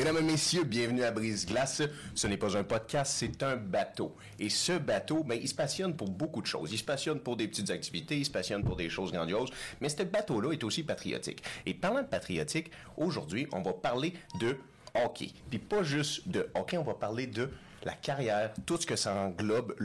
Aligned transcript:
Mesdames 0.00 0.16
et 0.16 0.22
messieurs, 0.22 0.64
bienvenue 0.64 1.02
à 1.02 1.10
Brise 1.10 1.44
Glace. 1.44 1.82
Ce 2.14 2.26
n'est 2.26 2.38
pas 2.38 2.56
un 2.56 2.64
podcast, 2.64 3.12
c'est 3.14 3.42
un 3.42 3.56
bateau. 3.56 4.16
Et 4.38 4.48
ce 4.48 4.78
bateau, 4.78 5.24
ben, 5.24 5.38
il 5.38 5.46
se 5.46 5.54
passionne 5.54 5.94
pour 5.94 6.08
beaucoup 6.08 6.40
de 6.40 6.46
choses. 6.46 6.72
Il 6.72 6.78
se 6.78 6.84
passionne 6.84 7.20
pour 7.20 7.36
des 7.36 7.46
petites 7.46 7.68
activités, 7.68 8.16
il 8.16 8.24
se 8.24 8.30
passionne 8.30 8.64
pour 8.64 8.76
des 8.76 8.88
choses 8.88 9.12
grandioses, 9.12 9.50
mais 9.78 9.90
ce 9.90 10.02
bateau-là 10.04 10.52
est 10.52 10.64
aussi 10.64 10.84
patriotique. 10.84 11.42
Et 11.66 11.74
parlant 11.74 12.00
de 12.00 12.06
patriotique, 12.06 12.70
aujourd'hui, 12.96 13.46
on 13.52 13.60
va 13.60 13.74
parler 13.74 14.14
de 14.40 14.56
hockey. 14.94 15.32
Puis 15.50 15.58
pas 15.58 15.82
juste 15.82 16.26
de 16.26 16.48
hockey, 16.54 16.78
on 16.78 16.82
va 16.82 16.94
parler 16.94 17.26
de 17.26 17.50
la 17.84 17.92
carrière, 17.92 18.54
tout 18.64 18.80
ce 18.80 18.86
que 18.86 18.96
ça 18.96 19.14
englobe. 19.14 19.76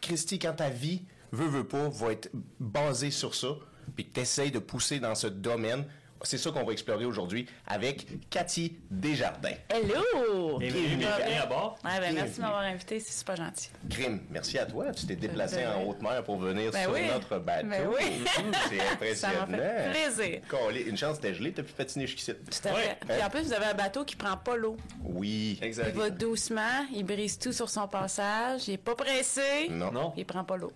Christy, 0.00 0.40
quand 0.40 0.54
ta 0.54 0.70
vie, 0.70 1.04
veut, 1.30 1.46
veut 1.46 1.68
pas, 1.68 1.88
va 1.88 2.10
être 2.10 2.32
basée 2.58 3.12
sur 3.12 3.36
ça, 3.36 3.54
puis 3.94 4.08
que 4.08 4.20
tu 4.20 4.50
de 4.50 4.58
pousser 4.58 4.98
dans 4.98 5.14
ce 5.14 5.28
domaine, 5.28 5.84
c'est 6.22 6.38
ça 6.38 6.50
qu'on 6.50 6.64
va 6.64 6.72
explorer 6.72 7.04
aujourd'hui 7.04 7.46
avec 7.66 8.28
Cathy 8.30 8.76
Desjardins. 8.90 9.56
Hello! 9.68 10.58
Bienvenue, 10.58 11.04
à 11.04 11.46
bord. 11.46 11.78
Ouais, 11.84 12.00
ben, 12.00 12.14
merci 12.14 12.36
de 12.36 12.42
m'avoir 12.42 12.62
invité, 12.62 13.00
c'est 13.00 13.16
super 13.16 13.36
gentil. 13.36 13.70
Crime, 13.88 14.20
merci 14.30 14.58
à 14.58 14.66
toi. 14.66 14.92
Tu 14.92 15.06
t'es 15.06 15.16
déplacé 15.16 15.64
en 15.66 15.84
haute 15.84 16.02
mer 16.02 16.22
pour 16.24 16.38
venir 16.38 16.72
ben 16.72 16.82
sur 16.82 16.92
notre 16.92 17.38
bateau. 17.38 17.68
Ben 17.68 17.88
oui. 17.88 18.24
c'est 18.68 18.80
impressionnant. 18.92 19.34
Ça 19.40 19.46
m'a 19.46 19.58
fait 19.58 19.90
plaisir. 19.90 20.40
Une 20.86 20.96
chance 20.96 21.20
d'être 21.20 21.34
gelé, 21.34 21.52
t'as 21.52 21.62
pu 21.62 21.72
patiner 21.72 22.06
jusqu'ici. 22.06 22.32
Tout 22.34 22.68
à 22.68 22.72
fait. 22.74 22.98
Puis 23.06 23.22
en 23.22 23.30
plus, 23.30 23.42
vous 23.42 23.52
avez 23.52 23.66
un 23.66 23.74
bateau 23.74 24.04
qui 24.04 24.16
prend 24.16 24.36
pas 24.36 24.56
l'eau. 24.56 24.76
Oui, 25.04 25.58
exact. 25.62 25.90
Il 25.94 25.98
va 25.98 26.10
doucement, 26.10 26.86
il 26.94 27.04
brise 27.04 27.38
tout 27.38 27.52
sur 27.52 27.68
son 27.68 27.88
passage, 27.88 28.68
il 28.68 28.74
est 28.74 28.78
pas 28.78 28.94
pressé. 28.94 29.68
Non. 29.70 29.92
non. 29.92 30.12
Il 30.16 30.24
prend 30.24 30.44
pas 30.44 30.56
l'eau. 30.56 30.72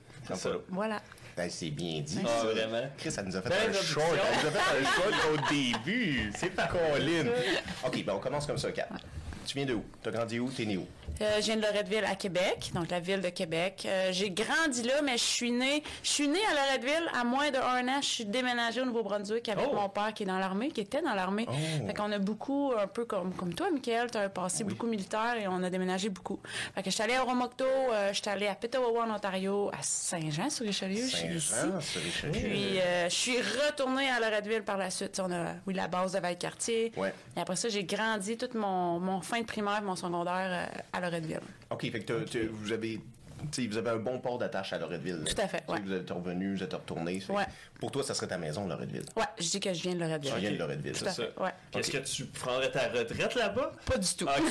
Voilà. 0.69 1.01
Ben, 1.37 1.49
c'est 1.49 1.71
bien 1.71 2.01
dit. 2.01 2.19
Ah, 2.27 2.45
vraiment? 2.45 2.89
Chris, 2.99 3.11
ça 3.11 3.23
nous 3.23 3.35
a 3.37 3.43
fait 3.43 3.49
ben, 3.49 3.71
un 3.71 3.73
short. 3.73 4.07
Ça 4.07 4.43
nous 4.43 4.49
a 4.49 4.51
fait 4.51 4.79
un 4.79 4.85
short 4.85 5.15
au 5.33 5.53
début. 5.53 6.31
C'est 6.37 6.51
pas 6.51 6.67
Colin. 6.69 7.31
OK, 7.87 8.05
ben, 8.05 8.15
on 8.15 8.19
commence 8.19 8.47
comme 8.47 8.59
ça, 8.59 8.71
Kat. 8.71 8.89
Tu 9.47 9.57
viens 9.57 9.67
de 9.67 9.75
où? 9.75 9.85
T'as 10.03 10.11
grandi 10.11 10.39
où? 10.39 10.51
T'es 10.51 10.65
né 10.65 10.77
où? 10.77 10.87
Euh, 11.21 11.37
je 11.41 11.47
viens 11.47 11.57
de 11.57 11.63
Loretteville 11.63 12.05
à 12.05 12.15
Québec, 12.15 12.71
donc 12.75 12.91
la 12.91 13.01
ville 13.01 13.21
de 13.21 13.29
Québec. 13.29 13.87
Euh, 13.87 14.09
j'ai 14.13 14.31
grandi 14.31 14.83
là, 14.83 15.03
mais 15.03 15.19
je 15.19 15.23
suis 15.23 15.53
née, 15.53 15.83
je 16.03 16.09
suis 16.09 16.29
née 16.29 16.41
à 16.51 16.55
Loretteville 16.55 17.09
à 17.15 17.25
moins 17.25 17.51
de 17.51 17.59
un 17.59 17.87
an. 17.89 18.01
Je 18.01 18.07
suis 18.07 18.25
déménagée 18.25 18.81
au 18.81 18.87
Nouveau-Brunswick 18.87 19.49
avec 19.49 19.67
oh! 19.71 19.75
mon 19.75 19.89
père 19.89 20.15
qui 20.15 20.23
est 20.23 20.27
dans 20.27 20.39
l'armée, 20.39 20.71
qui 20.71 20.81
était 20.81 21.03
dans 21.03 21.15
l'armée. 21.15 21.47
Oh! 21.49 21.87
Fait 21.87 21.95
qu'on 21.95 22.11
a 22.11 22.19
beaucoup, 22.19 22.73
un 22.77 22.87
peu 22.87 23.05
comme, 23.05 23.35
comme 23.35 23.55
toi, 23.55 23.71
Michael, 23.71 24.11
tu 24.11 24.19
as 24.19 24.23
un 24.23 24.29
passé 24.29 24.65
beaucoup 24.65 24.87
militaire 24.87 25.37
et 25.39 25.47
on 25.47 25.63
a 25.63 25.71
déménagé 25.71 26.09
beaucoup. 26.09 26.41
Fait 26.75 26.83
que 26.83 26.91
je 26.91 26.95
suis 26.95 27.03
allée 27.03 27.15
à 27.15 27.23
Romocto, 27.23 27.65
euh, 27.65 28.13
je 28.13 28.21
suis 28.21 28.31
allée 28.31 28.49
à 28.49 28.55
Petawawa 28.55 29.05
en 29.05 29.15
Ontario, 29.15 29.71
à 29.73 29.83
Saint-Jean-sur-Richelieu. 29.83 31.07
Saint-Jean-sur-Richelieu. 31.07 32.33
Puis 32.33 32.79
je 33.05 33.15
suis 33.15 33.39
retournée 33.39 34.09
à 34.09 34.19
Loretteville 34.19 34.63
par 34.63 34.79
la 34.79 34.91
suite. 34.91 35.21
On 35.23 35.31
a, 35.31 35.55
oui, 35.67 35.75
la 35.75 35.89
base 35.89 36.13
de 36.13 36.19
Valcartier. 36.19 36.93
Ouais. 36.97 37.13
Et 37.37 37.41
après 37.41 37.57
ça, 37.57 37.69
j'ai 37.69 37.85
grandi 37.85 38.37
toute 38.37 38.55
mon, 38.55 38.99
mon 38.99 39.21
fin 39.21 39.41
de 39.41 39.47
primaire, 39.47 39.83
mon 39.83 39.97
secondaire 39.97 40.69
à 40.93 41.01
Loretteville. 41.03 41.41
OK, 41.71 41.91
fait 41.91 42.01
que 42.01 42.49
vous 42.49 42.73
avez 42.73 43.01
vous 43.59 43.77
avez 43.77 43.91
un 43.91 43.97
bon 43.97 44.19
port 44.19 44.39
d'attache 44.39 44.73
à 44.73 44.79
Loretteville. 44.79 45.25
Tout 45.25 45.41
à 45.41 45.49
fait, 45.49 45.65
ouais. 45.69 45.81
Vous 45.85 45.93
êtes 45.93 46.11
revenu, 46.11 46.57
vous 46.57 46.63
êtes 46.63 46.73
retourné. 46.73 47.23
Ouais. 47.29 47.45
Pour 47.81 47.91
toi, 47.91 48.03
ça 48.03 48.15
serait 48.15 48.29
ta 48.29 48.39
maison, 48.39 48.67
Loretteville. 48.67 49.05
Ouais, 49.17 49.25
je 49.39 49.51
dis 49.51 49.61
que 49.61 49.73
je 49.73 49.83
viens 49.83 49.95
de 49.95 50.01
Loretteville. 50.01 50.33
Tu 50.35 50.41
viens 50.41 50.53
de 50.53 50.59
Loretteville, 50.59 50.97
c'est 50.97 51.11
ça. 51.11 51.23
Ouais. 51.39 51.51
Est-ce 51.75 51.91
que 51.91 51.99
tu 51.99 52.25
prendrais 52.27 52.71
ta 52.71 52.89
retraite 52.89 53.35
là-bas? 53.35 53.73
Pas 53.85 53.99
du 53.99 54.15
tout. 54.15 54.25
OK. 54.25 54.31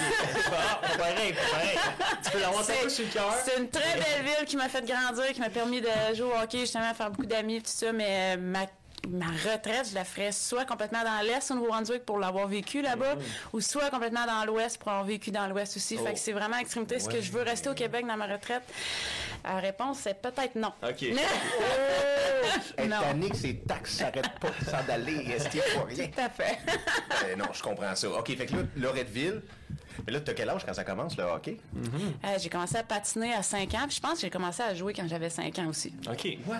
ah, 0.52 0.98
pareil, 0.98 1.34
pareil. 1.34 1.78
Tu 2.24 2.32
peux 2.32 2.40
l'avoir 2.40 2.62
un 2.62 2.84
peu 2.84 2.90
sur 2.90 3.06
le 3.06 3.12
cœur. 3.12 3.34
C'est 3.44 3.60
une 3.60 3.70
très 3.70 3.94
belle 3.94 4.26
ville 4.26 4.46
qui 4.46 4.58
m'a 4.58 4.70
fait 4.70 4.86
grandir, 4.86 5.32
qui 5.34 5.40
m'a 5.40 5.50
permis 5.50 5.82
de 5.82 6.16
jouer 6.16 6.28
au 6.28 6.44
hockey, 6.44 6.60
justement, 6.60 6.94
faire 6.94 7.12
beaucoup 7.12 7.26
d'amis, 7.26 7.60
tout 7.60 7.72
ça, 7.72 7.92
mais 7.92 8.36
euh, 8.36 8.42
ma 8.42 8.66
ma 9.10 9.28
retraite, 9.28 9.90
je 9.90 9.96
la 9.96 10.06
ferais 10.06 10.32
soit 10.32 10.66
complètement 10.66 11.04
dans 11.04 11.26
l'Est 11.26 11.52
au 11.52 11.56
Nouveau-Brunswick 11.56 12.06
pour 12.06 12.20
l'avoir 12.20 12.48
vécu 12.48 12.82
là-bas, 12.82 13.16
mm-hmm. 13.16 13.54
ou 13.54 13.62
soit 13.62 13.90
complètement 13.90 14.26
dans 14.26 14.46
l'Ouest 14.46 14.78
pour 14.78 14.90
avoir 14.90 15.06
vécu 15.06 15.32
dans 15.32 15.48
l'Ouest 15.48 15.78
aussi. 15.78 15.98
Fait 15.98 16.04
que 16.04 16.10
oh. 16.12 16.16
c'est 16.18 16.32
vraiment 16.32 16.58
extrémité. 16.58 16.96
Est-ce 16.96 17.10
que 17.10 17.22
je 17.22 17.32
veux 17.32 17.42
rester 17.42 17.70
au 17.70 17.74
Québec 17.74 18.06
dans 18.08 18.18
ma 18.18 18.28
retraite? 18.28 18.64
La 19.44 19.56
réponse, 19.56 20.00
c'est 20.00 20.22
peut-être 20.22 20.56
non. 20.56 20.74
OK. 20.84 21.02
non. 22.88 23.00
Tannique, 23.02 23.36
ces 23.36 23.58
taxes 23.58 23.98
s'arrêtent 23.98 24.40
pas 24.40 24.52
sans 24.70 24.86
d'aller 24.86 25.20
rester 25.20 25.62
pour 25.74 25.86
rien. 25.86 26.08
Tout 26.08 26.22
à 26.22 26.30
fait. 26.30 26.60
euh, 27.26 27.36
non, 27.36 27.46
je 27.54 27.62
comprends 27.62 27.96
ça. 27.96 28.10
OK, 28.10 28.36
fait 28.36 28.46
que 28.46 28.56
là, 28.56 28.62
Loretteville, 28.78 29.42
mais 30.06 30.14
là, 30.14 30.22
tu 30.22 30.32
as 30.32 30.34
quel 30.34 30.50
âge 30.50 30.66
quand 30.66 30.74
ça 30.74 30.84
commence, 30.84 31.18
le 31.18 31.24
hockey? 31.24 31.58
Mm-hmm. 31.76 32.26
Euh, 32.26 32.38
j'ai 32.40 32.50
commencé 32.50 32.78
à 32.78 32.84
patiner 32.84 33.34
à 33.34 33.44
5 33.44 33.74
ans. 33.76 33.88
Puis 33.88 33.98
je 33.98 34.02
pense 34.02 34.14
que 34.14 34.22
j'ai 34.22 34.30
commencé 34.30 34.64
à 34.64 34.74
jouer 34.74 34.94
quand 34.94 35.08
j'avais 35.08 35.30
5 35.30 35.58
ans 35.60 35.68
aussi. 35.68 35.94
OK. 36.10 36.38
What? 36.48 36.58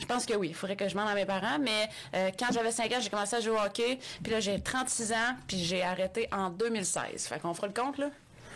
Je 0.00 0.06
pense 0.06 0.26
que 0.26 0.34
oui. 0.34 0.48
Il 0.48 0.54
faudrait 0.54 0.76
que 0.76 0.88
je 0.88 0.94
demande 0.94 1.08
à 1.08 1.14
mes 1.14 1.26
parents. 1.26 1.58
Mais 1.60 1.88
euh, 2.14 2.30
quand 2.38 2.48
j'avais 2.52 2.72
5 2.72 2.92
ans, 2.92 2.98
j'ai 3.00 3.10
commencé 3.10 3.36
à 3.36 3.40
jouer 3.40 3.56
au 3.56 3.60
hockey. 3.60 3.98
Puis 4.22 4.32
là, 4.32 4.40
j'ai 4.40 4.60
36 4.60 5.12
ans. 5.12 5.36
Puis 5.46 5.58
j'ai 5.58 5.82
arrêté 5.82 6.28
en 6.32 6.50
2016. 6.50 7.26
Fait 7.26 7.40
qu'on 7.40 7.54
fera 7.54 7.66
le 7.66 7.72
compte, 7.72 7.98
là. 7.98 8.10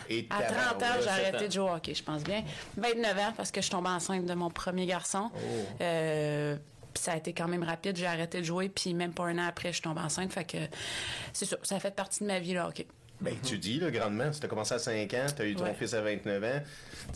Et 0.09 0.27
à 0.31 0.41
30 0.41 0.83
ans, 0.83 0.85
j'ai 1.03 1.09
arrêté 1.09 1.47
de 1.47 1.53
jouer 1.53 1.69
au 1.69 1.73
hockey, 1.75 1.93
je 1.93 2.03
pense 2.03 2.23
bien. 2.23 2.43
29 2.77 3.19
ans, 3.19 3.33
parce 3.37 3.51
que 3.51 3.61
je 3.61 3.65
suis 3.65 3.71
tombée 3.71 3.89
enceinte 3.89 4.25
de 4.25 4.33
mon 4.33 4.49
premier 4.49 4.87
garçon. 4.87 5.29
Oh. 5.31 5.39
Euh, 5.81 6.55
ça 6.95 7.13
a 7.13 7.17
été 7.17 7.33
quand 7.33 7.47
même 7.47 7.63
rapide. 7.63 7.95
J'ai 7.95 8.07
arrêté 8.07 8.39
de 8.39 8.45
jouer, 8.45 8.69
puis 8.69 8.95
même 8.95 9.13
pas 9.13 9.25
un 9.25 9.37
an 9.37 9.47
après, 9.47 9.69
je 9.69 9.73
suis 9.73 9.83
tombée 9.83 10.01
enceinte. 10.01 10.33
Fait 10.33 10.45
que 10.45 10.57
c'est 11.31 11.45
ça. 11.45 11.57
Ça 11.61 11.75
a 11.75 11.79
fait 11.79 11.95
partie 11.95 12.21
de 12.21 12.27
ma 12.27 12.39
vie, 12.39 12.53
là, 12.53 12.67
hockey. 12.67 12.87
Ben, 13.21 13.35
tu 13.45 13.57
dis, 13.57 13.79
là, 13.79 13.91
grandement, 13.91 14.31
si 14.31 14.39
t'as 14.39 14.47
commencé 14.47 14.73
à 14.73 14.79
5 14.79 15.13
ans, 15.13 15.25
t'as 15.35 15.45
eu 15.45 15.55
ton 15.55 15.73
fils 15.73 15.93
à 15.93 16.01
29 16.01 16.43
ans. 16.43 16.61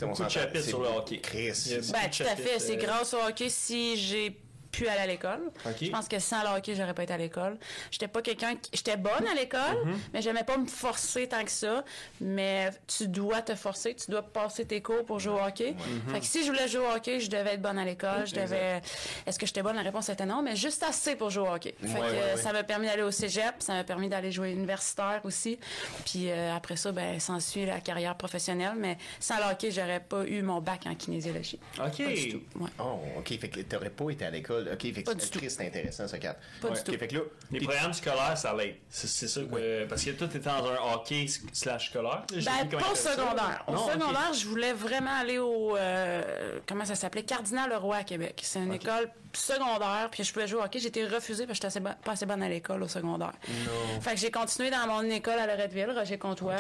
Beaucoup 0.02 0.24
de 0.24 0.30
chapitres 0.30 0.66
sur 0.66 0.82
le 0.82 0.90
hockey. 0.90 1.20
Chris. 1.20 1.80
Ben, 1.92 2.10
tout 2.10 2.24
à 2.24 2.36
fait. 2.36 2.60
C'est 2.60 2.76
grâce 2.76 3.14
au 3.14 3.18
hockey 3.26 3.50
si 3.50 3.96
j'ai 3.96 4.38
pu 4.74 4.88
aller 4.88 5.02
à 5.02 5.08
l'école. 5.08 5.52
Je 5.80 5.90
pense 5.90 6.10
que 6.10 6.20
sans 6.20 6.42
le 6.42 6.58
hockey, 6.58 6.76
j'aurais 6.76 6.94
pas 6.94 7.04
été 7.04 7.14
à 7.14 7.18
l'école. 7.18 7.58
J'étais 7.92 8.10
pas 8.10 8.22
quelqu'un 8.22 8.56
qui... 8.56 8.72
J'étais 8.74 8.98
bonne 8.98 9.26
à 9.32 9.36
l'école, 9.36 9.62
mm-hmm. 9.62 9.98
mais 10.14 10.22
j'aimais 10.22 10.44
pas 10.44 10.58
me 10.58 10.66
forcer 10.66 11.28
tant 11.28 11.44
que 11.46 11.52
ça. 11.52 11.86
Mais 12.20 12.72
tu 12.88 13.08
dois 13.08 13.42
te 13.42 13.56
forcer, 13.56 13.96
tu 13.96 14.10
dois 14.12 14.24
passer 14.24 14.66
tes 14.66 14.82
cours 14.82 15.06
pour 15.06 15.20
jouer 15.20 15.34
au 15.34 15.46
hockey. 15.46 15.76
Fait 16.10 16.20
que 16.20 16.26
si 16.26 16.44
je 16.44 16.52
voulais 16.52 16.68
jouer 16.68 16.86
au 16.86 16.96
hockey, 16.96 17.20
je 17.20 17.30
devais 17.30 17.54
être 17.54 17.62
bonne 17.62 17.78
à 17.78 17.86
l'école. 17.86 18.26
Je 18.26 18.36
devais... 18.36 18.82
Est-ce 19.26 19.38
que 19.38 19.46
j'étais 19.46 19.62
bonne? 19.62 19.76
La 19.76 19.84
réponse 19.84 20.10
était 20.10 20.26
non, 20.26 20.42
mais 20.42 20.56
juste 20.56 20.84
assez 20.84 21.16
pour 21.16 21.30
jouer 21.30 21.48
au 21.48 21.54
hockey. 21.54 21.76
Fait 21.82 22.00
que 22.00 22.42
ça 22.42 22.52
m'a 22.52 22.64
permis 22.64 22.88
d'aller 22.88 23.04
au 23.04 23.12
cégep, 23.12 23.56
ça 23.60 23.74
m'a 23.74 23.84
permis 23.84 24.10
d'aller 24.10 24.32
jouer 24.32 24.52
universitaire 24.52 25.22
aussi. 25.24 25.60
Puis 26.06 26.32
euh, 26.32 26.56
après 26.56 26.76
ça, 26.76 26.92
ben, 26.92 27.20
s'ensuit 27.20 27.68
la 27.68 27.80
carrière 27.80 28.16
professionnelle. 28.16 28.74
Mais 28.76 28.98
sans 29.20 29.38
le 29.38 29.52
hockey, 29.52 29.70
j'aurais 29.70 30.00
pas 30.00 30.26
eu 30.26 30.42
mon 30.42 30.62
bac 30.62 30.82
en 30.88 30.96
kinésiologie. 30.96 31.60
OK. 31.78 31.98
Pas 31.98 32.14
du 32.14 32.30
tout. 32.30 32.42
Oh, 32.80 33.00
OK. 33.20 33.38
Fait 33.40 33.50
que 33.50 33.60
t'aurais 33.62 33.92
pas 33.92 34.10
été 34.10 34.26
à 34.26 34.32
l'école 34.32 34.63
OK, 34.72 34.94
fait 34.94 35.04
que 35.04 35.50
c'est 35.50 35.68
intéressant, 35.68 36.08
ça, 36.08 36.18
Kat. 36.18 36.38
Pas 36.62 36.70
du 36.70 36.84
tout. 36.84 36.98
Fait 36.98 37.08
que 37.08 37.16
là, 37.16 37.22
les 37.52 37.60
programmes 37.60 37.94
scolaires, 37.94 38.38
ça 38.38 38.54
l'aide. 38.54 38.76
C'est 38.90 39.28
ça 39.28 39.42
que. 39.42 39.86
Parce 39.86 40.04
que 40.04 40.12
toi, 40.12 40.28
t'étais 40.28 40.50
dans 40.50 40.66
un 40.66 40.94
hockey 40.94 41.26
slash 41.52 41.90
scolaire. 41.90 42.24
Ben, 42.32 42.70
pas 42.70 42.92
au 42.92 42.96
secondaire. 42.96 43.64
Au 43.68 43.78
secondaire, 43.78 44.34
je 44.34 44.46
voulais 44.46 44.74
vraiment 44.74 45.16
aller 45.20 45.40
au. 45.40 45.76
Euh, 45.78 46.60
comment 46.68 46.86
ça 46.86 46.96
s'appelait? 46.96 47.24
Cardinal 47.24 47.70
Leroy 47.70 47.98
à 47.98 48.04
Québec. 48.04 48.42
C'est 48.44 48.60
une 48.60 48.74
école 48.74 49.10
secondaire, 49.34 50.10
puis 50.12 50.24
je 50.24 50.32
pouvais 50.32 50.48
jouer 50.48 50.60
au 50.60 50.64
hockey. 50.64 50.80
J'ai 50.80 50.90
été 50.90 51.06
refusée 51.06 51.48
parce 51.48 51.60
que 51.60 51.68
j'étais 51.68 51.82
pas 51.82 52.12
assez 52.12 52.26
bonne 52.26 52.44
à 52.44 52.50
l'école 52.50 52.84
au 52.84 52.88
secondaire. 52.88 53.34
Non. 53.50 54.02
Fait 54.02 54.14
que 54.14 54.20
j'ai 54.20 54.32
continué 54.32 54.70
dans 54.70 54.86
mon 54.88 55.02
école 55.04 55.40
à 55.40 55.48
Loretteville, 55.48 55.92
Roger 55.92 56.18
Comtois. 56.18 56.56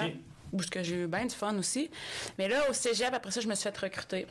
Où 0.52 0.62
j'ai 0.62 0.96
eu 0.96 1.08
bien 1.08 1.25
du 1.25 1.34
fun 1.34 1.58
aussi. 1.58 1.90
Mais 2.38 2.47
là, 2.47 2.69
au 2.69 2.74
cégep, 2.74 3.12
après 3.12 3.31
ça, 3.31 3.42
je 3.42 3.47
me 3.47 3.56
suis 3.56 3.63
fait 3.63 3.75
recruter 3.75 4.28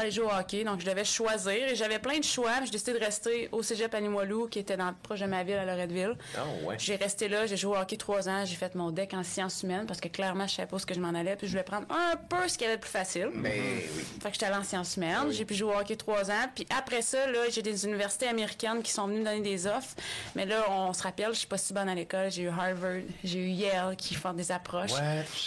pour 0.00 0.06
aller 0.06 0.10
jouer 0.10 0.24
au 0.24 0.38
hockey. 0.38 0.64
Donc, 0.64 0.80
je 0.80 0.86
devais 0.86 1.04
choisir 1.04 1.68
et 1.68 1.74
j'avais 1.74 1.98
plein 1.98 2.18
de 2.18 2.24
choix. 2.24 2.52
J'ai 2.64 2.70
décidé 2.70 2.94
de 2.94 3.04
rester 3.04 3.48
au 3.52 3.62
cégep 3.62 3.92
à 3.94 4.00
Limoilou, 4.00 4.46
qui 4.48 4.58
était 4.58 4.76
dans, 4.76 4.94
proche 5.02 5.20
de 5.20 5.26
ma 5.26 5.44
ville, 5.44 5.56
à 5.56 5.64
Loretteville. 5.64 6.16
Oh, 6.36 6.68
ouais. 6.68 6.76
J'ai 6.78 6.96
resté 6.96 7.28
là, 7.28 7.46
j'ai 7.46 7.56
joué 7.56 7.76
au 7.76 7.80
hockey 7.80 7.96
trois 7.96 8.28
ans, 8.28 8.44
j'ai 8.44 8.56
fait 8.56 8.74
mon 8.74 8.90
deck 8.90 9.12
en 9.14 9.22
sciences 9.22 9.62
humaines 9.62 9.86
parce 9.86 10.00
que 10.00 10.08
clairement, 10.08 10.46
je 10.46 10.54
savais 10.54 10.68
pas 10.68 10.78
ce 10.78 10.86
que 10.86 10.94
je 10.94 11.00
m'en 11.00 11.14
allais. 11.14 11.36
Puis, 11.36 11.46
je 11.46 11.52
voulais 11.52 11.64
prendre 11.64 11.86
un 11.90 12.16
peu 12.16 12.48
ce 12.48 12.56
qui 12.56 12.64
avait 12.64 12.76
de 12.76 12.80
plus 12.80 12.90
facile. 12.90 13.28
Mais 13.34 13.60
oui. 13.60 14.04
Fait 14.22 14.28
que 14.28 14.34
j'étais 14.34 14.46
allée 14.46 14.56
en 14.56 14.64
sciences 14.64 14.96
humaines. 14.96 15.30
J'ai 15.30 15.44
pu 15.44 15.54
jouer 15.54 15.74
au 15.74 15.78
hockey 15.78 15.96
trois 15.96 16.30
ans. 16.30 16.46
Puis 16.54 16.66
après 16.76 17.02
ça, 17.02 17.30
là, 17.30 17.40
j'ai 17.50 17.62
des 17.62 17.84
universités 17.84 18.28
américaines 18.28 18.82
qui 18.82 18.92
sont 18.92 19.06
venues 19.06 19.20
me 19.20 19.24
donner 19.24 19.40
des 19.40 19.66
offres. 19.66 19.94
Mais 20.34 20.46
là, 20.46 20.64
on 20.70 20.92
se 20.92 21.02
rappelle, 21.02 21.32
je 21.32 21.38
suis 21.38 21.46
pas 21.46 21.58
si 21.58 21.72
bonne 21.72 21.88
à 21.88 21.94
l'école. 21.94 22.30
J'ai 22.30 22.42
eu 22.42 22.48
Harvard, 22.48 23.02
j'ai 23.24 23.38
eu 23.38 23.48
Yale 23.48 23.96
qui 23.96 24.14
font 24.14 24.32
des 24.32 24.50
approches. 24.52 24.92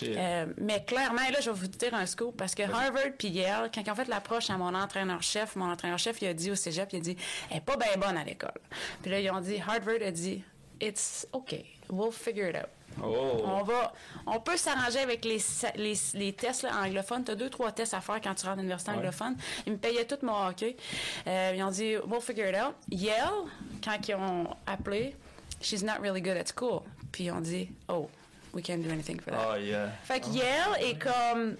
Euh, 0.04 0.46
mais 0.58 0.84
clairement, 0.84 1.22
là, 1.32 1.40
je 1.42 1.50
vais 1.50 1.58
vous 1.58 1.68
dire 1.68 1.94
un 1.94 2.06
scoop 2.06 2.36
parce 2.38 2.56
que 2.56 2.64
Harvard 2.64 3.14
puis 3.18 3.30
Yale, 3.30 3.70
quand 3.74 3.82
ils 3.86 3.92
ont 3.92 3.96
fait 3.96 4.08
l'approche 4.08 4.43
à 4.50 4.58
mon 4.58 4.74
entraîneur 4.74 5.22
chef 5.22 5.56
mon 5.56 5.72
entraîneur-chef, 5.72 6.22
il 6.22 6.28
a 6.28 6.34
dit 6.34 6.52
au 6.52 6.56
cégep, 6.56 6.90
il 6.94 6.98
a 6.98 7.00
dit, 7.02 7.18
elle 7.50 7.58
est 7.58 7.62
pas 7.62 7.78
bien 7.78 7.96
bonne 7.98 8.18
à 8.18 8.24
l'école. 8.24 8.60
Puis 9.02 9.12
là, 9.12 9.20
ils 9.20 9.30
ont 9.32 9.42
dit, 9.42 9.58
Harvard 9.60 10.02
a 10.06 10.12
dit, 10.12 10.44
it's 10.82 11.28
okay, 11.34 11.66
we'll 11.90 12.12
figure 12.12 12.50
it 12.50 12.56
out. 12.56 12.70
Oh. 13.02 13.42
On 13.46 13.64
va, 13.64 13.92
on 14.28 14.40
peut 14.40 14.56
s'arranger 14.56 15.00
avec 15.00 15.26
les, 15.26 15.40
les, 15.76 15.96
les 16.14 16.34
tests 16.34 16.62
là, 16.64 16.72
anglophones. 16.84 17.24
T'as 17.24 17.34
deux, 17.34 17.50
trois 17.50 17.72
tests 17.72 17.96
à 17.96 18.02
faire 18.02 18.22
quand 18.22 18.36
tu 18.36 18.46
rentres 18.46 18.60
à 18.60 18.62
l'université 18.62 18.92
anglophone. 18.92 19.36
Ils 19.66 19.74
me 19.74 19.78
payaient 19.80 20.06
tout 20.06 20.20
mon 20.22 20.48
hockey. 20.48 20.78
Euh, 21.26 21.54
ils 21.56 21.64
ont 21.64 21.72
dit, 21.72 21.96
we'll 22.06 22.22
figure 22.22 22.50
it 22.50 22.56
out. 22.56 22.76
Yale, 22.90 23.48
quand 23.84 23.98
ils 24.08 24.14
ont 24.14 24.48
appelé, 24.68 25.16
she's 25.60 25.84
not 25.84 26.02
really 26.02 26.22
good 26.22 26.38
at 26.38 26.46
school. 26.46 26.82
Puis 27.12 27.26
ils 27.26 27.32
ont 27.32 27.42
dit, 27.42 27.70
oh, 27.90 28.10
we 28.54 28.64
can't 28.64 28.84
do 28.84 28.92
anything 28.92 29.20
for 29.20 29.32
that. 29.34 29.54
Oh, 29.54 29.56
yeah. 29.56 29.90
Fait 30.04 30.20
que 30.20 30.28
Yale 30.28 30.78
est 30.80 31.02
comme, 31.02 31.56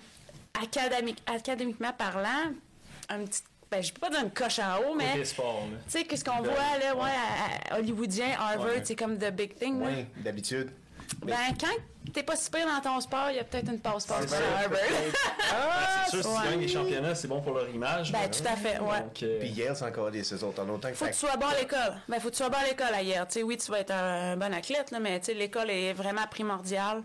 académique, 0.54 1.24
académiquement 1.26 1.94
parlant, 1.94 2.54
un 3.10 3.26
petit 3.26 3.42
ben, 3.74 3.82
je 3.82 3.92
peux 3.92 4.02
pas 4.02 4.12
dire 4.12 4.20
une 4.22 4.30
coche 4.30 4.60
en 4.60 4.78
haut, 4.84 4.94
mais. 4.96 5.24
Tu 5.24 5.26
sais, 5.88 6.04
qu'est-ce 6.04 6.24
qu'on 6.24 6.44
voit, 6.44 6.78
là, 6.80 6.96
ouais, 6.96 7.72
à, 7.72 7.80
hollywoodien, 7.80 8.36
Harvard, 8.38 8.82
c'est 8.84 8.96
comme 8.96 9.18
the 9.18 9.32
big 9.32 9.56
thing, 9.56 9.82
Oui, 9.82 10.06
d'habitude. 10.24 10.70
Ben, 11.26 11.36
quand 11.60 11.68
t'es 12.12 12.24
pas 12.24 12.36
si 12.36 12.50
pire 12.50 12.66
dans 12.68 12.82
ton 12.82 13.00
sport, 13.02 13.28
il 13.30 13.38
y 13.38 13.40
a 13.40 13.44
peut-être 13.44 13.70
une 13.72 13.80
passe 13.80 14.06
passe 14.06 14.26
C'est 14.28 14.36
Harvard. 14.36 14.80
Ah, 15.56 16.06
c'est 16.10 16.22
sûr, 16.22 16.24
si 16.24 16.28
ouais. 16.30 16.36
tu 16.44 16.50
gagnes 16.50 16.60
les 16.62 16.68
championnats, 16.68 17.16
c'est 17.16 17.28
bon 17.28 17.42
pour 17.42 17.54
leur 17.54 17.70
image. 17.70 18.12
Ben, 18.12 18.30
tout 18.30 18.44
à 18.48 18.56
fait, 18.56 18.80
ouais. 18.80 19.00
Donc, 19.02 19.22
euh, 19.24 19.40
Puis 19.40 19.50
hier, 19.50 19.76
c'est 19.76 19.86
encore 19.86 20.10
des 20.10 20.24
saisons. 20.24 20.54
En 20.58 20.70
autant 20.70 20.90
que 20.90 20.96
Faut 20.96 21.06
que 21.06 21.12
tu 21.12 21.18
sois 21.18 21.38
bon 21.38 21.46
à 21.48 21.60
l'école. 21.60 21.94
Ben, 22.10 22.20
faut 22.20 22.30
que 22.30 22.34
tu 22.34 22.38
sois 22.38 22.50
bon 22.50 22.58
à 22.58 22.66
l'école 22.68 22.94
ailleurs. 22.94 23.28
Tu 23.28 23.34
sais, 23.34 23.44
oui, 23.44 23.58
tu 23.58 23.70
vas 23.72 23.80
être 23.82 23.92
un 23.92 24.36
bon 24.38 24.52
athlète, 24.54 24.90
là, 24.92 25.00
mais 25.00 25.20
tu 25.20 25.28
sais, 25.28 25.34
l'école 25.36 25.70
est 25.70 25.94
vraiment 25.94 26.26
primordiale. 26.30 27.04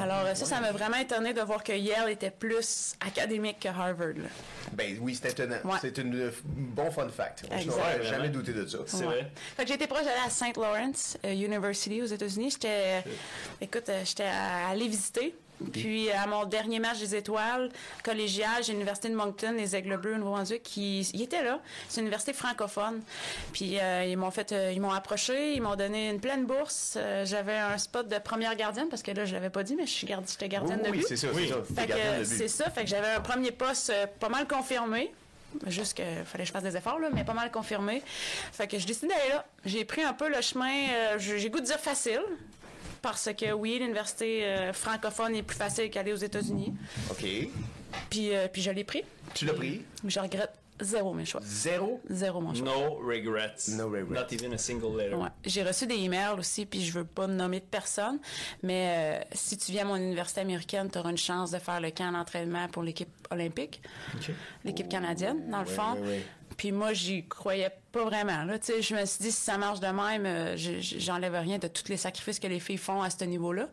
Alors, 0.00 0.34
ça, 0.34 0.44
ça 0.46 0.60
m'a 0.60 0.72
vraiment 0.72 0.96
étonné 0.98 1.32
de 1.34 1.40
voir 1.42 1.62
que 1.62 1.72
Yale 1.72 2.10
était 2.10 2.30
plus 2.30 2.94
académique 3.06 3.60
que 3.60 3.68
Harvard. 3.68 4.08
là. 4.16 4.28
Ben 4.72 4.96
oui, 5.00 5.14
c'était 5.14 5.30
étonnant. 5.30 5.56
Ouais. 5.64 5.78
C'est 5.80 5.98
une 5.98 6.14
euh, 6.18 6.30
bon 6.44 6.90
fun 6.90 7.08
fact. 7.08 7.44
Je 7.58 7.66
n'aurais 7.66 8.02
jamais 8.04 8.28
douté 8.28 8.52
de 8.52 8.66
ça. 8.66 8.78
C'est 8.86 8.98
Ouais. 8.98 9.04
vrai. 9.04 9.30
Fait 9.56 9.64
que 9.66 9.72
été 9.72 9.86
proche 9.86 10.04
d'aller 10.04 10.20
à 10.26 10.30
St. 10.30 10.56
Lawrence 10.56 11.18
euh, 11.26 11.32
University 11.32 12.00
aux 12.02 12.06
États-Unis. 12.06 12.50
J'étais, 12.52 13.04
écoute, 13.60 13.88
euh, 13.88 13.91
j'étais 14.04 14.24
à- 14.24 14.68
allée 14.68 14.88
visiter. 14.88 15.34
Puis 15.72 16.10
à 16.10 16.26
mon 16.26 16.44
dernier 16.44 16.80
match 16.80 16.98
des 16.98 17.14
étoiles 17.14 17.70
collégial, 18.02 18.64
j'ai 18.64 18.72
l'université 18.72 19.08
de 19.10 19.14
Moncton, 19.14 19.52
les 19.56 19.76
Aigles 19.76 19.96
Bleus 19.96 20.14
au 20.14 20.18
Nouveau-Brunswick, 20.18 20.64
qui 20.64 21.02
ils 21.14 21.22
étaient 21.22 21.44
là. 21.44 21.60
C'est 21.88 22.00
une 22.00 22.06
université 22.06 22.32
francophone. 22.32 23.00
Puis 23.52 23.78
euh, 23.78 24.04
ils 24.04 24.16
m'ont 24.16 24.32
fait, 24.32 24.50
euh, 24.50 24.72
ils 24.74 24.80
m'ont 24.80 24.90
approché, 24.90 25.54
ils 25.54 25.62
m'ont 25.62 25.76
donné 25.76 26.10
une 26.10 26.18
pleine 26.18 26.46
bourse. 26.46 26.94
Euh, 26.96 27.24
j'avais 27.24 27.56
un 27.56 27.78
spot 27.78 28.08
de 28.08 28.18
première 28.18 28.56
gardienne 28.56 28.88
parce 28.88 29.04
que 29.04 29.12
là 29.12 29.24
je 29.24 29.34
l'avais 29.34 29.50
pas 29.50 29.62
dit, 29.62 29.76
mais 29.76 29.86
je 29.86 29.92
suis 29.92 30.06
gardi- 30.06 30.32
j'étais 30.32 30.46
Oui, 30.46 30.50
gardienne 30.50 30.80
oui, 30.82 30.90
de 30.90 30.96
but. 30.96 31.04
c'est 31.06 31.16
ça. 31.16 31.28
Oui. 31.32 31.46
C'est 31.48 31.52
ça. 31.54 31.62
Fait 31.62 31.74
T'es 31.74 31.86
gardien 31.86 32.12
que 32.14 32.18
de 32.18 32.24
c'est 32.24 32.48
ça. 32.48 32.70
Fait 32.70 32.80
que 32.82 32.90
j'avais 32.90 33.10
un 33.10 33.20
premier 33.20 33.52
poste 33.52 33.90
euh, 33.90 34.06
pas 34.18 34.28
mal 34.30 34.48
confirmé. 34.48 35.12
Juste 35.68 35.94
qu'il 35.94 36.04
fallait 36.24 36.42
que 36.44 36.48
je 36.48 36.52
fasse 36.52 36.62
des 36.64 36.76
efforts, 36.76 36.98
là, 36.98 37.08
mais 37.12 37.22
pas 37.24 37.34
mal 37.34 37.52
confirmé. 37.52 38.02
Fait 38.52 38.66
que 38.66 38.78
je 38.80 38.86
décide 38.86 39.10
d'aller 39.10 39.28
là. 39.28 39.44
J'ai 39.64 39.84
pris 39.84 40.02
un 40.02 40.14
peu 40.14 40.28
le 40.28 40.40
chemin, 40.40 40.88
euh, 40.92 41.18
j'ai 41.20 41.38
j'ai 41.38 41.50
goût 41.50 41.60
de 41.60 41.66
dire 41.66 41.78
facile. 41.78 42.22
Parce 43.02 43.28
que 43.36 43.52
oui, 43.52 43.78
l'université 43.80 44.44
euh, 44.44 44.72
francophone 44.72 45.34
est 45.34 45.42
plus 45.42 45.56
facile 45.56 45.90
qu'aller 45.90 46.12
aux 46.12 46.16
États-Unis. 46.16 46.72
OK. 47.10 47.24
Puis, 48.08 48.34
euh, 48.34 48.46
puis 48.50 48.62
je 48.62 48.70
l'ai 48.70 48.84
pris. 48.84 49.02
Tu 49.34 49.44
l'as 49.44 49.54
pris? 49.54 49.82
Je 50.06 50.18
regrette 50.20 50.52
zéro 50.80 51.12
mes 51.12 51.24
choix. 51.24 51.40
Zéro? 51.44 52.00
Zéro 52.08 52.40
mon 52.40 52.54
choix. 52.54 52.64
No 52.64 52.94
regrets. 53.06 53.54
No 53.76 53.88
regrets. 53.90 54.20
Not 54.20 54.32
even 54.32 54.52
a 54.54 54.58
single 54.58 54.96
letter. 54.96 55.14
Ouais. 55.16 55.28
J'ai 55.44 55.62
reçu 55.62 55.86
des 55.86 55.96
emails 55.96 56.38
aussi, 56.38 56.64
puis 56.64 56.84
je 56.84 56.92
veux 56.92 57.04
pas 57.04 57.26
nommer 57.26 57.60
de 57.60 57.64
personne, 57.64 58.18
mais 58.62 59.20
euh, 59.20 59.24
si 59.32 59.56
tu 59.58 59.72
viens 59.72 59.82
à 59.82 59.88
mon 59.88 59.96
université 59.96 60.40
américaine, 60.40 60.88
tu 60.90 60.98
auras 60.98 61.10
une 61.10 61.18
chance 61.18 61.50
de 61.50 61.58
faire 61.58 61.80
le 61.80 61.90
camp 61.90 62.12
d'entraînement 62.12 62.68
pour 62.68 62.82
l'équipe 62.82 63.10
olympique, 63.30 63.82
OK. 64.14 64.30
l'équipe 64.64 64.88
canadienne, 64.88 65.50
dans 65.50 65.62
le 65.62 65.68
Ouais, 65.68 65.74
fond. 65.74 65.92
ouais, 65.94 66.08
ouais. 66.08 66.22
Puis 66.56 66.70
moi, 66.72 66.92
j'y 66.92 67.26
croyais 67.26 67.70
pas 67.70 67.76
vraiment. 68.00 68.44
Là. 68.44 68.58
Tu 68.58 68.66
sais, 68.66 68.82
Je 68.82 68.94
me 68.94 69.04
suis 69.04 69.22
dit, 69.24 69.32
si 69.32 69.40
ça 69.40 69.58
marche 69.58 69.80
de 69.80 69.86
même, 69.86 70.26
euh, 70.26 70.56
je- 70.56 70.80
je- 70.80 70.98
j'enlève 70.98 71.34
rien 71.34 71.58
de 71.58 71.68
tous 71.68 71.88
les 71.88 71.96
sacrifices 71.96 72.38
que 72.38 72.46
les 72.46 72.60
filles 72.60 72.76
font 72.78 73.02
à 73.02 73.10
ce 73.10 73.24
niveau-là. 73.24 73.68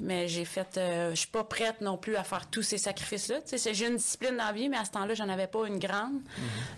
Mais 0.00 0.28
j'ai 0.28 0.44
fait... 0.44 0.76
euh, 0.76 1.10
je 1.10 1.16
suis 1.16 1.28
pas 1.28 1.44
prête 1.44 1.80
non 1.80 1.96
plus 1.96 2.16
à 2.16 2.24
faire 2.24 2.46
tous 2.50 2.62
ces 2.62 2.78
sacrifices-là. 2.78 3.40
Tu 3.42 3.48
sais, 3.50 3.58
c'est- 3.58 3.74
J'ai 3.74 3.86
une 3.88 3.96
discipline 3.96 4.36
dans 4.36 4.44
la 4.46 4.52
vie, 4.52 4.68
mais 4.68 4.76
à 4.76 4.84
ce 4.84 4.90
temps-là, 4.92 5.14
j'en 5.14 5.28
avais 5.28 5.46
pas 5.46 5.66
une 5.66 5.78
grande. 5.78 6.20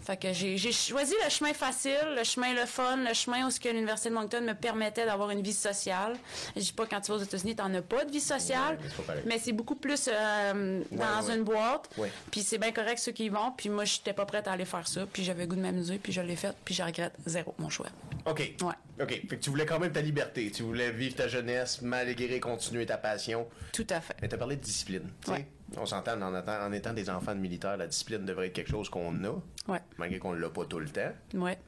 Fait 0.04 0.16
que 0.16 0.32
j'ai 0.32 0.56
choisi 0.72 1.14
le 1.24 1.30
chemin 1.30 1.52
facile, 1.52 1.96
le 2.16 2.24
chemin 2.24 2.52
le 2.54 2.66
fun, 2.66 2.96
le 2.96 3.12
chemin 3.14 3.46
où 3.46 3.50
ce 3.50 3.58
que 3.60 3.68
l'Université 3.68 4.08
de 4.10 4.14
Moncton 4.14 4.40
me 4.42 4.54
permettait 4.54 5.04
d'avoir 5.06 5.30
une 5.30 5.42
vie 5.42 5.52
sociale. 5.52 6.16
Je 6.54 6.60
dis 6.62 6.72
pas 6.72 6.86
quand 6.86 7.00
tu 7.00 7.10
vas 7.12 7.18
aux 7.18 7.22
États-Unis, 7.22 7.56
t'en 7.56 7.72
as 7.74 7.82
pas 7.82 8.04
de 8.04 8.10
vie 8.10 8.20
sociale, 8.20 8.78
Ouais, 9.08 9.14
mais 9.26 9.38
c'est 9.38 9.52
pas 9.52 9.56
beaucoup 9.56 9.74
plus 9.74 10.08
euh, 10.12 10.82
dans 10.92 11.26
ouais. 11.26 11.34
une 11.36 11.42
boîte. 11.44 11.88
Puis 12.30 12.42
c'est 12.42 12.58
bien 12.58 12.72
correct 12.72 12.98
ceux 12.98 13.12
qui 13.12 13.24
y 13.26 13.28
vont. 13.28 13.52
Puis 13.56 13.68
moi, 13.68 13.84
j'étais 13.84 14.12
pas 14.12 14.26
prête 14.26 14.46
à 14.48 14.52
aller 14.52 14.64
faire 14.64 14.86
ça. 14.86 15.06
Puis 15.12 15.24
j'avais 15.24 15.46
goût 15.46 15.56
de 15.56 15.60
m'amuser. 15.60 15.98
Puis 15.98 16.12
je 16.12 16.20
l'ai 16.20 16.36
fait. 16.36 16.54
Puis 16.66 16.74
je 16.74 16.82
regrette 16.82 17.14
zéro 17.24 17.54
mon 17.58 17.70
choix. 17.70 17.86
OK. 18.26 18.40
Ouais. 18.60 19.02
OK. 19.02 19.08
Fait 19.08 19.20
que 19.28 19.34
tu 19.36 19.48
voulais 19.50 19.64
quand 19.64 19.78
même 19.78 19.92
ta 19.92 20.00
liberté. 20.02 20.50
Tu 20.50 20.64
voulais 20.64 20.90
vivre 20.90 21.14
ta 21.14 21.28
jeunesse, 21.28 21.80
malgré 21.80 22.40
continuer 22.40 22.84
ta 22.84 22.98
passion. 22.98 23.46
Tout 23.72 23.86
à 23.88 24.00
fait. 24.02 24.14
Mais 24.20 24.26
t'as 24.28 24.36
parlé 24.36 24.56
de 24.56 24.60
discipline. 24.62 25.08
tu. 25.24 25.30
Ouais. 25.30 25.46
On 25.76 25.86
s'entend 25.86 26.20
en, 26.20 26.36
étant- 26.38 26.60
en 26.66 26.72
étant 26.72 26.92
des 26.92 27.08
enfants 27.08 27.34
de 27.34 27.40
militaires, 27.40 27.76
la 27.76 27.86
discipline 27.86 28.24
devrait 28.24 28.48
être 28.48 28.52
quelque 28.52 28.70
chose 28.70 28.88
qu'on 28.88 29.14
a, 29.24 29.40
Ouais. 29.68 29.80
malgré 29.98 30.18
qu'on 30.18 30.32
l'a 30.32 30.48
pas 30.50 30.64
tout 30.64 30.78
le 30.80 30.88
temps. 30.88 31.12
Ouais. 31.34 31.58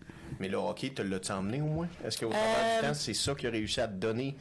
Mais 0.40 0.48
le 0.48 0.56
hockey, 0.56 0.90
te 0.90 1.02
l'a-tu 1.02 1.32
emmené 1.32 1.60
au 1.60 1.66
moins? 1.66 1.88
Est-ce 2.04 2.18
qu'au 2.18 2.28
travers 2.30 2.48
Euh, 2.58 2.80
du 2.80 2.86
temps, 2.88 2.94
c'est 2.94 3.14
ça 3.14 3.34
qui 3.34 3.46
a 3.46 3.50
réussi 3.50 3.80
à 3.80 3.88
te 3.88 3.94
donner 3.94 4.36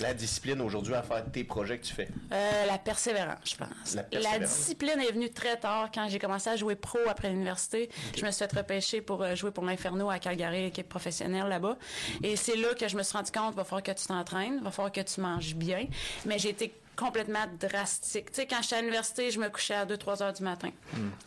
la 0.00 0.14
discipline 0.14 0.60
aujourd'hui 0.60 0.94
à 0.94 1.02
faire 1.02 1.24
tes 1.30 1.44
projets 1.44 1.78
que 1.78 1.84
tu 1.84 1.94
fais? 1.94 2.08
Euh, 2.32 2.66
la 2.66 2.78
persévérance, 2.78 3.38
je 3.44 3.56
pense. 3.56 3.94
La 3.94 4.02
La, 4.02 4.08
persévérance. 4.08 4.56
discipline 4.56 5.00
est 5.00 5.12
venue 5.12 5.30
très 5.30 5.56
tard 5.58 5.90
quand 5.94 6.08
j'ai 6.08 6.18
commencé 6.18 6.50
à 6.50 6.56
jouer 6.56 6.74
pro 6.76 6.98
après 7.08 7.30
l'université. 7.30 7.90
Je 8.16 8.24
me 8.24 8.30
suis 8.30 8.44
fait 8.46 8.56
repêcher 8.56 9.00
pour 9.00 9.22
euh, 9.22 9.34
jouer 9.34 9.50
pour 9.50 9.64
l'Inferno 9.64 10.10
à 10.10 10.18
Calgary, 10.18 10.64
équipe 10.66 10.88
professionnelle 10.88 11.48
là-bas. 11.48 11.76
Et 12.22 12.36
c'est 12.36 12.56
là 12.56 12.74
que 12.74 12.88
je 12.88 12.96
me 12.96 13.02
suis 13.02 13.16
rendu 13.16 13.30
compte, 13.32 13.54
va 13.54 13.64
falloir 13.64 13.82
que 13.82 13.92
tu 13.92 14.06
t'entraînes, 14.06 14.60
va 14.62 14.70
falloir 14.70 14.92
que 14.92 15.00
tu 15.00 15.20
manges 15.20 15.54
bien. 15.54 15.86
Mais 16.26 16.38
j'ai 16.38 16.50
été 16.50 16.74
complètement 16.96 17.44
drastique. 17.60 18.30
Tu 18.30 18.34
sais, 18.36 18.46
quand 18.46 18.62
j'étais 18.62 18.76
à 18.76 18.80
l'université, 18.80 19.30
je 19.30 19.40
me 19.40 19.48
couchais 19.48 19.74
à 19.74 19.84
2-3 19.86 20.22
heures 20.22 20.32
du 20.32 20.42
matin. 20.42 20.70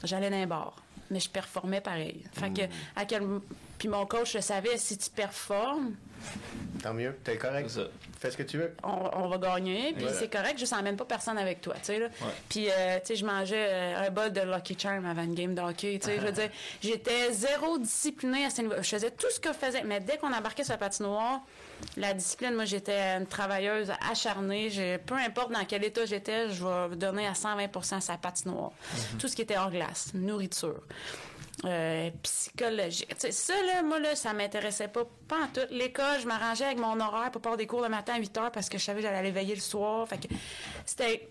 J'allais 0.03 0.29
dans. 0.29 0.73
Mais 1.09 1.19
je 1.19 1.30
performais 1.30 1.81
pareil. 1.81 2.24
Fait 2.33 2.51
que, 2.51 2.62
à 2.95 3.06
quel... 3.06 3.24
Puis 3.77 3.88
mon 3.88 4.06
coach 4.07 4.33
le 4.33 4.42
savait, 4.42 4.77
si 4.77 4.98
tu 4.98 5.09
performes, 5.09 5.94
Tant 6.81 6.95
mieux, 6.95 7.15
t'es 7.24 7.38
correct. 7.38 7.69
Ça. 7.69 7.81
Fais 8.19 8.31
ce 8.31 8.38
que 8.38 8.44
tu 8.44 8.57
veux. 8.57 8.74
on, 8.83 9.09
on 9.13 9.27
va 9.27 9.38
gagner, 9.38 9.94
puis 9.94 10.01
Voilà. 10.04 10.18
c'est 10.19 10.30
correct, 10.31 10.57
juste 10.57 10.74
emmène 10.74 10.95
pas 10.98 11.06
personne 11.06 11.38
avec 11.38 11.62
toi, 11.62 11.75
tu 11.75 11.81
sais, 11.83 12.00
là. 12.00 12.07
Puis, 12.50 12.68
euh, 12.71 12.98
tu 13.00 13.06
sais, 13.07 13.15
je 13.15 13.24
mangeais 13.25 13.68
euh, 13.69 14.07
un 14.07 14.09
bol 14.09 14.33
de 14.33 14.42
Lucky 14.42 14.75
Charm 14.80 15.06
avant 15.06 15.21
une 15.24 15.36
game 15.36 15.54
de 15.54 15.62
hockey, 15.62 16.00
tu 16.00 16.07
sais, 16.07 16.15
je 16.19 16.25
veux 16.25 16.31
dire, 16.33 16.50
j'étais 16.81 17.31
zéro 17.33 17.77
disciplinée 17.77 18.45
à 18.45 18.50
ce 18.50 18.62
niveau. 18.63 18.74
Je 18.77 18.89
faisais 18.89 19.12
tout 19.12 19.27
ce 19.30 19.39
que 19.39 19.50
je 19.50 19.57
faisais, 19.57 19.83
mais 19.83 20.00
dès 20.00 20.18
qu'on 20.18 20.33
embarquait 20.33 20.63
sur 20.63 20.74
la 20.74 20.80
patinoire, 20.80 21.42
la 21.95 22.13
discipline, 22.13 22.53
moi, 22.53 22.65
j'étais 22.65 23.00
une 23.18 23.25
travailleuse 23.25 23.91
acharnée, 24.09 24.69
j'ai, 24.69 24.97
peu 25.00 25.15
importe 25.15 25.51
dans 25.51 25.65
quel 25.65 25.83
état 25.83 26.06
j'étais, 26.06 26.50
je 26.50 26.63
vais 26.63 26.95
donner 26.95 27.27
à 27.27 27.33
120% 27.33 28.01
sa 28.01 28.18
patinoire. 28.18 28.71
Tout 29.19 29.27
ce 29.27 29.35
qui 29.35 29.41
était 29.41 29.57
hors 29.57 29.71
glace, 29.71 30.12
nourriture. 30.13 30.81
Euh, 31.65 32.12
psychologique. 32.21 33.12
Ça, 33.18 33.53
là, 33.65 33.81
moi, 33.81 34.00
là, 34.00 34.15
ça 34.15 34.31
m'intéressait 34.33 34.90
pas, 34.90 35.06
pas 35.28 35.37
en 35.37 35.47
tout. 35.47 35.61
L'école, 35.71 36.21
je 36.21 36.28
m'arrangeais 36.28 36.66
avec 36.66 36.78
mon 36.78 36.99
horaire 36.99 37.31
pour 37.31 37.40
avoir 37.40 37.57
des 37.57 37.66
cours 37.66 37.81
le 37.81 37.90
matin 37.90 38.13
à 38.13 38.19
8 38.19 38.37
heures 38.37 38.51
parce 38.51 38.69
que 38.69 38.78
je 38.78 38.83
savais 38.83 38.99
que 38.99 39.07
j'allais 39.07 39.18
aller 39.18 39.31
veiller 39.31 39.56
le 39.56 39.61
soir. 39.61 40.07
Fait 40.07 40.19
que 40.19 40.33
c'était. 40.85 41.28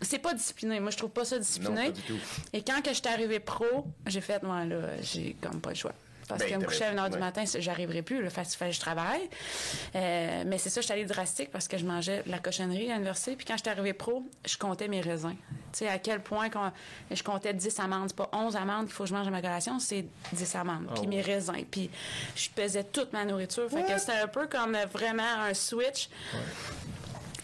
C'est 0.00 0.18
pas 0.18 0.34
discipliné. 0.34 0.80
Moi, 0.80 0.90
je 0.90 0.96
trouve 0.96 1.10
pas 1.10 1.24
ça 1.24 1.38
discipliné. 1.38 1.74
Non, 1.76 1.86
pas 1.86 1.92
du 1.92 2.02
tout. 2.02 2.18
Et 2.52 2.62
quand 2.62 2.82
que 2.82 2.92
j'étais 2.92 3.10
arrivée 3.10 3.38
pro, 3.38 3.86
j'ai 4.08 4.20
fait, 4.20 4.42
moi, 4.42 4.64
là, 4.64 5.00
j'ai 5.00 5.36
comme 5.40 5.60
pas 5.60 5.70
le 5.70 5.76
choix. 5.76 5.92
Parce 6.38 6.50
Ben, 6.50 6.58
que 6.58 6.62
me 6.62 6.66
coucher 6.66 6.84
à 6.84 6.92
1h 6.94 7.10
du 7.10 7.18
matin, 7.18 7.44
j'arriverais 7.58 8.02
plus. 8.02 8.22
Là, 8.22 8.30
fait 8.30 8.44
fallait 8.54 8.70
que 8.70 8.76
je 8.76 8.80
travaille. 8.80 9.28
Euh, 9.94 10.44
mais 10.46 10.58
c'est 10.58 10.70
ça, 10.70 10.80
j'étais 10.80 10.94
allée 10.94 11.04
drastique 11.04 11.50
parce 11.50 11.68
que 11.68 11.78
je 11.78 11.84
mangeais 11.84 12.22
de 12.24 12.30
la 12.30 12.38
cochonnerie 12.38 12.90
à 12.90 12.94
l'université. 12.94 13.36
Puis 13.36 13.44
quand 13.44 13.56
j'étais 13.56 13.70
arrivée 13.70 13.92
pro, 13.92 14.22
je 14.46 14.56
comptais 14.56 14.88
mes 14.88 15.00
raisins. 15.00 15.34
Tu 15.72 15.78
sais, 15.78 15.88
à 15.88 15.98
quel 15.98 16.20
point 16.20 16.50
qu'on- 16.50 16.72
je 17.10 17.22
comptais 17.22 17.54
10 17.54 17.78
amandes. 17.80 18.12
Pas 18.12 18.28
11 18.32 18.56
amandes 18.56 18.86
qu'il 18.86 18.94
faut 18.94 19.04
que 19.04 19.08
je 19.10 19.14
mange 19.14 19.26
à 19.26 19.30
ma 19.30 19.40
collation, 19.40 19.78
c'est 19.78 20.04
10 20.32 20.54
amandes. 20.56 20.88
Puis 20.94 21.06
mes 21.06 21.20
raisins. 21.22 21.64
Puis 21.70 21.90
je 22.36 22.48
pesais 22.50 22.84
toute 22.84 23.12
ma 23.12 23.24
nourriture. 23.24 23.68
Fait 23.70 23.82
que 23.84 23.98
c'était 23.98 24.18
un 24.18 24.28
peu 24.28 24.46
comme 24.46 24.76
vraiment 24.92 25.22
un 25.48 25.54
switch 25.54 26.08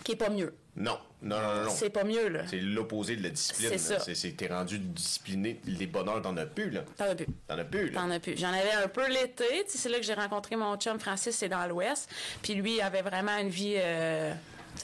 qui 0.08 0.12
est 0.12 0.16
pas 0.16 0.30
mieux. 0.30 0.54
Non, 0.74 0.98
non, 1.20 1.38
non, 1.38 1.64
non. 1.64 1.70
C'est 1.70 1.90
pas 1.90 2.02
mieux, 2.04 2.28
là. 2.28 2.44
C'est 2.46 2.60
l'opposé 2.60 3.14
de 3.16 3.22
la 3.22 3.28
discipline. 3.28 3.68
C'est 3.72 3.78
ça. 3.78 3.98
C'est, 3.98 4.32
t'es 4.32 4.46
rendu 4.46 4.78
discipliné. 4.78 5.60
Les 5.66 5.86
bonheurs, 5.86 6.22
t'en 6.22 6.34
as 6.38 6.46
plus, 6.46 6.70
là. 6.70 6.80
T'en 6.96 7.04
as 7.10 7.14
plus. 7.14 7.26
T'en 7.46 7.58
as 7.58 7.64
plus, 7.64 7.90
là. 7.90 8.00
T'en 8.00 8.10
as 8.10 8.20
plus. 8.20 8.36
J'en 8.38 8.48
avais 8.52 8.72
un 8.72 8.88
peu 8.88 9.06
l'été. 9.08 9.44
C'est 9.66 9.90
là 9.90 9.98
que 9.98 10.04
j'ai 10.04 10.14
rencontré 10.14 10.56
mon 10.56 10.76
chum 10.78 10.98
Francis, 10.98 11.36
c'est 11.36 11.50
dans 11.50 11.66
l'Ouest. 11.66 12.08
Puis 12.42 12.54
lui, 12.54 12.76
il 12.76 12.80
avait 12.80 13.02
vraiment 13.02 13.36
une 13.36 13.50
vie. 13.50 13.74
euh, 13.76 14.32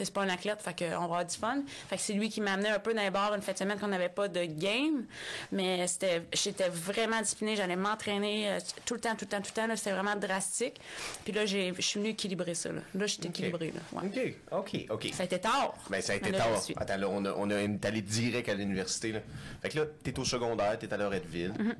c'est 0.03 0.13
pas 0.13 0.23
un 0.23 0.29
athlète, 0.29 0.61
fait 0.61 0.77
qu'on 0.77 0.99
va 0.99 1.05
avoir 1.05 1.25
du 1.25 1.37
fun. 1.37 1.63
Fait 1.89 1.97
que 1.97 2.03
c'est 2.03 2.13
lui 2.15 2.29
qui 2.29 2.41
m'amenait 2.41 2.71
un 2.71 2.79
peu 2.79 2.95
dans 2.95 3.03
les 3.03 3.11
bars 3.11 3.35
une 3.35 3.43
fin 3.43 3.53
de 3.53 3.59
semaine 3.59 3.79
qu'on 3.79 3.89
n'avait 3.89 4.09
pas 4.09 4.29
de 4.29 4.45
game. 4.45 5.05
Mais 5.53 5.87
c'était, 5.87 6.23
j'étais 6.33 6.69
vraiment 6.69 7.21
disciplinée. 7.21 7.57
J'allais 7.57 7.77
m'entraîner 7.77 8.51
euh, 8.51 8.59
tout 8.85 8.95
le 8.95 9.01
temps, 9.01 9.15
tout 9.15 9.25
le 9.25 9.29
temps, 9.29 9.41
tout 9.41 9.51
le 9.55 9.63
temps. 9.63 9.67
là. 9.67 9.77
C'était 9.77 9.93
vraiment 9.93 10.17
drastique. 10.17 10.81
Puis 11.25 11.33
là, 11.33 11.47
j'ai, 11.47 11.73
je 11.77 11.83
suis 11.83 12.01
venue 12.01 12.11
équilibrer 12.11 12.55
ça. 12.55 12.71
Là, 12.71 12.81
là 12.95 13.07
j'étais 13.07 13.29
équilibrée. 13.29 13.73
Là. 13.75 14.01
Ouais. 14.01 14.37
OK, 14.53 14.75
OK, 14.75 14.87
OK. 14.91 15.11
Ça 15.13 15.23
a 15.23 15.27
été 15.27 15.39
tard. 15.39 15.75
Ben, 15.91 16.01
ça 16.01 16.15
a 16.15 16.17
été 16.17 16.33
tard. 16.33 16.61
Attends, 16.77 16.97
là, 16.97 17.09
on 17.09 17.25
a, 17.25 17.33
on 17.33 17.51
a 17.51 17.55
est 17.57 17.85
allé 17.85 18.03
direct 18.03 18.49
à 18.49 18.55
l'université, 18.55 19.13
là. 19.13 19.21
Fait 19.63 19.69
que 19.71 19.79
là, 19.79 19.87
t'es 20.03 20.19
au 20.19 20.25
secondaire, 20.25 20.79
t'es 20.79 20.93
à 20.93 20.97
Loretteville. 20.97 21.53
Mm-hmm. 21.53 21.75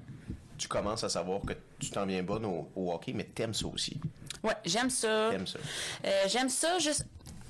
Tu 0.57 0.69
commences 0.69 1.03
à 1.03 1.09
savoir 1.09 1.41
que 1.41 1.53
tu 1.79 1.91
t'en 1.91 2.07
viens 2.07 2.23
bonne 2.23 2.45
au, 2.45 2.71
au 2.77 2.93
hockey, 2.93 3.13
mais 3.13 3.25
t'aimes 3.25 3.55
ça 3.55 3.67
aussi. 3.67 4.01
Ouais, 4.43 4.55
j'aime 4.65 4.91
ça. 4.91 5.29
T'aimes 5.31 5.47
ça. 5.47 5.59
Euh, 6.05 6.25
j'aime 6.29 6.49
ça 6.49 6.79
juste. 6.79 7.07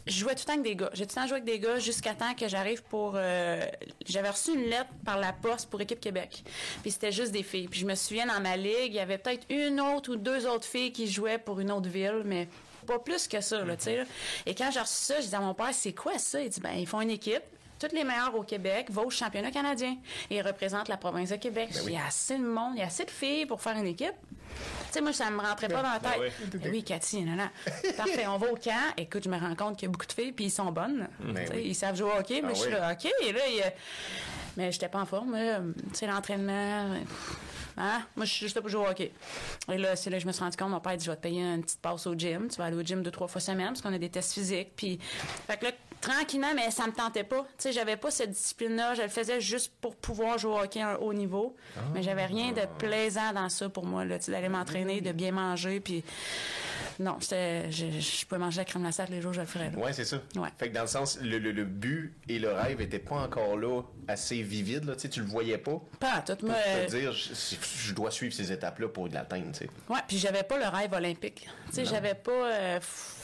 Je 0.07 0.13
jouais 0.19 0.35
tout 0.35 0.41
le 0.43 0.45
temps 0.45 0.53
avec 0.53 0.65
des 0.65 0.77
gars. 0.77 0.91
J'ai 0.93 1.07
tout 1.07 1.15
le 1.17 1.23
temps 1.23 1.27
joué 1.27 1.37
avec 1.39 1.45
des 1.45 1.59
gars 1.59 1.79
jusqu'à 1.79 2.15
temps 2.15 2.35
que 2.35 2.47
j'arrive 2.47 2.83
pour. 2.85 3.15
euh, 3.17 3.65
J'avais 4.07 4.29
reçu 4.31 4.53
une 4.53 4.65
lettre 4.69 4.91
par 5.05 5.19
la 5.19 5.33
poste 5.33 5.71
pour 5.71 5.81
Équipe 5.81 6.01
Québec. 6.01 6.45
Puis 6.83 6.91
c'était 6.91 7.13
juste 7.13 7.33
des 7.33 7.43
filles. 7.43 7.69
Puis 7.69 7.81
je 7.81 7.87
me 7.87 7.95
souviens 7.95 8.27
dans 8.27 8.41
ma 8.41 8.57
ligue, 8.57 8.89
il 8.89 8.95
y 8.95 9.01
avait 9.01 9.19
peut-être 9.19 9.47
une 9.49 9.81
autre 9.81 10.13
ou 10.13 10.17
deux 10.17 10.47
autres 10.47 10.67
filles 10.67 10.93
qui 10.93 11.11
jouaient 11.11 11.39
pour 11.39 11.59
une 11.61 11.71
autre 11.73 11.89
ville, 11.89 12.23
mais 12.25 12.49
pas 12.87 12.99
plus 12.99 13.27
que 13.27 13.41
ça, 13.41 13.65
là, 13.65 13.77
tu 13.79 13.85
sais. 13.85 14.05
Et 14.45 14.55
quand 14.55 14.71
j'ai 14.71 14.81
reçu 14.81 14.93
ça, 14.95 15.17
je 15.17 15.23
disais 15.23 15.37
à 15.37 15.41
mon 15.41 15.55
père, 15.55 15.71
c'est 15.73 15.95
quoi 15.95 16.19
ça? 16.19 16.43
Il 16.43 16.51
dit, 16.51 16.61
ben, 16.61 16.73
ils 16.77 16.87
font 16.87 17.01
une 17.01 17.11
équipe. 17.11 17.43
Tous 17.89 17.95
les 17.95 18.05
meilleurs 18.05 18.35
au 18.35 18.43
Québec 18.43 18.89
vont 18.91 19.07
au 19.07 19.11
championnat 19.11 19.51
canadien 19.51 19.97
et 20.31 20.41
représentent 20.43 20.89
la 20.89 20.97
province 20.97 21.31
de 21.31 21.37
Québec. 21.37 21.71
Ben 21.75 21.83
Il 21.87 21.93
y 21.93 21.97
a 21.97 22.07
assez 22.07 22.37
de 22.39 22.45
monde, 22.45 22.73
il 22.75 22.81
y 22.81 22.83
a 22.83 22.87
assez 22.87 23.05
de 23.05 23.11
filles 23.11 23.47
pour 23.47 23.61
faire 23.61 23.77
une 23.77 23.87
équipe. 23.87 24.15
Tu 24.87 24.93
sais, 24.93 25.01
moi, 25.01 25.13
ça 25.13 25.31
me 25.31 25.41
rentrait 25.41 25.69
pas 25.69 25.83
dans 25.83 25.91
la 25.91 25.99
Ben 25.99 26.11
tête. 26.13 26.33
oui. 26.53 26.61
Ben 26.61 26.71
oui, 26.71 26.85
Cathy, 26.85 27.23
non, 27.23 27.35
non. 27.37 27.49
Parfait, 27.97 28.27
on 28.29 28.39
va 28.39 28.53
au 28.53 28.57
camp. 28.57 28.93
Écoute, 28.97 29.25
je 29.25 29.29
me 29.29 29.39
rends 29.39 29.57
compte 29.57 29.77
qu'il 29.77 29.87
y 29.87 29.89
a 29.89 29.93
beaucoup 29.93 30.07
de 30.07 30.13
filles, 30.13 30.33
puis 30.33 30.45
ils 30.47 30.51
sont 30.51 30.71
bonnes. 30.71 31.09
Ben 31.21 31.49
oui. 31.53 31.63
Ils 31.67 31.75
savent 31.75 31.97
jouer 31.97 32.11
au 32.15 32.19
hockey, 32.19 32.41
mais 32.43 32.51
Ah 32.53 32.55
je 32.55 32.61
suis 32.61 32.71
là, 32.71 32.93
OK. 32.93 33.13
Et 33.27 33.33
là, 33.33 33.41
il 33.49 33.63
mais 34.57 34.71
j'étais 34.71 34.89
pas 34.89 35.01
en 35.01 35.07
forme. 35.07 35.37
Tu 35.93 35.99
sais, 35.99 36.07
l'entraînement. 36.07 36.95
Hein? 37.77 38.03
Moi, 38.15 38.25
je 38.25 38.31
suis 38.31 38.47
juste 38.47 38.55
là 38.55 38.61
pour 38.63 38.71
jouer 38.71 38.87
au 38.87 38.89
hockey. 38.89 39.11
Et 39.73 39.79
là, 39.79 39.97
c'est 39.97 40.09
là 40.11 40.19
que 40.19 40.23
je 40.23 40.29
me 40.29 40.33
suis 40.33 40.45
rendu 40.45 40.57
compte, 40.57 40.71
mon 40.71 40.79
père 40.79 40.97
dit, 40.97 41.05
je 41.05 41.11
vais 41.11 41.17
te 41.17 41.23
payer 41.23 41.43
une 41.43 41.63
petite 41.63 41.81
passe 41.81 42.07
au 42.07 42.15
gym. 42.15 42.47
Tu 42.49 42.57
vas 42.59 42.67
aller 42.67 42.77
au 42.77 42.83
gym 42.83 43.03
deux, 43.03 43.11
trois 43.11 43.27
fois 43.27 43.41
semaine, 43.41 43.69
parce 43.69 43.83
qu'on 43.83 43.93
a 43.93 43.99
des 43.99 44.11
tests 44.11 44.35
physiques. 44.35 44.71
Puis, 44.77 45.01
fait 45.49 45.57
que 45.57 45.65
là, 45.65 45.71
tranquillement, 46.09 46.55
mais 46.55 46.71
ça 46.71 46.87
me 46.87 46.93
tentait 46.93 47.25
pas. 47.25 47.43
Tu 47.43 47.49
sais, 47.59 47.73
j'avais 47.73 47.97
pas 47.97 48.11
cette 48.11 48.31
discipline-là. 48.31 48.95
Je 48.95 49.03
le 49.03 49.09
faisais 49.09 49.41
juste 49.41 49.73
pour 49.81 49.97
pouvoir 49.97 50.39
jouer 50.39 50.53
au 50.53 50.59
hockey 50.61 50.81
à 50.81 50.91
un 50.91 50.95
haut 50.97 51.13
niveau. 51.15 51.57
Mais 51.95 52.03
j'avais 52.03 52.27
rien 52.27 52.53
de 52.53 52.63
plaisant 52.79 53.33
dans 53.33 53.49
ça 53.49 53.69
pour 53.69 53.87
moi, 53.87 54.05
là. 54.05 54.19
Tu 54.19 54.27
sais, 54.27 54.33
d'aller 54.33 54.49
m'entraîner, 54.49 55.01
de 55.01 55.13
bien 55.13 55.33
manger, 55.33 55.81
puis... 55.81 56.05
Non, 57.01 57.17
c'était... 57.21 57.71
Je, 57.73 57.87
je 57.99 58.25
pouvais 58.27 58.39
manger 58.39 58.59
la 58.59 58.65
crème 58.65 58.83
glacée 58.83 59.03
les 59.11 59.21
jours, 59.21 59.33
je 59.33 59.41
le 59.41 59.47
ferais, 59.47 59.69
là. 59.71 59.79
Ouais, 59.79 59.93
c'est 59.93 60.05
ça. 60.05 60.19
Ouais. 60.37 60.49
Fait 60.59 60.69
que 60.69 60.75
dans 60.75 60.83
le 60.83 60.87
sens, 60.87 61.19
le, 61.21 61.39
le- 61.39 61.51
le 61.51 61.65
but 61.65 62.15
et 62.29 62.39
le 62.39 62.53
rêve 62.53 62.81
étaient 62.81 63.01
pas 63.01 63.17
encore 63.17 63.57
là 63.57 63.83
assez 64.07 64.43
vivides, 64.43 64.85
là. 64.85 64.95
Tu 64.95 65.01
sais, 65.03 65.09
tu 65.09 65.21
le 65.21 65.27
voyais 65.27 65.59
pas. 65.59 65.81
Pas 65.99 66.13
à 66.13 66.21
tout. 66.23 66.37
Pour 66.37 66.51
Moi, 66.51 66.59
te 66.87 66.91
dire, 66.91 67.11
je, 67.13 67.35
je 67.89 67.95
dois 67.95 68.13
suivre 68.13 68.33
ces 68.33 68.53
étapes-là 68.53 68.89
pour 68.89 69.09
l'atteindre, 69.09 69.51
tu 69.53 69.61
sais. 69.65 69.71
Ouais, 69.89 69.99
puis 70.07 70.19
j'avais 70.19 70.45
pas 70.45 70.57
le 70.59 70.67
rêve 70.69 70.93
olympique. 70.93 71.49
Tu 71.71 71.75
sais, 71.75 71.85
j'avais 71.85 72.15
pas. 72.15 72.31
euh, 72.31 72.79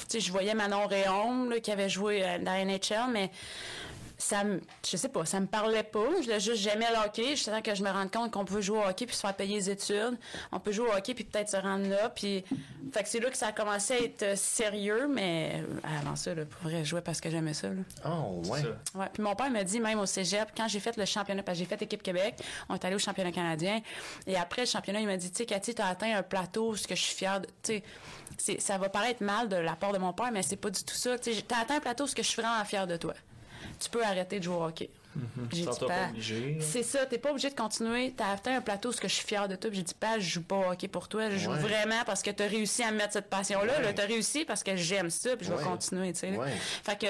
tu 0.08 0.18
sais, 0.18 0.20
je 0.20 0.32
voyais 0.32 0.54
Manon 0.54 0.86
Réaume 0.88 1.50
là, 1.50 1.60
qui 1.60 1.70
avait 1.70 1.88
joué 1.88 2.24
euh, 2.24 2.38
dans 2.38 2.52
la 2.52 2.64
NHL, 2.70 3.10
mais 3.10 3.30
ça 4.20 4.44
me. 4.44 4.60
Je 4.86 4.96
sais 4.96 5.08
pas, 5.08 5.24
ça 5.24 5.40
me 5.40 5.46
parlait 5.46 5.82
pas. 5.82 6.06
Je 6.22 6.28
l'ai 6.28 6.40
juste 6.40 6.62
j'aimais 6.62 6.86
le 6.90 7.06
hockey. 7.06 7.34
Temps 7.34 7.62
que 7.62 7.74
je 7.74 7.82
me 7.82 7.90
rende 7.90 8.10
compte 8.10 8.30
qu'on 8.30 8.44
peut 8.44 8.60
jouer 8.60 8.78
au 8.78 8.88
hockey 8.88 9.06
puis 9.06 9.16
se 9.16 9.20
faire 9.20 9.34
payer 9.34 9.56
les 9.56 9.70
études. 9.70 10.18
On 10.52 10.60
peut 10.60 10.72
jouer 10.72 10.88
au 10.88 10.92
hockey 10.92 11.14
puis 11.14 11.24
peut-être 11.24 11.48
se 11.48 11.56
rendre 11.56 11.88
là. 11.88 12.10
Puis. 12.10 12.44
Fait 12.92 13.02
que 13.02 13.08
c'est 13.08 13.20
là 13.20 13.30
que 13.30 13.36
ça 13.36 13.48
a 13.48 13.52
commencé 13.52 13.94
à 13.94 13.98
être 14.00 14.22
euh, 14.22 14.36
sérieux, 14.36 15.08
mais 15.08 15.62
euh, 15.62 15.98
avant 16.00 16.16
ça, 16.16 16.34
là, 16.34 16.44
pour 16.44 16.68
vrai, 16.68 16.84
je 16.84 16.90
jouais 16.90 17.00
parce 17.00 17.20
que 17.20 17.30
j'aimais 17.30 17.54
ça. 17.54 17.68
Là. 17.68 17.82
Oh, 18.04 18.42
ouais. 18.48 18.62
Ouais. 18.94 19.06
Puis 19.12 19.22
mon 19.22 19.34
père 19.36 19.50
m'a 19.50 19.64
dit, 19.64 19.80
même 19.80 20.00
au 20.00 20.06
cégep, 20.06 20.48
quand 20.56 20.66
j'ai 20.68 20.80
fait 20.80 20.96
le 20.96 21.04
championnat, 21.04 21.42
parce 21.42 21.58
que 21.58 21.64
j'ai 21.64 21.68
fait 21.68 21.80
équipe 21.82 22.02
Québec, 22.02 22.36
on 22.68 22.74
est 22.74 22.84
allé 22.84 22.96
au 22.96 22.98
championnat 22.98 23.32
canadien. 23.32 23.80
Et 24.26 24.36
après 24.36 24.62
le 24.62 24.66
championnat, 24.66 25.00
il 25.00 25.06
m'a 25.06 25.16
dit, 25.16 25.30
tu 25.30 25.38
sais, 25.38 25.46
Cathy, 25.46 25.74
t'as 25.74 25.86
atteint 25.86 26.16
un 26.16 26.22
plateau, 26.22 26.74
ce 26.74 26.86
que 26.86 26.94
je 26.94 27.02
suis 27.02 27.14
fière 27.14 27.40
de. 27.40 27.46
Tu 27.62 27.82
sais, 28.38 28.58
ça 28.58 28.78
va 28.78 28.88
paraître 28.88 29.22
mal 29.22 29.48
de 29.48 29.56
la 29.56 29.76
part 29.76 29.92
de 29.92 29.98
mon 29.98 30.12
père, 30.12 30.30
mais 30.32 30.42
c'est 30.42 30.56
pas 30.56 30.70
du 30.70 30.82
tout 30.82 30.94
ça. 30.94 31.18
Tu 31.18 31.32
sais, 31.32 31.42
t'as 31.42 31.60
atteint 31.60 31.76
un 31.76 31.80
plateau, 31.80 32.06
ce 32.06 32.14
que 32.14 32.22
je 32.22 32.28
suis 32.28 32.42
vraiment 32.42 32.64
fière 32.64 32.86
de 32.86 32.96
toi. 32.96 33.14
Tu 33.80 33.90
peux 33.90 34.04
arrêter 34.04 34.38
de 34.38 34.44
jouer 34.44 34.54
au 34.56 34.64
hockey. 34.64 34.90
J'ai 35.52 35.62
dit, 35.62 35.64
toi 35.64 35.88
pas 35.88 35.96
là. 35.96 36.08
C'est 36.60 36.84
ça, 36.84 37.04
t'es 37.04 37.18
pas 37.18 37.30
obligé 37.30 37.50
de 37.50 37.54
continuer. 37.56 38.14
T'as 38.16 38.30
atteint 38.30 38.56
un 38.56 38.60
plateau, 38.60 38.92
ce 38.92 39.00
que 39.00 39.08
je 39.08 39.14
suis 39.14 39.26
fière 39.26 39.48
de 39.48 39.56
toi. 39.56 39.68
Puis 39.70 39.78
j'ai 39.78 39.82
dit, 39.84 39.94
pas, 39.94 40.20
je 40.20 40.28
joue 40.30 40.42
pas 40.42 40.54
au 40.54 40.70
hockey 40.70 40.86
pour 40.86 41.08
toi. 41.08 41.30
Je 41.30 41.36
joue 41.38 41.50
Ouais. 41.50 41.58
vraiment 41.58 42.04
parce 42.06 42.22
que 42.22 42.30
t'as 42.30 42.46
réussi 42.46 42.84
à 42.84 42.92
me 42.92 42.98
mettre 42.98 43.14
cette 43.14 43.28
passion-là. 43.28 43.80
Ouais. 43.80 43.92
T'as 43.92 44.06
réussi 44.06 44.44
parce 44.44 44.62
que 44.62 44.76
j'aime 44.76 45.10
ça, 45.10 45.36
puis 45.36 45.46
je 45.46 45.52
vais 45.52 45.62
continuer, 45.64 46.12
tu 46.12 46.20
sais. 46.20 46.32
Fait 46.84 46.96
que, 46.98 47.06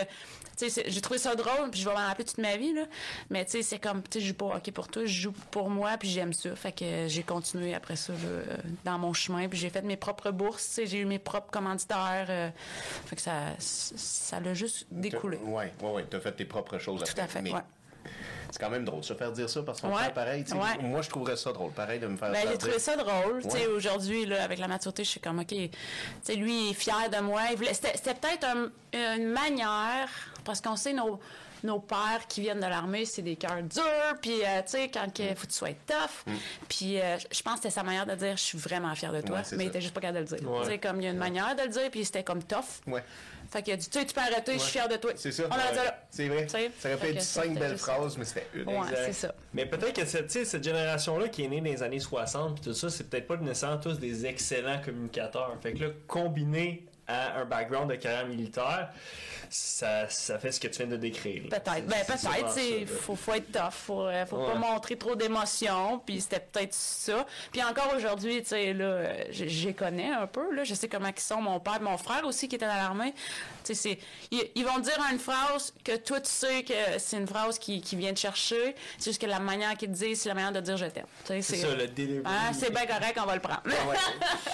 j'ai 0.69 1.01
trouvé 1.01 1.19
ça 1.19 1.35
drôle, 1.35 1.71
puis 1.71 1.81
je 1.81 1.89
vais 1.89 1.95
m'en 1.95 2.07
rappeler 2.07 2.25
toute 2.25 2.39
ma 2.39 2.57
vie, 2.57 2.73
là. 2.73 2.83
Mais, 3.31 3.45
tu 3.45 3.53
sais, 3.53 3.63
c'est 3.63 3.79
comme, 3.79 4.03
tu 4.03 4.19
sais, 4.19 4.21
je 4.21 4.29
joue 4.29 4.35
pas 4.35 4.57
hockey 4.57 4.73
pour 4.73 4.89
toi, 4.89 5.03
je 5.07 5.21
joue 5.21 5.33
pour 5.51 5.71
moi, 5.71 5.97
puis 5.99 6.09
j'aime 6.09 6.33
ça. 6.33 6.55
Fait 6.57 6.73
que 6.73 7.07
j'ai 7.09 7.23
continué 7.23 7.75
après 7.75 7.97
ça, 7.97 8.13
là, 8.13 8.19
euh, 8.25 8.57
dans 8.85 8.99
mon 8.99 9.13
chemin, 9.13 9.49
puis 9.49 9.59
j'ai 9.59 9.71
fait 9.71 9.83
mes 9.83 9.97
propres 9.97 10.31
bourses, 10.31 10.75
tu 10.75 10.87
j'ai 10.87 10.99
eu 10.99 11.05
mes 11.05 11.19
propres 11.19 11.51
commanditaires. 11.51 12.27
euh, 12.29 12.51
fait 13.07 13.17
que 13.17 13.23
ça, 13.23 13.33
ça 13.59 14.41
l'a 14.41 14.55
juste 14.55 14.87
découlé. 14.91 15.37
Ouais, 15.39 15.73
ouais, 15.83 15.91
ouais. 15.91 16.07
T'as 16.09 16.21
fait 16.21 16.33
tes 16.33 16.45
propres 16.45 16.79
choses 16.79 17.01
Tout 17.03 17.11
après. 17.11 17.23
à 17.23 17.27
fait, 17.29 17.43
Mais 17.43 17.53
ouais. 17.53 17.61
C'est 18.53 18.59
quand 18.59 18.71
même 18.71 18.85
drôle 18.85 19.01
de 19.01 19.05
se 19.05 19.15
faire 19.15 19.31
dire 19.31 19.49
ça 19.49 19.63
parce 19.63 19.81
qu'on 19.81 19.95
Ouais, 19.95 20.03
fait 20.07 20.13
pareil. 20.13 20.45
ouais. 20.51 20.83
Moi, 20.83 21.03
je 21.03 21.09
trouverais 21.09 21.37
ça 21.37 21.53
drôle, 21.53 21.71
pareil, 21.71 22.01
de 22.01 22.09
me 22.09 22.17
faire 22.17 22.33
Ben, 22.33 22.49
j'ai 22.51 22.59
trouvé 22.59 22.81
ça 22.81 22.97
drôle. 22.97 23.43
Ouais. 23.45 23.67
aujourd'hui, 23.69 24.27
là, 24.27 24.43
avec 24.43 24.59
la 24.59 24.67
maturité, 24.67 25.05
je 25.05 25.11
suis 25.11 25.21
comme, 25.21 25.39
OK, 25.39 25.53
lui, 25.53 25.69
il 26.29 26.71
est 26.71 26.75
fier 26.75 27.09
de 27.13 27.21
moi. 27.21 27.43
C'était 27.73 27.93
c'était 27.95 28.15
peut-être 28.15 28.45
un- 28.45 29.17
une 29.19 29.29
manière, 29.29 30.09
parce 30.51 30.61
qu'on 30.61 30.77
sait, 30.77 30.93
nos, 30.93 31.19
nos 31.63 31.79
pères 31.79 32.27
qui 32.29 32.41
viennent 32.41 32.59
de 32.61 32.67
l'armée, 32.67 33.05
c'est 33.05 33.23
des 33.23 33.37
cœurs 33.37 33.63
durs, 33.63 33.83
puis, 34.21 34.43
euh, 34.45 34.63
tu 34.63 34.71
sais, 34.73 34.89
quand 34.93 35.07
il 35.19 35.35
faut 35.37 35.47
que 35.47 35.53
tu 35.53 35.59
sois 35.59 35.69
tough. 35.87 36.35
Puis, 36.69 37.01
euh, 37.01 37.17
je 37.31 37.43
pense 37.43 37.55
que 37.55 37.61
c'était 37.63 37.71
sa 37.75 37.83
manière 37.83 38.07
de 38.07 38.15
dire, 38.15 38.37
je 38.37 38.43
suis 38.43 38.59
vraiment 38.59 38.95
fier 38.95 39.13
de 39.13 39.21
toi, 39.21 39.39
Mm. 39.39 39.43
Ouais, 39.43 39.57
mais 39.57 39.65
il 39.65 39.69
était 39.69 39.81
juste 39.81 39.95
pas 39.95 40.01
capable 40.01 40.25
de 40.27 40.35
le 40.35 40.39
dire. 40.41 40.51
Ouais. 40.51 40.61
Tu 40.65 40.71
sais, 40.71 40.79
comme, 40.79 41.01
il 41.01 41.05
y 41.05 41.07
a 41.07 41.11
une 41.11 41.17
manière 41.19 41.55
de 41.57 41.63
le 41.63 41.69
dire, 41.69 41.91
puis 41.91 42.05
c'était 42.05 42.25
comme 42.25 42.43
tough. 42.43 42.65
Ouais. 42.87 43.03
Fait 43.51 43.63
qu'il 43.65 43.73
a 43.73 43.77
dit, 43.77 43.91
tu 43.91 43.99
sais, 43.99 44.07
tu 44.07 44.15
peux 44.15 44.21
arrêter, 44.21 44.53
je 44.53 44.59
suis 44.59 44.71
fier 44.71 44.89
de 44.89 44.95
toi. 44.95 45.11
C'est 45.17 45.33
ça. 45.33 45.43
On 45.51 45.55
a 45.55 45.71
dit 45.73 45.77
là. 45.77 46.05
C'est 46.09 46.29
vrai. 46.29 46.47
Ça 46.49 46.59
aurait 46.59 46.69
pu 46.69 46.81
fait 47.01 47.11
être 47.11 47.17
que 47.17 47.23
cinq 47.23 47.59
belles 47.59 47.73
juste- 47.73 47.81
phrases, 47.85 48.17
mais 48.17 48.25
c'était 48.25 48.47
une. 48.55 48.69
Ouais, 48.69 48.87
c'est 48.95 49.13
ça. 49.13 49.35
Mais 49.53 49.67
peut-être 49.67 49.93
que 49.93 50.07
cette, 50.07 50.31
cette 50.31 50.63
génération-là 50.63 51.29
qui 51.29 51.43
est 51.43 51.49
née 51.49 51.59
dans 51.61 51.65
les 51.65 51.83
années 51.83 51.99
60 51.99 52.55
puis 52.55 52.63
tout 52.63 52.75
ça, 52.75 52.89
c'est 52.91 53.11
peut-être 53.11 53.27
pas 53.27 53.37
nécessairement 53.39 53.79
tous 53.79 53.99
des 53.99 54.25
excellents 54.25 54.81
communicateurs. 54.81 55.57
Fait 55.61 55.73
que 55.73 55.81
là, 55.83 55.89
combiné 56.07 56.87
à 57.11 57.41
un 57.41 57.45
background 57.45 57.91
de 57.91 57.97
carrière 57.97 58.27
militaire, 58.27 58.91
ça, 59.51 60.09
ça 60.09 60.39
fait 60.39 60.53
ce 60.53 60.61
que 60.61 60.69
tu 60.69 60.79
viens 60.79 60.87
de 60.87 60.97
décrire. 60.97 61.43
Peut-être. 61.51 61.87
Ben, 61.87 62.05
peut-être. 62.07 62.25
là. 62.25 62.87
faut, 62.87 63.17
faut 63.17 63.35
être 63.35 63.51
tough. 63.51 63.73
Faut, 63.73 64.07
euh, 64.07 64.25
faut 64.25 64.47
pas 64.47 64.55
montrer 64.55 64.97
trop 64.97 65.17
d'émotions. 65.17 65.99
Puis 66.07 66.21
c'était 66.21 66.41
peut-être 66.41 66.73
ça. 66.73 67.27
Puis 67.51 67.63
encore 67.63 67.93
aujourd'hui, 67.97 68.43
tu 68.43 68.51
sais, 68.51 68.73
là, 68.73 69.03
les 69.29 69.75
connais 69.75 70.11
un 70.11 70.27
peu. 70.29 70.55
Là, 70.55 70.63
je 70.65 70.75
sais 70.75 70.89
comment 70.89 71.09
ils 71.09 71.21
sont. 71.21 71.41
Mon 71.41 71.59
père, 71.59 71.81
mon 71.81 71.99
frère 71.99 72.25
aussi 72.25 72.47
qui 72.49 72.57
était 72.57 72.67
dans 72.67 72.75
l'armée. 72.75 73.13
Tu 73.65 73.75
sais, 73.75 73.99
ils, 74.31 74.45
ils 74.55 74.65
vont 74.65 74.79
dire 74.79 74.99
une 75.13 75.19
phrase 75.19 75.75
que 75.85 75.97
toi, 75.97 76.21
tu 76.21 76.31
sais 76.31 76.63
que 76.63 76.99
c'est 76.99 77.17
une 77.17 77.27
phrase 77.27 77.59
qui, 77.59 77.81
qui 77.81 77.97
vient 77.97 78.13
te 78.13 78.21
chercher. 78.21 78.77
C'est 78.99 79.11
juste 79.11 79.21
que 79.21 79.27
la 79.27 79.41
manière 79.41 79.77
qu'ils 79.77 79.89
te 79.89 79.95
disent, 79.95 80.21
c'est 80.21 80.29
la 80.29 80.35
manière 80.37 80.53
de 80.53 80.61
dire 80.61 80.77
je 80.77 80.87
t'aime. 80.87 81.07
C'est 81.25 81.43
ça, 81.43 81.75
le 81.75 81.89
delivery. 81.89 82.23
Ah, 82.25 82.53
c'est 82.53 82.71
bien 82.71 82.87
correct, 82.87 83.19
on 83.21 83.27
va 83.27 83.35
le 83.35 83.41
prendre. 83.41 83.63
Ouais, 83.65 83.97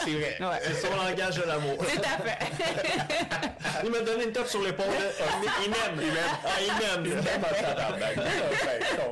c'est 0.04 0.10
vrai. 0.12 0.36
Ouais. 0.46 0.60
C'est 0.62 0.86
son 0.86 0.94
langage 0.94 1.36
de 1.36 1.42
l'amour. 1.42 1.76
C'est 1.88 1.98
à 2.04 2.18
fait. 2.18 2.45
Il 3.84 3.90
m'a 3.90 4.00
donné 4.00 4.24
une 4.24 4.32
tape 4.32 4.46
sur 4.48 4.62
l'épaule. 4.62 4.86
Ah, 4.88 5.24
Il 5.64 5.70
m'aime. 5.70 6.00
Il 6.06 6.12
m'aime. 6.12 6.24
Ah, 6.44 6.48
il 6.60 7.04
m'aime. 7.04 7.14
Même 7.22 7.44
en 7.44 7.62
tabarnak. 7.62 8.16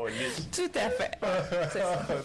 Ben. 0.04 0.30
Tout 0.52 0.70
à 0.78 0.90
fait. 0.90 1.10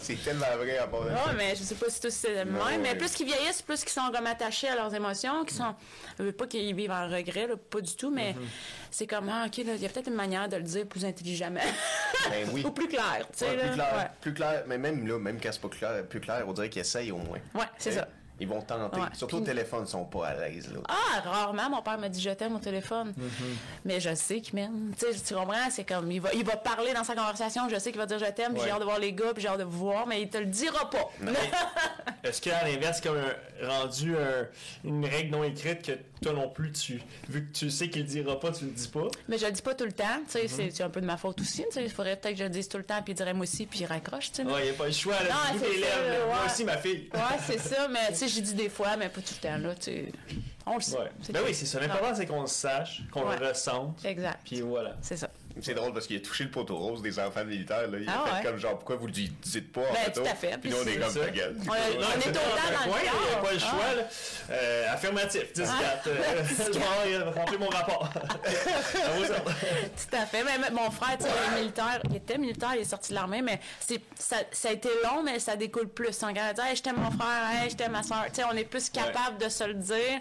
C'est 0.02 0.24
tellement 0.24 0.46
vrai 0.58 0.78
à 0.78 0.86
mon 0.88 1.02
avis. 1.02 1.12
Non, 1.12 1.34
mais 1.38 1.56
je 1.56 1.64
sais 1.64 1.76
pas 1.76 1.90
si 1.90 2.00
tous 2.00 2.10
c'est 2.14 2.44
le 2.44 2.52
même. 2.52 2.82
Mais 2.82 2.94
plus 2.96 3.12
qu'ils 3.14 3.26
vieillissent, 3.26 3.62
plus 3.62 3.82
qu'ils 3.82 3.92
sont 3.92 4.12
comme 4.14 4.28
attachés 4.28 4.68
à 4.68 4.76
leurs 4.76 4.94
émotions, 4.94 5.44
qu'ils 5.46 5.58
sont. 5.58 5.74
Je 6.18 6.24
veux 6.26 6.32
pas 6.32 6.46
qu'ils 6.46 6.76
vivent 6.76 6.92
en 6.92 7.08
regret, 7.10 7.48
là, 7.48 7.56
pas 7.58 7.82
du 7.82 7.96
tout, 7.96 8.12
mais 8.12 8.36
c'est 8.92 9.08
comme, 9.08 9.30
ah, 9.30 9.46
OK, 9.48 9.58
là, 9.66 9.74
il 9.76 9.82
y 9.82 9.86
a 9.86 9.90
peut-être 9.90 10.08
une 10.08 10.16
manière 10.16 10.48
de 10.50 10.58
le 10.58 10.64
dire 10.64 10.86
plus 10.86 11.06
intelligemment. 11.06 11.60
Ben 12.30 12.48
oui. 12.54 12.64
Ou 12.66 12.72
plus 12.72 12.88
clair, 12.88 13.26
tu 13.32 13.40
sais. 13.40 13.50
Ouais, 13.50 13.56
là. 13.56 13.64
plus 13.64 13.74
clair, 13.76 13.94
Ouais. 13.98 14.08
plus 14.22 14.34
clair, 14.34 14.64
mais 14.68 14.78
même 14.78 15.08
là, 15.08 15.18
même 15.18 15.40
quand 15.42 15.50
c'est 15.52 15.62
pas 15.62 15.70
clair, 15.70 16.04
plus 16.08 16.20
clair, 16.20 16.44
on 16.48 16.54
dirait 16.54 16.70
qu'ils 16.70 16.82
essayent 16.82 17.12
au 17.12 17.18
moins. 17.18 17.40
Ouais, 17.56 17.66
c'est 17.78 17.94
ça. 17.94 18.08
Ils 18.40 18.48
vont 18.48 18.62
tenter. 18.62 19.00
Ouais. 19.00 19.08
Surtout 19.14 19.38
au 19.38 19.42
téléphone, 19.42 19.84
ils 19.86 19.90
sont 19.90 20.06
pas 20.06 20.28
à 20.28 20.34
l'aise. 20.36 20.72
Là. 20.74 20.80
Ah, 20.88 21.22
rarement, 21.30 21.70
mon 21.70 21.82
père 21.82 21.98
m'a 21.98 22.10
dit 22.10 22.22
je 22.22 22.30
t'aime 22.32 22.56
au 22.56 22.60
téléphone. 22.60 23.14
Mais 23.86 24.00
je 24.00 24.14
sais 24.16 24.42
qu'il 24.42 24.56
m'aime. 24.56 24.92
Tu 24.98 25.06
sais, 25.14 25.20
tu 25.20 25.34
comprends? 25.34 25.70
C'est 25.70 25.84
comme, 25.84 26.12
il 26.12 26.22
va, 26.22 26.34
il 26.34 26.44
va 26.46 26.56
parler 26.58 26.94
dans 26.94 27.04
sa 27.04 27.16
conversation, 27.16 27.68
je 27.70 27.78
sais 27.80 27.92
qu'il 27.92 28.00
va 28.00 28.06
dire 28.06 28.20
je 28.20 28.26
t'aime, 28.32 28.54
puis 28.54 28.62
j'ai 28.64 28.72
hâte 28.72 28.80
de 28.80 28.86
voir 28.86 29.00
les 29.00 29.14
gars, 29.14 29.34
puis 29.34 29.42
j'ai 29.42 29.50
hâte 29.50 29.60
de 29.60 29.64
vous 29.64 29.78
voir, 29.80 30.08
mais 30.08 30.22
il 30.22 30.30
te 30.30 30.38
le 30.38 30.46
dira 30.46 30.90
pas. 30.90 31.10
Est-ce 32.24 32.42
qu'à 32.42 32.64
l'inverse, 32.66 33.00
comme 33.02 33.18
un- 33.18 33.68
rendu 33.68 34.16
un- 34.16 34.48
une 34.84 35.06
règle 35.06 35.32
non 35.32 35.44
écrite 35.44 35.82
que 35.86 35.92
toi 36.22 36.34
non 36.34 36.50
plus, 36.50 36.72
tu, 36.72 37.02
vu 37.30 37.46
que 37.46 37.52
tu 37.58 37.70
sais 37.70 37.90
qu'il 37.90 38.02
le 38.04 38.08
dira 38.08 38.40
pas, 38.40 38.52
tu 38.52 38.66
le 38.66 38.72
dis 38.72 38.88
pas? 38.88 39.08
Mais 39.28 39.38
je 39.38 39.46
le 39.46 39.52
dis 39.52 39.62
pas 39.62 39.74
tout 39.74 39.86
le 39.86 39.92
temps. 39.94 40.04
Tu 40.26 40.32
sais, 40.32 40.46
Mm-hmm. 40.46 40.48
c'est- 40.50 40.72
c'est 40.72 40.84
un 40.84 40.90
peu 40.90 41.02
de 41.02 41.06
ma 41.06 41.18
faute 41.18 41.40
aussi. 41.42 41.64
Tu 41.70 41.72
sais, 41.76 41.84
il 41.84 41.90
faudrait 41.90 42.16
peut-être 42.18 42.34
que 42.34 42.40
je 42.40 42.44
le 42.44 42.50
dise 42.50 42.68
tout 42.68 42.78
le 42.78 42.84
temps, 42.84 43.02
puis 43.02 43.14
il 43.14 43.16
dirait 43.16 43.34
moi 43.34 43.44
aussi, 43.44 43.66
puis 43.66 43.80
il 43.82 43.86
raccroche, 43.86 44.32
tu 44.32 44.44
sais. 44.44 44.48
Ouais, 44.50 44.60
il 44.62 44.64
n'y 44.66 44.70
a 44.70 44.74
pas 44.74 44.86
le 44.88 44.92
choix, 44.92 45.14
là. 45.16 45.30
Non, 45.30 45.60
c'est 45.60 45.66
ça, 45.66 46.02
lèvres. 46.02 46.26
Moi 46.28 46.38
aussi, 46.46 46.64
ma 46.66 46.78
fille. 46.78 47.10
Ouais, 47.14 47.20
c'est 47.46 47.60
ça, 47.60 47.88
mais 47.90 48.08
tu 48.10 48.16
sais, 48.16 48.28
j'ai 48.30 48.42
dit 48.42 48.54
des 48.54 48.70
fois, 48.70 48.96
mais 48.98 49.10
pas 49.10 49.22
tout 49.22 49.34
le 49.42 49.48
temps, 49.50 49.58
là, 49.58 49.76
tu. 49.76 50.12
On 50.66 50.76
le 50.76 50.82
sait. 50.82 50.98
Ouais. 50.98 51.12
Ben 51.32 51.42
oui, 51.46 51.54
c'est 51.54 51.66
ça. 51.66 51.80
L'important, 51.80 52.14
c'est 52.16 52.26
qu'on 52.26 52.42
le 52.42 52.48
sache, 52.48 53.02
qu'on 53.12 53.28
Ouais. 53.28 53.38
le 53.40 53.48
ressente. 53.48 54.04
Exact. 54.06 54.40
Puis 54.46 54.62
voilà. 54.62 54.96
C'est 55.02 55.18
ça. 55.18 55.30
C'est 55.62 55.74
drôle 55.74 55.94
parce 55.94 56.08
qu'il 56.08 56.18
a 56.18 56.20
touché 56.20 56.44
le 56.46 56.52
poteau 56.52 56.78
rose 56.78 57.02
des 57.02 57.20
enfants 57.20 57.44
militaires. 57.46 57.88
Là. 57.90 57.98
Il 58.00 58.10
Ah 58.10 58.24
a 58.24 58.26
fait 58.28 58.36
ouais? 58.38 58.44
comme 58.44 58.58
genre, 58.58 58.76
pourquoi 58.76 58.96
vous 58.98 59.08
le 59.08 59.12
dites 59.14 59.72
pas? 59.72 59.82
en 59.82 59.94
Ben, 59.94 59.96
fait, 59.96 60.12
tout 60.12 60.22
à 60.22 60.36
fait. 60.36 60.58
Puis 60.60 60.70
nous, 60.72 60.78
on 60.84 60.88
est 60.88 60.98
comme 60.98 61.10
ça. 61.10 61.20
ta 61.22 61.30
gueule. 61.32 61.56
On, 61.68 61.72
on 61.72 61.74
est 61.74 62.22
tout 62.24 62.28
le 62.28 62.34
temps 62.34 62.40
dans 62.86 62.92
le 62.94 63.00
il 63.00 63.04
n'y 63.04 63.34
a 63.34 63.38
pas 63.38 63.52
le 63.52 63.58
Ah. 63.58 63.60
choix, 63.60 63.96
là. 63.96 64.04
Euh, 64.52 64.94
affirmatif, 64.94 65.54
10 65.54 65.62
4 65.62 66.08
Euh, 66.08 66.44
je 66.74 66.80
vais 66.80 67.18
remplir 67.40 67.60
mon 67.60 67.68
rapport. 67.70 68.10
Tout 68.90 70.16
à 70.16 70.26
fait. 70.26 70.44
Mais, 70.44 70.58
mais 70.60 70.70
mon 70.72 70.90
frère, 70.92 71.18
tu 71.18 71.24
sais, 71.26 71.30
il 71.30 71.54
est 71.58 71.60
militaire. 71.62 72.02
Il 72.10 72.16
était 72.16 72.38
militaire, 72.38 72.72
il 72.76 72.82
est 72.82 72.86
sorti 72.86 73.10
de 73.10 73.16
l'armée, 73.16 73.42
mais 73.42 73.60
c'est, 73.80 74.02
ça, 74.18 74.38
ça 74.52 74.70
a 74.70 74.72
été 74.72 74.90
long, 75.04 75.24
mais 75.24 75.40
ça 75.40 75.56
découle 75.56 75.88
plus. 75.90 76.18
On 76.24 76.28
regarde 76.28 76.56
dire, 76.56 76.66
hey, 76.66 76.76
je 76.76 76.82
t'aime 76.82 76.98
mon 76.98 77.12
frère, 77.12 77.62
hey, 77.64 77.70
je 77.70 77.76
t'aime 77.76 77.92
ma 77.92 78.04
soeur. 78.04 78.26
Tu 78.28 78.36
sais, 78.36 78.44
on 78.52 78.56
est 78.56 78.64
plus 78.64 78.90
capable 78.90 79.38
de 79.40 79.50
se 79.50 79.64
le 79.64 79.74
dire 79.76 80.20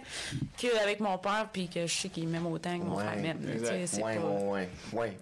qu'avec 0.57 1.01
mon 1.01 1.19
père, 1.19 1.49
puis 1.53 1.69
que 1.69 1.87
je 1.87 1.95
sais 1.95 2.09
qu'il 2.09 2.29
m'aime 2.29 2.47
autant 2.47 2.79
que 2.79 2.85
mon 2.85 2.99
frère 2.99 3.17
m'aime. 3.17 3.39
là, 3.47 3.71
tu 3.81 3.87
sais, 3.87 4.03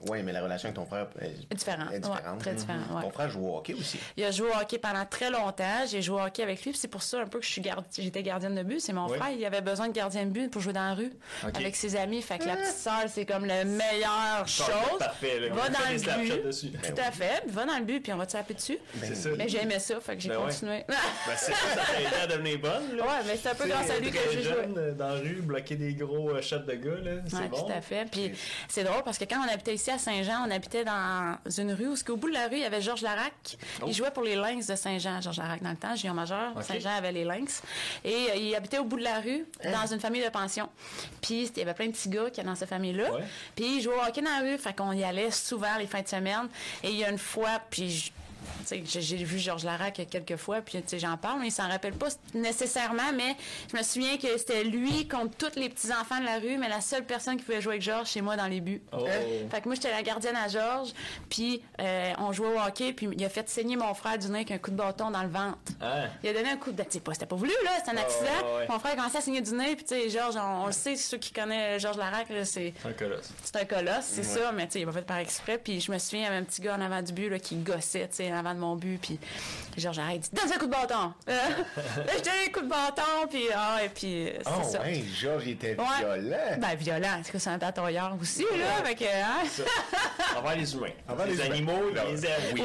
Oui, 0.08 0.22
mais 0.22 0.32
la 0.32 0.42
relation 0.42 0.68
avec 0.68 0.76
ton 0.76 0.86
frère 0.86 1.06
est, 1.20 1.54
différente. 1.54 1.92
Est 1.92 2.00
différente. 2.00 2.38
très 2.38 2.54
différente. 2.54 2.82
Mm-hmm. 2.90 3.02
Ton 3.02 3.10
frère 3.10 3.30
joue 3.30 3.46
au 3.46 3.56
hockey 3.58 3.75
aussi. 3.75 3.98
Il 4.16 4.25
a 4.25 4.30
joué 4.30 4.48
au 4.48 4.60
hockey 4.60 4.78
pendant 4.78 5.04
très 5.04 5.30
longtemps. 5.30 5.86
J'ai 5.88 6.02
joué 6.02 6.20
au 6.20 6.25
hockey 6.25 6.42
avec 6.42 6.64
lui. 6.64 6.75
C'est 6.75 6.88
pour 6.88 7.02
ça 7.02 7.20
un 7.20 7.26
peu 7.26 7.38
que 7.38 7.44
je 7.44 7.50
suis 7.50 7.62
j'étais 7.98 8.22
gardienne 8.22 8.54
de 8.54 8.62
but. 8.62 8.80
C'est 8.80 8.92
mon 8.92 9.08
frère. 9.08 9.30
Il 9.30 9.44
avait 9.44 9.60
besoin 9.60 9.88
de 9.88 9.92
gardien 9.92 10.25
de 10.25 10.30
but 10.30 10.50
pour 10.50 10.62
jouer 10.62 10.72
dans 10.72 10.88
la 10.88 10.94
rue 10.94 11.12
avec 11.42 11.76
ses 11.76 11.96
amis. 11.96 12.22
Fait 12.22 12.38
que 12.38 12.46
la 12.46 12.56
petite 12.56 12.76
sœur, 12.76 13.04
c'est 13.08 13.26
comme 13.26 13.44
la 13.44 13.64
meilleure 13.64 14.46
chose. 14.46 14.98
Parfait. 14.98 15.48
Va 15.50 15.68
dans 15.68 15.78
le 15.90 16.22
but. 16.22 16.46
Dessus. 16.46 16.70
Tout 16.70 17.00
à 17.00 17.10
fait. 17.10 17.44
Va 17.48 17.64
dans 17.64 17.78
le 17.78 17.84
but, 17.84 18.00
puis 18.00 18.12
on 18.12 18.16
va 18.16 18.26
te 18.26 18.32
taper 18.32 18.54
dessus. 18.54 18.78
C'est 19.00 19.14
ça. 19.14 19.30
Mais 19.36 19.48
j'aimais 19.48 19.78
ça. 19.78 20.00
Fait 20.00 20.16
que 20.16 20.22
j'ai 20.22 20.28
ben 20.28 20.40
continué. 20.40 20.84
ben 20.88 20.96
c'est 21.36 21.52
ça, 21.52 21.68
ça 21.75 21.92
t'a 21.92 22.00
aidé 22.00 22.16
à 22.22 22.26
devenir 22.26 22.58
bonne. 22.58 22.96
Là. 22.96 23.02
Ouais, 23.02 23.25
mais 23.26 23.36
c'est 23.36 23.48
un 23.50 23.54
peu 23.54 23.66
grâce 23.66 23.90
à 23.90 23.98
lui 23.98 24.10
que 24.10 24.18
j'ai 24.32 24.42
joué. 24.42 24.66
dans 24.96 25.08
la 25.08 25.14
rue, 25.14 25.42
bloquer 25.42 25.76
des 25.76 25.94
gros 25.94 26.30
euh, 26.30 26.42
shots 26.42 26.58
de 26.58 26.75
gars. 26.75 27.22
C'est 27.26 27.48
bon. 27.48 27.62
Tout 27.62 27.72
à 27.72 27.80
fait. 27.80 28.08
Puis 28.10 28.32
c'est 28.68 28.84
drôle 28.84 29.02
parce 29.04 29.18
que 29.18 29.25
quand 29.25 29.40
on 29.44 29.52
habitait 29.52 29.75
ici 29.75 29.86
à 29.90 29.99
Saint-Jean, 29.99 30.47
on 30.47 30.50
habitait 30.50 30.85
dans 30.85 31.37
une 31.59 31.73
rue 31.73 31.88
où, 31.88 31.95
au 32.09 32.16
bout 32.16 32.28
de 32.28 32.35
la 32.35 32.49
rue, 32.49 32.57
il 32.57 32.62
y 32.62 32.64
avait 32.64 32.81
Georges 32.81 33.02
Larac. 33.02 33.59
Il 33.81 33.85
oh. 33.88 33.93
jouait 33.93 34.11
pour 34.11 34.23
les 34.23 34.37
Lynx 34.37 34.66
de 34.66 34.75
Saint-Jean, 34.75 35.21
Georges 35.21 35.38
Larac, 35.38 35.62
dans 35.62 35.71
le 35.71 35.76
temps, 35.76 35.95
Géant 35.95 36.14
Majeur. 36.14 36.52
Saint-Jean 36.62 36.97
avait 36.97 37.12
les 37.12 37.25
Lynx. 37.25 37.62
Et 38.05 38.12
euh, 38.31 38.37
il 38.37 38.55
habitait 38.55 38.78
au 38.78 38.85
bout 38.85 38.99
de 38.99 39.05
la 39.05 39.21
rue, 39.21 39.47
hein? 39.64 39.73
dans 39.73 39.93
une 39.93 40.00
famille 40.00 40.25
de 40.25 40.28
pension. 40.28 40.69
Puis 41.21 41.50
il 41.55 41.59
y 41.59 41.62
avait 41.62 41.75
plein 41.75 41.87
de 41.87 41.93
petits 41.93 42.09
gars 42.09 42.25
qui 42.31 42.40
étaient 42.40 42.45
dans 42.45 42.55
cette 42.55 42.69
famille-là. 42.69 43.11
Puis 43.55 43.76
il 43.76 43.81
jouait 43.81 43.95
au 43.95 44.09
hockey 44.09 44.23
dans 44.23 44.31
la 44.31 44.40
rue, 44.40 44.59
fait 44.59 44.75
qu'on 44.75 44.93
y 44.93 45.05
allait 45.05 45.31
souvent 45.31 45.76
les 45.78 45.87
fins 45.87 46.02
de 46.02 46.09
semaine. 46.09 46.49
Et 46.83 46.90
il 46.90 46.97
y 46.97 47.05
a 47.05 47.11
une 47.11 47.19
fois, 47.19 47.61
puis 47.71 48.12
j'ai 48.85 49.17
vu 49.17 49.38
Georges 49.38 49.65
Larac 49.65 50.00
quelques 50.11 50.37
fois, 50.37 50.61
puis 50.61 50.83
j'en 50.99 51.17
parle, 51.17 51.41
mais 51.41 51.49
il 51.49 51.53
s'en 51.53 51.69
rappelle 51.69 51.95
pas 51.95 52.09
nécessairement, 52.35 53.12
mais 53.15 53.37
je 53.71 53.76
me 53.76 53.83
souviens 53.83 54.17
que 54.17 54.37
c'était 54.38 54.65
lui 54.65 55.07
contre 55.09 55.37
tous 55.37 55.59
les 55.59 55.69
petits-enfants 55.69 56.21
de 56.21 56.25
la 56.25 56.38
rue, 56.38 56.59
mais 56.59 56.69
la 56.69 56.81
seule 56.81 57.05
personne 57.05 57.37
qui 57.37 57.45
pouvait 57.45 57.61
jouer 57.61 57.75
avec 57.75 57.83
Georges, 57.83 58.09
c'est 58.09 58.21
moi 58.21 58.37
dans 58.37 58.47
les 58.47 58.61
buts. 58.61 58.83
Oh. 58.93 59.07
Fait 59.50 59.61
que 59.61 59.67
moi, 59.67 59.75
j'étais 59.75 59.91
la 59.91 60.03
gardienne 60.03 60.37
à 60.37 60.49
Georges, 60.49 60.93
puis 61.29 61.62
euh, 61.81 62.12
on 62.19 62.33
jouait 62.33 62.49
au 62.49 62.61
hockey, 62.61 62.93
puis 62.93 63.09
il 63.12 63.25
a 63.25 63.29
fait 63.29 63.49
saigner 63.49 63.76
mon 63.76 63.95
frère 63.95 64.19
du 64.19 64.29
nez 64.29 64.37
avec 64.37 64.50
un 64.50 64.59
coup 64.59 64.71
de 64.71 64.76
bâton 64.76 65.11
dans 65.11 65.23
le 65.23 65.29
ventre. 65.29 65.59
Ah. 65.81 66.05
Il 66.23 66.31
a 66.31 66.33
donné 66.33 66.50
un 66.50 66.57
coup 66.57 66.73
de... 66.73 66.83
C'était 66.88 67.00
pas, 67.00 67.12
pas 67.12 67.37
voulu, 67.37 67.53
là, 67.65 67.71
c'était 67.79 67.97
un 67.97 68.00
accident. 68.00 68.29
Mon 68.69 68.79
frère 68.79 68.93
a 68.93 68.97
commencé 68.97 69.19
à 69.19 69.21
saigner 69.21 69.41
du 69.41 69.53
nez, 69.55 69.76
puis 69.76 69.85
tu 69.85 69.95
sais, 69.95 70.11
Georges, 70.11 70.37
on, 70.37 70.67
le 70.67 70.73
sait, 70.73 70.97
ceux 70.97 71.19
qui 71.19 71.33
connaissent 71.33 71.83
Georges 71.83 71.97
Larac, 71.97 72.26
c'est... 72.45 72.75
un 72.85 72.93
colosse. 72.93 73.31
C'est 73.43 73.57
un 73.57 73.65
colosse, 73.65 74.05
c'est 74.05 74.23
ça, 74.23 74.53
mais 74.53 74.67
tu 74.67 74.73
sais, 74.73 74.81
il 74.81 74.83
a 74.85 74.87
pas 74.87 74.93
fait 74.93 75.07
par 75.07 75.19
exprès, 75.19 75.59
puis 75.59 75.81
je 75.81 75.91
me 75.91 75.99
souviens, 75.99 76.21
il 76.21 76.25
y 76.25 76.26
avait 76.26 76.37
un 76.37 76.45
petit 76.45 76.62
gars 76.62 76.76
en 76.76 76.81
avant 76.81 77.03
du 77.03 77.12
but, 77.12 77.29
là, 77.29 77.38
qui 77.38 77.57
gossait, 77.57 78.09
tu 78.09 78.17
sais, 78.17 78.33
en 78.37 78.40
avant 78.40 78.55
de 78.55 78.61
mon 78.61 78.76
but, 78.76 78.99
puis 78.99 79.19
Georges 79.76 79.99
arrête, 79.99 80.23
dit 80.23 80.31
Donne 80.33 80.52
un 80.52 80.59
coup 80.59 80.66
de 80.66 80.71
bâton. 80.71 81.12
Je 81.26 82.23
donne 82.23 82.33
un 82.47 82.52
coup 82.52 82.61
de 82.62 82.69
bâton, 82.69 83.28
puis 83.28 83.45
ah, 83.55 83.78
et 83.85 83.88
puis 83.88 84.31
c'est 84.43 84.43
oh, 84.47 84.62
ça. 84.62 84.81
Ouais, 84.81 85.02
Georges, 85.19 85.49
était 85.49 85.75
violent. 85.75 86.59
Ben, 86.59 86.75
violent. 86.76 87.21
C'est 87.23 87.33
que 87.33 87.38
c'est 87.38 87.50
un 87.50 87.59
batailleur 87.59 88.16
aussi, 88.21 88.43
là. 88.43 88.76
Avec, 88.78 89.02
hein? 89.02 89.45
Envers 90.38 90.57
les 90.57 90.75
humains. 90.75 90.93
Envers 91.09 91.26
les, 91.26 91.40
animaux, 91.40 91.73
il 91.90 92.12
les 92.12 92.26
aime. 92.26 92.33
Oui. 92.55 92.62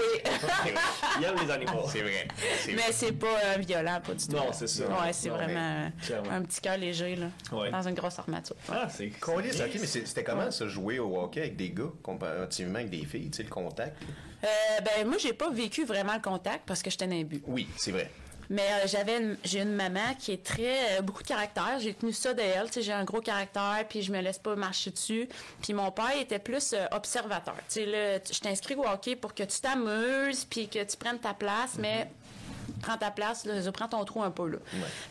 il 1.19 1.25
aime 1.25 1.35
les 1.45 1.51
animaux. 1.51 1.85
C'est 1.87 2.01
vrai. 2.01 2.27
Mais 2.67 2.91
c'est 2.91 3.13
pas 3.13 3.27
euh, 3.27 3.57
violent, 3.59 4.01
pas 4.05 4.13
du 4.13 4.25
tout. 4.25 4.35
Non, 4.35 4.51
c'est 4.51 4.67
ça. 4.67 4.85
Ouais, 4.87 5.13
c'est 5.13 5.29
vraiment 5.29 5.91
un 6.31 6.41
petit 6.43 6.61
cœur 6.61 6.77
léger, 6.77 7.15
là. 7.15 7.27
Dans 7.71 7.87
une 7.87 7.95
grosse 7.95 8.19
armature. 8.19 8.55
Ah, 8.69 8.87
c'est 8.89 9.09
cool. 9.19 9.43
OK, 9.43 9.79
mais 9.79 9.87
c'était 9.87 10.23
comment, 10.23 10.49
ça, 10.51 10.67
jouer 10.67 10.99
au 10.99 11.19
hockey 11.19 11.41
avec 11.41 11.55
des 11.55 11.71
gars, 11.71 11.91
comparativement 12.01 12.79
avec 12.79 12.89
des 12.89 13.05
filles, 13.05 13.29
tu 13.29 13.37
sais, 13.37 13.43
le 13.43 13.49
contact? 13.49 13.97
Euh, 14.43 14.47
ben, 14.81 15.07
moi, 15.07 15.17
j'ai 15.17 15.33
pas 15.33 15.49
vécu 15.49 15.85
vraiment 15.85 16.13
le 16.13 16.21
contact 16.21 16.63
parce 16.65 16.81
que 16.81 16.89
j'étais 16.89 17.07
dans 17.07 17.21
but. 17.21 17.43
Oui, 17.47 17.67
c'est 17.77 17.91
vrai. 17.91 18.09
Mais 18.51 18.67
euh, 18.69 18.85
j'avais 18.85 19.37
j'ai 19.45 19.61
une 19.61 19.71
maman 19.71 20.13
qui 20.19 20.33
est 20.33 20.43
très 20.43 20.97
euh, 20.97 21.01
beaucoup 21.01 21.23
de 21.23 21.27
caractère. 21.27 21.79
J'ai 21.79 21.93
tenu 21.93 22.11
ça 22.11 22.33
d'elle. 22.33 22.65
Tu 22.65 22.73
sais, 22.73 22.81
j'ai 22.81 22.91
un 22.91 23.05
gros 23.05 23.21
caractère, 23.21 23.85
puis 23.87 24.01
je 24.01 24.11
me 24.11 24.19
laisse 24.19 24.39
pas 24.39 24.57
marcher 24.57 24.91
dessus. 24.91 25.29
Puis 25.61 25.73
mon 25.73 25.89
père 25.89 26.17
était 26.19 26.37
plus 26.37 26.73
euh, 26.73 26.85
observateur. 26.91 27.55
Tu 27.69 27.75
sais, 27.75 27.85
là, 27.85 28.19
je 28.29 28.39
t'inscris 28.41 28.75
au 28.75 28.85
hockey 28.85 29.15
pour 29.15 29.33
que 29.33 29.43
tu 29.43 29.61
t'amuses, 29.61 30.43
puis 30.43 30.67
que 30.67 30.83
tu 30.83 30.97
prennes 30.97 31.19
ta 31.19 31.33
place, 31.33 31.77
mais 31.79 32.03
mm-hmm. 32.03 32.81
prends 32.81 32.97
ta 32.97 33.09
place, 33.09 33.45
là, 33.45 33.53
prends 33.71 33.87
ton 33.87 34.03
trou 34.03 34.21
un 34.21 34.31
peu 34.31 34.49
là. 34.49 34.57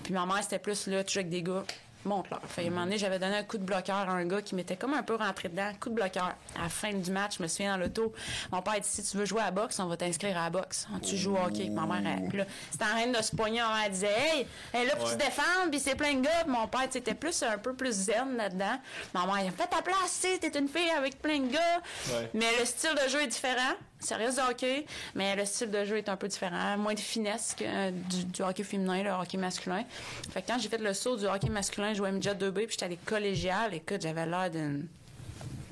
Puis 0.03 0.13
ma 0.13 0.27
mère 0.27 0.43
c'était 0.43 0.59
plus 0.59 0.87
là, 0.87 1.03
tu 1.03 1.15
joues 1.15 1.21
avec 1.21 1.31
des 1.31 1.43
gars 1.43 1.65
monte-leur. 2.05 2.41
Fait, 2.47 2.63
à 2.65 2.67
un 2.67 2.71
moment 2.71 2.85
donné, 2.85 2.99
j'avais 2.99 3.19
donné 3.19 3.37
un 3.37 3.45
coup 3.45 3.59
de 3.59 3.65
bloqueur 3.65 3.97
à 3.97 4.13
un 4.13 4.25
gars 4.25 4.43
qui 4.43 4.55
m'était 4.55 4.77
comme 4.77 4.95
un 4.95 5.03
peu 5.03 5.15
rentré 5.15 5.49
dedans. 5.49 5.71
Coup 5.81 5.91
de 5.91 5.95
bloqueur. 5.95 6.35
À 6.59 6.63
la 6.63 6.69
fin 6.69 6.93
du 6.93 7.11
match, 7.11 7.37
je 7.39 7.43
me 7.43 7.49
souviens 7.49 7.73
dans 7.77 7.83
l'auto, 7.83 8.13
mon 8.53 8.63
père 8.63 8.75
a 8.75 8.81
dit 8.81 8.89
si 8.89 9.03
tu 9.03 9.17
veux 9.17 9.25
jouer 9.25 9.41
à 9.41 9.47
la 9.47 9.51
boxe, 9.51 9.79
on 9.79 9.87
va 9.87 9.97
t'inscrire 9.97 10.37
à 10.39 10.45
la 10.45 10.51
boxe. 10.51 10.87
Tu 11.03 11.17
joues 11.17 11.35
au 11.35 11.39
hockey. 11.47 11.69
Ma 11.71 11.87
mère, 11.87 12.03
elle, 12.33 12.47
c'était 12.71 12.85
en 12.85 12.89
train 12.89 13.07
de 13.07 13.23
se 13.23 13.35
poigner. 13.35 13.61
Mère 13.61 13.91
disait 13.91 14.09
Hey, 14.17 14.47
elle 14.73 14.87
là, 14.87 14.97
pour 14.97 15.07
ouais. 15.07 15.13
se 15.13 15.17
défendre, 15.17 15.71
puis 15.71 15.81
c'est 15.81 15.95
plein 15.95 16.15
de 16.15 16.23
gars. 16.23 16.45
mon 16.47 16.67
père, 16.69 16.83
était 16.83 17.15
plus 17.15 17.43
un 17.43 17.59
peu 17.59 17.75
plus 17.75 17.93
zen 17.93 18.37
là-dedans. 18.37 18.79
Ma 19.15 19.27
mère, 19.27 19.41
il 19.45 19.49
a 19.49 19.51
fait 19.51 19.69
ta 19.69 19.83
place, 19.83 20.27
t'es 20.41 20.59
une 20.59 20.69
fille 20.69 20.91
avec 20.91 21.21
plein 21.21 21.39
de 21.41 21.53
gars. 21.53 21.81
Mais 22.35 22.47
le 22.59 22.65
style 22.65 22.95
de 22.95 23.09
jeu 23.09 23.23
est 23.23 23.27
différent. 23.29 23.75
Ça 24.01 24.17
reste 24.17 24.39
du 24.39 24.45
hockey, 24.51 24.87
mais 25.15 25.37
le 25.37 25.45
style 25.45 25.71
de 25.71 25.85
jeu 25.85 25.99
est 25.99 26.09
un 26.09 26.17
peu 26.17 26.29
différent. 26.29 26.77
Moins 26.79 26.95
de 26.95 27.01
finesse 27.01 27.55
que 27.57 27.65
euh, 27.67 27.91
du, 28.33 28.43
hockey 28.43 28.65
féminin, 28.65 29.03
le 29.03 29.11
hockey 29.11 29.39
masculin. 29.39 29.85
Fait 30.33 30.43
que 30.43 30.49
quand 30.49 30.59
j'ai 30.59 30.69
fait 30.69 30.79
le 30.79 30.95
saut 30.95 31.17
du 31.17 31.27
hockey 31.27 31.51
masculin, 31.51 31.93
je 31.93 31.99
jouais 31.99 32.13
midget 32.13 32.35
2B, 32.35 32.53
puis 32.53 32.67
j'étais 32.71 32.87
allée 32.87 32.99
collégiale. 33.05 33.75
Écoute, 33.75 34.01
j'avais 34.03 34.27
l'air 34.27 34.51
d'une 34.51 34.87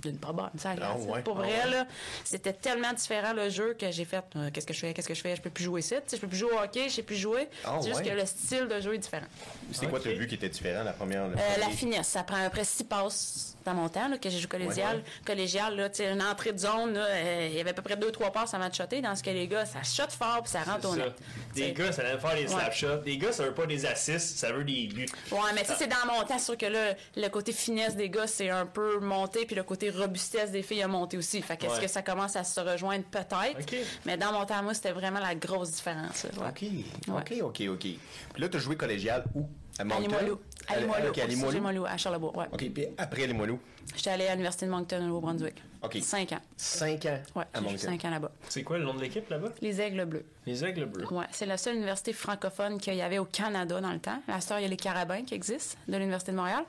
d'une 0.03 0.19
pas 0.19 0.33
bonne. 0.33 0.51
Ça, 0.57 0.75
ah 0.81 0.95
Pour 1.25 1.39
ah 1.39 1.43
vrai, 1.43 1.71
là, 1.71 1.87
c'était 2.25 2.53
tellement 2.53 2.93
différent 2.93 3.33
le 3.33 3.49
jeu 3.49 3.75
que 3.75 3.91
j'ai 3.91 4.05
fait 4.05 4.25
euh, 4.37 4.51
qu'est-ce 4.53 4.67
que 4.67 4.75
je 4.75 4.81
fais, 4.81 4.95
qu'est-ce 4.95 5.09
que 5.09 5.15
je 5.15 5.21
fais, 5.21 5.37
je 5.37 5.43
peux 5.43 5.51
plus 5.51 5.65
jouer 5.65 5.81
ici, 5.81 5.95
je 6.11 6.17
peux 6.19 6.29
plus 6.29 6.37
jouer 6.37 6.53
au 6.53 6.59
hockey, 6.59 6.89
je 6.89 6.95
sais 6.95 7.03
plus 7.03 7.17
jouer. 7.17 7.49
Ah 7.65 7.79
c'est 7.81 7.89
juste 7.89 8.05
que 8.05 8.11
le 8.11 8.27
style 8.27 8.69
de 8.69 8.81
jeu 8.81 8.95
est 8.95 8.99
différent. 8.99 9.27
C'était 9.73 9.89
quoi 9.89 10.01
tu 10.01 10.09
as 10.09 10.15
vu 10.15 10.27
qui 10.27 10.37
était 10.37 10.49
différent 10.49 10.85
la 10.85 10.93
première? 10.93 11.25
Euh, 11.25 11.59
la 11.59 11.71
finesse, 11.71 12.09
ça 12.09 12.23
prend 12.23 12.37
à 12.37 12.45
peu 12.45 12.51
près 12.51 12.65
six 12.65 12.85
passes 12.85 13.57
dans 13.69 13.75
mon 13.75 13.89
temps, 13.89 14.09
là, 14.09 14.19
que 14.19 14.31
j'ai 14.31 14.39
joué 14.39 14.49
collégial. 14.49 15.03
Collégial, 15.25 15.77
là, 15.77 15.89
une 16.13 16.23
entrée 16.23 16.53
de 16.53 16.59
zone, 16.59 16.97
euh, 16.97 17.49
il 17.51 17.57
y 17.57 17.61
avait 17.61 17.71
à 17.71 17.75
peu 17.75 17.83
près 17.83 17.97
deux, 17.97 18.11
trois 18.11 18.31
passes 18.31 18.53
de 18.53 18.75
shotter. 18.75 19.01
Dans 19.01 19.15
ce 19.15 19.23
que 19.23 19.31
les 19.31 19.47
gars, 19.47 19.65
ça 19.67 19.83
shot 19.83 20.11
fort 20.11 20.43
puis 20.43 20.53
ça 20.53 20.63
rentre 20.63 20.89
au 20.89 20.97
net. 20.97 21.15
Des 21.55 21.73
gars, 21.73 21.93
ça 21.93 22.03
aime 22.05 22.19
faire 22.19 22.35
des 22.35 22.49
slap 22.49 22.73
shots. 22.75 22.97
Des 23.05 23.19
gars, 23.19 23.33
ça 23.33 23.45
veut 23.45 23.55
pas 23.55 23.67
des 23.67 23.87
assists, 23.87 24.39
ça 24.39 24.53
veut 24.53 24.65
des 24.65 24.87
buts. 24.87 25.07
Ouais, 25.31 25.39
mais 25.55 25.65
ça, 25.65 25.75
c'est 25.77 25.87
dans 25.87 26.13
mon 26.13 26.23
temps. 26.25 26.39
sûr 26.39 26.57
que 26.57 26.67
là, 26.67 26.95
le 27.17 27.29
côté 27.29 27.53
finesse 27.53 27.97
des 27.97 28.11
gars, 28.11 28.27
c'est 28.27 28.51
un 28.51 28.67
peu 28.67 29.01
monté, 29.01 29.45
puis 29.45 29.57
le 29.57 29.63
côté 29.63 29.91
robustesse 29.91 30.51
des 30.51 30.63
filles 30.63 30.83
a 30.83 30.89
monté 30.89 31.17
aussi. 31.17 31.43
Fait 31.43 31.57
qu'est-ce 31.57 31.81
que 31.81 31.89
ça 31.89 32.03
commence 32.03 32.37
à 32.37 32.45
se 32.45 32.61
rejoindre 32.61 33.05
peut-être. 33.05 33.75
Mais 34.07 34.17
dans 34.17 34.33
mon 34.33 34.45
temps, 34.45 34.63
moi, 34.63 34.75
c'était 34.75 34.93
vraiment 34.93 35.21
la 35.21 35.35
grosse 35.35 35.73
différence. 35.73 36.27
OK. 36.39 36.65
OK, 37.09 37.35
OK, 37.43 37.63
OK. 37.69 37.81
Puis 37.81 37.99
là, 38.39 38.49
tu 38.49 38.57
as 38.57 38.61
joué 38.61 38.77
collégial 38.77 39.25
où? 39.35 39.47
À 39.79 39.85
Moncton? 39.85 40.39
À 40.69 40.79
Limoilou. 40.79 41.13
à 41.21 41.27
Limoilou. 41.51 41.87
à 41.87 41.97
Charlebourg, 41.97 42.37
ouais. 42.37 42.47
OK, 42.53 42.71
puis 42.73 42.87
après 42.97 43.27
Limoilou? 43.27 43.59
J'étais 43.97 44.11
allé 44.11 44.27
à 44.27 44.33
l'Université 44.33 44.67
de 44.67 44.71
Moncton, 44.71 44.99
au 44.99 45.07
Nouveau-Brunswick. 45.07 45.63
OK. 45.83 45.97
Cinq 46.03 46.33
ans. 46.33 46.41
Cinq 46.57 47.07
ans? 47.07 47.19
Ouais, 47.35 47.45
à 47.55 47.61
Moncton. 47.61 47.79
cinq 47.79 48.05
ans 48.05 48.11
là-bas. 48.11 48.31
C'est 48.51 48.63
quoi 48.63 48.77
le 48.79 48.85
nom 48.85 48.93
de 48.93 49.01
l'équipe 49.01 49.29
là-bas? 49.31 49.49
Les 49.63 49.81
Aigles 49.81 50.05
Bleus. 50.05 50.27
Les 50.45 50.63
Aigles 50.65 50.85
Bleus. 50.85 51.07
Ouais, 51.11 51.25
c'est 51.31 51.47
la 51.47 51.57
seule 51.57 51.77
université 51.77 52.13
francophone 52.13 52.79
qu'il 52.79 52.95
y 52.95 53.01
avait 53.01 53.19
au 53.19 53.25
Canada 53.25 53.81
dans 53.81 53.93
le 53.93 53.99
temps. 53.99 54.21
La 54.29 54.41
sœur, 54.43 54.59
il 54.59 54.63
y 54.63 54.65
a 54.67 54.69
les 54.69 54.77
Carabins 54.77 55.25
qui 55.25 55.35
existent 55.35 55.79
de 55.89 55.97
l'Université 55.97 56.33
de 56.33 56.37
Montréal. 56.37 56.65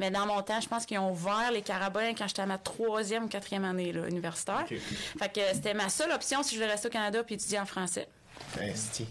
Mais 0.00 0.10
dans 0.10 0.26
mon 0.26 0.42
temps, 0.42 0.60
je 0.60 0.68
pense 0.68 0.84
qu'ils 0.84 0.98
ont 0.98 1.12
ouvert 1.12 1.50
les 1.52 1.62
Carabins 1.62 2.12
quand 2.16 2.26
j'étais 2.26 2.42
à 2.42 2.46
ma 2.46 2.58
troisième 2.58 3.24
ou 3.24 3.28
quatrième 3.28 3.64
année 3.64 3.92
là, 3.92 4.08
universitaire. 4.08 4.64
Fait 4.66 5.32
que 5.32 5.40
c'était 5.52 5.74
ma 5.74 5.88
seule 5.88 6.10
option 6.10 6.42
si 6.42 6.54
je 6.56 6.60
voulais 6.60 6.72
rester 6.72 6.88
au 6.88 6.90
Canada 6.92 7.22
puis 7.22 7.36
étudier 7.36 7.60
en 7.60 7.66
français. 7.66 8.08
Esti. 8.60 9.06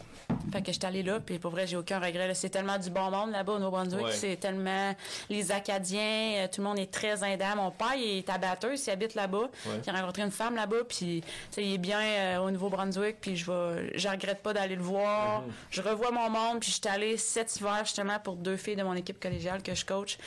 Fait 0.51 0.61
que 0.61 0.71
j'étais 0.71 0.87
allée 0.87 1.03
là, 1.03 1.19
puis 1.19 1.39
pour 1.39 1.51
vrai, 1.51 1.67
j'ai 1.67 1.77
aucun 1.77 1.99
regret. 1.99 2.33
C'est 2.33 2.49
tellement 2.49 2.77
du 2.77 2.89
bon 2.89 3.09
monde 3.09 3.31
là-bas 3.31 3.53
au 3.53 3.59
Nouveau-Brunswick. 3.59 4.07
C'est 4.11 4.37
tellement 4.37 4.95
les 5.29 5.51
Acadiens, 5.51 6.43
euh, 6.43 6.47
tout 6.47 6.61
le 6.61 6.67
monde 6.67 6.79
est 6.79 6.91
très 6.91 7.23
aidant. 7.27 7.55
Mon 7.55 7.71
père, 7.71 7.95
il 7.95 8.19
est 8.19 8.29
abatteur, 8.29 8.71
il 8.73 8.89
habite 8.89 9.15
là-bas. 9.15 9.49
J'ai 9.85 9.91
rencontré 9.91 10.21
une 10.21 10.31
femme 10.31 10.55
là-bas, 10.55 10.83
puis 10.87 11.23
il 11.57 11.73
est 11.73 11.77
bien 11.77 11.99
euh, 12.01 12.37
au 12.39 12.51
Nouveau-Brunswick, 12.51 13.17
puis 13.19 13.35
je 13.35 13.49
vais, 13.49 13.97
je 13.97 14.07
regrette 14.07 14.41
pas 14.41 14.53
d'aller 14.53 14.75
le 14.75 14.81
voir. 14.81 15.41
Mm-hmm. 15.41 15.51
Je 15.71 15.81
revois 15.81 16.11
mon 16.11 16.29
monde, 16.29 16.59
puis 16.59 16.71
j'étais 16.71 16.89
allée 16.89 17.17
cet 17.17 17.55
hiver 17.55 17.79
justement 17.83 18.19
pour 18.19 18.35
deux 18.35 18.57
filles 18.57 18.75
de 18.75 18.83
mon 18.83 18.93
équipe 18.93 19.19
collégiale 19.19 19.61
que 19.61 19.73
je 19.73 19.85
coach 19.85 20.17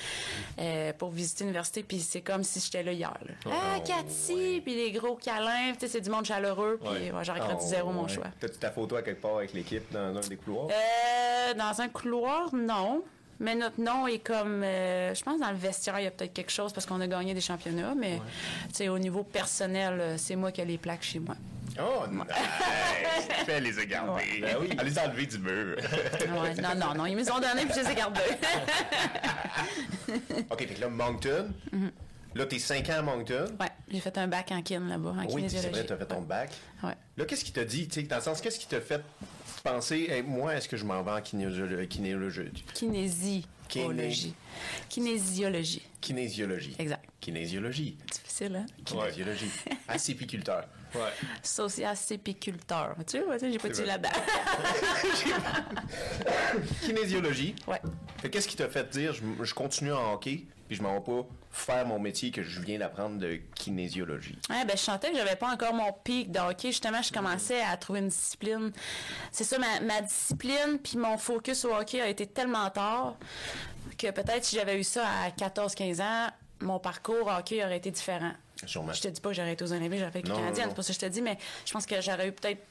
euh, 0.59 0.93
pour 0.93 1.11
visiter 1.11 1.45
l'université, 1.45 1.83
puis 1.83 2.01
c'est 2.01 2.21
comme 2.21 2.43
si 2.43 2.61
j'étais 2.61 2.83
là 2.83 2.93
hier. 2.93 3.17
ah, 3.47 3.79
Cathy, 3.85 4.61
puis 4.63 4.75
les 4.75 4.93
gros 4.93 5.17
câlins, 5.17 5.73
c'est 5.79 6.01
du 6.01 6.11
monde 6.11 6.25
chaleureux, 6.25 6.79
puis 6.83 7.11
ouais. 7.11 7.25
je 7.25 7.31
regrette 7.33 7.59
oh, 7.61 7.67
zéro 7.67 7.91
mon 7.91 8.09
choix. 8.09 8.27
T'as-tu 8.41 8.59
ta 8.59 8.71
photo 8.71 8.97
à 8.97 9.03
quelque 9.03 9.21
part 9.21 9.39
avec 9.39 9.53
l'équipe 9.53 9.96
dans 9.97 10.19
un 10.19 10.29
des 10.29 10.37
couloirs? 10.37 10.69
Euh, 10.71 11.55
dans 11.55 11.81
un 11.81 11.89
couloir, 11.89 12.55
non. 12.55 13.03
Mais 13.39 13.55
notre 13.55 13.81
nom 13.81 14.07
est 14.07 14.21
comme, 14.21 14.63
euh, 14.63 15.15
je 15.15 15.23
pense 15.23 15.39
dans 15.39 15.51
le 15.51 15.57
vestiaire, 15.57 16.01
il 16.01 16.05
y 16.05 16.07
a 16.07 16.11
peut-être 16.11 16.33
quelque 16.33 16.51
chose 16.51 16.73
parce 16.73 16.87
qu'on 16.87 17.01
a 17.03 17.07
gagné 17.07 17.35
des 17.35 17.43
championnats, 17.43 17.95
mais 17.95 18.19
ouais. 18.81 18.89
au 18.89 18.99
niveau 18.99 19.25
personnel, 19.25 20.01
euh, 20.01 20.15
c'est 20.17 20.37
moi 20.37 20.53
qui 20.53 20.63
ai 20.63 20.65
les 20.65 20.79
plaques 20.79 21.03
chez 21.03 21.19
moi. 21.19 21.35
Oh, 21.79 22.07
nice! 22.11 22.23
Fais 23.45 23.61
les 23.61 23.79
ai 23.79 23.87
gardées. 23.87 24.23
Ouais. 24.23 24.41
Ben 24.41 24.57
oui. 24.59 24.71
Allez 24.79 24.99
enlever 24.99 25.27
du 25.27 25.39
mur. 25.39 25.77
ouais, 25.77 26.55
non, 26.55 26.75
non, 26.75 26.95
non, 26.95 27.05
ils 27.05 27.15
me 27.15 27.31
ont 27.31 27.39
donnés 27.39 27.67
puis 27.67 27.75
je 27.77 27.81
les 27.81 27.91
ai 27.91 27.95
gardés. 27.95 28.21
OK, 30.51 30.59
fait 30.59 30.67
que 30.67 30.81
là, 30.81 30.89
Moncton. 30.89 31.53
Mm 31.73 31.87
-hmm. 31.87 31.91
Là, 32.37 32.45
t'es 32.45 32.59
5 32.59 32.89
ans 32.91 32.99
à 32.99 33.03
Moncton. 33.03 33.47
Ouais, 33.59 33.71
j'ai 33.89 34.01
fait 34.01 34.17
un 34.19 34.29
bac 34.29 34.53
en 34.53 34.61
kin 34.61 34.81
là-bas, 34.81 35.15
en 35.19 35.25
oui, 35.33 35.45
c'est 35.49 35.71
vrai, 35.71 35.85
t'as 35.85 35.97
fait 35.97 36.07
ton 36.07 36.21
bac. 36.21 36.51
Ouais. 36.83 36.95
Là, 37.17 37.25
qu'est-ce 37.25 37.45
qui 37.45 37.53
t'a 37.53 37.65
dit, 37.65 37.89
tu 37.89 38.01
sais, 38.01 38.07
dans 38.07 38.17
le 38.17 38.23
sens, 38.23 38.43
qu'est-ce 38.43 38.59
qui 38.59 38.67
t'a 38.67 38.81
fait 38.81 39.03
penser, 39.67 40.07
hey, 40.11 40.23
moi, 40.23 40.55
est-ce 40.55 40.69
que 40.69 40.77
je 40.77 40.85
m'en 40.85 41.03
vais 41.03 41.11
en 41.11 41.21
kinésiologie? 41.21 41.89
Kinésiologie. 41.89 43.47
Kinésiologie. 43.69 44.35
Kinésiologie. 44.89 45.83
Kinésiologie. 46.01 46.77
Exact. 46.79 47.05
Kinésiologie. 47.21 47.97
difficile, 48.13 48.57
hein? 48.57 48.67
Kinésiologie. 48.85 49.51
Acépiculteur. 49.89 50.65
Ouais. 50.95 51.01
Sociacépiculteur. 51.43 52.95
Tu 53.07 53.19
vois, 53.21 53.39
j'ai 53.39 53.59
pas 53.59 53.71
tué 53.71 53.85
là-dedans. 53.85 54.11
Kinésiologie. 56.83 57.57
Ouais. 57.67 57.81
qu'est-ce 58.31 58.47
qui 58.47 58.57
t'a 58.57 58.69
fait 58.69 58.89
dire, 58.91 59.15
je, 59.43 59.55
continue 59.55 59.93
en 59.93 60.15
hockey, 60.15 60.45
puis 60.67 60.77
je 60.77 60.83
m'en 60.83 60.95
vais 60.95 61.05
pas 61.05 61.27
faire 61.51 61.87
mon 61.87 61.99
métier 61.99 62.31
que 62.31 62.43
je 62.43 62.61
viens 62.61 62.79
d'apprendre 62.79 63.19
de 63.19 63.41
kinésiologie? 63.55 64.39
Ouais, 64.51 64.65
ben, 64.65 64.77
je 64.77 64.83
sentais 64.83 65.11
que 65.11 65.17
j'avais 65.17 65.37
pas 65.37 65.51
encore 65.53 65.75
mon 65.75 65.93
pic 65.93 66.31
de 66.31 66.39
hockey. 66.39 66.69
Justement, 66.69 67.03
je 67.03 67.13
commençais 67.13 67.61
à 67.63 67.77
trouver 67.77 68.01
une 68.01 68.09
discipline. 68.09 68.73
C'est 69.33 69.45
ça, 69.45 69.59
ma, 69.59 69.81
ma 69.81 70.03
discipline, 70.03 70.79
puis 70.83 70.99
mon 70.99 71.19
focus 71.19 71.65
au 71.65 71.75
hockey 71.75 72.01
a 72.01 72.09
été 72.09 72.27
tellement 72.27 72.69
tard 72.71 73.17
que 73.97 74.11
peut-être 74.11 74.45
si 74.45 74.57
j'avais 74.57 74.79
eu 74.79 74.85
ça 74.85 75.07
à 75.25 75.31
14-15 75.31 76.03
ans, 76.03 76.31
mon 76.61 76.79
parcours 76.79 77.29
hockey 77.29 77.65
aurait 77.65 77.79
été 77.79 77.91
différent. 77.91 78.33
Sûrement. 78.65 78.93
Je 78.93 79.03
te 79.03 79.09
dis 79.09 79.21
pas 79.21 79.31
que 79.31 79.35
j'aurais 79.35 79.53
été 79.53 79.65
aux 79.65 79.73
Olympiques, 79.73 79.99
j'aurais 79.99 80.11
fait 80.11 80.27
le 80.27 80.35
Canadien, 80.35 80.67
c'est 80.69 80.75
pas 80.75 80.83
ça 80.83 80.89
que 80.89 80.95
je 80.95 81.07
te 81.07 81.07
dis, 81.07 81.23
mais 81.23 81.39
je 81.65 81.73
pense 81.73 81.85
que 81.87 82.01
j'aurais 82.01 82.29
eu 82.29 82.33
peut-être 82.33 82.63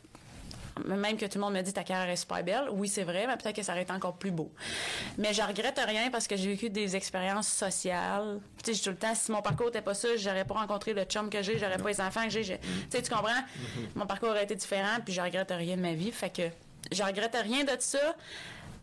même 0.84 1.18
que 1.18 1.26
tout 1.26 1.38
le 1.38 1.42
monde 1.42 1.54
me 1.54 1.62
dit 1.62 1.74
ta 1.74 1.84
carrière 1.84 2.10
est 2.10 2.18
super 2.18 2.44
belle, 2.44 2.68
oui 2.72 2.88
c'est 2.88 3.04
vrai, 3.04 3.26
mais 3.28 3.38
peut-être 3.38 3.56
que 3.56 3.64
ça 3.64 3.72
aurait 3.72 3.84
été 3.84 3.94
encore 3.94 4.16
plus 4.18 4.32
beau. 4.32 4.52
Mais 5.18 5.34
je 5.34 5.42
regrette 5.42 5.80
rien 5.80 6.10
parce 6.10 6.28
que 6.28 6.36
j'ai 6.36 6.50
vécu 6.50 6.70
des 6.70 6.96
expériences 6.96 7.48
sociales. 7.48 8.40
Tu 8.64 8.74
sais, 8.74 8.84
tout 8.84 8.90
le 8.90 8.98
temps, 8.98 9.16
si 9.16 9.32
mon 9.32 9.42
parcours 9.42 9.68
n'était 9.68 9.82
pas 9.82 9.94
ça, 9.94 10.10
j'aurais 10.18 10.46
pas 10.46 10.56
rencontré 10.56 10.94
le 10.94 11.04
chum 11.04 11.30
que 11.30 11.42
j'ai, 11.42 11.58
j'aurais 11.58 11.78
pas 11.78 11.90
les 11.90 12.02
enfants 12.02 12.24
que 12.26 12.30
j'ai. 12.30 12.44
Tu 12.44 12.68
sais, 12.90 13.02
tu 13.02 13.10
comprends? 13.10 13.30
Mm-hmm. 13.30 13.88
Mon 13.96 14.06
parcours 14.06 14.30
aurait 14.30 14.44
été 14.44 14.56
différent, 14.56 14.98
puis 15.04 15.14
je 15.14 15.22
regrette 15.22 15.52
rien 15.52 15.78
de 15.78 15.82
ma 15.82 15.94
vie. 15.94 16.12
Fait 16.12 16.30
que 16.30 16.44
je 16.92 17.04
regrette 17.04 17.36
rien 17.36 17.64
de 17.64 17.76
ça, 17.80 18.16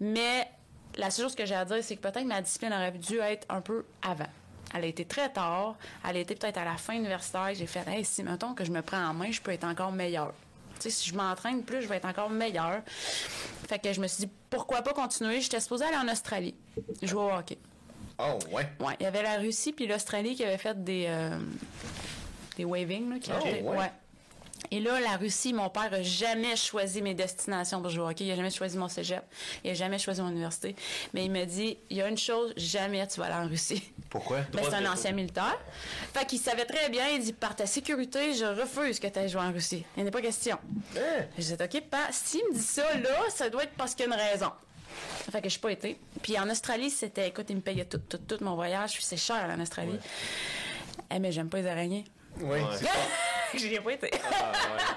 mais 0.01 0.49
la 0.97 1.11
seule 1.11 1.27
chose 1.27 1.35
que 1.35 1.47
j'ai 1.47 1.55
à 1.55 1.65
dire, 1.65 1.79
c'est 1.83 1.97
que 1.97 2.01
peut-être 2.01 2.27
ma 2.27 2.41
discipline 2.41 2.73
aurait 2.73 2.93
dû 2.93 3.19
être 3.19 3.47
un 3.49 3.61
peu 3.61 3.85
avant. 4.03 4.29
Elle 4.75 4.85
a 4.85 4.87
été 4.87 5.05
très 5.05 5.31
tard. 5.31 5.77
Elle 6.09 6.17
a 6.17 6.21
été 6.21 6.35
peut-être 6.35 6.59
à 6.59 6.65
la 6.65 6.77
fin 6.77 6.95
universitaire. 6.95 7.51
J'ai 7.55 7.67
fait, 7.67 7.87
hey, 7.89 8.05
si, 8.05 8.23
mettons 8.23 8.55
que 8.55 8.65
je 8.65 8.71
me 8.71 8.81
prends 8.83 9.05
en 9.05 9.15
main, 9.15 9.31
je 9.31 9.41
peux 9.41 9.51
être 9.51 9.65
encore 9.65 9.93
meilleure. 9.93 10.33
Tu 10.83 10.91
sais, 10.91 10.97
si 10.97 11.11
je 11.11 11.15
m'entraîne 11.15 11.63
plus, 11.63 11.83
je 11.83 11.87
vais 11.87 11.97
être 11.97 12.09
encore 12.09 12.29
meilleure. 12.29 12.83
Fait 13.69 13.79
que 13.79 13.93
je 13.93 14.01
me 14.01 14.09
suis 14.09 14.25
dit, 14.27 14.33
pourquoi 14.51 14.83
pas 14.83 14.93
continuer? 14.93 15.41
J'étais 15.41 15.61
supposée 15.61 15.85
aller 15.85 15.97
en 15.97 16.11
Australie, 16.11 16.57
jouer 17.03 17.23
au 17.23 17.31
hockey. 17.31 17.59
Oh, 18.19 18.39
ouais. 18.51 18.69
Ouais, 18.81 18.95
il 18.99 19.05
y 19.05 19.07
avait 19.07 19.23
la 19.23 19.37
Russie 19.37 19.73
puis 19.73 19.87
l'Australie 19.87 20.35
qui 20.35 20.45
avaient 20.45 20.59
fait 20.59 20.83
des, 20.83 21.07
euh, 21.07 21.39
des 22.57 22.65
waving, 22.65 23.11
là, 23.11 23.19
qui 23.21 23.31
oh, 23.33 23.71
ouais. 23.71 23.93
Et 24.71 24.81
là, 24.81 25.01
la 25.01 25.17
Russie, 25.17 25.53
mon 25.53 25.69
père 25.69 25.91
n'a 25.91 26.03
jamais 26.03 26.57
choisi 26.57 27.03
mes 27.03 27.15
destinations 27.15 27.83
pour 27.83 27.91
jouer 27.91 28.05
au 28.05 28.09
hockey. 28.09 28.25
Il 28.25 28.29
n'a 28.29 28.37
jamais 28.37 28.51
choisi 28.51 28.79
mon 28.79 28.89
cégep. 28.89 29.23
Il 29.65 29.69
n'a 29.69 29.75
jamais 29.75 29.99
choisi 29.99 30.23
mon 30.23 30.31
université. 30.31 30.75
Mais 31.13 31.25
il 31.27 31.31
me 31.31 31.45
dit, 31.45 31.79
il 31.91 31.97
y 31.97 32.03
a 32.03 32.09
une 32.09 32.17
chose, 32.17 32.53
jamais 32.57 33.07
tu 33.07 33.21
vas 33.21 33.27
aller 33.27 33.47
en 33.47 33.49
Russie. 33.49 33.83
Pourquoi? 34.09 34.41
Ben, 34.53 34.63
c'est 34.65 34.75
un 34.75 34.93
ancien 34.93 35.13
militaire. 35.13 35.59
Fait 36.15 36.27
qu'il 36.27 36.39
savait 36.39 36.65
très 36.65 36.89
bien, 36.91 37.09
il 37.09 37.23
dit, 37.23 37.33
par 37.33 37.57
ta 37.57 37.67
sécurité, 37.67 38.35
je 38.35 38.45
refuse 38.45 38.99
que 38.99 39.07
tu 39.07 39.19
ailles 39.19 39.29
jouer 39.29 39.43
en 39.43 39.53
Russie. 39.53 39.85
Il 39.97 40.03
n'y 40.03 40.09
a 40.09 40.13
pas 40.13 40.21
question. 40.23 40.59
Hein? 40.97 41.25
J'ai 41.39 41.57
dit, 41.57 41.63
OK, 41.63 41.83
pas. 41.91 42.09
S'il 42.11 42.45
me 42.49 42.55
dit 42.55 42.63
ça, 42.63 42.95
là, 42.99 43.31
ça 43.31 43.51
doit 43.51 43.65
être 43.65 43.75
parce 43.77 43.95
qu'il 43.95 44.07
y 44.07 44.11
a 44.11 44.15
une 44.15 44.21
raison. 44.21 44.53
Fait 45.31 45.41
que 45.41 45.49
je 45.49 45.53
suis 45.53 45.61
pas 45.61 45.73
été. 45.73 45.99
Puis 46.23 46.39
en 46.39 46.49
Australie, 46.51 46.91
c'était, 46.91 47.29
écoute, 47.29 47.47
il 47.49 47.57
me 47.57 47.63
payait 47.63 47.85
tout, 47.85 47.99
tout, 47.99 48.19
tout 48.19 48.43
mon 48.43 48.55
voyage. 48.55 48.99
C'est 49.01 49.17
cher 49.17 49.49
en 49.51 49.61
Australie. 49.61 49.99
Eh, 51.11 51.19
mais 51.19 51.33
j'aime 51.33 51.49
pas 51.49 51.59
les 51.59 51.67
araignées. 51.67 52.05
Oui. 52.41 52.59
J'y 53.57 53.75
ai 53.75 53.81
pas 53.81 53.93
été. 53.93 54.11
Ah, 54.33 54.53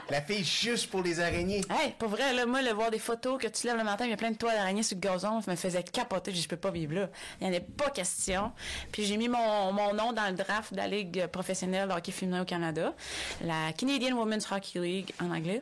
La 0.10 0.22
fille 0.22 0.44
juste 0.44 0.90
pour 0.90 1.02
les 1.02 1.20
araignées. 1.20 1.62
Hey, 1.70 1.94
pour 1.98 2.10
vrai, 2.10 2.34
là, 2.34 2.46
moi, 2.46 2.62
le 2.62 2.72
voir 2.72 2.92
des 2.92 3.00
photos 3.00 3.42
que 3.42 3.48
tu 3.48 3.68
lèves 3.68 3.78
le 3.78 3.84
matin, 3.84 4.06
il 4.06 4.12
y 4.12 4.14
a 4.14 4.18
plein 4.18 4.32
de 4.32 4.38
toiles 4.38 4.56
d'araignées 4.56 4.84
sur 4.84 4.96
le 4.96 5.02
gazon, 5.02 5.42
ça 5.42 5.52
me 5.52 5.56
faisait 5.56 5.84
capoter. 5.84 6.34
Je, 6.34 6.42
je 6.42 6.48
peux 6.48 6.58
pas 6.58 6.72
vivre 6.72 6.94
là. 6.94 7.10
Il 7.42 7.50
n'y 7.50 7.56
en 7.56 7.58
a 7.58 7.62
pas 7.62 7.90
question. 7.90 8.52
Puis 8.92 9.06
j'ai 9.06 9.18
mis 9.18 9.28
mon, 9.28 9.72
mon, 9.72 9.94
nom 9.94 10.14
dans 10.14 10.28
le 10.28 10.36
draft 10.36 10.72
de 10.72 10.78
la 10.78 10.88
Ligue 10.88 11.28
professionnelle 11.28 11.90
de 11.90 11.94
hockey 11.94 12.12
féminin 12.12 12.42
au 12.42 12.46
Canada, 12.46 12.94
la 13.42 13.74
Canadian 13.74 14.16
Women's 14.16 14.52
Hockey 14.52 14.80
League 14.80 15.14
en 15.22 15.32
anglais. 15.32 15.62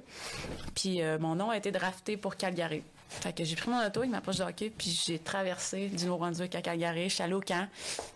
Puis 0.76 1.02
euh, 1.02 1.18
mon 1.20 1.36
nom 1.36 1.50
a 1.50 1.58
été 1.58 1.72
drafté 1.72 2.18
pour 2.18 2.36
Calgary. 2.36 2.84
Fait 3.10 3.34
que 3.34 3.44
j'ai 3.44 3.56
pris 3.56 3.70
mon 3.70 3.86
auto 3.86 4.00
avec 4.00 4.12
ma 4.12 4.22
poche 4.22 4.38
de 4.38 4.44
hockey, 4.44 4.72
puis 4.76 4.90
j'ai 5.06 5.20
traversé 5.20 5.88
du 5.88 6.06
Nouveau-Brunswick 6.06 6.56
à 6.56 6.62
Calgary. 6.62 7.10
Je 7.10 7.16
suis 7.16 7.24
allée 7.24 7.36
au 7.36 7.42
camp, 7.42 7.68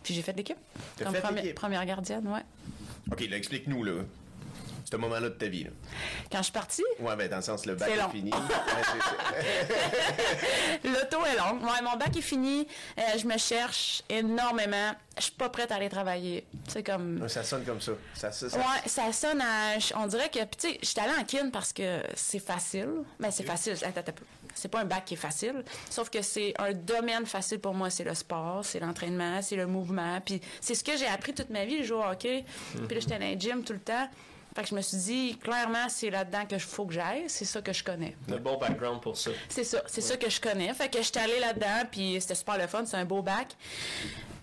puis 0.02 0.14
j'ai 0.14 0.24
fait 0.24 0.34
l'équipe. 0.34 0.58
Comme 0.98 1.14
première, 1.14 1.54
première 1.54 1.86
gardienne, 1.86 2.28
ouais. 2.28 2.42
OK, 3.12 3.22
là, 3.30 3.38
explique-nous, 3.38 3.84
là 3.84 3.94
ce 4.90 4.96
moment-là 4.96 5.30
de 5.30 5.36
ta 5.36 5.48
vie. 5.48 5.66
Là. 5.66 5.72
Quand 6.32 6.38
je 6.38 6.44
suis 6.44 6.54
partie? 6.54 6.84
Ouais, 7.00 7.16
ben 7.18 7.28
dans 7.28 7.38
le 7.38 7.42
sens, 7.42 7.66
le 7.66 7.76
bac 7.76 7.90
est, 7.90 8.10
fini. 8.10 8.32
L'auto 10.86 11.26
est 11.26 11.36
long. 11.36 11.60
Ouais, 11.62 11.82
mon 11.84 11.98
bac 11.98 12.16
est 12.16 12.22
fini. 12.22 12.66
Euh, 12.98 13.02
je 13.18 13.28
me 13.28 13.38
cherche 13.38 14.02
énormément. 14.08 14.94
Je 15.18 15.24
suis 15.24 15.34
pas 15.34 15.50
prête 15.50 15.72
à 15.72 15.76
aller 15.76 15.90
travailler. 15.90 16.46
C'est 16.70 16.84
comme. 16.84 17.28
Ça 17.28 17.44
sonne 17.44 17.66
comme 17.66 17.82
ça. 17.82 17.92
ça, 18.14 18.30
Ouais, 18.30 18.82
ça 18.86 19.12
sonne 19.12 19.42
à. 19.42 19.78
On 19.96 20.08
dirait 20.08 20.30
que. 20.30 20.40
Tu 20.40 20.70
sais, 20.70 20.80
j'étais 20.82 21.02
allée 21.02 21.20
en 21.20 21.26
kin 21.26 21.50
parce 21.52 21.74
que 21.74 22.02
c'est 22.16 22.40
facile. 22.40 23.04
Ben, 23.20 23.30
c'est 23.30 23.44
facile. 23.44 23.74
Attends, 23.84 24.00
attends. 24.00 24.14
C'est 24.56 24.70
pas 24.70 24.80
un 24.80 24.86
bac 24.86 25.04
qui 25.06 25.16
est 25.16 25.18
facile. 25.18 25.66
Sauf 25.90 26.10
que 26.10 26.22
c'est 26.22 26.54
un 26.60 26.72
domaine 26.72 27.26
facile 27.26 27.60
pour 27.60 27.74
moi. 27.74 27.90
C'est 27.90 28.06
le 28.06 28.16
sport, 28.16 28.64
c'est 28.64 28.80
l'entraînement, 28.80 29.42
c'est 29.42 29.58
le 29.58 29.68
mouvement. 29.68 30.22
Puis 30.22 30.40
c'est 30.62 30.76
ce 30.76 30.84
que 30.84 30.96
j'ai 30.96 31.08
appris 31.08 31.34
toute 31.34 31.50
ma 31.50 31.66
vie, 31.66 31.80
le 31.80 31.84
jouer 31.84 31.98
au 31.98 32.04
hockey. 32.04 32.46
Puis 32.88 32.96
là, 32.96 33.02
j'étais 33.02 33.20
dans 33.20 33.30
le 33.30 33.38
gym 33.38 33.64
tout 33.64 33.74
le 33.74 33.80
temps. 33.80 34.08
Fait 34.58 34.64
que 34.64 34.70
je 34.70 34.76
me 34.76 34.82
suis 34.82 34.98
dit, 34.98 35.38
clairement, 35.38 35.88
c'est 35.88 36.10
là-dedans 36.10 36.48
que 36.48 36.58
faut 36.58 36.88
que 36.88 36.94
j'aille. 36.96 37.26
C'est 37.28 37.46
ça 37.46 37.62
que 37.62 37.72
je 37.72 37.84
connais. 37.84 38.18
Un 38.28 38.38
bon 38.38 38.58
background 38.58 39.02
pour 39.02 39.16
ça. 39.16 39.30
C'est 39.50 39.64
ça. 39.64 39.84
C'est 39.86 40.02
ça 40.02 40.18
que 40.18 40.32
je 40.32 40.42
connais. 40.42 40.74
Fait 40.74 40.90
que 40.90 41.00
j'étais 41.00 41.20
allée 41.20 41.40
là-dedans, 41.40 41.88
puis 41.92 42.20
c'était 42.20 42.34
super 42.34 42.58
le 42.58 42.66
fun. 42.66 42.84
C'est 42.84 42.98
un 42.98 43.06
beau 43.06 43.22
bac. 43.22 43.56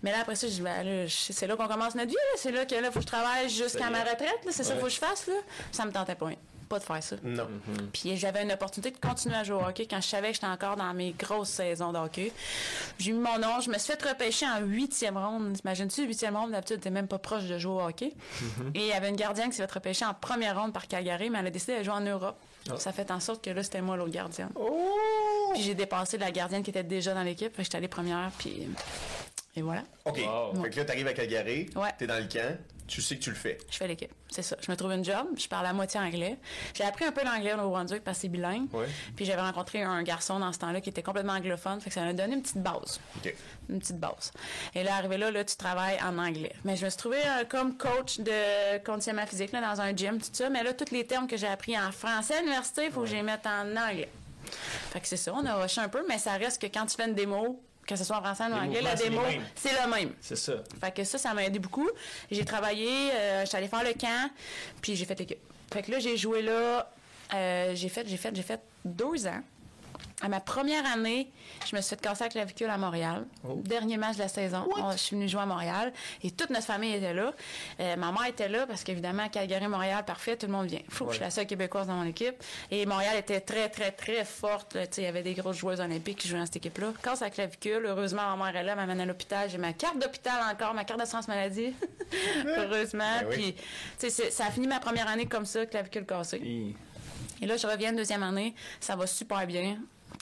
Mais 0.05 0.13
là, 0.13 0.19
après 0.21 0.37
ça, 0.37 0.47
je 0.47 0.53
dis, 0.53 0.61
ben, 0.61 1.09
c'est 1.09 1.49
là 1.49 1.57
qu'on 1.57 1.67
commence 1.67 1.97
notre 1.97 2.11
vie. 2.11 2.17
C'est 2.37 2.53
là 2.53 2.65
que 2.65 2.77
là, 2.77 2.93
faut 2.93 3.01
que 3.01 3.07
je 3.07 3.07
travaille 3.09 3.51
jusqu'à 3.51 3.91
ma 3.91 4.05
retraite. 4.05 4.39
C'est 4.51 4.63
ça 4.63 4.75
qu'il 4.75 4.81
faut 4.83 4.87
que 4.87 4.93
je 4.93 4.99
fasse. 4.99 5.27
Là. 5.27 5.35
Ça 5.73 5.85
me 5.85 5.91
tentait 5.91 6.15
pas 6.15 6.31
pas 6.65 6.79
de 6.79 6.85
faire 6.85 7.03
ça. 7.03 7.17
Non. 7.23 7.45
Mhm. 7.45 7.89
Puis 7.93 8.17
j'avais 8.17 8.43
une 8.43 8.53
opportunité 8.53 8.91
de 8.91 8.99
continuer 8.99 9.37
à 9.37 9.45
jouer 9.45 9.57
au 9.57 9.67
hockey 9.67 9.87
quand 9.87 10.01
je 10.01 10.09
savais 10.09 10.29
que 10.29 10.35
j'étais 10.35 10.47
encore 10.47 10.77
dans 10.77 10.93
mes 10.95 11.13
grosses 11.13 11.51
saisons 11.51 11.93
de 11.93 11.99
hockey. 11.99 12.33
J'ai 12.99 13.13
mis 13.13 13.21
mon 13.21 13.39
nom, 13.39 13.61
je 13.61 13.71
me 13.71 13.79
suis 13.79 13.93
fait 13.93 14.09
repêcher 14.09 14.47
en 14.47 14.61
huitième 14.61 15.17
ronde. 15.17 15.57
Imagine-tu, 15.65 16.07
huitième 16.07 16.37
ronde, 16.37 16.53
d'habitude, 16.53 16.81
t'es 16.81 16.91
même 16.91 17.09
pas 17.09 17.19
proche 17.19 17.45
de 17.45 17.59
jouer 17.59 17.73
au 17.73 17.87
hockey. 17.87 18.13
Mhm. 18.41 18.71
Et 18.75 18.81
il 18.81 18.87
y 18.87 18.93
avait 18.93 19.09
une 19.09 19.17
gardienne 19.17 19.51
qui 19.51 19.57
s'est 19.57 19.67
fait 19.67 19.75
repêcher 19.75 20.05
en 20.05 20.15
première 20.15 20.61
ronde 20.61 20.73
par 20.73 20.89
Calgary, 20.89 21.31
mais 21.31 21.39
elle 21.39 21.47
a 21.47 21.51
décidé 21.51 21.79
de 21.79 21.83
jouer 21.83 21.95
en 21.95 22.01
Europe. 22.01 22.37
Ah. 22.71 22.79
Ça 22.79 22.93
fait 22.93 23.11
en 23.11 23.21
sorte 23.21 23.45
que 23.45 23.51
là, 23.51 23.63
c'était 23.63 23.83
moi 23.83 23.97
l'autre 23.97 24.13
gardienne. 24.13 24.51
Oh! 24.55 25.51
Puis 25.53 25.63
j'ai 25.63 25.75
dépassé 25.75 26.17
la 26.19 26.31
gardienne 26.31 26.63
qui 26.63 26.71
était 26.71 26.83
déjà 26.83 27.13
dans 27.15 27.23
l'équipe. 27.23 27.53
J'étais 27.59 27.77
allée 27.77 27.89
première, 27.89 28.31
puis... 28.39 28.69
Et 29.57 29.63
voilà. 29.63 29.85
OK. 30.05 30.17
Fait 30.17 30.71
que 30.71 30.77
là, 30.77 30.85
t'arrives 30.85 31.07
à 31.07 31.13
Calgary, 31.13 31.71
ouais. 31.77 31.91
t'es 31.99 32.07
dans 32.07 32.19
le 32.19 32.29
camp 32.29 32.59
tu 32.87 33.01
sais 33.01 33.17
que 33.17 33.23
tu 33.23 33.31
le 33.31 33.37
fais. 33.37 33.59
Je 33.71 33.77
fais 33.77 33.89
l'équipe, 33.89 34.13
c'est 34.31 34.43
ça. 34.43 34.57
Je 34.61 34.71
me 34.71 34.77
trouve 34.77 34.93
une 34.93 35.05
job, 35.05 35.27
je 35.37 35.49
parle 35.49 35.67
à 35.67 35.73
moitié 35.73 35.99
anglais. 36.01 36.37
J'ai 36.75 36.85
appris 36.85 37.05
un 37.05 37.13
peu 37.13 37.25
l'anglais 37.25 37.55
au 37.55 37.57
Nouveau-Brunswick 37.57 38.05
parce 38.05 38.19
que 38.19 38.23
c'est 38.23 38.29
bilingue. 38.29 38.69
Puis 39.17 39.25
j'avais 39.25 39.41
rencontré 39.41 39.83
un 39.83 40.03
garçon 40.03 40.39
dans 40.39 40.53
ce 40.53 40.59
temps-là 40.59 40.81
qui 40.81 40.91
était 40.91 41.03
complètement 41.03 41.33
anglophone, 41.35 41.81
fait 41.81 41.91
que 41.91 41.95
ça 41.95 42.03
m'a 42.03 42.13
donné 42.13 42.35
une 42.35 42.43
petite 42.43 42.63
base. 42.63 43.01
Une 43.69 43.79
petite 43.79 43.99
base. 43.99 44.33
Et 44.75 44.83
là, 44.83 44.97
arrivé 44.97 45.17
là, 45.17 45.31
là, 45.31 45.45
tu 45.45 45.57
travailles 45.57 45.99
en 46.03 46.19
anglais. 46.19 46.53
Mais 46.65 46.77
je 46.77 46.85
me 46.85 46.91
suis 46.91 46.99
trouvée 46.99 47.25
euh, 47.25 47.45
comme 47.49 47.77
coach 47.77 48.19
de 48.19 48.79
conditionnement 48.85 49.27
physique 49.27 49.53
là, 49.53 49.61
dans 49.61 49.81
un 49.81 49.97
gym, 49.97 50.19
tout 50.19 50.29
ça. 50.33 50.51
Mais 50.51 50.63
là, 50.63 50.75
tous 50.75 50.93
les 50.93 51.07
termes 51.07 51.27
que 51.27 51.37
j'ai 51.37 51.47
appris 51.47 51.79
en 51.79 51.91
français 51.91 52.35
à 52.35 52.41
l'université, 52.41 52.87
il 52.87 52.93
faut 52.93 53.03
que 53.03 53.07
je 53.07 53.15
les 53.15 53.23
mette 53.23 53.47
en 53.47 53.71
anglais. 53.77 54.11
Fait 54.93 55.01
que 55.01 55.09
c'est 55.09 55.17
ça, 55.17 55.33
on 55.35 55.45
a 55.47 55.55
rushé 55.55 55.81
un 55.81 55.89
peu, 55.89 56.05
mais 56.07 56.19
ça 56.19 56.33
reste 56.33 56.61
que 56.61 56.67
quand 56.67 56.85
tu 56.85 56.97
fais 56.97 57.07
une 57.09 57.15
démo, 57.15 57.63
que 57.87 57.97
ce 57.97 58.05
soit 58.05 58.19
en 58.19 58.23
français 58.23 58.45
ou 58.45 58.55
en 58.55 58.65
anglais, 58.65 58.81
la 58.83 58.95
démo, 58.95 59.21
c'est 59.55 59.73
le 59.73 59.91
même. 59.91 60.13
C'est 60.21 60.37
ça. 60.37 60.55
Fait 60.81 60.95
que 60.95 61.05
ça, 61.05 61.19
ça 61.19 61.35
m'a 61.35 61.45
aidé 61.45 61.59
beaucoup. 61.59 61.89
J'ai 62.31 62.45
travaillé, 62.45 63.11
euh, 63.13 63.45
j'allais 63.51 63.69
faire 63.69 63.85
le 63.85 63.93
camp, 63.93 64.31
puis 64.81 64.97
j'ai 64.97 65.05
fait 65.05 65.19
l'équipe. 65.19 65.39
Fait 65.73 65.83
que 65.83 65.91
là, 65.91 65.99
j'ai 65.99 66.17
joué 66.17 66.43
là, 66.43 66.91
euh, 67.33 67.75
j'ai 67.75 67.89
fait, 67.89 68.07
j'ai 68.09 68.17
fait, 68.17 68.35
j'ai 68.35 68.43
fait 68.43 68.61
deux 68.85 69.27
ans. 69.27 69.41
À 70.25 70.29
ma 70.29 70.41
première 70.41 70.87
année, 70.87 71.31
je 71.71 71.77
me 71.77 71.83
suis 71.83 71.91
fait 71.91 72.01
casser 72.01 72.25
la 72.25 72.31
clavicule 72.31 72.71
à 72.71 72.79
Montréal. 72.79 73.27
Oh. 73.47 73.61
Dernier 73.63 73.99
match 73.99 74.15
de 74.17 74.23
la 74.23 74.29
saison. 74.29 74.67
je 74.93 74.97
suis 74.97 75.17
venue 75.17 75.29
jouer 75.29 75.43
à 75.43 75.47
Montréal 75.47 75.93
et 76.23 76.31
toute 76.31 76.49
notre 76.49 76.65
famille 76.65 76.95
était 76.95 77.13
là. 77.13 77.35
Euh, 77.79 77.97
ma 77.97 78.11
mère 78.11 78.25
était 78.29 78.49
là 78.49 78.67
parce 78.67 78.85
qu'évidemment, 78.85 79.29
Calgary, 79.29 79.69
Montréal, 79.69 80.03
parfait, 80.07 80.35
tout 80.39 80.47
le 80.47 80.53
monde 80.53 80.67
vient. 80.67 80.79
Que 80.79 81.05
je 81.09 81.13
suis 81.13 81.21
la 81.21 81.29
seule 81.29 81.47
québécoise 81.47 81.89
dans 81.89 81.97
mon 81.97 82.07
équipe. 82.07 82.43
Et 82.71 82.87
Montréal 82.87 83.19
était 83.19 83.43
très, 83.43 83.69
très, 83.69 83.91
très 83.91 84.25
forte. 84.25 84.79
Il 84.97 85.03
y 85.03 85.07
avait 85.07 85.23
des 85.23 85.35
grosses 85.35 85.59
joueuses 85.59 85.81
olympiques 85.81 86.21
qui 86.21 86.29
jouaient 86.29 86.39
dans 86.39 86.47
cette 86.47 86.57
équipe-là. 86.57 86.95
Casse 87.03 87.21
la 87.21 87.29
clavicule. 87.29 87.85
Heureusement, 87.85 88.35
ma 88.35 88.47
mère 88.47 88.57
est 88.63 88.65
là, 88.65 88.77
m'amène 88.77 89.03
à 89.03 89.05
l'hôpital. 89.05 89.51
J'ai 89.51 89.59
ma 89.59 89.75
carte 89.75 89.99
d'hôpital 89.99 90.41
encore, 90.51 90.73
ma 90.73 90.85
carte 90.85 91.01
d'assurance 91.01 91.29
maladie. 91.29 91.75
Heureusement. 92.47 93.21
Ben 93.21 93.29
Puis, 93.29 93.55
ça 94.31 94.47
a 94.47 94.51
fini 94.51 94.69
ma 94.69 94.81
première 94.81 95.07
année 95.07 95.27
comme 95.27 95.45
ça, 95.45 95.67
clavicule 95.67 96.07
cassée. 96.07 96.75
Et 97.43 97.47
là, 97.47 97.59
je 97.59 97.67
reviens 97.67 97.93
deuxième 97.93 98.23
année. 98.23 98.55
Ça 98.81 98.97
va 98.97 99.07
super 99.07 99.47
bien 99.47 99.77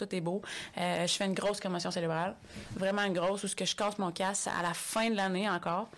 tout 0.04 0.14
est 0.14 0.20
beau. 0.20 0.42
Euh, 0.78 1.06
je 1.06 1.12
fais 1.12 1.24
une 1.24 1.34
grosse 1.34 1.60
commotion 1.60 1.90
cérébrale, 1.90 2.34
vraiment 2.76 3.02
une 3.02 3.14
grosse, 3.14 3.44
où 3.44 3.48
ce 3.48 3.56
que 3.56 3.64
je 3.64 3.76
casse 3.76 3.98
mon 3.98 4.10
casse 4.10 4.46
à 4.46 4.62
la 4.62 4.74
fin 4.74 5.10
de 5.10 5.16
l'année 5.16 5.48
encore. 5.48 5.88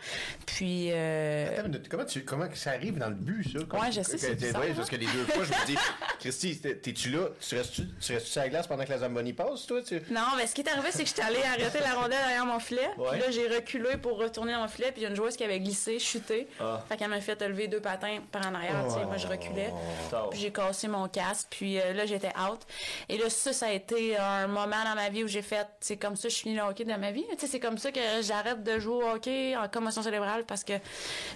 Puis. 0.46 0.90
Euh... 0.92 1.58
Attends, 1.58 1.78
comment, 1.88 2.04
tu, 2.04 2.24
comment 2.24 2.46
ça 2.54 2.70
arrive 2.70 2.98
dans 2.98 3.08
le 3.08 3.14
but, 3.14 3.52
ça? 3.52 3.58
ouais, 3.78 3.92
je 3.92 4.02
sais, 4.02 4.18
c'est 4.18 4.56
ouais, 4.56 4.72
Parce 4.74 4.90
que 4.90 4.96
les 4.96 5.06
deux 5.06 5.24
fois, 5.24 5.44
je 5.44 5.50
me 5.50 5.66
dis, 5.66 5.76
Christy, 6.20 6.60
t'es-tu 6.60 7.10
là? 7.10 7.28
Tu 7.40 7.56
restes-tu 7.56 7.84
tu 8.00 8.12
restes 8.12 8.26
sur 8.26 8.40
la 8.40 8.48
glace 8.48 8.66
pendant 8.66 8.84
que 8.84 8.90
la 8.90 8.98
Zamboni 8.98 9.32
passe, 9.32 9.66
toi? 9.66 9.80
Non, 10.10 10.22
mais 10.36 10.46
ce 10.46 10.54
qui 10.54 10.62
est 10.62 10.68
arrivé, 10.68 10.88
c'est 10.90 11.02
que 11.02 11.08
j'étais 11.08 11.22
allée 11.22 11.42
arrêter 11.42 11.80
la 11.80 11.94
rondelle 11.94 12.18
derrière 12.18 12.46
mon 12.46 12.58
filet. 12.58 12.88
Puis 12.96 13.20
là, 13.20 13.30
j'ai 13.30 13.48
reculé 13.48 13.96
pour 13.96 14.18
retourner 14.18 14.52
dans 14.52 14.60
mon 14.60 14.68
filet. 14.68 14.92
Puis 14.92 15.02
il 15.02 15.04
y 15.04 15.06
a 15.06 15.10
une 15.10 15.16
joueuse 15.16 15.36
qui 15.36 15.44
avait 15.44 15.60
glissé, 15.60 15.98
chuté. 15.98 16.48
Ah. 16.60 16.82
Fait 16.88 16.96
qu'elle 16.96 17.10
m'a 17.10 17.20
fait 17.20 17.40
lever 17.42 17.68
deux 17.68 17.80
patins 17.80 18.18
par 18.30 18.46
en 18.46 18.54
arrière. 18.54 18.90
sais 18.90 19.04
Moi, 19.04 19.16
je 19.16 19.26
reculais. 19.26 19.72
Oh. 20.12 20.28
Puis 20.30 20.40
j'ai 20.40 20.52
cassé 20.52 20.88
mon 20.88 21.08
casque. 21.08 21.48
Puis 21.50 21.80
euh, 21.80 21.92
là, 21.92 22.06
j'étais 22.06 22.32
out. 22.38 22.60
Et 23.08 23.18
là, 23.18 23.30
ça, 23.30 23.52
ça 23.52 23.66
a 23.66 23.72
été 23.72 23.93
un 24.18 24.46
moment 24.46 24.84
dans 24.84 24.94
ma 24.94 25.08
vie 25.08 25.24
où 25.24 25.28
j'ai 25.28 25.42
fait, 25.42 25.66
c'est 25.80 25.96
comme 25.96 26.16
ça, 26.16 26.28
je 26.28 26.36
finis 26.36 26.56
le 26.56 26.62
hockey 26.62 26.84
de 26.84 26.94
ma 26.94 27.10
vie. 27.10 27.24
C'est 27.38 27.60
comme 27.60 27.78
ça 27.78 27.92
que 27.92 28.00
j'arrête 28.22 28.62
de 28.62 28.78
jouer 28.78 29.04
au 29.04 29.08
hockey 29.08 29.56
en 29.56 29.68
commotion 29.68 30.02
cérébrale 30.02 30.44
parce 30.44 30.64
que 30.64 30.74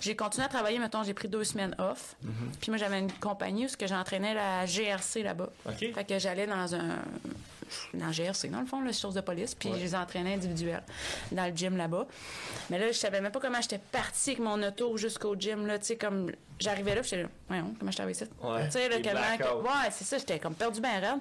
j'ai 0.00 0.16
continué 0.16 0.46
à 0.46 0.48
travailler. 0.48 0.78
Mettons, 0.78 1.02
j'ai 1.02 1.14
pris 1.14 1.28
deux 1.28 1.44
semaines 1.44 1.74
off. 1.78 2.16
Mm-hmm. 2.24 2.58
Puis 2.60 2.70
moi, 2.70 2.78
j'avais 2.78 2.98
une 2.98 3.12
compagnie 3.12 3.66
où 3.66 3.86
j'entraînais 3.86 4.34
la 4.34 4.66
GRC 4.66 5.22
là-bas. 5.22 5.50
Fait 5.78 6.04
que 6.04 6.18
j'allais 6.18 6.46
dans 6.46 6.74
un 6.74 6.98
dans 7.94 8.10
GRC, 8.10 8.48
dans 8.48 8.60
le 8.60 8.66
fond, 8.66 8.80
la 8.80 8.92
source 8.92 9.14
de 9.14 9.20
police, 9.20 9.54
puis 9.54 9.70
je 9.74 9.80
les 9.80 9.94
entraînais 9.94 10.34
individuels 10.34 10.82
dans 11.32 11.46
le 11.46 11.54
gym 11.54 11.76
là-bas. 11.76 12.06
Mais 12.70 12.78
là, 12.78 12.88
je 12.88 12.96
savais 12.96 13.20
même 13.20 13.32
pas 13.32 13.40
comment 13.40 13.60
j'étais 13.60 13.78
partie 13.78 14.30
avec 14.30 14.42
mon 14.42 14.62
auto 14.62 14.96
jusqu'au 14.96 15.36
gym, 15.36 15.66
là, 15.66 15.78
tu 15.78 15.86
sais, 15.86 15.96
comme 15.96 16.30
j'arrivais 16.58 16.94
là, 16.94 17.02
j'étais 17.02 17.22
là, 17.22 17.28
voyons, 17.48 17.74
comment 17.78 17.90
je 17.90 18.10
ici? 18.10 18.24
Ouais, 18.42 18.66
tu 18.66 18.72
sais, 18.72 18.88
là, 18.88 18.96
ouais, 18.96 19.90
c'est 19.90 20.04
ça, 20.04 20.18
j'étais 20.18 20.38
comme 20.38 20.54
perdu 20.54 20.80
ben 20.80 21.00
raide. 21.00 21.20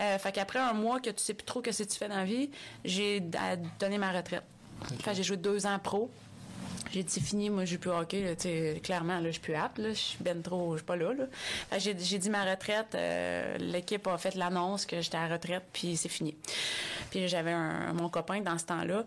Euh, 0.00 0.18
fait 0.18 0.32
qu'après 0.32 0.58
un 0.58 0.72
mois 0.72 1.00
que 1.00 1.10
tu 1.10 1.22
sais 1.22 1.34
plus 1.34 1.44
trop 1.44 1.60
que 1.60 1.72
c'est 1.72 1.86
tu 1.86 1.96
fais 1.96 2.08
dans 2.08 2.16
la 2.16 2.24
vie, 2.24 2.50
j'ai 2.84 3.20
donné 3.78 3.98
ma 3.98 4.12
retraite. 4.12 4.44
Fait 5.00 5.14
j'ai 5.14 5.22
joué 5.22 5.36
deux 5.36 5.66
ans 5.66 5.78
pro. 5.78 6.10
J'ai 6.92 7.02
dit, 7.02 7.10
c'est 7.10 7.22
fini, 7.22 7.48
moi, 7.48 7.64
je 7.64 7.76
plus 7.78 7.90
hockey. 7.90 8.36
clairement, 8.82 9.18
là, 9.18 9.26
je 9.26 9.32
suis 9.32 9.40
plus 9.40 9.54
apte. 9.54 9.80
je 9.82 9.92
suis 9.92 10.18
ben 10.20 10.42
trop, 10.42 10.72
je 10.72 10.78
suis 10.78 10.86
pas 10.86 10.96
là. 10.96 11.12
J'ai, 11.78 11.94
dit 11.94 12.28
ma 12.28 12.44
retraite. 12.44 12.94
Euh, 12.94 13.56
l'équipe 13.58 14.06
a 14.06 14.18
fait 14.18 14.34
l'annonce 14.34 14.84
que 14.84 15.00
j'étais 15.00 15.16
à 15.16 15.26
la 15.26 15.36
retraite, 15.36 15.62
puis 15.72 15.96
c'est 15.96 16.10
fini. 16.10 16.36
Puis 17.10 17.28
j'avais 17.28 17.54
mon 17.94 18.10
copain 18.10 18.40
dans 18.42 18.58
ce 18.58 18.66
temps-là. 18.66 19.04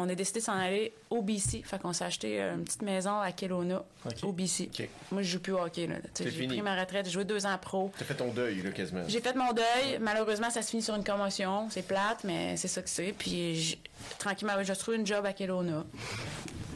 On 0.00 0.08
a 0.08 0.14
décidé 0.14 0.38
de 0.38 0.44
s'en 0.44 0.52
aller 0.52 0.92
au 1.10 1.22
BC. 1.22 1.62
Fait 1.64 1.80
qu'on 1.80 1.92
s'est 1.92 2.04
acheté 2.04 2.40
une 2.40 2.62
petite 2.62 2.82
maison 2.82 3.18
à 3.18 3.32
Kelowna, 3.32 3.82
au 4.22 4.32
BC. 4.32 4.70
Moi, 5.10 5.22
je 5.22 5.32
joue 5.32 5.40
plus 5.40 5.52
au 5.52 5.58
hockey. 5.58 5.88
J'ai 6.20 6.46
pris 6.46 6.62
ma 6.62 6.78
retraite, 6.78 7.06
j'ai 7.06 7.10
joué 7.10 7.24
deux 7.24 7.44
ans 7.46 7.58
pro. 7.60 7.90
T'as 7.98 8.04
fait 8.04 8.14
ton 8.14 8.28
deuil, 8.28 8.62
là, 8.62 8.70
quasiment. 8.70 9.02
J'ai 9.08 9.20
fait 9.20 9.34
mon 9.34 9.52
deuil. 9.52 9.98
Malheureusement, 10.00 10.50
ça 10.50 10.62
se 10.62 10.70
finit 10.70 10.82
sur 10.82 10.94
une 10.94 11.02
commotion. 11.02 11.68
C'est 11.70 11.82
plate, 11.82 12.22
mais 12.22 12.56
c'est 12.56 12.68
ça 12.68 12.80
que 12.80 12.88
c'est. 12.88 13.12
Puis, 13.12 13.78
tranquillement, 14.20 14.54
j'ai 14.62 14.76
trouvé 14.76 14.98
une 14.98 15.06
job 15.06 15.26
à 15.26 15.32
Kelowna. 15.32 15.84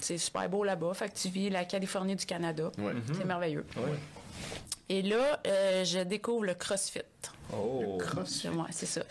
C'est 0.00 0.18
super 0.18 0.48
beau 0.48 0.64
là-bas. 0.64 0.92
Fait 0.94 1.08
que 1.08 1.16
tu 1.16 1.28
vis 1.28 1.48
la 1.48 1.64
Californie 1.64 2.16
du 2.16 2.26
Canada. 2.26 2.72
C'est 3.16 3.24
merveilleux. 3.24 3.64
Et 4.88 5.02
là, 5.02 5.40
euh, 5.46 5.84
je 5.84 6.00
découvre 6.00 6.44
le 6.44 6.54
CrossFit. 6.54 7.00
Oh, 7.54 7.96
le 7.98 8.04
CrossFit. 8.04 8.48
Ouais, 8.48 8.66
c'est 8.70 8.86
ça. 8.86 9.02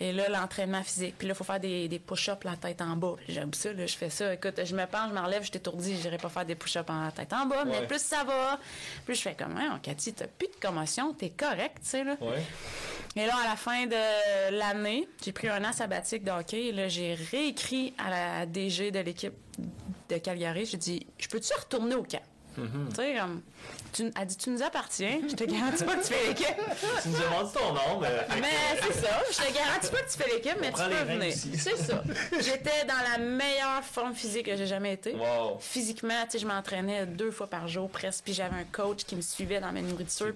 Et 0.00 0.12
là, 0.12 0.28
l'entraînement 0.28 0.82
physique. 0.82 1.16
Puis 1.18 1.28
là, 1.28 1.34
il 1.34 1.36
faut 1.36 1.44
faire 1.44 1.60
des, 1.60 1.88
des 1.88 1.98
push-ups 1.98 2.44
la 2.44 2.56
tête 2.56 2.80
en 2.82 2.96
bas. 2.96 3.14
J'aime 3.28 3.52
ça, 3.54 3.72
là, 3.72 3.86
je 3.86 3.96
fais 3.96 4.10
ça. 4.10 4.34
Écoute, 4.34 4.60
je 4.64 4.74
me 4.74 4.86
penche, 4.86 5.10
je 5.10 5.14
me 5.14 5.20
relève, 5.20 5.44
je 5.44 5.50
t'étourdis, 5.50 5.96
je 5.96 6.02
n'irai 6.02 6.18
pas 6.18 6.28
faire 6.28 6.44
des 6.44 6.54
push-ups 6.54 6.88
en 6.88 7.10
tête 7.10 7.32
en 7.32 7.46
bas. 7.46 7.64
Mais 7.64 7.86
plus 7.86 8.00
ça 8.00 8.24
va, 8.24 8.58
plus 9.04 9.14
je 9.14 9.22
fais 9.22 9.34
comme, 9.34 9.56
hein, 9.56 9.78
Cathy, 9.82 10.12
t'as 10.14 10.26
plus 10.26 10.48
de 10.48 10.56
commotion, 10.60 11.12
t'es 11.14 11.30
correct, 11.30 11.78
tu 11.82 11.90
sais, 11.90 12.04
là. 12.04 12.16
Ouais. 12.20 12.42
Et 13.16 13.26
là, 13.26 13.34
à 13.44 13.48
la 13.50 13.56
fin 13.56 13.86
de 13.86 14.56
l'année, 14.56 15.08
j'ai 15.24 15.32
pris 15.32 15.48
un 15.48 15.64
an 15.64 15.72
sabbatique 15.72 16.22
de 16.22 16.30
hockey. 16.30 16.66
Et 16.66 16.72
là, 16.72 16.88
j'ai 16.88 17.14
réécrit 17.14 17.92
à 17.98 18.10
la 18.10 18.46
DG 18.46 18.92
de 18.92 19.00
l'équipe 19.00 19.34
de 20.08 20.18
Calgary. 20.18 20.64
J'ai 20.64 20.76
dit, 20.76 21.06
je 21.18 21.28
peux-tu 21.28 21.52
retourner 21.58 21.96
au 21.96 22.04
camp? 22.04 22.22
Mm-hmm. 22.58 22.88
Tu 22.90 22.94
sais, 22.94 23.16
comme, 23.18 23.42
tu, 23.92 24.12
elle 24.18 24.26
dit, 24.26 24.36
tu 24.36 24.50
nous 24.50 24.62
appartiens. 24.62 25.20
Je 25.28 25.34
te 25.34 25.44
garantis 25.44 25.84
pas 25.84 25.96
que 25.96 26.06
tu 26.06 26.12
fais 26.12 26.28
l'équipe. 26.28 26.46
tu 27.02 27.08
nous 27.08 27.18
demandes 27.18 27.52
ton 27.52 27.72
nom, 27.72 28.00
mais. 28.00 28.40
Mais 28.40 28.80
c'est 28.82 29.00
ça. 29.00 29.20
Je 29.30 29.36
te 29.36 29.54
garantis 29.54 29.90
pas 29.90 30.02
que 30.02 30.10
tu 30.10 30.18
fais 30.18 30.30
l'équipe, 30.34 30.56
mais 30.60 30.72
tu 30.72 30.82
peux 30.82 31.12
venir. 31.12 31.34
C'est 31.34 31.76
ça. 31.76 32.02
J'étais 32.40 32.84
dans 32.86 33.10
la 33.12 33.18
meilleure 33.18 33.82
forme 33.82 34.14
physique 34.14 34.46
que 34.46 34.56
j'ai 34.56 34.66
jamais 34.66 34.94
été. 34.94 35.16
Physiquement, 35.58 36.24
tu 36.24 36.32
sais, 36.32 36.38
je 36.38 36.46
m'entraînais 36.46 37.06
deux 37.06 37.30
fois 37.30 37.48
par 37.48 37.68
jour 37.68 37.88
presque. 37.90 38.24
Puis 38.24 38.34
j'avais 38.34 38.56
un 38.56 38.64
coach 38.64 39.04
qui 39.04 39.16
me 39.16 39.22
suivait 39.22 39.60
dans 39.60 39.72
ma 39.72 39.80
nourriture. 39.80 40.32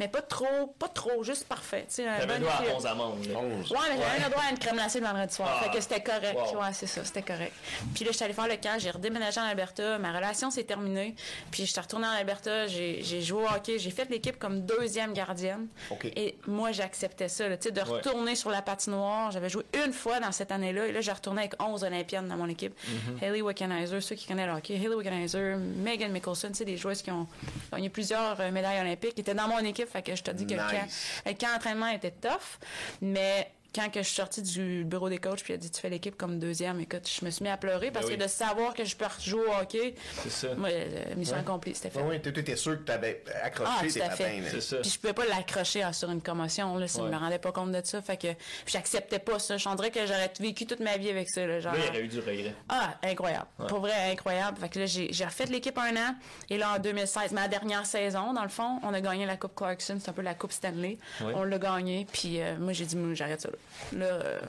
Mais 0.00 0.08
pas 0.08 0.22
trop, 0.22 0.74
pas 0.78 0.88
trop, 0.88 1.22
juste 1.22 1.46
parfait. 1.46 1.86
Tu 1.94 2.02
avais 2.02 2.26
bon 2.26 2.40
droit 2.40 2.54
à 2.54 2.76
11 2.76 2.86
amandes. 2.86 3.18
Ouais, 3.26 3.78
mais 3.90 4.02
j'avais 4.02 4.24
le 4.24 4.30
droit 4.30 4.44
à 4.48 4.50
une 4.50 4.58
crème 4.58 4.76
glacée 4.76 5.00
le 5.00 5.06
vendredi 5.06 5.34
soir. 5.34 5.62
Fait 5.62 5.70
que 5.70 5.80
c'était 5.80 6.02
correct. 6.02 6.36
Ouais, 6.36 6.72
c'est 6.72 6.86
ça, 6.86 7.04
c'était 7.04 7.22
correct. 7.22 7.52
Puis 7.94 8.04
là, 8.04 8.10
je 8.10 8.16
suis 8.16 8.24
allée 8.24 8.34
faire 8.34 8.48
le 8.48 8.56
camp. 8.56 8.78
J'ai 8.78 8.90
redéménagé 8.90 9.40
en 9.40 9.44
Alberta. 9.44 9.98
Ma 9.98 10.12
relation 10.12 10.50
s'est 10.50 10.64
terminée. 10.64 11.14
Puis 11.50 11.66
je 11.66 11.70
suis 11.70 11.80
retournée 11.80 12.06
en 12.06 12.10
Alberta. 12.10 12.65
J'ai 12.66 13.02
j'ai 13.02 13.22
joué 13.22 13.42
au 13.44 13.46
hockey, 13.46 13.78
j'ai 13.78 13.90
fait 13.90 14.08
l'équipe 14.10 14.38
comme 14.38 14.62
deuxième 14.62 15.12
gardienne. 15.12 15.68
Et 16.16 16.36
moi, 16.46 16.72
j'acceptais 16.72 17.28
ça, 17.28 17.48
là, 17.48 17.56
de 17.56 17.80
retourner 17.80 18.34
sur 18.34 18.50
la 18.50 18.62
patinoire. 18.62 19.30
J'avais 19.30 19.48
joué 19.48 19.64
une 19.84 19.92
fois 19.92 20.20
dans 20.20 20.32
cette 20.32 20.52
année-là, 20.52 20.86
et 20.86 20.92
là, 20.92 21.00
j'ai 21.00 21.12
retourné 21.12 21.40
avec 21.40 21.54
11 21.62 21.84
Olympiennes 21.84 22.28
dans 22.28 22.36
mon 22.36 22.48
équipe. 22.48 22.74
Mm-hmm. 22.74 23.24
Haley 23.24 23.40
Wickenheiser, 23.42 24.00
ceux 24.00 24.14
qui 24.14 24.26
connaissent 24.26 24.46
le 24.46 24.52
hockey, 24.52 24.76
Haley 24.76 24.94
Wickenheiser, 24.94 25.56
Megan 25.56 26.12
Mickelson, 26.12 26.50
c'est 26.52 26.64
des 26.64 26.76
joueuses 26.76 27.02
qui 27.02 27.10
ont 27.10 27.26
gagné 27.72 27.88
plusieurs 27.88 28.40
euh, 28.40 28.50
médailles 28.50 28.80
olympiques, 28.80 29.14
qui 29.14 29.20
étaient 29.20 29.34
dans 29.34 29.48
mon 29.48 29.58
équipe. 29.58 29.88
Fait 29.88 30.02
que 30.02 30.14
je 30.14 30.22
te 30.22 30.30
dis 30.30 30.46
que 30.46 30.54
le 30.54 31.32
camp 31.34 31.52
d'entraînement 31.52 31.88
était 31.88 32.12
tough, 32.12 32.58
mais 33.00 33.50
quand 33.76 33.90
que 33.90 34.00
je 34.00 34.06
suis 34.06 34.16
sortie 34.16 34.42
du 34.42 34.84
bureau 34.84 35.08
des 35.08 35.18
coachs, 35.18 35.42
puis 35.42 35.52
il 35.52 35.56
a 35.56 35.58
dit 35.58 35.70
tu 35.70 35.80
fais 35.80 35.90
l'équipe 35.90 36.16
comme 36.16 36.38
deuxième, 36.38 36.80
écoute, 36.80 37.08
je 37.08 37.24
me 37.24 37.30
suis 37.30 37.42
mis 37.42 37.50
à 37.50 37.56
pleurer 37.56 37.90
parce 37.90 38.06
ben 38.06 38.16
que 38.16 38.22
de 38.24 38.28
savoir 38.28 38.74
que 38.74 38.84
je 38.84 38.96
peux 38.96 39.04
jouer 39.20 39.42
au 39.46 39.60
hockey, 39.60 39.94
c'est 40.22 40.30
ça. 40.30 40.54
Moi, 40.54 40.70
euh, 40.70 41.14
mission 41.16 41.36
accomplie, 41.36 41.74
c'était 41.74 41.90
fait. 41.90 42.00
oui, 42.02 42.20
tu 42.20 42.28
étais 42.28 42.56
sûr 42.56 42.78
que 42.78 42.84
tu 42.84 42.92
avais 42.92 43.22
accroché 43.42 43.70
ah, 43.78 43.86
tes 43.86 44.00
patins. 44.00 44.42
C'est 44.50 44.60
ça. 44.60 44.76
Puis 44.78 44.90
je 44.90 44.98
pouvais 44.98 45.12
pas 45.12 45.26
l'accrocher 45.26 45.86
sur 45.92 46.10
une 46.10 46.22
commotion, 46.22 46.76
là, 46.76 46.88
si 46.88 46.98
je 46.98 47.04
me 47.04 47.16
rendais 47.16 47.38
pas 47.38 47.52
compte 47.52 47.72
de 47.72 47.80
ça, 47.84 48.00
fait 48.00 48.16
que 48.16 48.28
j'acceptais 48.66 49.18
pas 49.18 49.38
ça. 49.38 49.56
Je 49.56 49.68
dirais 49.76 49.90
que 49.90 50.06
j'aurais 50.06 50.32
vécu 50.40 50.66
toute 50.66 50.80
ma 50.80 50.96
vie 50.96 51.10
avec 51.10 51.28
ça. 51.28 51.46
Là, 51.46 51.60
genre, 51.60 51.74
là, 51.74 51.78
il 51.80 51.86
y 51.86 51.88
aurait 51.90 52.02
eu 52.02 52.08
du 52.08 52.20
regret. 52.20 52.54
Ah, 52.68 52.94
incroyable. 53.02 53.46
Pour 53.68 53.80
vrai, 53.80 54.10
incroyable. 54.10 54.58
Fait 54.58 54.68
que 54.68 54.78
là, 54.80 54.86
j'ai 54.86 55.24
refait 55.24 55.46
l'équipe 55.46 55.76
un 55.78 55.96
an, 55.96 56.14
et 56.50 56.58
là, 56.58 56.74
en 56.76 56.78
2016, 56.78 57.32
ma 57.32 57.48
dernière 57.48 57.86
saison, 57.86 58.32
dans 58.32 58.42
le 58.42 58.48
fond, 58.48 58.80
on 58.82 58.94
a 58.94 59.00
gagné 59.00 59.26
la 59.26 59.36
Coupe 59.36 59.54
Clarkson, 59.54 59.98
c'est 60.00 60.08
un 60.08 60.12
peu 60.12 60.22
la 60.22 60.34
Coupe 60.34 60.52
Stanley. 60.52 60.98
On 61.20 61.44
l'a 61.44 61.58
gagné, 61.58 62.06
puis 62.10 62.40
euh, 62.40 62.56
moi, 62.58 62.72
j'ai 62.72 62.86
dit, 62.86 62.96
j'arrête 63.14 63.40
ça 63.40 63.48
là. 63.50 63.56
Là, 63.92 64.06
euh, 64.06 64.40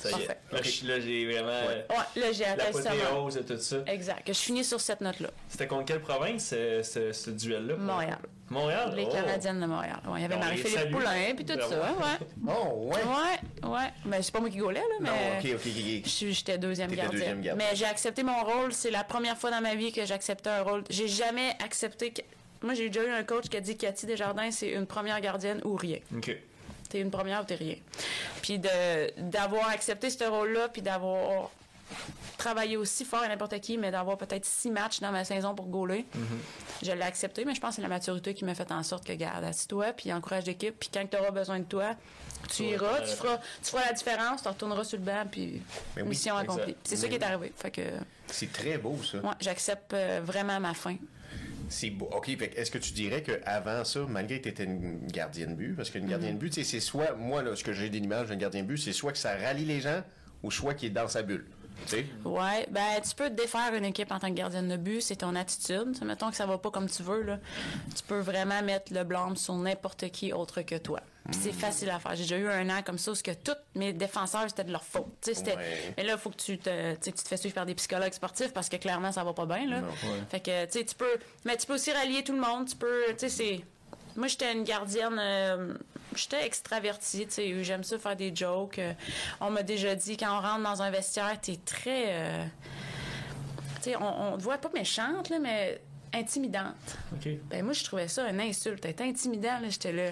ça 0.00 0.10
y 0.10 0.22
est. 0.22 0.82
Là, 0.82 1.00
j'ai 1.00 1.26
vraiment. 1.26 1.48
Ouais, 1.48 2.20
là, 2.20 2.32
j'ai 2.32 2.44
et 2.44 3.44
tout 3.44 3.58
ça. 3.58 3.76
Exact. 3.86 4.26
Je 4.26 4.32
finis 4.32 4.64
sur 4.64 4.80
cette 4.80 5.00
note-là. 5.00 5.30
C'était 5.48 5.66
contre 5.66 5.86
quelle 5.86 6.00
province, 6.00 6.48
ce, 6.48 7.12
ce, 7.12 7.30
duel-là? 7.30 7.76
Montréal. 7.76 8.18
Montréal? 8.48 8.92
Les 8.96 9.04
oh. 9.06 9.12
Canadiennes 9.12 9.60
de 9.60 9.66
Montréal. 9.66 10.00
il 10.16 10.22
y 10.22 10.24
avait 10.24 10.36
Marie-Philippe 10.36 10.90
Poulain, 10.90 11.34
puis 11.36 11.44
tout 11.44 11.56
ben 11.56 11.68
ça. 11.68 11.80
Ouais. 11.80 12.26
Oh, 12.46 12.90
ouais. 12.92 12.96
Ouais, 12.96 13.68
ouais. 13.68 13.92
Mais 14.06 14.22
c'est 14.22 14.32
pas 14.32 14.40
moi 14.40 14.50
qui 14.50 14.58
gaulais, 14.58 14.80
là. 14.80 14.96
Mais 15.00 15.08
non, 15.08 15.38
ok, 15.38 15.60
ok, 15.60 15.66
ok. 15.66 16.30
J'étais 16.30 16.58
deuxième 16.58 16.90
gardienne. 16.92 17.54
Mais 17.56 17.74
j'ai 17.74 17.86
accepté 17.86 18.22
mon 18.22 18.42
rôle. 18.44 18.72
C'est 18.72 18.90
la 18.90 19.04
première 19.04 19.36
fois 19.36 19.50
dans 19.50 19.60
ma 19.60 19.74
vie 19.74 19.92
que 19.92 20.04
j'acceptais 20.04 20.50
un 20.50 20.62
rôle. 20.62 20.84
J'ai 20.88 21.08
jamais 21.08 21.56
accepté. 21.62 22.12
Que... 22.12 22.22
Moi, 22.62 22.74
j'ai 22.74 22.88
déjà 22.88 23.04
eu 23.04 23.10
un 23.10 23.22
coach 23.22 23.48
qui 23.48 23.56
a 23.56 23.60
dit 23.60 23.76
Cathy 23.76 24.06
Desjardins, 24.06 24.50
c'est 24.50 24.70
une 24.70 24.86
première 24.86 25.20
gardienne 25.20 25.60
ou 25.64 25.76
rien. 25.76 25.98
OK. 26.16 26.36
T'es 26.88 27.00
une 27.00 27.10
première 27.10 27.42
ou 27.42 27.44
t'es 27.44 27.54
rien. 27.54 27.76
Puis 28.42 28.58
d'avoir 28.58 29.68
accepté 29.68 30.10
ce 30.10 30.24
rôle-là, 30.24 30.68
puis 30.68 30.82
d'avoir 30.82 31.50
travaillé 32.36 32.76
aussi 32.76 33.04
fort 33.04 33.22
à 33.22 33.28
n'importe 33.28 33.58
qui, 33.60 33.78
mais 33.78 33.90
d'avoir 33.90 34.16
peut-être 34.16 34.44
six 34.44 34.70
matchs 34.70 35.00
dans 35.00 35.10
ma 35.10 35.24
saison 35.24 35.54
pour 35.54 35.66
gauler. 35.66 36.06
Mm-hmm. 36.16 36.86
Je 36.86 36.92
l'ai 36.92 37.02
accepté, 37.02 37.44
mais 37.44 37.54
je 37.54 37.60
pense 37.60 37.70
que 37.70 37.76
c'est 37.76 37.82
la 37.82 37.88
maturité 37.88 38.34
qui 38.34 38.44
m'a 38.44 38.54
fait 38.54 38.70
en 38.70 38.82
sorte 38.82 39.04
que, 39.04 39.12
garde, 39.12 39.44
assis-toi, 39.44 39.92
puis 39.92 40.12
encourage 40.12 40.44
l'équipe, 40.44 40.78
puis 40.78 40.90
quand 40.92 41.04
tu 41.10 41.16
auras 41.16 41.30
besoin 41.30 41.58
de 41.58 41.64
toi, 41.64 41.96
tu 42.54 42.64
iras, 42.64 43.00
tu 43.00 43.16
feras, 43.16 43.38
tu 43.62 43.70
feras 43.70 43.86
la 43.86 43.92
différence, 43.92 44.42
tu 44.42 44.48
retourneras 44.48 44.84
sur 44.84 44.98
le 44.98 45.04
banc, 45.04 45.24
puis 45.30 45.60
ben 45.96 46.06
mission 46.06 46.36
accomplie. 46.36 46.76
C'est 46.84 46.96
ça 46.96 47.08
qui 47.08 47.14
est 47.14 47.22
arrivé. 47.22 47.52
Fait 47.56 47.70
que... 47.70 47.82
C'est 48.28 48.52
très 48.52 48.78
beau, 48.78 48.98
ça. 49.02 49.18
Ouais, 49.18 49.34
j'accepte 49.40 49.94
euh, 49.94 50.20
vraiment 50.22 50.60
ma 50.60 50.74
fin. 50.74 50.96
C'est 51.68 51.90
beau. 51.90 52.08
OK, 52.12 52.28
est-ce 52.28 52.70
que 52.70 52.78
tu 52.78 52.92
dirais 52.92 53.22
qu'avant 53.22 53.84
ça, 53.84 54.00
malgré 54.08 54.38
que 54.38 54.44
tu 54.44 54.48
étais 54.48 54.64
une 54.64 55.06
gardienne 55.06 55.54
but, 55.54 55.74
parce 55.74 55.90
qu'une 55.90 56.06
gardienne 56.06 56.36
mm-hmm. 56.36 56.38
but, 56.38 56.64
c'est 56.64 56.80
soit, 56.80 57.14
moi, 57.14 57.42
là, 57.42 57.54
ce 57.56 57.64
que 57.64 57.72
j'ai 57.72 57.90
d'image 57.90 58.28
d'un 58.28 58.36
gardien 58.36 58.62
but, 58.62 58.78
c'est 58.78 58.92
soit 58.92 59.12
que 59.12 59.18
ça 59.18 59.36
rallie 59.36 59.64
les 59.64 59.80
gens 59.80 60.02
ou 60.42 60.50
soit 60.50 60.74
qu'il 60.74 60.88
est 60.88 60.92
dans 60.92 61.08
sa 61.08 61.22
bulle. 61.22 61.46
Oui, 62.24 62.66
ben 62.70 63.00
tu 63.06 63.14
peux 63.14 63.30
défaire 63.30 63.74
une 63.74 63.84
équipe 63.84 64.10
en 64.12 64.18
tant 64.18 64.28
que 64.28 64.34
gardienne 64.34 64.68
de 64.68 64.76
but, 64.76 65.00
c'est 65.00 65.16
ton 65.16 65.34
attitude. 65.34 65.96
Mettons 66.04 66.30
que 66.30 66.36
ça 66.36 66.46
va 66.46 66.58
pas 66.58 66.70
comme 66.70 66.88
tu 66.88 67.02
veux, 67.02 67.22
là. 67.22 67.38
tu 67.94 68.02
peux 68.02 68.20
vraiment 68.20 68.62
mettre 68.62 68.92
le 68.92 69.04
blâme 69.04 69.36
sur 69.36 69.54
n'importe 69.54 70.10
qui 70.10 70.32
autre 70.32 70.62
que 70.62 70.76
toi. 70.76 71.00
c'est 71.30 71.50
hmm. 71.50 71.52
facile 71.52 71.90
à 71.90 71.98
faire. 71.98 72.14
J'ai 72.14 72.22
déjà 72.22 72.38
eu 72.38 72.48
un 72.48 72.68
an 72.70 72.82
comme 72.84 72.98
ça 72.98 73.12
où 73.12 73.14
que 73.14 73.32
tous 73.32 73.56
mes 73.74 73.92
défenseurs, 73.92 74.44
c'était 74.48 74.64
de 74.64 74.72
leur 74.72 74.84
faute. 74.84 75.06
Mais 75.96 76.04
là, 76.04 76.12
il 76.14 76.18
faut 76.18 76.30
que 76.30 76.36
tu 76.36 76.58
te, 76.58 76.94
tu 76.96 77.12
te 77.12 77.28
fais 77.28 77.36
suivre 77.36 77.54
par 77.54 77.66
des 77.66 77.74
psychologues 77.74 78.12
sportifs 78.12 78.52
parce 78.52 78.68
que 78.68 78.76
clairement, 78.76 79.12
ça 79.12 79.24
va 79.24 79.32
pas 79.32 79.46
bien. 79.46 79.66
Là. 79.66 79.82
Fait 80.30 80.40
que 80.40 80.66
tu 80.66 80.94
peux. 80.94 81.18
Mais 81.44 81.56
tu 81.56 81.66
peux 81.66 81.74
aussi 81.74 81.92
rallier 81.92 82.22
tout 82.22 82.32
le 82.32 82.40
monde. 82.40 82.68
Tu 82.68 82.76
peux. 82.76 83.02
c'est 83.16 83.60
moi, 84.18 84.26
j'étais 84.26 84.52
une 84.52 84.64
gardienne. 84.64 85.16
Euh, 85.18 85.74
j'étais 86.14 86.44
extravertie, 86.44 87.26
tu 87.26 87.34
sais. 87.34 87.64
J'aime 87.64 87.84
ça 87.84 87.98
faire 87.98 88.16
des 88.16 88.34
jokes. 88.34 88.78
Euh, 88.78 88.92
on 89.40 89.50
m'a 89.50 89.62
déjà 89.62 89.94
dit, 89.94 90.16
quand 90.16 90.36
on 90.36 90.40
rentre 90.40 90.62
dans 90.64 90.82
un 90.82 90.90
vestiaire, 90.90 91.40
t'es 91.40 91.56
très. 91.64 92.06
Euh, 92.08 92.44
tu 93.76 93.90
sais, 93.90 93.96
on, 93.96 94.36
te 94.36 94.42
voit 94.42 94.58
pas 94.58 94.70
méchante, 94.74 95.30
là, 95.30 95.38
mais 95.38 95.80
intimidante. 96.12 96.98
OK. 97.12 97.28
Ben, 97.48 97.64
moi, 97.64 97.72
je 97.72 97.84
trouvais 97.84 98.08
ça 98.08 98.28
une 98.28 98.40
insulte. 98.40 98.80
T'es 98.80 99.02
intimidant, 99.02 99.60
là. 99.60 99.68
J'étais 99.68 99.92
là. 99.92 100.10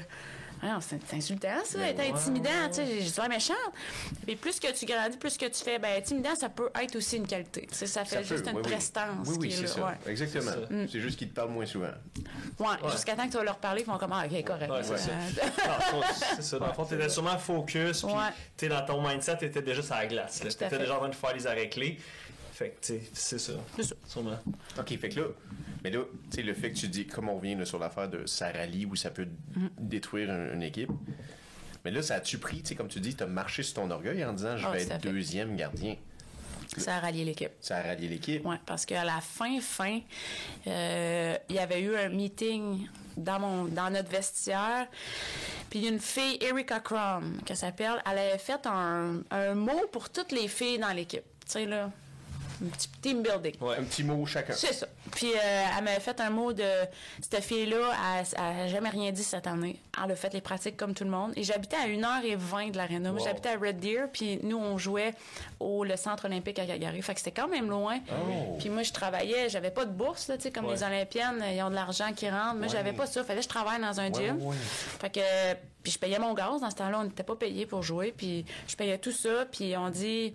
Ah, 0.69 0.79
c'est 0.81 1.15
insultant, 1.15 1.65
ça, 1.65 1.89
être 1.89 2.01
intimidant, 2.01 2.51
tu 2.69 2.75
sais, 2.75 3.01
j'ai 3.01 3.21
ouais, 3.21 3.29
méchante. 3.29 3.57
Et 4.27 4.37
plus 4.37 4.59
que 4.61 4.73
tu 4.73 4.87
grandis, 4.87 5.17
plus 5.17 5.37
que 5.37 5.47
tu 5.47 5.63
fais, 5.63 5.79
ben, 5.79 5.99
intimidant, 5.99 6.35
ça 6.35 6.49
peut 6.49 6.71
être 6.81 6.97
aussi 6.97 7.17
une 7.17 7.27
qualité. 7.27 7.67
Tu 7.71 7.75
sais, 7.75 7.87
ça 7.87 8.05
fait 8.05 8.25
juste 8.25 8.47
une 8.47 8.63
prestance. 8.63 9.29
Oui, 9.29 9.37
oui, 9.41 9.53
c'est 9.53 9.67
ça. 9.67 9.95
Exactement. 10.07 10.53
C'est 10.91 11.01
juste 11.01 11.19
qu'ils 11.19 11.31
te 11.31 11.35
parlent 11.35 11.51
moins 11.51 11.67
souvent. 11.67 11.93
Ouais, 12.59 12.91
jusqu'à 12.91 13.15
temps 13.15 13.27
que 13.27 13.33
tu 13.33 13.37
vas 13.37 13.45
leur 13.45 13.59
parler, 13.59 13.83
ils 13.83 13.87
vont 13.87 13.99
comme, 13.99 14.13
ah, 14.13 14.25
ok, 14.27 14.45
correct. 14.45 14.73
c'est 14.83 14.99
ça. 14.99 15.11
c'est 16.37 16.43
ça. 16.43 16.59
Dans 16.59 16.67
le 16.69 16.73
fond, 16.73 16.85
t'étais 16.85 17.09
sûrement 17.09 17.39
focus, 17.39 18.03
puis 18.03 18.15
t'es 18.57 18.69
dans 18.69 18.85
ton 18.85 19.07
mindset, 19.07 19.39
t'étais 19.39 19.63
déjà 19.63 19.83
sur 19.83 19.95
la 19.95 20.07
glace. 20.07 20.41
T'étais 20.41 20.79
déjà 20.79 20.97
en 20.97 20.99
train 20.99 21.09
de 21.09 21.15
faire 21.15 21.35
les 21.35 21.47
arrêts 21.47 21.69
clés. 21.69 21.99
Fait 22.53 22.71
que, 22.71 22.95
c'est 23.13 23.39
ça. 23.39 23.53
C'est 23.77 23.83
ça. 23.83 23.95
Sûrement. 24.07 24.39
OK, 24.79 24.99
fait 24.99 25.11
que 25.11 25.21
là, 25.21 25.27
mais 25.87 25.93
là, 25.93 26.01
tu 26.33 26.37
sais, 26.39 26.43
le 26.43 26.53
fait 26.53 26.73
que 26.73 26.77
tu 26.77 26.89
dis, 26.89 27.07
comme 27.07 27.29
on 27.29 27.37
revient 27.37 27.57
sur 27.65 27.79
l'affaire 27.79 28.09
de 28.09 28.27
ça 28.27 28.51
rallie 28.51 28.87
où 28.87 28.97
ça 28.97 29.09
peut 29.11 29.29
mm. 29.55 29.69
détruire 29.79 30.31
une, 30.33 30.65
équipe, 30.65 30.91
mais 31.85 31.93
là, 31.93 32.03
ça 32.03 32.17
a-tu 32.17 32.39
pris, 32.39 32.61
tu 32.61 32.71
sais, 32.71 32.75
comme 32.75 32.89
tu 32.89 32.99
dis, 32.99 33.15
tu 33.15 33.23
as 33.23 33.29
marché 33.29 33.63
sur 33.63 33.75
ton 33.75 33.91
orgueil 33.93 34.25
en 34.25 34.33
disant, 34.33 34.57
je 34.57 34.67
ah, 34.67 34.73
vais 34.73 34.83
être 34.83 35.01
deuxième 35.01 35.55
gardien. 35.55 35.95
Ça 36.77 36.97
a 36.97 36.99
rallié 36.99 37.25
l'équipe. 37.25 37.53
Ça 37.61 37.77
a 37.77 37.83
rallié 37.83 38.09
l'équipe. 38.09 38.43
Oui, 38.45 38.57
parce 38.67 38.85
qu'à 38.85 39.05
la 39.05 39.21
fin, 39.21 39.61
fin, 39.61 40.01
euh, 40.67 41.37
il 41.49 41.55
y 41.55 41.61
avait 41.61 41.81
eu 41.81 41.95
un 41.95 42.09
meeting 42.09 42.89
dans, 43.17 43.39
mon, 43.39 43.67
dans 43.67 43.89
notre 43.89 44.11
vestiaire. 44.11 44.89
Puis 45.71 45.87
une 45.87 46.01
fille, 46.01 46.37
Erika 46.41 46.81
Crum, 46.81 47.41
qui 47.47 47.55
s'appelle, 47.55 48.03
elle 48.11 48.19
avait 48.19 48.39
fait 48.39 48.67
un, 48.67 49.21
un 49.31 49.55
mot 49.55 49.87
pour 49.93 50.11
toutes 50.11 50.33
les 50.33 50.49
filles 50.49 50.81
dans 50.81 50.93
l'équipe. 50.93 51.23
Tu 51.47 51.53
sais, 51.53 51.65
là, 51.65 51.93
un 52.65 52.69
petit 52.69 52.89
team 53.03 53.23
building. 53.23 53.55
Ouais, 53.61 53.77
un 53.79 53.85
petit 53.85 54.05
mot 54.05 54.25
chacun. 54.27 54.53
C'est 54.55 54.73
ça. 54.73 54.87
Puis 55.13 55.33
euh, 55.33 55.65
elle 55.79 55.85
m'avait 55.85 56.01
fait 56.01 56.21
un 56.21 56.31
mot 56.31 56.53
de 56.53 56.65
cette 57.21 57.43
fille-là, 57.43 57.93
elle, 58.19 58.57
n'a 58.57 58.69
jamais 58.69 58.89
rien 58.89 59.13
dit 59.13 59.23
cette 59.23 59.47
année. 59.47 59.79
Elle 60.03 60.13
a 60.13 60.17
fait 60.17 60.33
les 60.33 60.41
pratiques 60.41 60.77
comme 60.77 60.95
tout 60.95 61.05
le 61.05 61.11
monde. 61.11 61.33
Et 61.37 61.43
j'habitais 61.43 61.77
à 61.77 61.87
1h20 61.87 62.73
de 62.73 62.77
l'aréna. 62.77 63.13
Moi, 63.13 63.21
j'habitais 63.23 63.51
à 63.51 63.59
Red 63.59 63.81
Deer, 63.81 64.09
puis 64.13 64.39
nous, 64.43 64.59
on 64.59 64.79
jouait 64.79 65.15
au 65.61 65.85
le 65.85 65.97
centre 65.97 66.27
olympique 66.27 66.59
à 66.59 66.67
Calgary. 66.67 67.03
Fait 67.03 67.15
que 67.15 67.21
c'était 67.21 67.41
quand 67.41 67.49
même 67.49 67.69
loin. 67.69 67.99
Oh. 68.11 68.57
Puis 68.59 68.69
moi, 68.69 68.83
je 68.83 68.93
travaillais, 68.93 69.49
j'avais 69.49 69.71
pas 69.71 69.85
de 69.85 69.93
bourse, 69.93 70.29
là, 70.29 70.37
tu 70.37 70.45
sais, 70.45 70.51
comme 70.51 70.71
les 70.71 70.83
Olympiennes, 70.83 71.43
ils 71.53 71.63
ont 71.63 71.71
de 71.71 71.75
l'argent 71.75 72.13
qui 72.15 72.29
rentre. 72.29 72.57
Moi, 72.57 72.69
j'avais 72.69 72.93
pas 72.93 73.07
ça. 73.07 73.23
Fallait 73.25 73.41
que 73.41 73.45
je 73.45 73.49
travaille 73.49 73.81
dans 73.81 74.01
un 74.01 74.13
gym. 74.13 74.39
Fait 75.01 75.11
que 75.11 75.21
puis 75.87 75.93
je 75.93 76.01
payais 76.01 76.19
mon 76.19 76.35
gaz. 76.35 76.63
Dans 76.63 76.71
ce 76.71 76.75
temps-là, 76.75 76.99
on 76.99 77.05
n'était 77.05 77.23
pas 77.23 77.37
payé 77.37 77.65
pour 77.65 77.85
jouer. 77.85 78.13
Puis 78.17 78.45
je 78.67 78.75
payais 78.75 78.99
tout 78.99 79.13
ça. 79.13 79.47
Puis 79.53 79.77
on 79.77 79.89
dit 79.89 80.35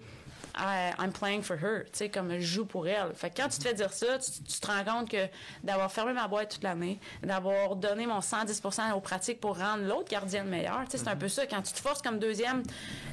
I'm 0.56 1.12
playing 1.12 1.42
for 1.42 1.58
her, 1.58 1.84
tu 1.86 1.90
sais, 1.94 2.10
comme 2.10 2.34
je 2.34 2.42
joue 2.42 2.66
pour 2.66 2.88
elle. 2.88 3.14
Fait 3.16 3.30
que 3.30 3.42
quand 3.42 3.50
tu 3.50 3.60
te 3.60 3.64
fais 3.64 3.74
dire 3.74 3.94
ça, 3.94 4.18
tu, 4.20 4.60
te 4.60 4.68
rends 4.68 4.84
compte 4.84 5.10
que 5.10 5.28
d'avoir 5.64 5.92
fermé 5.92 6.14
ma 6.14 6.28
boîte 6.28 6.52
toute 6.52 6.64
l'année, 6.64 7.00
d'avoir 7.24 7.76
donné 7.76 8.06
mon 8.06 8.22
110 8.22 8.62
aux 8.96 9.00
pratiques 9.00 9.40
pour 9.40 9.58
rendre 9.58 9.84
l'autre 9.84 10.10
gardienne 10.10 10.48
meilleure, 10.48 10.84
tu 10.86 10.92
sais, 10.92 10.98
c'est 11.00 11.10
un 11.10 11.16
peu 11.16 11.30
ça. 11.30 11.46
Quand 11.46 11.62
tu 11.62 11.74
te 11.74 11.80
forces 11.80 12.02
comme 12.02 12.20
deuxième, 12.20 12.64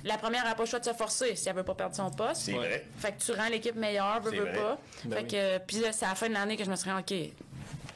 la 0.04 0.18
première 0.18 0.44
n'a 0.44 0.54
pas 0.54 0.64
le 0.64 0.68
choix 0.68 0.80
de 0.80 0.84
se 0.84 0.92
forcer 0.92 1.36
si 1.36 1.48
elle 1.48 1.56
veut 1.56 1.62
pas 1.62 1.74
perdre 1.74 1.94
son 1.94 2.10
poste. 2.10 2.42
C'est 2.42 2.52
vrai. 2.52 2.86
Fait 2.98 3.12
que 3.12 3.22
tu 3.22 3.32
rends 3.32 3.48
l'équipe 3.48 3.76
meilleure, 3.76 4.20
veux, 4.20 4.30
veux 4.30 4.52
pas. 4.52 4.78
Ben 5.04 5.18
fait 5.18 5.26
que, 5.26 5.58
puis 5.58 5.80
là, 5.80 5.92
c'est 5.92 6.06
à 6.06 6.10
la 6.10 6.14
fin 6.14 6.28
de 6.28 6.34
l'année 6.34 6.56
que 6.56 6.64
je 6.64 6.70
me 6.70 6.76
suis 6.76 6.90
dit, 6.90 6.96
OK, 6.96 7.32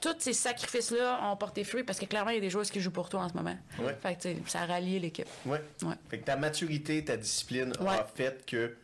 tous 0.03 0.17
ces 0.19 0.33
sacrifices-là 0.33 1.21
ont 1.31 1.37
porté 1.37 1.65
fruit 1.65 1.85
parce 1.85 1.99
que 1.99 2.07
clairement, 2.07 2.31
il 2.31 2.35
y 2.35 2.39
a 2.39 2.41
des 2.41 2.51
joueurs 2.51 2.67
qui 2.67 2.81
jouent 2.81 2.91
pour 2.91 3.09
toi 3.09 3.21
en 3.21 3.29
ce 3.29 3.35
moment. 3.35 3.57
Ouais. 3.79 3.97
Fait 4.03 4.17
que, 4.17 4.51
ça 4.51 4.63
a 4.63 4.67
rallié 4.67 4.99
l'équipe. 4.99 5.29
Oui. 5.47 5.59
Ouais. 5.83 5.95
Fait 6.11 6.19
que 6.19 6.25
ta 6.25 6.37
maturité, 6.37 7.05
ta 7.05 7.17
discipline 7.17 7.73
a 7.87 8.05
fait 8.05 8.45
que 8.45 8.77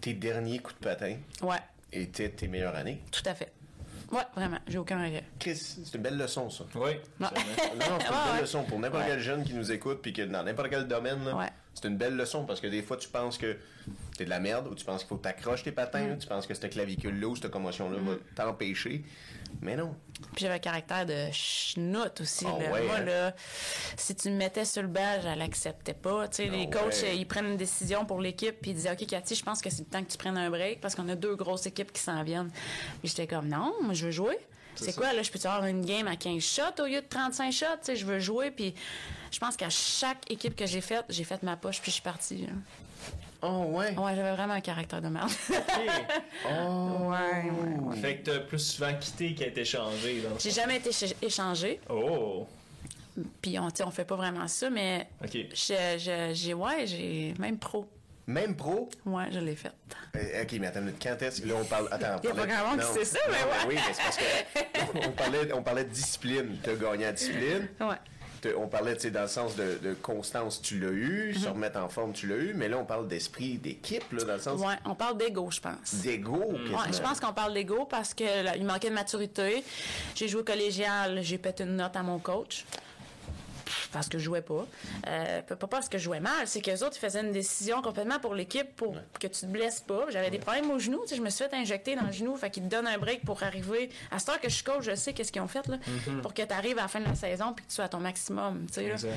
tes 0.00 0.14
derniers 0.14 0.58
coups 0.58 0.78
de 0.80 0.84
patin 0.84 1.16
ouais. 1.42 1.58
étaient 1.92 2.30
tes 2.30 2.48
meilleures 2.48 2.74
années. 2.74 3.00
Tout 3.10 3.22
à 3.26 3.34
fait. 3.34 3.52
Ouais, 4.10 4.22
vraiment, 4.34 4.58
j'ai 4.66 4.78
aucun 4.78 5.02
regret. 5.04 5.24
Chris, 5.38 5.56
c'est 5.56 5.94
une 5.94 6.02
belle 6.02 6.16
leçon, 6.16 6.48
ça. 6.48 6.64
Oui. 6.74 6.92
Non, 7.20 7.28
c'est 7.56 7.72
une 7.72 7.78
belle 7.78 8.40
leçon 8.40 8.64
pour 8.64 8.78
n'importe 8.78 9.04
quel 9.06 9.20
jeune 9.20 9.44
qui 9.44 9.52
nous 9.52 9.70
écoute, 9.70 10.00
puis 10.00 10.14
que 10.14 10.22
dans 10.22 10.42
n'importe 10.42 10.70
quel 10.70 10.88
domaine, 10.88 11.20
c'est 11.74 11.88
une 11.88 11.96
belle 11.96 12.16
leçon 12.16 12.44
parce 12.44 12.60
que 12.60 12.66
des 12.66 12.82
fois, 12.82 12.96
tu 12.96 13.08
penses 13.08 13.36
que 13.36 13.56
t'es 14.16 14.24
de 14.24 14.30
la 14.30 14.40
merde, 14.40 14.66
ou 14.68 14.74
tu 14.74 14.84
penses 14.84 15.00
qu'il 15.00 15.08
faut 15.08 15.16
que 15.16 15.22
t'accroches 15.22 15.62
tes 15.62 15.72
patins, 15.72 16.14
mm. 16.14 16.18
tu 16.18 16.26
penses 16.26 16.46
que 16.46 16.54
cette 16.54 16.72
clavicule-là 16.72 17.28
ou 17.28 17.36
cette 17.36 17.50
commotion-là 17.50 17.98
va 17.98 18.12
mm. 18.12 18.18
t'empêcher. 18.34 19.04
Mais 19.60 19.76
non. 19.76 19.94
Puis 20.34 20.44
j'avais 20.44 20.54
un 20.54 20.58
caractère 20.58 21.06
de 21.06 21.26
schnout 21.32 22.20
aussi. 22.20 22.44
Ah 22.46 22.62
là. 22.62 22.68
Moi, 22.68 22.78
hein? 22.96 23.04
là, 23.04 23.34
si 23.96 24.14
tu 24.14 24.30
me 24.30 24.36
mettais 24.36 24.64
sur 24.64 24.82
le 24.82 24.88
badge, 24.88 25.22
je 25.22 25.38
l'acceptais 25.38 25.94
pas. 25.94 26.28
Tu 26.28 26.36
sais, 26.36 26.48
les 26.48 26.68
ah 26.72 26.78
coachs, 26.78 27.04
ils 27.14 27.26
prennent 27.26 27.46
une 27.46 27.56
décision 27.56 28.04
pour 28.04 28.20
l'équipe, 28.20 28.56
puis 28.60 28.72
ils 28.72 28.74
disaient, 28.74 28.92
OK, 28.92 29.06
Cathy, 29.06 29.34
je 29.34 29.44
pense 29.44 29.60
que 29.60 29.70
c'est 29.70 29.80
le 29.80 29.88
temps 29.88 30.02
que 30.02 30.10
tu 30.10 30.18
prennes 30.18 30.36
un 30.36 30.50
break 30.50 30.80
parce 30.80 30.94
qu'on 30.94 31.08
a 31.08 31.14
deux 31.14 31.36
grosses 31.36 31.66
équipes 31.66 31.92
qui 31.92 32.02
s'en 32.02 32.22
viennent. 32.22 32.50
Puis 33.00 33.08
j'étais 33.08 33.26
comme, 33.26 33.48
non, 33.48 33.74
moi, 33.82 33.94
je 33.94 34.06
veux 34.06 34.12
jouer. 34.12 34.38
C'est 34.74 34.94
quoi, 34.94 35.12
là, 35.12 35.22
je 35.22 35.30
peux 35.30 35.40
avoir 35.44 35.66
une 35.66 35.84
game 35.84 36.06
à 36.06 36.14
15 36.14 36.40
shots 36.40 36.82
au 36.82 36.86
lieu 36.86 37.00
de 37.00 37.06
35 37.08 37.52
shots? 37.52 37.66
Tu 37.66 37.72
sais, 37.82 37.96
je 37.96 38.06
veux 38.06 38.20
jouer, 38.20 38.52
puis 38.52 38.74
je 39.30 39.38
pense 39.40 39.56
qu'à 39.56 39.70
chaque 39.70 40.30
équipe 40.30 40.54
que 40.54 40.66
j'ai 40.66 40.80
faite, 40.80 41.04
j'ai 41.08 41.24
fait 41.24 41.42
ma 41.42 41.56
poche, 41.56 41.80
puis 41.80 41.90
je 41.90 41.94
suis 41.94 42.02
partie. 42.02 42.46
Oh, 43.42 43.66
ouais? 43.68 43.96
Ouais, 43.96 44.16
j'avais 44.16 44.32
vraiment 44.32 44.54
un 44.54 44.60
caractère 44.60 45.00
de 45.00 45.08
merde. 45.08 45.30
OK. 45.50 45.56
oh. 46.50 47.10
Ouais, 47.10 47.50
ouais, 47.50 47.96
Fait 47.96 48.16
que 48.16 48.30
t'as 48.30 48.40
plus 48.40 48.58
souvent 48.58 48.92
quitté 48.94 49.34
qu'à 49.34 49.46
été 49.46 49.60
échangé. 49.60 50.22
J'ai 50.40 50.50
jamais 50.50 50.76
été 50.76 50.90
échangé. 51.22 51.80
Oh. 51.88 52.46
Puis 53.40 53.58
on, 53.58 53.68
on 53.84 53.90
fait 53.90 54.04
pas 54.04 54.16
vraiment 54.16 54.48
ça, 54.48 54.70
mais. 54.70 55.08
OK. 55.22 55.36
J'ai, 55.54 56.54
ouais, 56.54 56.86
j'ai 56.86 57.34
même 57.38 57.58
pro. 57.58 57.88
Même 58.26 58.56
pro? 58.56 58.90
Ouais, 59.06 59.28
je 59.32 59.38
l'ai 59.38 59.56
faite. 59.56 59.72
Euh, 60.16 60.42
ok, 60.42 60.56
mais 60.60 60.66
attends, 60.66 60.80
quand 61.00 61.22
est-ce 61.22 61.40
que 61.40 61.48
là 61.48 61.54
on 61.58 61.64
parle. 61.64 61.88
Attends, 61.90 62.20
Il 62.22 62.26
n'y 62.26 62.32
a 62.32 62.34
pas 62.34 62.46
grand 62.46 62.70
monde 62.70 62.80
qui 62.80 62.86
sait 62.86 63.04
ça, 63.04 63.18
mais 63.26 63.34
ouais. 63.36 63.68
oui, 63.68 63.74
mais 63.76 63.94
c'est 63.94 64.02
parce 64.02 64.16
que 64.18 65.08
on 65.08 65.12
parlait, 65.12 65.52
on 65.54 65.62
parlait 65.62 65.84
de 65.84 65.90
discipline. 65.90 66.58
Tu 66.62 66.70
as 66.70 66.74
gagné 66.74 67.08
en 67.08 67.12
discipline. 67.12 67.68
Ouais 67.80 67.96
on 68.56 68.68
parlait 68.68 68.94
dans 68.94 69.22
le 69.22 69.28
sens 69.28 69.56
de, 69.56 69.94
constance, 70.02 70.60
tu 70.60 70.78
l'as 70.78 70.90
eu, 70.90 71.34
se 71.34 71.46
mhm. 71.46 71.54
remettre 71.54 71.78
en 71.78 71.88
forme, 71.88 72.12
tu 72.12 72.26
l'as 72.26 72.36
eu, 72.36 72.52
mais 72.54 72.68
là, 72.68 72.78
on 72.78 72.84
parle 72.84 73.08
d'esprit 73.08 73.58
d'équipe, 73.58 74.04
dans 74.14 74.34
le 74.34 74.38
sens. 74.38 74.60
Oui, 74.64 74.74
on 74.84 74.94
parle 74.94 75.16
d'ego, 75.18 75.50
je 75.50 75.60
pense. 75.60 75.94
D'ego, 76.02 76.52
ouais, 76.52 76.92
Je 76.92 77.00
pense 77.00 77.20
qu'on 77.20 77.32
parle 77.32 77.54
d'ego 77.54 77.86
parce 77.86 78.14
qu'il 78.14 78.64
manquait 78.64 78.90
de 78.90 78.94
maturité. 78.94 79.64
J'ai 80.14 80.28
joué 80.28 80.44
collégial, 80.44 81.20
j'ai 81.22 81.38
pété 81.38 81.64
une 81.64 81.76
note 81.76 81.96
à 81.96 82.02
mon 82.02 82.18
coach 82.18 82.64
parce 83.92 84.08
que 84.08 84.18
je 84.18 84.24
jouais 84.24 84.42
pas. 84.42 84.66
Euh, 85.06 85.42
pas 85.42 85.66
parce 85.66 85.88
que 85.88 85.98
je 85.98 86.04
jouais 86.04 86.20
mal, 86.20 86.46
c'est 86.46 86.60
que 86.60 86.70
les 86.70 86.82
autres 86.82 86.96
ils 86.96 87.00
faisaient 87.00 87.20
une 87.20 87.32
décision 87.32 87.82
complètement 87.82 88.18
pour 88.18 88.34
l'équipe 88.34 88.74
pour 88.76 88.96
que 89.20 89.26
tu 89.26 89.40
te 89.40 89.46
blesses 89.46 89.80
pas. 89.80 90.06
J'avais 90.10 90.30
des 90.30 90.38
problèmes 90.38 90.70
au 90.70 90.78
genou, 90.78 91.02
tu 91.02 91.08
sais, 91.08 91.16
je 91.16 91.22
me 91.22 91.30
suis 91.30 91.44
fait 91.44 91.54
injecter 91.54 91.96
dans 91.96 92.06
le 92.06 92.12
genou, 92.12 92.36
fait 92.36 92.50
qu'ils 92.50 92.64
te 92.64 92.68
donnent 92.68 92.86
un 92.86 92.98
break 92.98 93.24
pour 93.24 93.42
arriver. 93.42 93.90
À 94.10 94.18
ce 94.18 94.30
heure 94.30 94.40
que 94.40 94.48
je 94.48 94.54
suis 94.54 94.64
coach, 94.64 94.82
je 94.82 94.94
sais 94.94 95.12
qu'est-ce 95.12 95.32
qu'ils 95.32 95.42
ont 95.42 95.48
fait 95.48 95.66
là, 95.66 95.76
mm-hmm. 95.76 96.20
pour 96.20 96.34
que 96.34 96.42
tu 96.42 96.52
arrives 96.52 96.78
à 96.78 96.82
la 96.82 96.88
fin 96.88 97.00
de 97.00 97.06
la 97.06 97.14
saison 97.14 97.52
puis 97.52 97.64
que 97.64 97.70
tu 97.70 97.76
sois 97.76 97.84
à 97.84 97.88
ton 97.88 98.00
maximum, 98.00 98.66
tu 98.72 98.74
sais. 98.74 99.08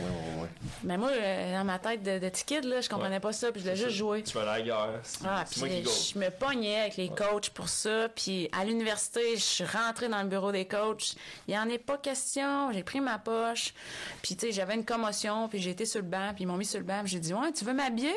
Mais 0.84 0.98
moi, 0.98 1.10
euh, 1.10 1.58
dans 1.58 1.64
ma 1.64 1.80
tête 1.80 2.04
de, 2.04 2.20
de 2.20 2.70
là, 2.70 2.82
je 2.82 2.90
comprenais 2.90 3.20
pas 3.20 3.34
ça, 3.34 3.52
puis 3.52 3.62
je 3.62 3.66
voulais 3.66 3.76
juste 3.78 3.96
jouer. 3.96 4.24
Tu 4.24 4.34
vas 4.34 4.46
la 4.46 4.62
guerre. 4.62 5.02
Ah, 5.26 5.46
puis 5.50 5.62
je 5.62 6.20
me 6.20 6.30
pognais 6.30 6.82
avec 6.82 6.98
les 6.98 7.10
coachs 7.10 7.50
pour 7.52 7.70
ça, 7.70 8.10
puis 8.10 8.50
à 8.52 8.66
l'université, 8.66 9.36
je 9.36 9.42
suis 9.42 9.64
rentrée 9.64 10.10
dans 10.10 10.22
le 10.22 10.28
bureau 10.28 10.52
des 10.52 10.66
coachs. 10.66 11.16
Il 11.48 11.54
y 11.54 11.58
en 11.58 11.68
est 11.70 11.78
pas 11.78 11.98
question. 11.98 12.72
J'ai 12.72 12.84
pris 12.84 13.02
ma 13.02 13.18
poche, 13.20 13.74
puis 14.22 14.36
tu 14.36 14.51
sais, 14.52 14.58
j'avais 14.58 14.76
une 14.76 14.86
commotion, 14.86 15.48
puis 15.48 15.60
j'ai 15.60 15.72
été 15.72 15.86
sur 15.86 16.02
le 16.02 16.08
banc, 16.08 16.32
puis 16.34 16.44
ils 16.44 16.48
m'ont 16.48 16.58
mis 16.58 16.66
sur 16.66 16.80
le 16.80 16.86
banc. 16.86 17.02
J'ai 17.06 17.20
dit 17.20 17.34
Ouais, 17.34 17.52
tu 17.52 17.66
veux 17.66 17.74
m'habiller? 17.74 18.16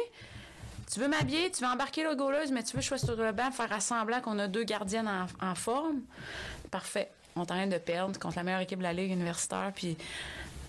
Tu 0.92 1.00
veux 1.00 1.08
m'habiller? 1.08 1.50
Tu 1.50 1.62
veux 1.62 1.70
embarquer 1.70 2.04
la 2.04 2.14
gauleuse, 2.14 2.52
mais 2.52 2.62
tu 2.62 2.76
veux 2.76 2.82
choisir 2.82 3.08
sur 3.08 3.16
le 3.16 3.32
banc, 3.32 3.50
faire 3.50 3.72
assemblant 3.72 4.20
qu'on 4.20 4.38
a 4.38 4.48
deux 4.48 4.64
gardiennes 4.64 5.10
en, 5.40 5.54
forme? 5.54 6.02
Parfait. 6.70 7.10
On 7.36 7.44
train 7.44 7.66
de 7.66 7.78
perdre 7.78 8.18
contre 8.18 8.36
la 8.36 8.44
meilleure 8.44 8.60
équipe 8.60 8.78
de 8.78 8.84
la 8.84 8.92
Ligue 8.92 9.10
universitaire, 9.10 9.72
puis 9.74 9.96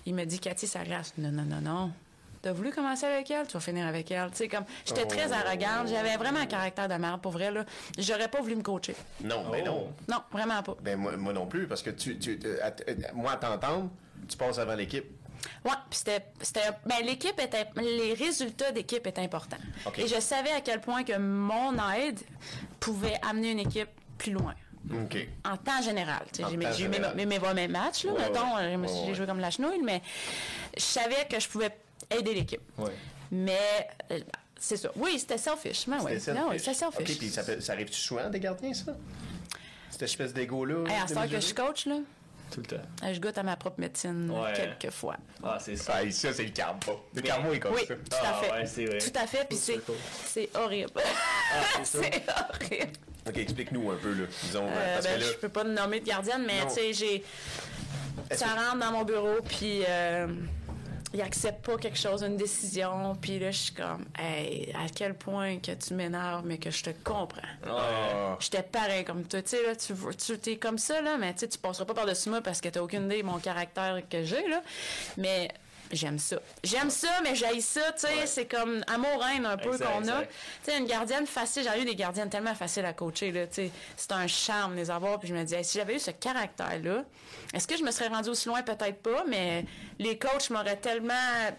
il 0.06 0.16
me 0.16 0.26
dit 0.26 0.40
Cathy, 0.40 0.68
ça 0.68 0.80
reste. 0.80 1.18
Non, 1.18 1.32
non, 1.32 1.44
non, 1.44 1.62
non. 1.62 1.92
T'as 2.42 2.54
voulu 2.54 2.72
commencer 2.72 3.08
avec 3.08 3.32
elle, 3.32 3.48
tu 3.48 3.54
vas 3.54 3.60
finir 3.60 3.88
avec 3.88 4.12
elle. 4.12 4.30
Tu 4.30 4.38
sais, 4.38 4.48
comme, 4.48 4.66
j'étais 4.86 5.06
très 5.06 5.30
oh. 5.30 5.34
arrogante, 5.34 5.88
j'avais 5.88 6.16
vraiment 6.16 6.40
un 6.40 6.46
caractère 6.46 6.88
de 6.88 6.94
merde, 6.94 7.20
pour 7.20 7.32
vrai, 7.32 7.52
là. 7.52 7.66
J'aurais 7.98 8.28
pas 8.28 8.40
voulu 8.40 8.56
me 8.56 8.62
coacher. 8.62 8.96
Non, 9.24 9.46
mais 9.52 9.64
ben 9.64 9.72
non. 9.72 9.94
Non, 10.08 10.22
vraiment 10.32 10.62
pas. 10.62 10.76
Ben, 10.82 10.96
moi, 10.96 11.18
moi 11.18 11.34
non 11.34 11.48
plus, 11.48 11.68
parce 11.68 11.82
que 11.82 11.90
tu, 11.90 12.20
tu 12.20 12.40
euh, 12.46 12.70
moi, 13.16 13.32
à 13.32 13.38
t'entendre, 13.38 13.90
tu 14.28 14.38
passes 14.38 14.60
avant 14.60 14.76
l'équipe. 14.76 15.06
Oui, 15.64 15.72
c'était. 15.92 16.24
Ben, 16.86 16.98
l'équipe 17.04 17.40
était. 17.40 17.68
Les 17.78 18.14
résultats 18.14 18.72
d'équipe 18.72 19.06
étaient 19.06 19.22
importants. 19.22 19.58
Et 19.98 20.08
je 20.08 20.20
savais 20.20 20.52
à 20.52 20.62
quel 20.62 20.82
point 20.82 21.04
que 21.04 21.18
mon 21.18 21.74
aide 21.94 22.20
pouvait 22.80 23.20
amener 23.28 23.52
une 23.52 23.60
équipe 23.60 23.90
plus 24.18 24.32
loin. 24.32 24.54
En 25.44 25.58
temps 25.58 25.82
général. 25.82 26.26
J'ai 26.38 26.86
eu 26.86 26.88
mes, 26.88 27.26
mes, 27.26 27.68
matchs, 27.68 28.06
là, 28.06 28.12
mettons. 28.18 28.86
j'ai 29.06 29.16
joué 29.16 29.26
comme 29.26 29.40
la 29.40 29.50
chenouille, 29.50 29.82
mais 29.84 30.02
je 30.78 30.84
savais 30.84 31.26
que 31.30 31.40
je 31.40 31.48
pouvais 31.48 31.76
aider 32.10 32.34
l'équipe. 32.34 32.62
Mais. 33.32 33.88
Euh, 34.12 34.20
c'est 34.58 34.78
ça. 34.78 34.90
Oui, 34.96 35.20
c'était 35.20 35.38
selfish. 35.38 35.86
Mais 35.86 35.98
oui, 36.00 36.14
c'était 36.18 36.74
selfish. 36.74 37.10
OK, 37.10 37.18
puis 37.18 37.30
ça, 37.30 37.44
ça 37.62 37.74
arrive-tu 37.74 38.00
souvent 38.00 38.30
des 38.30 38.40
gardiens, 38.40 38.74
ça? 38.74 38.96
Cette 39.92 40.04
espèce 40.04 40.34
d'ego-là? 40.34 40.84
à 41.04 41.08
ce 41.08 41.14
que 41.14 41.40
je 41.40 41.54
coach, 41.54 41.86
là, 41.86 42.00
tout 42.52 42.62
le 42.62 42.66
temps. 42.66 42.84
Euh, 43.04 43.14
je 43.14 43.20
goûte 43.20 43.38
à 43.38 43.44
ma 43.44 43.56
propre 43.56 43.80
médecine 43.80 44.32
quelques 44.56 44.94
fois. 44.94 45.18
Ah, 45.44 45.58
c'est 45.60 45.76
ça. 45.76 45.96
Ah, 45.98 46.12
ça, 46.12 46.34
c'est 46.34 46.44
le 46.44 46.52
karma. 46.52 46.80
Le 47.14 47.22
karma 47.22 47.50
est 47.50 47.60
comme 47.60 47.74
oui, 47.74 47.86
ça. 47.88 47.96
Tout 47.96 48.02
à 48.12 48.34
fait. 48.34 48.50
Ah, 48.52 48.62
ouais, 48.62 48.86
vrai. 48.86 48.98
Tout 48.98 49.20
à 49.20 49.28
fait. 49.28 49.48
Puis 49.48 49.58
c'est 49.58 50.50
horrible. 50.56 50.92
Ah, 50.96 51.80
c'est 51.84 52.00
horrible. 52.30 52.92
OK, 53.28 53.38
explique-nous 53.38 53.92
un 53.92 53.96
peu, 53.96 54.14
là. 54.14 54.26
Disons, 54.44 54.68
euh, 54.68 54.94
parce 54.96 55.08
ben, 55.08 55.16
que 55.16 55.22
là... 55.22 55.32
Je 55.32 55.38
peux 55.38 55.50
pas 55.50 55.64
nommer 55.64 56.00
de 56.00 56.06
gardienne, 56.06 56.44
mais 56.46 56.62
tu 56.68 56.76
sais, 56.76 56.94
j'ai. 56.94 57.24
Ça 58.32 58.48
rentre 58.48 58.80
dans 58.80 58.92
mon 58.92 59.04
bureau, 59.04 59.38
puis. 59.48 59.84
Euh 59.88 60.28
il 61.16 61.22
accepte 61.22 61.66
pas 61.66 61.78
quelque 61.78 61.98
chose, 61.98 62.24
une 62.24 62.36
décision, 62.36 63.16
puis 63.16 63.40
là, 63.40 63.50
je 63.50 63.58
suis 63.58 63.74
comme, 63.74 64.06
hey, 64.20 64.74
à 64.74 64.90
quel 64.94 65.14
point 65.14 65.60
que 65.60 65.72
tu 65.72 65.94
m'énerves, 65.94 66.44
mais 66.46 66.58
que 66.58 66.70
je 66.70 66.84
te 66.84 66.90
comprends. 67.04 67.42
Ah. 67.66 68.36
J'étais 68.40 68.64
pareil 68.64 69.06
comme 69.06 69.24
toi, 69.24 69.42
tu 69.42 69.50
sais, 69.50 69.64
là, 69.64 69.76
tu, 69.76 69.94
tu 70.40 70.50
es 70.52 70.58
comme 70.58 70.78
ça, 70.78 71.02
là, 71.02 71.18
mais 71.18 71.34
tu 71.34 71.40
sais, 71.40 71.48
tu 71.48 71.58
passeras 71.58 71.86
pas 71.86 71.94
par-dessus 71.94 72.30
moi 72.30 72.42
parce 72.42 72.60
que 72.60 72.68
t'as 72.68 72.82
aucune 72.82 73.06
idée 73.06 73.22
de 73.22 73.28
mon 73.28 73.40
caractère 73.40 74.02
que 74.10 74.24
j'ai, 74.24 74.46
là. 74.48 74.62
Mais 75.18 75.50
j'aime 75.96 76.20
ça. 76.20 76.38
J'aime 76.64 76.90
ça, 76.90 77.10
mais 77.24 77.36
j'aille 77.36 77.62
ça, 77.62 77.92
tu 77.94 78.08
sais, 78.08 78.26
c'est 78.26 78.46
comme 78.46 78.84
amour-haine 78.88 79.46
un 79.46 79.58
peu 79.58 79.78
qu'on 79.78 80.08
a. 80.08 80.22
Tu 80.22 80.28
sais, 80.64 80.78
une 80.78 80.86
gardienne 80.86 81.26
facile, 81.26 81.64
j'ai 81.64 81.82
eu 81.82 81.86
des 81.86 81.96
gardiennes 81.96 82.30
tellement 82.30 82.56
faciles 82.56 82.86
à 82.86 82.94
coacher, 82.94 83.32
là, 83.32 83.48
tu 83.48 83.56
sais. 83.56 83.72
C'est 83.96 84.12
un 84.12 84.28
charme 84.28 84.74
de 84.74 84.78
les 84.80 84.92
avoir, 84.92 85.20
puis 85.20 85.28
je 85.28 85.34
me 85.34 85.44
disais, 85.44 85.64
si 85.64 85.78
j'avais 85.78 85.96
eu 85.96 86.00
ce 86.00 86.12
caractère-là, 86.12 87.04
est-ce 87.54 87.68
que 87.68 87.78
je 87.78 87.84
me 87.84 87.92
serais 87.92 88.08
rendue 88.08 88.30
aussi 88.30 88.48
loin? 88.48 88.62
Peut-être 88.62 89.02
pas, 89.02 89.24
mais 89.28 89.66
les 90.00 90.18
coachs 90.18 90.50
m'auraient 90.50 90.78
tellement 90.78 91.14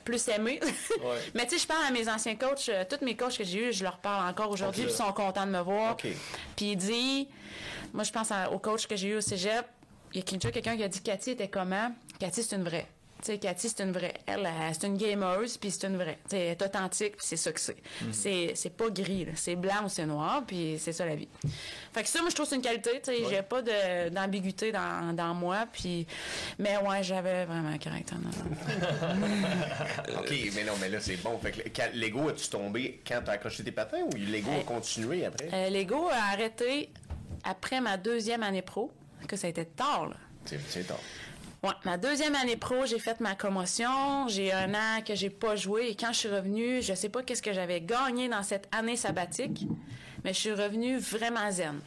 plus 0.05 0.29
aimé. 0.29 0.61
mais 1.35 1.45
tu 1.45 1.51
sais, 1.51 1.63
je 1.63 1.67
parle 1.67 1.85
à 1.87 1.91
mes 1.91 2.09
anciens 2.09 2.37
coachs, 2.37 2.69
euh, 2.69 2.85
tous 2.89 3.05
mes 3.05 3.17
coachs 3.17 3.39
que 3.39 3.45
j'ai 3.45 3.69
eus, 3.69 3.73
je 3.73 3.85
leur 3.85 3.99
parle 3.99 4.29
encore 4.29 4.51
aujourd'hui, 4.51 4.85
puis 4.85 4.93
ils 4.93 4.97
sont 4.97 5.13
contents 5.13 5.47
de 5.47 5.53
me 5.53 5.61
voir. 5.61 5.97
Puis 5.97 6.15
il 6.61 6.77
dit, 6.77 7.29
moi 7.93 8.05
je 8.05 8.13
pense 8.13 8.31
au 8.53 8.59
coach 8.59 8.87
que 8.87 8.97
j'ai 8.97 9.09
eu 9.09 9.17
au 9.17 9.21
cégep, 9.21 9.67
il 10.13 10.19
y 10.19 10.23
a 10.23 10.51
quelqu'un 10.51 10.77
qui 10.77 10.83
a 10.83 10.89
dit 10.89 11.01
Cathy 11.03 11.31
était 11.33 11.49
comment? 11.49 11.93
Cathy, 12.19 12.43
c'est 12.43 12.57
une 12.57 12.65
vraie. 12.65 12.87
Tu 13.23 13.33
sais, 13.33 13.39
Cathy, 13.39 13.69
c'est 13.69 13.83
une 13.83 13.93
vraie. 13.93 14.15
Elle, 14.27 14.49
c'est 14.73 14.87
une 14.87 14.97
gameuse, 14.97 15.57
puis 15.57 15.71
c'est 15.71 15.87
une 15.87 15.97
vraie. 15.97 16.19
Tu 16.29 16.37
elle 16.37 16.53
est 16.53 16.63
authentique, 16.63 17.17
puis 17.17 17.27
c'est 17.27 17.37
ça 17.37 17.53
que 17.53 17.61
c'est. 17.61 17.77
Mhm. 18.03 18.55
C'est 18.55 18.77
pas 18.77 18.91
gris, 18.91 19.27
C'est 19.35 19.57
blanc 19.57 19.85
ou 19.85 19.89
c'est 19.89 20.07
noir, 20.07 20.45
puis 20.47 20.77
c'est 20.79 20.93
ça 20.93 21.07
la 21.07 21.17
vie. 21.17 21.29
Fait 21.93 22.03
que 22.03 22.09
ça, 22.09 22.21
moi, 22.21 22.31
je 22.31 22.35
trouve 22.35 22.47
que 22.47 22.51
c'est 22.51 22.57
une 22.57 22.63
qualité. 22.63 23.01
Tu 23.03 23.13
sais, 23.13 23.25
j'ai 23.29 23.43
pas 23.43 23.63
d'ambiguïté 24.11 24.71
dans, 24.71 25.15
dans, 25.15 25.35
moi, 25.35 25.67
puis... 25.73 26.07
Mais 26.59 26.77
ouais, 26.77 27.03
j'avais 27.03 27.47
vraiment 27.47 27.71
un 27.71 27.79
caractère. 27.79 28.19
OK, 30.19 30.33
mais 30.55 30.65
non, 30.65 30.75
mais 30.81 30.89
là, 30.89 31.01
c'est 31.01 31.17
bon. 31.17 31.39
Fait 31.39 31.53
que 31.53 31.83
l'ego, 31.95 32.29
as-tu 32.29 32.49
tombé 32.49 33.01
quand 33.07 33.21
t'as 33.25 33.33
accroché 33.33 33.65
tes 33.65 33.73
patins 33.73 34.03
ou 34.03 34.11
l'ego 34.17 34.51
a 34.61 34.65
continué 34.65 35.25
après? 35.25 35.49
Euh, 35.53 35.71
l'ego 35.71 36.09
a 36.09 36.33
arrêté 36.33 36.91
après 37.45 37.81
ma 37.81 37.97
deuxième 37.97 38.43
année 38.43 38.63
pro, 38.63 38.93
que 39.27 39.37
ça 39.37 39.47
a 39.47 39.51
été 39.51 39.65
tard, 39.65 40.09
là. 40.09 40.17
C'est 40.69 40.87
tard. 40.87 41.01
Ma 41.85 41.97
deuxième 41.97 42.35
année 42.35 42.57
pro, 42.57 42.87
j'ai 42.87 42.99
fait 42.99 43.21
ma 43.21 43.35
commotion. 43.35 44.29
J'ai 44.29 44.53
un 44.53 44.75
an 44.75 45.03
que 45.07 45.15
j'ai 45.15 45.31
pas 45.31 45.57
joué 45.57 45.89
et 45.89 45.95
quand 45.97 46.13
je 46.13 46.19
suis 46.19 46.29
revenue, 46.29 46.83
je 46.83 46.95
sais 46.95 47.09
pas 47.09 47.23
qu'est-ce 47.23 47.43
que 47.43 47.53
j'avais 47.53 47.81
gagné 47.81 48.29
dans 48.29 48.43
cette 48.43 48.69
année 48.73 48.97
sabbatique, 48.97 49.67
mais 50.25 50.33
je 50.33 50.39
suis 50.39 50.53
revenue 50.53 50.99
vraiment 50.99 51.51
zen. 51.51 51.81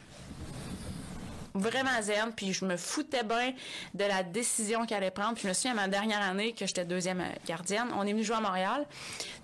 Vraiment 1.54 2.00
zen, 2.00 2.32
puis 2.34 2.52
je 2.52 2.64
me 2.64 2.76
foutais 2.76 3.24
bien 3.24 3.52
de 3.94 4.04
la 4.04 4.22
décision 4.22 4.86
qu'elle 4.86 4.98
allait 4.98 5.10
prendre. 5.10 5.34
Puis 5.34 5.42
je 5.44 5.48
me 5.48 5.52
souviens 5.52 5.72
à 5.72 5.74
ma 5.74 5.88
dernière 5.88 6.22
année 6.22 6.52
que 6.52 6.66
j'étais 6.66 6.84
deuxième 6.84 7.24
gardienne, 7.46 7.88
on 7.96 8.06
est 8.06 8.12
venu 8.12 8.22
jouer 8.22 8.36
à 8.36 8.40
Montréal 8.40 8.86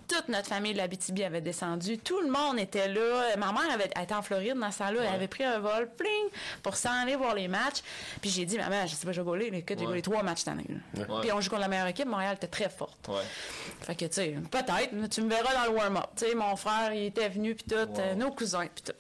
toute 0.09 0.29
notre 0.29 0.49
famille 0.49 0.73
de 0.73 0.79
la 0.79 0.89
BTB 0.89 1.21
avait 1.21 1.41
descendu. 1.41 1.99
Tout 1.99 2.21
le 2.21 2.31
monde 2.31 2.59
était 2.59 2.89
là. 2.89 3.37
Ma 3.37 3.53
mère 3.53 3.71
avait 3.73 3.87
été 3.87 4.15
en 4.15 4.23
Floride 4.23 4.57
dans 4.59 4.71
ce 4.71 4.79
temps-là. 4.79 5.01
Elle 5.03 5.15
avait 5.15 5.29
pris 5.29 5.45
un 5.45 5.59
vol, 5.59 5.91
pling, 5.97 6.11
pour 6.63 6.77
s'en 6.77 6.93
aller 7.03 7.17
voir 7.17 7.35
les 7.35 7.49
matchs. 7.49 7.83
Puis 8.21 8.31
j'ai 8.31 8.45
dit, 8.45 8.57
maman, 8.59 8.87
je 8.87 8.95
sais 8.95 9.07
pas, 9.07 9.13
je 9.13 9.21
vais 9.21 9.25
goler, 9.25 9.51
mais 9.51 9.59
écoute, 9.59 9.79
j'ai 9.79 9.85
golé 9.87 10.03
trois 10.03 10.23
matchs 10.23 10.39
cette 10.41 10.49
année. 10.49 10.67
Puis 11.21 11.33
on 11.33 11.41
joue 11.41 11.51
contre 11.51 11.63
la 11.63 11.69
meilleure 11.69 11.87
équipe. 11.89 12.07
Montréal 12.07 12.37
était 12.37 12.47
très 12.47 12.69
forte. 12.69 13.09
Fait 13.83 13.95
que, 13.95 14.05
tu 14.07 14.13
sais, 14.13 14.35
peut-être, 14.51 15.09
tu 15.11 15.23
me 15.23 15.29
verras 15.31 15.55
dans 15.55 15.73
le 15.73 15.77
warm-up. 15.79 16.07
Tu 16.17 16.27
sais, 16.27 16.35
mon 16.35 16.55
frère, 16.57 16.93
il 16.93 17.07
était 17.07 17.29
venu, 17.29 17.55
puis 17.55 17.65
tout, 17.65 17.75
euh, 17.99 18.15
nos 18.15 18.31
cousins, 18.31 18.67
puis 18.75 18.85
tout. 18.85 18.93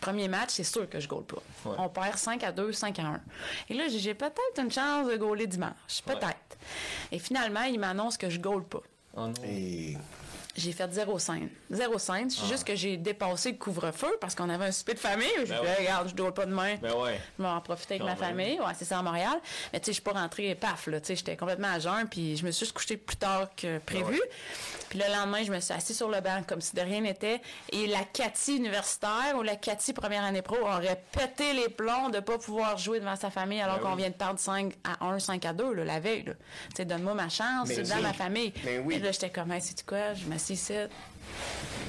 Premier 0.00 0.28
match, 0.28 0.50
c'est 0.50 0.64
sûr 0.64 0.88
que 0.88 1.00
je 1.00 1.08
goal 1.08 1.24
pas. 1.24 1.42
On 1.78 1.88
perd 1.88 2.18
5 2.18 2.42
à 2.44 2.52
2, 2.52 2.72
5 2.72 2.98
à 2.98 3.02
1. 3.02 3.20
Et 3.70 3.74
là, 3.74 3.84
j'ai 3.88 4.12
peut-être 4.14 4.58
une 4.58 4.70
chance 4.70 5.08
de 5.08 5.16
goaler 5.16 5.46
dimanche. 5.46 6.02
Peut-être. 6.04 6.58
Et 7.10 7.18
finalement, 7.18 7.62
il 7.62 7.80
m'annonce 7.80 8.18
que 8.18 8.28
je 8.28 8.38
goal 8.38 8.64
pas. 8.64 8.82
Oh 9.16 9.28
j'ai 10.56 10.72
fait 10.72 10.86
0,5. 10.86 11.48
0,5. 11.72 12.30
C'est 12.30 12.40
ah. 12.42 12.48
juste 12.48 12.64
que 12.64 12.76
j'ai 12.76 12.96
dépassé 12.96 13.52
le 13.52 13.58
couvre-feu 13.58 14.16
parce 14.20 14.34
qu'on 14.34 14.48
avait 14.48 14.66
un 14.66 14.72
souper 14.72 14.94
de 14.94 15.00
famille. 15.00 15.26
J'ai 15.38 15.46
ben 15.46 15.62
dit, 15.62 15.80
regarde, 15.80 16.08
je 16.08 16.14
dois 16.14 16.32
pas 16.32 16.46
demain. 16.46 16.76
Ben 16.80 16.94
ouais. 16.94 17.20
Je 17.38 17.42
vais 17.42 17.48
en 17.48 17.60
profiter 17.60 17.94
avec 17.94 18.06
ma 18.06 18.14
famille. 18.14 18.60
Ouais, 18.60 18.72
c'est 18.76 18.84
ça 18.84 19.00
à 19.00 19.02
Montréal. 19.02 19.40
Mais 19.72 19.80
tu 19.80 19.86
sais, 19.86 19.90
je 19.90 19.94
suis 19.94 20.02
pas 20.02 20.12
rentrée 20.12 20.54
paf, 20.54 20.86
là. 20.86 21.00
Tu 21.00 21.08
sais, 21.08 21.16
j'étais 21.16 21.36
complètement 21.36 21.72
à 21.72 21.80
jeun, 21.80 22.08
puis 22.08 22.36
je 22.36 22.46
me 22.46 22.52
suis 22.52 22.66
juste 22.66 22.76
couchée 22.76 22.96
plus 22.96 23.16
tard 23.16 23.48
que 23.56 23.78
prévu. 23.78 24.12
Ben 24.12 24.20
puis 24.94 25.02
le 25.04 25.12
lendemain, 25.12 25.42
je 25.42 25.50
me 25.50 25.58
suis 25.58 25.74
assise 25.74 25.96
sur 25.96 26.08
le 26.08 26.20
banc 26.20 26.42
comme 26.46 26.60
si 26.60 26.72
de 26.76 26.80
rien 26.80 27.00
n'était. 27.00 27.40
Et 27.72 27.88
la 27.88 28.04
Cathy 28.04 28.58
universitaire 28.58 29.34
ou 29.36 29.42
la 29.42 29.56
Cathy 29.56 29.92
première 29.92 30.22
année 30.22 30.40
pro 30.40 30.56
aurait 30.56 31.02
pété 31.10 31.52
les 31.52 31.68
plombs 31.68 32.10
de 32.10 32.20
pas 32.20 32.38
pouvoir 32.38 32.78
jouer 32.78 33.00
devant 33.00 33.16
sa 33.16 33.28
famille 33.28 33.60
alors 33.60 33.80
qu'on 33.80 33.96
vient 33.96 34.10
de 34.10 34.14
perdre 34.14 34.38
5 34.38 34.72
à 34.84 35.04
1, 35.04 35.18
5 35.18 35.44
à 35.46 35.52
2, 35.52 35.72
la 35.82 35.98
veille, 35.98 36.22
Tu 36.22 36.32
sais, 36.76 36.84
donne-moi 36.84 37.14
ma 37.14 37.28
chance, 37.28 37.66
c'est 37.66 37.82
dans 37.82 38.00
ma 38.02 38.12
famille. 38.12 38.52
Mais 38.64 38.78
oui. 38.78 38.94
Et 38.94 38.98
là, 39.00 39.10
j'étais 39.10 39.30
comme, 39.30 39.50
hey, 39.50 39.60
c'est 39.60 39.84
quoi? 39.84 40.14
Je 40.14 40.26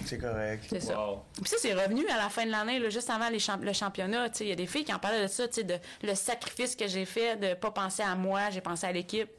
c'est 0.06 0.18
correct. 0.20 0.66
C'est 0.70 0.80
ça. 0.80 1.24
Puis 1.34 1.50
ça, 1.50 1.58
c'est 1.60 1.74
revenu 1.74 2.08
à 2.08 2.18
la 2.18 2.30
fin 2.30 2.46
de 2.46 2.52
l'année, 2.52 2.80
juste 2.92 3.10
avant 3.10 3.30
les 3.30 3.40
le 3.62 3.74
championnat. 3.74 4.28
Il 4.40 4.48
y 4.48 4.52
a 4.52 4.56
des 4.56 4.68
filles 4.68 4.86
qui 4.86 4.94
en 4.94 5.00
parlaient 5.00 5.24
de 5.24 5.28
ça, 5.28 5.48
de 5.48 5.80
le 6.04 6.16
sacrifice 6.16 6.76
que 6.76 6.88
j'ai 6.88 7.06
fait 7.06 7.36
de 7.38 7.54
pas 7.56 7.72
penser 7.72 8.04
à 8.04 8.16
moi, 8.16 8.50
j'ai 8.52 8.62
pensé 8.62 8.86
à 8.86 8.92
l'équipe. 8.92 9.30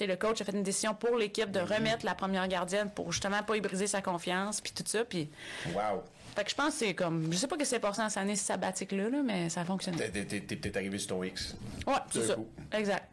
Le 0.00 0.16
coach 0.16 0.40
a 0.40 0.44
fait 0.44 0.52
une 0.52 0.62
décision 0.62 0.94
pour 0.94 1.16
l'équipe 1.16 1.50
de 1.50 1.60
mm-hmm. 1.60 1.74
remettre 1.74 2.04
la 2.04 2.14
première 2.14 2.46
gardienne 2.48 2.90
pour 2.90 3.12
justement 3.12 3.42
pas 3.42 3.56
y 3.56 3.60
briser 3.60 3.86
sa 3.86 4.02
confiance, 4.02 4.60
puis 4.60 4.72
tout 4.72 4.84
ça. 4.86 5.04
Puis... 5.04 5.30
Wow. 5.74 6.02
Fait 6.34 6.42
que 6.42 6.50
je 6.50 6.54
pense 6.56 6.72
que 6.72 6.86
c'est 6.86 6.94
comme. 6.94 7.32
Je 7.32 7.36
sais 7.36 7.46
pas 7.46 7.54
ce 7.54 7.60
qui 7.60 7.66
s'est 7.66 7.78
passé 7.78 8.02
dans 8.02 8.08
cette 8.08 8.22
année 8.22 8.34
sabbatique-là, 8.34 9.08
mais 9.24 9.48
ça 9.48 9.60
a 9.60 9.64
fonctionné. 9.64 9.98
T'es, 10.10 10.40
peut-être 10.40 10.76
arrivé 10.76 10.98
sur 10.98 11.10
ton 11.10 11.22
X. 11.22 11.54
Ouais, 11.86 11.94
c'est 12.10 12.26
ça. 12.26 12.36
Exact. 12.72 13.08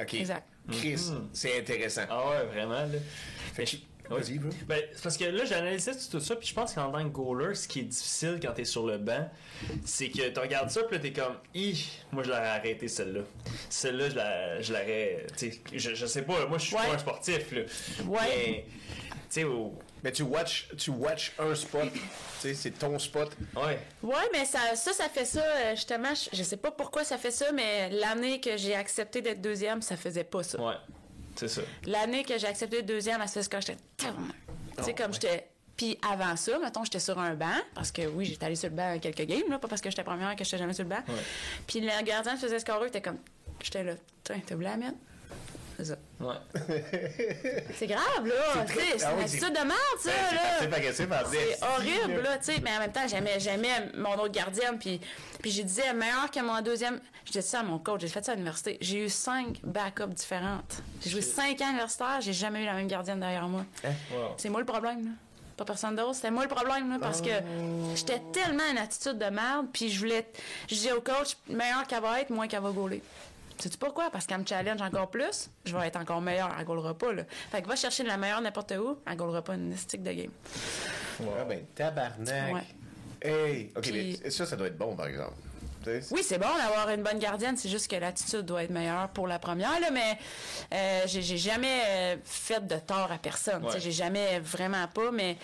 OK. 0.00 0.14
Exact. 0.14 0.46
Chris, 0.70 0.96
mm-hmm. 0.96 1.28
c'est 1.32 1.58
intéressant. 1.60 2.02
Ah 2.10 2.28
ouais, 2.28 2.44
vraiment, 2.44 2.82
là. 2.82 2.98
Fait 3.54 3.64
que 3.64 3.76
Vas-y, 4.10 4.38
Ben, 4.66 4.82
parce 5.02 5.16
que 5.16 5.24
là, 5.24 5.44
j'analysais 5.44 5.92
tout 6.10 6.20
ça, 6.20 6.36
puis 6.36 6.48
je 6.48 6.54
pense 6.54 6.72
qu'en 6.72 6.90
tant 6.90 7.04
que 7.04 7.08
goaler, 7.08 7.54
ce 7.54 7.68
qui 7.68 7.80
est 7.80 7.84
difficile 7.84 8.38
quand 8.40 8.52
t'es 8.52 8.64
sur 8.64 8.86
le 8.86 8.98
banc, 8.98 9.28
c'est 9.84 10.08
que 10.08 10.28
tu 10.28 10.40
regardes 10.40 10.70
ça, 10.70 10.82
puis 10.84 10.96
là, 10.96 11.02
t'es 11.02 11.12
comme, 11.12 11.34
Hi, 11.54 11.86
moi, 12.12 12.22
je 12.22 12.28
l'aurais 12.30 12.48
arrêté 12.48 12.88
celle-là. 12.88 13.20
Celle-là, 13.68 14.60
je 14.60 14.72
l'aurais. 14.72 15.26
Je, 15.72 15.94
je 15.94 16.06
sais 16.06 16.22
pas, 16.22 16.46
moi, 16.46 16.58
je 16.58 16.66
suis 16.66 16.74
pas 16.76 16.92
un 16.92 16.98
sportif, 16.98 17.52
là. 17.52 17.62
Ouais. 18.06 18.18
Mais, 18.20 18.64
tu 19.30 19.42
sais, 19.42 19.46
Mais 20.02 20.12
tu 20.12 20.22
watch, 20.22 20.68
tu 20.78 20.90
watch 20.90 21.32
un 21.38 21.54
spot, 21.54 21.92
tu 21.92 22.00
sais, 22.40 22.54
c'est 22.54 22.70
ton 22.70 22.98
spot. 22.98 23.30
Ouais. 23.56 23.78
Ouais, 24.02 24.28
mais 24.32 24.44
ça, 24.44 24.74
ça, 24.74 24.92
ça 24.92 25.08
fait 25.08 25.24
ça, 25.26 25.42
euh, 25.42 25.74
justement, 25.74 26.14
je, 26.14 26.34
je 26.34 26.42
sais 26.42 26.56
pas 26.56 26.70
pourquoi 26.70 27.04
ça 27.04 27.18
fait 27.18 27.30
ça, 27.32 27.52
mais 27.52 27.90
l'année 27.90 28.40
que 28.40 28.56
j'ai 28.56 28.74
accepté 28.74 29.20
d'être 29.20 29.40
deuxième, 29.42 29.82
ça 29.82 29.96
faisait 29.96 30.24
pas 30.24 30.42
ça. 30.42 30.58
Ouais. 30.62 30.74
C'est 31.38 31.48
ça. 31.48 31.62
L'année 31.86 32.24
que 32.24 32.36
j'ai 32.36 32.46
accepté 32.48 32.78
le 32.78 32.82
deuxième, 32.82 33.20
à 33.20 33.26
quand 33.26 33.60
j'étais. 33.60 33.76
Tu 33.96 34.06
sais, 34.82 34.94
comme 34.94 35.12
j'étais. 35.12 35.48
Puis 35.76 35.96
avant 36.10 36.34
ça, 36.34 36.58
mettons, 36.58 36.82
j'étais 36.82 36.98
sur 36.98 37.16
un 37.20 37.34
banc, 37.34 37.54
parce 37.72 37.92
que 37.92 38.02
oui, 38.08 38.24
j'étais 38.24 38.44
allée 38.46 38.56
sur 38.56 38.68
le 38.68 38.74
banc 38.74 38.98
quelques 38.98 39.22
games, 39.22 39.48
là, 39.48 39.60
pas 39.60 39.68
parce 39.68 39.80
que 39.80 39.88
j'étais 39.90 40.02
première 40.02 40.34
que 40.34 40.42
j'étais 40.42 40.58
jamais 40.58 40.72
sur 40.72 40.82
le 40.82 40.90
banc. 40.90 41.02
Puis 41.68 41.80
le 41.80 42.02
gardien 42.04 42.36
faisait 42.36 42.58
scorer, 42.58 42.88
était 42.88 43.00
comme. 43.00 43.18
J'étais 43.62 43.84
là, 43.84 43.94
t'as 44.24 44.34
voulu 44.50 44.64
la 44.64 44.76
mettre? 44.76 44.96
C'est 45.78 45.84
ça. 45.84 45.96
Ouais. 46.18 46.34
c'est 47.74 47.86
grave, 47.86 48.26
là. 48.26 48.66
C'est 48.66 49.04
ah 49.04 49.12
oui, 49.16 49.24
de 49.24 49.64
merde, 49.64 49.78
ça. 50.00 50.10
Ben, 50.66 50.82
c'est 51.30 51.62
horrible, 51.62 52.22
là. 52.22 52.38
sais 52.40 52.56
Mais 52.64 52.76
en 52.76 52.80
même 52.80 52.90
temps, 52.90 53.06
j'aimais, 53.06 53.92
mon 53.96 54.14
autre 54.14 54.32
gardienne. 54.32 54.76
Puis, 54.78 55.00
puis 55.40 55.52
je 55.52 55.62
disais, 55.62 55.94
meilleur 55.94 56.30
que 56.32 56.40
mon 56.40 56.60
deuxième. 56.62 57.00
Je 57.24 57.32
disais 57.32 57.42
ça 57.42 57.60
à 57.60 57.62
mon 57.62 57.78
coach. 57.78 58.00
J'ai 58.00 58.08
fait 58.08 58.24
ça 58.24 58.32
à 58.32 58.34
l'université. 58.34 58.78
J'ai 58.80 59.04
eu 59.04 59.08
cinq 59.08 59.60
backups 59.62 60.14
différentes. 60.14 60.82
J'ai 61.00 61.10
joué 61.10 61.20
cinq 61.20 61.60
ans 61.60 61.68
universitaire. 61.68 62.20
J'ai 62.22 62.32
jamais 62.32 62.62
eu 62.62 62.66
la 62.66 62.74
même 62.74 62.88
gardienne 62.88 63.20
derrière 63.20 63.46
moi. 63.46 63.64
Hein? 63.84 63.90
C'est 64.36 64.48
moi 64.48 64.60
le 64.60 64.66
problème, 64.66 65.04
là 65.04 65.10
pas 65.58 65.64
personne 65.64 65.96
d'autre. 65.96 66.14
C'était 66.14 66.30
moi 66.30 66.44
le 66.44 66.48
problème, 66.48 66.88
là, 66.88 66.98
parce 67.00 67.20
que 67.20 67.30
oh. 67.30 67.92
j'étais 67.94 68.22
tellement 68.32 68.62
une 68.70 68.78
attitude 68.78 69.18
de 69.18 69.24
merde, 69.26 69.66
puis 69.72 69.90
je 69.90 69.98
voulais. 69.98 70.26
Je 70.68 70.74
disais 70.74 70.92
au 70.92 71.00
coach, 71.00 71.36
meilleur 71.48 71.84
qu'elle 71.86 72.00
va 72.00 72.20
être, 72.20 72.30
moins 72.30 72.46
qu'elle 72.46 72.62
va 72.62 72.70
gauler. 72.70 73.02
Sais-tu 73.58 73.76
pourquoi? 73.76 74.10
Parce 74.10 74.26
qu'elle 74.26 74.38
me 74.38 74.46
challenge 74.46 74.80
encore 74.80 75.10
plus, 75.10 75.50
je 75.64 75.76
vais 75.76 75.88
être 75.88 75.96
encore 75.96 76.20
meilleur. 76.20 76.54
Elle 76.58 76.66
ne 76.66 76.92
pas, 76.92 77.12
là. 77.12 77.24
Fait 77.50 77.62
que 77.62 77.68
va 77.68 77.76
chercher 77.76 78.04
la 78.04 78.16
meilleure 78.16 78.40
n'importe 78.40 78.72
où, 78.72 78.98
elle 79.06 79.16
ne 79.16 79.40
pas 79.40 79.54
une 79.54 79.76
stick 79.76 80.02
de 80.02 80.12
game. 80.12 80.30
Ouais, 81.20 81.44
ben, 81.48 81.64
tabarnak. 81.74 82.54
Ouais. 82.54 82.62
Hey! 83.20 83.72
OK, 83.76 83.90
mais 83.92 84.30
ça, 84.30 84.46
ça 84.46 84.56
doit 84.56 84.68
être 84.68 84.78
bon, 84.78 84.94
par 84.94 85.06
exemple. 85.06 85.34
Oui, 86.10 86.22
c'est 86.22 86.38
bon 86.38 86.54
d'avoir 86.56 86.90
une 86.90 87.02
bonne 87.02 87.18
gardienne, 87.18 87.56
c'est 87.56 87.68
juste 87.68 87.90
que 87.90 87.96
l'attitude 87.96 88.42
doit 88.42 88.62
être 88.64 88.70
meilleure 88.70 89.08
pour 89.08 89.26
la 89.26 89.38
première, 89.38 89.80
là, 89.80 89.90
mais 89.90 90.18
euh, 90.72 91.02
j'ai 91.06 91.36
jamais 91.36 91.80
euh, 91.86 92.16
fait 92.24 92.66
de 92.66 92.76
tort 92.76 93.10
à 93.10 93.18
personne. 93.18 93.64
J'ai 93.78 93.92
jamais 93.92 94.40
vraiment 94.40 94.86
pas, 94.88 95.10
mais 95.10 95.36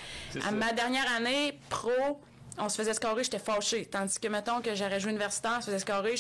à 0.46 0.50
ma 0.50 0.72
dernière 0.72 1.10
année 1.16 1.58
pro, 1.68 2.20
on 2.58 2.68
se 2.68 2.76
faisait 2.76 2.94
scorer, 2.94 3.24
j'étais 3.24 3.38
fâchée. 3.38 3.86
Tandis 3.86 4.18
que, 4.18 4.28
mettons, 4.28 4.60
que 4.60 4.74
j'aurais 4.74 5.00
joué 5.00 5.10
universitaire, 5.10 5.54
on 5.58 5.60
se 5.60 5.66
faisait 5.66 5.78
scorer, 5.78 6.14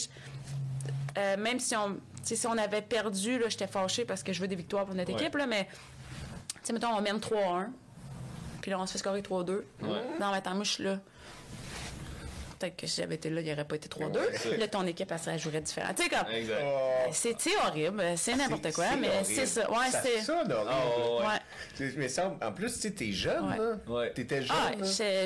euh, 1.18 1.36
même 1.36 1.60
si 1.60 1.76
on, 1.76 1.96
si 2.22 2.46
on 2.46 2.58
avait 2.58 2.82
perdu, 2.82 3.40
j'étais 3.48 3.66
fâchée 3.66 4.04
parce 4.04 4.22
que 4.22 4.32
je 4.32 4.40
veux 4.40 4.48
des 4.48 4.56
victoires 4.56 4.84
pour 4.86 4.94
notre 4.94 5.10
équipe, 5.10 5.34
là, 5.36 5.46
mais 5.46 5.68
mettons, 6.72 6.88
on 6.96 7.00
mène 7.00 7.18
3-1, 7.18 7.68
puis 8.60 8.70
là, 8.70 8.80
on 8.80 8.86
se 8.86 8.92
fait 8.92 8.98
scorer 8.98 9.20
3-2. 9.20 9.62
Non, 9.82 10.30
mais 10.30 10.36
attends, 10.36 10.54
moi, 10.54 10.64
je 10.64 10.70
suis 10.70 10.84
là. 10.84 10.98
Peut-être 12.64 12.76
que 12.76 12.86
si 12.86 13.00
j'avais 13.00 13.16
été 13.16 13.30
là, 13.30 13.40
il 13.40 13.46
n'y 13.46 13.52
aurait 13.52 13.64
pas 13.64 13.76
été 13.76 13.88
3-2. 13.88 14.58
là, 14.58 14.68
ton 14.68 14.86
équipe, 14.86 15.10
elle 15.10 15.18
serait 15.18 15.38
jouerait 15.38 15.60
différent. 15.60 15.92
Tu 15.94 16.04
sais, 16.04 16.08
comme. 16.08 16.26
Oh. 16.28 17.10
C'est 17.12 17.36
horrible. 17.64 18.02
C'est 18.16 18.34
n'importe 18.34 18.72
quoi, 18.72 18.96
mais 18.96 19.24
c'est 19.24 19.46
ça. 19.46 19.70
Ouais, 19.70 19.86
c'est. 19.90 20.20
ça, 20.20 20.44
oh, 20.46 21.20
ouais. 21.20 21.92
Mais 21.96 22.08
ça, 22.08 22.36
en 22.40 22.52
plus, 22.52 22.72
tu 22.74 22.80
sais, 22.80 22.90
t'es 22.90 23.12
jeune. 23.12 23.78
Ouais. 23.88 24.12
T'étais 24.12 24.42
jeune. 24.42 24.56
Ah, 24.56 24.72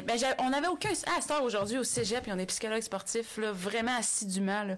ben, 0.06 0.18
on 0.38 0.50
n'avait 0.50 0.68
aucun. 0.68 0.90
Ah, 1.06 1.20
à 1.28 1.42
aujourd'hui, 1.42 1.78
au 1.78 1.84
cégep, 1.84 2.22
puis 2.22 2.32
on 2.32 2.38
est 2.38 2.46
psychologue 2.46 2.80
sportif, 2.80 3.36
là, 3.36 3.52
vraiment 3.52 3.96
assidûment, 3.98 4.64
là. 4.64 4.76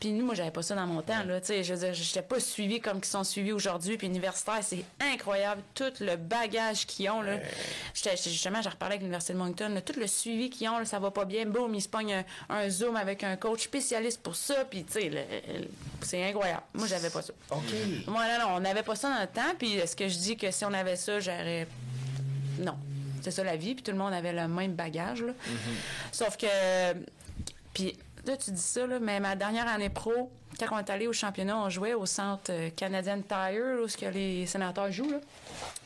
Puis 0.00 0.12
nous, 0.12 0.24
moi, 0.24 0.34
j'avais 0.34 0.50
pas 0.50 0.62
ça 0.62 0.74
dans 0.74 0.86
mon 0.86 1.02
temps, 1.02 1.24
là. 1.24 1.40
Tu 1.40 1.48
sais, 1.48 1.64
je 1.64 1.74
veux 1.74 1.80
dire, 1.80 1.94
j'étais 1.94 2.22
pas 2.22 2.40
suivi 2.40 2.80
comme 2.80 2.98
ils 2.98 3.04
sont 3.04 3.24
suivis 3.24 3.52
aujourd'hui. 3.52 3.96
Puis 3.96 4.06
universitaire, 4.06 4.60
c'est 4.62 4.84
incroyable. 5.00 5.62
Tout 5.74 5.92
le 6.00 6.16
bagage 6.16 6.86
qu'ils 6.86 7.10
ont, 7.10 7.22
là. 7.22 7.38
Justement, 7.94 8.62
j'ai 8.62 8.70
reparlé 8.70 8.94
avec 8.94 9.02
l'Université 9.02 9.34
de 9.34 9.38
Moncton, 9.38 9.82
tout 9.84 9.98
le 9.98 10.06
suivi 10.06 10.50
qu'ils 10.50 10.68
ont, 10.68 10.78
là, 10.78 10.84
ça 10.84 10.98
va 10.98 11.10
pas 11.10 11.24
bien. 11.24 11.44
Boum, 11.46 11.74
ils 11.74 11.82
se 11.84 11.88
pognent 11.88 12.24
un, 12.48 12.68
Zoom 12.68 12.96
avec 12.96 13.22
un 13.22 13.36
coach 13.36 13.64
spécialiste 13.64 14.22
pour 14.22 14.36
ça. 14.36 14.64
Puis, 14.64 14.84
tu 14.84 14.92
sais, 14.92 15.26
c'est 16.02 16.28
incroyable. 16.28 16.62
Moi, 16.74 16.86
j'avais 16.86 17.10
pas 17.10 17.22
ça. 17.22 17.32
OK. 17.50 17.62
Moi, 18.06 18.24
non, 18.38 18.46
non, 18.46 18.56
on 18.56 18.60
n'avait 18.60 18.82
pas 18.82 18.94
ça 18.94 19.10
dans 19.10 19.20
le 19.20 19.26
temps. 19.26 19.54
Puis, 19.58 19.74
est-ce 19.74 19.96
que 19.96 20.08
je 20.08 20.18
dis 20.18 20.36
que 20.36 20.50
si 20.50 20.64
on 20.64 20.72
avait 20.72 20.96
ça, 20.96 21.20
j'aurais. 21.20 21.66
Non. 22.58 22.76
C'est 23.22 23.30
ça 23.30 23.44
la 23.44 23.56
vie. 23.56 23.74
Puis, 23.74 23.82
tout 23.82 23.92
le 23.92 23.98
monde 23.98 24.12
avait 24.12 24.32
le 24.32 24.48
même 24.48 24.72
bagage, 24.72 25.22
là. 25.22 25.32
Mm-hmm. 25.32 26.12
Sauf 26.12 26.36
que. 26.36 26.46
Puis, 27.72 27.96
là, 28.26 28.36
tu 28.36 28.50
dis 28.50 28.60
ça, 28.60 28.86
là, 28.86 28.98
mais 29.00 29.20
ma 29.20 29.36
dernière 29.36 29.68
année 29.68 29.90
pro, 29.90 30.30
quand 30.58 30.66
on 30.72 30.78
est 30.78 30.90
allé 30.90 31.06
au 31.06 31.12
championnat, 31.12 31.56
on 31.58 31.68
jouait 31.68 31.94
au 31.94 32.06
centre 32.06 32.50
euh, 32.50 32.70
Canadian 32.74 33.20
Tire, 33.22 33.82
où 33.82 33.88
ce 33.88 33.96
que 33.96 34.06
les 34.06 34.46
sénateurs 34.46 34.90
jouent. 34.90 35.20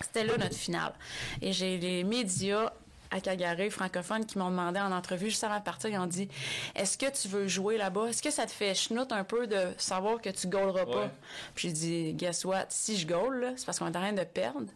C'était 0.00 0.24
là 0.24 0.36
notre 0.36 0.54
finale. 0.54 0.92
Et 1.40 1.52
j'ai 1.52 1.78
les 1.78 2.04
médias 2.04 2.72
à 3.10 3.20
Calgary, 3.20 3.70
francophones, 3.70 4.24
qui 4.24 4.38
m'ont 4.38 4.50
demandé 4.50 4.80
en 4.80 4.92
entrevue 4.92 5.30
juste 5.30 5.44
avant 5.44 5.58
de 5.58 5.64
partir, 5.64 5.90
ils 5.90 5.98
ont 5.98 6.06
dit 6.06 6.28
Est-ce 6.74 6.98
que 6.98 7.10
tu 7.10 7.28
veux 7.28 7.48
jouer 7.48 7.78
là-bas? 7.78 8.06
Est-ce 8.08 8.22
que 8.22 8.30
ça 8.30 8.46
te 8.46 8.50
fait 8.50 8.74
chenoute 8.74 9.12
un 9.12 9.24
peu 9.24 9.46
de 9.46 9.58
savoir 9.78 10.20
que 10.20 10.30
tu 10.30 10.46
goaleras 10.48 10.86
pas? 10.86 11.10
Puis 11.54 11.68
j'ai 11.68 11.74
dit 11.74 12.12
Guess 12.14 12.44
what? 12.44 12.66
Si 12.68 12.96
je 12.96 13.06
goal, 13.06 13.52
c'est 13.56 13.66
parce 13.66 13.78
qu'on 13.78 13.86
est 13.86 13.96
en 13.96 14.00
train 14.00 14.12
de 14.12 14.24
perdre 14.24 14.66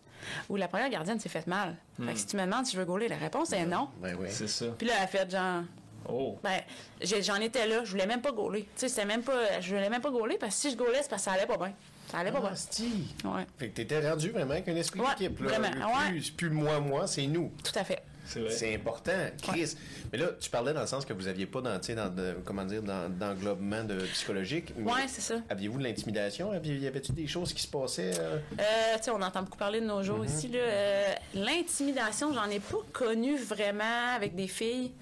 ou 0.48 0.56
la 0.56 0.68
première 0.68 0.88
gardienne 0.88 1.18
s'est 1.18 1.28
faite 1.28 1.48
mal. 1.48 1.76
Fait 1.96 2.06
que 2.06 2.10
hmm. 2.12 2.16
si 2.16 2.26
tu 2.26 2.36
me 2.36 2.42
demandes 2.42 2.64
si 2.64 2.74
je 2.74 2.78
veux 2.78 2.84
gauler, 2.84 3.08
la 3.08 3.16
réponse 3.16 3.52
est 3.52 3.66
non. 3.66 3.88
Ben 4.00 4.16
oui. 4.20 4.28
C'est 4.30 4.48
ça. 4.48 4.66
Puis 4.78 4.86
là, 4.86 4.94
elle 4.98 5.04
a 5.04 5.06
fait 5.08 5.30
genre 5.30 5.62
Oh. 6.08 6.38
Ben, 6.42 6.60
j'en 7.00 7.36
étais 7.36 7.66
là. 7.66 7.84
Je 7.84 7.92
voulais 7.92 8.06
même 8.06 8.20
pas 8.20 8.32
gauler. 8.32 8.62
Tu 8.62 8.68
sais, 8.74 8.88
c'était 8.88 9.04
même 9.04 9.22
pas. 9.22 9.60
Je 9.60 9.74
voulais 9.74 9.88
même 9.88 10.02
pas 10.02 10.10
gauler 10.10 10.36
parce 10.38 10.56
que 10.56 10.60
si 10.60 10.70
je 10.72 10.76
gaulais, 10.76 10.98
c'est 11.02 11.08
parce 11.08 11.22
que 11.24 11.30
ça 11.30 11.36
allait 11.36 11.46
pas 11.46 11.56
bien. 11.56 11.72
Ça 12.10 12.18
allait 12.18 12.32
pas 12.32 12.40
bien. 12.40 12.50
Ouais. 12.50 13.46
Fait 13.56 13.68
que 13.68 13.76
t'étais 13.76 14.08
rendu 14.08 14.30
vraiment 14.30 14.52
avec 14.52 14.68
un 14.68 14.76
esprit 14.76 15.00
d'équipe. 15.00 15.40
Vraiment. 15.40 15.68
Plus, 16.08 16.30
plus 16.30 16.50
moi, 16.50 16.80
moi, 16.80 17.06
c'est 17.06 17.26
nous. 17.26 17.52
Tout 17.62 17.78
à 17.78 17.84
fait. 17.84 18.02
C'est 18.50 18.74
important, 18.74 19.12
Chris. 19.42 19.76
Mais 20.12 20.18
là, 20.18 20.28
tu 20.38 20.50
parlais 20.50 20.72
dans 20.72 20.82
le 20.82 20.86
sens 20.86 21.04
que 21.04 21.12
vous 21.12 21.28
aviez 21.28 21.46
pas 21.46 21.60
dans, 21.60 21.78
dans 21.78 22.14
de, 22.14 22.36
comment 22.44 22.64
dire, 22.64 22.82
d'englobement 22.82 23.84
de 23.84 23.96
psychologique. 24.12 24.72
Oui, 24.76 25.00
c'est 25.06 25.20
ça. 25.20 25.36
Aviez-vous 25.48 25.78
de 25.78 25.84
l'intimidation? 25.84 26.52
Y 26.54 26.86
avait-tu 26.86 27.12
des 27.12 27.26
choses 27.26 27.52
qui 27.52 27.62
se 27.62 27.68
passaient? 27.68 28.12
Euh? 28.18 28.38
Euh, 28.58 28.96
tu 28.96 29.04
sais, 29.04 29.10
on 29.10 29.22
entend 29.22 29.42
beaucoup 29.42 29.58
parler 29.58 29.80
de 29.80 29.86
nos 29.86 30.02
jours 30.02 30.24
mm-hmm. 30.24 30.36
ici. 30.36 30.50
Euh, 30.54 31.14
l'intimidation, 31.34 32.32
j'en 32.32 32.48
ai 32.50 32.60
pas 32.60 32.78
connu 32.92 33.36
vraiment 33.36 34.14
avec 34.14 34.34
des 34.34 34.48
filles. 34.48 34.92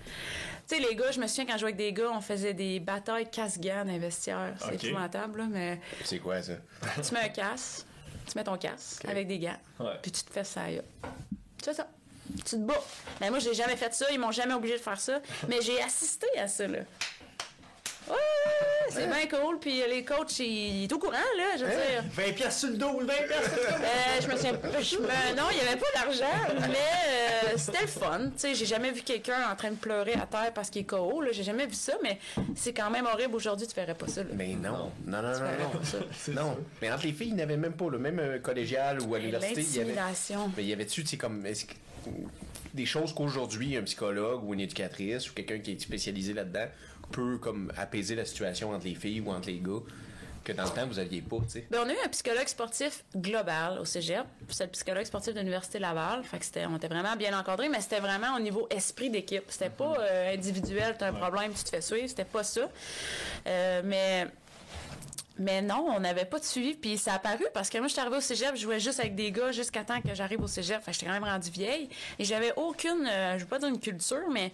Tu 0.68 0.76
sais, 0.76 0.82
les 0.88 0.94
gars, 0.94 1.10
je 1.10 1.20
me 1.20 1.26
souviens 1.26 1.46
quand 1.46 1.54
je 1.54 1.58
jouais 1.58 1.72
avec 1.72 1.76
des 1.76 1.92
gars, 1.92 2.10
on 2.14 2.20
faisait 2.20 2.54
des 2.54 2.78
batailles 2.78 3.28
casse-gants 3.28 3.84
dans 3.84 3.92
les 3.92 3.98
vestiaires. 3.98 4.54
C'est 4.58 4.84
épouvantable, 4.84 5.40
là, 5.40 5.46
mais. 5.50 5.80
C'est 6.04 6.18
quoi 6.18 6.40
ça? 6.42 6.52
tu 7.02 7.14
mets 7.14 7.20
un 7.20 7.28
casse, 7.28 7.84
tu 8.26 8.38
mets 8.38 8.44
ton 8.44 8.56
casque 8.56 9.04
avec 9.06 9.26
des 9.26 9.38
gants, 9.38 9.58
puis 10.02 10.12
tu 10.12 10.22
te 10.22 10.32
fais 10.32 10.44
ça. 10.44 10.62
C'est 11.62 11.74
ça. 11.74 11.88
Tu 12.44 12.56
te 12.56 12.56
bats. 12.56 12.82
Mais 13.20 13.30
moi, 13.30 13.38
j'ai 13.38 13.54
jamais 13.54 13.76
fait 13.76 13.92
ça. 13.94 14.06
Ils 14.12 14.18
m'ont 14.18 14.32
jamais 14.32 14.54
obligé 14.54 14.76
de 14.76 14.82
faire 14.82 15.00
ça. 15.00 15.20
Mais 15.48 15.60
j'ai 15.62 15.80
assisté 15.82 16.26
à 16.38 16.48
ça, 16.48 16.66
là. 16.66 16.80
Ouais, 18.10 18.16
c'est 18.90 19.06
bien 19.06 19.26
cool. 19.28 19.58
Puis 19.60 19.82
les 19.88 20.04
coachs, 20.04 20.38
ils 20.40 20.88
sont 20.88 20.96
au 20.96 20.98
courant, 20.98 21.12
là, 21.12 21.56
je 21.56 21.64
veux 21.64 21.70
hein? 21.70 22.02
dire. 22.02 22.24
20 22.26 22.32
pièces 22.32 22.58
sur 22.58 22.70
le 22.70 22.76
dos, 22.76 23.00
20 23.00 23.06
pièces 23.06 23.44
sur 23.44 23.56
le 23.56 23.68
dos. 23.68 23.84
Euh, 23.84 24.20
je 24.20 24.26
me 24.26 24.36
souviens 24.36 24.52
je 24.80 25.36
non, 25.36 25.44
il 25.50 25.62
n'y 25.62 25.68
avait 25.68 25.78
pas 25.78 25.86
d'argent, 25.94 26.68
mais 26.68 27.52
euh, 27.52 27.56
c'était 27.56 27.82
le 27.82 27.86
fun. 27.86 28.30
Tu 28.30 28.32
sais, 28.36 28.54
j'ai 28.54 28.66
jamais 28.66 28.90
vu 28.90 29.02
quelqu'un 29.02 29.50
en 29.50 29.54
train 29.54 29.70
de 29.70 29.76
pleurer 29.76 30.14
à 30.14 30.26
terre 30.26 30.52
parce 30.54 30.70
qu'il 30.70 30.82
est 30.82 30.86
KO, 30.86 31.20
là. 31.20 31.30
J'ai 31.32 31.44
jamais 31.44 31.66
vu 31.66 31.74
ça, 31.74 31.92
mais 32.02 32.18
c'est 32.56 32.72
quand 32.72 32.90
même 32.90 33.06
horrible. 33.06 33.34
Aujourd'hui, 33.34 33.66
tu 33.66 33.74
ferais 33.74 33.94
pas 33.94 34.08
ça, 34.08 34.22
Mais 34.34 34.54
non. 34.54 34.90
Non, 35.06 35.22
non, 35.22 35.32
non, 35.32 35.38
non. 35.38 36.32
non. 36.34 36.58
Mais 36.82 36.90
entre 36.90 37.06
les 37.06 37.12
filles, 37.12 37.28
il 37.28 37.36
n'y 37.36 37.42
avait 37.42 37.56
même 37.56 37.74
pas, 37.74 37.88
le 37.88 37.98
même 37.98 38.18
euh, 38.18 38.38
collégial 38.38 39.00
ou 39.02 39.14
à 39.14 39.18
l'université. 39.18 39.60
L'intimidation. 39.60 40.50
Mais 40.56 40.64
il 40.64 40.68
y 40.68 40.72
avait-tu, 40.72 41.02
tu 41.02 41.10
sais, 41.10 41.16
comme 41.16 41.44
des 42.74 42.86
choses 42.86 43.12
qu'aujourd'hui 43.12 43.76
un 43.76 43.82
psychologue 43.82 44.44
ou 44.44 44.54
une 44.54 44.60
éducatrice 44.60 45.30
ou 45.30 45.34
quelqu'un 45.34 45.58
qui 45.58 45.72
est 45.72 45.80
spécialisé 45.80 46.32
là-dedans 46.32 46.66
peut 47.10 47.38
comme 47.38 47.72
apaiser 47.76 48.14
la 48.14 48.24
situation 48.24 48.70
entre 48.70 48.86
les 48.86 48.94
filles 48.94 49.20
ou 49.20 49.30
entre 49.30 49.48
les 49.48 49.58
gars 49.58 49.82
que 50.44 50.52
dans 50.52 50.64
le 50.64 50.70
temps 50.70 50.86
vous 50.86 50.98
aviez 50.98 51.20
pas, 51.20 51.36
tu 51.42 51.50
sais. 51.50 51.66
Ben, 51.70 51.80
on 51.84 51.88
a 51.88 51.92
eu 51.92 51.98
un 52.04 52.08
psychologue 52.08 52.46
sportif 52.46 53.04
global 53.14 53.78
au 53.78 53.84
Cégep, 53.84 54.24
c'est 54.48 54.64
le 54.64 54.70
psychologue 54.70 55.04
sportif 55.04 55.34
de 55.34 55.38
l'université 55.38 55.78
Laval, 55.78 56.24
fait 56.24 56.38
que 56.38 56.44
c'était 56.44 56.66
on 56.66 56.76
était 56.76 56.88
vraiment 56.88 57.14
bien 57.16 57.38
encadré, 57.38 57.68
mais 57.68 57.80
c'était 57.80 58.00
vraiment 58.00 58.36
au 58.36 58.40
niveau 58.40 58.66
esprit 58.70 59.10
d'équipe, 59.10 59.44
c'était 59.48 59.70
pas 59.70 59.92
mm-hmm. 59.92 60.10
euh, 60.10 60.34
individuel, 60.34 60.96
t'as 60.98 61.08
un 61.08 61.12
problème, 61.12 61.52
tu 61.52 61.64
te 61.64 61.68
fais 61.68 61.82
suivre, 61.82 62.08
c'était 62.08 62.24
pas 62.24 62.42
ça. 62.42 62.70
Euh, 63.46 63.82
mais 63.84 64.28
mais 65.40 65.62
non, 65.62 65.86
on 65.88 66.00
n'avait 66.00 66.26
pas 66.26 66.38
de 66.38 66.44
suivi. 66.44 66.74
Puis 66.74 66.98
ça 66.98 67.14
a 67.14 67.16
apparu 67.16 67.44
parce 67.54 67.70
que 67.70 67.78
moi, 67.78 67.88
je 67.88 67.92
suis 67.92 68.00
arrivée 68.00 68.18
au 68.18 68.20
cégep, 68.20 68.54
je 68.54 68.60
jouais 68.60 68.78
juste 68.78 69.00
avec 69.00 69.14
des 69.14 69.32
gars 69.32 69.52
jusqu'à 69.52 69.84
temps 69.84 70.00
que 70.02 70.14
j'arrive 70.14 70.42
au 70.42 70.46
cégep. 70.46 70.82
Fait 70.82 70.92
j'étais 70.92 71.06
quand 71.06 71.12
même 71.12 71.24
rendue 71.24 71.50
vieille. 71.50 71.88
Et 72.18 72.24
j'avais 72.24 72.52
aucune, 72.56 73.06
euh, 73.06 73.38
je 73.38 73.44
veux 73.44 73.48
pas 73.48 73.58
dire 73.58 73.68
une 73.68 73.80
culture, 73.80 74.28
mais 74.30 74.52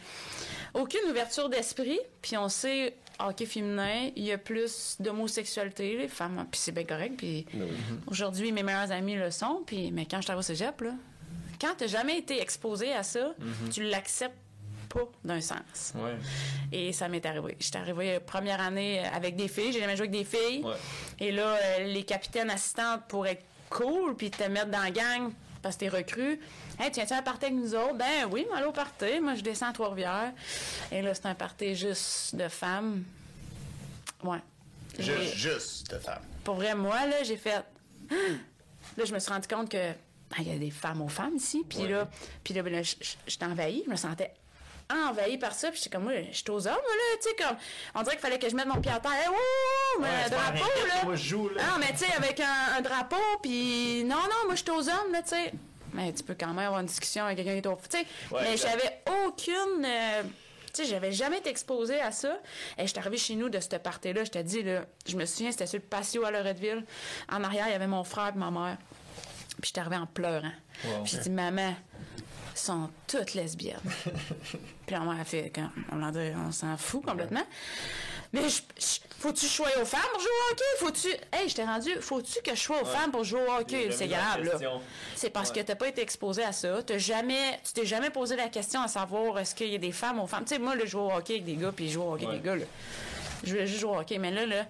aucune 0.74 1.00
ouverture 1.10 1.48
d'esprit. 1.48 1.98
Puis 2.22 2.36
on 2.36 2.48
sait, 2.48 2.94
hockey 3.18 3.46
féminin, 3.46 4.10
il 4.14 4.22
y 4.22 4.32
a 4.32 4.38
plus 4.38 4.96
d'homosexualité, 5.00 5.96
les 5.96 6.08
femmes. 6.08 6.46
Puis 6.50 6.60
c'est 6.60 6.72
bien 6.72 6.84
correct. 6.84 7.14
Puis 7.18 7.46
ben 7.52 7.68
aujourd'hui, 8.06 8.52
mes 8.52 8.62
meilleurs 8.62 8.92
amis 8.92 9.16
le 9.16 9.32
sont. 9.32 9.64
Puis, 9.66 9.90
mais 9.90 10.06
quand 10.06 10.18
je 10.18 10.22
suis 10.22 10.30
arrivée 10.30 10.40
au 10.40 10.54
cégep, 10.54 10.80
là, 10.82 10.92
quand 11.60 11.74
tu 11.76 11.88
jamais 11.88 12.18
été 12.18 12.40
exposé 12.40 12.92
à 12.92 13.02
ça, 13.02 13.34
mm-hmm. 13.40 13.72
tu 13.72 13.82
l'acceptes 13.82 14.36
pas 14.96 15.08
d'un 15.24 15.40
sens. 15.40 15.94
Et 16.72 16.92
ça 16.92 17.08
m'est 17.08 17.24
arrivé. 17.24 17.56
J'étais 17.60 17.78
arrivée 17.78 18.20
première 18.20 18.60
année 18.60 19.04
avec 19.06 19.36
des 19.36 19.48
filles, 19.48 19.72
j'ai 19.72 19.80
jamais 19.80 19.96
joué 19.96 20.08
avec 20.08 20.18
des 20.18 20.24
filles. 20.24 20.64
Et 21.20 21.32
là, 21.32 21.56
euh, 21.56 21.84
les 21.84 22.04
capitaines 22.04 22.50
assistantes 22.50 23.02
pour 23.08 23.26
être 23.26 23.44
cool 23.68 24.16
puis 24.16 24.30
te 24.30 24.44
mettre 24.44 24.70
dans 24.70 24.82
la 24.82 24.90
gang 24.90 25.32
parce 25.62 25.76
que 25.76 25.80
t'es 25.80 25.88
recru. 25.88 26.40
Hey, 26.78 26.90
tiens-tu 26.90 27.12
un 27.12 27.22
party 27.22 27.46
avec 27.46 27.58
nous 27.58 27.74
autres? 27.74 27.94
Ben 27.94 28.28
oui, 28.30 28.46
moi, 28.48 28.66
au 28.66 28.72
party. 28.72 29.20
Moi, 29.20 29.34
je 29.34 29.42
descends 29.42 29.70
à 29.70 29.72
Trois-Rivières. 29.72 30.32
Et 30.92 31.02
là, 31.02 31.14
c'est 31.14 31.26
un 31.26 31.34
party 31.34 31.74
juste 31.74 32.36
de 32.36 32.48
femmes. 32.48 33.04
Ouais. 34.22 34.38
Juste, 34.98 35.34
juste 35.34 35.90
de 35.90 35.98
femmes. 35.98 36.22
Pour 36.44 36.54
vrai, 36.54 36.74
moi, 36.74 37.06
là, 37.06 37.22
j'ai 37.22 37.36
fait. 37.36 37.64
Là, 38.96 39.04
je 39.04 39.12
me 39.12 39.18
suis 39.18 39.30
rendu 39.30 39.48
compte 39.48 39.68
que 39.68 39.92
ben, 40.30 40.36
il 40.38 40.48
y 40.48 40.52
a 40.52 40.58
des 40.58 40.70
femmes 40.70 41.02
aux 41.02 41.08
femmes 41.08 41.36
ici. 41.36 41.64
Puis 41.68 41.88
là, 41.88 42.08
puis 42.44 42.54
là, 42.54 42.62
ben, 42.62 42.82
j'étais 43.26 43.44
envahie. 43.44 43.82
Je 43.84 43.90
me 43.90 43.96
sentais 43.96 44.32
envahi 44.90 45.38
par 45.38 45.52
ça. 45.52 45.70
Puis 45.70 45.78
j'étais 45.78 45.90
comme, 45.90 46.04
moi, 46.04 46.12
je 46.30 46.36
suis 46.36 46.50
aux 46.50 46.66
hommes, 46.66 46.74
là, 46.74 47.16
tu 47.20 47.28
sais, 47.28 47.36
comme, 47.36 47.56
on 47.94 48.02
dirait 48.02 48.16
qu'il 48.16 48.22
fallait 48.22 48.38
que 48.38 48.48
je 48.48 48.54
mette 48.54 48.66
mon 48.66 48.80
pied 48.80 48.90
à 48.90 49.00
terre. 49.00 49.12
Hey, 49.12 49.28
oh, 49.28 50.00
mais 50.00 50.08
un 50.26 50.28
drapeau, 50.28 50.86
là. 50.88 51.04
Moi, 51.04 51.16
je 51.16 51.28
joue, 51.28 51.48
là. 51.48 51.62
Non, 51.62 51.78
mais 51.78 51.92
tu 51.92 51.98
sais, 51.98 52.12
avec 52.16 52.40
un, 52.40 52.80
drapeau, 52.80 53.16
puis 53.42 54.04
non, 54.04 54.16
non, 54.16 54.46
moi, 54.46 54.54
je 54.54 54.62
suis 54.62 54.70
aux 54.70 54.88
hommes, 54.88 55.12
là, 55.12 55.22
tu 55.22 55.30
sais. 55.30 55.52
Mais 55.92 56.12
tu 56.12 56.22
peux 56.22 56.34
quand 56.38 56.48
même 56.48 56.58
avoir 56.58 56.80
une 56.80 56.86
discussion 56.86 57.24
avec 57.24 57.38
quelqu'un 57.38 57.52
qui 57.52 57.58
est 57.58 57.66
au. 57.66 57.78
Tu 57.88 57.98
sais, 57.98 58.06
mais 58.32 58.56
j'avais 58.56 59.02
aucune. 59.24 59.84
Euh, 59.84 60.22
tu 60.74 60.82
sais, 60.82 60.84
j'avais 60.84 61.12
jamais 61.12 61.38
été 61.38 61.48
exposée 61.48 62.00
à 62.00 62.12
ça. 62.12 62.38
Et 62.76 62.86
j'étais 62.86 62.98
arrivée 62.98 63.16
chez 63.16 63.34
nous 63.34 63.48
de 63.48 63.58
cette 63.60 63.82
partie-là. 63.82 64.24
Je 64.24 64.30
t'ai 64.30 64.42
dit, 64.42 64.62
là, 64.62 64.84
je 65.06 65.16
me 65.16 65.24
souviens, 65.24 65.50
c'était 65.50 65.66
sur 65.66 65.78
le 65.78 65.86
patio 65.86 66.24
à 66.24 66.30
Loretteville. 66.30 66.84
En 67.32 67.42
arrière, 67.42 67.66
il 67.68 67.72
y 67.72 67.74
avait 67.74 67.86
mon 67.86 68.04
frère 68.04 68.32
et 68.34 68.38
ma 68.38 68.50
mère. 68.50 68.76
Puis 69.62 69.68
j'étais 69.68 69.80
arrivée 69.80 69.96
en 69.96 70.06
pleurant. 70.06 70.52
Puis 70.82 71.12
j'ai 71.12 71.18
dit, 71.18 71.30
maman, 71.30 71.74
sont 72.58 72.90
toutes 73.06 73.34
lesbiennes. 73.34 73.80
puis 74.86 74.96
on 74.96 75.04
m'a 75.04 75.24
fait, 75.24 75.52
quand 75.54 75.68
on, 75.92 76.02
on 76.46 76.52
s'en 76.52 76.76
fout 76.76 77.04
complètement. 77.04 77.44
Mais 78.32 78.42
faut-tu 79.18 79.46
choisir 79.46 79.80
aux 79.80 79.84
femmes 79.84 80.00
pour 80.12 80.20
jouer 80.20 80.28
au 80.28 80.52
hockey? 80.52 80.64
Faut-tu. 80.78 81.08
Hey, 81.32 81.48
je 81.48 81.54
t'ai 81.54 81.64
rendu. 81.64 81.90
Faut-tu 82.00 82.42
que 82.42 82.54
je 82.54 82.60
sois 82.60 82.82
aux 82.82 82.84
femmes 82.84 83.10
pour 83.10 83.24
jouer 83.24 83.40
au 83.40 83.60
hockey? 83.60 83.90
C'est 83.92 84.08
grave, 84.08 84.42
là. 84.42 84.58
C'est 85.14 85.30
parce 85.30 85.50
que 85.50 85.60
t'as 85.60 85.74
pas 85.74 85.88
été 85.88 86.02
exposé 86.02 86.42
à 86.42 86.52
ça. 86.52 86.82
T'as 86.82 86.98
jamais. 86.98 87.60
Tu 87.64 87.72
t'es 87.72 87.86
jamais 87.86 88.10
posé 88.10 88.36
la 88.36 88.48
question 88.48 88.82
à 88.82 88.88
savoir 88.88 89.38
est-ce 89.38 89.54
qu'il 89.54 89.68
y 89.68 89.74
a 89.74 89.78
des 89.78 89.92
femmes 89.92 90.20
aux 90.20 90.26
femmes? 90.26 90.44
Tu 90.44 90.54
sais, 90.54 90.58
moi, 90.60 90.74
le 90.74 90.86
jouer 90.86 91.02
au 91.02 91.12
hockey 91.12 91.34
avec 91.34 91.44
des 91.44 91.56
gars, 91.56 91.72
puis 91.74 91.90
jouer 91.90 92.04
au 92.04 92.12
hockey 92.14 92.26
avec 92.26 92.42
des 92.42 92.48
gars, 92.48 92.56
là. 92.56 92.64
Je 93.44 93.50
voulais 93.50 93.66
juste 93.66 93.80
jouer 93.80 93.90
au 93.90 93.98
hockey. 93.98 94.18
Mais 94.18 94.30
là, 94.30 94.46
là, 94.46 94.66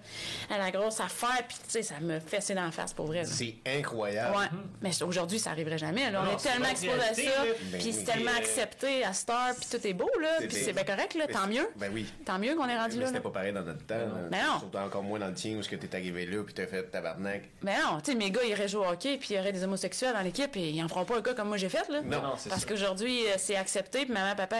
à 0.49 0.57
la 0.57 0.71
grosse 0.71 0.99
affaire, 0.99 1.43
puis 1.47 1.57
tu 1.63 1.69
sais, 1.69 1.81
ça 1.83 1.99
me 1.99 2.19
fessait 2.19 2.53
dans 2.55 2.63
la 2.65 2.71
face 2.71 2.93
pour 2.93 3.05
vrai. 3.07 3.25
C'est 3.25 3.55
incroyable. 3.65 4.35
Ouais. 4.37 4.45
Mais 4.81 5.03
aujourd'hui, 5.03 5.39
ça 5.39 5.51
arriverait 5.51 5.77
jamais. 5.77 6.11
Là. 6.11 6.21
On 6.21 6.25
Non, 6.25 6.37
est 6.37 6.41
tellement 6.41 6.67
exposé 6.69 6.99
à 6.99 7.13
ça, 7.13 7.21
là. 7.21 7.51
Ben 7.71 7.79
puis 7.79 7.87
oui. 7.89 7.93
c'est 7.93 8.03
tellement 8.03 8.31
Euh, 8.31 8.37
accepté 8.37 9.03
à 9.03 9.13
Star, 9.13 9.55
puis 9.55 9.67
tout 9.69 9.87
est 9.87 9.93
beau, 9.93 10.09
là. 10.21 10.37
Puis 10.39 10.51
c'est 10.51 10.73
bien 10.73 10.83
correct, 10.83 11.15
là. 11.15 11.27
Tant 11.27 11.47
mieux. 11.47 11.67
Ben 11.75 11.91
oui. 11.93 12.05
Tant 12.25 12.39
mieux 12.39 12.55
qu'on 12.55 12.67
est 12.67 12.77
rendu 12.77 12.95
Mais 12.95 13.01
là. 13.01 13.07
c'était 13.07 13.19
là. 13.19 13.23
pas 13.23 13.29
pareil 13.31 13.53
dans 13.53 13.63
notre 13.63 13.85
temps. 13.85 13.95
Ben 14.29 14.43
non. 14.45 14.59
Surtout 14.59 14.77
encore 14.77 15.03
moins 15.03 15.19
dans 15.19 15.27
le 15.27 15.33
tien 15.33 15.55
où 15.57 15.63
ce 15.63 15.69
que 15.69 15.75
t'es 15.75 15.95
arrivé 15.95 16.25
là 16.25 16.43
puis 16.43 16.53
t'as 16.53 16.67
fait 16.67 16.83
tabarnak. 16.83 17.43
Mais 17.61 17.75
non, 17.79 17.99
tu 18.01 18.11
sais, 18.11 18.17
mes 18.17 18.31
gars, 18.31 18.41
ils 18.43 18.51
iraient 18.51 18.67
jouer 18.67 18.85
au 18.85 18.89
hockey, 18.89 19.17
puis 19.17 19.29
il 19.31 19.37
y 19.37 19.39
aurait 19.39 19.51
des 19.51 19.63
homosexuels 19.63 20.13
dans 20.13 20.21
l'équipe, 20.21 20.55
et 20.57 20.69
ils 20.69 20.83
en 20.83 20.87
feront 20.87 21.05
pas 21.05 21.17
un 21.17 21.21
gars 21.21 21.33
comme 21.33 21.47
moi 21.49 21.57
j'ai 21.57 21.69
fait, 21.69 21.87
là. 21.89 22.01
Non, 22.01 22.21
non, 22.21 22.33
c'est 22.37 22.49
Parce 22.49 22.65
qu'aujourd'hui, 22.65 23.25
euh, 23.27 23.35
c'est 23.37 23.55
accepté, 23.55 24.05
puis 24.05 24.13
maman, 24.13 24.35
papa, 24.35 24.57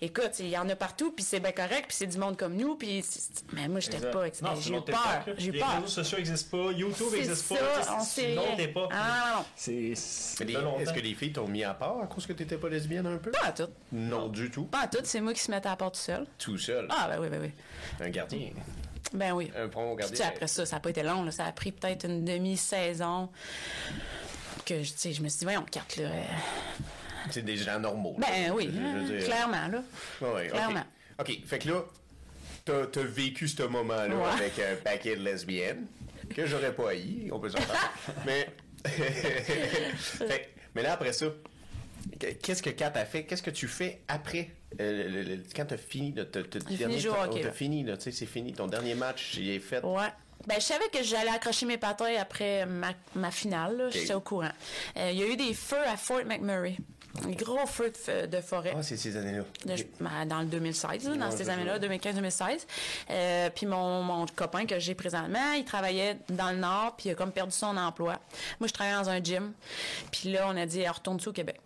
écoute, 0.00 0.38
il 0.40 0.48
y 0.48 0.56
en 0.58 0.68
a 0.68 0.76
partout, 0.76 1.12
puis 1.12 1.24
c'est 1.24 1.40
bien 1.40 1.52
correct, 1.52 1.86
puis 1.88 1.96
c'est 1.96 2.06
du 2.06 2.18
monde 2.18 2.36
comme 2.36 2.54
nous, 2.54 2.76
puis. 2.76 3.04
Mais 3.52 3.68
moi, 3.68 3.80
j'étais 3.80 3.96
Exact. 3.98 4.12
pas. 4.12 4.26
ex- 4.26 4.40
Non, 4.42 4.50
c'est 4.56 4.62
J'ai 4.62 4.76
eu 4.76 4.80
peur. 4.80 4.98
J'ai 5.36 5.50
Les 5.52 5.58
peur. 5.58 5.74
réseaux 5.74 5.86
sociaux 5.88 6.18
n'existent 6.18 6.56
pas, 6.56 6.72
YouTube 6.72 7.06
n'existe 7.12 7.48
pas. 7.48 7.82
ça, 7.82 7.96
on 7.98 8.00
c'est- 8.00 8.20
sait 8.22 8.28
sinon, 8.30 8.42
rien. 8.46 8.56
t'es 8.56 8.68
pas. 8.68 8.88
Ah, 8.92 8.96
non, 9.34 9.38
non. 9.40 9.44
C'est. 9.56 9.92
c'est 9.94 10.40
Mais 10.46 10.52
de 10.52 10.58
les- 10.58 10.64
longtemps. 10.64 10.78
Est-ce 10.80 10.92
que 10.92 11.00
les 11.00 11.14
filles 11.14 11.32
t'ont 11.32 11.48
mis 11.48 11.62
à 11.64 11.74
part 11.74 12.00
à 12.02 12.06
cause 12.06 12.26
que 12.26 12.32
t'étais 12.32 12.56
pas 12.56 12.68
lesbienne 12.70 13.06
un 13.06 13.18
peu? 13.18 13.30
Pas 13.30 13.46
à 13.46 13.52
tout. 13.52 13.68
Non, 13.92 14.28
du 14.28 14.50
tout. 14.50 14.64
Pas 14.64 14.82
à 14.82 14.86
tout, 14.88 14.98
c'est 15.04 15.20
moi 15.20 15.34
qui 15.34 15.40
se 15.40 15.50
mettais 15.50 15.66
à 15.66 15.72
la 15.72 15.76
porte 15.76 15.94
tout 15.94 16.00
seul. 16.00 16.26
Tout 16.38 16.56
seul. 16.58 16.86
Ah, 16.90 17.08
ben 17.10 17.20
oui, 17.20 17.28
ben 17.28 17.40
oui. 17.42 17.50
Un 18.00 18.08
gardien. 18.10 18.50
Ben 19.12 19.32
oui. 19.32 19.52
Un 19.54 19.66
bon 19.66 19.96
Puis, 19.96 20.06
tu 20.06 20.12
sais, 20.12 20.18
gardien. 20.22 20.34
après 20.36 20.46
ça, 20.48 20.64
ça 20.64 20.76
n'a 20.76 20.80
pas 20.80 20.88
été 20.90 21.02
long. 21.02 21.22
là. 21.24 21.30
Ça 21.30 21.44
a 21.44 21.52
pris 21.52 21.72
peut-être 21.72 22.06
une 22.06 22.24
demi-saison. 22.24 23.28
Que, 24.64 24.80
tu 24.80 24.86
sais, 24.96 25.12
je 25.12 25.22
me 25.22 25.28
suis 25.28 25.40
dit, 25.40 25.44
voyons, 25.44 25.66
quatre, 25.70 25.96
là. 25.96 26.04
euh, 26.08 26.22
C'est 27.30 27.44
des 27.44 27.56
gens 27.56 27.78
normaux. 27.80 28.16
là. 28.18 28.26
Ben 28.30 28.52
oui, 28.52 28.70
Je 28.72 28.78
veux 28.80 29.18
dire- 29.18 29.26
clairement, 29.26 29.68
là. 29.68 29.82
Ouais, 30.22 30.28
ouais, 30.32 30.44
ok. 30.46 30.52
Clairement. 30.52 30.84
OK, 31.18 31.38
fait 31.46 31.58
que 31.58 31.68
là, 31.68 31.84
t'as 32.64 32.82
as 33.00 33.04
vécu 33.04 33.48
ce 33.48 33.62
moment-là 33.64 34.14
Ouais. 34.16 34.28
avec 34.38 34.58
un 34.58 34.76
paquet 34.82 35.16
de 35.16 35.22
lesbiennes 35.22 35.86
que 36.34 36.46
j'aurais 36.46 36.72
pas 36.74 36.90
haï, 36.90 37.28
on 37.32 37.38
peut 37.40 37.50
s'en 37.50 37.58
parler. 37.58 37.78
mais... 38.26 38.48
Fait- 39.94 40.48
mais 40.74 40.82
là, 40.82 40.94
après 40.94 41.12
ça, 41.12 41.26
qu'est-ce 42.18 42.62
que 42.62 42.70
Kat 42.70 42.92
a 42.94 43.04
fait? 43.04 43.24
Qu'est-ce 43.24 43.42
que 43.42 43.50
tu 43.50 43.68
fais 43.68 44.00
après? 44.08 44.50
euh, 44.80 45.08
le- 45.08 45.22
le- 45.22 45.42
quand 45.54 45.66
t'as 45.66 45.76
fini, 45.76 46.14
t'as 46.14 46.42
fini 47.52 47.84
là. 47.84 47.96
tu 47.96 48.04
sais, 48.04 48.10
c'est 48.12 48.26
fini. 48.26 48.52
Ton 48.54 48.66
dernier 48.68 48.94
match, 48.94 49.34
il 49.36 49.50
est 49.50 49.58
fait. 49.58 49.84
Ouais. 49.84 50.08
Ben, 50.46 50.54
je 50.56 50.62
savais 50.64 50.88
que 50.92 51.02
j'allais 51.04 51.30
accrocher 51.30 51.66
mes 51.66 51.76
patins 51.78 52.12
après 52.18 52.66
ma, 52.66 52.92
ma 53.14 53.30
finale. 53.30 53.76
là. 53.76 53.90
J'étais 53.90 54.14
au 54.14 54.20
courant. 54.20 54.50
Euh, 54.96 55.10
Il 55.12 55.18
y 55.18 55.22
a 55.22 55.26
eu 55.26 55.36
des 55.36 55.54
feux 55.54 55.86
à 55.86 55.96
Fort 55.96 56.24
McMurray. 56.24 56.76
Des 57.26 57.34
gros 57.34 57.66
feux 57.66 57.92
de, 58.26 58.40
forêt. 58.40 58.74
Ah, 58.76 58.82
c'est 58.82 58.96
ces 58.96 59.16
années-là. 59.16 59.44
Ben, 60.00 60.26
dans 60.26 60.40
le 60.40 60.46
2016, 60.46 61.08
là, 61.08 61.16
dans 61.16 61.30
Ouais, 61.30 61.36
ces 61.36 61.50
années-là, 61.50 61.78
ça. 61.80 61.86
2015-2016. 61.86 62.66
Euh, 63.10 63.50
puis 63.54 63.66
mon, 63.66 64.02
mon 64.02 64.24
copain 64.34 64.64
que 64.64 64.78
j'ai 64.78 64.94
présentement, 64.94 65.52
il 65.52 65.64
travaillait 65.64 66.16
dans 66.30 66.50
le 66.50 66.56
Nord, 66.56 66.94
puis 66.96 67.10
il 67.10 67.12
a 67.12 67.14
comme 67.14 67.32
perdu 67.32 67.52
son 67.52 67.76
emploi. 67.76 68.18
Moi, 68.60 68.66
je 68.66 68.72
travaillais 68.72 68.96
dans 68.96 69.10
un 69.10 69.22
gym. 69.22 69.52
Puis 70.10 70.32
là, 70.32 70.46
on 70.48 70.56
a 70.56 70.64
dit, 70.64 70.88
retourne-tu 70.88 71.28
au 71.28 71.32
Québec? 71.32 71.60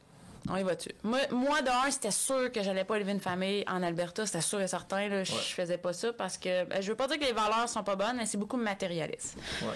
On 0.48 0.56
y 0.56 0.62
va-tu? 0.62 0.90
Moi, 1.02 1.18
moi 1.30 1.62
de 1.62 1.68
un, 1.70 1.90
c'était 1.90 2.10
sûr 2.12 2.50
que 2.52 2.62
j'allais 2.62 2.84
pas 2.84 2.96
élever 2.96 3.12
une 3.12 3.20
famille 3.20 3.64
en 3.68 3.82
Alberta. 3.82 4.26
C'était 4.26 4.40
sûr 4.40 4.60
et 4.60 4.68
certain. 4.68 5.08
Là, 5.08 5.24
Je 5.24 5.32
faisais 5.32 5.78
pas 5.78 5.92
ça 5.92 6.12
parce 6.12 6.38
que... 6.38 6.64
ben, 6.64 6.80
je 6.80 6.88
veux 6.88 6.94
pas 6.96 7.06
dire 7.08 7.18
que 7.18 7.24
les 7.24 7.32
valeurs 7.32 7.68
sont 7.68 7.82
pas 7.82 7.96
bonnes, 7.96 8.16
mais 8.16 8.26
c'est 8.26 8.38
beaucoup 8.38 8.56
matérialiste 8.56 9.36
Ouais. 9.62 9.68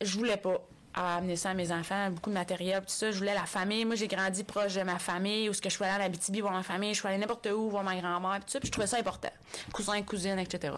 je 0.00 0.16
voulais 0.18 0.36
pas 0.36 0.60
amener 0.94 1.36
ça 1.36 1.50
à 1.50 1.54
mes 1.54 1.72
enfants, 1.72 2.10
beaucoup 2.10 2.30
de 2.30 2.34
matériel, 2.34 2.80
tout 2.80 2.86
ça. 2.88 3.10
Je 3.10 3.18
voulais 3.18 3.34
la 3.34 3.46
famille. 3.46 3.84
Moi, 3.84 3.96
j'ai 3.96 4.08
grandi 4.08 4.44
proche 4.44 4.74
de 4.74 4.82
ma 4.82 4.98
famille, 4.98 5.48
où 5.48 5.52
ce 5.52 5.60
que 5.60 5.68
je 5.68 5.74
suis 5.74 5.84
allée 5.84 5.94
à 5.94 5.98
la 5.98 6.08
BTB 6.08 6.40
voir 6.40 6.52
ma 6.52 6.62
famille, 6.62 6.94
je 6.94 7.00
suis 7.00 7.08
allée 7.08 7.18
n'importe 7.18 7.46
où 7.46 7.70
voir 7.70 7.82
ma 7.82 7.96
grand-mère, 7.96 8.40
tout 8.40 8.50
ça. 8.50 8.58
Je 8.62 8.70
trouvais 8.70 8.86
ça 8.86 8.98
important. 8.98 9.30
Cousins, 9.72 10.02
cousines, 10.02 10.38
etc. 10.38 10.74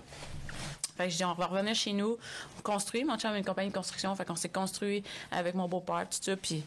Fait 0.96 1.04
que 1.04 1.10
je 1.10 1.16
dis, 1.16 1.24
on 1.24 1.34
va 1.34 1.46
revenir 1.46 1.74
chez 1.74 1.92
nous, 1.92 2.16
on 2.58 2.62
construit. 2.62 3.04
Mon 3.04 3.18
chum 3.18 3.32
a 3.32 3.38
une 3.38 3.44
compagnie 3.44 3.68
de 3.68 3.74
construction, 3.74 4.14
fait 4.16 4.24
qu'on 4.24 4.36
s'est 4.36 4.48
construit 4.48 5.04
avec 5.30 5.54
mon 5.54 5.68
beau-père, 5.68 6.06
tout 6.10 6.18
ça. 6.20 6.36
Puis 6.36 6.64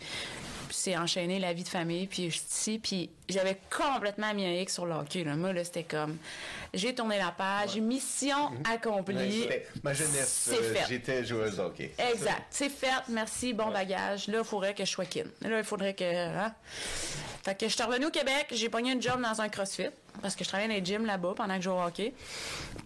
puis 0.69 0.77
c'est 0.79 0.95
enchaîné 0.95 1.39
la 1.39 1.51
vie 1.51 1.63
de 1.63 1.67
famille, 1.67 2.05
puis 2.05 2.29
je 2.29 2.37
suis 2.37 2.45
ici, 2.47 2.79
puis 2.79 3.09
j'avais 3.27 3.57
complètement 3.75 4.31
mis 4.35 4.45
un 4.45 4.53
X 4.61 4.75
sur 4.75 4.85
le 4.85 4.93
hockey. 4.93 5.23
Là. 5.23 5.35
Moi, 5.35 5.51
là, 5.51 5.63
c'était 5.63 5.83
comme, 5.83 6.17
j'ai 6.73 6.93
tourné 6.93 7.17
la 7.17 7.31
page, 7.31 7.75
mission 7.77 8.51
Ouais, 8.51 8.73
accomplie. 8.75 9.47
ma 9.83 9.93
jeunesse, 9.93 10.51
euh, 10.53 10.75
j'étais 10.87 11.25
joueuse 11.25 11.59
hockey. 11.59 11.91
Exact. 11.97 12.43
C'est 12.51 12.69
fait. 12.69 12.87
Merci. 13.09 13.53
Bon 13.53 13.71
bagage. 13.71 14.27
Là, 14.27 14.37
il 14.39 14.45
faudrait 14.45 14.75
que 14.75 14.85
je 14.85 14.91
sois 14.91 15.05
kin. 15.05 15.25
Là, 15.41 15.57
il 15.57 15.63
faudrait 15.63 15.95
que. 15.95 16.03
Hein? 16.05 16.53
Fait 17.43 17.55
que 17.55 17.67
je 17.67 17.73
suis 17.73 17.83
revenue 17.83 18.05
au 18.05 18.11
Québec. 18.11 18.47
J'ai 18.51 18.69
pogné 18.69 18.91
une 18.91 19.01
job 19.01 19.19
dans 19.21 19.41
un 19.41 19.49
CrossFit 19.49 19.89
parce 20.21 20.35
que 20.35 20.43
je 20.43 20.49
travaillais 20.49 20.69
dans 20.69 20.75
les 20.75 20.85
gyms 20.85 21.05
là-bas 21.05 21.33
pendant 21.35 21.55
que 21.55 21.61
je 21.61 21.69
jouais 21.69 21.79
au 21.81 21.83
hockey. 21.83 22.13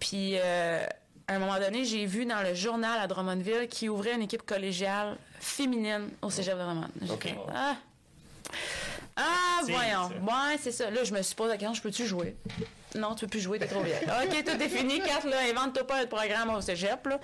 Puis, 0.00 0.38
euh, 0.38 0.86
à 1.26 1.34
un 1.34 1.38
moment 1.38 1.58
donné, 1.58 1.84
j'ai 1.84 2.06
vu 2.06 2.24
dans 2.26 2.42
le 2.42 2.54
journal 2.54 2.98
à 3.00 3.06
Drummondville 3.06 3.68
qui 3.68 3.88
ouvrait 3.88 4.14
une 4.14 4.22
équipe 4.22 4.44
collégiale 4.46 5.16
féminine 5.44 6.08
au 6.22 6.30
cégep 6.30 6.54
de 6.54 6.62
Drummond. 6.62 6.88
Ah. 7.54 7.76
Ah, 9.16 9.60
voyons. 9.62 10.08
Ouais, 10.22 10.58
c'est 10.60 10.72
ça. 10.72 10.90
Là, 10.90 11.04
je 11.04 11.12
me 11.12 11.22
suis 11.22 11.34
posé 11.34 11.50
la 11.50 11.56
question, 11.56 11.74
je 11.74 11.82
peux-tu 11.82 12.06
jouer? 12.06 12.36
Non, 12.96 13.14
tu 13.14 13.24
peux 13.26 13.30
plus 13.30 13.40
jouer, 13.40 13.58
t'es 13.58 13.66
trop 13.66 13.82
vieille. 13.82 14.04
OK, 14.04 14.44
tout 14.44 14.62
est 14.62 14.68
fini. 14.68 15.00
Kat, 15.00 15.28
là, 15.28 15.38
invente-toi 15.50 15.86
pas 15.86 16.02
un 16.02 16.06
programme 16.06 16.50
au 16.50 16.60
cégep, 16.60 17.06
là. 17.06 17.20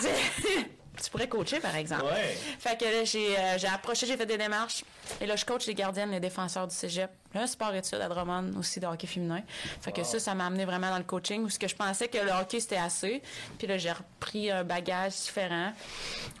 tu 1.02 1.10
pourrais 1.10 1.28
coacher, 1.28 1.60
par 1.60 1.76
exemple. 1.76 2.04
Ouais. 2.04 2.36
Fait 2.58 2.78
que 2.78 2.84
là, 2.84 3.04
j'ai 3.04 3.38
euh, 3.38 3.58
j'ai 3.58 3.68
approché, 3.68 4.06
j'ai 4.06 4.16
fait 4.16 4.26
des 4.26 4.38
démarches. 4.38 4.84
Et 5.20 5.26
là, 5.26 5.36
je 5.36 5.44
coach 5.44 5.66
les 5.66 5.74
gardiennes, 5.74 6.10
les 6.10 6.20
défenseurs 6.20 6.66
du 6.66 6.74
cégep. 6.74 7.10
Là, 7.38 7.46
sport 7.46 7.74
études 7.74 8.00
à 8.00 8.08
Drummond, 8.08 8.50
aussi 8.58 8.80
de 8.80 8.86
hockey 8.86 9.06
féminin. 9.06 9.42
Fait 9.80 9.92
que 9.92 10.02
ça, 10.02 10.18
ça 10.18 10.34
m'a 10.34 10.46
amené 10.46 10.64
vraiment 10.64 10.90
dans 10.90 10.98
le 10.98 11.04
coaching, 11.04 11.42
où 11.44 11.48
ce 11.50 11.58
que 11.58 11.68
je 11.68 11.76
pensais 11.76 12.08
que 12.08 12.18
le 12.18 12.30
hockey, 12.32 12.58
c'était 12.60 12.76
assez. 12.76 13.22
Puis 13.58 13.66
là, 13.66 13.78
j'ai 13.78 13.92
repris 13.92 14.50
un 14.50 14.64
bagage 14.64 15.12
différent, 15.12 15.72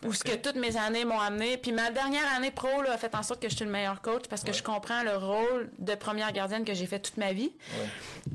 où 0.04 0.12
ce 0.12 0.24
que 0.24 0.34
toutes 0.34 0.56
mes 0.56 0.76
années 0.76 1.04
m'ont 1.04 1.20
amené. 1.20 1.56
Puis 1.56 1.72
ma 1.72 1.90
dernière 1.90 2.26
année 2.36 2.50
pro 2.50 2.82
là, 2.82 2.92
a 2.92 2.98
fait 2.98 3.14
en 3.14 3.22
sorte 3.22 3.40
que 3.40 3.48
je 3.48 3.54
suis 3.56 3.64
le 3.64 3.70
meilleur 3.70 4.00
coach, 4.00 4.24
parce 4.28 4.42
que 4.42 4.52
je 4.52 4.62
comprends 4.62 5.02
le 5.02 5.16
rôle 5.16 5.70
de 5.78 5.94
première 5.94 6.32
gardienne 6.32 6.64
que 6.64 6.74
j'ai 6.74 6.86
fait 6.86 6.98
toute 6.98 7.16
ma 7.16 7.32
vie. 7.32 7.52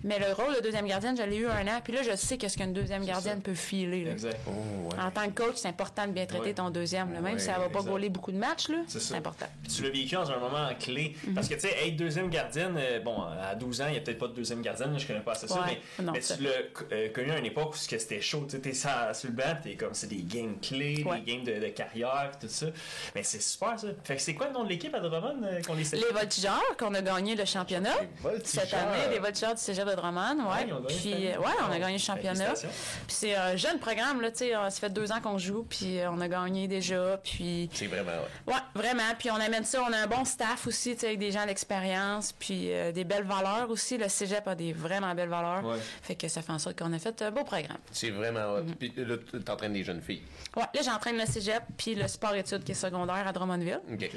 Mais 0.04 0.20
le 0.20 0.34
rôle 0.34 0.56
de 0.56 0.62
deuxième 0.62 0.88
gardienne, 0.88 1.18
je 1.18 1.24
l'ai 1.24 1.38
eu 1.38 1.48
un 1.48 1.68
an. 1.68 1.80
Puis 1.84 1.94
là, 1.94 2.02
je 2.04 2.16
sais 2.16 2.38
qu'est-ce 2.38 2.58
qu'une 2.58 2.74
deuxième 2.74 3.06
gardienne 3.06 3.42
peut 3.42 3.54
filer. 3.54 4.06
là. 4.06 4.12
Exact. 4.12 4.38
Oh, 4.48 4.52
ouais. 4.92 5.00
En 5.02 5.12
tant 5.12 5.26
que 5.30 5.42
coach, 5.44 5.56
c'est 5.58 5.68
important 5.68 6.08
de 6.08 6.12
bien 6.12 6.26
traiter 6.26 6.44
Ouais. 6.46 6.54
ton 6.54 6.70
deuxième. 6.70 7.14
là. 7.14 7.20
Même 7.22 7.34
Ouais, 7.34 7.40
si 7.40 7.46
ça 7.46 7.54
va 7.54 7.70
pas 7.70 7.80
exact. 7.80 7.90
gauler 7.92 8.10
beaucoup 8.10 8.32
de 8.32 8.38
matchs, 8.38 8.70
là, 8.70 8.78
C'est 8.88 9.16
important. 9.16 9.46
Puis 9.64 9.74
tu 9.74 9.84
l'as 9.84 9.90
vécu 9.90 10.16
dans 10.16 10.32
un 10.32 10.38
moment 10.40 10.70
clé. 10.80 11.16
Mhm. 11.26 11.34
Parce 11.34 11.48
que, 11.48 11.54
tu 11.56 11.62
sais, 11.62 11.88
être 11.88 11.96
deuxième 11.96 12.30
gardienne, 12.30 12.44
euh, 12.58 13.00
bon, 13.00 13.22
à 13.22 13.56
12 13.56 13.82
ans, 13.82 13.86
il 13.88 13.92
n'y 13.94 13.98
a 13.98 14.02
peut-être 14.02 14.18
pas 14.20 14.28
de 14.28 14.34
deuxième 14.34 14.62
gardienne, 14.62 14.98
je 14.98 15.06
connais 15.08 15.20
pas 15.22 15.32
assez 15.34 15.48
ça, 15.48 15.64
mais, 15.66 15.82
Non, 16.04 16.12
mais 16.14 16.20
tu 16.20 16.42
l'as 16.44 16.50
euh, 16.92 17.10
connu 17.10 17.32
à 17.32 17.38
une 17.40 17.46
époque 17.46 17.70
où 17.76 17.90
que 17.90 17.98
c'était 17.98 18.22
chaud. 18.22 18.46
Tu 18.48 18.56
sais, 18.56 18.62
t'es 18.62 18.74
sur, 18.74 18.90
sur 19.14 19.30
le 19.30 19.36
banc, 19.36 19.58
t'es 19.62 19.76
comme, 19.76 19.94
c'est 19.94 20.08
des 20.08 20.24
games 20.24 20.60
clés, 20.62 21.04
Ouais. 21.06 21.20
des 21.22 21.34
games 21.34 21.44
de, 21.44 21.60
de 21.66 21.68
carrière, 21.70 22.32
tout 22.40 22.48
ça. 22.48 22.68
Mais 23.16 23.24
c'est 23.24 23.42
super, 23.42 23.80
ça. 23.80 23.88
Fait 24.04 24.16
que 24.16 24.22
c'est 24.22 24.34
quoi 24.36 24.48
le 24.48 24.54
nom 24.54 24.64
de 24.64 24.70
l'équipe 24.70 24.94
à 24.94 25.00
Drummond 25.00 25.44
euh, 25.44 25.62
qu'on 25.62 25.74
les 25.76 25.84
sait? 25.84 25.98
Les 25.98 26.12
voltigeurs, 26.14 26.78
qu'on 26.78 26.94
a 26.94 27.02
gagné 27.02 27.36
le 27.36 27.46
championnat 27.46 27.94
Les 28.02 28.08
voltigeurs. 28.22 28.64
cette 28.64 28.74
année, 28.74 29.10
les 29.12 29.20
voltigeurs 29.20 29.56
du 29.56 29.62
Cégep 29.62 29.88
de 29.88 29.96
Drummond, 29.96 30.38
ouais. 30.52 30.68
Puis, 30.88 31.14
ouais, 31.14 31.36
on 31.68 31.72
a 31.72 31.80
gagné 31.80 31.94
le 31.94 32.00
championnat. 32.00 32.54
Puis 32.54 32.68
c'est 33.08 33.36
un 33.36 33.56
jeune 33.56 33.80
programme, 33.80 34.22
là, 34.22 34.32
tu 34.32 34.40
sais, 34.40 34.52
ça 34.52 34.70
fait 34.72 34.90
deux 34.92 35.12
ans 35.12 35.22
qu'on 35.22 35.38
joue, 35.38 35.64
puis 35.70 36.00
on 36.10 36.20
a 36.22 36.28
gagné 36.28 36.68
déjà, 36.68 37.18
puis... 37.24 37.70
C'est 37.74 37.88
vraiment, 37.88 38.12
ouais. 38.48 38.54
Ouais, 38.54 38.60
vraiment. 38.76 39.04
Puis 39.18 39.32
on 39.32 39.36
amène 39.36 39.64
ça. 39.64 39.84
On 39.88 39.94
a 39.94 39.98
un 39.98 40.08
bon 40.08 40.26
staff 40.26 40.68
aussi, 40.68 40.94
tu 40.96 41.02
sais, 41.02 41.08
avec 41.08 41.20
des 41.20 41.32
gens 41.32 41.46
d'expérience, 41.46 42.33
puis 42.40 42.72
euh, 42.72 42.92
des 42.92 43.04
belles 43.04 43.24
valeurs 43.24 43.70
aussi. 43.70 43.98
Le 43.98 44.10
cégep 44.10 44.48
a 44.48 44.56
des 44.56 44.74
vraiment 44.74 45.14
belles 45.16 45.30
valeurs. 45.30 45.66
Ouais. 45.66 45.78
Fait 46.02 46.16
que 46.16 46.28
ça 46.28 46.42
fait 46.42 46.52
en 46.52 46.60
sorte 46.60 46.78
qu'on 46.78 46.92
a 46.94 47.00
fait 47.00 47.22
un 47.22 47.32
beau 47.32 47.44
programme. 47.44 47.78
C'est 47.92 48.10
vraiment 48.10 48.56
hot. 48.56 48.64
Mhm. 48.64 48.76
Puis 48.76 48.94
là, 48.98 49.16
tu 49.18 49.40
t'entraînes 49.42 49.74
des 49.74 49.84
jeunes 49.84 50.02
filles. 50.02 50.22
Ouais, 50.56 50.64
là, 50.74 50.82
j'entraîne 50.84 51.18
le 51.18 51.26
cégep, 51.26 51.64
puis 51.78 51.96
le 51.96 52.08
sport-études 52.08 52.64
qui 52.64 52.72
est 52.72 52.76
secondaire 52.76 53.28
à 53.28 53.32
Drummondville. 53.32 53.82
OK. 53.92 54.10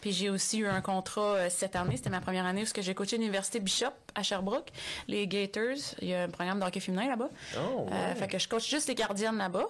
Puis 0.00 0.12
j'ai 0.12 0.30
aussi 0.30 0.58
eu 0.58 0.66
un 0.66 0.80
contrat 0.80 1.34
euh, 1.34 1.48
cette 1.50 1.76
année, 1.76 1.96
c'était 1.96 2.10
ma 2.10 2.20
première 2.20 2.46
année, 2.46 2.62
où 2.62 2.80
j'ai 2.80 2.94
coaché 2.94 3.18
l'université 3.18 3.60
Bishop 3.60 3.92
à 4.14 4.22
Sherbrooke, 4.22 4.70
les 5.08 5.26
Gators. 5.26 5.94
Il 6.00 6.08
y 6.08 6.14
a 6.14 6.22
un 6.22 6.28
programme 6.28 6.58
de 6.58 6.64
hockey 6.64 6.80
féminin 6.80 7.08
là-bas. 7.08 7.28
Oh, 7.56 7.82
ouais. 7.82 7.92
Euh, 7.92 8.14
fait 8.14 8.28
que 8.28 8.38
je 8.38 8.48
coach 8.48 8.68
juste 8.68 8.88
les 8.88 8.94
gardiennes 8.94 9.36
là-bas. 9.36 9.66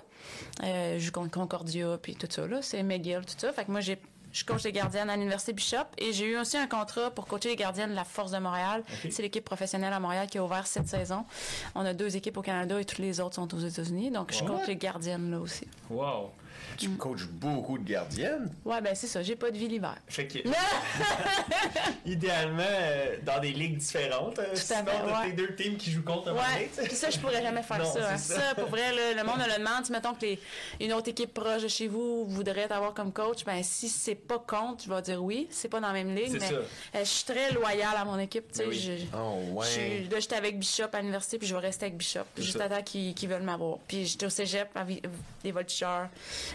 Euh, 0.62 0.98
je 0.98 1.04
joue 1.04 1.12
contre 1.12 1.30
Concordia, 1.30 1.98
puis 2.00 2.14
tout 2.14 2.28
ça, 2.30 2.46
là. 2.46 2.62
C'est 2.62 2.82
McGill, 2.82 3.22
tout 3.26 3.34
ça. 3.36 3.52
Fait 3.52 3.64
que 3.64 3.72
moi, 3.72 3.80
j'ai 3.80 3.98
je 4.32 4.44
coach 4.44 4.62
les 4.64 4.72
gardiennes 4.72 5.10
à 5.10 5.16
l'Université 5.16 5.52
Bishop 5.52 5.86
et 5.98 6.12
j'ai 6.12 6.26
eu 6.26 6.38
aussi 6.38 6.56
un 6.56 6.66
contrat 6.66 7.10
pour 7.10 7.26
coacher 7.26 7.48
les 7.50 7.56
gardiennes 7.56 7.90
de 7.90 7.94
la 7.96 8.04
Force 8.04 8.30
de 8.30 8.38
Montréal. 8.38 8.84
C'est 9.10 9.22
l'équipe 9.22 9.44
professionnelle 9.44 9.92
à 9.92 10.00
Montréal 10.00 10.26
qui 10.28 10.38
a 10.38 10.44
ouvert 10.44 10.66
cette 10.66 10.88
saison. 10.88 11.24
On 11.74 11.84
a 11.84 11.92
deux 11.94 12.16
équipes 12.16 12.36
au 12.36 12.42
Canada 12.42 12.80
et 12.80 12.84
toutes 12.84 12.98
les 12.98 13.20
autres 13.20 13.34
sont 13.36 13.52
aux 13.54 13.58
États-Unis. 13.58 14.10
Donc, 14.10 14.32
je 14.32 14.42
What? 14.44 14.58
coach 14.58 14.66
les 14.68 14.76
gardiennes 14.76 15.30
là 15.30 15.40
aussi. 15.40 15.66
Wow. 15.88 16.30
Tu 16.76 16.88
Mm. 16.88 16.96
coaches 16.96 17.26
beaucoup 17.26 17.78
de 17.78 17.84
gardiennes. 17.88 18.50
Ouais, 18.64 18.80
ben 18.80 18.94
c'est 18.94 19.06
ça. 19.06 19.22
J'ai 19.22 19.36
pas 19.36 19.50
de 19.50 19.58
vie 19.58 19.68
l'hiver. 19.68 19.96
Fait 20.08 20.26
que, 20.26 20.38
idéalement, 22.06 22.62
euh, 22.66 23.16
dans 23.22 23.38
des 23.40 23.52
ligues 23.52 23.76
différentes, 23.78 24.38
euh, 24.38 24.52
à 24.52 24.56
sinon, 24.56 24.80
t'as 24.86 25.20
ouais. 25.20 25.26
tes 25.30 25.32
deux 25.36 25.54
teams 25.54 25.76
qui 25.76 25.90
jouent 25.90 26.02
contre 26.04 26.32
Ouais, 26.32 26.70
puis 26.76 26.94
ça, 26.96 27.10
je 27.10 27.18
pourrais 27.18 27.42
jamais 27.42 27.62
faire 27.62 27.78
Non, 27.82 27.92
ça, 27.92 28.10
hein. 28.12 28.16
c'est 28.16 28.34
ça. 28.34 28.40
ça. 28.40 28.54
pour 28.54 28.68
vrai, 28.68 28.92
là, 28.94 29.14
le 29.22 29.24
monde 29.24 29.38
me 29.38 29.46
le 29.46 29.58
demande. 29.58 29.84
Si, 29.84 29.92
mettons 29.92 30.14
que 30.14 30.22
les, 30.22 30.38
une 30.80 30.92
autre 30.92 31.08
équipe 31.08 31.32
proche 31.34 31.62
de 31.62 31.68
chez 31.68 31.88
vous 31.88 32.26
voudrait 32.26 32.68
t'avoir 32.68 32.94
comme 32.94 33.12
coach, 33.12 33.44
ben 33.44 33.62
si 33.62 33.88
c'est 33.88 34.14
pas 34.14 34.38
contre, 34.38 34.84
je 34.84 34.92
vais 34.92 35.02
dire 35.02 35.22
oui. 35.22 35.48
C'est 35.50 35.68
pas 35.68 35.80
dans 35.80 35.88
la 35.88 35.92
même 35.92 36.14
ligue, 36.14 36.36
mais 36.40 36.52
euh, 36.52 36.62
je 37.00 37.04
suis 37.04 37.24
très 37.24 37.52
loyale 37.52 37.96
à 37.96 38.04
mon 38.04 38.18
équipe. 38.18 38.50
Tu 38.52 38.58
sais, 38.58 38.64
Ben 38.66 38.72
je, 38.72 38.92
Oh, 39.16 39.38
ouais. 39.58 39.66
je 39.66 39.70
suis- 39.70 40.08
là, 40.08 40.20
j'étais 40.20 40.36
avec 40.36 40.58
Bishop 40.58 40.84
à 40.92 40.98
l'université, 41.00 41.38
puis 41.38 41.46
je 41.46 41.54
vais 41.54 41.60
rester 41.60 41.86
avec 41.86 41.96
Bishop. 41.96 42.20
Juste 42.36 42.58
ça. 42.58 42.64
à 42.64 42.68
temps 42.68 42.82
qu'ils 42.82 43.28
veulent 43.28 43.42
m'avoir. 43.42 43.78
Puis 43.86 44.06
j'étais 44.06 44.26
au 44.26 44.30
cégep, 44.30 44.68
Vi- 44.86 45.02
les 45.44 45.52
Voltigeurs. 45.52 46.08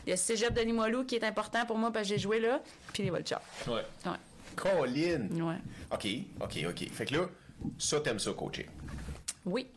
Il 0.05 0.09
y 0.09 0.11
a 0.11 0.15
le 0.15 0.19
cégep 0.19 0.53
de 0.53 0.61
Limoilou 0.61 1.03
qui 1.05 1.15
est 1.15 1.23
important 1.23 1.65
pour 1.65 1.77
moi 1.77 1.91
parce 1.91 2.07
que 2.07 2.13
j'ai 2.15 2.19
joué 2.19 2.39
là, 2.39 2.61
puis 2.93 3.03
les 3.03 3.09
Voltigeurs. 3.09 3.41
Ouais. 3.67 3.83
Ouais. 4.05 4.17
Colin. 4.55 5.27
Ouais. 5.31 5.55
OK, 5.91 6.07
OK, 6.41 6.65
OK. 6.69 6.89
Fait 6.91 7.05
que 7.05 7.15
là, 7.15 7.25
ça, 7.77 7.99
t'aimes 7.99 8.19
ça, 8.19 8.31
coacher? 8.33 8.67
Oui. 9.45 9.67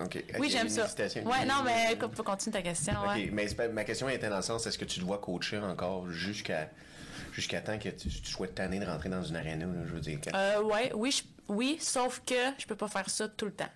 OK. 0.00 0.24
Oui, 0.38 0.48
j'aime 0.50 0.68
ça. 0.68 0.86
hésitation. 0.86 1.24
Ouais, 1.24 1.44
non, 1.44 1.62
mais 1.64 1.92
écoute, 1.92 2.12
faut 2.14 2.22
continuer 2.22 2.52
ta 2.54 2.62
question. 2.62 2.94
OK, 3.02 3.08
Ouais. 3.08 3.30
mais 3.32 3.46
ma 3.72 3.84
question 3.84 4.08
était 4.08 4.28
dans 4.30 4.36
le 4.36 4.42
sens, 4.42 4.66
est-ce 4.66 4.78
que 4.78 4.84
tu 4.86 5.00
dois 5.00 5.18
coacher 5.18 5.58
encore 5.58 6.10
jusqu'à 6.10 6.70
jusqu'à 7.34 7.60
temps 7.62 7.78
que 7.78 7.88
tu, 7.88 8.08
tu 8.08 8.30
sois 8.30 8.48
tanné 8.48 8.78
de 8.78 8.84
rentrer 8.84 9.08
dans 9.08 9.22
une 9.22 9.36
arena, 9.36 9.64
là, 9.66 9.72
je 9.86 9.92
veux 9.92 10.00
dire. 10.00 10.18
quand- 10.22 10.36
Euh, 10.36 10.62
ouais, 10.62 10.92
oui, 10.94 11.10
je- 11.12 11.22
oui, 11.52 11.76
sauf 11.80 12.22
que 12.26 12.34
je 12.58 12.66
peux 12.66 12.74
pas 12.76 12.88
faire 12.88 13.08
ça 13.10 13.28
tout 13.28 13.44
le 13.46 13.52
temps. 13.52 13.68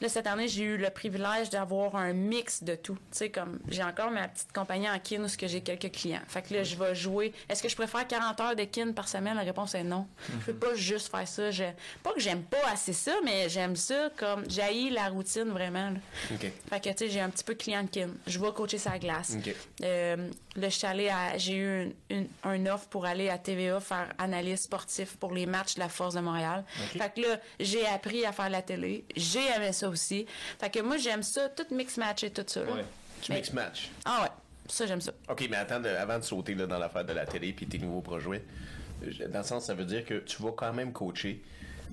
Là, 0.00 0.08
cette 0.08 0.26
année, 0.26 0.48
j'ai 0.48 0.62
eu 0.64 0.76
le 0.76 0.90
privilège 0.90 1.50
d'avoir 1.50 1.96
un 1.96 2.12
mix 2.12 2.62
de 2.62 2.74
tout. 2.74 2.94
Tu 2.94 3.00
sais, 3.18 3.30
comme 3.30 3.58
j'ai 3.68 3.82
encore 3.82 4.10
ma 4.10 4.28
petite 4.28 4.52
compagnie 4.52 4.88
en 4.88 4.98
kin 4.98 5.24
où 5.24 5.26
que 5.36 5.46
j'ai 5.46 5.60
quelques 5.60 5.90
clients. 5.92 6.20
Fait 6.28 6.42
que 6.42 6.54
là, 6.54 6.62
je 6.62 6.76
vais 6.76 6.94
jouer. 6.94 7.32
Est-ce 7.48 7.62
que 7.62 7.68
je 7.68 7.76
préfère 7.76 8.06
40 8.06 8.40
heures 8.40 8.56
de 8.56 8.64
kin 8.64 8.92
par 8.92 9.08
semaine? 9.08 9.34
La 9.36 9.42
réponse 9.42 9.74
est 9.74 9.84
non. 9.84 10.06
Je 10.40 10.52
peux 10.52 10.54
pas 10.54 10.74
juste 10.74 11.10
faire 11.10 11.26
ça. 11.26 11.50
Je... 11.50 11.64
Pas 12.02 12.12
que 12.12 12.20
j'aime 12.20 12.42
pas 12.42 12.58
assez 12.72 12.92
ça, 12.92 13.12
mais 13.24 13.48
j'aime 13.48 13.76
ça 13.76 14.10
comme 14.16 14.44
j'haïs 14.48 14.90
la 14.90 15.08
routine 15.08 15.48
vraiment. 15.50 15.90
là. 15.90 15.98
Fait 16.68 16.80
que, 16.80 16.88
tu 16.90 16.96
sais, 16.98 17.08
j'ai 17.10 17.20
un 17.20 17.30
petit 17.30 17.44
peu 17.44 17.54
de 17.54 17.62
client 17.62 17.82
de 17.82 17.88
kin. 17.88 18.10
Je 18.26 18.38
vais 18.38 18.52
coacher 18.52 18.78
sa 18.78 18.98
glace. 18.98 19.36
Euh, 19.82 20.28
là, 20.56 20.68
je 20.68 20.74
suis 20.76 20.86
allée 20.86 21.08
à- 21.08 21.38
j'ai 21.38 21.54
eu 21.56 21.82
une, 21.84 21.94
une- 22.10 22.28
un 22.44 22.66
offre 22.66 22.88
pour 22.88 23.04
aller 23.06 23.28
à 23.28 23.38
TVA 23.38 23.80
faire 23.80 24.08
analyse 24.18 24.62
sportif 24.62 25.16
pour 25.16 25.32
les 25.32 25.46
matchs 25.46 25.74
de 25.76 25.80
la 25.80 25.88
Force 25.88 26.14
de 26.14 26.20
Montréal. 26.20 26.64
Fait 26.92 27.12
que 27.14 27.20
là, 27.20 27.40
j'ai 27.58 27.86
appris 27.86 28.24
à 28.26 28.32
faire 28.32 28.50
la 28.50 28.62
télé. 28.62 29.04
J'ai 29.16 29.46
aimé 29.56 29.72
ça 29.72 29.88
aussi. 29.88 30.26
Fait 30.58 30.70
que 30.70 30.80
moi, 30.80 30.96
j'aime 30.96 31.22
ça, 31.22 31.48
tout 31.48 31.66
mix 31.74 31.96
match 31.96 32.24
et 32.24 32.30
tout 32.30 32.44
ça. 32.46 32.62
là. 32.64 32.72
Ouais. 32.72 32.84
Tu 33.22 33.32
Mais- 33.32 33.38
mix 33.38 33.52
match. 33.52 33.90
Ah 34.04 34.22
ouais, 34.22 34.28
ça, 34.68 34.86
j'aime 34.86 35.00
ça. 35.00 35.12
OK, 35.28 35.46
mais 35.50 35.56
attends, 35.56 35.80
de- 35.80 35.88
avant 35.88 36.18
de 36.18 36.24
sauter 36.24 36.54
là, 36.54 36.66
dans 36.66 36.78
l'affaire 36.78 37.04
de 37.04 37.12
la 37.12 37.26
télé 37.26 37.52
puis 37.52 37.66
tes 37.66 37.78
nouveaux 37.78 38.00
projets, 38.00 38.42
je- 39.06 39.24
dans 39.24 39.38
le 39.40 39.44
sens, 39.44 39.66
ça 39.66 39.74
veut 39.74 39.84
dire 39.84 40.04
que 40.04 40.14
tu 40.20 40.42
vas 40.42 40.52
quand 40.52 40.72
même 40.72 40.92
coacher, 40.92 41.42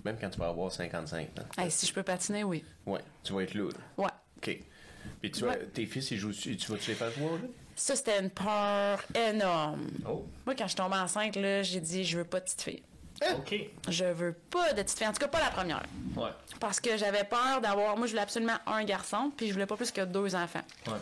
même 0.06 0.18
quand 0.20 0.30
tu 0.30 0.40
vas 0.40 0.48
avoir 0.48 0.72
55 0.72 1.28
ans. 1.40 1.62
Hey, 1.62 1.70
si 1.70 1.86
je 1.86 1.94
peux 1.94 2.04
patiner, 2.04 2.44
oui. 2.44 2.64
Ouais, 2.86 3.02
tu 3.24 3.34
vas 3.34 3.42
être 3.44 3.54
là. 3.54 3.70
Ouais. 3.98 4.06
OK. 4.38 4.60
Puis 5.22 5.32
tu 5.32 5.44
Ouais. 5.44 5.58
tes 5.74 5.86
fils, 5.86 6.12
ils 6.12 6.18
jouent, 6.18 6.32
tu 6.34 6.56
vas-tu 6.56 6.90
les 6.92 6.96
faire 6.96 7.12
jouer, 7.12 7.26
là? 7.42 7.48
Ça, 7.78 7.96
c'était 7.96 8.20
une 8.20 8.32
peur 8.32 9.04
énorme. 9.14 9.88
Oh. 10.10 10.26
Moi, 10.48 10.56
quand 10.56 10.64
je 10.64 10.70
suis 10.70 10.78
tombée 10.78 10.98
enceinte, 10.98 11.36
là, 11.36 11.62
j'ai 11.62 11.80
dit, 11.80 12.04
je 12.04 12.18
veux 12.18 12.24
pas 12.24 12.40
de 12.40 12.46
petite 12.46 12.62
fille. 12.64 12.84
OK. 13.22 13.56
Je 13.90 14.06
veux 14.06 14.34
pas 14.34 14.74
de 14.74 14.82
petite 14.82 14.98
fille. 14.98 15.08
En 15.08 15.14
tout 15.14 15.20
cas, 15.20 15.28
pas 15.28 15.40
la 15.40 15.50
première. 15.50 15.84
Ouais. 16.16 16.30
Parce 16.60 16.80
que 16.80 16.98
j'avais 16.98 17.24
peur 17.24 17.62
d'avoir. 17.62 17.98
Moi, 17.98 18.08
je 18.08 18.12
voulais 18.12 18.22
absolument 18.22 18.58
un 18.66 18.84
garçon, 18.84 19.32
puis 19.36 19.48
je 19.48 19.54
voulais 19.54 19.66
pas 19.66 19.76
plus 19.76 19.92
que 19.92 20.02
deux 20.02 20.36
enfants. 20.36 20.62
Ouais. 20.88 20.94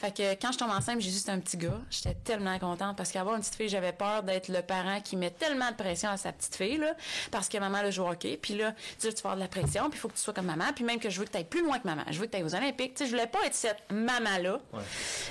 Fait 0.00 0.14
que 0.14 0.32
quand 0.34 0.52
je 0.52 0.58
tombe 0.58 0.70
enceinte, 0.70 1.00
j'ai 1.00 1.10
juste 1.10 1.28
un 1.28 1.38
petit 1.38 1.56
gars. 1.56 1.80
J'étais 1.90 2.14
tellement 2.14 2.58
contente 2.58 2.96
parce 2.96 3.10
qu'avoir 3.10 3.36
une 3.36 3.40
petite 3.40 3.54
fille, 3.54 3.68
j'avais 3.68 3.92
peur 3.92 4.22
d'être 4.22 4.48
le 4.48 4.62
parent 4.62 5.00
qui 5.00 5.16
met 5.16 5.30
tellement 5.30 5.70
de 5.70 5.76
pression 5.76 6.10
à 6.10 6.16
sa 6.16 6.32
petite 6.32 6.54
fille, 6.54 6.78
là, 6.78 6.94
parce 7.30 7.48
que 7.48 7.58
maman, 7.58 7.82
le 7.82 7.90
joue 7.90 8.04
au 8.04 8.10
hockey. 8.10 8.38
Puis 8.40 8.56
là, 8.56 8.72
tu 8.72 9.08
sais, 9.08 9.12
tu 9.12 9.22
vas 9.22 9.30
avoir 9.30 9.36
de 9.36 9.40
la 9.40 9.48
pression, 9.48 9.88
puis 9.88 9.98
il 9.98 10.00
faut 10.00 10.08
que 10.08 10.14
tu 10.14 10.20
sois 10.20 10.34
comme 10.34 10.46
maman. 10.46 10.72
Puis 10.74 10.84
même 10.84 10.98
que 10.98 11.10
je 11.10 11.18
veux 11.18 11.26
que 11.26 11.30
tu 11.30 11.38
ailles 11.38 11.44
plus 11.44 11.62
loin 11.62 11.78
que 11.78 11.86
maman. 11.86 12.02
Je 12.10 12.18
veux 12.18 12.26
que 12.26 12.30
tu 12.30 12.36
ailles 12.36 12.44
aux 12.44 12.54
Olympiques. 12.54 12.94
Tu 12.94 13.04
sais, 13.04 13.06
je 13.06 13.10
voulais 13.10 13.26
pas 13.26 13.44
être 13.46 13.54
cette 13.54 13.82
maman-là. 13.90 14.60
Ouais. 14.72 14.82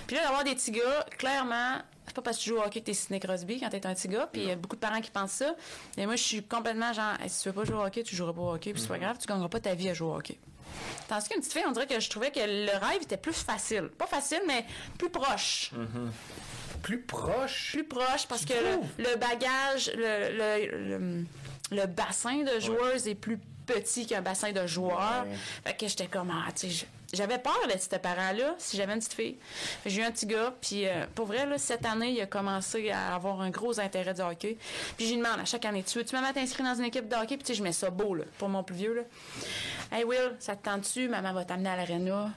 Puis 0.08 0.16
là, 0.16 0.24
d'avoir 0.24 0.44
des 0.44 0.56
petits 0.56 0.72
gars, 0.72 1.06
clairement, 1.18 1.78
c'est 2.12 2.16
pas 2.16 2.22
parce 2.22 2.38
que 2.38 2.44
tu 2.44 2.50
joues 2.50 2.58
au 2.58 2.62
hockey 2.62 2.82
que 2.82 2.86
t'es 2.88 2.94
Sidney 2.94 3.22
Crosby 3.22 3.60
quand 3.62 3.70
t'es 3.70 3.86
un 3.88 3.94
petit 3.96 4.10
gars. 4.10 4.28
Puis 4.32 4.42
il 4.42 4.48
y 4.50 4.52
a 4.52 4.56
beaucoup 4.58 4.76
de 4.76 4.82
parents 4.82 5.00
qui 5.00 5.10
pensent 5.12 5.32
ça. 5.32 5.56
Et 5.98 6.06
moi, 6.06 6.18
je 6.18 6.24
suis 6.24 6.44
complètement 6.44 6.92
genre, 6.92 7.14
Hey, 7.22 7.30
si 7.30 7.42
tu 7.44 7.50
veux 7.50 7.56
pas 7.56 7.64
jouer 7.64 7.76
au 7.78 7.84
hockey, 7.86 8.04
tu 8.04 8.16
joueras 8.16 8.34
pas 8.34 8.42
au 8.42 8.54
hockey. 8.56 8.74
Puis 8.74 8.82
c'est 8.82 8.88
pas 8.90 9.00
grave, 9.00 9.18
tu 9.18 9.26
gagneras 9.28 9.48
pas 9.48 9.60
ta 9.62 9.74
vie 9.74 9.88
à 9.90 9.94
jouer 9.94 10.10
au 10.10 10.16
hockey. 10.16 10.38
Tandis 11.08 11.30
qu'une 11.30 11.40
petite 11.40 11.54
fille, 11.54 11.64
on 11.68 11.72
dirait 11.72 11.88
que 11.88 12.00
je 12.00 12.10
trouvais 12.10 12.32
que 12.32 12.40
le 12.42 12.78
rêve 12.86 13.02
était 13.02 13.18
plus 13.18 13.34
facile. 13.34 13.90
Pas 13.98 14.08
facile, 14.08 14.42
mais 14.48 14.66
plus 14.98 15.10
proche. 15.10 15.72
Plus 16.82 17.02
proche? 17.02 17.72
Plus 17.74 17.84
proche 17.86 18.28
parce 18.28 18.44
que 18.46 18.54
le, 18.54 19.04
le 19.10 19.16
bagage, 19.18 19.92
le, 19.96 20.38
le, 20.38 20.98
le- 20.98 21.26
le 21.72 21.86
bassin 21.86 22.44
de 22.44 22.60
joueuses 22.60 23.08
est 23.08 23.16
plus 23.16 23.40
petit 23.66 24.06
qu'un 24.06 24.22
bassin 24.22 24.52
de 24.52 24.66
joueurs. 24.68 25.26
Ouais. 25.26 25.36
Fait 25.66 25.78
que 25.78 25.88
j'étais 25.88 26.08
comme, 26.08 26.30
ah, 26.32 26.52
tu 26.52 26.70
sais, 26.70 26.86
j'avais 27.14 27.38
peur 27.38 27.60
d'être 27.68 27.82
ce 27.82 27.96
parent-là 27.98 28.56
si 28.58 28.78
j'avais 28.78 28.94
une 28.94 29.00
petite 29.00 29.14
fille. 29.14 29.38
J'ai 29.86 30.02
eu 30.02 30.04
un 30.04 30.12
petit 30.12 30.26
gars, 30.26 30.54
puis 30.62 30.88
euh, 30.88 31.06
pour 31.14 31.26
vrai, 31.26 31.46
là, 31.46 31.58
cette 31.58 31.86
année, 31.86 32.12
il 32.12 32.22
a 32.22 32.26
commencé 32.26 32.90
à 32.92 33.16
avoir 33.16 33.42
un 33.42 33.50
gros 33.50 33.80
intérêt 33.80 34.14
du 34.14 34.22
hockey. 34.22 34.58
Puis 34.98 35.08
je 35.08 35.14
lui 35.14 35.22
demande 35.22 35.40
à 35.40 35.46
chaque 35.46 35.66
année, 35.66 35.84
tu 35.84 35.98
veux-tu 35.98 36.16
maman 36.16 36.32
t'inscrire 36.34 36.66
dans 36.66 36.76
une 36.76 36.86
équipe 36.86 37.08
de 37.08 37.16
hockey? 37.16 37.38
Puis 37.38 37.40
tu 37.40 37.46
sais, 37.48 37.54
je 37.54 37.64
mets 37.64 37.74
ça 37.74 37.90
beau, 37.90 38.16
là, 38.16 38.24
pour 38.38 38.50
mon 38.50 38.64
plus 38.64 38.76
vieux, 38.76 38.94
là. 38.96 39.02
Hey 39.92 40.06
Will, 40.06 40.36
ça 40.40 40.56
te 40.56 40.64
tente-tu? 40.64 41.10
Maman 41.10 41.34
va 41.34 41.44
t'amener 41.44 41.70
à 41.70 41.76
l'aréna. 41.76 42.30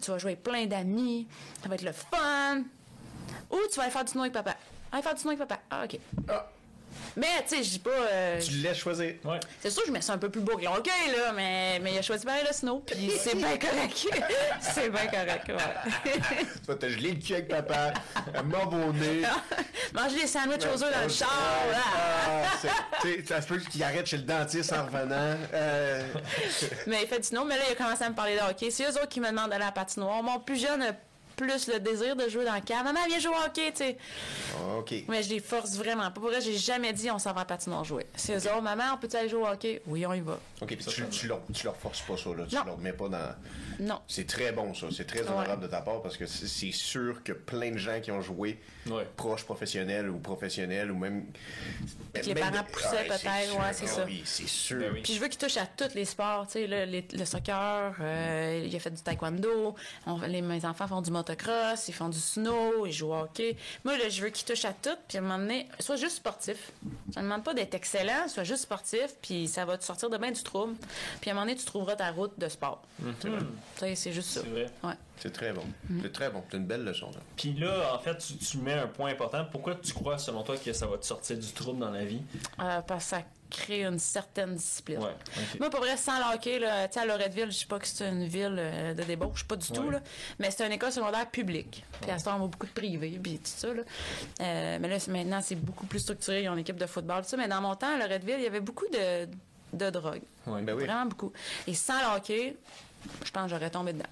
Tu 0.00 0.10
vas 0.10 0.18
jouer 0.18 0.32
avec 0.32 0.44
plein 0.44 0.66
d'amis. 0.66 1.26
Ça 1.62 1.68
va 1.68 1.74
être 1.74 1.82
le 1.82 1.92
fun. 1.92 2.62
Ou 3.50 3.58
tu 3.68 3.76
vas 3.76 3.82
aller 3.82 3.92
faire 3.92 4.04
du 4.04 4.12
snow 4.12 4.20
avec 4.20 4.32
papa. 4.32 4.56
Aller 4.92 5.02
faire 5.02 5.14
du 5.14 5.20
snow 5.20 5.30
avec 5.30 5.40
papa. 5.40 5.60
Ah, 5.70 5.84
OK. 5.84 5.98
Ah, 6.28 6.48
Mais, 7.16 7.26
tu 7.48 7.56
sais, 7.56 7.62
je 7.62 7.70
dis 7.70 7.78
pas. 7.78 7.90
euh, 7.90 8.40
tu 8.40 8.52
le 8.52 8.62
laisses 8.62 8.78
choisir. 8.78 9.14
Ouais. 9.24 9.40
c'est 9.60 9.70
sûr 9.70 9.82
que 9.82 9.88
je 9.88 9.92
mets 9.92 10.00
ça 10.00 10.12
un 10.14 10.18
peu 10.18 10.28
plus 10.28 10.40
beau 10.40 10.56
que 10.56 10.64
là, 10.64 11.32
mais, 11.34 11.78
mais 11.80 11.92
il 11.94 11.98
a 11.98 12.02
choisi 12.02 12.24
pareil 12.24 12.44
le 12.46 12.52
snow, 12.52 12.80
puis 12.86 13.10
c'est 13.20 13.36
bien 13.36 13.56
correct. 13.56 14.06
c'est 14.60 14.88
bien 14.90 15.06
correct, 15.06 15.48
ouais. 15.48 16.12
Tu 16.14 16.66
vas 16.66 16.74
te 16.74 16.88
geler 16.88 17.12
le 17.12 17.20
cul 17.20 17.34
avec 17.34 17.48
papa, 17.48 17.92
un 18.34 18.42
mob 18.42 18.72
au 18.74 18.92
nez. 18.92 19.22
Mange 19.92 20.12
des 20.14 20.26
sandwichs 20.26 20.62
aux 20.66 20.82
œufs 20.84 20.92
dans 20.94 21.02
le 21.02 21.08
char, 21.08 21.28
là. 21.72 21.78
Ah, 22.26 22.58
c'est- 22.60 22.68
tu 23.02 23.14
sais, 23.20 23.24
ça 23.26 23.40
se 23.42 23.46
peut 23.48 23.58
qu'il 23.58 23.82
arrête 23.82 24.06
chez 24.06 24.16
le 24.18 24.22
dentiste 24.22 24.72
en 24.72 24.84
revenant. 24.86 25.36
Euh, 25.52 26.02
Mais 26.86 27.02
il 27.02 27.08
fait 27.08 27.18
du 27.18 27.26
snow, 27.28 27.44
mais 27.44 27.56
là, 27.56 27.62
il 27.68 27.72
a 27.72 27.74
commencé 27.76 28.04
à 28.04 28.08
me 28.10 28.14
parler 28.14 28.36
de 28.36 28.40
hockey. 28.50 28.70
C'est 28.70 28.84
eux 28.84 28.90
autres 28.94 29.08
qui 29.08 29.20
me 29.20 29.28
demandent 29.28 29.50
d'aller 29.50 29.62
à 29.64 29.66
la 29.66 29.72
patinoire. 29.72 30.22
Mon 30.22 30.38
plus 30.40 30.60
jeune 30.60 30.82
plus 31.40 31.68
le 31.68 31.80
désir 31.80 32.14
de 32.16 32.28
jouer 32.28 32.44
dans 32.44 32.54
le 32.54 32.60
camp. 32.60 32.84
Maman, 32.84 33.00
viens 33.08 33.18
jouer 33.18 33.32
au 33.32 33.46
hockey, 33.46 33.70
tu 33.72 33.78
sais. 33.78 33.96
OK. 34.78 34.94
Mais 35.08 35.22
je 35.22 35.30
les 35.30 35.40
force 35.40 35.74
vraiment 35.76 36.02
pas. 36.04 36.10
Pour 36.20 36.24
vrai, 36.30 36.40
j'ai 36.40 36.56
jamais 36.56 36.92
dit 36.92 37.10
on 37.10 37.18
s'en 37.18 37.32
va 37.32 37.42
à 37.42 37.44
patinoire 37.44 37.84
jouer. 37.84 38.06
C'est 38.14 38.34
eux 38.34 38.50
autres, 38.52 38.62
maman, 38.62 38.84
on 38.94 38.98
peut 38.98 39.08
aller 39.16 39.28
jouer 39.28 39.42
au 39.42 39.46
hockey? 39.46 39.82
Oui, 39.86 40.04
on 40.06 40.12
y 40.12 40.20
va. 40.20 40.38
OK, 40.60 40.68
puis 40.68 40.76
tu, 40.84 41.02
tu, 41.08 41.26
leur, 41.28 41.40
tu 41.52 41.64
leur 41.64 41.76
forces 41.76 42.02
pas 42.02 42.16
ça, 42.16 42.30
là. 42.30 42.44
Tu 42.48 42.54
Non. 42.56 42.64
leur 42.64 42.78
mets 42.78 42.92
pas 42.92 43.08
dans. 43.08 43.34
Non. 43.80 44.00
C'est 44.08 44.26
très 44.26 44.52
bon, 44.52 44.74
ça. 44.74 44.86
C'est 44.94 45.06
très 45.06 45.22
honorable 45.26 45.62
de 45.62 45.66
ta 45.68 45.80
part 45.80 46.02
parce 46.02 46.16
que 46.16 46.26
c'est 46.26 46.72
sûr 46.72 47.22
que 47.24 47.32
plein 47.32 47.70
de 47.72 47.78
gens 47.78 48.00
qui 48.00 48.10
ont 48.12 48.20
joué 48.20 48.60
Ouais. 48.86 49.06
proches 49.16 49.44
professionnels 49.44 50.08
ou 50.08 50.18
professionnels 50.18 50.90
ou 50.90 50.96
même. 50.98 51.26
que 52.14 52.20
les 52.20 52.34
parents 52.34 52.64
poussaient 52.70 53.04
peut-être, 53.04 53.20
sûr. 53.50 53.58
ouais, 53.58 53.72
c'est 53.72 53.84
Ah 53.84 53.94
ça. 53.94 54.04
Oui, 54.04 54.22
c'est 54.24 54.48
sûr. 54.48 54.78
Ben 54.80 54.90
oui. 54.94 55.00
Puis 55.02 55.14
je 55.14 55.20
veux 55.20 55.28
qu'il 55.28 55.38
touche 55.38 55.56
à 55.56 55.66
tous 55.66 55.94
les 55.94 56.04
sports, 56.04 56.46
tu 56.46 56.52
sais, 56.52 56.66
le, 56.66 57.24
soccer, 57.24 57.94
euh, 58.00 58.64
il 58.66 58.74
a 58.74 58.78
fait 58.80 58.90
du 58.90 59.00
taekwondo, 59.02 59.74
on- 60.06 60.18
les, 60.22 60.42
mes 60.42 60.64
enfants 60.64 60.88
font 60.88 61.00
du 61.02 61.10
motocross, 61.10 61.88
ils 61.88 61.92
font 61.94 62.08
du 62.08 62.18
snow, 62.18 62.86
ils 62.86 62.92
jouent 62.92 63.12
au 63.12 63.20
hockey. 63.20 63.56
Moi, 63.84 63.96
là, 63.98 64.08
je 64.08 64.22
veux 64.22 64.30
qu'il 64.30 64.46
touche 64.46 64.64
à 64.64 64.72
tout, 64.72 64.90
puis 65.08 65.18
à 65.18 65.20
un 65.20 65.24
moment 65.24 65.38
donné, 65.38 65.66
soit 65.78 65.96
juste 65.96 66.16
sportif. 66.16 66.72
Ça 67.14 67.20
ne 67.20 67.26
demande 67.26 67.44
pas 67.44 67.54
d'être 67.54 67.74
excellent, 67.74 68.28
soit 68.28 68.44
juste 68.44 68.62
sportif, 68.62 69.14
puis 69.22 69.46
ça 69.48 69.64
va 69.64 69.76
te 69.78 69.84
sortir 69.84 70.10
de 70.10 70.18
bien 70.18 70.32
du 70.32 70.42
trouble. 70.42 70.74
Puis 71.20 71.30
à 71.30 71.32
un 71.32 71.34
moment 71.36 71.46
donné, 71.46 71.56
tu 71.58 71.64
trouveras 71.64 71.96
ta 71.96 72.10
route 72.10 72.32
de 72.38 72.48
sport. 72.48 72.82
Tu 73.20 73.28
sais, 73.28 73.34
c'est 73.76 74.12
juste 74.12 74.30
ça. 74.30 74.40
C'est 74.42 74.48
vrai. 74.50 74.66
Ouais. 74.82 74.94
C'est 75.18 75.32
très 75.32 75.52
bon. 75.52 75.64
Mm. 75.88 76.00
C'est 76.02 76.12
très 76.12 76.30
bon. 76.30 76.42
C'est 76.50 76.56
une 76.56 76.66
belle 76.66 76.84
leçon, 76.84 77.10
là. 77.10 77.20
Puis 77.36 77.52
là, 77.54 77.94
en 77.94 77.98
fait, 77.98 78.16
tu, 78.18 78.36
tu 78.36 78.58
mets 78.58 78.74
un 78.74 78.86
point 78.86 79.10
important. 79.10 79.44
Pourquoi 79.50 79.74
tu 79.74 79.92
crois, 79.92 80.18
selon 80.18 80.42
toi, 80.42 80.56
que 80.56 80.72
ça 80.72 80.86
va 80.86 80.98
te 80.98 81.06
sortir 81.06 81.36
du 81.38 81.52
trouble 81.52 81.78
dans 81.78 81.90
la 81.90 82.04
vie? 82.04 82.22
Euh, 82.58 82.80
parce 82.82 83.04
que 83.04 83.10
ça 83.10 83.22
crée 83.50 83.84
une 83.84 83.98
certaine 83.98 84.54
discipline. 84.54 85.00
Ouais. 85.00 85.14
Moi, 85.58 85.70
pour 85.70 85.80
vrai, 85.80 85.96
sans 85.96 86.16
le 86.18 86.34
hockey, 86.34 86.60
là, 86.60 86.86
tu 86.86 86.94
sais, 86.94 87.00
à 87.00 87.04
Loretteville, 87.04 87.50
je 87.50 87.58
sais 87.58 87.66
pas 87.66 87.78
que 87.80 87.86
c'est 87.86 88.08
une 88.08 88.24
ville 88.24 88.56
euh, 88.56 88.94
de 88.94 89.02
débauche, 89.02 89.44
pas 89.44 89.56
du 89.56 89.66
tout, 89.66 89.90
là, 89.90 90.00
mais 90.38 90.50
c'est 90.52 90.64
une 90.64 90.72
école 90.72 90.92
secondaire 90.92 91.28
publique. 91.28 91.84
Puis 92.00 92.10
à 92.10 92.18
ce 92.18 92.26
temps, 92.26 92.38
on 92.40 92.44
a 92.44 92.48
beaucoup 92.48 92.66
de 92.66 92.72
privés, 92.72 93.18
puis 93.22 93.38
tout 93.38 93.42
ça. 93.44 93.74
Là. 93.74 93.82
Euh, 94.40 94.78
mais 94.80 94.88
là, 94.88 94.96
maintenant, 95.08 95.40
c'est 95.42 95.56
beaucoup 95.56 95.86
plus 95.86 95.98
structuré. 95.98 96.44
Ils 96.44 96.48
ont 96.48 96.52
une 96.52 96.60
équipe 96.60 96.78
de 96.78 96.86
football, 96.86 97.22
tout 97.22 97.28
ça. 97.28 97.36
Mais 97.36 97.48
dans 97.48 97.60
mon 97.60 97.74
temps, 97.74 97.92
à 97.92 97.98
Loretteville, 97.98 98.36
il 98.38 98.44
y 98.44 98.46
avait 98.46 98.60
beaucoup 98.60 98.86
de, 98.92 99.26
de 99.72 99.90
drogue. 99.90 100.22
Ouais. 100.46 100.62
Ben 100.62 100.74
oui. 100.74 100.84
Vraiment 100.84 101.06
beaucoup. 101.06 101.32
Et 101.66 101.74
sans 101.74 101.98
le 101.98 102.16
hockey, 102.16 102.56
je 103.24 103.30
pense 103.30 103.44
que 103.44 103.50
j'aurais 103.50 103.70
tombé 103.70 103.92
dedans. 103.92 104.04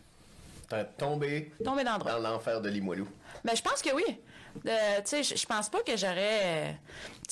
T'as 0.68 0.84
tombé 0.84 1.50
Tombé 1.64 1.82
dans 1.84 1.98
dans 1.98 2.18
l'enfer 2.18 2.60
de 2.60 2.68
Limoilou. 2.68 3.08
Ben, 3.44 3.56
je 3.56 3.62
pense 3.62 3.80
que 3.82 3.94
oui. 3.94 4.04
Euh, 4.66 4.98
tu 5.06 5.22
sais, 5.22 5.36
je 5.36 5.46
pense 5.46 5.68
pas 5.68 5.80
que 5.82 5.96
j'aurais 5.96 6.74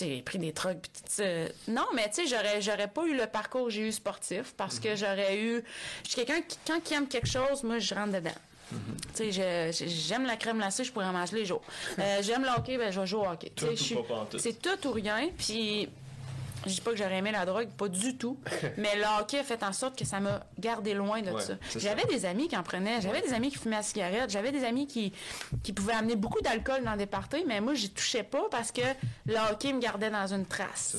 euh, 0.01 0.21
pris 0.25 0.39
des 0.39 0.53
trucs. 0.53 0.83
pis 0.83 1.23
non, 1.69 1.87
mais 1.95 2.09
tu 2.09 2.23
sais, 2.23 2.27
j'aurais, 2.27 2.61
j'aurais 2.63 2.89
pas 2.89 3.05
eu 3.05 3.17
le 3.17 3.27
parcours 3.27 3.65
que 3.67 3.71
j'ai 3.71 3.89
eu 3.89 3.93
sportif 3.93 4.55
parce 4.57 4.79
que 4.79 4.95
j'aurais 4.97 5.37
eu. 5.39 5.63
Je 6.05 6.11
suis 6.11 6.25
quelqu'un 6.25 6.41
qui, 6.43 6.57
quand 6.67 6.79
il 6.91 6.95
aime 6.95 7.09
quelque 7.09 7.29
chose, 7.29 7.63
moi, 7.63 7.79
je 7.79 7.95
rentre 7.95 8.13
dedans. 8.13 8.31
Tu 9.15 9.33
sais, 9.33 9.33
je- 9.33 9.85
je- 9.87 9.89
j'aime 9.91 10.25
la 10.27 10.37
crème 10.37 10.59
glacée, 10.59 10.85
je 10.85 10.93
pourrais 10.93 11.07
en 11.07 11.13
manger 11.13 11.37
les 11.37 11.45
jours. 11.47 11.63
Euh, 11.99 12.23
j'aime 12.23 12.43
le 12.43 12.49
hockey, 12.51 12.77
ben, 12.79 12.91
je 12.93 13.01
vais 13.01 13.07
jouer 13.07 13.21
au 13.27 13.31
hockey. 13.31 13.53
C'est 14.39 14.61
tout 14.63 14.89
ou 14.89 14.93
rien. 14.93 15.29
Puis 15.37 15.89
Je 16.67 16.75
dis 16.75 16.81
pas 16.81 16.91
que 16.91 16.97
j'aurais 16.97 17.19
aimé 17.19 17.31
la 17.33 17.45
drogue, 17.45 17.69
pas 17.69 17.89
du 17.89 18.17
tout. 18.17 18.39
mais 18.77 18.97
le 18.97 19.05
hockey 19.21 19.39
a 19.39 19.45
fait 19.45 19.62
en 19.62 19.73
sorte 19.73 19.99
que 19.99 20.05
ça 20.05 20.21
m'a 20.21 20.45
gardé 20.59 20.95
loin 20.95 21.23
de 21.23 21.39
ça. 21.41 21.55
J'avais 21.77 22.05
des 22.05 22.27
amis 22.27 22.49
qui 22.49 22.57
en 22.57 22.62
prenaient, 22.62 23.01
j'avais 23.01 23.23
des 23.23 23.33
amis 23.33 23.51
qui 23.51 23.59
fumaient 23.59 23.77
la 23.77 23.83
cigarette, 23.83 24.31
j'avais 24.31 24.53
des 24.53 24.64
amis 24.64 24.87
qui, 24.87 25.12
qui 25.62 25.73
pouvaient 25.73 25.95
amener 25.95 26.17
beaucoup 26.17 26.41
d'alcool 26.41 26.83
dans 26.85 26.97
des 26.97 27.07
parties, 27.07 27.45
mais 27.47 27.61
moi, 27.61 27.75
j'y 27.75 27.91
touchais 27.91 28.23
pas 28.23 28.47
parce 28.51 28.73
que 28.73 28.83
le 29.27 29.37
hockey 29.51 29.73
me 29.73 29.81
gardait 29.81 30.11
dans 30.11 30.27
une 30.33 30.47
trace. 30.47 30.97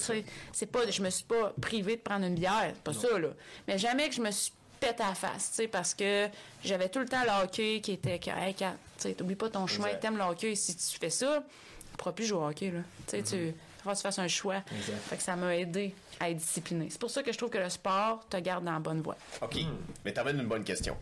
C'est 0.53 0.65
pas, 0.67 0.89
je 0.89 1.01
me 1.01 1.09
suis 1.09 1.25
pas 1.25 1.53
privée 1.61 1.97
de 1.97 2.01
prendre 2.01 2.25
une 2.25 2.35
bière, 2.35 2.73
pas 2.83 2.93
ça, 2.93 3.19
là. 3.19 3.29
Mais 3.67 3.77
jamais 3.77 4.09
que 4.09 4.15
je 4.15 4.21
me 4.21 4.31
suis 4.31 4.53
pété 4.79 5.03
à 5.03 5.09
la 5.09 5.15
face, 5.15 5.49
tu 5.49 5.55
sais, 5.55 5.67
parce 5.67 5.93
que 5.93 6.27
j'avais 6.63 6.89
tout 6.89 6.99
le 6.99 7.07
temps 7.07 7.23
le 7.23 7.43
hockey 7.43 7.81
qui 7.81 7.93
était, 7.93 8.19
hey, 8.27 8.55
tu 8.99 9.13
t'oublies 9.15 9.35
pas 9.35 9.49
ton 9.49 9.67
chemin, 9.67 9.89
t'aimes 9.99 10.17
le 10.17 10.23
hockey, 10.23 10.55
si 10.55 10.75
tu 10.75 10.97
fais 10.99 11.09
ça, 11.09 11.43
tu 11.91 11.97
pourras 11.97 12.11
plus 12.11 12.25
jouer 12.25 12.37
au 12.39 12.47
hockey, 12.47 12.71
là. 12.71 12.79
Tu 13.07 13.17
sais, 13.17 13.23
tu 13.23 13.53
faut 13.87 13.93
que 13.93 13.97
tu 13.97 14.03
fasses 14.03 14.19
un 14.19 14.27
choix. 14.27 14.61
Fait 15.09 15.17
que 15.17 15.23
ça 15.23 15.35
m'a 15.35 15.55
aidé 15.55 15.93
à 16.19 16.29
être 16.29 16.37
discipliné. 16.37 16.87
C'est 16.89 16.99
pour 16.99 17.09
ça 17.09 17.23
que 17.23 17.31
je 17.31 17.37
trouve 17.37 17.49
que 17.49 17.57
le 17.57 17.69
sport 17.69 18.27
te 18.29 18.37
garde 18.37 18.63
dans 18.63 18.73
la 18.73 18.79
bonne 18.79 19.01
voie. 19.01 19.17
OK. 19.41 19.55
Mais 19.55 19.65
Mais 20.05 20.13
t'amènes 20.13 20.39
une 20.39 20.47
bonne 20.47 20.63
question. 20.63 20.97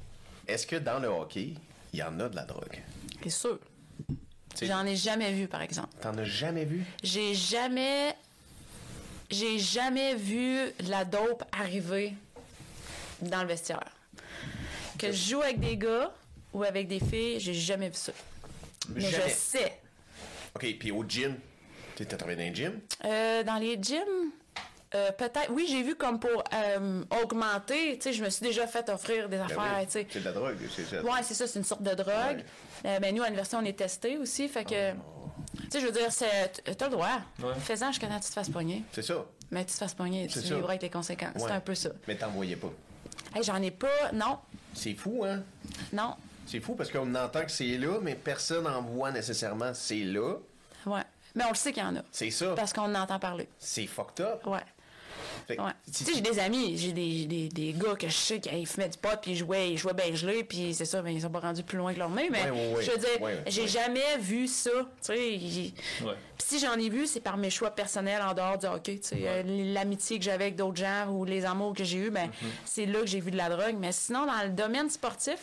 Est-ce 0.47 0.67
que 0.67 0.75
dans 0.75 0.99
le 0.99 1.07
hockey, 1.07 1.53
il 1.93 1.99
y 1.99 2.03
en 2.03 2.19
a 2.19 2.29
de 2.29 2.36
la 2.36 2.43
drogue? 2.43 2.81
C'est 3.23 3.29
sûr. 3.29 3.59
J'en 4.61 4.86
ai 4.86 4.95
jamais 4.95 5.33
vu, 5.33 5.47
par 5.47 5.61
exemple. 5.61 5.89
T'en 6.01 6.17
as 6.17 6.23
jamais 6.23 6.65
vu? 6.65 6.83
J'ai 7.03 7.33
jamais. 7.33 8.15
J'ai 9.29 9.57
jamais 9.59 10.15
vu 10.15 10.71
de 10.79 10.89
la 10.89 11.03
dope 11.03 11.43
arriver 11.51 12.13
dans 13.21 13.41
le 13.41 13.47
vestiaire. 13.47 13.91
Que 14.97 15.11
je 15.11 15.29
joue 15.31 15.41
avec 15.41 15.59
des 15.59 15.77
gars 15.77 16.13
ou 16.53 16.63
avec 16.63 16.88
des 16.88 16.99
filles, 16.99 17.39
j'ai 17.39 17.53
jamais 17.53 17.89
vu 17.89 17.95
ça. 17.95 18.13
Mais 18.89 19.01
je 19.01 19.29
sais. 19.29 19.79
OK, 20.55 20.65
puis 20.79 20.91
au 20.91 21.03
gym, 21.03 21.36
tu 22.03 22.13
as 22.13 22.17
travaillé 22.17 22.37
dans 22.37 22.43
les 22.43 22.55
gyms? 22.55 22.79
Euh, 23.05 23.43
dans 23.43 23.55
les 23.55 23.77
gyms, 23.81 24.31
euh, 24.93 25.11
peut-être. 25.11 25.49
Oui, 25.51 25.67
j'ai 25.69 25.83
vu 25.83 25.95
comme 25.95 26.19
pour 26.19 26.43
euh, 26.53 27.03
augmenter. 27.23 27.97
Tu 27.97 28.01
sais, 28.01 28.13
je 28.13 28.23
me 28.23 28.29
suis 28.29 28.45
déjà 28.45 28.67
fait 28.67 28.89
offrir 28.89 29.29
des 29.29 29.37
ben 29.37 29.45
affaires. 29.45 29.85
C'est 29.87 30.19
de 30.19 30.25
la 30.25 30.31
drogue, 30.31 30.57
c'est 30.73 30.85
ça. 30.85 31.01
Oui, 31.03 31.19
c'est 31.23 31.33
ça, 31.33 31.47
c'est 31.47 31.59
une 31.59 31.65
sorte 31.65 31.83
de 31.83 31.93
drogue. 31.93 32.43
mais 32.83 32.99
ben, 32.99 33.15
nous, 33.15 33.23
à 33.23 33.25
l'université, 33.25 33.57
on 33.57 33.65
est 33.65 33.77
testés 33.77 34.17
aussi. 34.17 34.47
Fait 34.47 34.65
que. 34.65 34.91
Oh. 34.91 35.29
Tu 35.53 35.71
sais, 35.71 35.79
je 35.79 35.85
veux 35.85 35.91
dire, 35.91 36.09
t'as 36.77 36.85
le 36.85 36.91
droit. 36.91 37.19
Fais-en 37.59 37.91
jusqu'à 37.91 38.07
que 38.07 38.13
tu 38.13 38.19
te 38.21 38.33
fasses 38.33 38.49
pogner. 38.49 38.83
C'est 38.91 39.01
ça. 39.01 39.25
Mais 39.51 39.63
tu 39.63 39.73
te 39.73 39.77
fasses 39.77 39.93
pogner, 39.93 40.27
tu 40.27 40.39
vivras 40.39 40.69
avec 40.69 40.81
les 40.81 40.89
conséquences. 40.89 41.33
C'est 41.37 41.51
un 41.51 41.59
peu 41.59 41.75
ça. 41.75 41.89
Mais 42.07 42.15
t'en 42.15 42.29
voyais 42.29 42.55
pas. 42.55 42.71
J'en 43.41 43.61
ai 43.61 43.71
pas, 43.71 44.11
non. 44.13 44.37
C'est 44.73 44.93
fou, 44.93 45.23
hein? 45.25 45.43
Non. 45.93 46.15
C'est 46.45 46.59
fou 46.59 46.75
parce 46.75 46.91
qu'on 46.91 47.13
entend 47.15 47.43
que 47.43 47.51
c'est 47.51 47.77
là, 47.77 47.99
mais 48.01 48.15
personne 48.15 48.65
n'en 48.65 48.81
voit 48.81 49.11
nécessairement 49.11 49.73
c'est 49.73 50.03
là. 50.03 50.35
Ouais. 50.85 51.01
Mais 51.36 51.43
on 51.45 51.49
le 51.49 51.55
sait 51.55 51.73
qu'il 51.73 51.83
y 51.83 51.86
en 51.86 51.95
a. 51.95 52.01
C'est 52.11 52.31
ça. 52.31 52.53
Parce 52.55 52.73
qu'on 52.73 52.83
en 52.83 52.95
entend 52.95 53.19
parler. 53.19 53.47
C'est 53.59 53.88
fucked 53.88 54.25
up. 54.25 54.45
Ouais. 54.45 54.61
Tu 55.47 55.55
sais, 55.91 56.13
j'ai 56.15 56.21
des 56.21 56.39
amis, 56.39 56.77
j'ai 56.77 56.91
des, 56.91 57.25
des, 57.25 57.49
des, 57.49 57.73
gars 57.73 57.95
que 57.95 58.07
je 58.07 58.13
sais 58.13 58.39
qui 58.39 58.65
fumaient 58.65 58.89
du 58.89 58.97
pot, 58.97 59.09
puis 59.21 59.31
ils 59.31 59.38
jouaient, 59.38 59.71
ils 59.71 59.77
jouaient 59.77 59.93
bien 59.93 60.13
gelé, 60.13 60.43
puis 60.43 60.73
c'est 60.73 60.86
ça, 60.86 61.01
ben, 61.01 61.11
ils 61.11 61.21
sont 61.21 61.29
pas 61.29 61.39
rendus 61.39 61.63
plus 61.63 61.77
loin 61.77 61.93
que 61.93 61.99
leur 61.99 62.09
mais 62.09 62.29
je 62.81 62.91
veux 62.91 62.97
dire, 62.97 63.43
j'ai 63.47 63.67
jamais 63.67 64.17
vu 64.19 64.47
ça, 64.47 64.71
tu 64.71 65.13
sais. 65.13 65.39
Puis 66.38 66.47
si 66.47 66.59
j'en 66.59 66.73
ai 66.73 66.89
vu, 66.89 67.05
c'est 67.05 67.19
par 67.19 67.38
mes 67.38 67.49
choix 67.49 67.71
personnels 67.71 68.21
en 68.21 68.33
dehors 68.33 68.57
du 68.57 68.65
hockey, 68.65 68.99
tu 68.99 69.09
sais. 69.09 69.21
Euh, 69.21 69.43
l'amitié 69.73 70.19
que 70.19 70.25
j'avais 70.25 70.45
avec 70.45 70.55
d'autres 70.55 70.77
gens 70.77 71.07
ou 71.09 71.25
les 71.25 71.45
amours 71.45 71.73
que 71.73 71.83
j'ai 71.83 71.97
eus, 71.97 72.09
ben, 72.09 72.27
mm-hmm. 72.27 72.47
c'est 72.65 72.86
là 72.86 72.99
que 73.01 73.07
j'ai 73.07 73.19
vu 73.19 73.31
de 73.31 73.38
la 73.38 73.49
drogue. 73.49 73.75
Mais 73.79 73.91
sinon, 73.91 74.25
dans 74.25 74.43
le 74.43 74.49
domaine 74.49 74.89
sportif, 74.89 75.39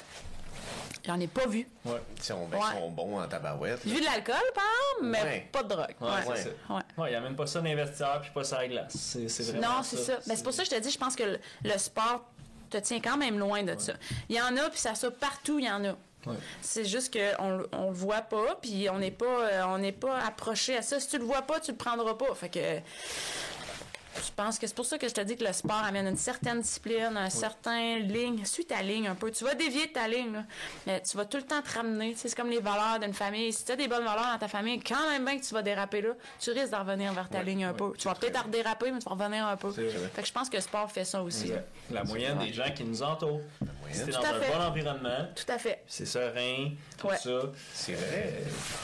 J'en 1.04 1.18
ai 1.18 1.26
pas 1.26 1.46
vu. 1.46 1.66
Ouais. 1.84 2.00
Ils 2.16 2.22
sont, 2.22 2.46
ben, 2.46 2.58
sont, 2.60 2.90
bons 2.90 3.20
en 3.20 3.26
tabarouette. 3.26 3.80
J'ai 3.84 3.94
vu 3.94 4.00
de 4.00 4.04
l'alcool, 4.04 4.36
par 4.54 4.64
exemple, 4.64 5.22
mais 5.24 5.48
pas 5.50 5.62
de 5.64 5.68
drogue. 5.68 5.94
Ouais, 6.00 6.36
c'est 6.36 6.42
ça. 6.44 6.74
Ouais. 6.74 7.08
il 7.08 7.10
n'y 7.10 7.14
a 7.16 7.20
même 7.20 7.34
pas 7.34 7.46
ça 7.46 7.60
d'investisseur 7.60 8.20
puis 8.20 8.30
pas 8.30 8.44
ça 8.44 8.58
à 8.58 8.62
la 8.62 8.68
glace. 8.68 8.92
C'est, 8.94 9.42
vraiment 9.50 9.78
Non, 9.78 9.82
c'est 9.82 9.96
ça. 9.96 10.18
Ben, 10.26 10.36
c'est 10.36 10.44
pour 10.44 10.52
ça 10.52 10.62
que 10.62 10.70
je 10.70 10.76
te 10.76 10.80
dis, 10.80 10.90
je 10.90 10.98
pense 10.98 11.16
que 11.16 11.38
le, 11.64 11.78
sport 11.78 12.24
te 12.70 12.78
tient 12.78 13.00
quand 13.00 13.16
même 13.16 13.38
loin 13.38 13.64
de 13.64 13.76
ça. 13.78 13.94
Il 14.28 14.36
y 14.36 14.40
en 14.40 14.56
a, 14.56 14.70
puis 14.70 14.78
ça 14.78 14.94
ça 14.94 15.10
partout, 15.10 15.58
il 15.58 15.64
y 15.64 15.70
en 15.70 15.84
a. 15.84 15.96
C'est 16.60 16.84
juste 16.84 17.12
qu'on 17.12 17.64
on 17.72 17.88
le 17.88 17.96
voit 17.96 18.22
pas, 18.22 18.56
puis 18.60 18.88
on 18.88 18.98
n'est 18.98 19.10
pas, 19.10 19.24
euh, 19.24 19.62
on 19.66 19.78
n'est 19.78 19.90
pas 19.90 20.20
approché 20.20 20.76
à 20.76 20.82
ça. 20.82 21.00
Si 21.00 21.08
tu 21.08 21.18
le 21.18 21.24
vois 21.24 21.42
pas, 21.42 21.58
tu 21.58 21.72
le 21.72 21.76
prendras 21.76 22.14
pas. 22.14 22.32
Fait 22.36 22.48
que 22.48 22.78
je 24.16 24.30
pense 24.34 24.58
que 24.58 24.66
c'est 24.66 24.74
pour 24.74 24.86
ça 24.86 24.98
que 24.98 25.08
je 25.08 25.14
te 25.14 25.20
dis 25.20 25.36
que 25.36 25.44
le 25.44 25.52
sport 25.52 25.82
amène 25.84 26.06
une 26.06 26.16
certaine 26.16 26.60
discipline, 26.60 27.16
un 27.16 27.30
certain 27.30 27.98
ligne. 27.98 28.44
Suis 28.44 28.64
ta 28.64 28.82
ligne 28.82 29.08
un 29.08 29.14
peu. 29.14 29.30
Tu 29.30 29.44
vas 29.44 29.54
dévier 29.54 29.86
de 29.86 29.92
ta 29.92 30.08
ligne, 30.08 30.44
mais 30.86 31.00
tu 31.00 31.16
vas 31.16 31.24
tout 31.24 31.38
le 31.38 31.42
temps 31.44 31.62
te 31.62 31.72
ramener. 31.72 32.14
C'est 32.16 32.34
comme 32.34 32.50
les 32.50 32.60
valeurs 32.60 32.98
d'une 33.00 33.14
famille. 33.14 33.52
Si 33.52 33.64
tu 33.64 33.72
as 33.72 33.76
des 33.76 33.88
bonnes 33.88 34.04
valeurs 34.04 34.32
dans 34.32 34.38
ta 34.38 34.48
famille, 34.48 34.80
quand 34.80 35.08
même 35.10 35.24
bien 35.24 35.38
que 35.38 35.44
tu 35.44 35.54
vas 35.54 35.62
déraper 35.62 36.02
là, 36.02 36.10
tu 36.38 36.50
risques 36.50 36.70
d'en 36.70 36.80
revenir 36.80 37.12
vers 37.12 37.28
ta 37.28 37.42
ligne 37.42 37.64
un 37.64 37.72
peu. 37.72 37.92
Tu 37.96 38.08
vas 38.08 38.14
peut-être 38.14 38.44
en 38.44 38.48
déraper, 38.48 38.90
mais 38.90 38.98
tu 38.98 39.08
vas 39.08 39.14
revenir 39.14 39.46
un 39.46 39.56
peu. 39.56 39.72
Fait 39.72 40.22
que 40.22 40.26
je 40.26 40.32
pense 40.32 40.48
que 40.48 40.56
le 40.56 40.62
sport 40.62 40.90
fait 40.90 41.04
ça 41.04 41.22
aussi. 41.22 41.52
La 41.90 42.04
moyenne 42.04 42.38
des 42.38 42.52
gens 42.52 42.70
qui 42.74 42.84
nous 42.84 43.02
entourent. 43.02 43.40
Si 43.90 44.04
dans 44.06 44.24
un 44.24 44.38
bon 44.38 44.64
environnement. 44.64 45.28
Tout 45.34 45.52
à 45.52 45.58
fait. 45.58 45.82
C'est 45.86 46.06
serein, 46.06 46.70
tout 46.96 47.08
ça. 47.10 47.40
C'est 47.74 47.92
vrai. 47.92 48.42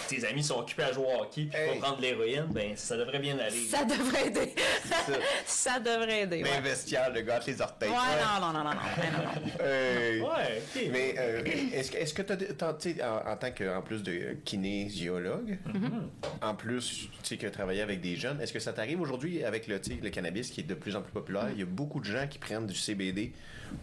tes 0.09 0.25
amis 0.27 0.45
sont 0.45 0.59
occupés 0.59 0.83
à 0.83 0.93
jouer 0.93 1.07
au 1.07 1.23
hockey 1.23 1.49
puis 1.51 1.59
hey. 1.59 1.79
prendre 1.79 1.97
de 1.97 2.03
l'héroïne, 2.03 2.47
ben 2.51 2.77
ça 2.77 2.97
devrait 2.97 3.19
bien 3.19 3.39
aller. 3.39 3.67
Ça 3.67 3.85
devrait 3.85 4.27
aider. 4.27 4.55
ça 4.91 5.18
devrait 5.81 6.23
aider. 6.23 6.43
Mais 6.43 6.61
vestiaire, 6.61 7.13
le 7.13 7.23
gars, 7.23 7.41
les 7.47 7.61
orteils. 7.61 7.89
Ouais, 7.89 7.97
non, 7.97 8.47
non, 8.47 8.53
non, 8.53 8.65
non, 8.65 8.75
non. 8.75 9.51
euh, 9.61 10.21
ouais, 10.21 10.63
Mais 10.91 11.15
euh, 11.19 11.45
est-ce 11.73 11.91
que, 11.91 11.97
est-ce 11.97 12.15
que 12.15 12.23
tu 12.23 12.33
as, 12.33 13.09
en, 13.09 13.33
en, 13.33 13.37
tant 13.37 13.51
que, 13.51 13.77
en 13.77 13.83
plus 13.83 14.03
de 14.03 14.37
kinésiologue, 14.45 15.59
mm-hmm. 15.67 16.43
en 16.43 16.55
plus, 16.55 17.09
tu 17.11 17.19
sais, 17.23 17.37
que 17.37 17.47
travailler 17.47 17.83
avec 17.83 18.01
des 18.01 18.17
jeunes, 18.17 18.41
est-ce 18.41 18.53
que 18.53 18.61
ça 18.61 18.73
t'arrive 18.73 19.01
aujourd'hui 19.01 19.45
avec 19.45 19.67
le, 19.67 19.81
le 20.03 20.11
cannabis 20.11 20.51
qui 20.51 20.61
est 20.61 20.65
de 20.65 20.75
plus 20.75 20.97
en 20.97 21.03
plus 21.03 21.13
populaire? 21.13 21.49
Il 21.53 21.59
y 21.59 21.63
a 21.63 21.67
beaucoup 21.67 22.01
de 22.01 22.07
gens 22.07 22.27
qui 22.29 22.39
prennent 22.39 22.67
du 22.67 22.75
CBD 22.75 23.33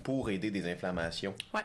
pour 0.03 0.29
aider 0.29 0.51
des 0.51 0.69
inflammations. 0.69 1.33
Ouais. 1.53 1.61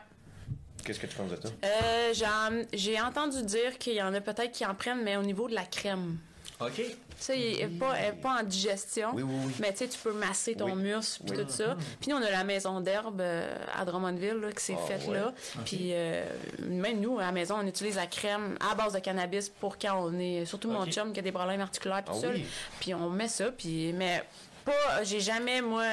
Qu'est-ce 0.83 0.99
que 0.99 1.07
tu 1.07 1.15
penses 1.15 1.31
de 1.31 1.35
ça? 1.35 1.49
Euh, 1.63 2.63
j'ai 2.73 2.99
entendu 2.99 3.43
dire 3.43 3.77
qu'il 3.77 3.93
y 3.93 4.01
en 4.01 4.13
a 4.13 4.21
peut-être 4.21 4.51
qui 4.51 4.65
en 4.65 4.73
prennent, 4.73 5.03
mais 5.03 5.15
au 5.17 5.21
niveau 5.21 5.47
de 5.47 5.53
la 5.53 5.63
crème. 5.63 6.17
OK. 6.59 6.81
Sais, 7.21 7.39
il 7.39 7.57
n'est 7.59 7.67
pas, 7.67 7.93
pas, 8.19 8.41
en 8.41 8.43
digestion. 8.43 9.09
Oui, 9.13 9.21
oui, 9.21 9.35
oui. 9.45 9.53
Mais 9.59 9.71
tu 9.71 9.77
sais, 9.77 9.87
tu 9.87 9.99
peux 9.99 10.11
masser 10.11 10.55
ton 10.55 10.75
muscle 10.75 11.21
puis 11.23 11.37
tout 11.37 11.49
ça. 11.49 11.77
Puis 11.99 12.09
nous, 12.09 12.17
on 12.17 12.21
a 12.21 12.31
la 12.31 12.43
maison 12.43 12.81
d'herbe 12.81 13.21
euh, 13.21 13.55
à 13.75 13.85
Drummondville 13.85 14.39
là, 14.41 14.51
qui 14.51 14.63
s'est 14.63 14.77
ah, 14.77 14.87
faite 14.87 15.07
là. 15.07 15.31
Puis 15.63 15.91
euh, 15.91 16.25
même 16.67 16.99
nous, 16.99 17.19
à 17.19 17.25
la 17.25 17.31
maison, 17.31 17.57
on 17.61 17.67
utilise 17.67 17.95
la 17.95 18.07
crème 18.07 18.57
à 18.59 18.73
base 18.73 18.93
de 18.93 18.99
cannabis 18.99 19.49
pour 19.49 19.77
quand 19.77 20.03
on 20.03 20.17
est... 20.17 20.45
Surtout 20.45 20.71
mon 20.71 20.87
chum 20.87 21.13
qui 21.13 21.19
a 21.19 21.23
des 21.23 21.31
problèmes 21.31 21.61
articulaires 21.61 22.03
tout 22.03 22.13
ah, 22.15 22.21
seul. 22.21 22.41
Puis 22.79 22.95
on 22.95 23.09
met 23.11 23.27
ça. 23.27 23.51
Puis... 23.51 23.93
Mais 23.93 24.23
pas, 24.65 25.03
j'ai 25.03 25.19
jamais, 25.19 25.61
moi, 25.61 25.85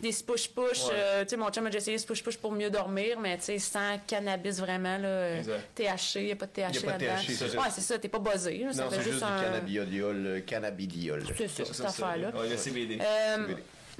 des 0.00 0.12
push-push. 0.12 0.88
Euh, 0.92 1.22
tu 1.22 1.30
sais, 1.30 1.36
mon 1.36 1.50
chum 1.50 1.66
a 1.66 1.68
déjà 1.68 1.78
essayé 1.78 1.98
ce 1.98 2.06
push-push 2.06 2.36
pour 2.38 2.52
mieux 2.52 2.70
dormir, 2.70 3.18
mais 3.20 3.36
tu 3.38 3.44
sais, 3.44 3.58
sans 3.58 3.98
cannabis 4.06 4.58
vraiment, 4.58 4.98
là. 4.98 5.08
Euh, 5.08 5.42
THC, 5.74 6.16
il 6.16 6.24
n'y 6.26 6.32
a 6.32 6.36
pas 6.36 6.46
de 6.46 6.52
THC 6.52 6.86
là-dedans. 6.86 7.62
Ouais, 7.62 7.68
c'est 7.70 7.80
ça, 7.80 7.98
t'es 7.98 8.08
pas 8.08 8.18
buzzé. 8.18 8.64
non, 8.64 8.72
c'est 8.90 9.02
juste, 9.02 9.22
un... 9.22 9.38
du 9.38 9.44
cannabidiol, 9.44 10.26
euh, 10.26 10.40
cannabidiol. 10.40 11.22
C'est 11.36 11.48
ça, 11.48 11.64
cette 11.64 11.86
affaire-là. 11.86 12.30
Ouais, 12.30 12.48
le 12.48 12.56
CBD. 12.56 12.98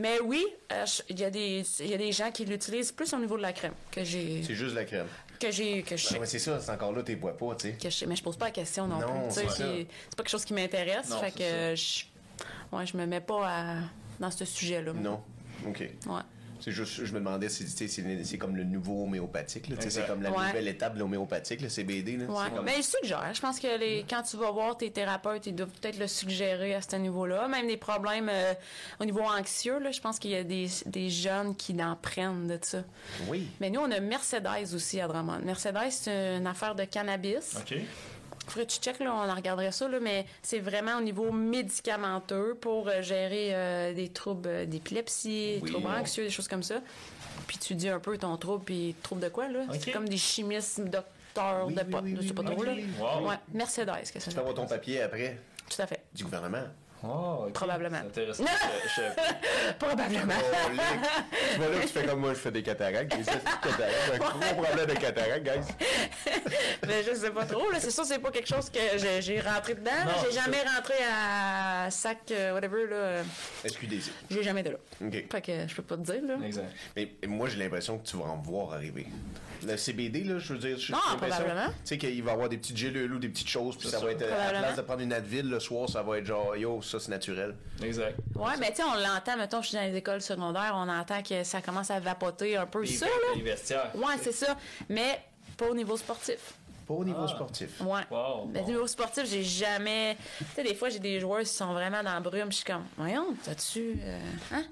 Mais 0.01 0.21
oui, 0.21 0.47
il 1.09 1.19
y, 1.19 1.25
a 1.25 1.31
des, 1.31 1.65
y 1.81 1.93
a 1.93 1.97
des 1.97 2.13
gens 2.13 2.31
qui 2.31 2.45
l'utilisent 2.45 2.93
plus 2.93 3.13
au 3.13 3.19
niveau 3.19 3.37
de 3.37 3.43
la 3.43 3.53
crème 3.53 3.73
que 3.91 4.05
j'ai. 4.05 4.45
C'est 4.45 4.55
juste 4.55 4.77
la 4.77 4.85
crème. 4.85 5.09
Que 5.41 5.51
j'ai. 5.51 5.83
Que 5.83 5.97
je 5.97 6.15
ben, 6.15 6.25
c'est 6.25 6.39
ça, 6.39 6.61
c'est 6.61 6.71
encore 6.71 6.93
là, 6.93 7.03
t'es 7.03 7.17
bois 7.17 7.37
pas, 7.37 7.57
tu 7.57 7.75
sais. 7.91 8.07
Mais 8.07 8.15
je 8.15 8.23
pose 8.23 8.37
pas 8.37 8.47
la 8.47 8.51
question 8.53 8.87
non, 8.87 8.99
plus. 8.99 9.35
C'est 9.35 9.43
pas 9.45 10.23
quelque 10.23 10.29
chose 10.29 10.45
qui 10.45 10.55
m'intéresse. 10.55 11.13
Fait 11.21 11.33
que 11.33 11.75
je 11.75 12.05
ouais, 12.73 12.87
je 12.87 12.97
me 12.97 13.07
mets 13.07 13.21
pas 13.21 13.77
dans 14.21 14.31
ce 14.31 14.45
sujet-là. 14.45 14.93
Non? 14.93 15.23
OK. 15.67 15.81
Ouais. 16.07 16.23
C'est 16.61 16.73
juste, 16.73 17.05
je 17.05 17.13
me 17.13 17.21
demandais 17.21 17.49
si 17.49 17.67
c'est 17.69 18.39
comme 18.39 18.57
le 18.57 18.65
nouveau 18.65 19.05
homéopathique. 19.05 19.67
C'est 19.79 20.07
comme 20.07 20.23
la 20.23 20.31
nouvelle 20.31 20.69
étape 20.69 20.95
de 20.95 20.99
l'homéopathique, 20.99 21.61
le 21.61 21.69
CBD. 21.69 22.17
Là. 22.17 22.25
Ouais. 22.27 22.51
Comme... 22.55 22.65
Ben, 22.65 22.75
il 22.77 22.85
suggère. 22.85 23.31
Je 23.33 23.41
pense 23.41 23.61
que 23.61 23.79
les, 23.79 24.05
quand 24.09 24.23
tu 24.23 24.37
vas 24.37 24.51
voir 24.51 24.77
tes 24.77 24.91
thérapeutes, 24.91 25.47
ils 25.47 25.55
doivent 25.55 25.71
peut-être 25.81 25.99
le 25.99 26.09
suggérer 26.09 26.75
à 26.75 26.83
ce 26.83 26.97
niveau-là. 26.97 27.47
Même 27.49 27.69
des 27.69 27.77
problèmes 27.77 28.29
euh, 28.29 28.55
au 29.01 29.05
niveau 29.05 29.23
anxieux, 29.23 29.79
là, 29.79 29.93
je 29.93 30.01
pense 30.01 30.19
qu'il 30.19 30.33
y 30.33 30.37
a 30.37 30.43
des, 30.43 30.67
des, 30.87 31.11
jeunes 31.11 31.55
qui 31.55 31.81
en 31.83 31.97
prennent 31.97 32.49
de 32.49 32.59
ça. 32.61 32.83
Oui. 33.29 33.47
Mais 33.61 33.71
nous, 33.71 33.81
on 33.81 33.91
a 33.91 34.01
Mercedes 34.01 34.75
aussi 34.75 35.01
à 35.01 35.07
Drummond. 35.07 35.41
Mercedes, 35.45 35.91
c'est 35.91 36.37
une 36.37 36.47
affaire 36.47 36.75
de 36.75 36.85
cannabis. 36.85 37.57
OK 37.57 37.79
faudrait 38.51 38.67
que 38.67 38.73
tu 38.73 38.81
check, 38.81 38.99
là, 39.01 39.15
on 39.15 39.29
en 39.29 39.35
regarderait 39.35 39.73
ça, 39.73 39.89
là, 39.89 39.99
mais 40.01 40.27
c'est 40.43 40.59
vraiment 40.61 40.99
au 40.99 41.01
niveau 41.01 41.31
médicamenteux 41.33 42.57
pour 42.61 42.89
euh, 42.89 43.03
gérer 43.03 43.55
euh, 43.55 43.95
des 43.95 44.09
troubles 44.09 44.49
euh, 44.49 44.67
d'épilepsie, 44.67 45.61
des 45.61 45.71
troubles 45.71 45.87
anxieux, 45.87 46.25
des 46.25 46.31
choses 46.31 46.49
comme 46.49 46.63
ça. 46.63 46.81
Puis 47.47 47.59
tu 47.59 47.75
dis 47.75 47.89
un 47.89 48.01
peu 48.01 48.17
ton 48.19 48.37
trouble, 48.37 48.65
puis 48.65 48.95
trouble 49.03 49.23
de 49.23 49.29
quoi, 49.29 49.49
là? 49.49 49.61
C'est 49.81 49.93
comme 49.93 50.09
des 50.09 50.17
chimistes, 50.17 50.81
docteurs, 50.81 51.69
de 51.69 51.83
potes, 51.83 52.05
je 52.21 52.29
sais 52.29 52.35
pas 52.35 52.43
trop, 52.43 52.63
là. 52.63 52.73
Ouais, 52.73 53.37
Mercedes, 53.53 53.93
qu'est-ce 54.01 54.13
que 54.13 54.21
ça 54.21 54.31
Tu 54.31 54.39
avoir 54.39 54.55
ton 54.55 54.67
papier 54.67 55.03
après? 55.03 55.39
Tout 55.69 55.83
à 55.83 55.87
fait. 55.87 56.03
Du 56.15 56.25
gouvernement? 56.25 56.65
Oh, 57.05 57.45
ok. 57.47 57.53
Probablement. 57.53 57.99
Intéressant. 57.99 58.45
Je- 58.45 59.03
je- 59.03 59.73
Probablement. 59.79 60.35
Oh, 60.37 60.71
tu 60.71 61.59
vois 61.61 61.69
là, 61.69 61.81
tu 61.83 61.89
fais 61.89 62.05
comme 62.05 62.21
moi, 62.21 62.35
je 62.35 62.39
fais 62.39 62.51
des 62.51 62.63
cataractes. 62.63 63.15
J'ai 63.17 63.25
cataracte. 63.25 64.13
Un 64.15 64.19
gros 64.19 64.63
problème 64.63 64.87
de 64.87 64.95
cataracte, 64.95 65.45
guys. 65.45 65.75
Mais 66.87 67.03
je 67.03 67.15
sais 67.15 67.31
pas 67.31 67.45
trop. 67.45 67.71
Là. 67.71 67.79
C'est 67.81 67.91
sûr, 67.91 68.05
c'est 68.05 68.19
pas 68.19 68.31
quelque 68.31 68.49
chose 68.49 68.71
que 68.71 68.79
j'ai, 69.21 69.41
rentré 69.41 69.75
dedans. 69.75 69.91
Non, 70.07 70.13
J'ai 70.25 70.33
jamais 70.41 70.63
rentré 70.75 70.95
à 71.09 71.91
sac, 71.91 72.19
euh, 72.31 72.53
whatever. 72.55 72.87
Là. 72.89 73.23
SQDC. 73.65 74.11
J'ai 74.31 74.43
jamais 74.43 74.61
été 74.63 74.71
là. 74.71 74.77
OK. 75.05 75.25
Fait 75.31 75.41
que 75.43 75.69
je 75.69 75.75
peux 75.75 75.83
pas 75.83 75.97
te 75.97 76.03
dire. 76.03 76.23
Là. 76.27 76.35
Exact. 76.45 76.67
Mais 76.97 77.13
moi, 77.27 77.49
j'ai 77.49 77.59
l'impression 77.59 77.99
que 77.99 78.07
tu 78.09 78.17
vas 78.17 78.25
en 78.25 78.39
voir 78.39 78.73
arriver. 78.73 79.07
Le 79.67 79.77
CBD, 79.77 80.23
là, 80.23 80.39
je 80.39 80.53
veux 80.53 80.59
dire, 80.59 80.79
j'ai 80.79 80.93
Non, 80.93 81.01
l'impression, 81.11 81.39
probablement. 81.43 81.69
Tu 81.71 81.75
sais 81.85 81.99
qu'il 81.99 82.23
va 82.23 82.31
y 82.31 82.35
avoir 82.35 82.49
des 82.49 82.59
petites 82.59 82.77
gélules 82.77 83.13
ou 83.13 83.19
des 83.19 83.29
petites 83.29 83.49
choses, 83.49 83.77
puis 83.77 83.89
ça 83.89 83.99
ça. 83.99 84.05
va 84.05 84.13
être, 84.13 84.23
à 84.23 84.53
la 84.53 84.61
place 84.61 84.77
de 84.77 84.83
prendre 84.83 85.01
une 85.01 85.13
Advil 85.13 85.49
le 85.51 85.59
soir, 85.59 85.89
ça 85.89 86.01
va 86.03 86.19
être 86.19 86.27
genre, 86.27 86.57
yo, 86.57 86.81
ça 86.89 86.99
c'est 87.01 87.11
naturel. 87.11 87.55
Exact. 87.83 88.19
Ouais, 88.35 88.53
mais 88.59 88.71
tu 88.71 88.77
sais, 88.77 88.83
on 88.85 88.95
l'entend, 88.95 89.37
mettons, 89.37 89.63
je 89.63 89.69
suis 89.69 89.77
dans 89.77 89.85
les 89.85 89.97
écoles 89.97 90.21
secondaires, 90.23 90.73
on 90.75 90.89
entend 90.89 91.23
que 91.23 91.45
ça 91.45 91.61
commence 91.61 91.91
à 91.91 92.01
vapoter 92.01 92.57
un 92.57 92.67
peu 92.67 92.81
Les, 92.83 92.87
ça, 92.89 93.07
les 93.35 93.43
là. 93.43 93.51
vestiaires. 93.51 93.91
Ouais, 93.95 94.15
c'est 94.23 94.33
ça. 94.33 94.57
Mais 94.89 95.21
pas 95.57 95.67
au 95.67 95.75
niveau 95.75 95.97
sportif. 95.97 96.39
Pas 96.87 96.95
au 96.95 97.05
niveau 97.05 97.21
Ah. 97.25 97.29
sportif. 97.29 97.81
Ouais. 97.83 98.01
Wow, 98.11 98.47
Mais 98.51 98.61
bon. 98.61 98.65
au 98.67 98.69
niveau 98.71 98.87
sportif, 98.87 99.27
j'ai 99.29 99.43
jamais. 99.43 100.17
Tu 100.39 100.45
sais, 100.55 100.63
des 100.63 100.75
fois, 100.75 100.89
j'ai 100.89 100.99
des 100.99 101.21
joueurs 101.21 101.41
qui 101.41 101.47
sont 101.47 101.75
vraiment 101.75 102.03
dans 102.03 102.15
la 102.15 102.21
brume. 102.21 102.51
Je 102.51 102.57
suis 102.57 102.65
comme, 102.65 102.85
voyons, 102.97 103.35
t'as-tu. 103.45 103.99
euh, 104.03 104.19
Hein? 104.55 104.65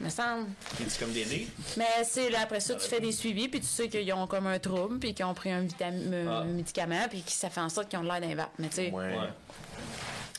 Me 0.00 0.08
semble. 0.10 0.46
C'est 0.88 0.98
comme 0.98 1.12
des. 1.12 1.46
Mais 1.76 1.84
c'est 2.04 2.30
là, 2.30 2.40
après 2.42 2.58
ça, 2.60 2.74
tu 2.74 2.88
fais 2.88 2.98
des 3.00 3.12
suivis, 3.12 3.48
puis 3.48 3.60
tu 3.60 3.66
sais 3.66 3.88
qu'ils 3.88 4.12
ont 4.12 4.26
comme 4.26 4.46
un 4.48 4.58
trouble, 4.58 4.98
puis 4.98 5.14
qu'ils 5.14 5.24
ont 5.24 5.34
pris 5.34 5.50
un, 5.52 5.62
vitam- 5.62 6.12
euh, 6.12 6.26
Ah. 6.28 6.38
un 6.38 6.44
médicament, 6.44 7.06
puis 7.08 7.22
que 7.22 7.30
ça 7.30 7.50
fait 7.50 7.60
en 7.60 7.68
sorte 7.68 7.88
qu'ils 7.88 7.98
ont 8.00 8.02
de 8.02 8.08
l'air 8.08 8.20
d'un 8.20 8.34
vape. 8.34 8.50
Mais 8.58 8.68
tu 8.68 8.74
sais, 8.76 8.90
Ouais. 8.90 9.16
Ouais. 9.16 9.28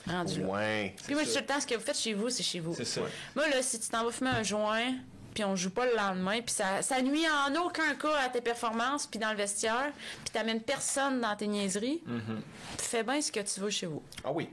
Rendu 0.09 0.41
là. 0.41 0.47
Ouais. 0.47 0.95
Puis 1.05 1.13
moi, 1.15 1.23
je 1.23 1.29
ça. 1.29 1.39
dis 1.41 1.45
tout 1.45 1.53
le 1.53 1.55
temps, 1.55 1.61
ce 1.61 1.67
que 1.67 1.75
vous 1.75 1.85
faites 1.85 1.97
chez 1.97 2.13
vous, 2.13 2.29
c'est 2.29 2.43
chez 2.43 2.59
vous. 2.59 2.73
C'est 2.75 2.85
ça. 2.85 3.01
Moi, 3.35 3.47
là, 3.49 3.61
si 3.61 3.79
tu 3.79 3.89
t'en 3.89 4.05
vas 4.05 4.11
fumer 4.11 4.31
un 4.31 4.43
joint, 4.43 4.93
puis 5.33 5.43
on 5.43 5.55
joue 5.55 5.69
pas 5.69 5.85
le 5.85 5.95
lendemain, 5.95 6.41
puis 6.41 6.53
ça, 6.53 6.81
ça 6.81 7.01
nuit 7.01 7.25
en 7.47 7.55
aucun 7.65 7.95
cas 7.95 8.17
à 8.25 8.29
tes 8.29 8.41
performances, 8.41 9.07
puis 9.07 9.19
dans 9.19 9.31
le 9.31 9.37
vestiaire, 9.37 9.91
puis 10.23 10.31
t'amènes 10.33 10.61
personne 10.61 11.21
dans 11.21 11.35
tes 11.35 11.47
niaiseries, 11.47 12.01
fais 12.77 13.03
bien 13.03 13.21
ce 13.21 13.31
que 13.31 13.39
tu 13.39 13.59
veux 13.59 13.69
chez 13.69 13.85
vous. 13.85 14.03
Ah 14.23 14.31
oui. 14.31 14.49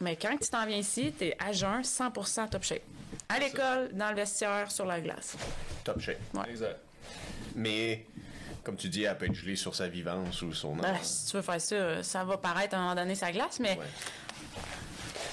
Mais 0.00 0.16
quand 0.16 0.36
tu 0.36 0.48
t'en 0.50 0.66
viens 0.66 0.78
ici, 0.78 1.12
t'es 1.12 1.36
à 1.38 1.52
jeun, 1.52 1.82
100% 1.82 2.50
top 2.50 2.62
shape. 2.62 2.82
À 3.28 3.38
l'école, 3.38 3.90
dans 3.92 4.10
le 4.10 4.16
vestiaire, 4.16 4.70
sur 4.70 4.84
la 4.84 5.00
glace. 5.00 5.36
Top 5.84 6.00
shape. 6.00 6.18
Ouais. 6.34 6.50
Exact. 6.50 6.78
Mais, 7.54 8.04
comme 8.62 8.76
tu 8.76 8.88
dis, 8.88 9.04
elle 9.04 9.16
peut 9.16 9.26
être 9.26 9.34
gelée 9.34 9.56
sur 9.56 9.74
sa 9.74 9.88
vivance 9.88 10.42
ou 10.42 10.52
son 10.52 10.74
Ben, 10.76 10.96
si 11.02 11.30
tu 11.30 11.36
veux 11.36 11.42
faire 11.42 11.60
ça, 11.60 12.02
ça 12.02 12.24
va 12.24 12.36
paraître 12.36 12.74
à 12.74 12.78
un 12.78 12.82
moment 12.82 12.94
donné 12.94 13.14
sa 13.14 13.30
glace, 13.32 13.60
mais 13.60 13.78
Ouais. 13.78 13.86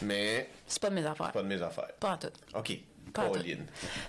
Mais, 0.01 0.49
c'est 0.67 0.81
pas 0.81 0.89
de 0.89 0.95
mes 0.95 1.05
affaires. 1.05 1.31
pas 1.31 1.41
de 1.43 1.47
mes 1.47 1.61
affaires. 1.61 1.93
Pas 1.99 2.11
en 2.13 2.17
tout. 2.17 2.27
OK. 2.55 2.71
Pas 3.13 3.23
en 3.23 3.25
tout. 3.27 3.31
Pauline. 3.39 3.65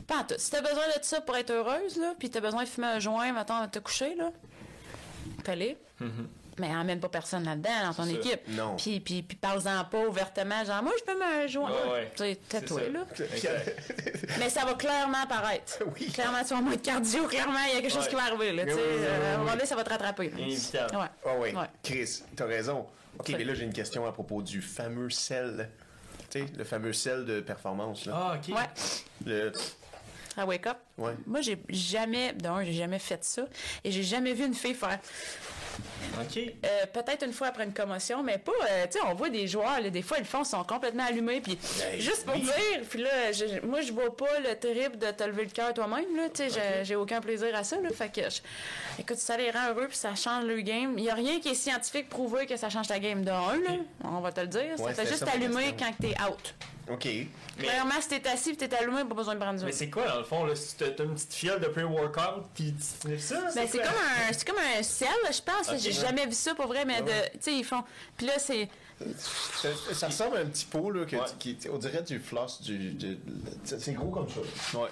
Pas 0.06 0.18
en 0.18 0.24
tout. 0.24 0.34
Si 0.38 0.50
t'as 0.50 0.60
besoin 0.62 0.86
de 0.86 1.02
ça 1.02 1.20
pour 1.20 1.36
être 1.36 1.50
heureuse, 1.50 1.96
là, 1.98 2.14
puis 2.18 2.30
t'as 2.30 2.40
besoin 2.40 2.64
de 2.64 2.68
fumer 2.68 2.86
un 2.88 2.98
joint, 3.00 3.32
mettons, 3.32 3.56
à 3.56 3.68
te 3.68 3.78
coucher, 3.78 4.14
là, 4.14 4.30
fais-le. 5.44 5.74
Mais 6.58 6.66
emmène 6.68 7.00
pas 7.00 7.08
personne 7.08 7.44
là-dedans 7.44 7.70
dans 7.86 7.94
ton 7.94 8.04
ça. 8.04 8.10
équipe. 8.10 8.40
Non. 8.48 8.76
Puis, 8.76 9.00
puis, 9.00 9.22
puis 9.22 9.38
parle-en 9.38 9.84
pas 9.86 10.06
ouvertement, 10.06 10.62
genre, 10.66 10.82
moi, 10.82 10.92
je 10.98 11.02
peux 11.04 11.18
me 11.18 11.24
un 11.24 11.46
joint. 11.46 11.70
Ouais, 11.70 11.92
ouais. 11.92 12.12
Tu 12.14 12.22
sais, 12.58 12.66
ça. 12.66 12.88
là. 12.90 13.06
Mais 14.38 14.50
ça 14.50 14.64
va 14.66 14.74
clairement 14.74 15.22
apparaître. 15.22 15.78
Oui. 15.98 16.08
Clairement, 16.12 16.42
tu 16.42 16.50
vas 16.50 16.56
en 16.56 16.62
mode 16.62 16.82
cardio, 16.82 17.24
clairement, 17.26 17.58
il 17.70 17.74
y 17.74 17.78
a 17.78 17.80
quelque 17.80 17.90
chose 17.90 18.02
Ouais. 18.04 18.08
qui 18.10 18.14
va 18.16 18.24
arriver, 18.24 18.52
là. 18.52 18.64
tu 18.66 18.70
sais. 18.72 18.76
Oui, 18.76 18.82
oui, 18.86 18.96
oui, 19.00 19.06
Euh, 19.06 19.32
à 19.32 19.34
un 19.34 19.38
moment 19.38 19.52
donné, 19.52 19.64
ça 19.66 19.76
va 19.76 19.82
te 19.84 19.90
rattraper. 19.90 20.28
là. 20.28 20.38
Inévitable. 20.38 20.96
Ouais. 20.96 21.06
Ah 21.24 21.30
oui. 21.38 21.50
Ouais. 21.54 21.66
Chris, 21.82 22.22
t'as 22.36 22.44
raison. 22.46 22.86
OK, 23.18 23.28
Ouais. 23.28 23.34
mais 23.38 23.44
là, 23.44 23.54
j'ai 23.54 23.64
une 23.64 23.72
question 23.72 24.04
à 24.06 24.12
propos 24.12 24.42
du 24.42 24.60
fameux 24.60 25.08
sel. 25.10 25.70
Sais, 26.32 26.46
le 26.56 26.64
fameux 26.64 26.94
sel 26.94 27.26
de 27.26 27.40
performance, 27.42 28.06
là. 28.06 28.12
Ah, 28.16 28.38
ok. 28.38 28.56
Ouais. 28.56 28.70
Le... 29.26 29.52
À 30.34 30.46
wake 30.46 30.66
up. 30.66 30.78
Ouais. 30.96 31.12
Moi, 31.26 31.42
j'ai 31.42 31.62
jamais, 31.68 32.32
d'un, 32.32 32.64
j'ai 32.64 32.72
jamais 32.72 32.98
fait 32.98 33.22
ça. 33.22 33.42
Et 33.84 33.92
j'ai 33.92 34.02
jamais 34.02 34.32
vu 34.32 34.46
une 34.46 34.54
fille 34.54 34.72
faire. 34.72 34.98
Ok. 36.20 36.36
Euh, 36.38 36.86
peut-être 36.92 37.24
une 37.24 37.32
fois 37.32 37.48
après 37.48 37.64
une 37.64 37.72
commotion, 37.72 38.22
mais 38.22 38.38
pas. 38.38 38.52
euh, 38.70 38.84
tu 38.90 38.98
sais, 38.98 39.04
on 39.06 39.14
voit 39.14 39.30
des 39.30 39.48
joueurs, 39.48 39.80
là, 39.80 39.88
des 39.90 40.02
fois, 40.02 40.18
ils 40.18 40.22
le 40.22 40.26
font, 40.26 40.42
ils 40.42 40.46
sont 40.46 40.62
complètement 40.64 41.04
allumés. 41.06 41.40
Puis, 41.40 41.58
Ben 41.78 41.98
juste 42.00 42.24
pour 42.26 42.34
oui. 42.34 42.42
dire, 42.42 42.80
puis 42.88 43.00
là, 43.02 43.32
je- 43.32 43.64
moi, 43.66 43.80
je 43.80 43.92
vois 43.92 44.14
pas 44.16 44.38
le 44.40 44.54
terrible 44.54 44.98
de 44.98 45.10
te 45.10 45.24
lever 45.24 45.44
le 45.44 45.50
cœur 45.50 45.72
toi-même. 45.72 46.14
là, 46.16 46.28
Tu 46.32 46.42
sais, 46.44 46.50
j'ai- 46.50 46.84
j'ai 46.84 46.96
aucun 46.96 47.20
plaisir 47.20 47.54
à 47.54 47.64
ça. 47.64 47.76
Là, 47.80 47.88
fait 47.90 48.12
que, 48.12 48.28
je- 48.28 48.40
écoute, 49.00 49.16
ça 49.18 49.36
les 49.36 49.50
rend 49.50 49.68
heureux, 49.70 49.88
puis 49.88 49.96
ça 49.96 50.14
change 50.14 50.44
le 50.44 50.60
game. 50.60 50.94
Il 50.98 51.04
y 51.04 51.10
a 51.10 51.14
rien 51.14 51.40
qui 51.40 51.48
est 51.48 51.54
scientifique 51.54 52.08
prouvé 52.08 52.46
que 52.46 52.56
ça 52.56 52.68
change 52.70 52.88
ta 52.88 52.98
game 52.98 53.24
de 53.24 53.30
un, 53.30 53.56
là. 53.56 53.76
On 54.04 54.20
va 54.20 54.32
te 54.32 54.40
le 54.40 54.46
dire. 54.48 54.62
Ouais, 54.78 54.94
ça 54.94 55.02
fait 55.02 55.08
juste 55.08 55.24
question. 55.24 55.50
quand 55.78 55.92
t'es 56.00 56.14
out. 56.28 56.54
OK. 56.90 57.04
Mais- 57.04 57.26
Premièrement, 57.58 58.00
si 58.00 58.08
t'es 58.08 58.28
assis, 58.28 58.54
puis 58.54 58.68
t'es 58.68 58.74
allumé, 58.76 59.04
pas 59.04 59.14
besoin 59.14 59.34
de 59.34 59.40
prendre 59.40 59.58
du 59.58 59.64
Mais 59.64 59.72
c'est 59.72 59.88
quoi, 59.90 60.06
dans 60.08 60.18
le 60.18 60.24
fond, 60.24 60.44
là? 60.44 60.54
Si 60.56 60.74
t'as 60.76 60.86
une 61.04 61.14
petite 61.14 61.32
fiole 61.32 61.60
de 61.60 61.66
pré-workout, 61.66 62.44
pis 62.54 62.74
tu 62.74 62.82
sniffes 63.08 63.20
ça? 63.20 63.40
Ben, 63.54 63.68
c'est 63.70 63.78
comme 63.78 63.86
un 63.88 64.32
c'est 64.32 64.46
comme 64.48 64.58
un 64.78 64.82
sel, 64.82 65.08
je 65.32 65.40
pense. 65.42 65.80
J'ai 65.80 65.92
jamais 65.92 66.26
vu 66.26 66.32
ça 66.32 66.54
pour 66.54 66.66
vrai, 66.66 66.84
mais 66.84 67.00
Ouais. 67.00 67.30
de 67.32 67.38
tu 67.38 67.38
sais 67.42 67.54
ils 67.54 67.64
font 67.64 67.82
puis 68.16 68.26
là 68.26 68.34
c'est 68.38 68.68
Ça, 69.18 69.68
ça 69.94 70.06
ressemble 70.08 70.36
à 70.36 70.40
un 70.40 70.46
petit 70.46 70.64
pot, 70.66 70.90
là, 70.90 71.04
que 71.04 71.16
Ouais. 71.16 71.22
tu- 71.38 71.54
qui, 71.56 71.68
on 71.68 71.78
dirait 71.78 72.02
du 72.02 72.20
floss, 72.20 72.62
du... 72.62 72.92
du- 72.92 73.18
c'est 73.64 73.92
gros 73.94 74.10
comme 74.10 74.28
ça. 74.28 74.78
Ouais. 74.78 74.88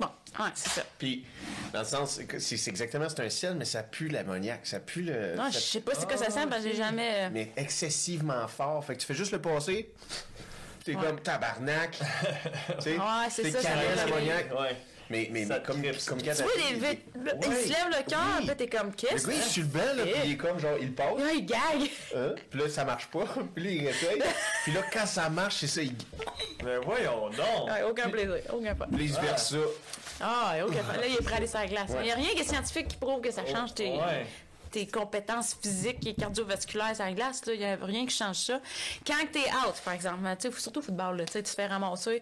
bon, 0.00 0.08
ouais, 0.40 0.50
c'est 0.54 0.68
ça. 0.70 0.82
Puis, 0.98 1.24
dans 1.72 1.78
le 1.80 1.84
sens, 1.84 2.20
c'est 2.38 2.68
exactement, 2.68 3.08
c'est 3.08 3.20
un 3.20 3.30
sel, 3.30 3.54
mais 3.54 3.64
ça 3.64 3.82
pue 3.84 4.08
l'ammoniaque, 4.08 4.66
ça 4.66 4.80
pue 4.80 5.02
le... 5.02 5.36
Non, 5.36 5.48
je 5.52 5.58
sais 5.58 5.80
pas 5.80 5.92
c'est 5.94 6.06
quoi 6.06 6.16
ça 6.16 6.28
sent 6.30 6.46
parce 6.50 6.64
que 6.64 6.70
j'ai 6.70 6.76
jamais 6.76 7.26
euh, 7.26 7.28
mais 7.32 7.52
excessivement 7.56 8.48
fort. 8.48 8.84
Fait 8.84 8.94
que 8.96 9.00
tu 9.00 9.06
fais 9.06 9.14
juste 9.14 9.30
le 9.32 9.40
passer, 9.40 9.92
t'es 10.86 10.96
Ouais. 10.96 11.04
comme 11.04 11.20
tabarnak. 11.20 11.90
tu 11.98 12.80
sais, 12.80 12.96
Ouais, 12.96 13.02
c'est 13.30 13.42
t'es 13.42 13.50
ça. 13.50 13.58
Ouais. 13.70 14.76
Mais, 15.08 15.28
mais, 15.30 15.46
comme, 15.46 15.60
comme 15.62 16.20
quand 16.20 16.32
Tu 16.34 16.42
vois 16.42 16.52
les 16.68 16.74
vite, 16.74 17.00
il 17.14 17.52
se 17.52 17.68
lève 17.68 17.86
le 17.90 18.10
cœur, 18.10 18.18
Oui. 18.40 18.46
là 18.46 18.54
t'es 18.56 18.66
comme 18.66 18.88
Le 18.88 18.92
qu'est-ce 18.92 19.26
gars, 19.28 19.34
il 19.34 19.38
est 19.38 19.42
que 19.44 19.48
sur 19.50 19.62
le 19.62 19.68
banc, 19.68 19.78
là, 19.96 20.02
puis 20.02 20.12
il 20.24 20.32
est 20.32 20.36
comme, 20.36 20.58
genre, 20.58 20.76
il 20.80 20.92
passe, 20.94 21.18
Là, 21.18 21.32
il 21.32 21.46
gague. 21.46 21.90
hein, 22.16 22.34
puis 22.50 22.60
là, 22.60 22.68
ça 22.68 22.84
marche 22.84 23.06
pas, 23.06 23.24
puis 23.54 23.64
là, 23.64 23.70
il 23.70 23.80
réessaye, 23.86 24.22
puis 24.64 24.72
là, 24.72 24.80
quand 24.92 25.06
ça 25.06 25.28
marche, 25.30 25.56
c'est 25.58 25.68
ça, 25.68 25.82
il... 25.82 25.94
Mais 26.64 26.78
voyons 26.78 27.28
donc! 27.30 27.70
Ouais, 27.70 27.82
aucun 27.88 28.08
plaisir, 28.08 28.38
aucun 28.52 28.74
pas. 28.74 28.86
Puis 28.92 29.04
il 29.04 29.14
se 29.14 29.20
verse 29.20 29.50
ça. 29.50 29.56
Ah, 30.20 30.54
aucun 30.66 30.82
pas. 30.82 30.96
Là, 30.96 31.06
il 31.06 31.14
est 31.14 31.22
prêt 31.22 31.34
à 31.34 31.36
aller 31.36 31.46
sur 31.46 31.58
la 31.60 31.66
glace. 31.68 31.90
Ouais. 31.90 31.96
Il 32.00 32.04
n'y 32.06 32.10
a 32.12 32.14
rien 32.16 32.30
qui 32.30 32.40
est 32.40 32.44
scientifique 32.48 32.88
qui 32.88 32.96
prouve 32.96 33.20
que 33.20 33.30
ça 33.30 33.46
change 33.46 33.74
tes, 33.74 33.90
Ouais. 33.90 34.26
Tes 34.70 34.86
compétences 34.86 35.54
physiques 35.60 36.06
et 36.06 36.14
cardiovasculaires 36.14 36.94
sur 36.94 37.04
la 37.04 37.12
glace. 37.12 37.44
là. 37.46 37.52
Il 37.54 37.58
n'y 37.60 37.64
a 37.66 37.76
rien 37.80 38.06
qui 38.06 38.14
change 38.16 38.36
ça. 38.36 38.60
Quand 39.06 39.14
t'es 39.32 39.40
out, 39.66 39.74
par 39.84 39.94
exemple, 39.94 40.18
tu 40.38 40.50
sais, 40.50 40.60
surtout 40.60 40.80
au 40.80 40.82
football, 40.82 41.16
là, 41.18 41.24
tu 41.24 41.32
sais, 41.32 41.42
tu 41.42 41.50
te 41.50 41.54
fais 41.56 41.66
ramasser, 41.66 42.20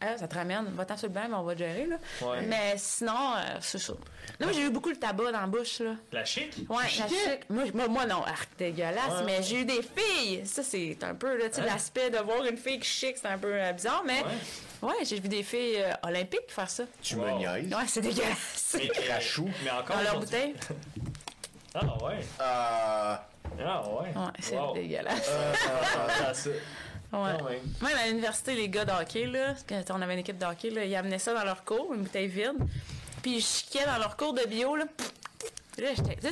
ah, 0.00 0.16
ça 0.18 0.26
te 0.28 0.34
ramène, 0.34 0.64
va-t'en 0.74 0.96
sur 0.96 1.08
le 1.08 1.14
banc, 1.14 1.24
mais 1.28 1.34
on 1.34 1.42
va 1.44 1.54
te 1.54 1.58
gérer. 1.60 1.86
Là. 1.86 1.96
Ouais. 2.22 2.42
Mais 2.42 2.74
sinon, 2.76 3.34
euh, 3.36 3.58
c'est 3.60 3.78
ça. 3.78 3.92
Là, 4.40 4.46
moi, 4.46 4.52
j'ai 4.52 4.62
eu 4.62 4.70
beaucoup 4.70 4.92
de 4.92 4.98
tabac 4.98 5.30
dans 5.32 5.40
la 5.40 5.46
bouche. 5.46 5.80
Là. 5.80 5.94
La 6.12 6.24
chic? 6.24 6.56
Ouais, 6.68 6.84
la 6.84 6.88
chic. 7.08 7.50
Moi, 7.50 7.64
moi, 7.74 7.88
moi, 7.88 8.06
non, 8.06 8.22
arc 8.24 8.48
dégueulasse, 8.58 9.18
Ouais. 9.18 9.24
mais 9.26 9.42
j'ai 9.42 9.60
eu 9.60 9.64
des 9.64 9.82
filles. 9.82 10.46
Ça, 10.46 10.62
c'est 10.62 10.96
un 11.02 11.14
peu, 11.14 11.38
tu 11.52 11.60
Hein? 11.60 11.64
l'aspect 11.66 12.10
de 12.10 12.18
voir 12.18 12.44
une 12.44 12.56
fille 12.56 12.78
qui 12.80 12.88
chic, 12.88 13.16
c'est 13.16 13.26
un 13.28 13.38
peu 13.38 13.52
euh, 13.52 13.72
bizarre, 13.72 14.02
mais 14.06 14.22
ouais, 14.82 14.94
j'ai 15.04 15.20
vu 15.20 15.28
des 15.28 15.42
filles 15.42 15.76
euh, 15.78 15.92
olympiques 16.08 16.48
faire 16.48 16.70
ça. 16.70 16.84
Tu 17.02 17.14
Wow. 17.16 17.24
me 17.26 17.38
niaises. 17.38 17.72
Ouais, 17.74 17.84
c'est 17.86 18.00
dégueulasse. 18.00 18.76
Mais, 18.78 18.88
Crachou. 18.88 19.48
Mais 19.64 19.70
encore. 19.70 19.96
Dans 19.96 20.02
leur 20.02 20.18
bouteille. 20.20 20.54
Ah 21.74 22.04
ouais. 22.04 22.20
Ah... 22.38 23.28
Ah 23.64 23.82
ouais. 23.88 24.08
Ouais, 24.14 24.30
c'est 24.40 24.56
Wow. 24.56 24.74
dégueulasse. 24.74 25.30
Ça. 26.34 26.50
Ouais. 27.12 27.32
Même. 27.82 27.98
À 28.02 28.06
l'université, 28.08 28.54
les 28.54 28.68
gars 28.68 28.84
de 28.84 28.90
hockey, 28.92 29.26
là, 29.26 29.54
quand 29.68 29.82
on 29.90 30.00
avait 30.02 30.14
une 30.14 30.20
équipe 30.20 30.38
de 30.38 30.46
hockey, 30.46 30.70
là, 30.70 30.84
ils 30.84 30.94
amenaient 30.96 31.18
ça 31.18 31.34
dans 31.34 31.44
leur 31.44 31.64
cours, 31.64 31.92
une 31.94 32.02
bouteille 32.02 32.28
vide. 32.28 32.52
Puis 33.22 33.36
ils 33.36 33.42
chiquaient 33.42 33.84
dans 33.84 33.98
leur 33.98 34.16
cours 34.16 34.32
de 34.34 34.44
bio, 34.46 34.76
là. 34.76 34.84
Là, 35.78 35.88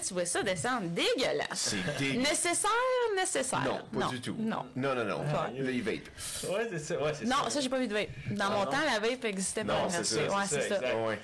tu 0.07 0.13
vois 0.15 0.27
ça 0.27 0.43
descendre 0.43 0.89
dégueulasse. 0.89 1.47
C'est 1.55 1.97
dégueu. 1.99 2.21
Nécessaire, 2.21 2.71
nécessaire. 3.17 3.63
Non, 3.93 4.01
pas 4.01 4.09
du 4.09 4.21
tout. 4.21 4.37
Non. 4.39 4.67
Non, 4.77 4.95
non, 4.95 5.05
non. 5.05 5.23
Ah, 5.35 5.49
Là. 5.55 5.63
Ouais, 5.63 6.69
c'est 6.71 6.79
ça. 6.79 7.03
Ouais, 7.03 7.13
c'est 7.15 7.25
Non, 7.25 7.49
ça, 7.49 7.61
j'ai 7.61 7.69
pas 7.71 7.79
vu 7.79 7.89
de 7.89 7.95
vape. 7.95 8.09
Dans 8.31 8.47
Ah, 8.47 8.51
mon 8.51 8.59
non? 8.65 8.71
temps, 8.71 8.77
la 8.93 8.99
vape 9.01 9.25
existait 9.25 9.65
pas 9.65 9.75
à 9.75 9.83
Non, 9.83 9.89
c'est 9.91 9.97
l'université. 10.21 10.29
ça, 10.29 10.37
Ouais, 10.37 10.45
c'est 10.47 10.61
c'est 10.61 10.69
ça, 10.69 10.81
ça. 10.81 10.97
Ouais. 11.07 11.19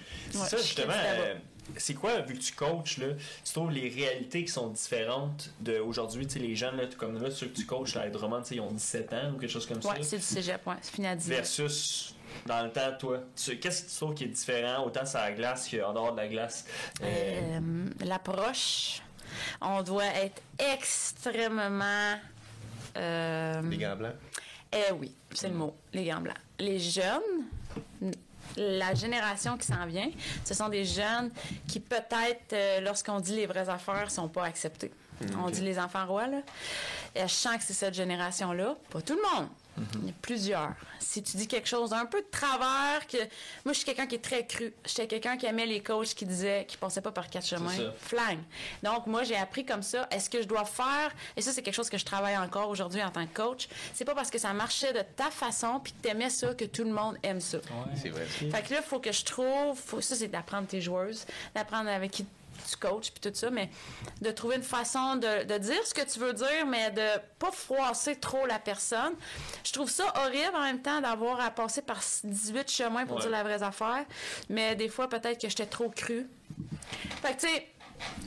Ça, 0.48 0.56
justement. 0.56 0.92
C'est 1.76 1.94
quoi, 1.94 2.20
vu 2.20 2.34
que 2.34 2.42
tu 2.42 2.52
coaches, 2.52 2.98
là, 2.98 3.08
tu 3.44 3.52
trouves 3.52 3.70
les 3.70 3.88
réalités 3.88 4.44
qui 4.44 4.52
sont 4.52 4.68
différentes 4.68 5.50
d'aujourd'hui, 5.60 6.26
tu 6.26 6.34
sais, 6.34 6.38
les 6.38 6.54
jeunes, 6.54 6.76
là, 6.76 6.84
comme 6.96 7.20
là, 7.22 7.30
ceux 7.30 7.46
que 7.48 7.56
tu 7.56 7.66
coaches, 7.66 7.94
là, 7.94 8.02
à 8.02 8.08
Drummond, 8.08 8.42
tu 8.42 8.48
sais, 8.48 8.54
ils 8.56 8.60
ont 8.60 8.70
17 8.72 9.12
ans 9.12 9.32
ou 9.34 9.38
quelque 9.38 9.50
chose 9.50 9.66
comme 9.66 9.78
Ouais, 9.78 10.02
ça. 10.02 10.02
c'est 10.02 10.16
du 10.18 10.22
cégep, 10.22 10.66
ouais. 10.66 10.74
C'est 10.82 10.92
fini 10.94 11.06
à 11.06 11.16
10 11.16 11.26
ans. 11.32 11.34
Versus 11.34 12.14
dans 12.46 12.62
le 12.64 12.70
temps, 12.70 12.92
toi, 12.98 13.20
qu'est-ce 13.60 13.82
que 13.84 13.88
tu 13.90 13.96
trouves 13.96 14.14
qui 14.14 14.24
est 14.24 14.28
différent, 14.28 14.84
autant 14.84 15.06
sur 15.06 15.18
la 15.18 15.32
glace 15.32 15.68
qu'en 15.70 15.92
dehors 15.92 16.12
de 16.12 16.16
la 16.18 16.28
glace? 16.28 16.64
Euh, 17.02 17.58
Euh, 17.58 17.60
L'approche, 18.04 19.00
on 19.60 19.82
doit 19.82 20.04
être 20.06 20.42
extrêmement. 20.58 22.14
euh, 22.96 23.62
Les 23.68 23.76
gants 23.78 23.96
blancs. 23.96 24.14
Eh 24.72 24.92
oui, 24.92 25.14
c'est 25.32 25.48
le 25.48 25.54
mot, 25.54 25.74
les 25.92 26.04
gants 26.04 26.20
blancs. 26.20 26.36
Les 26.58 26.78
jeunes, 26.78 27.44
la 28.56 28.94
génération 28.94 29.56
qui 29.56 29.66
s'en 29.66 29.86
vient, 29.86 30.10
ce 30.44 30.54
sont 30.54 30.68
des 30.68 30.84
jeunes 30.84 31.30
qui 31.68 31.80
peut-être, 31.80 32.52
euh, 32.52 32.80
lorsqu'on 32.80 33.20
dit 33.20 33.36
les 33.36 33.46
vraies 33.46 33.68
affaires, 33.68 34.10
sont 34.10 34.28
pas 34.28 34.44
acceptés. 34.44 34.92
On 35.42 35.48
dit 35.48 35.62
les 35.62 35.78
enfants 35.78 36.06
rois, 36.06 36.26
là. 36.26 36.38
Et 37.14 37.22
je 37.22 37.32
sens 37.32 37.56
que 37.56 37.62
c'est 37.62 37.72
cette 37.72 37.94
génération-là, 37.94 38.76
pas 38.90 39.00
tout 39.00 39.14
le 39.14 39.22
monde, 39.22 39.48
Il 40.00 40.06
y 40.06 40.10
a 40.10 40.14
plusieurs. 40.22 40.72
Si 40.98 41.22
tu 41.22 41.36
dis 41.36 41.46
quelque 41.46 41.68
chose 41.68 41.90
d'un 41.90 42.06
peu 42.06 42.20
de 42.20 42.26
travers, 42.30 43.06
que 43.06 43.18
moi, 43.64 43.72
je 43.72 43.74
suis 43.74 43.84
quelqu'un 43.84 44.06
qui 44.06 44.16
est 44.16 44.24
très 44.24 44.46
cru. 44.46 44.72
J'étais 44.84 45.06
quelqu'un 45.06 45.36
qui 45.36 45.46
aimait 45.46 45.66
les 45.66 45.82
coachs 45.82 46.14
qui 46.14 46.24
disaient 46.24 46.64
qu'ils 46.66 46.78
passaient 46.78 47.00
pas 47.00 47.12
par 47.12 47.28
quatre 47.28 47.46
chemins. 47.46 47.72
Flang. 47.98 48.38
Donc, 48.82 49.06
moi, 49.06 49.22
j'ai 49.22 49.36
appris 49.36 49.64
comme 49.64 49.82
ça. 49.82 50.08
Est-ce 50.10 50.30
que 50.30 50.42
je 50.42 50.46
dois 50.46 50.64
faire, 50.64 51.14
et 51.36 51.42
ça, 51.42 51.52
c'est 51.52 51.62
quelque 51.62 51.74
chose 51.74 51.90
que 51.90 51.98
je 51.98 52.04
travaille 52.04 52.36
encore 52.36 52.68
aujourd'hui 52.68 53.02
en 53.02 53.10
tant 53.10 53.26
que 53.26 53.34
coach, 53.34 53.68
c'est 53.94 54.04
pas 54.04 54.14
parce 54.14 54.30
que 54.30 54.38
ça 54.38 54.52
marchait 54.52 54.92
de 54.92 55.02
ta 55.16 55.30
façon 55.30 55.80
puis 55.82 55.92
que 55.92 55.98
t'aimais 56.02 56.30
ça 56.30 56.54
que 56.54 56.64
tout 56.64 56.84
le 56.84 56.92
monde 56.92 57.16
aime 57.22 57.40
ça. 57.40 57.58
c'est 57.94 58.10
vrai. 58.10 58.24
Fait 58.24 58.62
que 58.62 58.74
là, 58.74 58.80
il 58.80 58.86
faut 58.86 59.00
que 59.00 59.12
je 59.12 59.24
trouve, 59.24 59.78
faut, 59.78 60.00
ça, 60.00 60.14
c'est 60.14 60.28
d'apprendre 60.28 60.66
tes 60.66 60.80
joueuses, 60.80 61.26
d'apprendre 61.54 61.90
avec 61.90 62.10
qui 62.10 62.26
du 62.56 62.76
coach 62.76 63.10
puis 63.10 63.20
tout 63.20 63.34
ça, 63.34 63.50
mais 63.50 63.70
de 64.20 64.30
trouver 64.30 64.56
une 64.56 64.62
façon 64.62 65.16
de, 65.16 65.44
de, 65.44 65.58
dire 65.58 65.86
ce 65.86 65.94
que 65.94 66.04
tu 66.10 66.18
veux 66.18 66.32
dire, 66.32 66.66
mais 66.66 66.90
de 66.90 67.20
pas 67.38 67.50
froisser 67.50 68.16
trop 68.16 68.46
la 68.46 68.58
personne. 68.58 69.14
Je 69.64 69.72
trouve 69.72 69.90
ça 69.90 70.12
horrible 70.24 70.56
en 70.56 70.62
même 70.62 70.82
temps 70.82 71.00
d'avoir 71.00 71.40
à 71.40 71.50
passer 71.50 71.82
par 71.82 72.00
18 72.24 72.70
chemins 72.70 73.06
pour 73.06 73.20
dire 73.20 73.30
la 73.30 73.42
vraie 73.42 73.62
affaire, 73.62 74.04
mais 74.48 74.76
des 74.76 74.88
fois 74.88 75.08
peut-être 75.08 75.40
que 75.40 75.48
j'étais 75.48 75.66
trop 75.66 75.90
cru. 75.90 76.28
Fait 77.22 77.34
que 77.34 77.40
tu 77.40 77.46
sais, 77.48 77.66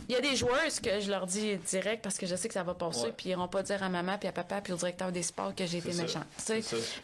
il 0.07 0.13
y 0.13 0.17
a 0.17 0.21
des 0.21 0.35
joueuses 0.35 0.79
que 0.79 0.99
je 0.99 1.09
leur 1.09 1.25
dis 1.25 1.57
direct 1.57 2.03
parce 2.03 2.17
que 2.17 2.25
je 2.25 2.35
sais 2.35 2.47
que 2.47 2.53
ça 2.53 2.63
va 2.63 2.73
passer, 2.73 3.11
puis 3.15 3.29
ils 3.29 3.35
n'iront 3.35 3.47
pas 3.47 3.61
dire 3.63 3.81
à 3.83 3.89
maman, 3.89 4.17
puis 4.17 4.27
à 4.27 4.31
papa, 4.31 4.61
puis 4.61 4.73
au 4.73 4.75
directeur 4.75 5.11
des 5.11 5.23
sports 5.23 5.53
que 5.53 5.65
j'ai 5.65 5.77
été 5.77 5.93
méchant. 5.93 6.23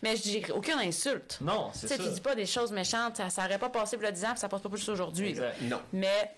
Mais 0.01 0.15
je 0.15 0.21
dis 0.21 0.43
aucune 0.53 0.79
insulte. 0.79 1.37
Non, 1.41 1.69
c'est 1.73 1.87
ça. 1.87 1.97
Tu 1.97 2.09
dis 2.09 2.21
pas 2.21 2.35
des 2.35 2.45
choses 2.45 2.71
méchantes, 2.71 3.21
ça 3.29 3.43
n'aurait 3.43 3.59
pas 3.59 3.69
passé 3.69 3.97
pour 3.97 4.05
le 4.05 4.11
10 4.11 4.25
ans, 4.25 4.31
puis 4.31 4.39
ça 4.39 4.49
passe 4.49 4.61
pas 4.61 4.69
plus 4.69 4.89
aujourd'hui. 4.89 5.35
Non. 5.61 5.79
Mais 5.93 6.35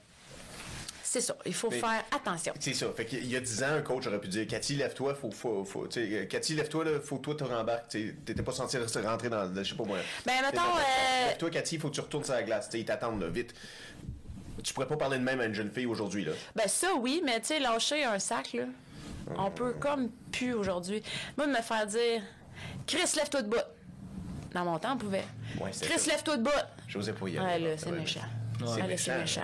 c'est 1.19 1.27
ça. 1.27 1.37
Il 1.45 1.53
faut 1.53 1.71
faire 1.71 2.03
attention. 2.15 2.53
C'est 2.59 2.73
ça. 2.73 2.87
Fait 2.95 3.05
qu'il 3.05 3.25
y 3.27 3.35
a 3.35 3.39
10 3.39 3.63
ans, 3.63 3.73
un 3.77 3.81
coach 3.81 4.05
aurait 4.07 4.19
pu 4.19 4.27
dire 4.27 4.47
Cathy, 4.47 4.75
lève-toi, 4.75 5.15
faut, 5.15 5.31
faut, 5.31 5.65
faut 5.65 5.87
Cathy, 6.29 6.55
lève-toi, 6.55 6.85
là, 6.85 6.99
faut 7.03 7.17
toi 7.17 7.35
te 7.35 7.43
rembarques. 7.43 7.87
T'étais 7.89 8.43
pas 8.43 8.51
censé 8.51 8.77
rentrer 8.77 9.29
dans. 9.29 9.53
Je 9.55 9.63
sais 9.63 9.75
pas 9.75 9.83
moi. 9.83 9.97
Ben, 10.25 10.33
mettons. 10.43 10.61
Euh... 10.61 11.27
Lève-toi, 11.29 11.49
Cathy, 11.49 11.77
faut 11.77 11.89
que 11.89 11.95
tu 11.95 12.01
retournes 12.01 12.23
sur 12.23 12.33
la 12.33 12.43
glace. 12.43 12.69
T'sais, 12.69 12.79
ils 12.79 12.85
t'attendent, 12.85 13.21
là, 13.21 13.27
vite. 13.27 13.53
Tu 14.63 14.73
pourrais 14.73 14.87
pas 14.87 14.97
parler 14.97 15.17
de 15.17 15.23
même 15.23 15.39
à 15.39 15.45
une 15.45 15.53
jeune 15.53 15.71
fille 15.71 15.85
aujourd'hui, 15.85 16.25
là. 16.25 16.33
Ben, 16.55 16.67
ça, 16.67 16.93
oui, 16.99 17.21
mais 17.23 17.39
tu 17.39 17.47
sais, 17.47 17.59
lâcher 17.59 18.03
un 18.03 18.19
sac, 18.19 18.53
là. 18.53 18.65
On 19.37 19.51
peut 19.51 19.73
comme 19.73 20.09
plus 20.31 20.53
aujourd'hui. 20.53 21.03
Moi, 21.37 21.47
de 21.47 21.51
me 21.51 21.61
faire 21.61 21.85
dire 21.85 22.21
Chris, 22.85 23.13
lève-toi 23.15 23.41
de 23.41 23.49
bout. 23.49 23.57
Dans 24.53 24.63
mon 24.63 24.79
temps, 24.79 24.93
on 24.93 24.97
pouvait. 24.97 25.25
Ouais, 25.59 25.71
Chris, 25.81 26.07
lève-toi 26.07 26.37
de 26.37 26.43
bout. 26.43 26.63
J'osais 26.87 27.13
pas 27.13 27.27
y 27.27 27.37
aller. 27.37 27.65
Ouais, 27.65 27.69
là, 27.71 27.77
c'est 27.77 27.91
méchant. 27.91 28.21
C'est 28.65 29.17
méchant. 29.17 29.41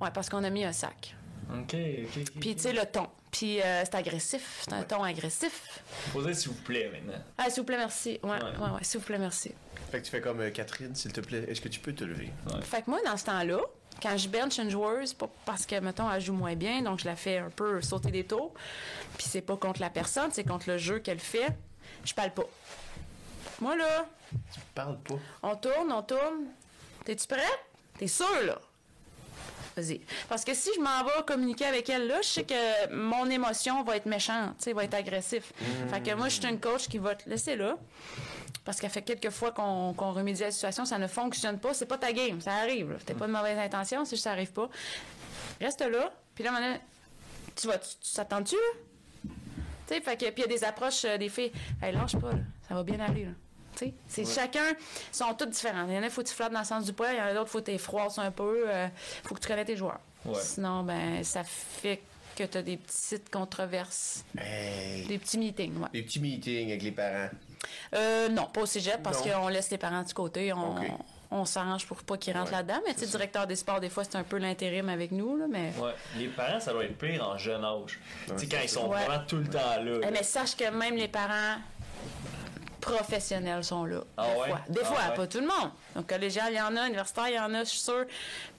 Oui, 0.00 0.08
parce 0.12 0.28
qu'on 0.28 0.44
a 0.44 0.50
mis 0.50 0.64
un 0.64 0.72
sac. 0.72 1.14
OK, 1.50 1.74
OK. 1.74 2.24
Puis, 2.40 2.56
tu 2.56 2.62
sais, 2.62 2.72
le 2.72 2.84
ton. 2.84 3.08
Puis, 3.30 3.60
euh, 3.60 3.82
c'est 3.84 3.94
agressif. 3.94 4.60
C'est 4.62 4.72
un 4.72 4.82
ton 4.82 5.02
agressif. 5.02 5.82
Posez 6.12 6.34
s'il 6.34 6.50
vous 6.50 6.62
plaît 6.62 6.90
maintenant. 6.92 7.22
Ah, 7.36 7.48
s'il 7.48 7.60
vous 7.60 7.66
plaît, 7.66 7.76
merci. 7.76 8.18
Ouais, 8.22 8.30
ouais, 8.30 8.70
ouais, 8.70 8.82
s'il 8.82 9.00
vous 9.00 9.06
plaît, 9.06 9.18
merci. 9.18 9.52
Fait 9.90 10.00
que 10.00 10.04
tu 10.04 10.10
fais 10.10 10.20
comme 10.20 10.40
euh, 10.40 10.50
Catherine, 10.50 10.94
s'il 10.94 11.12
te 11.12 11.20
plaît, 11.20 11.44
est-ce 11.48 11.60
que 11.60 11.68
tu 11.68 11.80
peux 11.80 11.94
te 11.94 12.04
lever? 12.04 12.30
Fait 12.62 12.82
que 12.82 12.90
moi, 12.90 13.00
dans 13.04 13.16
ce 13.16 13.24
temps-là, 13.24 13.60
quand 14.02 14.16
je 14.16 14.28
bench 14.28 14.58
une 14.58 14.70
joueuse, 14.70 15.14
pas 15.14 15.28
parce 15.44 15.66
que, 15.66 15.78
mettons, 15.80 16.10
elle 16.10 16.20
joue 16.20 16.34
moins 16.34 16.54
bien, 16.54 16.82
donc 16.82 17.00
je 17.00 17.06
la 17.06 17.16
fais 17.16 17.38
un 17.38 17.50
peu 17.50 17.80
sauter 17.80 18.10
des 18.10 18.24
taux. 18.24 18.52
Puis 19.16 19.26
c'est 19.28 19.40
pas 19.40 19.56
contre 19.56 19.80
la 19.80 19.90
personne, 19.90 20.30
c'est 20.32 20.44
contre 20.44 20.68
le 20.68 20.78
jeu 20.78 20.98
qu'elle 21.00 21.18
fait. 21.18 21.56
Je 22.04 22.14
parle 22.14 22.30
pas. 22.30 22.46
Moi, 23.60 23.76
là. 23.76 24.06
Tu 24.52 24.60
parles 24.74 24.98
pas? 24.98 25.18
On 25.42 25.56
tourne, 25.56 25.90
on 25.90 26.02
tourne. 26.02 26.44
T'es-tu 27.04 27.26
prêt? 27.26 27.40
T'es 27.98 28.06
sûr, 28.06 28.26
là? 28.44 28.58
Parce 30.28 30.44
que 30.44 30.54
si 30.54 30.70
je 30.76 30.80
m'en 30.80 31.04
vais 31.04 31.22
communiquer 31.26 31.66
avec 31.66 31.88
elle 31.88 32.06
là, 32.06 32.20
je 32.22 32.28
sais 32.28 32.44
que 32.44 32.94
mon 32.94 33.28
émotion 33.30 33.82
va 33.82 33.96
être 33.96 34.06
méchante, 34.06 34.68
va 34.68 34.84
être 34.84 34.94
agressif. 34.94 35.52
Mmh. 35.60 35.88
Fait 35.88 36.00
que 36.02 36.14
moi, 36.14 36.28
je 36.28 36.40
suis 36.40 36.48
une 36.48 36.60
coach 36.60 36.88
qui 36.88 36.98
va 36.98 37.14
te 37.14 37.28
laisser 37.28 37.56
là. 37.56 37.76
Parce 38.64 38.80
qu'elle 38.80 38.90
fait 38.90 39.02
quelques 39.02 39.30
fois 39.30 39.50
qu'on 39.50 39.92
remédie 39.92 40.42
à 40.42 40.46
la 40.46 40.52
situation, 40.52 40.84
ça 40.84 40.98
ne 40.98 41.06
fonctionne 41.06 41.58
pas. 41.58 41.72
C'est 41.72 41.86
pas 41.86 41.96
ta 41.96 42.12
game, 42.12 42.40
ça 42.40 42.52
arrive. 42.52 42.98
T'as 43.06 43.14
pas 43.14 43.26
de 43.26 43.32
mauvaise 43.32 43.58
intention 43.58 44.04
si 44.04 44.18
ça 44.18 44.32
arrive 44.32 44.52
pas. 44.52 44.68
Reste 45.60 45.80
là, 45.80 46.12
puis 46.34 46.44
là, 46.44 46.52
maintenant, 46.52 46.78
tu 47.56 47.66
vas, 47.66 47.78
tu 47.78 48.12
t'attends-tu, 48.14 48.54
là? 48.54 49.30
Tu 49.86 49.94
sais, 49.94 50.00
fait 50.00 50.16
que, 50.16 50.26
puis 50.26 50.34
il 50.36 50.40
y 50.40 50.44
a 50.44 50.46
des 50.46 50.64
approches 50.64 51.04
euh, 51.04 51.16
des 51.16 51.30
filles. 51.30 51.50
Hey, 51.82 51.92
lâche 51.92 52.16
pas, 52.16 52.32
là. 52.32 52.38
Ça 52.68 52.74
va 52.74 52.82
bien 52.82 53.00
aller, 53.00 53.24
là. 53.24 53.30
C'est 54.06 54.26
chacun 54.26 54.74
sont 55.12 55.34
tous 55.34 55.46
différents. 55.46 55.86
Il 55.88 55.94
y 55.94 55.98
en 55.98 56.02
a, 56.02 56.10
faut 56.10 56.22
que 56.22 56.28
tu 56.28 56.34
flottes 56.34 56.52
dans 56.52 56.60
le 56.60 56.64
sens 56.64 56.84
du 56.84 56.92
poil, 56.92 57.14
il 57.14 57.18
y 57.18 57.20
en 57.20 57.26
a 57.26 57.34
d'autres, 57.34 57.50
faut 57.50 57.60
que 57.60 57.70
tu 57.70 57.78
froisses 57.78 58.18
un 58.18 58.30
peu, 58.30 58.64
il 58.66 58.70
euh, 58.70 58.88
faut 59.24 59.34
que 59.34 59.40
tu 59.40 59.48
connais 59.48 59.64
tes 59.64 59.76
joueurs. 59.76 60.00
Sinon, 60.34 60.82
ben, 60.82 61.24
ça 61.24 61.42
fait 61.44 62.00
que 62.36 62.44
tu 62.44 62.58
as 62.58 62.62
des 62.62 62.76
petites 62.76 63.30
controverses. 63.30 64.24
Des 64.34 65.18
petits 65.18 65.38
meetings, 65.38 65.76
ouais. 65.78 65.88
Des 65.92 66.02
petits 66.02 66.20
meetings 66.20 66.68
avec 66.68 66.82
les 66.82 66.92
parents. 66.92 67.30
Euh, 67.94 68.28
non, 68.28 68.46
pas 68.46 68.62
au 68.62 68.66
cégep, 68.66 69.02
parce 69.02 69.22
qu'on 69.22 69.48
laisse 69.48 69.70
les 69.70 69.78
parents 69.78 70.02
de 70.02 70.12
côté. 70.12 70.52
On, 70.52 70.76
on 71.30 71.44
s'arrange 71.44 71.86
pour 71.86 72.02
pas 72.04 72.16
qu'ils 72.16 72.36
rentrent 72.36 72.52
là-dedans. 72.52 72.80
Mais 72.86 72.94
tu 72.94 73.00
sais, 73.00 73.06
directeur 73.06 73.46
des 73.46 73.56
sports, 73.56 73.80
des 73.80 73.90
fois, 73.90 74.04
c'est 74.04 74.16
un 74.16 74.22
peu 74.22 74.38
l'intérim 74.38 74.88
avec 74.88 75.12
nous. 75.12 75.36
Là, 75.36 75.46
mais... 75.48 75.72
Ouais. 75.78 75.92
Les 76.16 76.28
parents, 76.28 76.60
ça 76.60 76.72
doit 76.72 76.84
être 76.84 76.96
pire 76.96 77.26
en 77.26 77.36
jeune 77.36 77.64
âge. 77.64 77.98
tu 78.26 78.38
sais, 78.38 78.46
quand 78.46 78.62
ils 78.62 78.68
sont 78.68 78.88
vraiment 78.88 79.24
tout 79.26 79.36
le 79.36 79.48
temps 79.48 79.82
là. 79.82 79.98
Eh, 80.02 80.10
mais 80.10 80.22
sache 80.22 80.56
que 80.56 80.70
même 80.70 80.96
les 80.96 81.08
parents 81.08 81.56
professionnels 82.80 83.64
sont 83.64 83.84
là. 83.84 84.00
Ah 84.16 84.24
des 84.24 84.34
fois, 84.34 84.60
des 84.68 84.80
ah 84.82 84.84
fois 84.84 85.14
pas 85.14 85.26
tout 85.26 85.40
le 85.40 85.46
monde. 85.46 85.70
Donc, 85.94 86.06
collégial, 86.08 86.52
il 86.52 86.56
y 86.56 86.60
en 86.60 86.76
a, 86.76 86.86
universitaire, 86.86 87.28
il 87.28 87.34
y 87.34 87.40
en 87.40 87.52
a, 87.54 87.64
je 87.64 87.70
suis 87.70 87.80
sûre. 87.80 88.04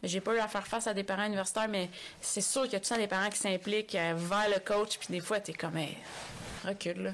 Mais 0.02 0.10
j'ai 0.10 0.22
pas 0.22 0.34
eu 0.36 0.40
à 0.40 0.48
faire 0.48 0.68
face 0.68 0.88
à 0.88 0.94
des 0.94 1.04
parents 1.04 1.26
universitaires, 1.26 1.68
mais 1.70 1.90
c'est 2.22 2.42
sûr 2.42 2.64
qu'il 2.64 2.74
y 2.74 2.76
a 2.76 2.80
tout 2.80 2.86
ça 2.86 2.98
des 2.98 3.08
parents 3.08 3.30
qui 3.30 3.38
s'impliquent 3.38 3.96
euh, 3.96 4.14
vers 4.16 4.50
le 4.50 4.60
coach, 4.60 4.98
puis 4.98 5.08
des 5.10 5.20
fois, 5.20 5.40
t'es 5.40 5.54
comme, 5.54 5.78
recule, 6.68 7.04
là. 7.04 7.12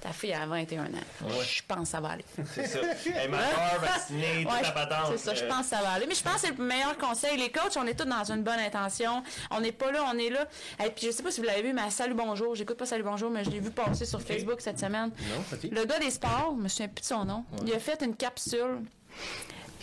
Ta 0.00 0.12
fille 0.12 0.32
a 0.32 0.46
21 0.46 0.84
ans. 0.84 0.88
Je 1.28 1.62
pense 1.66 1.78
que 1.80 1.88
ça 1.88 2.00
va 2.00 2.10
aller. 2.10 2.24
C'est 2.54 2.66
ça. 2.66 2.78
Elle 3.14 3.30
majeure, 3.30 3.80
vaccinée, 3.80 4.44
toute 4.48 4.62
la 4.62 4.70
patente. 4.72 5.06
C'est 5.12 5.18
ça, 5.18 5.34
je 5.34 5.44
pense 5.44 5.60
que 5.62 5.76
ça 5.76 5.82
va 5.82 5.90
aller. 5.92 6.06
Mais 6.06 6.14
je 6.14 6.22
pense 6.22 6.34
que 6.34 6.40
c'est 6.40 6.56
le 6.56 6.64
meilleur 6.64 6.96
conseil. 6.98 7.36
Les 7.38 7.50
coachs, 7.50 7.76
on 7.76 7.86
est 7.86 7.94
tous 7.98 8.06
dans 8.06 8.24
une 8.32 8.42
bonne 8.42 8.58
intention. 8.58 9.22
On 9.50 9.60
n'est 9.60 9.72
pas 9.72 9.90
là, 9.92 10.04
on 10.12 10.18
est 10.18 10.30
là. 10.30 10.46
Et 10.84 10.90
puis, 10.90 11.06
je 11.06 11.10
sais 11.12 11.22
pas 11.22 11.30
si 11.30 11.40
vous 11.40 11.46
l'avez 11.46 11.62
vu, 11.62 11.72
mais 11.72 11.90
Salut 11.90 12.14
Bonjour, 12.14 12.54
j'écoute 12.54 12.76
pas 12.76 12.86
Salut 12.86 13.02
Bonjour, 13.04 13.30
mais 13.30 13.44
je 13.44 13.50
l'ai 13.50 13.60
vu 13.60 13.70
passer 13.70 14.04
sur 14.06 14.20
Facebook 14.20 14.60
cette 14.60 14.78
semaine. 14.78 15.10
Non, 15.10 15.58
le 15.70 15.84
gars 15.84 15.98
des 15.98 16.10
sports, 16.10 16.54
je 16.56 16.62
me 16.62 16.68
souviens 16.68 16.88
plus 16.88 17.02
de 17.02 17.06
son 17.06 17.24
nom, 17.24 17.44
il 17.66 17.72
a 17.72 17.78
fait 17.78 18.02
une 18.02 18.16
capsule 18.16 18.80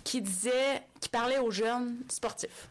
qui 0.03 0.21
disait, 0.21 0.81
qui 0.99 1.09
parlait 1.09 1.37
aux 1.37 1.51
jeunes 1.51 1.97
sportifs. 2.09 2.67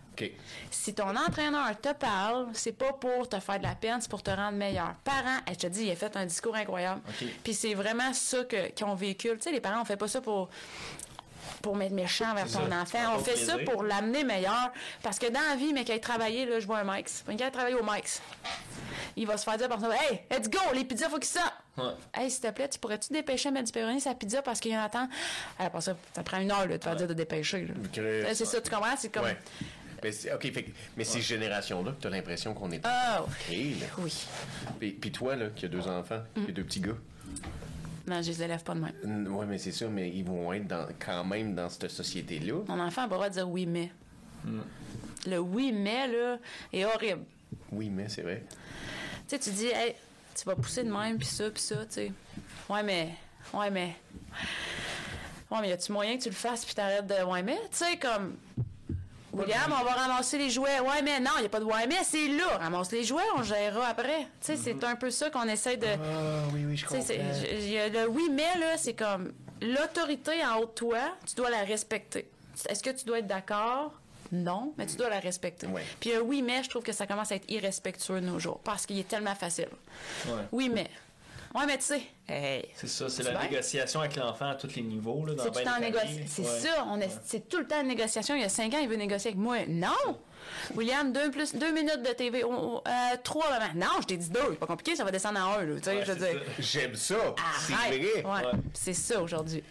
Si 0.71 0.95
ton 0.95 1.17
entraîneur 1.17 1.81
te 1.81 1.93
parle, 1.93 2.49
c'est 2.53 2.73
pas 2.73 2.93
pour 2.93 3.29
te 3.29 3.39
faire 3.41 3.59
de 3.59 3.65
la 3.65 3.75
peine, 3.75 4.01
c'est 4.01 4.11
pour 4.11 4.23
te 4.23 4.31
rendre 4.31 4.57
meilleur. 4.57 4.95
Parents, 5.05 5.41
je 5.49 5.55
te 5.55 5.67
dis, 5.67 5.85
il 5.85 5.91
a 5.91 5.97
fait 5.97 6.17
un 6.17 6.27
discours 6.27 6.55
incroyable. 6.57 7.01
Puis 7.43 7.55
c'est 7.55 7.75
vraiment 7.75 8.13
ça 8.13 8.39
qu'on 8.79 8.95
véhicule. 8.95 9.37
Tu 9.39 9.45
sais, 9.45 9.53
les 9.53 9.61
parents, 9.61 9.83
on 9.83 9.85
fait 9.85 9.97
pas 9.97 10.09
ça 10.09 10.21
pour 10.21 10.49
pour 11.63 11.77
mettre 11.77 11.95
méchant 11.95 12.35
vers 12.35 12.51
ton 12.51 12.71
enfant. 12.73 13.17
On 13.17 13.19
fait 13.19 13.37
ça 13.37 13.59
pour 13.59 13.83
l'amener 13.83 14.25
meilleur. 14.25 14.71
Parce 15.03 15.19
que 15.19 15.27
dans 15.27 15.41
la 15.41 15.57
vie, 15.57 15.73
mais 15.73 15.85
qu'il 15.85 15.95
ait 15.95 16.01
travaillé, 16.01 16.47
là, 16.47 16.61
je 16.61 16.67
vois 16.67 16.79
un 16.79 16.85
Mike's. 16.85 17.25
Au 17.29 17.33
Mike's, 17.85 18.23
il 19.17 19.27
va 19.27 19.37
se 19.37 19.45
faire 19.45 19.57
dire 19.57 19.69
par 19.69 19.81
ça, 19.81 19.89
Hey, 19.89 20.21
let's 20.31 20.49
go, 20.49 20.59
les 20.75 20.85
pizzas, 20.85 21.09
faut 21.09 21.19
qu'ils 21.19 21.29
sortent. 21.29 21.55
Ouais. 21.77 21.93
Hey, 22.15 22.31
s'il 22.31 22.43
te 22.43 22.51
plaît, 22.51 22.69
tu 22.69 22.79
pourrais-tu 22.79 23.13
dépêcher 23.13 23.51
mettre 23.51 23.67
du 23.67 23.73
pepperoni 23.73 24.01
sa 24.01 24.15
pizza 24.15 24.43
parce 24.43 24.61
qu'il 24.61 24.73
y 24.73 24.75
a 24.75 24.83
un 24.83 24.89
temps. 24.89 25.09
Alors, 25.59 25.83
ça, 25.83 25.97
ça 26.15 26.23
prend 26.23 26.39
une 26.39 26.51
heure, 26.51 26.67
là, 26.67 26.79
de 26.79 26.83
faire 26.83 26.97
dire 26.97 27.07
de 27.09 27.15
dépêcher. 27.15 27.67
C'est 28.35 28.45
ça, 28.45 28.61
tu 28.61 28.71
comprends? 28.71 28.97
C'est 28.97 29.13
comme. 29.13 29.27
Mais 30.03 30.11
OK, 30.35 30.53
fait, 30.53 30.67
mais 30.97 31.05
ces 31.05 31.21
générations-là, 31.21 31.95
tu 32.01 32.07
as 32.07 32.11
l'impression 32.11 32.55
qu'on 32.55 32.71
est. 32.71 32.81
Ah, 32.85 33.25
oui. 33.51 33.77
Puis, 34.79 34.93
puis, 34.93 35.13
toi, 35.13 35.37
là, 35.37 35.49
qui 35.55 35.67
as 35.67 35.69
deux 35.69 35.87
enfants, 35.87 36.23
mm. 36.37 36.45
qui 36.45 36.51
as 36.51 36.55
deux 36.55 36.65
petits 36.65 36.81
gars. 36.81 36.97
Non, 38.07 38.23
je 38.23 38.29
les 38.29 38.43
élève 38.43 38.63
pas 38.63 38.75
de 38.75 38.81
même. 38.81 39.29
Oui, 39.31 39.47
mais 39.49 39.59
c'est 39.59 39.73
ça, 39.73 39.87
mais 39.89 40.11
ils 40.11 40.25
vont 40.25 40.53
être 40.53 40.67
dans, 40.67 40.87
quand 40.99 41.25
même 41.25 41.55
dans 41.55 41.69
cette 41.69 41.91
société-là. 41.91 42.63
Mon 42.67 42.81
enfant 42.81 43.03
a 43.03 43.09
pas 43.09 43.15
le 43.15 43.17
droit 43.17 43.29
de 43.29 43.35
dire 43.35 43.49
oui, 43.49 43.67
mais. 43.67 43.91
Mm. 44.45 44.61
Le 45.27 45.39
oui, 45.39 45.73
mais, 45.73 46.09
là, 46.09 46.39
est 46.73 46.85
horrible. 46.85 47.25
Oui, 47.71 47.91
mais, 47.91 48.09
c'est 48.09 48.23
vrai. 48.23 48.43
Tu 49.29 49.37
sais, 49.37 49.39
tu 49.39 49.51
dis, 49.51 49.67
hey, 49.67 49.95
tu 50.35 50.45
vas 50.45 50.57
pousser 50.57 50.83
de 50.83 50.91
même, 50.91 51.19
puis 51.19 51.27
ça, 51.27 51.51
puis 51.51 51.63
ça, 51.63 51.85
tu 51.87 51.93
sais. 51.93 52.13
Ouais, 52.69 52.83
mais. 52.83 53.11
Ouais, 53.53 53.71
mais. 53.71 53.97
Ouais, 55.51 55.59
mais 55.61 55.69
y 55.69 55.73
a-tu 55.73 55.93
moyen 55.93 56.17
que 56.17 56.23
tu 56.23 56.31
le 56.31 56.35
fasses, 56.35 56.65
puis 56.65 56.75
t'arrêtes 56.75 57.07
de. 57.07 57.23
Ouais, 57.25 57.43
mais? 57.43 57.59
Tu 57.71 57.79
sais, 57.79 57.97
comme. 57.99 58.37
William, 59.33 59.73
on 59.81 59.85
va 59.85 59.93
ramasser 59.93 60.39
les 60.39 60.51
jouets. 60.51 60.81
Ouais, 60.81 61.03
mais 61.03 61.21
non, 61.21 61.31
il 61.39 61.41
n'y 61.41 61.47
a 61.47 61.49
pas 61.49 61.61
de 61.61 61.65
ouais, 61.65 61.87
mais 61.87 62.03
c'est 62.03 62.29
là. 62.29 62.59
Ramasse 62.59 62.93
les 62.93 63.05
jouets, 63.05 63.23
on 63.37 63.43
gérera 63.43 63.87
après. 63.87 64.23
Tu 64.23 64.27
sais, 64.41 64.57
c'est 64.57 64.85
un 64.85 64.97
peu 64.97 65.11
ça 65.11 65.31
qu'on 65.31 65.49
essaie 65.49 65.77
de. 65.77 65.87
Ah, 65.87 66.49
oui, 66.53 66.65
oui, 66.67 66.77
je 66.77 66.87
comprends. 66.87 67.05
le 67.09 68.07
oui, 68.09 68.29
mais 68.33 68.59
là, 68.59 68.77
c'est 68.77 68.95
comme 68.95 69.33
l'autorité 69.61 70.45
en 70.45 70.59
haut 70.59 70.67
de 70.67 70.71
toi, 70.71 70.99
tu 71.27 71.35
dois 71.35 71.51
la 71.51 71.63
respecter. 71.63 72.29
Est-ce 72.69 72.83
que 72.83 72.91
tu 72.91 73.05
dois 73.05 73.21
être 73.21 73.27
d'accord? 73.27 73.93
Non, 74.33 74.75
mais 74.79 74.87
tu 74.87 74.97
dois 74.97 75.09
la 75.09 75.19
respecter. 75.19 75.67
Puis 75.99 76.15
un 76.15 76.21
oui, 76.21 76.43
mais, 76.43 76.63
je 76.63 76.71
trouve 76.71 76.83
que 76.83 76.93
ça 76.93 77.07
commence 77.07 77.33
à 77.33 77.37
être 77.37 77.51
irrespectueux 77.51 78.21
de 78.21 78.27
nos 78.27 78.39
jours 78.39 78.61
parce 78.63 78.87
qu'il 78.87 78.99
est 78.99 79.09
tellement 79.09 79.35
facile. 79.35 79.69
Oui, 80.53 80.69
mais. 80.69 80.89
Ouais, 81.55 81.67
mais 81.67 81.79
tu 81.79 81.85
sais. 81.85 82.03
c'est 82.77 82.87
ça, 82.87 83.09
c'est 83.09 83.25
la 83.25 83.43
négociation 83.43 84.01
avec 84.01 84.17
l'enfant 84.17 84.51
à 84.51 84.55
tous 84.55 84.75
les 84.77 84.83
niveaux. 84.83 85.25
Là, 85.27 85.35
c'est 85.39 85.51
tout 85.51 85.59
le 85.59 85.65
temps 85.65 86.01
C'est 86.27 86.45
ça, 86.45 86.87
on 86.89 87.01
est, 87.01 87.11
c'est 87.25 87.49
tout 87.49 87.59
le 87.59 87.67
temps 87.67 87.81
une 87.81 87.89
négociation. 87.89 88.35
Il 88.35 88.43
y 88.43 88.45
a 88.45 88.49
cinq 88.49 88.73
ans, 88.75 88.79
il 88.81 88.89
veut 88.89 88.97
négocier 88.97 89.31
avec 89.31 89.41
moi. 89.41 89.57
Non! 89.69 90.19
William, 90.75 91.13
deux, 91.13 91.31
plus, 91.31 91.55
deux 91.55 91.73
minutes 91.73 92.03
de 92.03 92.13
TV. 92.13 92.45
euh, 92.45 92.89
trois, 93.23 93.51
maman. 93.51 93.73
Non, 93.75 94.01
je 94.01 94.07
t'ai 94.07 94.17
dit 94.17 94.31
deux. 94.31 94.41
C'est 94.51 94.59
pas 94.59 94.67
compliqué, 94.67 94.97
ça 94.97 95.05
va 95.05 95.11
descendre 95.11 95.41
en 95.41 95.59
un. 95.59 95.65
Là, 95.65 95.75
ouais, 95.75 96.05
je 96.07 96.63
J'aime 96.63 96.95
ça. 96.95 97.17
C'est 97.59 97.73
vrai. 97.73 98.25
Ouais. 98.25 98.51
C'est 98.73 98.95
ça 98.95 99.21
aujourd'hui. 99.21 99.63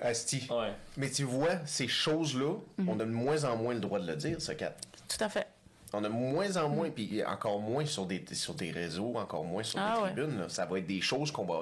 Asti. 0.00 0.48
Ouais. 0.50 0.72
Mais 0.96 1.10
tu 1.10 1.24
vois, 1.24 1.58
ces 1.64 1.88
choses-là, 1.88 2.54
mhm. 2.78 2.88
on 2.88 3.00
a 3.00 3.04
de 3.04 3.10
moins 3.10 3.44
en 3.44 3.56
moins 3.56 3.74
le 3.74 3.80
droit 3.80 4.00
de 4.00 4.06
le 4.06 4.16
dire, 4.16 4.40
ce 4.40 4.52
Kat. 4.52 4.74
Tout 5.08 5.22
à 5.22 5.28
fait. 5.28 5.46
On 5.94 6.04
a 6.04 6.08
moins 6.08 6.56
en 6.56 6.68
moins, 6.68 6.90
puis 6.90 7.22
encore 7.24 7.60
moins 7.60 7.84
sur 7.84 8.06
des, 8.06 8.24
sur 8.32 8.54
des 8.54 8.70
réseaux, 8.70 9.14
encore 9.16 9.44
moins 9.44 9.62
sur 9.62 9.78
ah, 9.80 9.94
des 9.96 10.14
tribunes. 10.14 10.44
Ça 10.48 10.64
va 10.64 10.78
être 10.78 10.86
des 10.86 11.00
choses 11.00 11.30
qu'on 11.30 11.44
va. 11.44 11.60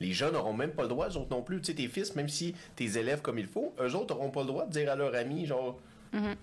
les 0.00 0.12
jeunes 0.12 0.32
n'auront 0.34 0.52
même 0.52 0.70
pas 0.70 0.82
le 0.82 0.88
droit, 0.88 1.08
eux 1.08 1.16
autres 1.16 1.30
non 1.30 1.42
plus. 1.42 1.60
Tu 1.60 1.66
sais, 1.66 1.74
tes 1.74 1.88
fils, 1.88 2.14
même 2.14 2.28
si 2.28 2.54
tes 2.76 2.98
élèves 2.98 3.20
comme 3.20 3.38
il 3.38 3.46
faut, 3.46 3.74
eux 3.80 3.94
autres 3.94 4.14
n'auront 4.14 4.30
pas 4.30 4.40
le 4.40 4.46
droit 4.46 4.66
de 4.66 4.70
dire 4.70 4.90
à 4.90 4.96
leur 4.96 5.14
ami, 5.14 5.46
genre. 5.46 5.78
Mhm. 6.12 6.36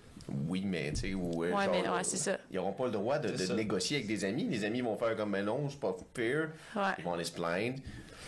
Oui, 0.48 0.62
mais 0.64 0.92
tu 0.92 1.00
sais, 1.00 1.14
ou. 1.14 1.44
Euh, 1.44 1.52
ouais, 1.52 1.68
mais 1.68 1.88
ouais, 1.88 2.04
c'est 2.04 2.16
ça. 2.16 2.38
Ils 2.50 2.56
n'auront 2.56 2.72
pas 2.72 2.84
le 2.84 2.92
droit 2.92 3.18
de, 3.18 3.52
négocier 3.54 3.96
avec 3.96 4.06
des 4.06 4.24
amis. 4.24 4.44
Les 4.44 4.64
amis 4.64 4.80
vont 4.80 4.96
faire 4.96 5.16
comme, 5.16 5.30
mais 5.30 5.42
non, 5.42 5.68
c'est 5.68 5.80
pas 5.80 5.96
fair. 6.14 6.50
Ils 6.98 7.04
vont 7.04 7.14
aller 7.14 7.24
se 7.24 7.32
plaindre. 7.32 7.78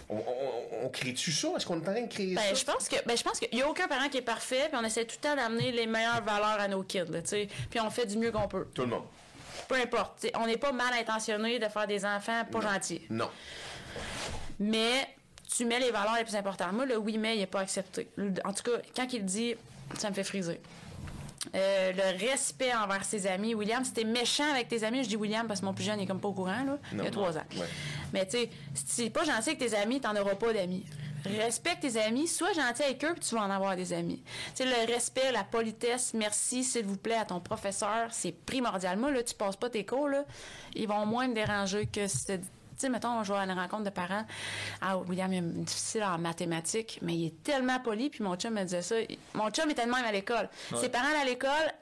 On, 0.08 0.22
on, 0.82 0.88
crée-tu 0.88 1.32
ça? 1.32 1.48
Est-ce 1.56 1.66
qu'on 1.66 1.76
est 1.76 1.88
en 1.88 1.92
train 1.92 2.02
de 2.02 2.08
créer 2.08 2.34
ben, 2.34 2.42
ça? 2.42 2.54
Je 2.54 2.64
pense 2.64 2.88
que, 2.88 2.96
ben, 3.06 3.16
je 3.16 3.22
pense 3.22 3.38
qu'il 3.38 3.54
n'y 3.54 3.62
a 3.62 3.68
aucun 3.68 3.88
parent 3.88 4.08
qui 4.08 4.18
est 4.18 4.22
parfait, 4.22 4.68
puis 4.68 4.78
on 4.80 4.84
essaie 4.84 5.04
tout 5.04 5.16
le 5.22 5.28
temps 5.28 5.36
d'amener 5.36 5.72
les 5.72 5.86
meilleures 5.86 6.22
valeurs 6.22 6.60
à 6.60 6.68
nos 6.68 6.82
kids, 6.82 7.04
tu. 7.26 7.46
Puis 7.70 7.80
on 7.80 7.90
fait 7.90 8.06
du 8.06 8.18
mieux 8.18 8.30
qu'on 8.30 8.48
peut. 8.48 8.66
Tout 8.74 8.82
le 8.82 8.88
monde. 8.88 9.04
Peu 9.68 9.76
importe. 9.76 10.26
on 10.34 10.46
n'est 10.46 10.58
pas 10.58 10.72
mal 10.72 10.92
intentionné 10.92 11.58
de 11.58 11.68
faire 11.68 11.86
des 11.86 12.04
enfants 12.04 12.44
pas 12.50 12.60
gentils. 12.60 13.02
Non. 13.08 13.30
Mais 14.60 15.08
tu 15.56 15.64
mets 15.64 15.80
les 15.80 15.90
valeurs 15.90 16.16
les 16.16 16.24
plus 16.24 16.36
importantes. 16.36 16.72
Moi, 16.72 16.86
le 16.86 16.96
oui, 16.96 17.18
mais, 17.18 17.36
il 17.36 17.40
n'est 17.40 17.46
pas 17.46 17.60
accepté. 17.60 18.08
En 18.44 18.52
tout 18.52 18.62
cas, 18.62 18.78
quand 18.94 19.12
il 19.12 19.24
dit, 19.24 19.54
ça 19.98 20.10
me 20.10 20.14
fait 20.14 20.24
friser. 20.24 20.60
Euh, 21.54 21.92
le 21.92 22.28
respect 22.28 22.74
envers 22.74 23.04
ses 23.04 23.26
amis. 23.26 23.54
William, 23.54 23.84
c'était 23.84 24.04
méchant 24.04 24.50
avec 24.50 24.68
tes 24.68 24.82
amis, 24.84 25.04
je 25.04 25.10
dis 25.10 25.16
William 25.16 25.46
parce 25.46 25.60
que 25.60 25.66
mon 25.66 25.74
plus 25.74 25.84
jeune 25.84 26.00
est 26.00 26.06
comme 26.06 26.20
pas 26.20 26.28
au 26.28 26.32
courant, 26.32 26.64
là. 26.64 26.78
il 26.92 26.98
y 27.02 27.06
a 27.06 27.10
trois 27.10 27.36
ans. 27.36 27.44
Mais 28.12 28.24
tu 28.26 28.38
sais, 28.38 28.50
si 28.74 28.84
c'est 28.86 29.10
pas 29.10 29.24
gentil 29.24 29.50
avec 29.50 29.58
tes 29.58 29.74
amis, 29.74 30.00
t'en 30.00 30.16
auras 30.16 30.36
pas 30.36 30.52
d'amis. 30.52 30.84
Respecte 31.26 31.80
tes 31.80 31.98
amis, 32.00 32.28
sois 32.28 32.52
gentil 32.52 32.82
avec 32.82 33.02
eux, 33.04 33.12
puis 33.14 33.20
tu 33.26 33.34
vas 33.34 33.42
en 33.42 33.50
avoir 33.50 33.76
des 33.76 33.92
amis. 33.92 34.22
Tu 34.54 34.62
sais, 34.62 34.64
le 34.66 34.92
respect, 34.92 35.32
la 35.32 35.44
politesse, 35.44 36.12
merci, 36.14 36.64
s'il 36.64 36.84
vous 36.84 36.98
plaît, 36.98 37.16
à 37.16 37.24
ton 37.24 37.40
professeur, 37.40 38.08
c'est 38.10 38.32
primordial. 38.32 38.98
Moi, 38.98 39.10
là, 39.10 39.22
tu 39.22 39.34
passes 39.34 39.56
pas 39.56 39.70
tes 39.70 39.86
cours, 39.86 40.08
là, 40.08 40.24
ils 40.74 40.86
vont 40.86 41.06
moins 41.06 41.28
me 41.28 41.34
déranger 41.34 41.86
que 41.86 42.06
si 42.06 42.26
tu 42.26 42.40
sais, 42.78 42.88
mettons, 42.88 43.22
je 43.22 43.32
vais 43.32 43.38
à 43.38 43.44
une 43.44 43.52
rencontre 43.52 43.84
de 43.84 43.90
parents. 43.90 44.24
Ah, 44.80 44.98
William, 44.98 45.32
il 45.32 45.38
est 45.38 45.64
difficile 45.64 46.04
en 46.04 46.18
mathématiques, 46.18 46.98
mais 47.02 47.14
il 47.14 47.26
est 47.26 47.42
tellement 47.42 47.80
poli. 47.80 48.10
Puis 48.10 48.22
mon 48.22 48.36
chum 48.36 48.54
me 48.54 48.62
disait 48.62 48.82
ça. 48.82 48.96
Mon 49.34 49.50
chum 49.50 49.70
était 49.70 49.86
même 49.86 50.04
à 50.04 50.12
l'école. 50.12 50.48
Ses 50.80 50.88
parents 50.88 51.20
à 51.20 51.24
l'école, 51.24 51.72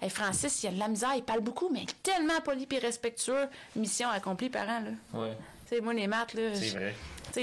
hey, 0.00 0.10
Francis, 0.10 0.62
il 0.62 0.68
a 0.68 0.70
de 0.72 0.78
la 0.78 0.88
misère, 0.88 1.14
il 1.16 1.22
parle 1.22 1.40
beaucoup, 1.40 1.68
mais 1.72 1.80
il 1.80 1.90
est 1.90 2.02
tellement 2.02 2.40
poli 2.44 2.66
et 2.70 2.78
respectueux. 2.78 3.48
Mission 3.74 4.08
accomplie, 4.08 4.50
parents, 4.50 4.80
là. 4.80 4.90
Ouais. 5.18 5.36
Tu 5.68 5.76
sais, 5.76 5.80
moi, 5.80 5.94
les 5.94 6.06
maths, 6.06 6.34
là. 6.34 6.54
C'est 6.54 6.70
vrai 6.70 6.94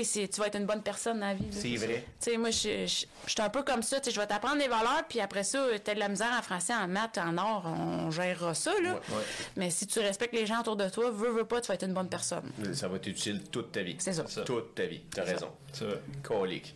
tu 0.02 0.40
vas 0.40 0.48
être 0.48 0.57
une 0.57 0.65
bonne 0.65 0.82
personne 0.82 1.20
dans 1.20 1.28
la 1.28 1.34
vie. 1.34 1.45
C'est 1.52 1.76
vrai. 1.76 2.06
Tu 2.22 2.38
moi, 2.38 2.49
je 2.49 2.86
suis 2.86 3.07
un 3.41 3.49
peu 3.49 3.64
comme 3.64 3.84
ça. 3.84 3.98
Je 4.03 4.20
vais 4.20 4.28
t'apprendre 4.28 4.57
des 4.57 4.68
valeurs, 4.68 5.03
puis 5.07 5.20
après 5.20 5.44
ça, 5.44 5.65
tu 5.84 5.91
as 5.91 5.94
de 5.94 5.99
la 5.99 6.10
misère 6.10 6.32
en 6.38 6.41
français, 6.41 6.74
en 6.74 6.88
maths, 6.88 7.18
en 7.18 7.38
or, 7.38 7.65
on 7.65 8.11
gérera 8.11 8.53
ça. 8.53 8.74
Là. 8.82 8.99
Mais 9.56 9.70
si 9.70 9.88
tu 9.88 9.99
respectes 9.99 10.34
les 10.34 10.45
gens 10.45 10.61
autour 10.61 10.76
de 10.76 10.90
toi, 10.90 11.11
veux, 11.11 11.32
veux 11.32 11.45
pas, 11.45 11.61
tu 11.61 11.68
vas 11.68 11.76
être 11.76 11.86
une 11.86 11.94
bonne 11.94 12.10
personne. 12.10 12.52
Ça 12.74 12.88
va 12.88 12.98
être 12.98 13.07
utile 13.07 13.44
toute 13.52 13.72
ta 13.72 13.82
vie. 13.82 13.95
C'est 13.99 14.14
ça. 14.14 14.24
Toute 14.44 14.76
ta 14.76 14.86
vie. 14.86 15.02
Tu 15.14 15.20
as 15.20 15.24
raison. 15.24 15.49
Ça. 15.72 15.86
Colique. 16.24 16.76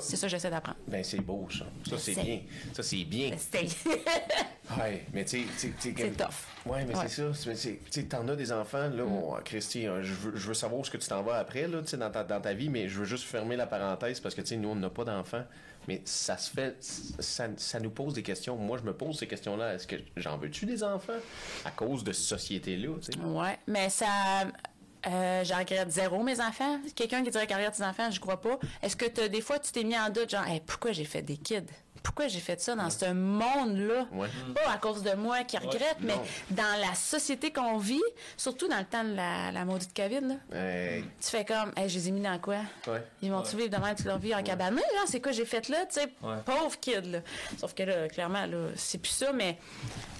C'est 0.00 0.16
ça 0.16 0.26
que 0.26 0.30
j'essaie 0.30 0.50
d'apprendre. 0.50 0.78
Ben, 0.86 1.02
c'est 1.02 1.20
beau, 1.20 1.46
ça. 1.50 1.64
Ça, 1.88 1.98
c'est 1.98 2.14
bien. 2.14 2.40
Ça, 2.72 2.82
c'est 2.82 3.04
bien. 3.04 3.30
ouais, 4.78 5.04
mais 5.12 5.24
tu 5.24 5.46
sais. 5.56 5.72
C'est 5.78 6.16
tough. 6.16 6.26
Ouais, 6.66 6.84
mais 6.84 6.94
c'est 7.06 7.22
ça. 7.22 7.52
Tu 7.54 7.78
sais, 7.90 8.02
t'en 8.04 8.26
as 8.28 8.36
des 8.36 8.52
enfants, 8.52 8.88
là. 8.88 9.04
Mm. 9.04 9.42
Christy, 9.44 9.86
hein, 9.86 10.02
je 10.02 10.12
veux, 10.12 10.36
je 10.36 10.48
veux 10.48 10.54
savoir 10.54 10.80
où 10.80 10.84
ce 10.84 10.90
que 10.90 10.98
tu 10.98 11.08
t'en 11.08 11.22
vas 11.22 11.36
après, 11.36 11.68
là, 11.68 11.80
dans 11.80 12.10
ta, 12.10 12.24
dans 12.24 12.40
ta 12.40 12.52
vie, 12.54 12.68
mais 12.68 12.88
je 12.88 13.00
veux 13.00 13.04
juste 13.04 13.24
fermer 13.24 13.56
la 13.56 13.66
parenthèse 13.66 14.20
parce 14.20 14.34
que, 14.34 14.40
tu 14.40 14.48
sais, 14.48 14.56
nous, 14.56 14.70
on 14.70 14.76
n'a 14.76 14.90
pas 14.90 15.04
d'enfants. 15.04 15.44
Mais 15.88 16.00
ça 16.04 16.36
se 16.36 16.50
fait, 16.50 16.76
ça, 16.80 17.48
ça, 17.56 17.80
nous 17.80 17.90
pose 17.90 18.14
des 18.14 18.22
questions. 18.22 18.56
Moi, 18.56 18.78
je 18.78 18.84
me 18.84 18.92
pose 18.92 19.18
ces 19.18 19.26
questions-là. 19.26 19.74
Est-ce 19.74 19.88
que 19.88 19.96
j'en 20.16 20.38
veux-tu 20.38 20.64
des 20.64 20.84
enfants 20.84 21.12
à 21.64 21.72
cause 21.72 22.04
de 22.04 22.12
cette 22.12 22.26
société-là? 22.26 22.90
Ouais, 23.24 23.58
mais 23.66 23.90
ça 23.90 24.46
euh, 25.06 25.44
j'en 25.44 25.58
regrette 25.58 25.90
zéro, 25.90 26.22
mes 26.22 26.40
enfants. 26.40 26.78
Quelqu'un 26.94 27.22
qui 27.22 27.30
dirait 27.30 27.46
qu'il 27.46 27.56
regrette 27.56 27.74
ses 27.74 27.84
enfants, 27.84 28.10
je 28.10 28.20
crois 28.20 28.40
pas. 28.40 28.58
Est-ce 28.82 28.96
que 28.96 29.26
des 29.26 29.40
fois, 29.40 29.58
tu 29.58 29.72
t'es 29.72 29.84
mis 29.84 29.98
en 29.98 30.10
doute, 30.10 30.30
genre, 30.30 30.44
pourquoi 30.66 30.92
j'ai 30.92 31.04
fait 31.04 31.22
des 31.22 31.36
kids? 31.36 31.62
Pourquoi 32.02 32.26
j'ai 32.26 32.40
fait 32.40 32.60
ça 32.60 32.74
dans 32.74 32.90
ce 32.90 33.12
monde-là? 33.12 34.06
Pas 34.54 34.72
à 34.72 34.78
cause 34.78 35.02
de 35.04 35.12
moi 35.14 35.44
qui 35.44 35.56
regrette, 35.56 35.98
mais 36.00 36.16
dans 36.50 36.80
la 36.80 36.94
société 36.94 37.52
qu'on 37.52 37.78
vit, 37.78 38.02
surtout 38.36 38.66
dans 38.66 38.78
le 38.78 38.84
temps 38.84 39.04
de 39.04 39.14
la, 39.14 39.52
la 39.52 39.64
maudite 39.64 39.94
COVID, 39.94 40.20
là, 40.20 40.34
tu 41.20 41.28
fais 41.28 41.44
comme, 41.44 41.70
hey, 41.76 41.88
je 41.88 41.98
les 41.98 42.08
ai 42.08 42.10
mis 42.10 42.20
dans 42.20 42.38
quoi? 42.40 42.58
Ils 43.22 43.30
vont-tu 43.30 43.56
vivre 43.56 43.70
demain 43.70 43.94
toute 43.94 44.06
leur 44.06 44.18
vie 44.18 44.34
en 44.34 44.42
cabane? 44.42 44.80
c'est 45.06 45.20
quoi 45.20 45.32
j'ai 45.32 45.44
fait 45.44 45.68
là? 45.68 45.86
Tu 45.86 46.00
sais, 46.00 46.08
pauvre 46.44 46.78
kid, 46.80 47.06
là. 47.06 47.18
Sauf 47.58 47.72
que 47.74 47.84
là, 47.84 48.08
clairement, 48.08 48.46
là, 48.46 48.68
c'est 48.74 48.98
plus 48.98 49.10
ça, 49.10 49.32
mais 49.32 49.58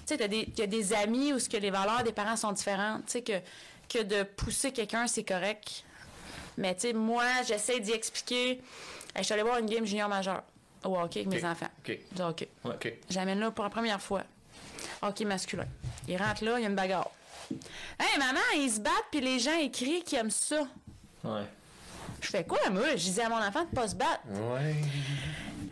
tu 0.07 0.17
sais, 0.17 0.47
y 0.57 0.63
a 0.63 0.67
des 0.67 0.93
amis 0.93 1.33
où 1.33 1.39
ce 1.39 1.49
que 1.49 1.57
les 1.57 1.71
valeurs 1.71 2.03
des 2.05 2.13
parents 2.13 2.37
sont 2.37 2.53
différentes. 2.53 3.07
Tu 3.07 3.13
sais, 3.13 3.23
que 3.23 3.41
que 3.93 4.03
de 4.03 4.23
pousser 4.23 4.73
quelqu'un, 4.73 5.07
c'est 5.07 5.25
correct. 5.25 5.85
Mais 6.57 6.75
tu 6.75 6.83
sais, 6.83 6.93
moi, 6.93 7.25
j'essaie 7.47 7.81
d'y 7.81 7.93
expliquer. 7.93 8.61
je 9.17 9.23
suis 9.23 9.33
allée 9.33 9.43
voir 9.43 9.59
une 9.59 9.67
game 9.67 9.85
junior 9.85 10.09
majeur 10.09 10.43
au 10.85 10.99
hockey 10.99 11.21
avec 11.21 11.33
mes 11.33 11.45
enfants. 11.45 11.69
OK. 11.87 11.99
OK. 12.65 12.93
J'amène 13.09 13.41
là 13.41 13.51
pour 13.51 13.65
la 13.65 13.71
première 13.71 14.01
fois. 14.01 14.23
Hockey 15.01 15.25
masculin. 15.25 15.67
Il 16.09 16.17
rentre 16.17 16.45
là, 16.45 16.59
il 16.59 16.63
y 16.63 16.67
a 16.67 16.69
une 16.69 16.75
bagarre. 16.75 17.11
Hey, 17.99 18.19
maman, 18.19 18.41
ils 18.57 18.71
se 18.71 18.81
battent, 18.81 18.93
puis 19.11 19.21
les 19.21 19.39
gens 19.39 19.59
écrivent 19.59 20.03
qu'ils 20.03 20.19
aiment 20.19 20.31
ça. 20.31 20.67
Ouais. 21.25 21.43
Je 22.21 22.29
fais 22.29 22.45
quoi, 22.45 22.59
moi? 22.71 22.91
Je 22.93 23.05
disais 23.05 23.23
à 23.23 23.29
mon 23.29 23.37
enfant 23.37 23.65
de 23.65 23.75
pas 23.75 23.89
se 23.89 23.95
battre. 23.95 24.23
Ouais. 24.29 24.75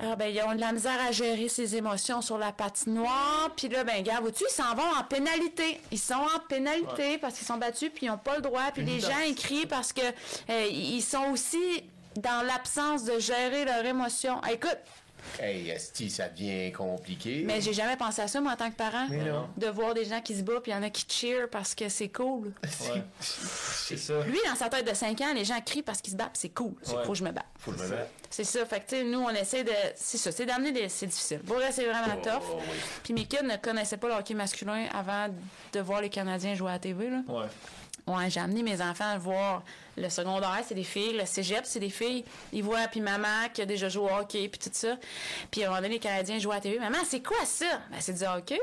Ah, 0.03 0.17
ben, 0.17 0.35
ils 0.35 0.43
ont 0.43 0.55
de 0.55 0.61
la 0.61 0.73
misère 0.73 0.99
à 1.07 1.13
gérer 1.13 1.49
ses 1.49 1.77
émotions 1.77 2.23
sur 2.23 2.39
la 2.39 2.53
patinoire. 2.53 3.51
Puis 3.57 3.69
là, 3.69 3.85
ben, 3.85 4.03
gars, 4.03 4.21
vois-tu, 4.21 4.45
ils 4.49 4.53
s'en 4.53 4.75
vont 4.75 4.91
en 4.99 5.05
pénalité. 5.05 5.81
Ils 5.91 5.99
sont 5.99 6.15
en 6.15 6.39
pénalité 6.49 7.19
parce 7.19 7.37
qu'ils 7.37 7.47
sont 7.47 7.59
battus, 7.59 7.91
puis 7.95 8.07
ils 8.07 8.09
n'ont 8.09 8.19
pas 8.19 8.37
le 8.37 8.43
droit. 8.43 8.71
Puis 8.73 8.85
les 8.85 9.01
gens 9.01 9.19
écrient 9.27 9.67
parce 9.67 9.93
que 9.93 10.01
euh, 10.01 10.67
ils 10.71 11.03
sont 11.03 11.31
aussi 11.33 11.85
dans 12.17 12.45
l'absence 12.47 13.05
de 13.05 13.19
gérer 13.19 13.65
leurs 13.65 13.85
émotions. 13.85 14.41
écoute, 14.51 14.79
Hey, 15.39 15.71
Esti, 15.71 16.11
ça 16.11 16.29
devient 16.29 16.73
compliqué. 16.73 17.43
Mais 17.47 17.61
j'ai 17.61 17.73
jamais 17.73 17.97
pensé 17.97 18.23
à 18.23 18.29
ça, 18.29 18.41
moi, 18.41 18.53
en 18.53 18.57
tant 18.57 18.71
que 18.71 18.77
parent. 18.77 19.07
De 19.57 19.67
voir 19.69 19.95
des 19.95 20.05
gens 20.05 20.21
qui 20.21 20.37
se 20.37 20.43
battent, 20.43 20.63
puis 20.63 20.73
il 20.73 20.75
y 20.75 20.79
en 20.79 20.83
a 20.83 20.91
qui 20.91 21.07
cheer 21.09 21.49
parce 21.51 21.75
que 21.75 21.89
c'est 21.89 22.09
cool. 22.09 22.53
c'est 23.21 23.97
ça. 23.97 24.23
Lui, 24.25 24.39
dans 24.47 24.55
sa 24.55 24.69
tête 24.69 24.89
de 24.89 24.95
5 24.95 25.21
ans, 25.21 25.35
les 25.35 25.45
gens 25.45 25.61
crient 25.65 25.83
parce 25.83 26.01
qu'ils 26.01 26.13
se 26.13 26.17
battent, 26.17 26.31
c'est 26.35 26.51
cool. 26.51 26.75
Il 26.83 26.89
Faut 27.05 27.13
que 27.13 27.15
je 27.15 27.25
me 27.25 27.31
batte. 27.31 27.47
Faut 27.59 27.73
que 27.73 27.79
je 27.79 27.85
me 27.85 27.89
batte. 27.91 28.11
C'est 28.29 28.45
ça. 28.45 28.65
Fait 28.65 28.81
que, 28.81 28.91
tu 28.91 28.97
sais, 28.97 29.05
nous, 29.05 29.21
on 29.21 29.31
essaie 29.31 29.65
de. 29.65 29.73
C'est 29.97 30.19
ça, 30.19 30.31
c'est 30.31 30.47
d'amener 30.47 30.73
des. 30.73 30.89
C'est 30.89 31.07
difficile. 31.07 31.41
Pour 31.41 31.57
c'est 31.71 31.85
vraiment 31.85 32.17
oh, 32.17 32.25
tough. 32.25 32.63
Puis 33.03 33.13
mes 33.13 33.25
kids 33.25 33.45
ne 33.45 33.57
connaissaient 33.57 33.97
pas 33.97 34.09
le 34.09 34.15
hockey 34.15 34.35
masculin 34.35 34.87
avant 34.95 35.27
de 35.73 35.81
voir 35.81 36.01
les 36.01 36.11
Canadiens 36.11 36.55
jouer 36.55 36.71
à 36.71 36.75
la 36.75 36.79
TV, 36.79 37.11
là. 37.11 37.23
Ouais. 37.29 37.47
Ouais, 38.17 38.31
j'ai 38.31 38.41
amené 38.41 38.63
mes 38.63 38.81
enfants 38.81 39.09
à 39.09 39.19
voir 39.19 39.63
le 39.97 40.09
secondaire, 40.09 40.61
c'est 40.67 40.75
des 40.75 40.85
filles, 40.85 41.17
le 41.17 41.27
cégep, 41.27 41.61
c'est 41.65 41.81
des 41.81 41.91
filles. 41.91 42.25
Ils 42.53 42.63
voient, 42.63 42.89
puis 42.91 43.01
maman 43.01 43.49
qui 43.53 43.63
a 43.63 43.67
déjà 43.67 43.89
joué 43.89 44.05
au 44.05 44.15
hockey, 44.15 44.49
puis 44.49 44.59
tout 44.59 44.71
ça. 44.73 44.97
Puis 45.51 45.63
à 45.63 45.67
un 45.67 45.69
moment 45.69 45.83
donné, 45.83 45.95
les 45.95 46.01
Canadiens 46.01 46.39
jouent 46.39 46.53
à 46.53 46.57
la 46.57 46.61
TV. 46.61 46.79
Maman, 46.79 46.99
c'est 47.05 47.23
quoi 47.23 47.45
ça? 47.45 47.81
Ben, 47.91 47.99
c'est 48.01 48.15
du 48.15 48.25
hockey. 48.25 48.61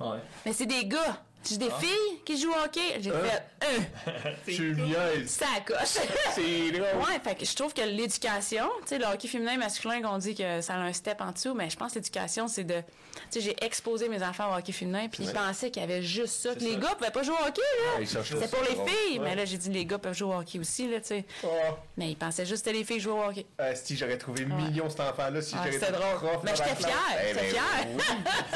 Ouais. 0.00 0.18
Mais 0.44 0.52
c'est 0.52 0.66
des 0.66 0.84
gars. 0.84 1.22
J'ai 1.48 1.56
des 1.56 1.68
ah. 1.70 1.80
filles 1.80 2.20
qui 2.24 2.40
jouent 2.40 2.52
au 2.52 2.64
hockey? 2.64 3.00
J'ai 3.00 3.10
hein? 3.10 3.22
fait 3.24 3.66
un. 3.66 4.30
tu 4.46 4.74
niaises. 4.74 5.30
Ça 5.30 5.46
coche. 5.64 5.78
c'est 6.34 6.70
drôle. 6.70 7.02
Ouais, 7.02 7.18
fait 7.22 7.34
que 7.34 7.44
je 7.44 7.56
trouve 7.56 7.72
que 7.72 7.80
l'éducation, 7.82 8.68
tu 8.82 8.88
sais, 8.88 8.98
le 8.98 9.06
hockey 9.06 9.26
féminin 9.26 9.54
et 9.54 9.56
masculin, 9.56 10.02
qu'on 10.02 10.18
dit 10.18 10.34
que 10.34 10.60
ça 10.60 10.74
a 10.74 10.78
un 10.78 10.92
step 10.92 11.20
en 11.20 11.32
dessous, 11.32 11.54
mais 11.54 11.70
je 11.70 11.76
pense 11.76 11.92
que 11.92 11.98
l'éducation, 11.98 12.46
c'est 12.46 12.64
de. 12.64 12.74
Tu 12.74 12.82
sais, 13.30 13.40
j'ai 13.40 13.64
exposé 13.64 14.08
mes 14.08 14.22
enfants 14.22 14.52
au 14.52 14.58
hockey 14.58 14.72
féminin, 14.72 15.08
puis 15.08 15.24
ils 15.24 15.32
pensaient 15.32 15.70
qu'il 15.70 15.82
y 15.82 15.84
avait 15.84 16.02
juste 16.02 16.34
ça. 16.42 16.54
Que 16.54 16.60
les 16.60 16.76
gars 16.76 16.94
pouvaient 16.96 17.10
pas 17.10 17.22
jouer 17.22 17.36
au 17.42 17.46
hockey, 17.46 17.60
là. 18.00 18.22
c'est 18.22 18.50
pour 18.50 18.62
les 18.62 18.90
filles. 18.90 19.18
Mais 19.18 19.34
là, 19.34 19.44
j'ai 19.44 19.56
dit, 19.56 19.70
les 19.70 19.86
gars 19.86 19.98
peuvent 19.98 20.16
jouer 20.16 20.34
au 20.34 20.38
hockey 20.38 20.58
aussi, 20.58 20.88
là, 20.90 21.00
tu 21.00 21.08
sais. 21.08 21.24
Oh. 21.42 21.48
Mais 21.96 22.10
ils 22.10 22.16
pensaient 22.16 22.46
juste 22.46 22.64
que 22.64 22.70
les 22.70 22.84
filles 22.84 23.00
jouaient 23.00 23.18
au 23.18 23.24
hockey. 23.24 23.46
Euh, 23.60 23.72
si 23.74 23.96
j'aurais 23.96 24.18
trouvé 24.18 24.44
ouais. 24.44 24.54
millions 24.54 24.90
cet 24.90 25.00
enfant-là, 25.00 25.40
si 25.40 25.56
j'avais 25.56 25.72
C'était 25.72 25.92
drôle. 25.92 26.40
Mais 26.44 26.52
j'étais 26.54 26.76
fière. 26.76 26.92
J'étais 27.26 27.40
ben 27.40 27.50
fière. 27.50 27.86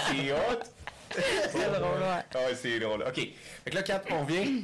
C'est 0.09 0.32
hot 0.32 0.61
c'est 1.15 1.81
drôle, 1.81 2.01
ouais. 2.01 2.24
Ah, 2.35 2.55
c'est 2.55 2.78
drôle. 2.81 3.03
OK. 3.07 3.15
Fait 3.16 3.70
que 3.70 3.74
là, 3.74 3.82
Kat, 3.82 4.03
on 4.11 4.24
vient. 4.24 4.62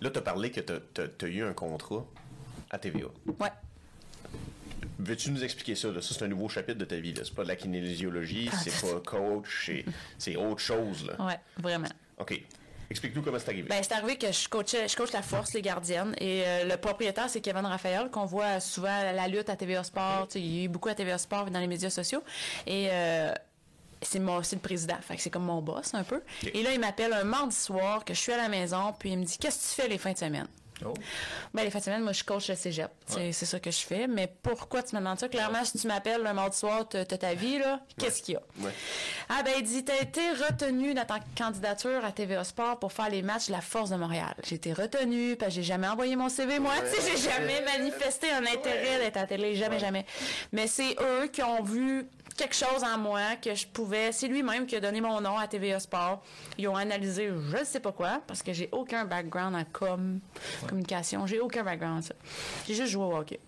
Là, 0.00 0.10
tu 0.10 0.18
as 0.18 0.22
parlé 0.22 0.50
que 0.50 0.60
tu 0.60 1.24
as, 1.24 1.28
eu 1.28 1.42
un 1.42 1.52
contrat 1.52 2.04
à 2.70 2.78
TVA. 2.78 3.08
Ouais. 3.26 3.48
Veux-tu 4.98 5.30
nous 5.30 5.44
expliquer 5.44 5.74
ça? 5.74 5.88
Là? 5.88 6.00
Ça, 6.02 6.14
c'est 6.14 6.24
un 6.24 6.28
nouveau 6.28 6.48
chapitre 6.48 6.78
de 6.78 6.84
ta 6.84 6.96
vie. 6.96 7.14
C'est 7.16 7.34
pas 7.34 7.44
de 7.44 7.48
la 7.48 7.56
kinésiologie, 7.56 8.50
c'est 8.62 8.80
pas 8.80 9.00
coach, 9.00 9.70
c'est 10.18 10.36
autre 10.36 10.60
chose. 10.60 11.06
Là. 11.06 11.24
Ouais, 11.24 11.38
vraiment. 11.56 11.88
OK. 12.18 12.40
Explique-nous 12.90 13.22
comment 13.22 13.38
c'est 13.38 13.50
arrivé. 13.50 13.68
Ben, 13.68 13.82
c'est 13.82 13.92
arrivé 13.92 14.16
que 14.16 14.32
je 14.32 14.48
coachais, 14.48 14.88
je 14.88 14.96
coach 14.96 15.12
la 15.12 15.20
force, 15.20 15.52
les 15.52 15.60
gardiennes. 15.60 16.14
Et 16.18 16.42
euh, 16.46 16.64
le 16.64 16.76
propriétaire, 16.78 17.28
c'est 17.28 17.42
Kevin 17.42 17.66
Raphaël, 17.66 18.08
qu'on 18.10 18.24
voit 18.24 18.60
souvent 18.60 18.88
à 18.88 19.12
la 19.12 19.28
lutte 19.28 19.50
à 19.50 19.56
TVA 19.56 19.84
Sport. 19.84 20.28
Il 20.34 20.46
y 20.46 20.60
a 20.60 20.64
eu 20.64 20.68
beaucoup 20.68 20.88
à 20.88 20.94
TVA 20.94 21.18
Sport 21.18 21.50
dans 21.50 21.60
les 21.60 21.66
médias 21.66 21.90
sociaux. 21.90 22.22
Et 22.66 22.88
euh, 22.90 23.32
c'est 24.02 24.18
mon 24.18 24.42
c'est 24.42 24.56
le 24.56 24.62
président 24.62 24.96
fait 25.00 25.16
que 25.16 25.22
c'est 25.22 25.30
comme 25.30 25.44
mon 25.44 25.60
boss 25.60 25.94
un 25.94 26.04
peu 26.04 26.22
et 26.42 26.62
là 26.62 26.72
il 26.72 26.80
m'appelle 26.80 27.12
un 27.12 27.24
mardi 27.24 27.56
soir 27.56 28.04
que 28.04 28.14
je 28.14 28.20
suis 28.20 28.32
à 28.32 28.36
la 28.36 28.48
maison 28.48 28.94
puis 28.98 29.10
il 29.10 29.18
me 29.18 29.24
dit 29.24 29.38
qu'est-ce 29.38 29.58
que 29.58 29.74
tu 29.74 29.82
fais 29.82 29.88
les 29.88 29.98
fins 29.98 30.12
de 30.12 30.18
semaine? 30.18 30.48
Oh. 30.84 30.94
Ben, 31.52 31.64
les 31.64 31.70
fins 31.70 31.78
de 31.78 31.84
semaine, 31.84 32.02
moi, 32.02 32.12
je 32.12 32.22
coach 32.22 32.48
le 32.48 32.54
cégep. 32.54 32.90
C'est 33.06 33.32
ça 33.32 33.58
que 33.58 33.70
je 33.70 33.80
fais. 33.80 34.06
Mais 34.06 34.32
pourquoi 34.42 34.82
tu 34.82 34.94
me 34.94 35.00
demandes 35.00 35.18
ça? 35.18 35.28
Clairement, 35.28 35.64
si 35.64 35.78
tu 35.78 35.86
m'appelles 35.86 36.24
un 36.26 36.32
mardi 36.32 36.56
soir, 36.56 36.88
tu 36.88 36.96
as 36.96 37.04
ta 37.04 37.34
vie, 37.34 37.58
là, 37.58 37.80
qu'est-ce 37.98 38.22
qu'il 38.22 38.34
y 38.34 38.36
a? 38.36 38.42
Ah, 39.28 39.42
ben, 39.42 39.54
il 39.58 39.64
dit, 39.64 39.84
t'as 39.84 40.00
été 40.00 40.20
retenu 40.30 40.94
dans 40.94 41.04
ta 41.04 41.18
candidature 41.36 42.04
à 42.04 42.12
TVA 42.12 42.44
Sport 42.44 42.78
pour 42.78 42.92
faire 42.92 43.10
les 43.10 43.22
matchs 43.22 43.48
de 43.48 43.52
la 43.52 43.60
Force 43.60 43.90
de 43.90 43.96
Montréal. 43.96 44.34
J'ai 44.44 44.56
été 44.56 44.72
retenu, 44.72 45.36
parce 45.36 45.50
que 45.50 45.56
j'ai 45.56 45.62
jamais 45.64 45.88
envoyé 45.88 46.16
mon 46.16 46.28
CV, 46.28 46.58
moi. 46.58 46.72
Tu 46.88 47.00
sais, 47.00 47.16
j'ai 47.16 47.30
jamais 47.30 47.60
manifesté 47.62 48.30
un 48.30 48.44
intérêt 48.46 48.98
d'être 48.98 49.16
à 49.16 49.22
la 49.22 49.26
télé. 49.26 49.56
Jamais, 49.56 49.78
jamais. 49.78 50.06
Mais 50.52 50.66
c'est 50.66 50.96
eux 51.00 51.26
qui 51.26 51.42
ont 51.42 51.62
vu 51.62 52.06
quelque 52.38 52.54
chose 52.54 52.84
en 52.84 52.96
moi 52.96 53.36
que 53.42 53.54
je 53.54 53.66
pouvais. 53.66 54.12
C'est 54.12 54.28
lui-même 54.28 54.64
qui 54.64 54.76
a 54.76 54.80
donné 54.80 55.00
mon 55.00 55.20
nom 55.20 55.36
à 55.36 55.46
TVA 55.48 55.80
Sport. 55.80 56.22
Ils 56.56 56.68
ont 56.68 56.76
analysé 56.76 57.28
je 57.28 57.56
ne 57.58 57.64
sais 57.64 57.80
pas 57.80 57.92
quoi, 57.92 58.22
parce 58.26 58.42
que 58.42 58.52
j'ai 58.52 58.68
aucun 58.72 59.04
background 59.04 59.56
en 59.56 59.64
com, 59.64 60.20
communication. 60.66 61.26
J'ai 61.26 61.40
aucun 61.40 61.64
background 61.64 62.04
ça. 62.04 62.14
J'ai 62.66 62.74
juste 62.74 62.92
joué 62.92 63.04
au 63.04 63.16
hockey. 63.16 63.40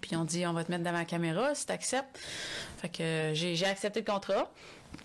Puis 0.00 0.16
on 0.16 0.24
dit 0.24 0.44
on 0.46 0.52
va 0.52 0.64
te 0.64 0.70
mettre 0.70 0.84
devant 0.84 0.98
la 0.98 1.04
caméra 1.04 1.54
si 1.54 1.64
tu 1.64 1.72
acceptes. 1.72 2.18
Fait 2.78 2.88
que 2.88 3.30
j'ai 3.32 3.64
accepté 3.64 4.00
le 4.00 4.12
contrat. 4.12 4.50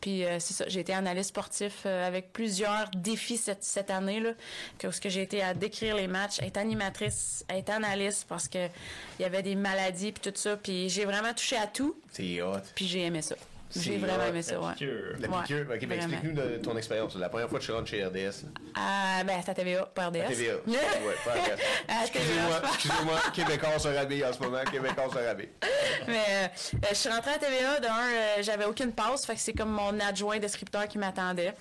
Puis 0.01 0.25
euh, 0.25 0.37
c'est 0.39 0.53
ça, 0.53 0.65
j'ai 0.67 0.81
été 0.81 0.93
analyste 0.93 1.29
sportif 1.29 1.83
euh, 1.85 2.07
avec 2.07 2.33
plusieurs 2.33 2.89
défis 2.95 3.37
cette, 3.37 3.63
cette 3.63 3.89
année 3.89 4.19
là, 4.19 4.31
que 4.77 4.91
ce 4.91 4.99
que 4.99 5.09
j'ai 5.09 5.21
été 5.21 5.41
à 5.41 5.53
décrire 5.53 5.95
les 5.95 6.07
matchs, 6.07 6.39
être 6.41 6.57
animatrice, 6.57 7.45
être 7.49 7.69
analyste 7.69 8.25
parce 8.27 8.47
que 8.47 8.67
il 9.19 9.21
y 9.21 9.25
avait 9.25 9.43
des 9.43 9.55
maladies 9.55 10.11
puis 10.11 10.31
tout 10.31 10.37
ça, 10.37 10.57
puis 10.57 10.89
j'ai 10.89 11.05
vraiment 11.05 11.33
touché 11.33 11.55
à 11.57 11.67
tout. 11.67 11.95
C'est 12.11 12.41
hot. 12.41 12.57
Puis 12.75 12.87
j'ai 12.87 13.03
aimé 13.03 13.21
ça. 13.21 13.35
J'ai 13.75 13.97
vraiment 13.97 14.25
aimé 14.25 14.41
ça, 14.41 14.59
ouais. 14.59 14.73
La 15.19 15.27
piqûre? 15.41 15.65
ok, 15.73 15.85
ben 15.85 15.91
explique-nous 15.93 16.33
de 16.33 16.57
ton 16.57 16.77
expérience. 16.77 17.15
La 17.15 17.29
première 17.29 17.49
fois 17.49 17.59
que 17.59 17.63
tu 17.63 17.71
rentres 17.71 17.87
chez 17.87 18.03
RDS. 18.03 18.45
Ah, 18.75 19.23
ben, 19.25 19.39
c'est 19.43 19.51
à 19.51 19.53
TVA, 19.53 19.85
pas 19.85 20.07
RDS. 20.07 20.17
À 20.17 20.27
TVA. 20.27 20.53
ouais, 20.67 20.75
pas 21.25 21.31
RDS. 21.31 22.03
Excusez-moi, 22.03 22.61
excusez-moi, 22.65 23.19
Québécois 23.33 23.79
se 23.79 23.87
rhabille 23.87 24.25
en 24.25 24.33
ce 24.33 24.39
moment, 24.39 24.63
Québécois 24.71 25.09
se 25.11 25.17
rhabille. 25.17 25.49
Mais, 26.07 26.23
euh, 26.29 26.47
je 26.89 26.95
suis 26.95 27.09
rentrée 27.09 27.31
à 27.31 27.37
TVA, 27.37 27.79
d'un, 27.79 27.89
euh, 27.89 28.41
j'avais 28.41 28.65
aucune 28.65 28.91
passe, 28.91 29.25
fait 29.25 29.35
que 29.35 29.39
c'est 29.41 29.53
comme 29.53 29.71
mon 29.71 29.99
adjoint 29.99 30.39
descripteur 30.39 30.87
qui 30.87 30.97
m'attendait. 30.97 31.53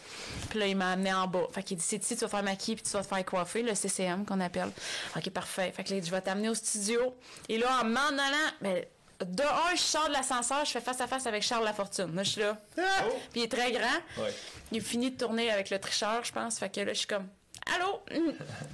Puis 0.50 0.58
là, 0.58 0.66
il 0.66 0.76
m'a 0.76 0.92
amené 0.92 1.12
en 1.12 1.26
bas. 1.26 1.46
Fait 1.52 1.62
qu'il 1.62 1.76
dit, 1.76 1.84
c'est 1.84 2.02
ici, 2.02 2.16
tu 2.16 2.22
vas 2.22 2.28
faire 2.28 2.42
maquiller 2.42 2.76
puis 2.76 2.84
tu 2.84 2.90
vas 2.90 3.02
te 3.02 3.06
faire 3.06 3.24
coiffer, 3.24 3.62
le 3.62 3.74
CCM 3.74 4.24
qu'on 4.24 4.40
appelle. 4.40 4.70
Ok, 5.16 5.30
parfait. 5.30 5.72
Fait 5.74 5.84
que 5.84 5.94
là, 5.94 6.00
je 6.04 6.10
vais 6.10 6.20
t'amener 6.20 6.48
au 6.48 6.54
studio. 6.54 7.14
Et 7.48 7.58
là, 7.58 7.80
en 7.82 7.84
m'en 7.84 8.08
allant, 8.08 8.50
ben, 8.60 8.84
de 9.24 9.42
un, 9.42 9.74
je 9.74 9.80
sors 9.80 10.08
de 10.08 10.12
l'ascenseur, 10.12 10.64
je 10.64 10.70
fais 10.70 10.80
face 10.80 11.00
à 11.00 11.06
face 11.06 11.26
avec 11.26 11.42
Charles 11.42 11.64
Lafortune. 11.64 12.14
Là, 12.14 12.22
je 12.22 12.30
suis 12.30 12.40
là. 12.40 12.56
Ah! 12.78 12.82
Oh! 13.06 13.12
Puis 13.30 13.40
il 13.40 13.44
est 13.44 13.52
très 13.52 13.72
grand. 13.72 14.26
Il 14.70 14.80
finit 14.80 15.10
de 15.10 15.16
tourner 15.16 15.50
avec 15.50 15.70
le 15.70 15.78
tricheur, 15.78 16.24
je 16.24 16.32
pense. 16.32 16.58
Fait 16.58 16.70
que 16.70 16.80
là, 16.80 16.92
je 16.92 16.98
suis 16.98 17.06
comme. 17.06 17.26
Allô? 17.76 18.00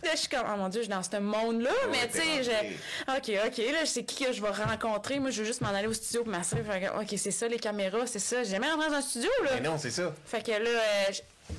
Là, 0.03 0.12
je 0.12 0.16
suis 0.16 0.29
comme, 0.29 0.47
oh 0.51 0.57
mon 0.57 0.69
Dieu, 0.69 0.81
je 0.81 0.87
suis 0.87 0.95
dans 0.95 1.03
ce 1.03 1.16
monde-là, 1.19 1.70
mais 1.91 2.09
tu 2.09 2.19
sais, 2.19 2.43
je... 2.43 3.12
OK, 3.12 3.47
OK, 3.47 3.59
là, 3.59 3.81
je 3.81 3.91
sais 3.91 4.05
qui 4.05 4.25
que 4.25 4.33
je 4.33 4.41
vais 4.41 4.49
rencontrer? 4.49 5.19
Moi, 5.19 5.31
je 5.31 5.41
veux 5.41 5.47
juste 5.47 5.61
m'en 5.61 5.69
aller 5.69 5.89
au 5.89 5.93
studio 5.93 6.23
pour 6.23 6.33
m'assurer. 6.33 6.89
OK, 6.99 7.15
c'est 7.19 7.31
ça, 7.31 7.49
les 7.49 7.59
caméras, 7.59 8.07
c'est 8.07 8.19
ça. 8.19 8.43
J'ai 8.45 8.53
jamais 8.53 8.70
rentré 8.70 8.89
dans 8.89 8.97
un 8.97 9.03
studio, 9.03 9.29
là. 9.45 9.51
Mais 9.57 9.61
non, 9.61 9.77
c'est 9.77 9.91
ça. 9.91 10.15
Fait 10.25 10.43
que 10.43 10.53
là, 10.53 10.70
euh, 10.70 11.12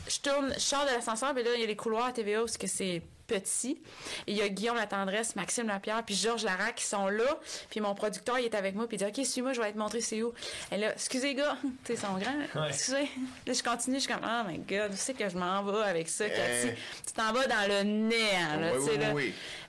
je, 0.07 0.20
tourne, 0.20 0.53
je 0.56 0.60
sors 0.60 0.86
de 0.86 0.91
l'ascenseur, 0.91 1.36
puis 1.36 1.44
là, 1.44 1.52
il 1.53 1.61
y 1.61 1.64
a 1.64 1.68
les 1.68 1.76
couloirs 1.76 2.07
à 2.07 2.11
TVA 2.11 2.40
parce 2.40 2.57
que 2.57 2.68
c'est 2.68 3.03
petit. 3.30 3.80
Et 4.27 4.31
il 4.31 4.38
y 4.38 4.41
a 4.41 4.49
Guillaume 4.49 4.76
La 4.76 4.88
Tendresse, 4.88 5.35
Maxime 5.35 5.68
Lapierre, 5.68 6.03
puis 6.03 6.15
Georges 6.15 6.43
Larac 6.43 6.76
qui 6.76 6.85
sont 6.85 7.07
là. 7.07 7.39
Puis 7.69 7.80
mon 7.80 7.93
producteur, 7.95 8.39
il 8.39 8.45
est 8.45 8.56
avec 8.56 8.76
moi, 8.76 8.88
puis 8.88 8.97
il 8.97 8.99
dit 8.99 9.19
OK, 9.19 9.26
suis-moi, 9.26 9.53
je 9.53 9.61
vais 9.61 9.72
te 9.72 9.77
montrer 9.77 10.01
c'est 10.01 10.22
où. 10.23 10.34
Et 10.72 10.77
là, 10.77 10.91
excusez, 10.93 11.35
gars, 11.35 11.57
tu 11.61 11.69
sais, 11.85 11.93
ils 11.93 11.99
sont 11.99 12.18
grands. 12.18 12.65
Excusez. 12.68 13.10
Là, 13.45 13.53
je 13.53 13.64
continue, 13.64 13.95
je 13.97 14.01
suis 14.01 14.14
comme 14.14 14.26
Oh 14.26 14.49
my 14.49 14.57
God, 14.57 14.91
tu 14.91 14.97
sais 14.97 15.14
que 15.14 15.30
je 15.30 15.38
m'en 15.38 15.64
vais 15.64 15.84
avec 15.84 16.10
ça, 16.10 16.27
Cathy? 16.27 16.69
Tu 17.06 17.14
t'en 17.14 17.31
vas 17.31 17.47
dans 17.47 17.68
le 17.68 17.84
néant, 17.84 18.60
là, 18.60 18.72
tu 18.73 18.85
sais. 18.85 18.97
là. 18.97 19.14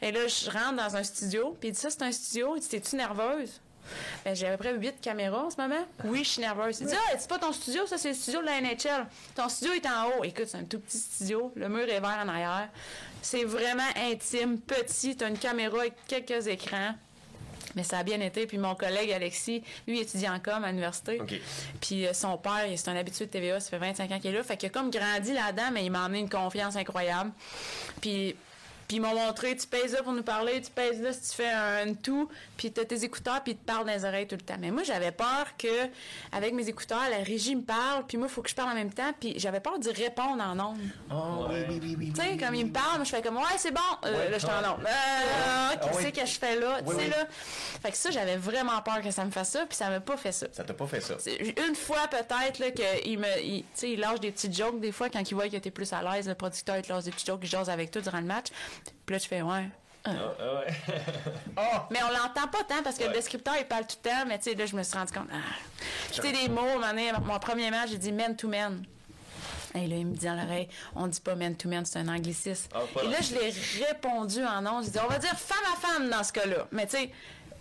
Et 0.03 0.13
là, 0.13 0.27
je 0.27 0.51
rentre 0.51 0.77
dans 0.77 0.97
un 0.97 1.03
studio, 1.03 1.57
puis 1.61 1.69
il 1.69 1.73
dit 1.73 1.79
Ça, 1.81 1.91
c'est 1.91 2.03
un 2.03 2.13
studio. 2.13 2.57
Il 2.57 2.61
dit 2.61 2.69
T'es-tu 2.69 2.97
nerveuse? 2.97 3.61
Ben, 4.25 4.35
j'ai 4.35 4.47
à 4.47 4.57
peu 4.57 4.59
près 4.59 4.75
8 4.75 5.01
caméras 5.01 5.45
en 5.45 5.51
ce 5.51 5.61
moment. 5.61 5.85
Oui, 6.05 6.25
je 6.25 6.31
suis 6.31 6.41
nerveuse. 6.41 6.81
Il 6.81 6.87
dit 6.87 6.95
Ah, 6.95 7.17
c'est 7.19 7.29
pas 7.29 7.39
ton 7.39 7.53
studio, 7.53 7.87
ça, 7.87 7.99
c'est 7.99 8.09
le 8.11 8.15
studio 8.15 8.41
de 8.41 8.47
la 8.47 8.61
NHL. 8.61 9.07
Ton 9.35 9.49
studio 9.49 9.75
est 9.75 9.87
en 9.87 10.09
haut. 10.09 10.25
Écoute, 10.25 10.47
c'est 10.49 10.59
un 10.59 10.65
tout 10.65 10.81
petit 10.81 10.99
studio. 10.99 11.53
Le 11.57 11.69
mur 11.69 11.89
est 11.89 12.01
vert 12.01 12.19
en 12.25 12.29
arrière. 12.29 12.69
C'est 13.23 13.45
vraiment 13.45 13.83
intime, 13.97 14.59
petit. 14.59 15.17
Tu 15.17 15.25
as 15.25 15.29
une 15.29 15.39
caméra 15.39 15.81
avec 15.81 15.95
quelques 16.07 16.47
écrans. 16.47 16.95
Mais 17.77 17.85
ça 17.85 17.99
a 17.99 18.03
bien 18.03 18.21
été. 18.21 18.47
Puis 18.47 18.59
mon 18.59 18.75
collègue 18.75 19.13
Alexis, 19.13 19.63
lui, 19.87 20.01
étudie 20.01 20.29
en 20.29 20.41
com 20.41 20.65
à 20.65 20.69
l'université. 20.69 21.21
Puis 21.81 22.07
euh, 22.07 22.13
son 22.13 22.37
père, 22.37 22.67
c'est 22.75 22.89
un 22.89 22.97
habitué 22.97 23.27
de 23.27 23.31
TVA, 23.31 23.61
ça 23.61 23.71
fait 23.71 23.79
25 23.79 24.11
ans 24.11 24.19
qu'il 24.19 24.31
est 24.31 24.37
là. 24.37 24.43
Fait 24.43 24.57
qu'il 24.57 24.69
a 24.69 24.71
comme 24.71 24.91
grandi 24.91 25.33
là-dedans, 25.33 25.71
mais 25.73 25.85
il 25.85 25.91
m'a 25.91 26.05
amené 26.05 26.21
une 26.21 26.29
confiance 26.31 26.77
incroyable. 26.77 27.31
Puis 28.01 28.35
puis 28.91 28.97
ils 28.97 29.01
m'ont 29.01 29.15
montré, 29.15 29.55
tu 29.57 29.69
pèses 29.69 29.93
là 29.93 30.03
pour 30.03 30.13
nous 30.13 30.25
parler, 30.25 30.61
tu 30.61 30.69
pèses 30.73 31.01
là 31.01 31.13
si 31.13 31.31
tu 31.31 31.37
fais 31.37 31.49
un, 31.49 31.95
tout, 31.95 32.29
puis 32.57 32.73
tu 32.73 32.81
as 32.81 32.85
tes 32.85 33.05
écouteurs, 33.05 33.41
puis 33.41 33.53
ils 33.53 33.57
te 33.57 33.65
parlent 33.65 33.87
dans 33.87 33.93
les 33.93 34.05
oreilles 34.05 34.27
tout 34.27 34.35
le 34.35 34.41
temps. 34.41 34.57
Mais 34.59 34.73
moi, 34.73 34.83
j'avais 34.83 35.13
peur 35.13 35.47
que, 35.57 35.69
avec 36.33 36.55
mes 36.55 36.69
écouteurs, 36.69 37.09
la 37.09 37.19
régie 37.19 37.55
me 37.55 37.63
parle, 37.63 38.05
puis 38.09 38.19
moi, 38.19 38.27
il 38.29 38.35
faut 38.35 38.43
que 38.43 38.51
je 38.51 38.55
parle 38.57 38.71
en 38.71 38.75
même 38.75 38.93
temps, 38.93 39.13
puis 39.21 39.35
j'avais 39.37 39.61
peur 39.61 39.79
d'y 39.79 39.93
répondre 39.93 40.43
en 40.43 40.59
ondes. 40.59 40.81
Oh, 41.09 41.47
oui, 41.49 41.59
oui, 41.69 41.79
oui, 41.81 41.97
oui. 42.01 42.13
Tu 42.13 42.21
sais, 42.21 42.37
comme 42.37 42.57
ils 42.57 42.67
me 42.67 42.73
parlent, 42.73 43.05
je 43.05 43.11
fais 43.11 43.23
comme, 43.23 43.37
ouais, 43.37 43.45
c'est 43.59 43.71
bon. 43.71 43.81
Euh, 44.07 44.29
là, 44.29 44.39
je 44.39 44.45
suis 44.45 44.49
en 44.49 44.73
ondes. 44.73 44.85
Euh, 44.85 45.77
qu'est-ce 45.81 46.21
que 46.21 46.27
je 46.27 46.39
fais 46.41 46.59
là? 46.59 46.83
tu 46.83 46.93
sais, 46.93 47.09
là? 47.11 47.29
Fait 47.81 47.93
que 47.93 47.97
ça, 47.97 48.11
j'avais 48.11 48.39
vraiment 48.39 48.83
peur 48.83 49.03
que 49.03 49.13
ça 49.13 49.25
me 49.25 49.31
fasse 49.31 49.51
ça, 49.51 49.67
puis 49.67 49.77
ça 49.77 49.89
m'a 49.89 50.01
pas 50.01 50.17
fait 50.17 50.33
ça. 50.33 50.49
Ça 50.51 50.65
t'a 50.65 50.75
pas 50.75 50.89
fait 50.89 51.01
ça? 51.01 51.15
Une 51.69 51.77
fois, 51.77 52.09
peut-être, 52.09 52.59
là, 52.59 52.73
qu'il 52.73 53.21
me, 53.21 53.41
tu 53.41 53.65
sais, 53.73 53.93
il 53.93 54.01
lâche 54.01 54.19
des 54.19 54.33
petites 54.33 54.57
jokes, 54.57 54.81
des 54.81 54.91
fois, 54.91 55.09
quand 55.11 55.31
il 55.31 55.35
voit 55.35 55.49
que 55.49 55.59
t'es 55.59 55.71
plus 55.71 55.93
à 55.93 56.03
l'aise, 56.03 56.27
le 56.27 56.35
producteur, 56.35 56.77
il 56.77 56.83
te 56.83 56.93
lâche 56.93 57.05
des 57.05 57.13
petites 57.13 57.29
jokes, 57.29 57.39
il 57.45 57.49
jase 57.49 57.71
avec 57.71 57.93
toi 57.93 58.03
durant 58.03 58.19
le 58.19 58.27
match. 58.27 58.47
Puis 59.07 59.15
là, 59.15 59.21
tu 59.21 59.29
fais, 59.29 59.43
ouais. 59.43 59.69
Ah. 60.05 60.11
Ah, 60.39 60.65
ah. 61.57 61.89
Mais 61.91 61.99
on 62.03 62.11
l'entend 62.11 62.49
pas 62.49 62.65
tant 62.65 62.83
parce 62.83 62.97
que 62.97 63.05
le 63.05 63.13
descripteur 63.13 63.55
il 63.59 63.67
parle 63.67 63.87
tout 63.87 63.97
le 64.03 64.11
temps, 64.11 64.25
mais 64.27 64.39
tu 64.39 64.51
sais, 64.51 64.55
là, 64.55 64.67
je 64.67 64.75
me 64.75 64.83
suis 64.83 64.97
rendu 64.97 65.13
compte. 65.13 65.29
Tu 66.13 66.23
sais, 66.23 66.33
des 66.33 66.49
mots, 66.49 66.63
mon 67.25 67.39
premier 67.39 67.71
match, 67.71 67.91
j'ai 67.91 67.99
dit 67.99 68.13
man 68.13 68.35
to 68.35 68.49
man. 68.49 68.83
Et 69.75 69.87
là, 69.87 69.97
il 69.97 70.07
me 70.07 70.17
dit 70.17 70.27
dans 70.27 70.35
l'oreille, 70.35 70.69
on 70.97 71.07
dit 71.07 71.21
pas 71.21 71.35
man 71.37 71.55
to 71.55 71.69
man, 71.69 71.85
c'est 71.85 71.99
un 71.99 72.09
anglicisme. 72.09 72.69
Et 73.03 73.09
là, 73.09 73.19
je 73.21 73.35
l'ai 73.35 73.87
répondu 73.87 74.45
en 74.45 74.63
nom. 74.63 74.83
J'ai 74.83 74.91
dit, 74.91 74.99
on 75.05 75.09
va 75.09 75.19
dire 75.19 75.39
femme 75.39 75.59
à 75.73 75.77
femme 75.77 76.11
dans 76.11 76.25
ce 76.25 76.33
cas-là. 76.33 76.67
Mais 76.73 76.87
tu 76.87 76.97
sais, 76.97 77.11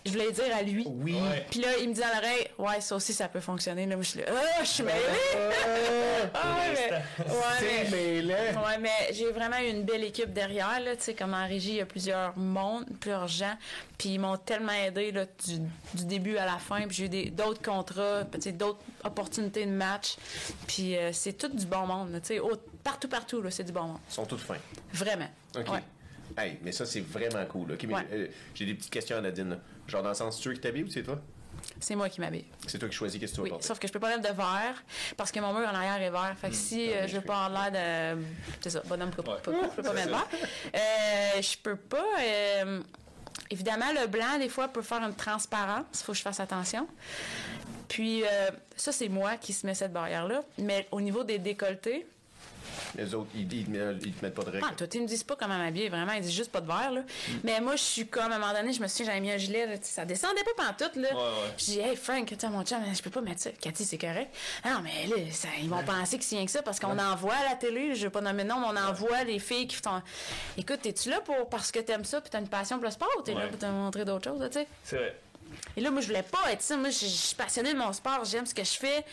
je 0.05 0.11
voulais 0.11 0.31
dire 0.31 0.55
à 0.55 0.61
lui. 0.61 0.85
Oui. 0.87 1.15
Puis 1.49 1.61
là, 1.61 1.69
il 1.81 1.89
me 1.89 1.93
dit 1.93 1.99
dans 1.99 2.07
l'oreille, 2.07 2.47
ouais, 2.57 2.81
ça 2.81 2.95
aussi, 2.95 3.13
ça 3.13 3.27
peut 3.27 3.39
fonctionner. 3.39 3.85
Là, 3.85 3.95
moi, 3.95 4.03
je 4.03 4.09
suis 4.09 4.19
là, 4.19 4.25
ah, 4.29 4.63
je 4.63 4.67
suis 4.67 4.83
mêlée. 4.83 4.99
ah, 6.33 6.57
ouais, 6.57 7.87
mais, 7.91 8.23
ouais, 8.23 8.55
ouais, 8.55 8.77
mais 8.79 9.13
j'ai 9.13 9.29
vraiment 9.31 9.59
eu 9.59 9.69
une 9.69 9.83
belle 9.83 10.03
équipe 10.03 10.33
derrière. 10.33 10.79
Là, 10.79 10.95
tu 10.95 11.03
sais, 11.03 11.13
comme 11.13 11.33
en 11.33 11.47
régie, 11.47 11.71
il 11.71 11.75
y 11.75 11.81
a 11.81 11.85
plusieurs 11.85 12.37
mondes, 12.37 12.85
plusieurs 12.99 13.27
gens. 13.27 13.55
Puis 13.97 14.09
ils 14.09 14.19
m'ont 14.19 14.37
tellement 14.37 14.71
aidé 14.71 15.11
là, 15.11 15.25
du, 15.25 15.59
du, 15.93 16.05
début 16.05 16.37
à 16.37 16.45
la 16.45 16.57
fin. 16.57 16.87
Puis 16.87 16.95
j'ai 16.95 17.27
eu 17.27 17.31
d'autres 17.31 17.61
contrats, 17.61 18.23
d'autres 18.23 18.79
opportunités 19.03 19.65
de 19.65 19.71
match. 19.71 20.15
Puis 20.67 20.95
euh, 20.95 21.11
c'est 21.11 21.33
tout 21.33 21.49
du 21.49 21.65
bon 21.65 21.85
monde. 21.85 22.19
Tu 22.21 22.35
sais, 22.35 22.41
partout, 22.83 23.09
partout, 23.09 23.41
là, 23.41 23.51
c'est 23.51 23.63
du 23.65 23.71
bon 23.71 23.83
monde. 23.83 23.99
Ils 24.09 24.13
sont 24.13 24.25
tous 24.25 24.37
fins. 24.37 24.55
Vraiment. 24.93 25.29
OK. 25.57 25.81
Hey, 26.37 26.57
mais 26.63 26.71
ça, 26.71 26.85
c'est 26.85 27.01
vraiment 27.01 27.45
cool. 27.45 27.71
Euh, 27.71 28.27
j'ai 28.53 28.65
des 28.65 28.73
petites 28.73 28.91
questions 28.91 29.17
à 29.17 29.21
Nadine. 29.21 29.57
Genre 29.89 30.03
dans 30.03 30.09
le 30.09 30.15
sens, 30.15 30.39
tu 30.39 30.49
veux 30.49 30.55
qui 30.55 30.61
t'habille 30.61 30.83
ou 30.83 30.89
c'est 30.89 31.03
toi? 31.03 31.19
C'est 31.79 31.95
moi 31.95 32.09
qui 32.09 32.21
m'habille. 32.21 32.45
C'est 32.67 32.77
toi 32.77 32.87
qui 32.87 32.95
choisis 32.95 33.19
qu'est-ce 33.19 33.33
que 33.33 33.37
tu 33.37 33.43
vas 33.43 33.49
porter. 33.49 33.67
Sauf 33.67 33.79
que 33.79 33.87
je 33.87 33.93
peux 33.93 33.99
pas 33.99 34.15
mettre 34.15 34.29
de 34.29 34.35
vert 34.35 34.83
parce 35.17 35.31
que 35.31 35.39
mon 35.39 35.53
mur 35.53 35.67
en 35.67 35.75
arrière 35.75 36.01
est 36.01 36.09
vert. 36.09 36.35
Fait 36.39 36.49
que 36.49 36.53
hmm. 36.53 36.57
si 36.57 36.91
euh, 36.91 37.07
je 37.07 37.17
veux 37.17 37.21
pas 37.21 37.45
avoir 37.45 37.71
l'air 37.71 38.15
de. 38.15 38.21
C'est 38.61 38.69
ça, 38.69 38.81
bonhomme, 38.85 39.09
je 39.11 39.15
peux 39.17 39.23
pas, 39.23 39.37
peux 39.37 39.83
pas 39.83 39.93
mettre 39.93 40.09
vert. 40.09 40.27
Euh, 40.75 41.41
je 41.41 41.57
peux 41.57 41.75
pas. 41.75 42.05
Euh, 42.21 42.81
évidemment, 43.49 43.91
le 43.99 44.07
blanc, 44.07 44.37
des 44.37 44.49
fois, 44.49 44.67
peut 44.67 44.81
faire 44.81 45.03
une 45.03 45.15
transparence. 45.15 45.85
Il 45.93 46.03
faut 46.03 46.11
que 46.11 46.17
je 46.17 46.23
fasse 46.23 46.39
attention. 46.39 46.87
Puis, 47.87 48.23
euh, 48.23 48.51
ça, 48.75 48.91
c'est 48.91 49.09
moi 49.09 49.37
qui 49.37 49.53
se 49.53 49.65
met 49.65 49.73
cette 49.73 49.93
barrière-là. 49.93 50.43
Mais 50.59 50.87
au 50.91 51.01
niveau 51.01 51.23
des 51.23 51.39
décolletés, 51.39 52.07
les 52.97 53.13
autres, 53.13 53.29
ils, 53.35 53.51
ils, 53.51 53.65
te 53.65 54.25
mettent 54.25 54.33
pas 54.33 54.43
de 54.43 54.49
règles. 54.49 54.65
Ah, 54.69 54.73
toi, 54.75 54.87
ils 54.93 55.01
me 55.01 55.07
disent 55.07 55.23
pas 55.23 55.35
comment 55.35 55.57
m'habiller, 55.57 55.89
vraiment. 55.89 56.13
Ils 56.13 56.21
disent 56.21 56.35
juste 56.35 56.51
pas 56.51 56.61
de 56.61 56.67
verre, 56.67 56.91
là. 56.91 57.01
Mm. 57.01 57.33
Mais 57.43 57.61
moi, 57.61 57.75
je 57.75 57.83
suis 57.83 58.07
comme, 58.07 58.31
à 58.31 58.35
un 58.35 58.39
moment 58.39 58.53
donné, 58.53 58.73
je 58.73 58.81
me 58.81 58.87
suis 58.87 59.03
dit, 59.03 59.05
j'avais 59.05 59.21
mis 59.21 59.31
un 59.31 59.37
gilet, 59.37 59.65
là, 59.65 59.73
ça 59.81 60.05
descendait 60.05 60.43
pas 60.43 60.65
pantoute, 60.65 60.95
là. 60.95 61.09
Ouais, 61.09 61.15
ouais. 61.15 61.53
Je 61.57 61.65
dis, 61.65 61.79
hey, 61.79 61.95
Frank, 61.95 62.33
tu 62.37 62.47
mon 62.47 62.63
chum, 62.63 62.79
je 62.93 63.01
peux 63.01 63.09
pas 63.09 63.21
mettre 63.21 63.41
ça. 63.41 63.51
Cathy, 63.51 63.85
c'est 63.85 63.97
correct. 63.97 64.33
Ah, 64.63 64.73
non, 64.73 64.81
mais 64.83 65.07
là, 65.07 65.15
ils 65.61 65.69
vont 65.69 65.83
penser 65.83 66.17
que 66.17 66.23
c'est 66.23 66.35
rien 66.35 66.45
que 66.45 66.51
ça 66.51 66.61
parce 66.61 66.79
qu'on 66.79 66.97
en 66.97 67.15
voit 67.15 67.35
à 67.35 67.49
la 67.49 67.55
télé, 67.55 67.95
je 67.95 68.03
vais 68.03 68.09
pas 68.09 68.21
nommer 68.21 68.43
non, 68.43 68.59
mais 68.59 68.79
on 68.79 68.89
en 68.89 68.93
voit 68.93 69.23
les 69.23 69.39
filles 69.39 69.67
qui 69.67 69.75
font. 69.75 70.01
Écoute, 70.57 70.85
es-tu 70.85 71.09
là 71.09 71.21
pour, 71.21 71.49
parce 71.49 71.71
que 71.71 71.79
t'aimes 71.79 72.05
ça 72.05 72.21
puis 72.21 72.29
t'as 72.29 72.39
une 72.39 72.47
passion 72.47 72.77
pour 72.77 72.85
le 72.85 72.91
sport 72.91 73.09
ou 73.17 73.21
t'es 73.21 73.33
là 73.33 73.47
pour 73.47 73.57
te 73.57 73.65
montrer 73.65 74.05
d'autres 74.05 74.29
choses, 74.29 74.41
tu 74.47 74.59
sais? 74.59 74.67
C'est 74.83 74.97
vrai. 74.97 75.15
Et 75.75 75.81
là, 75.81 75.91
moi, 75.91 76.01
je 76.01 76.07
voulais 76.07 76.23
pas 76.23 76.51
être 76.51 76.61
ça. 76.61 76.77
Moi, 76.77 76.89
je 76.89 77.05
suis 77.05 77.35
passionnée 77.35 77.73
de 77.73 77.77
mon 77.77 77.93
sport, 77.93 78.23
j'aime 78.25 78.45
ce 78.45 78.53
que 78.53 78.63
je 78.63 78.73
fais. 78.73 79.05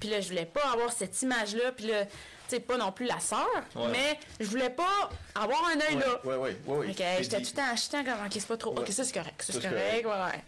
Puis 0.00 0.08
là, 0.08 0.20
je 0.20 0.28
voulais 0.28 0.46
pas 0.46 0.62
avoir 0.72 0.92
cette 0.92 1.20
image-là. 1.22 1.72
Puis 1.72 1.86
là, 1.86 2.04
sais, 2.48 2.60
pas 2.60 2.76
non 2.76 2.92
plus 2.92 3.06
la 3.06 3.20
sœur, 3.20 3.48
mais 3.90 4.18
je 4.40 4.46
voulais 4.46 4.70
pas 4.70 5.10
avoir 5.34 5.64
un 5.68 5.80
œil 5.80 5.98
là. 5.98 6.20
Oui, 6.24 6.34
oui, 6.38 6.50
oui. 6.66 6.94
j'étais 7.20 7.40
tout 7.42 7.50
le 7.52 7.56
temps 7.56 7.72
achetant 7.72 8.04
comme, 8.04 8.14
ok, 8.26 8.32
c'est 8.32 8.46
pas 8.46 8.56
trop. 8.56 8.70
Ok, 8.70 8.88
ça 8.88 9.04
c'est 9.04 9.14
correct, 9.14 9.42
ça 9.42 9.52
c'est 9.52 9.60
correct, 9.62 10.04
ouais, 10.04 10.10
ouais. 10.10 10.42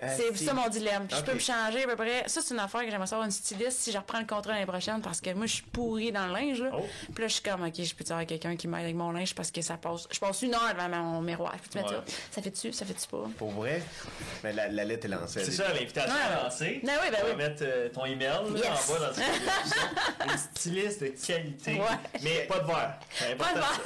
C'est 0.00 0.36
ça 0.36 0.54
mon 0.54 0.68
dilemme. 0.68 1.06
Je 1.10 1.22
peux 1.22 1.34
me 1.34 1.38
changer 1.38 1.84
à 1.84 1.86
peu 1.86 1.96
près. 1.96 2.24
Ça, 2.26 2.40
c'est 2.42 2.54
une 2.54 2.60
affaire 2.60 2.82
que 2.82 2.90
j'aimerais 2.90 3.06
savoir 3.06 3.26
une 3.26 3.32
styliste 3.32 3.78
si 3.78 3.92
je 3.92 3.98
reprends 3.98 4.20
le 4.20 4.26
contrat 4.26 4.52
l'année 4.52 4.66
prochaine 4.66 5.00
parce 5.00 5.20
que 5.20 5.32
moi, 5.34 5.46
je 5.46 5.54
suis 5.54 5.62
pourrie 5.62 6.12
dans 6.12 6.26
le 6.26 6.32
linge. 6.32 6.62
Là. 6.62 6.70
Oh. 6.74 6.84
Puis 7.14 7.22
là, 7.22 7.28
je 7.28 7.34
suis 7.34 7.42
comme, 7.42 7.64
OK, 7.64 7.74
je 7.76 7.94
peux 7.94 8.04
avoir 8.08 8.26
quelqu'un 8.26 8.56
qui 8.56 8.68
m'aide 8.68 8.84
avec 8.84 8.94
mon 8.94 9.10
linge 9.12 9.34
parce 9.34 9.50
que 9.50 9.62
ça 9.62 9.76
passe. 9.76 10.06
Je 10.10 10.18
passe 10.18 10.42
une 10.42 10.54
heure 10.54 10.74
devant 10.74 10.88
mon 10.88 11.20
miroir. 11.20 11.52
Je 11.56 11.62
peux 11.62 11.68
te 11.70 11.78
mettre 11.78 11.90
ça. 11.90 12.04
Ça 12.30 12.42
fait 12.42 12.50
dessus, 12.50 12.72
ça 12.72 12.84
fait 12.84 12.94
dessus 12.94 13.08
pas? 13.08 13.24
Pour 13.36 13.50
vrai? 13.50 13.82
Mais 14.44 14.52
la, 14.52 14.68
la 14.68 14.84
lettre 14.84 15.06
est 15.06 15.08
lancée. 15.08 15.44
C'est 15.44 15.52
ça, 15.52 15.72
l'invitation 15.72 16.14
est 16.14 16.44
lancée. 16.44 16.80
Ben 16.84 16.92
oui, 17.02 17.08
ben 17.10 17.18
oui. 17.28 17.36
mettre 17.36 17.62
euh, 17.62 17.88
ton 17.88 18.04
email 18.04 18.28
là, 18.28 18.38
en 18.40 18.52
bas 18.52 19.12
dans 20.18 20.30
Une 20.32 20.38
styliste 20.54 21.02
de 21.02 21.08
qualité. 21.08 21.80
Mais 22.22 22.46
pas 22.48 22.60
de 22.60 22.66
verre. 22.66 22.98
Pas 23.38 23.52
de 23.52 23.58
verre. 23.58 23.80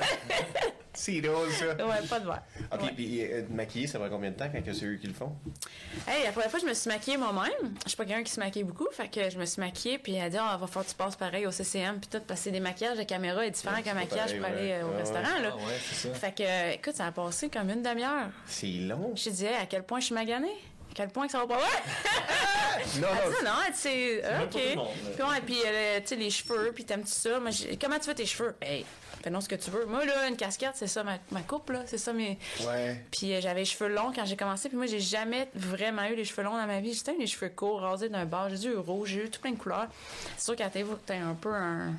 C'est 0.95 1.21
drôle, 1.23 1.51
ça. 1.53 1.75
Ouais, 1.87 2.07
pas 2.09 2.21
de 2.21 2.27
verre. 2.27 2.43
OK, 2.71 2.95
puis 2.95 3.23
euh, 3.23 3.43
maquiller, 3.51 3.87
ça 3.87 3.99
va 3.99 4.09
combien 4.11 4.31
de 4.31 4.37
temps 4.37 4.49
quand 4.53 4.61
c'est 4.65 4.85
eux 4.85 4.97
qui 4.97 5.07
le 5.07 5.15
font? 5.15 5.33
Hey, 6.07 6.25
la 6.25 6.33
première 6.33 6.51
fois, 6.51 6.61
je 6.61 6.67
me 6.67 6.75
suis 6.75 6.91
maquillée 6.91 7.17
moi-même. 7.17 7.75
Je 7.85 7.89
suis 7.89 7.97
pas 7.97 8.05
quelqu'un 8.05 8.23
qui 8.23 8.33
se 8.33 8.41
maquille 8.41 8.65
beaucoup, 8.65 8.89
fait 8.93 9.09
que 9.09 9.31
je 9.31 9.39
me 9.39 9.47
suis 9.47 9.61
maquillée, 9.61 9.99
puis 9.99 10.15
elle 10.15 10.25
a 10.25 10.31
dit, 10.31 10.37
oh, 10.39 10.59
va 10.59 10.67
falloir 10.67 10.85
que 10.85 10.91
tu 10.91 10.97
passes 10.97 11.17
pareil 11.17 11.47
au 11.47 11.51
CCM, 11.51 11.99
puis 11.99 12.11
tout, 12.11 12.23
parce 12.27 12.43
que 12.43 12.51
des 12.51 12.61
maquillages 12.61 12.99
de 12.99 13.05
caméra 13.05 13.47
est 13.47 13.51
différent 13.51 13.81
qu'un 13.83 13.95
maquillage 13.95 14.37
pour 14.37 14.45
aller 14.45 14.73
euh, 14.73 14.87
au 14.87 14.97
restaurant, 14.97 15.39
là. 15.41 15.53
Ah, 15.53 15.57
ouais, 15.57 15.79
c'est 15.91 16.09
ça. 16.09 16.15
Fait 16.15 16.33
que, 16.33 16.75
écoute, 16.75 16.95
ça 16.95 17.07
a 17.07 17.13
passé 17.13 17.49
comme 17.49 17.71
une 17.71 17.83
demi-heure. 17.83 18.29
C'est 18.47 18.67
long. 18.67 19.13
Je 19.17 19.31
disais, 19.31 19.55
à 19.55 19.67
quel 19.67 19.85
point 19.85 20.01
je 20.01 20.07
suis 20.07 20.15
maganée? 20.15 20.57
À 20.91 20.95
quel 20.95 21.09
point 21.09 21.25
que 21.25 21.33
ça 21.33 21.39
va 21.39 21.47
pas 21.47 21.57
ouais 21.57 22.21
non, 23.01 23.09
non, 23.09 23.45
non, 23.45 23.59
c'est 23.73 24.19
OK. 24.19 24.61
Puis, 24.61 25.23
ouais, 25.23 25.41
puis 25.47 25.57
euh, 25.65 26.01
tu 26.01 26.09
sais 26.09 26.17
les 26.17 26.29
cheveux, 26.29 26.73
puis 26.75 26.85
t'aimes-tu 26.85 27.11
ça? 27.13 27.41
Comment 27.81 27.99
tu 27.99 28.05
fais 28.05 28.15
tes 28.15 28.27
cheveux? 28.27 28.55
Hey, 28.61 28.85
fais 29.23 29.31
non 29.31 29.41
ce 29.41 29.49
que 29.49 29.55
tu 29.55 29.71
veux. 29.71 29.87
Moi, 29.87 30.05
là, 30.05 30.29
une 30.29 30.37
casquette, 30.37 30.73
c'est 30.75 30.87
ça 30.87 31.03
ma, 31.05 31.19
ma 31.31 31.41
coupe, 31.41 31.71
là. 31.71 31.83
C'est 31.87 31.99
ça 31.99 32.13
mes. 32.13 32.39
Ouais. 32.67 33.01
Puis 33.11 33.33
euh, 33.33 33.41
j'avais 33.41 33.61
les 33.61 33.65
cheveux 33.67 33.89
longs 33.89 34.13
quand 34.15 34.25
j'ai 34.25 34.37
commencé. 34.37 34.69
Puis 34.69 34.77
moi, 34.77 34.87
j'ai 34.87 35.01
jamais 35.01 35.49
vraiment 35.55 36.05
eu 36.07 36.15
les 36.15 36.25
cheveux 36.25 36.43
longs 36.43 36.57
dans 36.57 36.67
ma 36.67 36.81
vie. 36.81 36.95
J'étais 36.95 37.15
eu 37.15 37.19
les 37.19 37.27
cheveux 37.27 37.51
courts, 37.51 37.81
rasés 37.81 38.09
d'un 38.09 38.25
bord. 38.27 38.49
J'ai 38.51 38.69
eu 38.69 38.77
rouge, 38.77 39.11
j'ai 39.11 39.25
eu 39.25 39.31
tout 39.31 39.41
plein 39.41 39.53
de 39.53 39.59
couleurs. 39.59 39.89
C'est 40.37 40.45
sûr 40.45 40.57
qu'à 40.57 40.71
t'aies 40.71 40.85
un 41.17 41.35
peu 41.35 41.53
un 41.53 41.95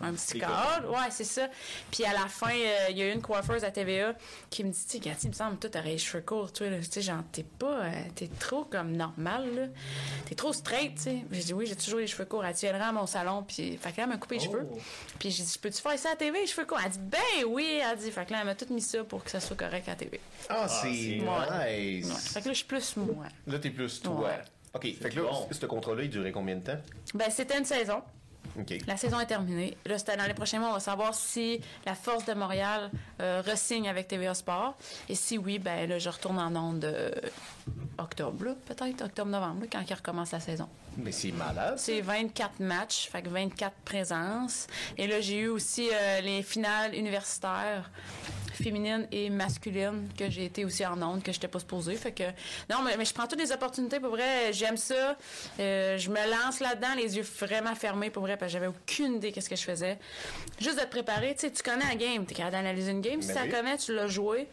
un 0.00 0.12
petit 0.12 0.38
cadre. 0.38 0.90
Ouais, 0.90 1.10
c'est 1.10 1.24
ça. 1.24 1.48
Puis 1.90 2.04
à 2.04 2.12
la 2.12 2.26
fin, 2.26 2.50
euh, 2.50 2.86
il 2.90 2.98
y 2.98 3.02
a 3.02 3.08
eu 3.08 3.12
une 3.12 3.22
coiffeuse 3.22 3.64
à 3.64 3.70
TVA 3.70 4.14
qui 4.48 4.64
me 4.64 4.70
dit, 4.70 4.84
tu 4.84 4.92
sais, 4.92 4.98
Cathy, 4.98 5.26
il 5.26 5.30
me 5.30 5.34
semble, 5.34 5.58
toi, 5.58 5.70
t'aurais 5.70 5.90
les 5.90 5.98
cheveux 5.98 6.22
courts, 6.22 6.52
toi, 6.52 6.68
tu 6.68 6.84
sais, 6.90 7.02
genre, 7.02 7.22
t'es 7.32 7.42
pas, 7.42 7.84
euh, 7.84 7.90
t'es 8.14 8.28
trop 8.38 8.64
comme 8.64 8.92
normal, 8.92 9.54
là. 9.54 9.66
T'es 10.26 10.34
trop 10.34 10.52
straight, 10.52 10.94
tu 10.94 11.02
sais. 11.02 11.24
J'ai 11.30 11.42
dit, 11.42 11.54
oui, 11.54 11.66
j'ai 11.66 11.76
toujours 11.76 11.98
les 11.98 12.06
cheveux 12.06 12.24
courts. 12.24 12.44
Elle 12.44 12.54
dit, 12.54 12.66
viendras 12.66 12.88
à 12.88 12.92
mon 12.92 13.06
salon, 13.06 13.42
puis, 13.42 13.76
fait 13.76 13.92
que 13.92 13.98
là, 13.98 14.04
elle 14.04 14.08
m'a 14.08 14.16
coupé 14.16 14.36
les 14.36 14.44
cheveux. 14.44 14.66
Oh. 14.70 14.78
Puis 15.18 15.30
j'ai 15.30 15.42
dit, 15.42 15.58
peux-tu 15.60 15.82
faire 15.82 15.98
ça 15.98 16.10
à 16.12 16.16
TV, 16.16 16.40
les 16.40 16.46
cheveux 16.46 16.66
courts? 16.66 16.80
Elle 16.84 16.92
dit, 16.92 17.00
ben 17.00 17.44
oui, 17.46 17.80
elle 17.82 17.98
dit, 17.98 18.10
fait 18.10 18.24
que 18.24 18.32
là, 18.32 18.38
elle 18.40 18.46
m'a 18.46 18.54
tout 18.54 18.72
mis 18.72 18.80
ça 18.80 19.04
pour 19.04 19.22
que 19.22 19.30
ça 19.30 19.40
soit 19.40 19.56
correct 19.56 19.88
à 19.88 19.94
TV. 19.94 20.20
Ah, 20.48 20.66
c'est 20.68 21.20
ah, 21.28 21.66
nice. 21.68 22.32
Fait 22.32 22.40
que 22.40 22.46
là, 22.46 22.52
je 22.52 22.58
suis 22.58 22.66
plus 22.66 22.96
moi. 22.96 23.26
Là, 23.46 23.58
t'es 23.58 23.70
plus 23.70 24.00
toi. 24.00 24.30
OK. 24.74 24.82
Fait 24.82 25.10
que 25.10 25.20
là, 25.20 25.30
ce 25.50 25.66
contrat-là, 25.66 26.04
il 26.04 26.10
durait 26.10 26.32
combien 26.32 26.56
de 26.56 26.64
temps? 26.64 26.78
Ben, 27.14 27.30
c'était 27.30 27.58
une 27.58 27.64
saison. 27.64 28.02
La 28.86 28.96
saison 28.96 29.20
est 29.20 29.26
terminée. 29.26 29.76
Là, 29.86 29.96
dans 30.16 30.26
les 30.26 30.34
prochains 30.34 30.58
mois, 30.58 30.70
on 30.70 30.74
va 30.74 30.80
savoir 30.80 31.14
si 31.14 31.60
la 31.86 31.94
Force 31.94 32.24
de 32.26 32.34
Montréal 32.34 32.90
euh, 33.20 33.42
resigne 33.46 33.88
avec 33.88 34.08
TVA 34.08 34.34
Sport. 34.34 34.76
Et 35.08 35.14
si 35.14 35.38
oui, 35.38 35.58
ben 35.58 35.98
je 35.98 36.08
retourne 36.08 36.38
en 36.38 36.54
onde 36.56 36.84
euh, 36.84 37.10
octobre, 37.98 38.56
peut-être 38.66 39.02
octobre-novembre, 39.02 39.66
quand 39.70 39.80
il 39.88 39.94
recommence 39.94 40.32
la 40.32 40.40
saison. 40.40 40.68
Mais 41.02 41.12
c'est 41.12 41.32
malade. 41.32 41.74
C'est 41.78 42.00
24 42.00 42.60
matchs, 42.60 43.08
fait 43.10 43.22
que 43.22 43.28
24 43.28 43.74
présences. 43.84 44.66
Et 44.98 45.06
là, 45.06 45.20
j'ai 45.20 45.38
eu 45.38 45.48
aussi 45.48 45.88
euh, 45.92 46.20
les 46.20 46.42
finales 46.42 46.94
universitaires 46.94 47.90
féminine 48.62 49.06
et 49.10 49.30
masculine 49.30 50.08
que 50.16 50.30
j'ai 50.30 50.44
été 50.44 50.64
aussi 50.64 50.84
en 50.84 51.00
onde 51.02 51.22
que 51.22 51.32
j'étais 51.32 51.48
pas 51.48 51.58
supposée. 51.58 51.96
Fait 51.96 52.12
que 52.12 52.24
non 52.68 52.82
mais, 52.84 53.02
je 53.04 53.14
prends 53.14 53.26
toutes 53.26 53.40
les 53.40 53.52
opportunités 53.52 54.00
pour 54.00 54.10
vrai 54.10 54.52
j'aime 54.52 54.76
ça. 54.76 55.16
Euh, 55.58 55.98
je 55.98 56.10
me 56.10 56.30
lance 56.30 56.60
là-dedans 56.60 56.94
les 56.96 57.16
yeux 57.16 57.26
vraiment 57.40 57.74
fermés 57.74 58.10
pour 58.10 58.22
vrai 58.22 58.36
parce 58.36 58.52
que 58.52 58.58
j'avais 58.58 58.68
aucune 58.68 59.16
idée 59.16 59.32
qu'est-ce 59.32 59.50
que 59.50 59.56
je 59.56 59.62
faisais. 59.62 59.98
Juste 60.60 60.76
d'être 60.76 60.90
préparé 60.90 61.34
tu 61.34 61.40
sais 61.40 61.50
tu 61.50 61.62
connais 61.62 61.86
la 61.86 61.94
game 61.94 62.24
t'es 62.26 62.34
capable 62.34 62.56
d'analyser 62.56 62.90
une 62.90 63.00
game. 63.00 63.22
Si 63.22 63.28
ben 63.28 63.42
tu 63.42 63.48
la 63.48 63.56
connais 63.56 63.76
tu 63.78 63.94
l'as 63.94 64.08
joué. 64.08 64.46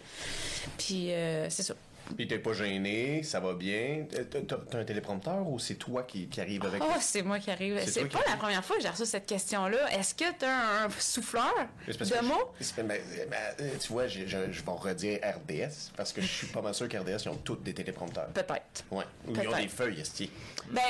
Puis 0.78 1.12
euh, 1.12 1.50
c'est 1.50 1.64
ça 1.64 1.76
puis 2.16 2.28
t'es 2.28 2.40
pas 2.40 2.54
gêné, 2.54 3.24
ça 3.24 3.40
va 3.40 3.54
bien. 3.54 4.06
T'as 4.48 4.80
un 4.80 4.84
téléprompteur 4.84 5.48
ou 5.48 5.60
c'est 5.60 5.76
toi 5.76 6.04
qui, 6.04 6.28
qui 6.28 6.42
arrive 6.42 6.66
avec... 6.66 6.82
Oh, 6.84 6.98
c'est 7.00 7.22
moi 7.22 7.40
qui 7.40 7.52
arrive. 7.52 7.80
C'est 7.88 8.06
pas 8.06 8.24
la 8.28 8.36
première 8.36 8.64
fois 8.64 8.78
que 8.78 8.82
j'ai 8.82 8.90
reçu 8.90 9.06
cette 9.06 9.26
question-là. 9.26 9.92
Est-ce 9.92 10.16
que 10.16 10.26
t'as 10.38 10.86
un 10.86 10.90
souffleur 10.90 11.54
de 11.88 12.26
mots? 12.26 12.54
Ben, 12.78 12.88
ben, 12.88 13.02
euh, 13.60 13.70
tu 13.80 13.92
vois, 13.92 14.08
je, 14.08 14.26
je, 14.26 14.38
vais 14.38 14.72
redire 14.72 15.20
RDS 15.24 15.92
parce 15.96 16.14
que 16.14 16.22
je 16.22 16.28
suis 16.28 16.48
pas 16.48 16.62
mal 16.62 16.74
sûr 16.74 16.88
qu'RDS, 16.88 17.24
ils 17.26 17.30
ont 17.30 17.36
tous 17.36 17.56
des 17.58 17.74
téléprompteurs. 17.74 18.28
Peut-être. 18.28 18.86
Ouais. 18.92 19.06
Ou 19.28 19.34
ils 19.36 19.48
ont 19.48 19.58
des 19.58 19.68
feuilles, 19.68 20.00
est 20.00 20.30
Ben, 20.72 20.82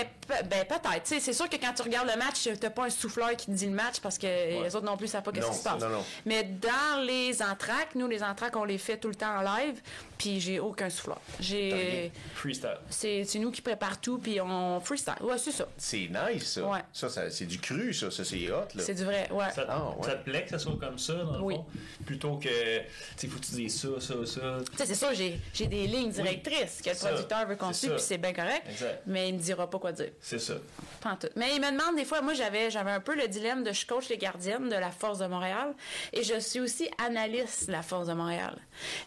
ben 0.46 0.66
peut-être. 0.66 1.06
C'est 1.06 1.34
sûr 1.34 1.50
que 1.50 1.58
quand 1.58 1.74
tu 1.74 1.82
regardes 1.82 2.10
le 2.10 2.18
match, 2.18 2.48
t'as 2.60 2.70
pas 2.70 2.86
un 2.86 2.90
souffleur 2.90 3.32
qui 3.36 3.48
te 3.48 3.52
dit 3.52 3.66
le 3.66 3.74
match 3.74 4.00
parce 4.00 4.18
que 4.18 4.28
les 4.28 4.76
autres 4.76 4.86
non 4.86 4.98
plus 4.98 5.08
savent 5.08 5.24
pas 5.24 5.32
qu'est-ce 5.32 5.50
qui 5.50 5.58
se 5.58 5.64
passe. 5.64 5.82
Non, 5.82 5.90
non. 5.90 6.06
Mais 6.26 6.44
dans 6.44 7.02
les 7.06 7.42
entraques, 7.42 7.96
nous, 7.96 8.08
les 8.08 8.24
entraques, 8.24 8.56
on 8.56 8.66
les 8.66 8.78
fait 8.78 8.98
tout 8.98 9.10
le 9.10 9.16
temps 9.16 9.38
en 9.38 9.42
live, 9.42 9.82
puis 10.18 10.40
j'ai 10.40 10.60
aucun 10.60 10.90
souffleur. 10.90 11.22
J'ai. 11.40 12.12
Freestyle. 12.34 12.78
C'est 12.90 13.40
nous 13.40 13.52
qui 13.52 13.62
prépare 13.62 14.00
tout, 14.00 14.18
puis 14.18 14.40
on 14.42 14.80
freestyle. 14.80 15.16
Ouais, 15.22 15.38
c'est 15.38 15.52
ça. 15.52 15.68
C'est 15.78 16.10
nice, 16.10 16.54
ça. 16.54 16.64
Ouais. 16.64 16.80
Ça, 16.92 17.10
c'est 17.30 17.46
du 17.46 17.60
cru, 17.60 17.94
ça. 17.94 18.10
Ça, 18.12 18.24
c'est 18.24 18.52
hot, 18.52 18.68
là. 18.76 18.84
C'est 18.84 18.94
du 18.94 19.06
vrai, 19.06 19.30
ouais. 19.32 19.52
Ça, 19.54 19.66
ah, 19.70 19.90
ouais. 19.98 20.06
ça, 20.06 20.16
te 20.16 20.24
plaît 20.30 20.44
que 20.44 20.50
ça 20.50 20.60
soit 20.60 20.78
comme 20.80 20.98
ça, 20.98 21.14
dans 21.14 21.34
le 21.34 21.56
fond? 21.56 21.66
Plutôt 22.06 22.38
que, 22.38 22.48
tu 22.80 22.84
sais, 23.16 23.28
faut 23.28 23.40
que 23.40 23.46
tu 23.46 23.52
dises 23.54 23.82
ça, 23.82 23.88
ça, 24.00 24.14
ça. 24.26 24.58
Tu 24.72 24.78
sais, 24.78 24.86
c'est 24.86 24.96
sûr, 24.96 25.14
j'ai 25.14 25.68
des 25.68 25.88
lignes 25.88 26.12
directrices 26.12 26.82
que 26.82 26.90
le 26.90 26.96
producteur 26.96 27.48
veut 27.48 27.56
qu'on 27.56 27.74
suive, 27.74 27.92
puis 27.92 28.02
c'est 28.02 28.18
bien 28.18 28.34
correct. 28.34 28.64
Exact. 28.70 29.04
Mais 29.06 29.30
il 29.30 29.36
me 29.36 29.40
dira 29.40 29.70
pas 29.70 29.80
quoi 29.80 29.92
dire. 29.92 30.12
C'est 30.22 30.40
ça. 30.40 30.56
Pas 31.02 31.18
tout. 31.20 31.28
Mais 31.36 31.56
il 31.56 31.62
me 31.62 31.72
demande 31.72 31.96
des 31.96 32.06
fois, 32.06 32.22
moi, 32.22 32.34
j'avais 32.34 32.70
un 32.92 33.00
peu 33.00 33.16
le 33.16 33.28
dilemme 33.28 33.64
de 33.64 33.72
je 33.72 33.86
coach 33.86 34.10
les 34.10 34.18
gardiennes 34.18 34.70
de 34.70 34.76
la 34.76 34.92
Force 34.92 35.20
de 35.20 35.28
Montréal, 35.28 35.74
et 36.14 36.24
je 36.24 36.40
suis 36.40 36.60
aussi 36.60 36.90
analyste 36.98 37.68
de 37.68 37.72
la 37.72 37.82
Force 37.82 38.08
de 38.08 38.14
Montréal. 38.14 38.58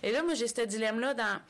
Et 0.03 0.13
là, 0.13 0.23
moi, 0.23 0.35
j'ai 0.35 0.47
ce 0.47 0.61
dilemme-là 1.01 1.15
dans 1.15 1.41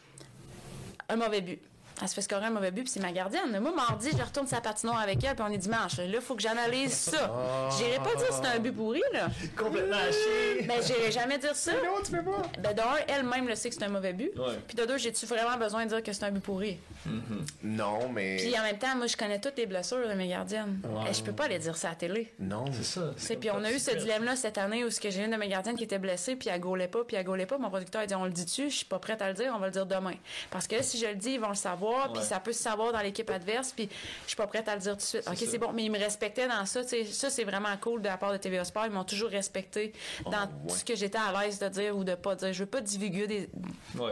un 1.08 1.16
mauvais 1.16 1.40
but 1.40 1.60
elle 2.00 2.08
se 2.08 2.14
fait 2.14 2.22
scorer 2.22 2.46
un 2.46 2.50
mauvais 2.50 2.70
but, 2.70 2.82
puis 2.82 2.92
c'est 2.92 3.00
ma 3.00 3.12
gardienne. 3.12 3.58
Moi, 3.60 3.72
mardi, 3.74 4.08
je 4.16 4.22
retourne 4.22 4.46
sa 4.46 4.60
patinoire 4.60 5.00
avec 5.00 5.22
elle, 5.24 5.34
puis 5.34 5.44
on 5.46 5.52
est 5.52 5.58
dimanche. 5.58 5.98
Là, 5.98 6.04
il 6.06 6.20
faut 6.20 6.34
que 6.34 6.42
j'analyse 6.42 6.92
ça. 6.92 7.30
Je 7.70 7.84
J'irai 7.84 7.98
pas 7.98 8.14
dire 8.14 8.28
que 8.28 8.34
c'est 8.34 8.46
un 8.46 8.58
but 8.58 8.72
pourri, 8.72 9.02
là. 9.12 9.28
Complètement 9.56 9.96
haché. 9.96 10.66
Ben, 10.66 10.82
j'irai 10.82 11.10
jamais 11.10 11.38
dire 11.38 11.54
ça. 11.54 11.72
non, 11.72 12.02
tu 12.04 12.12
peux 12.12 12.22
pas. 12.22 12.42
Ben, 12.58 12.74
d'un, 12.74 12.84
elle-même 13.08 13.48
le 13.48 13.54
sait 13.54 13.68
que 13.68 13.74
c'est 13.74 13.84
un 13.84 13.88
mauvais 13.88 14.12
but. 14.12 14.32
Puis 14.66 14.76
de 14.76 14.84
deux, 14.84 14.98
j'ai-tu 14.98 15.26
vraiment 15.26 15.56
besoin 15.56 15.84
de 15.84 15.90
dire 15.90 16.02
que 16.02 16.12
c'est 16.12 16.24
un 16.24 16.30
but 16.30 16.42
pourri? 16.42 16.78
Mm-hmm. 17.08 17.46
Non, 17.64 18.08
mais. 18.12 18.36
Puis 18.36 18.58
en 18.58 18.62
même 18.62 18.78
temps, 18.78 18.96
moi, 18.96 19.06
je 19.06 19.16
connais 19.16 19.40
toutes 19.40 19.56
les 19.56 19.66
blessures 19.66 20.08
de 20.08 20.14
mes 20.14 20.28
gardiennes. 20.28 20.80
Et 21.08 21.14
je 21.14 21.22
peux 21.22 21.32
pas 21.32 21.44
aller 21.44 21.58
dire 21.58 21.76
ça 21.76 21.88
à 21.88 21.90
la 21.90 21.96
télé. 21.96 22.32
Non, 22.38 22.64
c'est 22.72 22.84
ça. 22.84 23.36
Puis 23.40 23.50
on 23.50 23.64
a 23.64 23.72
eu 23.72 23.78
ce 23.78 23.92
dilemme-là 23.96 24.36
cette 24.36 24.58
année 24.58 24.84
où 24.84 24.88
j'ai 24.90 25.24
une 25.24 25.30
de 25.30 25.36
mes 25.36 25.48
gardiennes 25.48 25.76
qui 25.76 25.84
était 25.84 25.98
blessée, 25.98 26.36
puis 26.36 26.48
elle 26.48 26.60
gaulait 26.60 26.88
pas, 26.88 27.04
puis 27.04 27.16
elle 27.16 27.24
gaulait 27.24 27.46
pas. 27.46 27.58
Mon 27.58 27.70
producteur 27.70 28.02
a 28.02 28.06
dit 28.06 28.14
on 28.14 28.24
le 28.24 28.30
dit-tu? 28.30 28.70
Je 28.70 28.76
suis 28.76 28.84
pas 28.84 28.98
prête 28.98 29.22
à 29.22 29.28
le 29.28 29.34
dire, 29.34 29.52
on 29.54 29.58
va 29.58 29.66
le 29.66 29.72
dire 29.72 29.86
demain. 29.86 30.14
Parce 30.50 30.66
que 30.66 30.82
si 30.82 30.98
je 30.98 31.06
le 31.06 31.14
dis, 31.14 31.32
ils 31.32 31.40
vont 31.40 31.48
le 31.48 31.54
savoir, 31.54 31.89
puis 32.12 32.22
ça 32.22 32.40
peut 32.40 32.52
se 32.52 32.62
savoir 32.62 32.92
dans 32.92 33.00
l'équipe 33.00 33.28
adverse, 33.30 33.72
puis 33.72 33.88
je 34.22 34.28
suis 34.28 34.36
pas 34.36 34.46
prête 34.46 34.68
à 34.68 34.74
le 34.74 34.80
dire 34.80 34.92
tout 34.92 34.98
de 34.98 35.02
suite. 35.02 35.28
OK, 35.28 35.36
c'est 35.36 35.58
bon, 35.58 35.72
mais 35.72 35.84
ils 35.84 35.90
me 35.90 35.98
respectaient 35.98 36.48
dans 36.48 36.64
ça. 36.66 36.82
Ça, 36.82 37.30
c'est 37.30 37.44
vraiment 37.44 37.76
cool 37.80 38.02
de 38.02 38.08
la 38.08 38.16
part 38.16 38.32
de 38.32 38.38
TVA 38.38 38.64
Sport. 38.64 38.86
Ils 38.86 38.92
m'ont 38.92 39.04
toujours 39.04 39.30
respecté 39.30 39.92
oh, 40.24 40.30
dans 40.30 40.46
tout 40.46 40.76
ce 40.76 40.84
que 40.84 40.94
j'étais 40.94 41.18
à 41.18 41.42
l'aise 41.42 41.58
de 41.58 41.68
dire 41.68 41.96
ou 41.96 42.04
de 42.04 42.14
pas 42.14 42.34
dire. 42.34 42.52
Je 42.52 42.60
veux 42.60 42.70
pas 42.70 42.80
divulguer 42.80 43.26
des. 43.26 43.48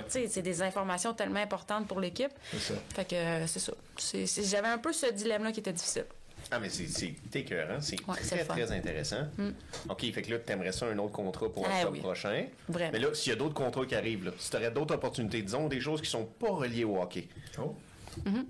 c'est 0.09 0.43
des 0.43 0.63
informations 0.63 1.15
tellement 1.15 1.41
importantes 1.41 1.87
pour 1.87 2.01
l'équipe. 2.01 2.33
Fait 2.95 3.05
que 3.05 3.15
euh, 3.15 3.47
c'est 3.47 3.61
ça. 3.61 3.73
J'avais 4.43 4.69
un 4.69 4.79
peu 4.79 4.93
ce 4.93 5.07
dilemme-là 5.07 5.53
qui 5.53 5.61
était 5.61 5.73
difficile. 5.73 6.07
Ah, 6.51 6.59
mais 6.59 6.69
c'est 6.71 7.15
écœurant. 7.35 7.81
C'est 7.81 7.97
très, 7.97 8.45
très 8.45 8.73
intéressant. 8.73 9.23
Mm. 9.37 9.51
OK, 9.91 10.13
fait 10.13 10.23
que 10.23 10.31
là, 10.31 10.39
tu 10.39 10.53
aimerais 10.53 10.73
ça 10.73 10.87
un 10.87 10.99
autre 10.99 11.13
contrat 11.13 11.49
pour 11.53 11.67
ah, 11.69 11.81
octobre 11.81 11.99
prochain. 11.99 12.47
Vraiment. 12.69 12.93
Mais 12.93 12.99
là, 12.99 13.15
s'il 13.15 13.31
y 13.31 13.33
a 13.33 13.39
d'autres 13.39 13.55
contrats 13.55 13.85
qui 13.85 13.95
arrivent, 13.95 14.25
là, 14.25 14.31
si 14.39 14.51
tu 14.51 14.57
aurais 14.57 14.71
d'autres 14.71 14.95
opportunités, 14.95 15.43
disons 15.43 15.69
des 15.69 15.81
choses 15.81 16.01
qui 16.01 16.09
sont 16.09 16.25
pas 16.25 16.51
reliées 16.51 16.85
au 16.85 17.01
hockey. 17.01 17.29
Oh. 17.59 17.75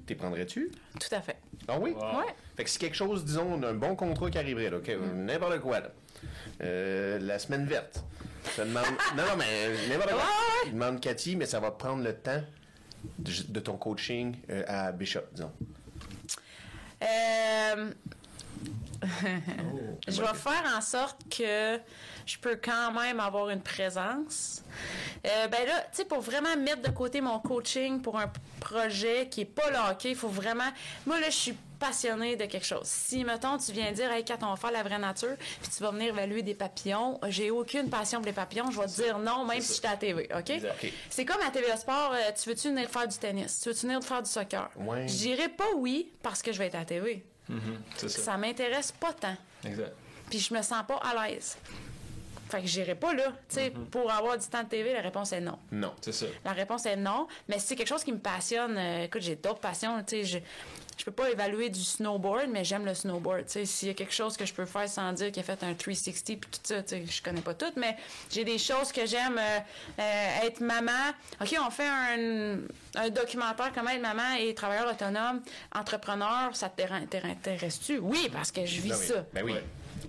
T'es 0.06 0.14
prendrais-tu? 0.14 0.70
Tout 0.98 1.14
à 1.14 1.20
fait. 1.20 1.36
Ah 1.66 1.78
oui? 1.78 1.90
Ouais. 1.90 2.34
Fait 2.56 2.64
que 2.64 2.70
si 2.70 2.78
quelque 2.78 2.96
chose, 2.96 3.24
disons, 3.24 3.62
un 3.62 3.74
bon 3.74 3.96
contrat 3.96 4.30
qui 4.30 4.38
arriverait, 4.38 4.70
là, 4.70 4.78
mm. 4.78 5.24
n'importe 5.24 5.60
quoi, 5.60 5.80
là. 5.80 5.90
Euh, 6.62 7.18
la 7.18 7.38
semaine 7.38 7.66
verte. 7.66 8.02
Ça 8.56 8.64
demande... 8.64 8.84
non, 9.16 9.24
non, 9.24 9.36
mais 9.36 9.88
n'importe 9.88 10.12
quoi. 10.12 10.22
Il 10.66 10.72
demande 10.72 11.00
Cathy, 11.00 11.36
mais 11.36 11.46
ça 11.46 11.60
va 11.60 11.70
prendre 11.70 12.02
le 12.02 12.14
temps 12.14 12.42
de, 13.18 13.60
ton 13.60 13.76
coaching 13.76 14.36
euh, 14.50 14.64
à 14.66 14.92
Bishop, 14.92 15.20
disons. 15.32 15.52
Euh... 17.02 17.90
je 20.08 20.20
vais 20.20 20.34
faire 20.34 20.64
en 20.76 20.80
sorte 20.80 21.18
que 21.30 21.78
je 22.26 22.38
peux 22.38 22.56
quand 22.56 22.92
même 22.92 23.20
avoir 23.20 23.48
une 23.50 23.62
présence. 23.62 24.62
Euh, 25.24 25.46
ben 25.48 25.66
là, 25.66 25.80
tu 25.90 25.98
sais, 25.98 26.04
pour 26.04 26.20
vraiment 26.20 26.56
mettre 26.56 26.82
de 26.82 26.90
côté 26.90 27.20
mon 27.20 27.38
coaching 27.38 28.00
pour 28.02 28.18
un 28.18 28.30
projet 28.60 29.28
qui 29.28 29.42
est 29.42 29.44
pas 29.44 29.70
le 29.70 29.90
hockey, 29.90 30.10
il 30.10 30.16
faut 30.16 30.28
vraiment. 30.28 30.70
Moi, 31.06 31.20
là, 31.20 31.30
je 31.30 31.36
suis 31.36 31.56
passionné 31.78 32.36
de 32.36 32.46
quelque 32.46 32.66
chose. 32.66 32.84
Si, 32.86 33.24
mettons, 33.24 33.58
tu 33.58 33.72
viens 33.72 33.92
dire, 33.92 34.10
hey, 34.12 34.24
quand 34.24 34.38
on 34.42 34.50
va 34.50 34.56
faire 34.56 34.72
la 34.72 34.82
vraie 34.82 34.98
nature, 34.98 35.36
puis 35.60 35.70
tu 35.74 35.82
vas 35.82 35.90
venir 35.90 36.08
évaluer 36.08 36.42
des 36.42 36.54
papillons, 36.54 37.18
j'ai 37.28 37.50
aucune 37.50 37.88
passion 37.88 38.18
pour 38.18 38.26
les 38.26 38.32
papillons, 38.32 38.70
je 38.70 38.80
vais 38.80 38.86
te 38.86 39.02
dire 39.02 39.18
non, 39.18 39.44
même 39.44 39.60
si 39.60 39.74
j'étais 39.74 39.88
à 39.88 39.92
la 39.92 39.96
TV, 39.96 40.28
OK? 40.36 40.52
C'est 41.10 41.24
comme 41.24 41.40
à 41.46 41.50
TVA 41.50 41.76
Sport, 41.76 42.12
euh, 42.14 42.30
tu 42.40 42.48
veux-tu 42.48 42.68
venir 42.68 42.88
faire 42.88 43.06
du 43.08 43.16
tennis? 43.16 43.60
Tu 43.60 43.68
veux-tu 43.68 43.86
venir 43.86 44.02
faire 44.02 44.22
du 44.22 44.30
soccer? 44.30 44.70
Ouais. 44.76 45.06
Je 45.08 45.14
dirais 45.16 45.48
pas 45.48 45.72
oui 45.76 46.10
parce 46.22 46.42
que 46.42 46.52
je 46.52 46.58
vais 46.58 46.66
être 46.66 46.74
à 46.74 46.80
la 46.80 46.84
TV. 46.84 47.24
C'est 47.96 48.08
ça. 48.08 48.22
Ça 48.22 48.36
m'intéresse 48.36 48.92
pas 48.92 49.12
tant. 49.12 49.36
Exact. 49.64 49.94
Puis 50.28 50.38
je 50.40 50.52
me 50.52 50.60
sens 50.62 50.84
pas 50.86 50.96
à 50.96 51.28
l'aise. 51.28 51.56
Fait 52.50 52.62
que 52.62 52.66
j'irai 52.66 52.94
pas 52.94 53.12
là. 53.12 53.32
Tu 53.48 53.56
sais, 53.56 53.72
pour 53.90 54.10
avoir 54.10 54.38
du 54.38 54.46
temps 54.46 54.62
de 54.62 54.68
TV, 54.68 54.92
la 54.94 55.02
réponse 55.02 55.32
est 55.32 55.40
non. 55.40 55.58
Non. 55.70 55.92
C'est 56.00 56.12
ça. 56.12 56.26
La 56.44 56.52
réponse 56.52 56.86
est 56.86 56.96
non. 56.96 57.26
Mais 57.48 57.58
si 57.58 57.68
c'est 57.68 57.76
quelque 57.76 57.88
chose 57.88 58.04
qui 58.04 58.12
me 58.12 58.18
passionne, 58.18 58.76
euh, 58.76 59.04
écoute, 59.04 59.20
j'ai 59.20 59.36
d'autres 59.36 59.60
passions. 59.60 60.02
Tu 60.02 60.24
sais, 60.26 60.42
je, 60.98 61.04
peux 61.04 61.12
pas 61.12 61.30
évaluer 61.30 61.70
du 61.70 61.82
snowboard, 61.82 62.48
mais 62.50 62.64
j'aime 62.64 62.84
le 62.84 62.94
snowboard. 62.94 63.46
Tu 63.46 63.52
sais, 63.52 63.64
s'il 63.64 63.88
y 63.88 63.90
a 63.90 63.94
quelque 63.94 64.12
chose 64.12 64.36
que 64.36 64.44
je 64.44 64.52
peux 64.52 64.66
faire 64.66 64.88
sans 64.88 65.12
dire 65.12 65.32
qu'il 65.32 65.40
a 65.40 65.44
fait 65.44 65.62
un 65.62 65.72
360 65.74 66.24
puis 66.40 66.50
tout 66.50 66.58
ça, 66.62 66.82
tu 66.82 66.88
sais, 66.96 67.04
je 67.10 67.22
connais 67.22 67.40
pas 67.40 67.54
tout, 67.54 67.72
mais 67.76 67.96
j'ai 68.30 68.44
des 68.44 68.58
choses 68.58 68.92
que 68.92 69.06
j'aime. 69.06 69.38
euh, 69.38 69.58
euh, 70.00 70.46
être 70.46 70.60
maman. 70.60 70.92
OK, 71.40 71.56
on 71.64 71.70
fait 71.70 71.86
un, 71.86 72.58
un 72.96 73.08
documentaire 73.10 73.72
comment 73.74 73.90
être 73.90 74.02
maman 74.02 74.34
et 74.38 74.54
travailleur 74.54 74.90
autonome, 74.90 75.40
entrepreneur, 75.74 76.54
ça 76.54 76.68
t'intéresse-tu? 76.68 77.98
Oui, 77.98 78.28
parce 78.32 78.50
que 78.52 78.64
je 78.66 78.80
vis 78.80 78.90
Ben 78.90 78.96
oui. 78.98 79.06
ça. 79.06 79.24
Ben 79.32 79.44
oui. 79.44 79.54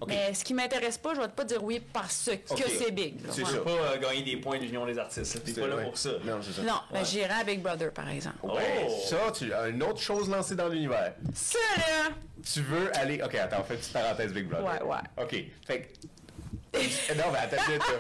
Mais 0.08 0.34
ce 0.34 0.44
qui 0.44 0.54
m'intéresse 0.54 0.98
pas, 0.98 1.14
je 1.14 1.22
vais 1.22 1.28
pas 1.28 1.44
dire 1.44 1.64
oui 1.64 1.82
parce 1.94 2.30
que 2.48 2.56
c'est 2.68 2.92
big. 2.92 3.16
C'est 3.32 3.44
Ouais. 3.44 3.60
pas 3.60 3.70
euh, 3.72 3.98
gagner 4.00 4.22
des 4.24 4.38
points 4.38 4.58
de 4.58 4.64
l'Union 4.64 4.86
des 4.86 4.98
artistes. 4.98 5.44
T'es 5.44 5.54
pas 5.60 5.68
là 5.68 5.76
ouais. 5.78 5.84
pour 5.84 5.98
ça. 5.98 6.12
Non, 6.24 6.40
c'est 6.42 6.54
ça. 6.54 6.62
Non, 6.62 6.80
ben, 6.92 7.00
Ouais. 7.00 7.06
j'irai 7.06 7.34
à 7.34 7.44
Big 7.44 7.62
Brother, 7.62 7.92
par 7.92 8.10
exemple. 8.10 8.38
Ouais, 8.44 8.88
Oh! 8.88 8.96
ça, 9.08 9.32
tu, 9.34 9.52
une 9.54 9.84
autre 9.84 10.00
chose 10.00 10.30
lancée 10.30 10.56
dans 10.56 10.68
l'univers. 10.70 11.14
Ça, 11.34 11.58
là! 11.78 12.10
Tu 12.52 12.62
veux 12.62 12.96
aller. 12.98 13.22
Ok, 13.24 13.36
attends, 13.36 13.58
on 13.60 13.64
fait 13.64 13.74
une 13.76 13.80
petite 13.80 13.94
parenthèse 13.94 14.34
Big 14.34 14.48
Brother. 14.48 14.86
Ouais, 14.88 14.96
ouais. 14.96 15.24
Ok, 15.24 15.36
fait 15.68 15.82
que. 15.82 16.08
non, 17.16 17.24
mais 17.34 17.40
attends, 17.40 17.58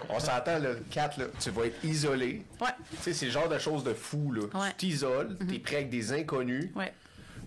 on 0.10 0.20
s'entend, 0.20 0.60
là, 0.60 0.70
Kat, 0.92 1.10
là, 1.18 1.26
tu 1.40 1.50
vas 1.50 1.66
être 1.66 1.84
isolé. 1.84 2.44
Ouais, 2.62 2.68
Tu 2.92 2.98
sais, 3.02 3.14
c'est 3.14 3.26
le 3.26 3.32
genre 3.32 3.50
de 3.50 3.58
choses 3.58 3.84
de 3.84 3.94
fou, 3.94 4.32
là. 4.32 4.44
Ouais. 4.54 4.70
Tu 4.78 4.88
t'isoles, 4.90 5.38
t'es 5.50 5.60
prêt 5.60 5.78
avec 5.78 5.90
des 5.90 6.14
inconnus 6.14 6.70
ouais. 6.76 6.94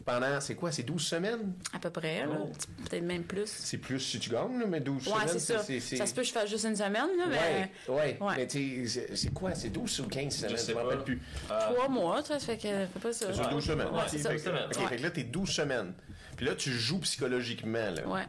Pendant, 0.04 0.40
c'est 0.40 0.54
quoi, 0.54 0.70
c'est 0.72 0.82
12 0.82 1.02
semaines? 1.02 1.52
À 1.72 1.78
peu 1.78 1.90
près. 1.90 2.24
Oh. 2.28 2.50
Peut-être 2.88 3.02
même 3.04 3.22
plus. 3.24 3.46
C'est 3.46 3.78
plus 3.78 4.00
si 4.00 4.18
tu 4.18 4.30
gagnes, 4.30 4.58
là, 4.58 4.66
mais 4.66 4.80
12 4.80 5.06
Ouais, 5.06 5.12
semaines, 5.14 5.28
c'est 5.28 5.38
ça. 5.38 5.58
c'est- 5.62 5.80
Ça 5.96 6.06
se 6.06 6.14
peut 6.14 6.22
que 6.22 6.26
je 6.28 6.32
fasse 6.32 6.50
juste 6.50 6.64
une 6.64 6.76
semaine, 6.76 6.94
là, 7.18 7.26
Ouais, 7.28 7.70
mais. 7.88 7.92
ouais, 7.94 8.18
Ouais. 8.20 8.34
mais 8.36 8.46
tu 8.46 8.86
sais, 8.88 9.14
c'est- 9.14 9.32
quoi, 9.32 9.54
c'est 9.54 9.70
12 9.70 10.00
ou 10.00 10.04
15 10.08 10.34
semaines, 10.36 10.56
je 10.56 10.68
me 10.68 10.74
pas. 10.74 10.82
rappelle 10.84 11.04
plus. 11.04 11.20
Trois 11.46 11.88
mois, 11.88 12.22
ça 12.24 12.38
fait 12.38 12.56
que. 12.56 12.62
Fais 12.62 13.00
pas 13.00 13.12
ça. 13.12 13.26
C'est 13.32 13.50
12 13.50 13.64
semaines. 13.64 13.88
Ouais, 13.88 14.00
ok, 14.02 14.08
c'est 14.08 14.18
ça. 14.18 14.30
fait, 14.30 14.36
que- 14.36 14.42
semaines. 14.42 14.68
ok, 14.74 14.80
Ouais. 14.82 14.88
fait 14.88 14.96
que 14.96 15.02
là, 15.02 15.10
t'es 15.10 15.24
12 15.24 15.50
semaines. 15.50 15.92
Puis 16.36 16.46
là, 16.46 16.54
tu 16.54 16.70
joues 16.72 16.98
psychologiquement, 17.00 17.90
là. 17.90 18.06
Ouais. 18.08 18.24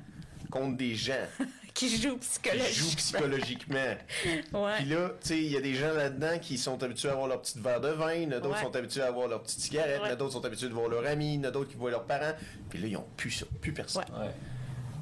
Contre 0.52 0.78
des 0.78 0.96
gens. 0.96 1.14
Qui 1.74 1.90
joue 2.02 2.18
qui 2.18 2.28
psychologiquement. 2.28 2.90
jouent 2.90 2.96
psychologiquement. 2.96 3.96
Ouais. 4.54 4.76
Puis 4.78 4.86
là, 4.86 5.10
tu 5.22 5.28
sais, 5.28 5.38
il 5.38 5.52
y 5.52 5.58
a 5.58 5.62
des 5.62 5.74
gens 5.74 5.92
là-dedans 5.94 6.38
qui 6.40 6.58
sont 6.58 6.82
habitués 6.84 7.10
à 7.10 7.14
avoir 7.14 7.28
leur 7.28 7.42
petite 7.42 7.58
verre 7.58 7.82
de 7.82 7.90
vin, 7.90 8.14
il 8.14 8.24
y 8.24 8.28
en 8.28 8.32
a 8.34 8.40
d'autres 8.40 8.58
Ouais. 8.58 8.62
sont 8.64 8.76
habitués 8.76 9.02
à 9.02 9.08
avoir 9.08 9.28
leur 9.28 9.42
petite 9.42 9.60
cigarette, 9.60 9.94
il 9.96 9.98
y 9.98 10.00
en 10.02 10.04
a 10.06 10.10
Ouais. 10.12 10.16
d'autres 10.18 10.30
qui 10.32 10.38
sont 10.40 10.46
habitués 10.46 10.68
de 10.70 10.74
voir 10.74 10.88
leurs 10.90 11.06
amis, 11.08 11.34
il 11.36 11.42
y 11.42 11.46
en 11.46 11.50
a 11.50 11.52
d'autres 11.52 11.72
qui 11.72 11.76
voient 11.78 11.90
leurs 11.92 12.06
parents. 12.06 12.34
Puis 12.70 12.80
là, 12.80 12.88
ils 12.88 12.98
ont 12.98 13.08
plus 13.18 13.32
ça, 13.32 13.46
plus 13.62 13.74
personne. 13.74 14.04
Ouais. 14.14 14.20
Ouais. 14.28 14.32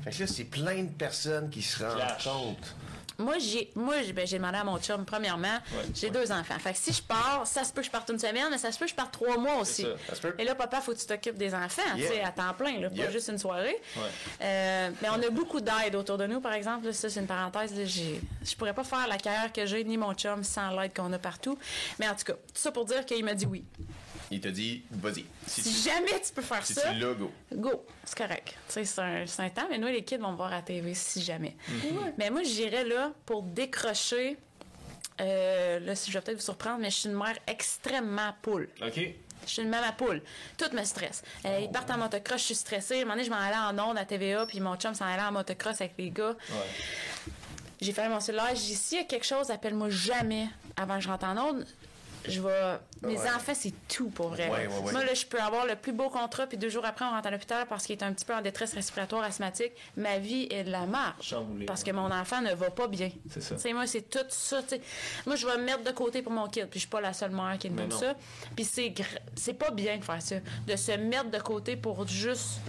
Fait 0.06 0.12
que 0.12 0.20
là, 0.22 0.28
c'est 0.28 0.46
plein 0.46 0.84
de 0.84 0.90
personnes 0.92 1.50
qui 1.50 1.62
se 1.62 1.84
rendent 1.84 2.02
compte. 2.24 2.76
Moi, 3.18 3.38
j'ai, 3.40 3.72
moi, 3.76 4.02
j'ai, 4.04 4.14
ben, 4.14 4.26
j'ai 4.26 4.38
demandé 4.38 4.58
à 4.58 4.64
mon 4.64 4.80
chum, 4.80 5.06
premièrement, 5.06 5.58
j'ai 5.94 6.08
ouais. 6.08 6.14
deux 6.14 6.32
enfants. 6.32 6.58
Fait 6.60 6.74
que 6.74 6.78
si 6.78 6.92
je 6.94 7.02
pars, 7.02 7.46
ça 7.46 7.64
se 7.64 7.72
peut 7.74 7.82
que 7.82 7.88
je 7.88 7.92
parte 7.92 8.10
une 8.10 8.20
semaine, 8.20 8.48
mais 8.50 8.58
ça 8.58 8.72
se 8.72 8.80
peut 8.80 8.86
que 8.86 8.92
je 8.92 8.96
parte 8.96 9.12
trois 9.12 9.38
mois 9.38 9.58
aussi. 9.58 9.84
ça, 10.08 10.16
ça. 10.16 10.28
Et 10.38 10.44
là, 10.44 10.56
papa, 10.56 10.82
faut 10.82 10.94
que 10.94 11.00
tu 11.00 11.06
t'occupes 11.06 11.38
des 11.38 11.54
enfants, 11.54 11.82
Yeah. 11.96 12.10
tu 12.10 12.16
sais, 12.16 12.22
à 12.22 12.32
temps 12.32 12.54
plein, 12.58 12.80
là, 12.80 12.90
pas 12.90 13.10
juste 13.12 13.28
une 13.30 13.38
soirée. 13.38 13.76
Ouais. 13.96 14.02
Euh, 14.42 14.90
mais 15.02 15.10
on 15.10 15.22
a 15.22 15.30
beaucoup 15.30 15.60
d'aide 15.62 15.96
autour 15.96 16.18
de 16.18 16.26
nous, 16.28 16.40
par 16.42 16.54
exemple. 16.54 16.86
là, 16.86 16.94
ça, 16.94 17.10
c'est 17.10 17.20
une 17.20 17.28
parenthèse. 17.28 17.76
Là, 17.76 17.86
j'ai, 17.86 18.22
je 18.44 18.56
pourrais 18.56 18.74
pas 18.74 18.84
faire 18.84 19.08
la 19.08 19.18
carrière 19.18 19.52
que 19.52 19.66
j'ai, 19.66 19.84
ni 19.84 19.98
mon 19.98 20.14
chum, 20.14 20.44
sans 20.44 20.70
l'aide 20.80 20.94
qu'on 20.96 21.12
a 21.14 21.20
partout. 21.20 21.58
Mais 22.00 22.08
en 22.08 22.16
tout 22.16 22.24
cas, 22.24 22.34
tout 22.34 22.40
ça 22.54 22.72
pour 22.72 22.86
dire 22.86 23.06
qu'il 23.06 23.24
m'a 23.26 23.34
dit 23.34 23.46
oui. 23.46 23.64
Il 24.32 24.40
te 24.40 24.48
dit, 24.48 24.84
vas-y. 24.92 25.26
Si, 25.46 25.62
Si 25.62 25.84
tu, 25.84 25.90
jamais 25.90 26.20
tu 26.22 26.32
peux 26.34 26.42
faire 26.42 26.66
si 26.66 26.74
ça, 26.74 26.92
tu 26.94 27.00
l'as, 27.00 27.14
go. 27.14 27.32
go. 27.54 27.86
C'est 28.06 28.18
correct. 28.18 28.48
Tu 28.48 28.74
sais, 28.74 28.86
c'est 28.86 29.02
un, 29.02 29.28
c'est 29.28 29.42
un 29.44 29.50
temps, 29.50 29.68
mais 29.70 29.78
nous, 29.78 29.88
les 29.88 30.04
kids 30.06 30.18
vont 30.18 30.32
me 30.32 30.38
voir 30.38 30.54
à 30.54 30.58
la 30.58 30.62
TV 30.62 30.94
si 30.94 31.22
jamais. 31.22 31.56
Mais 32.18 32.30
moi, 32.30 32.42
j'irais 32.44 32.86
là 32.86 33.12
pour 33.26 33.44
décrocher. 33.44 34.38
euh, 35.20 35.80
là, 35.80 35.96
si 35.96 36.10
je 36.12 36.18
vais 36.18 36.24
peut-être 36.24 36.38
vous 36.38 36.44
surprendre, 36.44 36.80
mais 36.80 36.90
je 36.90 36.96
suis 36.96 37.10
une 37.10 37.16
mère 37.18 37.38
extrêmement 37.46 38.34
poule. 38.42 38.70
OK. 38.82 39.00
Je 39.46 39.50
suis 39.52 39.62
une 39.64 39.70
maman 39.70 39.92
poule. 39.98 40.22
Tout 40.58 40.74
me 40.74 40.84
stresse. 40.84 41.24
Euh, 41.46 41.60
ils 41.64 41.70
partent 41.72 41.90
en 41.92 41.98
motocross, 41.98 42.40
je 42.40 42.46
suis 42.46 42.56
stressée. 42.56 42.96
À 42.96 42.98
un 42.98 43.02
moment 43.02 43.14
donné, 43.16 43.26
je 43.26 43.30
m'en 43.32 43.38
allais 43.38 43.58
en 43.58 43.78
onde 43.90 43.98
à 43.98 44.06
TVA, 44.06 44.46
puis 44.46 44.60
mon 44.60 44.76
chum 44.78 44.94
s'en 44.94 45.06
allait 45.06 45.24
en 45.24 45.32
motocross 45.32 45.82
avec 45.82 45.94
les 45.98 46.10
gars. 46.12 46.36
Ouais. 46.52 47.36
J'ai 47.82 47.92
fait 47.92 48.08
mon 48.08 48.20
cellulaire. 48.20 48.50
J'ai 48.56 48.68
dit, 48.68 48.76
s'il 48.76 48.98
y 49.00 49.02
a 49.02 49.04
quelque 49.06 49.26
chose, 49.26 49.50
appelle-moi 49.50 49.90
jamais 49.90 50.48
avant 50.78 50.96
que 50.98 51.02
je 51.04 51.10
rentre 51.10 51.26
en 51.26 51.38
onde. 51.38 51.66
Je 52.28 52.40
vais. 52.42 52.78
Mes 53.04 53.18
Ouais. 53.18 53.30
enfants, 53.36 53.54
c'est 53.56 53.74
tout 53.88 54.10
pour 54.10 54.30
vrai. 54.30 54.48
Ouais, 54.50 54.68
ouais, 54.68 54.78
ouais. 54.84 54.92
Moi, 54.92 55.04
là, 55.04 55.14
je 55.16 55.26
peux 55.26 55.40
avoir 55.42 55.66
le 55.66 55.76
plus 55.76 55.92
beau 55.92 56.10
contrat, 56.10 56.46
puis 56.46 56.58
deux 56.58 56.70
jours 56.70 56.86
après, 56.86 57.04
on 57.04 57.10
rentre 57.10 57.28
à 57.28 57.32
l'hôpital 57.32 57.66
parce 57.68 57.86
qu'il 57.88 57.98
est 57.98 58.04
un 58.04 58.14
petit 58.14 58.26
peu 58.26 58.36
en 58.36 58.42
détresse 58.42 58.74
respiratoire 58.76 59.24
asthmatique. 59.24 59.72
Ma 59.98 60.20
vie 60.20 60.48
est 60.52 60.64
de 60.64 60.70
la. 60.72 60.86
Chamboulée, 61.20 61.66
Parce 61.66 61.84
que 61.84 61.90
mon 61.92 62.12
enfant 62.12 62.42
ne 62.42 62.54
va 62.54 62.70
pas 62.70 62.88
bien. 62.88 63.10
C'est 63.30 63.42
ça. 63.42 63.56
Moi, 63.74 63.88
c'est 63.88 64.08
tout 64.10 64.20
ça. 64.30 64.62
Moi, 65.26 65.36
je 65.36 65.48
vais 65.48 65.58
me 65.58 65.64
mettre 65.64 65.84
de 65.84 65.92
côté 65.92 66.22
pour 66.22 66.32
mon 66.32 66.48
kid, 66.48 66.68
puis 66.68 66.80
je 66.80 66.82
suis 66.82 66.90
pas 66.90 67.02
la 67.02 67.14
seule 67.14 67.32
mère 67.32 67.58
qui 67.60 67.70
demande 67.70 67.90
non. 67.92 67.98
ça. 68.00 68.14
Puis 68.56 68.66
c'est 68.66 68.90
gra- 68.90 69.20
c'est 69.36 69.54
pas 69.54 69.72
bien 69.72 69.98
de 69.98 70.04
faire 70.04 70.22
ça. 70.22 70.36
De 70.68 70.76
se 70.76 70.92
mettre 70.92 71.32
de 71.32 71.40
côté 71.40 71.76
pour 71.76 72.08
juste. 72.08 72.60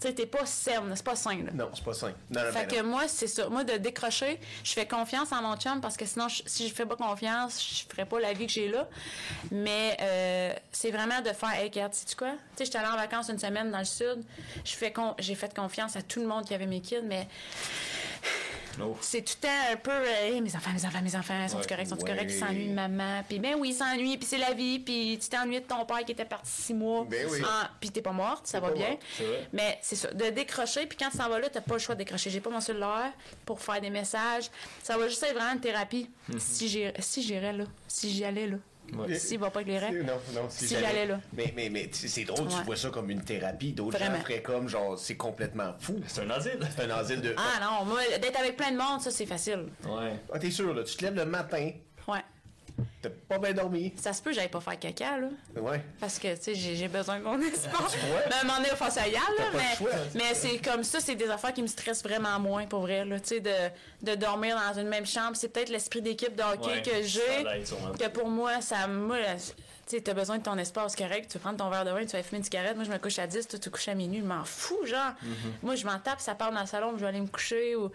Tu 0.00 0.08
sais, 0.08 0.14
t'es 0.14 0.26
pas 0.26 0.44
saine, 0.44 0.92
c'est 0.94 1.04
pas 1.04 1.16
sain, 1.16 1.36
là. 1.42 1.50
Non, 1.54 1.70
c'est 1.74 1.82
pas 1.84 1.94
sain. 1.94 2.12
Non, 2.30 2.42
non, 2.42 2.52
Fait 2.52 2.66
ben 2.66 2.76
que 2.76 2.82
non. 2.82 2.88
moi, 2.90 3.08
c'est 3.08 3.26
ça. 3.28 3.48
Moi, 3.48 3.64
de 3.64 3.74
décrocher, 3.78 4.38
je 4.62 4.72
fais 4.72 4.86
confiance 4.86 5.32
en 5.32 5.40
mon 5.42 5.56
chum 5.56 5.80
parce 5.80 5.96
que 5.96 6.04
sinon, 6.04 6.28
je- 6.28 6.42
si 6.44 6.68
je 6.68 6.74
fais 6.74 6.84
pas 6.84 6.96
confiance, 6.96 7.64
je 7.66 7.90
ferais 7.90 8.04
pas 8.04 8.20
la 8.20 8.32
vie 8.34 8.46
que 8.46 8.52
j'ai 8.52 8.68
là. 8.68 8.86
Mais 9.50 9.96
euh, 10.02 10.52
c'est 10.70 10.90
vraiment 10.90 11.20
de 11.22 11.30
faire, 11.30 11.50
hey, 11.54 11.64
regarde, 11.70 11.94
sais-tu 11.94 12.14
quoi? 12.14 12.32
Tu 12.32 12.36
sais, 12.58 12.64
j'étais 12.66 12.78
allée 12.78 12.88
en 12.88 12.96
vacances 12.96 13.28
une 13.30 13.38
semaine 13.38 13.70
dans 13.70 13.78
le 13.78 13.84
sud. 13.86 14.22
Je 14.64 14.72
fais 14.72 14.92
con- 14.92 15.14
J'ai 15.18 15.34
fait 15.34 15.54
confiance 15.54 15.96
à 15.96 16.02
tout 16.02 16.20
le 16.20 16.26
monde 16.26 16.44
qui 16.44 16.52
avait 16.54 16.66
mes 16.66 16.80
kids, 16.80 17.00
mais 17.02 17.26
Oh. 18.82 18.96
c'est 19.00 19.22
tout 19.22 19.34
le 19.42 19.48
temps 19.48 19.72
un 19.72 19.76
peu, 19.76 19.90
euh, 19.90 20.26
Hey, 20.26 20.40
mes 20.40 20.54
enfants, 20.56 20.70
mes 20.74 20.84
enfants, 20.84 21.02
mes 21.02 21.16
enfants, 21.16 21.48
sont-ils 21.48 21.60
Ouais. 21.60 21.66
corrects, 21.66 21.86
sont-ils 21.88 22.02
Ouais. 22.04 22.10
corrects? 22.14 22.30
Ils 22.30 22.38
s'ennuient 22.38 22.68
de 22.68 22.74
maman. 22.74 23.22
Puis 23.28 23.38
ben 23.38 23.54
oui, 23.58 23.70
ils 23.70 23.74
s'ennuient, 23.74 24.16
puis 24.18 24.26
c'est 24.26 24.38
la 24.38 24.52
vie, 24.52 24.78
puis 24.78 25.18
tu 25.20 25.28
t'es 25.28 25.38
ennuyé 25.38 25.60
de 25.60 25.66
ton 25.66 25.84
père 25.84 26.04
qui 26.04 26.12
était 26.12 26.24
parti 26.24 26.50
six 26.50 26.74
mois. 26.74 27.04
Ben 27.08 27.26
oui. 27.30 27.38
Ah, 27.44 27.70
puis 27.80 27.90
t'es 27.90 28.02
pas 28.02 28.12
morte, 28.12 28.46
ça 28.46 28.60
va 28.60 28.70
bien. 28.70 28.96
vrai. 29.18 29.48
Mais 29.52 29.78
c'est 29.82 29.96
ça, 29.96 30.12
de 30.12 30.30
décrocher, 30.30 30.86
puis 30.86 30.96
quand 30.98 31.10
tu 31.10 31.18
t'en 31.18 31.28
vas 31.28 31.38
là, 31.38 31.48
t'as 31.48 31.60
pas 31.60 31.74
le 31.74 31.80
choix 31.80 31.94
de 31.94 32.00
décrocher. 32.00 32.30
J'ai 32.30 32.40
pas 32.40 32.50
mon 32.50 32.60
cellulaire 32.60 33.12
pour 33.44 33.60
faire 33.60 33.80
des 33.80 33.90
messages. 33.90 34.50
Ça 34.82 34.96
va 34.98 35.08
juste 35.08 35.22
être 35.22 35.34
vraiment 35.34 35.52
une 35.54 35.60
thérapie. 35.60 36.10
J'ai- 36.60 36.92
si 36.98 37.22
j'irais 37.22 37.52
là, 37.52 37.64
si 37.88 38.10
j'y 38.10 38.24
allais 38.24 38.46
là. 38.46 38.56
Ouais. 38.94 39.18
S'il 39.18 39.38
va 39.38 39.50
pas 39.50 39.62
éclairer. 39.62 39.90
Non, 40.02 40.14
non, 40.34 40.46
si, 40.48 40.68
Si 40.68 40.74
j'allais 40.78 41.06
là. 41.06 41.20
Mais, 41.32 41.52
mais, 41.56 41.68
mais 41.68 41.88
c'est 41.92 42.24
drôle, 42.24 42.48
tu 42.48 42.54
Ouais. 42.56 42.62
vois 42.64 42.76
ça 42.76 42.90
comme 42.90 43.10
une 43.10 43.22
thérapie. 43.22 43.72
D'autres 43.72 43.98
gens 43.98 44.12
feraient 44.22 44.42
comme, 44.42 44.68
genre, 44.68 44.98
c'est 44.98 45.16
complètement 45.16 45.74
fou. 45.78 46.00
C'est 46.06 46.22
un 46.22 46.30
asile. 46.30 46.58
C'est 46.76 46.84
un 46.84 46.90
asile 46.96 47.20
de. 47.20 47.34
Ah 47.36 47.60
non, 47.60 47.84
moi, 47.84 48.00
d'être 48.20 48.38
avec 48.38 48.56
plein 48.56 48.70
de 48.72 48.76
monde, 48.76 49.00
ça, 49.00 49.10
c'est 49.10 49.26
facile. 49.26 49.66
Ouais. 49.84 50.12
Ah, 50.32 50.38
t'es 50.38 50.50
sûr, 50.50 50.72
là, 50.74 50.82
tu 50.84 50.96
te 50.96 51.04
lèves 51.04 51.14
le 51.16 51.24
matin. 51.24 51.70
T'as 53.02 53.08
pas 53.28 53.38
bien 53.38 53.52
dormi. 53.52 53.92
Ça 53.96 54.12
se 54.12 54.22
peut 54.22 54.30
que 54.30 54.36
j'aille 54.36 54.48
pas 54.50 54.60
faire 54.60 54.78
caca, 54.78 55.18
là. 55.18 55.28
Ouais. 55.60 55.82
Parce 56.00 56.18
que, 56.18 56.34
tu 56.36 56.42
sais, 56.42 56.54
j'ai 56.54 56.88
besoin 56.88 57.18
de 57.18 57.24
mon 57.24 57.40
espace. 57.52 57.96
vois? 58.06 58.20
Ben, 58.30 58.48
que 58.86 58.92
ça 58.92 59.06
y 59.06 59.10
aille, 59.10 59.14
là, 59.14 59.20
T'as 59.36 59.50
pas 59.50 59.58
mais, 59.58 59.76
choix. 59.76 59.90
mais 60.14 60.34
c'est 60.34 60.58
comme 60.58 60.84
ça, 60.84 61.00
c'est 61.00 61.14
des 61.14 61.28
affaires 61.28 61.52
qui 61.52 61.62
me 61.62 61.66
stressent 61.66 62.02
vraiment 62.02 62.38
moins, 62.38 62.66
pour 62.66 62.80
vrai, 62.80 63.04
là. 63.04 63.18
Tu 63.20 63.26
sais, 63.28 63.40
de, 63.40 63.50
de 64.02 64.14
dormir 64.14 64.56
dans 64.56 64.80
une 64.80 64.88
même 64.88 65.06
chambre. 65.06 65.32
C'est 65.34 65.48
peut-être 65.48 65.70
l'esprit 65.70 66.02
d'équipe 66.02 66.34
de 66.36 66.42
hockey 66.42 66.66
Ouais, 66.66 66.82
que 66.82 67.02
j'ai. 67.02 67.44
Que 67.98 68.08
pour 68.08 68.28
moi, 68.28 68.60
ça. 68.60 68.86
Là, 68.86 69.36
tu 69.88 69.96
sais, 69.96 70.00
t'as 70.02 70.14
besoin 70.14 70.38
de 70.38 70.42
ton 70.42 70.58
espace 70.58 70.96
correct. 70.96 71.30
Tu 71.30 71.38
prendre 71.38 71.58
ton 71.58 71.70
verre 71.70 71.84
de 71.84 71.90
vin, 71.90 72.04
tu 72.04 72.16
vas 72.16 72.22
fumer 72.24 72.38
une 72.38 72.44
cigarette. 72.44 72.74
Moi, 72.74 72.84
je 72.84 72.90
me 72.90 72.98
couche 72.98 73.20
à 73.20 73.26
10, 73.28 73.46
toi, 73.46 73.58
tu 73.58 73.64
te 73.66 73.70
couches 73.70 73.86
à 73.88 73.94
minuit. 73.94 74.18
Je 74.18 74.24
m'en 74.24 74.44
fous, 74.44 74.84
genre. 74.84 75.12
Mm-hmm. 75.22 75.50
Moi, 75.62 75.76
je 75.76 75.86
m'en 75.86 75.98
tape, 76.00 76.20
ça 76.20 76.34
part 76.34 76.50
dans 76.50 76.60
le 76.60 76.66
salon, 76.66 76.92
je 76.96 77.02
vais 77.02 77.06
aller 77.06 77.20
me 77.20 77.28
coucher. 77.28 77.76
ou 77.76 77.90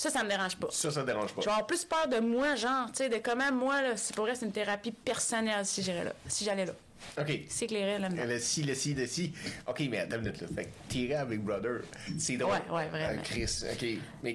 Ça, 0.00 0.08
ça 0.08 0.24
me 0.24 0.30
dérange 0.30 0.56
pas. 0.56 0.68
Ça, 0.70 0.90
ça 0.90 1.02
te 1.02 1.06
dérange 1.06 1.30
pas. 1.34 1.42
Je 1.42 1.44
vais 1.46 1.50
avoir 1.52 1.66
plus 1.66 1.84
peur 1.84 2.08
de 2.08 2.20
moi, 2.20 2.54
genre, 2.54 2.86
tu 2.86 2.94
sais, 3.04 3.10
de 3.10 3.18
comment 3.18 3.52
moi, 3.52 3.82
là, 3.82 3.98
si 3.98 4.14
pour 4.14 4.26
c'est 4.32 4.46
une 4.46 4.50
thérapie 4.52 4.92
personnelle 4.92 5.66
si 5.66 5.82
j'irais 5.82 6.04
là. 6.04 6.14
Si 6.26 6.42
j'allais 6.42 6.64
là. 6.64 6.72
OK. 7.18 7.30
C'est 7.50 7.66
éclairé 7.66 7.98
là-dedans. 7.98 8.24
Le 8.26 8.38
si, 8.38 8.62
le 8.62 8.74
si, 8.74 8.94
le 8.94 9.06
si. 9.06 9.34
OK, 9.66 9.82
mais 9.90 9.98
attends 9.98 10.16
une 10.16 10.22
minute, 10.22 10.40
là. 10.40 10.46
Fait 10.54 10.64
que 10.64 10.68
tirer 10.88 11.16
avec 11.16 11.42
Brother, 11.44 11.82
c'est 12.18 12.38
drôle. 12.38 12.54
Ouais, 12.70 12.74
ouais, 12.76 12.88
vraiment. 12.88 13.20
Euh, 13.20 13.22
Chris, 13.22 13.62
OK. 13.70 13.86
Mais 14.22 14.34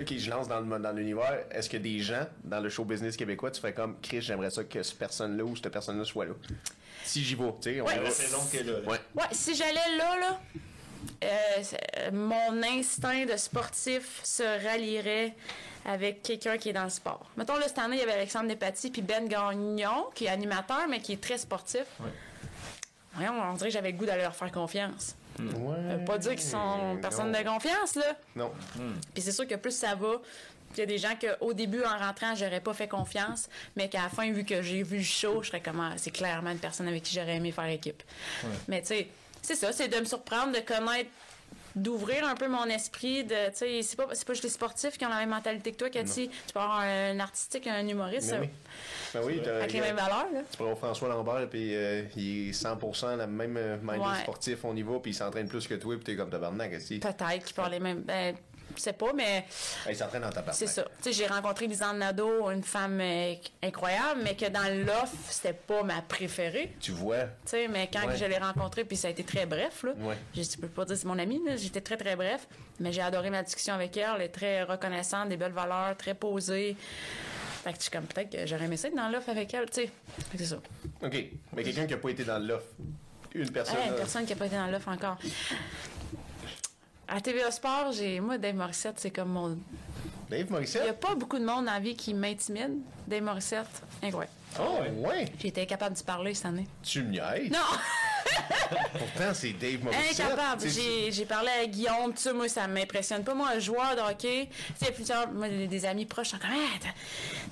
OK, 0.00 0.16
je 0.18 0.30
lance 0.30 0.48
dans 0.48 0.58
le- 0.60 0.78
dans 0.80 0.90
l'univers. 0.92 1.44
Est-ce 1.52 1.70
que 1.70 1.76
des 1.76 2.00
gens 2.00 2.26
dans 2.42 2.58
le 2.58 2.68
show 2.68 2.84
business 2.84 3.16
québécois, 3.16 3.52
tu 3.52 3.60
fais 3.60 3.72
comme 3.72 3.96
Chris, 4.00 4.20
j'aimerais 4.20 4.50
ça 4.50 4.64
que 4.64 4.82
cette 4.82 4.98
personne-là 4.98 5.44
ou 5.44 5.54
cette 5.54 5.68
personne-là 5.72 6.04
soit 6.04 6.24
là? 6.26 6.32
Si 7.04 7.22
j'y 7.22 7.36
vais, 7.36 7.52
tu 7.62 7.72
sais, 7.74 7.80
on 7.80 7.84
Ouais. 7.86 7.94
y 7.94 7.98
va. 7.98 8.02
La 8.04 8.10
saison 8.10 8.38
qu'elle 8.50 8.68
a. 8.68 8.80
là. 8.80 8.88
Ouais. 8.88 8.98
Ouais, 9.14 9.24
si 9.30 9.54
j'allais 9.54 9.96
là, 9.96 10.18
là, 10.18 10.40
euh, 11.22 12.10
mon 12.12 12.62
instinct 12.62 13.26
de 13.26 13.36
sportif 13.36 14.20
se 14.22 14.42
rallierait 14.66 15.34
avec 15.84 16.22
quelqu'un 16.22 16.56
qui 16.56 16.70
est 16.70 16.72
dans 16.72 16.84
le 16.84 16.90
sport. 16.90 17.30
Mettons, 17.36 17.56
là, 17.56 17.68
cette 17.68 17.78
année, 17.78 17.96
il 17.96 18.00
y 18.00 18.02
avait 18.02 18.12
Alexandre 18.12 18.48
Despatie 18.48 18.90
puis 18.90 19.02
Ben 19.02 19.28
Gagnon, 19.28 20.06
qui 20.14 20.24
est 20.26 20.28
animateur, 20.28 20.86
mais 20.88 21.00
qui 21.00 21.12
est 21.12 21.20
très 21.20 21.38
sportif. 21.38 21.84
Ouais. 22.00 22.10
Voyons, 23.14 23.34
on 23.42 23.52
dirait 23.54 23.68
que 23.68 23.74
j'avais 23.74 23.92
le 23.92 23.98
goût 23.98 24.06
d'aller 24.06 24.22
leur 24.22 24.34
faire 24.34 24.50
confiance. 24.50 25.14
veut 25.38 26.04
pas 26.04 26.18
dire 26.18 26.32
qu'ils 26.32 26.40
sont 26.40 26.98
personne 27.00 27.32
de 27.32 27.42
confiance, 27.42 27.94
là. 27.96 28.16
Non. 28.34 28.52
Puis 29.12 29.22
c'est 29.22 29.32
sûr 29.32 29.46
que 29.46 29.54
plus 29.54 29.72
ça 29.76 29.94
va, 29.94 30.20
il 30.76 30.80
y 30.80 30.82
a 30.82 30.86
des 30.86 30.98
gens 30.98 31.14
qu'au 31.20 31.52
début, 31.52 31.82
en 31.84 31.98
rentrant, 31.98 32.34
j'aurais 32.34 32.60
pas 32.60 32.74
fait 32.74 32.88
confiance, 32.88 33.48
mais 33.76 33.88
qu'à 33.88 34.02
la 34.02 34.08
fin, 34.08 34.30
vu 34.32 34.44
que 34.44 34.62
j'ai 34.62 34.82
vu 34.82 34.98
le 34.98 35.04
show, 35.04 35.42
je 35.42 35.48
serais 35.48 35.60
comme, 35.60 35.80
ah, 35.80 35.92
c'est 35.96 36.10
clairement 36.10 36.50
une 36.50 36.58
personne 36.58 36.88
avec 36.88 37.02
qui 37.02 37.14
j'aurais 37.14 37.36
aimé 37.36 37.52
faire 37.52 37.66
équipe. 37.66 38.02
Mais 38.68 38.80
tu 38.80 38.88
sais, 38.88 39.08
c'est 39.44 39.54
ça, 39.54 39.72
c'est 39.72 39.88
de 39.88 39.98
me 39.98 40.04
surprendre, 40.04 40.52
de 40.52 40.60
connaître 40.60 41.10
d'ouvrir 41.76 42.26
un 42.26 42.36
peu 42.36 42.46
mon 42.46 42.66
esprit 42.66 43.24
de 43.24 43.50
tu 43.50 43.56
sais 43.56 43.82
c'est 43.82 43.96
pas 43.96 44.06
c'est 44.12 44.24
pas 44.24 44.32
juste 44.32 44.44
les 44.44 44.50
sportifs 44.50 44.96
qui 44.96 45.04
ont 45.04 45.08
la 45.08 45.18
même 45.18 45.30
mentalité 45.30 45.72
que 45.72 45.76
toi 45.76 45.90
Cathy 45.90 46.28
tu 46.28 46.52
peux 46.52 46.60
avoir 46.60 46.80
un, 46.80 47.18
artistique 47.18 47.66
un 47.66 47.86
humoriste 47.88 48.32
oui. 48.40 48.48
Ben 49.12 49.20
oui, 49.24 49.40
avec 49.40 49.72
les 49.72 49.80
mêmes 49.80 49.96
valeurs 49.96 50.28
là. 50.32 50.42
tu 50.48 50.56
peux 50.56 50.62
avoir 50.62 50.78
François 50.78 51.08
Lambert 51.08 51.48
puis 51.50 51.74
euh, 51.74 52.04
il 52.16 52.50
est 52.50 52.52
100% 52.52 53.16
la 53.16 53.26
même 53.26 53.56
euh, 53.56 53.76
mind 53.82 54.00
ouais. 54.00 54.20
sportif 54.22 54.64
on 54.64 54.76
y 54.76 54.82
va 54.82 55.00
puis 55.00 55.10
il 55.10 55.14
s'entraîne 55.14 55.48
plus 55.48 55.66
que 55.66 55.74
toi 55.74 55.96
puis 55.96 56.04
t'es 56.04 56.16
comme 56.16 56.30
tabarnak 56.30 56.70
Cathy 56.70 57.00
peut-être 57.00 57.44
qu'il 57.44 57.56
parle 57.56 57.72
les 57.72 57.80
mêmes 57.80 58.02
ben, 58.02 58.36
je 58.76 58.82
sais 58.82 58.92
pas, 58.92 59.12
mais. 59.14 59.44
Il 59.88 59.96
s'entraîne 59.96 60.22
dans 60.22 60.30
ta 60.30 60.42
part. 60.42 60.54
C'est 60.54 60.66
ça. 60.66 60.84
Tu 61.02 61.04
sais, 61.04 61.12
j'ai 61.12 61.26
rencontré 61.26 61.66
Lisanne 61.66 61.98
Nadeau, 61.98 62.50
une 62.50 62.62
femme 62.62 63.00
euh, 63.00 63.34
incroyable, 63.62 64.20
mais 64.22 64.34
que 64.34 64.46
dans 64.46 64.86
l'offre, 64.86 65.14
c'était 65.30 65.52
pas 65.52 65.82
ma 65.82 66.02
préférée. 66.02 66.74
Tu 66.80 66.92
vois? 66.92 67.24
Tu 67.24 67.30
sais, 67.46 67.68
mais 67.68 67.88
quand 67.92 68.14
je 68.14 68.24
l'ai 68.24 68.38
rencontrée, 68.38 68.84
puis 68.84 68.96
ça 68.96 69.08
a 69.08 69.10
été 69.10 69.24
très 69.24 69.46
bref, 69.46 69.82
là. 69.82 69.92
Ouais. 69.98 70.16
Je 70.34 70.56
peux 70.56 70.68
pas 70.68 70.84
dire 70.84 70.96
c'est 70.96 71.06
mon 71.06 71.18
amie. 71.18 71.40
J'étais 71.56 71.80
très, 71.80 71.96
très 71.96 72.16
bref. 72.16 72.46
Mais 72.80 72.92
j'ai 72.92 73.02
adoré 73.02 73.30
ma 73.30 73.42
discussion 73.42 73.74
avec 73.74 73.96
elle. 73.96 74.10
Elle 74.16 74.22
est 74.22 74.28
très 74.28 74.62
reconnaissante, 74.62 75.28
des 75.28 75.36
belles 75.36 75.52
valeurs, 75.52 75.96
très 75.96 76.14
posée. 76.14 76.76
Fait 77.62 77.72
que 77.72 77.78
je 77.78 77.82
suis 77.82 77.90
comme 77.90 78.04
peut-être 78.04 78.30
que 78.30 78.46
j'aurais 78.46 78.66
aimé 78.66 78.76
ça 78.76 78.88
être 78.88 78.94
dans 78.94 79.08
l'offre 79.08 79.30
avec 79.30 79.54
elle, 79.54 79.70
tu 79.70 79.82
sais. 79.82 79.90
C'est 80.36 80.44
ça. 80.44 80.56
OK. 81.02 81.16
Mais 81.54 81.62
quelqu'un 81.62 81.86
qui 81.86 81.92
n'a 81.92 81.98
pas 81.98 82.10
été 82.10 82.24
dans 82.24 82.38
l'offre. 82.38 82.66
Une 83.34 83.50
personne. 83.50 83.76
Ouais, 83.76 83.88
une 83.88 83.94
personne 83.96 84.24
qui 84.26 84.32
n'a 84.32 84.38
pas 84.38 84.46
été 84.46 84.56
dans 84.56 84.66
l'offre 84.66 84.88
encore. 84.88 85.18
À 87.06 87.20
TVA 87.20 87.50
Sport, 87.50 87.92
j'ai 87.92 88.18
moi 88.20 88.38
Dave 88.38 88.54
Morissette, 88.54 88.98
c'est 88.98 89.10
comme 89.10 89.28
mon 89.28 89.58
Dave 90.34 90.50
Morissette. 90.50 90.82
Il 90.82 90.84
n'y 90.84 90.90
a 90.90 90.94
pas 90.94 91.14
beaucoup 91.14 91.38
de 91.38 91.44
monde 91.44 91.66
dans 91.66 91.72
la 91.72 91.80
vie 91.80 91.94
qui 91.94 92.12
m'intimide. 92.12 92.78
Dave 93.06 93.22
Morissette, 93.22 93.66
incroyable. 94.02 94.32
Oh, 94.58 94.78
ouais. 95.06 95.26
J'ai 95.40 95.48
été 95.48 95.66
capable 95.66 95.96
de 95.96 96.02
parler 96.02 96.34
cette 96.34 96.46
année. 96.46 96.66
Tu 96.82 97.02
me 97.02 97.10
niaises? 97.10 97.50
Non! 97.50 97.58
Pourtant, 98.92 99.34
c'est 99.34 99.52
Dave 99.52 99.82
Morissette. 99.84 100.20
Incapable. 100.20 100.62
J'ai 101.10 101.24
parlé 101.24 101.50
à 101.62 101.66
Guillaume, 101.66 102.12
tout 102.12 102.20
ça, 102.20 102.32
moi, 102.32 102.48
ça 102.48 102.66
m'impressionne 102.66 103.22
pas. 103.22 103.34
Moi, 103.34 103.48
un 103.54 103.58
joueur 103.58 103.94
de 103.94 104.00
hockey, 104.00 104.48
tu 104.78 104.84
sais, 104.84 104.92
plusieurs, 104.92 105.30
moi, 105.32 105.48
des 105.48 105.86
amis 105.86 106.06
proches 106.06 106.28
sont 106.30 106.38
comme, 106.38 106.50
ah, 106.52 106.88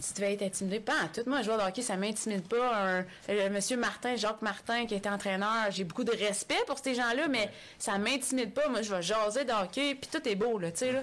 tu 0.00 0.14
devais 0.14 0.34
être 0.34 0.42
intimidé. 0.42 0.80
Pas 0.80 0.92
tout. 1.12 1.22
Moi, 1.26 1.38
un 1.38 1.42
joueur 1.42 1.58
de 1.58 1.64
hockey, 1.64 1.82
ça 1.82 1.96
m'intimide 1.96 2.48
pas. 2.48 3.04
Un, 3.28 3.48
monsieur 3.50 3.76
Martin, 3.76 4.16
Jacques 4.16 4.42
Martin, 4.42 4.86
qui 4.86 4.94
était 4.94 5.08
entraîneur, 5.08 5.70
j'ai 5.70 5.84
beaucoup 5.84 6.04
de 6.04 6.12
respect 6.12 6.62
pour 6.66 6.78
ces 6.78 6.94
gens-là, 6.94 7.28
mais 7.28 7.50
ça 7.78 7.98
m'intimide 7.98 8.52
pas. 8.52 8.68
Moi, 8.68 8.82
je 8.82 8.92
vais 8.92 9.02
jaser 9.02 9.44
de 9.44 9.52
hockey, 9.52 9.94
puis 9.94 10.08
tout 10.10 10.26
est 10.28 10.36
beau, 10.36 10.58
là, 10.58 10.70
tu 10.72 10.78
sais, 10.78 10.92
là. 10.92 11.02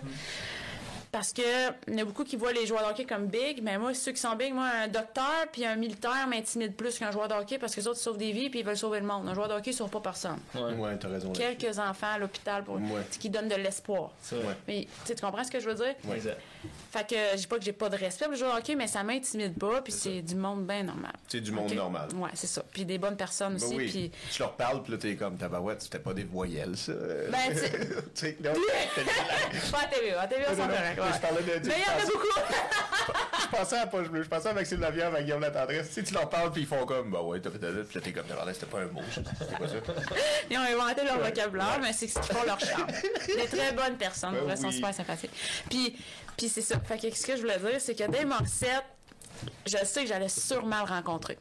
Parce 1.12 1.34
que 1.34 1.42
il 1.88 1.96
y 1.96 2.02
a 2.02 2.06
beaucoup 2.06 2.24
qui 2.24 2.36
voient 2.36 2.54
les 2.54 2.68
joueurs 2.68 2.86
de 2.86 2.92
hockey 2.92 3.06
comme 3.06 3.26
big, 3.28 3.64
mais 3.64 3.80
moi, 3.80 3.96
ceux 3.96 4.12
qui 4.12 4.22
sont 4.22 4.36
big, 4.36 4.54
moi, 4.54 4.70
un 4.84 4.88
docteur 4.88 5.48
puis 5.52 5.66
un 5.66 5.76
militaire 5.76 6.28
m'intimide 6.28 6.76
plus 6.76 7.00
qu'un 7.00 7.12
joueur 7.12 7.28
de 7.28 7.34
hockey 7.34 7.58
parce 7.58 7.74
que 7.74 7.82
les 7.82 7.88
autres 7.88 8.00
sauvent 8.00 8.18
des 8.18 8.32
vies 8.32 8.50
puis 8.50 8.60
ils 8.60 8.66
veulent 8.66 8.78
sauver 8.78 9.00
le 9.00 9.08
monde. 9.08 9.28
Un 9.28 9.34
joueur 9.34 9.48
de 9.48 9.54
hockey 9.54 9.72
sauve 9.72 9.90
pas 9.90 10.02
personne. 10.02 10.38
Ouais, 10.54 10.74
ouais 10.74 10.98
t'as 11.00 11.08
raison. 11.10 11.32
Quelques 11.32 11.80
enfants 11.80 12.14
à 12.14 12.20
l'hôpital 12.20 12.64
pour 12.64 12.80
qui 13.20 13.30
donnent 13.30 13.50
de 13.50 13.56
l'espoir. 13.56 14.12
Mais 14.68 14.88
tu 15.06 15.16
comprends 15.16 15.44
ce 15.44 15.52
que 15.52 15.60
je 15.60 15.68
veux 15.68 15.76
dire? 15.76 15.96
Oui. 16.06 16.18
Fait 16.92 17.08
que 17.08 17.16
je 17.34 17.38
dis 17.38 17.48
pas 17.48 17.58
que 17.58 17.64
j'ai 17.64 17.74
pas 17.74 17.90
de 17.90 17.96
respect 17.96 18.26
pour 18.26 18.34
les 18.34 18.40
joueurs 18.40 18.54
de 18.56 18.60
hockey, 18.60 18.76
mais 18.76 18.88
ça 18.88 19.04
m'intimide 19.04 19.58
pas 19.58 19.82
puis 19.82 19.94
c'est 19.94 20.22
du 20.22 20.36
monde 20.36 20.68
bien 20.68 20.84
normal. 20.84 21.14
C'est 21.28 21.42
du 21.42 21.52
monde 21.52 21.74
normal. 21.74 22.10
Ouais, 22.16 22.30
c'est 22.34 22.48
ça. 22.48 22.64
Puis 22.72 22.86
des 22.86 22.98
bonnes 22.98 23.18
personnes 23.18 23.56
ben 23.56 23.64
aussi. 23.64 23.76
Oui. 23.76 23.90
Puis... 23.90 24.12
Tu 24.32 24.42
leur 24.42 24.54
parles 24.54 24.84
puis 24.84 24.92
là 24.92 24.98
t'es 25.00 25.16
comme 25.16 25.38
tabarouette, 25.38 25.82
c'était 25.82 26.00
pas 26.00 26.14
des 26.14 26.24
voyelles 26.24 26.78
ça. 26.78 26.94
Ben 27.32 27.52
tu 27.52 27.58
sais. 28.14 28.38
pas 29.72 29.80
à 29.80 29.88
TV, 29.88 30.14
à 30.14 30.28
TV 30.28 30.44
on 30.50 30.56
s'en 30.56 30.68
Je 31.14 31.20
parlais 31.20 31.42
de 31.42 31.66
il 31.66 31.72
y 31.72 31.74
en 31.74 32.02
a 32.02 32.06
beaucoup. 32.06 32.28
je, 33.42 33.48
pensais 33.58 33.78
à, 33.78 33.90
je 33.92 34.28
pensais 34.28 34.50
à 34.50 34.54
Maxime 34.54 34.80
Lavière 34.80 35.08
avec 35.08 35.24
Guillaume 35.24 35.42
Latendresse. 35.42 35.88
Tu 35.88 35.94
sais, 35.94 36.04
tu 36.04 36.14
leur 36.14 36.30
parles, 36.30 36.52
puis 36.52 36.62
ils 36.62 36.68
font 36.68 36.86
comme, 36.86 37.12
bah 37.12 37.22
ouais, 37.22 37.40
t'as 37.40 37.52
fait 37.52 37.60
de 37.60 37.84
t'es 37.84 38.12
comme, 38.12 38.26
c'était 38.54 38.66
pas 38.66 38.80
un 38.80 38.86
mot. 38.88 39.02
C'était 39.12 39.56
quoi 39.56 39.68
ça? 39.68 39.76
Ils 40.50 40.58
ont 40.58 40.62
inventé 40.62 41.04
leur 41.04 41.20
vocabulaire, 41.20 41.80
mais 41.82 41.94
c'est 41.94 42.08
ce 42.08 42.20
qu'ils 42.20 42.36
font 42.36 42.44
leur 42.44 42.60
charme. 42.60 42.88
Des 43.28 43.48
très 43.48 43.72
bonnes 43.74 43.98
personnes, 43.98 44.36
ben, 44.46 44.56
sont 44.56 44.72
super 44.72 44.94
sympathiques. 44.94 45.32
Puis, 45.70 45.96
puis 46.38 46.50
c'est 46.50 46.62
ça. 46.62 46.80
Fait 46.80 46.98
que 46.98 47.16
ce 47.16 47.26
que 47.26 47.36
je 47.36 47.42
voulais 47.42 47.60
dire, 47.60 47.80
c'est 47.80 47.96
que 47.96 48.10
Dave 48.10 48.26
Morissette, 48.26 48.86
je 49.66 49.78
sais 49.86 50.04
que 50.04 50.08
j'allais 50.08 50.30
sûrement 50.30 50.80
le 50.86 50.90
rencontrer. 50.90 51.38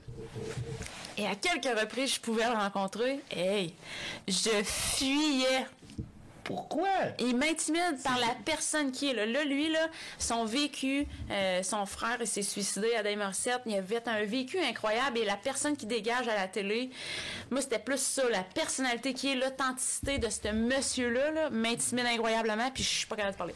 Et 1.16 1.26
à 1.26 1.34
quelques 1.34 1.78
reprises, 1.78 2.14
je 2.14 2.20
pouvais 2.20 2.44
le 2.44 2.54
rencontrer. 2.54 3.20
Hey, 3.30 3.74
je 4.28 4.62
fuyais 4.62 5.66
pourquoi? 6.48 6.88
Il 7.18 7.36
m'intimide 7.36 8.02
par 8.02 8.18
la 8.18 8.34
personne 8.46 8.90
qui 8.90 9.10
est 9.10 9.12
là. 9.12 9.26
Là, 9.26 9.44
lui, 9.44 9.68
là, 9.68 9.86
son 10.18 10.46
vécu, 10.46 11.06
euh, 11.30 11.62
son 11.62 11.84
frère, 11.84 12.16
il 12.20 12.26
s'est 12.26 12.40
suicidé 12.40 12.94
à 12.94 13.16
Morissette. 13.16 13.60
Il 13.66 13.74
avait 13.74 14.08
un 14.08 14.24
vécu 14.24 14.58
incroyable 14.58 15.18
et 15.18 15.26
la 15.26 15.36
personne 15.36 15.76
qui 15.76 15.84
dégage 15.84 16.26
à 16.26 16.34
la 16.34 16.48
télé, 16.48 16.88
moi, 17.50 17.60
c'était 17.60 17.78
plus 17.78 18.00
ça, 18.00 18.22
la 18.30 18.42
personnalité 18.42 19.12
qui 19.12 19.30
est 19.30 19.34
l'authenticité 19.34 20.18
de 20.18 20.30
ce 20.30 20.50
monsieur-là, 20.50 21.32
-là, 21.32 21.50
m'intimide 21.50 22.06
incroyablement 22.06 22.70
puis 22.70 22.82
je 22.82 22.88
suis 22.88 23.06
pas 23.06 23.16
capable 23.16 23.34
de 23.34 23.38
parler. 23.38 23.54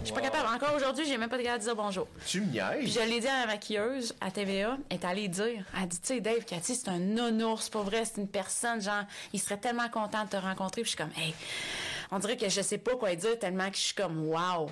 Je 0.00 0.06
suis 0.06 0.14
pas 0.14 0.22
capable. 0.22 0.48
Encore 0.48 0.74
aujourd'hui, 0.74 1.04
j'ai 1.06 1.18
même 1.18 1.28
pas 1.28 1.36
de 1.36 1.42
capable 1.42 1.60
de 1.60 1.64
dire 1.64 1.76
bonjour. 1.76 2.08
Tu 2.26 2.40
me 2.40 2.46
niaises? 2.46 2.84
Puis 2.84 2.92
je 2.92 3.00
l'ai 3.00 3.20
dit 3.20 3.28
à 3.28 3.40
la 3.40 3.46
maquilleuse 3.48 4.14
à 4.18 4.30
TVA, 4.30 4.78
elle 4.88 4.96
est 4.96 5.04
allée 5.04 5.28
dire, 5.28 5.62
elle 5.76 5.88
dit, 5.88 6.00
tu 6.00 6.06
sais, 6.14 6.20
Dave, 6.20 6.46
Cathy, 6.46 6.74
c'est 6.74 6.88
un 6.88 6.98
non-ours, 6.98 7.68
pour 7.68 7.82
vrai, 7.82 8.06
c'est 8.06 8.18
une 8.18 8.28
personne, 8.28 8.80
genre, 8.80 9.04
il 9.34 9.40
serait 9.40 9.58
tellement 9.58 9.90
content 9.90 10.24
de 10.24 10.30
te 10.30 10.36
rencontrer. 10.36 10.80
Puis 10.80 10.92
je 10.92 10.96
suis 10.96 11.04
comme, 11.04 11.22
hey, 11.22 11.34
on 12.10 12.18
dirait 12.18 12.36
que 12.36 12.48
je 12.48 12.60
sais 12.60 12.78
pas 12.78 12.96
quoi 12.96 13.14
dire 13.14 13.38
tellement 13.38 13.70
que 13.70 13.76
je 13.76 13.82
suis 13.82 13.94
comme 13.94 14.26
wow. 14.28 14.70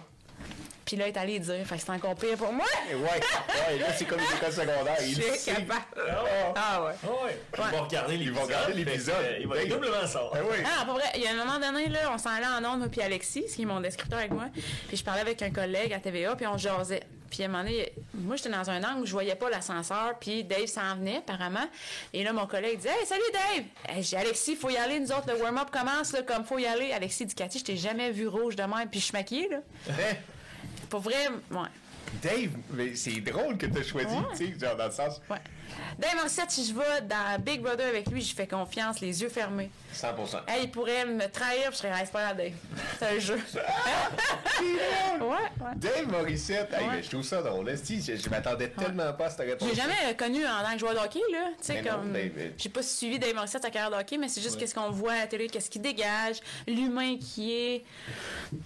Puis 0.88 0.96
là, 0.96 1.06
il 1.06 1.10
est 1.10 1.18
allé 1.18 1.38
dire, 1.38 1.66
fait 1.66 1.76
que 1.76 1.82
c'est 1.82 1.92
encore 1.92 2.14
pire 2.14 2.38
pour 2.38 2.50
moi. 2.50 2.64
ouais, 2.88 2.96
ouais, 2.96 3.78
là, 3.78 3.92
c'est 3.94 4.06
comme 4.06 4.20
une 4.20 4.36
école 4.38 4.52
secondaire. 4.52 4.96
Il 5.02 5.22
suis 5.22 5.52
capable. 5.52 5.84
Ah, 5.98 6.54
ah 6.56 6.84
ouais. 6.84 6.92
Ah 7.04 7.24
ouais. 7.26 7.36
Ils 7.58 7.76
vont 7.76 7.82
regarder 7.84 8.16
l'épisode. 8.16 8.22
Ils 8.22 8.32
vont 8.32 8.46
regarder 8.46 8.72
l'épisode. 8.72 9.36
Il 9.38 9.46
va 9.48 9.64
doublement 9.66 10.06
ça. 10.06 10.22
Ah, 10.32 10.38
oui. 10.50 10.56
ah, 10.64 10.84
pour 10.86 10.94
vrai, 10.94 11.04
il 11.14 11.20
y 11.20 11.26
a 11.26 11.32
un 11.32 11.44
moment 11.44 11.58
donné, 11.58 11.90
là, 11.90 12.10
on 12.10 12.16
s'en 12.16 12.30
allait 12.30 12.46
en 12.46 12.64
ondes, 12.64 12.78
moi, 12.78 12.88
puis 12.88 13.02
Alexis, 13.02 13.44
qui 13.54 13.62
est 13.62 13.66
mon 13.66 13.80
descripteur 13.80 14.18
avec 14.18 14.30
moi. 14.30 14.46
Puis 14.88 14.96
je 14.96 15.04
parlais 15.04 15.20
avec 15.20 15.42
un 15.42 15.50
collègue 15.50 15.92
à 15.92 15.98
TVA, 15.98 16.34
puis 16.36 16.46
on 16.46 16.56
jasait. 16.56 17.02
Puis 17.30 17.42
à 17.42 17.46
un 17.46 17.48
moment 17.48 17.64
donné, 17.64 17.92
moi, 18.14 18.36
j'étais 18.36 18.50
dans 18.50 18.68
un 18.70 18.82
angle 18.82 19.02
où 19.02 19.06
je 19.06 19.12
voyais 19.12 19.34
pas 19.34 19.50
l'ascenseur, 19.50 20.18
puis 20.18 20.44
Dave 20.44 20.66
s'en 20.66 20.96
venait, 20.96 21.18
apparemment. 21.18 21.66
Et 22.12 22.24
là, 22.24 22.32
mon 22.32 22.46
collègue 22.46 22.78
dit 22.78 22.88
Hey, 22.88 23.06
salut 23.06 23.22
Dave 23.32 24.02
J'ai 24.02 24.16
Alexis, 24.16 24.56
faut 24.56 24.70
y 24.70 24.76
aller, 24.76 25.00
nous 25.00 25.12
autres, 25.12 25.32
le 25.32 25.40
warm-up 25.40 25.70
commence, 25.70 26.12
là, 26.12 26.22
comme 26.22 26.44
faut 26.44 26.58
y 26.58 26.66
aller. 26.66 26.92
Alexis 26.92 27.26
dit 27.26 27.34
Cathy, 27.34 27.58
je 27.58 27.64
t'ai 27.64 27.76
jamais 27.76 28.10
vu 28.10 28.28
rouge 28.28 28.56
de 28.56 28.62
même, 28.62 28.88
puis 28.90 29.00
je 29.00 29.06
suis 29.06 29.12
maquillée, 29.12 29.48
là. 29.48 29.58
Hein? 29.90 30.16
Pour 30.88 31.00
vrai, 31.00 31.28
ouais. 31.50 31.68
Dave, 32.22 32.50
mais 32.70 32.94
c'est 32.94 33.20
drôle 33.20 33.58
que 33.58 33.66
tu 33.66 33.78
as 33.78 33.82
choisi, 33.82 34.16
tu 34.30 34.36
sais, 34.36 34.58
genre 34.58 34.76
dans 34.76 34.86
le 34.86 34.92
sens. 34.92 35.20
Ouais. 35.28 35.38
Dave 35.98 36.16
Morissette, 36.16 36.50
si 36.50 36.66
je 36.66 36.74
vais 36.74 37.02
dans 37.02 37.40
Big 37.42 37.60
Brother 37.60 37.86
avec 37.86 38.08
lui, 38.10 38.22
je 38.22 38.34
fais 38.34 38.46
confiance, 38.46 39.00
les 39.00 39.20
yeux 39.20 39.28
fermés. 39.28 39.70
100 39.92 40.08
hey, 40.48 40.64
Il 40.64 40.70
pourrait 40.70 41.06
me 41.06 41.26
trahir, 41.28 41.70
je 41.70 41.76
serais 41.76 41.92
c'est 42.04 42.12
pas 42.12 42.34
Dave. 42.34 42.52
C'est 42.98 43.06
un 43.06 43.18
jeu. 43.18 43.38
ouais, 45.20 45.26
ouais. 45.26 45.72
Dave 45.76 46.08
Morissette, 46.08 46.72
hey, 46.72 47.02
je 47.02 47.08
trouve 47.08 47.24
ça 47.24 47.42
drôle. 47.42 47.68
Je, 47.68 48.16
je 48.16 48.30
m'attendais 48.30 48.68
tellement 48.68 49.12
pas 49.12 49.26
à 49.26 49.30
cette 49.30 49.46
réponse. 49.46 49.68
J'ai 49.68 49.74
jamais 49.74 50.14
connu 50.16 50.46
en 50.46 50.62
tant 50.62 50.72
que 50.72 50.78
joueur 50.78 50.94
de 50.94 50.98
hockey, 50.98 51.20
là. 51.32 51.48
Tu 51.58 51.72
sais, 51.72 51.82
comme. 51.82 52.14
J'ai 52.56 52.68
pas 52.68 52.82
suivi 52.82 53.18
Dave 53.18 53.34
Morissette 53.34 53.62
sa 53.62 53.70
carrière 53.70 53.90
de 53.90 54.02
hockey, 54.02 54.18
mais 54.18 54.28
c'est 54.28 54.40
juste 54.40 54.58
qu'est-ce 54.58 54.74
qu'on 54.74 54.90
voit 54.90 55.12
à 55.12 55.18
la 55.20 55.26
télé, 55.26 55.48
qu'est-ce 55.48 55.70
qu'il 55.70 55.82
dégage, 55.82 56.40
l'humain 56.66 57.16
qui 57.18 57.52
est. 57.52 57.84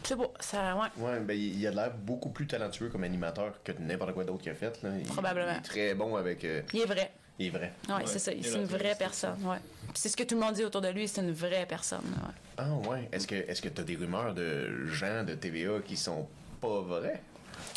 C'est 0.04 0.16
beau. 0.16 0.32
Ça, 0.40 0.76
ouais. 0.76 0.88
Ouais, 1.04 1.20
ben, 1.20 1.36
il 1.36 1.66
a 1.66 1.70
l'air 1.70 1.92
beaucoup 1.94 2.30
plus 2.30 2.46
talentueux 2.46 2.88
comme 2.88 3.04
animateur 3.04 3.54
que 3.64 3.72
n'importe 3.78 4.12
quoi 4.12 4.24
d'autre 4.24 4.42
qu'il 4.42 4.52
a 4.52 4.54
fait, 4.54 4.82
là. 4.82 4.90
Probablement. 5.08 5.52
Il 5.52 5.58
est 5.58 5.62
très 5.62 5.94
bon 5.94 6.16
avec. 6.16 6.44
Euh, 6.44 6.62
il 6.72 6.80
est 6.80 6.86
vrai. 6.86 7.12
Il 7.38 7.46
est 7.46 7.50
vrai. 7.50 7.72
Oui, 7.88 7.94
ouais, 7.94 8.02
c'est 8.06 8.18
ça. 8.18 8.32
C'est 8.40 8.54
une 8.54 8.66
vraie 8.66 8.94
personne. 8.98 9.36
Ouais. 9.44 9.58
C'est 9.94 10.08
ce 10.08 10.16
que 10.16 10.22
tout 10.22 10.34
le 10.34 10.40
monde 10.40 10.54
dit 10.54 10.64
autour 10.64 10.80
de 10.80 10.88
lui, 10.88 11.08
c'est 11.08 11.20
une 11.20 11.32
vraie 11.32 11.66
personne. 11.66 12.04
Ouais. 12.04 12.34
Ah 12.58 12.72
ouais. 12.88 13.08
Est-ce 13.12 13.26
que 13.26 13.34
est-ce 13.34 13.62
que 13.62 13.68
tu 13.68 13.80
as 13.80 13.84
des 13.84 13.96
rumeurs 13.96 14.34
de 14.34 14.86
gens 14.86 15.24
de 15.24 15.34
TVA 15.34 15.80
qui 15.84 15.96
sont 15.96 16.28
pas 16.60 16.80
vrais? 16.80 17.22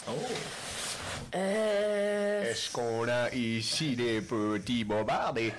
Oh! 0.07 0.11
Euh... 1.33 2.51
Est-ce 2.51 2.71
qu'on 2.71 3.07
a 3.07 3.33
ici 3.33 3.95
des 3.95 4.21
petits 4.21 4.83
bobards 4.83 5.37
et 5.37 5.53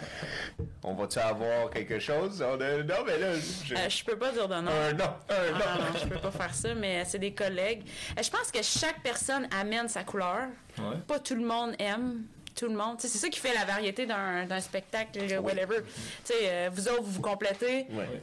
on 0.82 0.94
va-tu 0.94 1.18
avoir 1.18 1.70
quelque 1.70 1.98
chose? 1.98 2.40
Non, 2.40 2.56
mais 2.59 3.18
là. 3.18 3.35
Je, 3.64 3.74
euh, 3.74 3.89
je 3.89 4.05
peux 4.05 4.16
pas 4.16 4.32
dire 4.32 4.48
de 4.48 4.55
nom. 4.55 4.70
Un 4.70 4.93
non, 4.93 5.05
un 5.05 5.14
ah, 5.28 5.78
non. 5.78 5.85
non, 5.85 5.98
je 6.01 6.06
peux 6.06 6.18
pas 6.18 6.31
faire 6.31 6.55
ça, 6.55 6.74
mais 6.74 7.05
c'est 7.05 7.18
des 7.18 7.32
collègues. 7.32 7.82
Euh, 8.18 8.23
je 8.23 8.31
pense 8.31 8.51
que 8.51 8.62
chaque 8.62 9.02
personne 9.02 9.48
amène 9.51 9.89
sa 9.89 10.05
couleur. 10.05 10.48
Ouais. 10.78 10.97
Pas 11.06 11.18
tout 11.18 11.35
le 11.35 11.44
monde 11.44 11.74
aime 11.78 12.24
tout 12.56 12.66
le 12.66 12.74
monde. 12.74 12.96
C'est 12.98 13.08
ça 13.08 13.28
qui 13.28 13.38
fait 13.38 13.54
la 13.54 13.64
variété 13.64 14.06
d'un 14.06 14.60
spectacle, 14.60 15.18
whatever. 15.40 15.76
euh, 16.48 16.70
vous 16.72 16.88
autres, 16.88 17.02
vous 17.02 17.12
vous 17.12 17.20
complétez. 17.22 17.86
Ouais. 17.92 18.22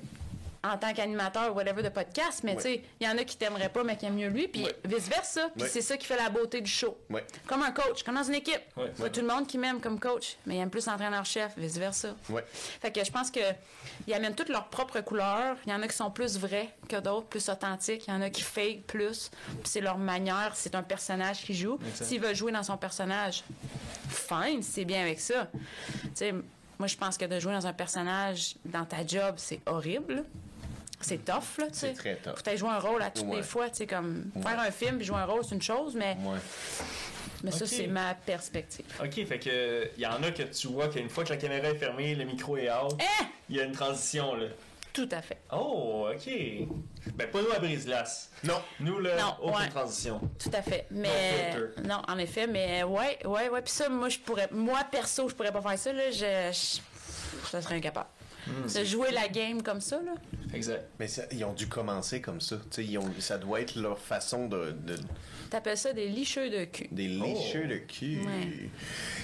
En 0.64 0.77
tant 0.77 0.94
qu'animateur 0.94 1.52
ou 1.52 1.56
whatever 1.56 1.84
de 1.84 1.90
podcast, 1.90 2.41
mais 2.44 2.56
tu 2.56 2.61
sais, 2.61 2.84
il 2.99 3.06
y 3.06 3.10
en 3.10 3.18
a 3.18 3.23
qui 3.26 3.35
t'aimeraient 3.35 3.69
pas, 3.69 3.84
mais 3.84 3.98
qui 3.98 4.06
aiment 4.06 4.15
mieux 4.15 4.30
lui, 4.30 4.48
puis 4.48 4.65
vice-versa. 4.85 5.49
Puis 5.57 5.68
c'est 5.69 5.81
ça 5.81 5.98
qui 5.98 6.06
fait 6.06 6.15
la 6.15 6.30
beauté 6.30 6.61
du 6.61 6.72
show. 6.72 6.98
Comme 7.45 7.64
un 7.64 7.72
coach, 7.72 8.03
comme 8.03 8.15
dans 8.15 8.23
une 8.23 8.35
équipe. 8.35 8.61
pas 8.76 9.10
tout 9.10 9.19
le 9.19 9.27
monde 9.27 9.45
qui 9.45 9.57
m'aime 9.57 9.81
comme 9.81 9.99
coach, 9.99 10.38
mais 10.45 10.56
il 10.56 10.60
aime 10.60 10.69
plus 10.69 10.85
l'entraîneur-chef, 10.85 11.57
vice-versa. 11.57 12.15
Fait 12.81 12.91
que 12.91 13.03
je 13.03 13.11
pense 13.11 13.30
que 13.30 13.41
ils 14.07 14.14
amènent 14.14 14.35
toutes 14.35 14.49
leurs 14.49 14.68
propres 14.68 15.02
couleurs. 15.02 15.57
Il 15.65 15.72
y 15.72 15.76
en 15.76 15.81
a 15.81 15.88
qui 15.88 15.95
sont 15.95 16.11
plus 16.11 16.38
vrais 16.38 16.69
que 16.88 16.95
d'autres, 16.95 17.27
plus 17.27 17.49
authentiques. 17.49 18.06
Il 18.07 18.11
y 18.11 18.14
en 18.14 18.22
a 18.22 18.30
qui 18.30 18.41
fake 18.41 18.84
plus. 18.88 19.31
c'est 19.65 19.81
leur 19.81 19.98
manière, 19.98 20.53
c'est 20.56 20.76
un 20.76 20.84
personnage 20.84 21.44
qui 21.44 21.53
joue. 21.53 21.77
S'il 21.94 22.22
veut 22.22 22.34
jouer 22.34 22.52
dans 22.52 22.64
son 22.64 22.77
personnage, 22.77 23.44
fine, 24.10 24.64
c'est 24.64 24.85
bien 24.85 25.02
avec 25.02 25.19
ça. 25.19 25.49
Tu 25.52 26.10
sais, 26.15 26.34
moi, 26.80 26.88
je 26.88 26.95
pense 26.98 27.18
que 27.18 27.26
de 27.26 27.40
jouer 27.40 27.53
dans 27.53 27.68
un 27.68 27.73
personnage 27.73 28.56
dans 28.65 28.85
ta 28.85 29.06
job, 29.06 29.35
c'est 29.38 29.60
horrible 29.65 30.23
c'est 31.06 31.24
tough, 31.24 31.58
là, 31.60 31.68
tu 31.68 31.74
sais. 31.74 31.88
C'est 31.88 31.94
très 31.94 32.16
tough. 32.16 32.36
Faut 32.44 32.58
jouer 32.58 32.70
un 32.70 32.80
rôle 32.80 33.02
à 33.02 33.12
toutes 33.12 33.32
les 33.34 33.44
fois, 33.44 33.70
tu 33.70 33.78
sais, 33.78 33.88
comme 33.88 34.32
faire 34.42 34.60
un 34.60 34.72
film 34.72 34.98
puis 34.98 35.06
jouer 35.06 35.18
un 35.18 35.26
rôle, 35.26 35.44
c'est 35.44 35.56
une 35.56 35.62
chose, 35.62 35.96
mais. 35.96 36.18
Mais 37.44 37.52
ça, 37.52 37.66
c'est 37.66 37.88
ma 37.88 38.14
perspective. 38.14 38.86
OK, 39.02 39.26
fait 39.26 39.40
que 39.40 39.90
il 39.98 40.02
y 40.02 40.06
en 40.06 40.24
a 40.24 40.32
que 40.32 40.44
tu 40.44 40.68
vois 40.68 40.88
qu'une 40.88 41.10
fois 41.10 41.26
que 41.26 41.30
la 41.30 41.38
caméra 41.38 41.70
est 41.70 41.76
fermée, 41.76 42.16
le 42.16 42.24
micro 42.24 42.56
est 42.56 42.72
out, 42.72 42.94
eh! 43.00 43.26
il 43.50 43.58
y 43.58 43.60
a 43.60 43.64
une 43.64 43.74
transition, 43.74 44.36
là. 44.36 44.48
Tout 44.94 45.10
à 45.12 45.24
fait. 45.24 45.40
Oh, 45.52 46.08
OK. 46.14 46.32
Ben, 47.16 47.28
pas 47.28 47.42
nous 47.42 47.52
à 47.52 47.58
brise-glace. 47.58 48.30
Non. 48.44 48.62
Nous, 48.80 49.00
là, 49.00 49.18
non, 49.18 49.36
aucune 49.42 49.70
transition. 49.70 50.22
Tout 50.38 50.52
à 50.54 50.62
fait. 50.62 50.86
Mais. 50.92 51.56
Non, 51.84 52.04
en 52.08 52.18
effet, 52.20 52.46
mais 52.46 52.84
ouais, 52.84 53.18
ouais, 53.26 53.50
ouais. 53.50 53.62
Puis 53.64 53.74
ça, 53.74 53.90
moi, 53.90 54.10
je 54.10 54.20
pourrais. 54.20 54.48
Moi, 54.52 54.80
perso, 54.92 55.28
je 55.28 55.34
pourrais 55.34 55.52
pas 55.52 55.62
faire 55.62 55.80
ça, 55.80 55.92
là. 55.92 56.12
Je. 56.12 56.52
je... 56.52 57.50
Ça 57.50 57.62
serait 57.62 57.76
incapable. 57.76 58.08
Hmm, 58.48 58.68
de 58.68 58.84
jouer 58.84 59.11
la 59.11 59.28
game 59.28 59.61
comme 59.61 59.82
ça, 59.82 60.02
là. 60.02 60.14
Exact. 60.53 60.86
Mais 60.99 61.07
ils 61.32 61.44
ont 61.45 61.53
dû 61.53 61.68
commencer 61.68 62.22
comme 62.22 62.41
ça. 62.41 62.57
Ils 62.78 62.98
ont, 62.98 63.10
ça 63.20 63.38
doit 63.38 63.61
être 63.61 63.76
leur 63.76 63.99
façon 63.99 64.48
de. 64.48 64.72
de... 64.72 64.95
T'appelles 65.49 65.78
ça 65.78 65.94
des 65.94 66.07
licheux 66.07 66.49
de 66.49 66.65
cul. 66.65 66.88
Des 66.91 67.07
licheux 67.07 67.68
de 67.68 67.78
cul. 67.78 68.20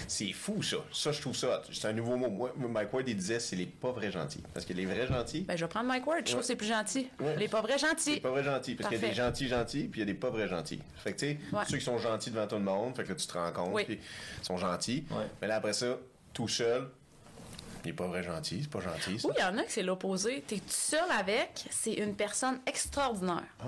C'est 0.07 0.31
fou, 0.31 0.61
ça. 0.61 0.77
Ça, 0.91 1.11
je 1.11 1.21
trouve 1.21 1.35
ça. 1.35 1.61
C'est 1.71 1.87
un 1.87 1.93
nouveau 1.93 2.15
mot. 2.17 2.29
Moi, 2.29 2.51
Mike 2.55 2.93
Ward, 2.93 3.07
il 3.07 3.15
disait 3.15 3.39
c'est 3.39 3.55
les 3.55 3.65
pas 3.65 3.91
vrais 3.91 4.11
gentils. 4.11 4.43
Parce 4.53 4.65
que 4.65 4.73
les 4.73 4.85
vrais 4.85 5.07
gentils. 5.07 5.41
Ben, 5.41 5.55
je 5.55 5.65
vais 5.65 5.69
prendre 5.69 5.87
Mike 5.87 6.05
Ward. 6.05 6.21
Je 6.25 6.31
trouve 6.31 6.41
que 6.41 6.47
c'est 6.47 6.55
plus 6.55 6.67
gentil. 6.67 7.09
Les 7.37 7.47
pas 7.47 7.61
vrais 7.61 7.77
gentils. 7.77 8.15
Les 8.15 8.19
pas 8.21 8.29
vrais 8.29 8.43
gentils. 8.43 8.75
Parce 8.75 8.89
qu'il 8.89 9.01
y 9.01 9.05
a 9.05 9.09
des 9.09 9.15
gentils 9.15 9.47
gentils, 9.47 9.87
puis 9.87 10.01
il 10.01 10.05
y 10.05 10.09
a 10.09 10.13
des 10.13 10.19
pas 10.19 10.29
vrais 10.29 10.47
gentils. 10.47 10.81
Fait 10.97 11.13
que, 11.13 11.19
tu 11.19 11.25
sais, 11.27 11.37
ceux 11.67 11.77
qui 11.77 11.83
sont 11.83 11.97
gentils 11.97 12.31
devant 12.31 12.47
tout 12.47 12.55
le 12.55 12.61
monde, 12.61 12.95
fait 12.95 13.03
que 13.03 13.09
là, 13.09 13.15
tu 13.15 13.27
te 13.27 13.33
rends 13.33 13.51
compte, 13.51 13.75
puis 13.85 13.99
ils 14.41 14.45
sont 14.45 14.57
gentils. 14.57 15.03
Mais 15.41 15.47
là, 15.47 15.55
après 15.57 15.73
ça, 15.73 15.97
tout 16.33 16.47
seul, 16.47 16.89
il 17.83 17.87
n'est 17.87 17.93
pas 17.93 18.07
vrai 18.07 18.23
gentil, 18.23 18.61
c'est 18.63 18.69
pas 18.69 18.79
gentil. 18.79 19.19
Oui, 19.23 19.33
il 19.37 19.41
y 19.41 19.43
en 19.43 19.57
a 19.57 19.63
que 19.63 19.71
c'est 19.71 19.83
l'opposé. 19.83 20.43
Tu 20.47 20.55
es 20.55 20.57
tout 20.59 20.65
seul 20.69 21.09
avec, 21.11 21.65
c'est 21.69 21.93
une 21.93 22.15
personne 22.15 22.59
extraordinaire. 22.65 23.43
Oh. 23.63 23.67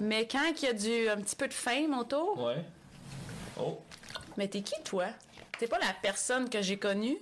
Mais 0.00 0.26
quand 0.26 0.52
il 0.56 0.64
y 0.64 0.68
a 0.68 0.72
du, 0.72 1.08
un 1.08 1.16
petit 1.16 1.36
peu 1.36 1.48
de 1.48 1.54
fame 1.54 1.98
autour. 1.98 2.42
Ouais. 2.42 2.64
Oh. 3.60 3.80
Mais 4.36 4.48
t'es 4.48 4.62
qui, 4.62 4.80
toi? 4.84 5.06
T'es 5.58 5.66
pas 5.66 5.78
la 5.78 5.92
personne 6.02 6.48
que 6.48 6.62
j'ai 6.62 6.78
connue. 6.78 7.18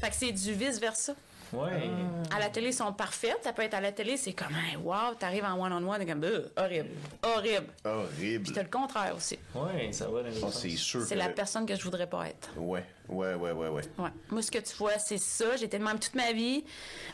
Fait 0.00 0.10
que 0.10 0.16
c'est 0.16 0.32
du 0.32 0.52
vice-versa. 0.52 1.14
Ouais. 1.54 1.90
À 2.34 2.38
la 2.38 2.48
télé, 2.48 2.68
ils 2.68 2.74
sont 2.74 2.92
parfaites. 2.92 3.38
Ça 3.42 3.52
peut 3.52 3.62
être 3.62 3.74
à 3.74 3.80
la 3.80 3.92
télé, 3.92 4.16
c'est 4.16 4.32
comme, 4.32 4.54
hey, 4.54 4.76
wow, 4.76 5.14
t'arrives 5.18 5.44
en 5.44 5.58
one-on-one, 5.58 6.02
-on 6.02 6.04
-one, 6.04 6.06
comme, 6.06 6.24
horrible, 6.56 6.88
horrible. 7.22 7.66
Horrible. 7.84 8.44
Puis 8.44 8.52
t'as 8.52 8.62
le 8.62 8.68
contraire 8.68 9.14
aussi. 9.16 9.38
Ouais, 9.54 9.92
ça 9.92 10.08
va 10.08 10.22
dans 10.22 10.50
C'est 10.50 10.70
sûr. 10.70 11.02
C'est 11.02 11.16
la 11.16 11.28
personne 11.28 11.66
que 11.66 11.74
je 11.74 11.82
voudrais 11.82 12.08
pas 12.08 12.28
être. 12.28 12.50
Ouais, 12.56 12.84
ouais, 13.08 13.34
ouais, 13.34 13.52
ouais, 13.52 13.68
ouais. 13.68 13.82
Ouais. 13.98 14.10
Moi, 14.30 14.42
ce 14.42 14.50
que 14.50 14.58
tu 14.58 14.74
vois, 14.76 14.98
c'est 14.98 15.18
ça. 15.18 15.56
J'étais 15.56 15.78
le 15.78 15.84
même 15.84 15.98
toute 15.98 16.14
ma 16.14 16.32
vie. 16.32 16.64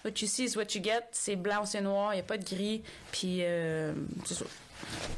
What 0.04 0.12
you 0.20 0.26
see 0.26 0.44
is 0.44 0.56
what 0.56 0.74
you 0.74 0.82
get. 0.82 1.04
C'est 1.12 1.36
blanc 1.36 1.62
ou 1.62 1.66
c'est 1.66 1.80
noir. 1.80 2.12
Il 2.12 2.16
n'y 2.16 2.20
a 2.20 2.24
pas 2.24 2.38
de 2.38 2.44
gris. 2.44 2.82
Puis, 3.12 3.38
euh, 3.42 3.92
c'est 4.24 4.34
ça. 4.34 4.44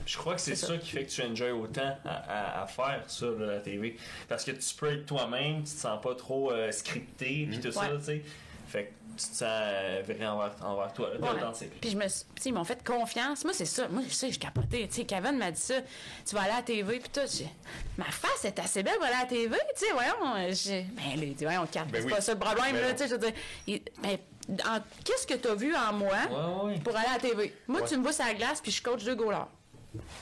Je 0.06 0.16
crois 0.16 0.34
que 0.34 0.40
c'est 0.40 0.56
ça. 0.56 0.76
qui 0.76 0.90
fait 0.90 1.04
que 1.04 1.10
tu 1.10 1.22
enjoys 1.22 1.52
autant 1.52 1.96
à, 2.04 2.66
faire 2.66 3.04
ça, 3.06 3.26
la 3.38 3.60
TV. 3.60 3.96
Parce 4.28 4.44
que 4.44 4.50
tu 4.50 4.74
peux 4.74 4.92
être 4.92 5.06
toi-même, 5.06 5.58
tu 5.58 5.72
te 5.72 5.80
sens 5.80 6.00
pas 6.02 6.14
trop 6.14 6.50
euh, 6.50 6.70
scripté, 6.72 7.46
puis 7.48 7.60
tout 7.60 7.72
ça, 7.72 7.88
tu 7.98 8.04
sais. 8.04 8.22
Fait 8.72 8.84
que 8.84 8.90
tu 9.18 9.28
te 9.28 9.36
sens 9.36 9.42
euh, 9.42 10.02
vrai 10.02 10.26
envers, 10.26 10.92
toi, 10.94 11.10
Puis 11.82 11.90
je 11.90 11.96
me 11.96 12.06
ils 12.46 12.54
m'ont 12.54 12.64
fait 12.64 12.82
confiance. 12.82 13.44
Moi, 13.44 13.52
c'est 13.52 13.66
ça. 13.66 13.86
Moi, 13.88 14.02
je 14.08 14.14
sais, 14.14 14.32
je 14.32 14.38
capotais. 14.38 14.88
Tu 14.88 14.94
sais, 14.94 15.04
Kevin 15.04 15.36
m'a 15.36 15.50
dit 15.50 15.60
ça. 15.60 15.74
Tu 16.26 16.34
vas 16.34 16.42
aller 16.42 16.52
à 16.52 16.56
la 16.56 16.62
TV, 16.62 16.98
puis 16.98 17.10
tout. 17.10 17.44
Ma 17.98 18.06
face 18.06 18.46
est 18.46 18.58
assez 18.58 18.82
belle 18.82 18.94
pour 18.94 19.04
aller 19.04 19.14
à 19.14 19.20
la 19.20 19.26
TV. 19.26 19.54
Tu 19.76 19.84
sais, 19.84 19.92
voyons. 19.92 20.36
Euh, 20.36 20.82
ben, 20.92 21.02
il 21.22 21.34
dit, 21.34 21.44
voyons, 21.44 21.68
ben 21.70 21.86
c'est 21.92 22.08
pas 22.08 22.22
ça 22.22 22.32
le 22.32 22.38
problème, 22.38 22.72
ben 22.72 22.80
là. 22.80 22.92
Tu 22.92 22.98
sais, 22.98 23.08
je 23.08 23.14
veux 23.14 23.18
dire. 23.18 23.32
Ben, 24.02 24.18
qu'est-ce 25.04 25.26
que 25.26 25.34
tu 25.34 25.48
as 25.48 25.54
vu 25.54 25.74
en 25.76 25.92
moi 25.92 26.16
pour 26.82 26.96
aller 26.96 27.08
à 27.08 27.14
la 27.14 27.18
TV? 27.18 27.54
Moi, 27.68 27.82
tu 27.82 27.94
me 27.98 28.02
vois 28.02 28.14
sur 28.14 28.24
la 28.24 28.32
glace, 28.32 28.62
puis 28.62 28.72
je 28.72 28.82
coach 28.82 29.04
deux 29.04 29.14
goalers. 29.14 29.48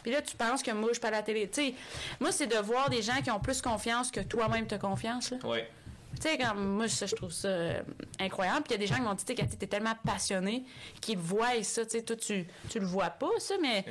Puis 0.03 0.11
là, 0.11 0.21
tu 0.21 0.37
penses 0.37 0.65
que 0.65 0.73
moi, 0.73 0.89
je 0.89 0.95
suis 0.95 1.01
pas 1.01 1.09
à 1.09 1.13
la 1.13 1.23
télé. 1.23 1.49
Tu 1.49 1.63
sais, 1.63 1.75
moi, 2.19 2.33
c'est 2.33 2.49
de 2.49 2.57
voir 2.57 2.91
des 2.91 3.03
gens 3.03 3.23
qui 3.23 3.31
ont 3.31 3.39
plus 3.39 3.63
confiance 3.63 4.11
que 4.11 4.21
toi-même 4.21 4.67
te 4.67 4.75
confiance. 4.75 5.31
Là. 5.31 5.37
Oui. 5.45 5.59
Tu 6.17 6.29
sais, 6.29 6.39
moi, 6.55 6.89
ça, 6.89 7.07
je 7.07 7.15
trouve 7.15 7.33
ça 7.33 7.49
euh, 7.49 7.83
incroyable. 8.19 8.63
Puis 8.63 8.71
il 8.71 8.73
y 8.73 8.75
a 8.75 8.79
des 8.79 8.87
gens 8.87 8.97
qui 8.97 9.03
m'ont 9.03 9.15
dit, 9.15 9.25
tu 9.25 9.35
t'es 9.35 9.67
tellement 9.67 9.95
passionné 10.05 10.65
qu'ils 11.01 11.19
voient 11.19 11.63
ça. 11.63 11.87
Tu 11.87 12.03
toi, 12.03 12.17
tu, 12.17 12.47
tu 12.69 12.79
le 12.79 12.87
vois 12.87 13.11
pas, 13.11 13.31
ça, 13.39 13.55
mais 13.63 13.85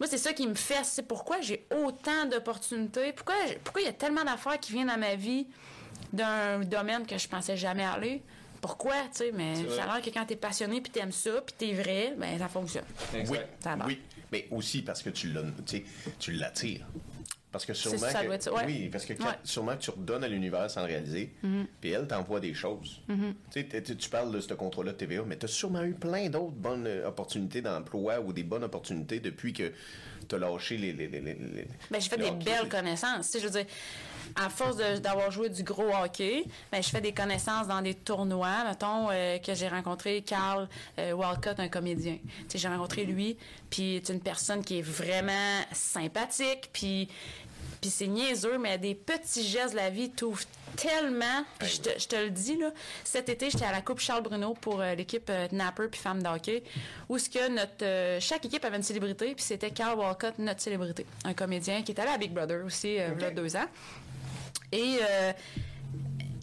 moi, 0.00 0.08
c'est 0.08 0.18
ça 0.18 0.32
qui 0.32 0.46
me 0.46 0.54
fait. 0.54 0.82
C'est 0.84 1.02
pourquoi 1.06 1.40
j'ai 1.40 1.66
autant 1.74 2.26
d'opportunités. 2.26 3.12
Pourquoi 3.12 3.34
pourquoi 3.62 3.82
il 3.82 3.86
y 3.86 3.88
a 3.88 3.92
tellement 3.92 4.24
d'affaires 4.24 4.58
qui 4.58 4.72
viennent 4.72 4.88
dans 4.88 4.98
ma 4.98 5.14
vie 5.14 5.46
d'un 6.12 6.60
domaine 6.60 7.06
que 7.06 7.18
je 7.18 7.28
pensais 7.28 7.56
jamais 7.56 7.84
aller? 7.84 8.22
Pourquoi, 8.60 8.94
tu 9.12 9.18
sais, 9.18 9.32
mais 9.32 9.54
ça 9.76 9.84
a 9.84 9.94
l'air 9.94 10.02
que 10.02 10.08
quand 10.10 10.24
t'es 10.24 10.36
passionné 10.36 10.80
puis 10.80 10.90
t'aimes 10.90 11.12
ça 11.12 11.32
puis 11.42 11.54
t'es 11.56 11.72
vrai, 11.74 12.14
ben 12.16 12.38
ça 12.38 12.48
fonctionne. 12.48 12.84
Oui, 13.12 13.38
oui, 13.86 14.00
mais 14.32 14.48
aussi 14.50 14.80
parce 14.80 15.02
que 15.02 15.10
tu 15.10 15.30
l'attires. 16.32 16.86
Parce 17.54 17.66
que 17.66 17.72
sûrement. 17.72 17.98
Que, 17.98 18.66
Oui, 18.66 18.88
parce 18.88 19.06
que 19.06 19.12
sûrement 19.44 19.76
tu 19.76 19.90
redonnes 19.90 20.24
à 20.24 20.28
l'univers 20.28 20.68
sans 20.68 20.80
le 20.80 20.88
réaliser, 20.88 21.32
mm-hmm. 21.44 21.66
puis 21.80 21.90
elle 21.90 22.08
t'envoie 22.08 22.40
des 22.40 22.52
choses. 22.52 23.00
Mm-hmm. 23.08 23.96
Tu 23.96 24.08
parles 24.10 24.32
de 24.32 24.40
ce 24.40 24.54
contrat-là 24.54 24.90
de 24.90 24.96
TVA, 24.96 25.22
mais 25.24 25.38
tu 25.38 25.44
as 25.44 25.48
sûrement 25.48 25.84
eu 25.84 25.92
plein 25.92 26.28
d'autres 26.28 26.50
bonnes 26.50 26.88
euh, 26.88 27.06
opportunités 27.06 27.62
d'emploi 27.62 28.18
ou 28.18 28.32
des 28.32 28.42
bonnes 28.42 28.64
opportunités 28.64 29.20
depuis 29.20 29.52
que 29.52 29.70
tu 30.28 30.34
as 30.34 30.38
lâché 30.38 30.76
les. 30.76 30.92
les, 30.92 31.08
les, 31.08 31.66
ben, 31.90 32.00
j'ai 32.00 32.08
fait 32.08 32.16
des 32.16 32.30
belles 32.30 32.68
connaissances. 32.68 33.30
Je 33.34 33.44
veux 33.44 33.50
dire, 33.50 33.66
à 34.36 34.48
force 34.48 34.76
d'avoir 34.76 35.30
joué 35.30 35.48
du 35.48 35.62
gros 35.62 35.94
hockey, 35.94 36.44
ben, 36.72 36.82
je 36.82 36.88
fais 36.88 37.00
des 37.00 37.12
connaissances 37.12 37.68
dans 37.68 37.82
des 37.82 37.94
tournois. 37.94 38.64
Mettons 38.68 39.08
euh, 39.10 39.38
que 39.38 39.54
j'ai 39.54 39.68
rencontré 39.68 40.22
Carl 40.22 40.68
euh, 40.98 41.12
Walcott, 41.12 41.60
un 41.60 41.68
comédien. 41.68 42.18
J'ai 42.52 42.68
rencontré 42.68 43.04
lui, 43.04 43.36
puis 43.70 44.00
c'est 44.04 44.12
une 44.12 44.20
personne 44.20 44.64
qui 44.64 44.78
est 44.78 44.82
vraiment 44.82 45.62
sympathique, 45.72 46.70
puis 46.72 47.08
puis 47.80 47.90
c'est 47.90 48.06
niaiseux, 48.06 48.56
mais 48.56 48.78
des 48.78 48.94
petits 48.94 49.46
gestes 49.46 49.72
de 49.72 49.76
la 49.76 49.90
vie 49.90 50.08
t'ouvrent 50.08 50.46
tellement. 50.76 51.44
je, 51.60 52.06
te, 52.06 52.16
le 52.16 52.30
dis, 52.30 52.56
là, 52.56 52.70
cet 53.04 53.28
été, 53.28 53.50
j'étais 53.50 53.64
à 53.64 53.72
la 53.72 53.80
Coupe 53.80 54.00
Charles 54.00 54.22
Bruno 54.22 54.54
pour 54.54 54.80
euh, 54.80 54.94
l'équipe 54.94 55.28
euh, 55.30 55.48
Napper 55.52 55.88
puis 55.90 56.00
Femmes 56.00 56.22
d'hockey, 56.22 56.62
où 57.08 57.18
ce 57.18 57.28
que 57.28 57.48
notre, 57.48 57.82
euh, 57.82 58.18
chaque 58.20 58.44
équipe 58.44 58.64
avait 58.64 58.76
une 58.76 58.82
célébrité, 58.82 59.34
puis 59.34 59.44
c'était 59.44 59.70
Carl 59.70 59.98
Walcott, 59.98 60.38
notre 60.38 60.60
célébrité. 60.60 61.06
Un 61.24 61.34
comédien 61.34 61.82
qui 61.82 61.92
est 61.92 62.00
allé 62.00 62.10
à 62.10 62.18
Big 62.18 62.32
Brother 62.32 62.64
aussi, 62.64 62.94
il 62.94 63.20
y 63.20 63.24
a 63.24 63.30
deux 63.30 63.56
ans. 63.56 63.66
Et 64.72 64.98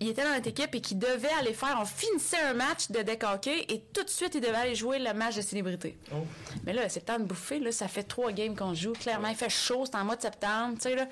il 0.02 0.10
était 0.10 0.24
dans 0.24 0.34
notre 0.34 0.48
équipe 0.48 0.74
et 0.74 0.82
qui 0.82 0.96
devait 0.96 1.30
aller 1.40 1.54
faire, 1.54 1.78
on 1.80 1.86
finissait 1.86 2.42
un 2.42 2.56
match 2.56 2.90
de 2.90 3.04
deck 3.04 3.24
hockey 3.24 3.66
et 3.70 3.82
tout 3.94 4.04
de 4.04 4.10
suite, 4.10 4.34
il 4.34 4.42
devait 4.42 4.56
aller 4.56 4.76
jouer 4.76 4.98
le 4.98 5.14
match 5.14 5.36
de 5.36 5.42
célébrité. 5.42 5.96
Oh. 6.12 6.26
Mais 6.66 6.74
là, 6.74 6.90
c'est 6.90 7.02
le 7.02 7.06
temps 7.06 7.20
de 7.20 7.24
bouffer, 7.24 7.60
là, 7.60 7.72
ça 7.72 7.88
fait 7.88 8.02
trois 8.02 8.32
games 8.32 8.56
qu'on 8.56 8.74
joue. 8.74 8.94
Clairement, 8.94 9.28
il 9.28 9.36
fait 9.36 9.50
chaud, 9.50 9.86
c'est 9.86 9.96
en 9.96 10.04
mois 10.04 10.16
de 10.16 10.24
septembre, 10.24 10.74
tu 10.76 10.90
sais, 10.90 10.96
là. 10.96 11.08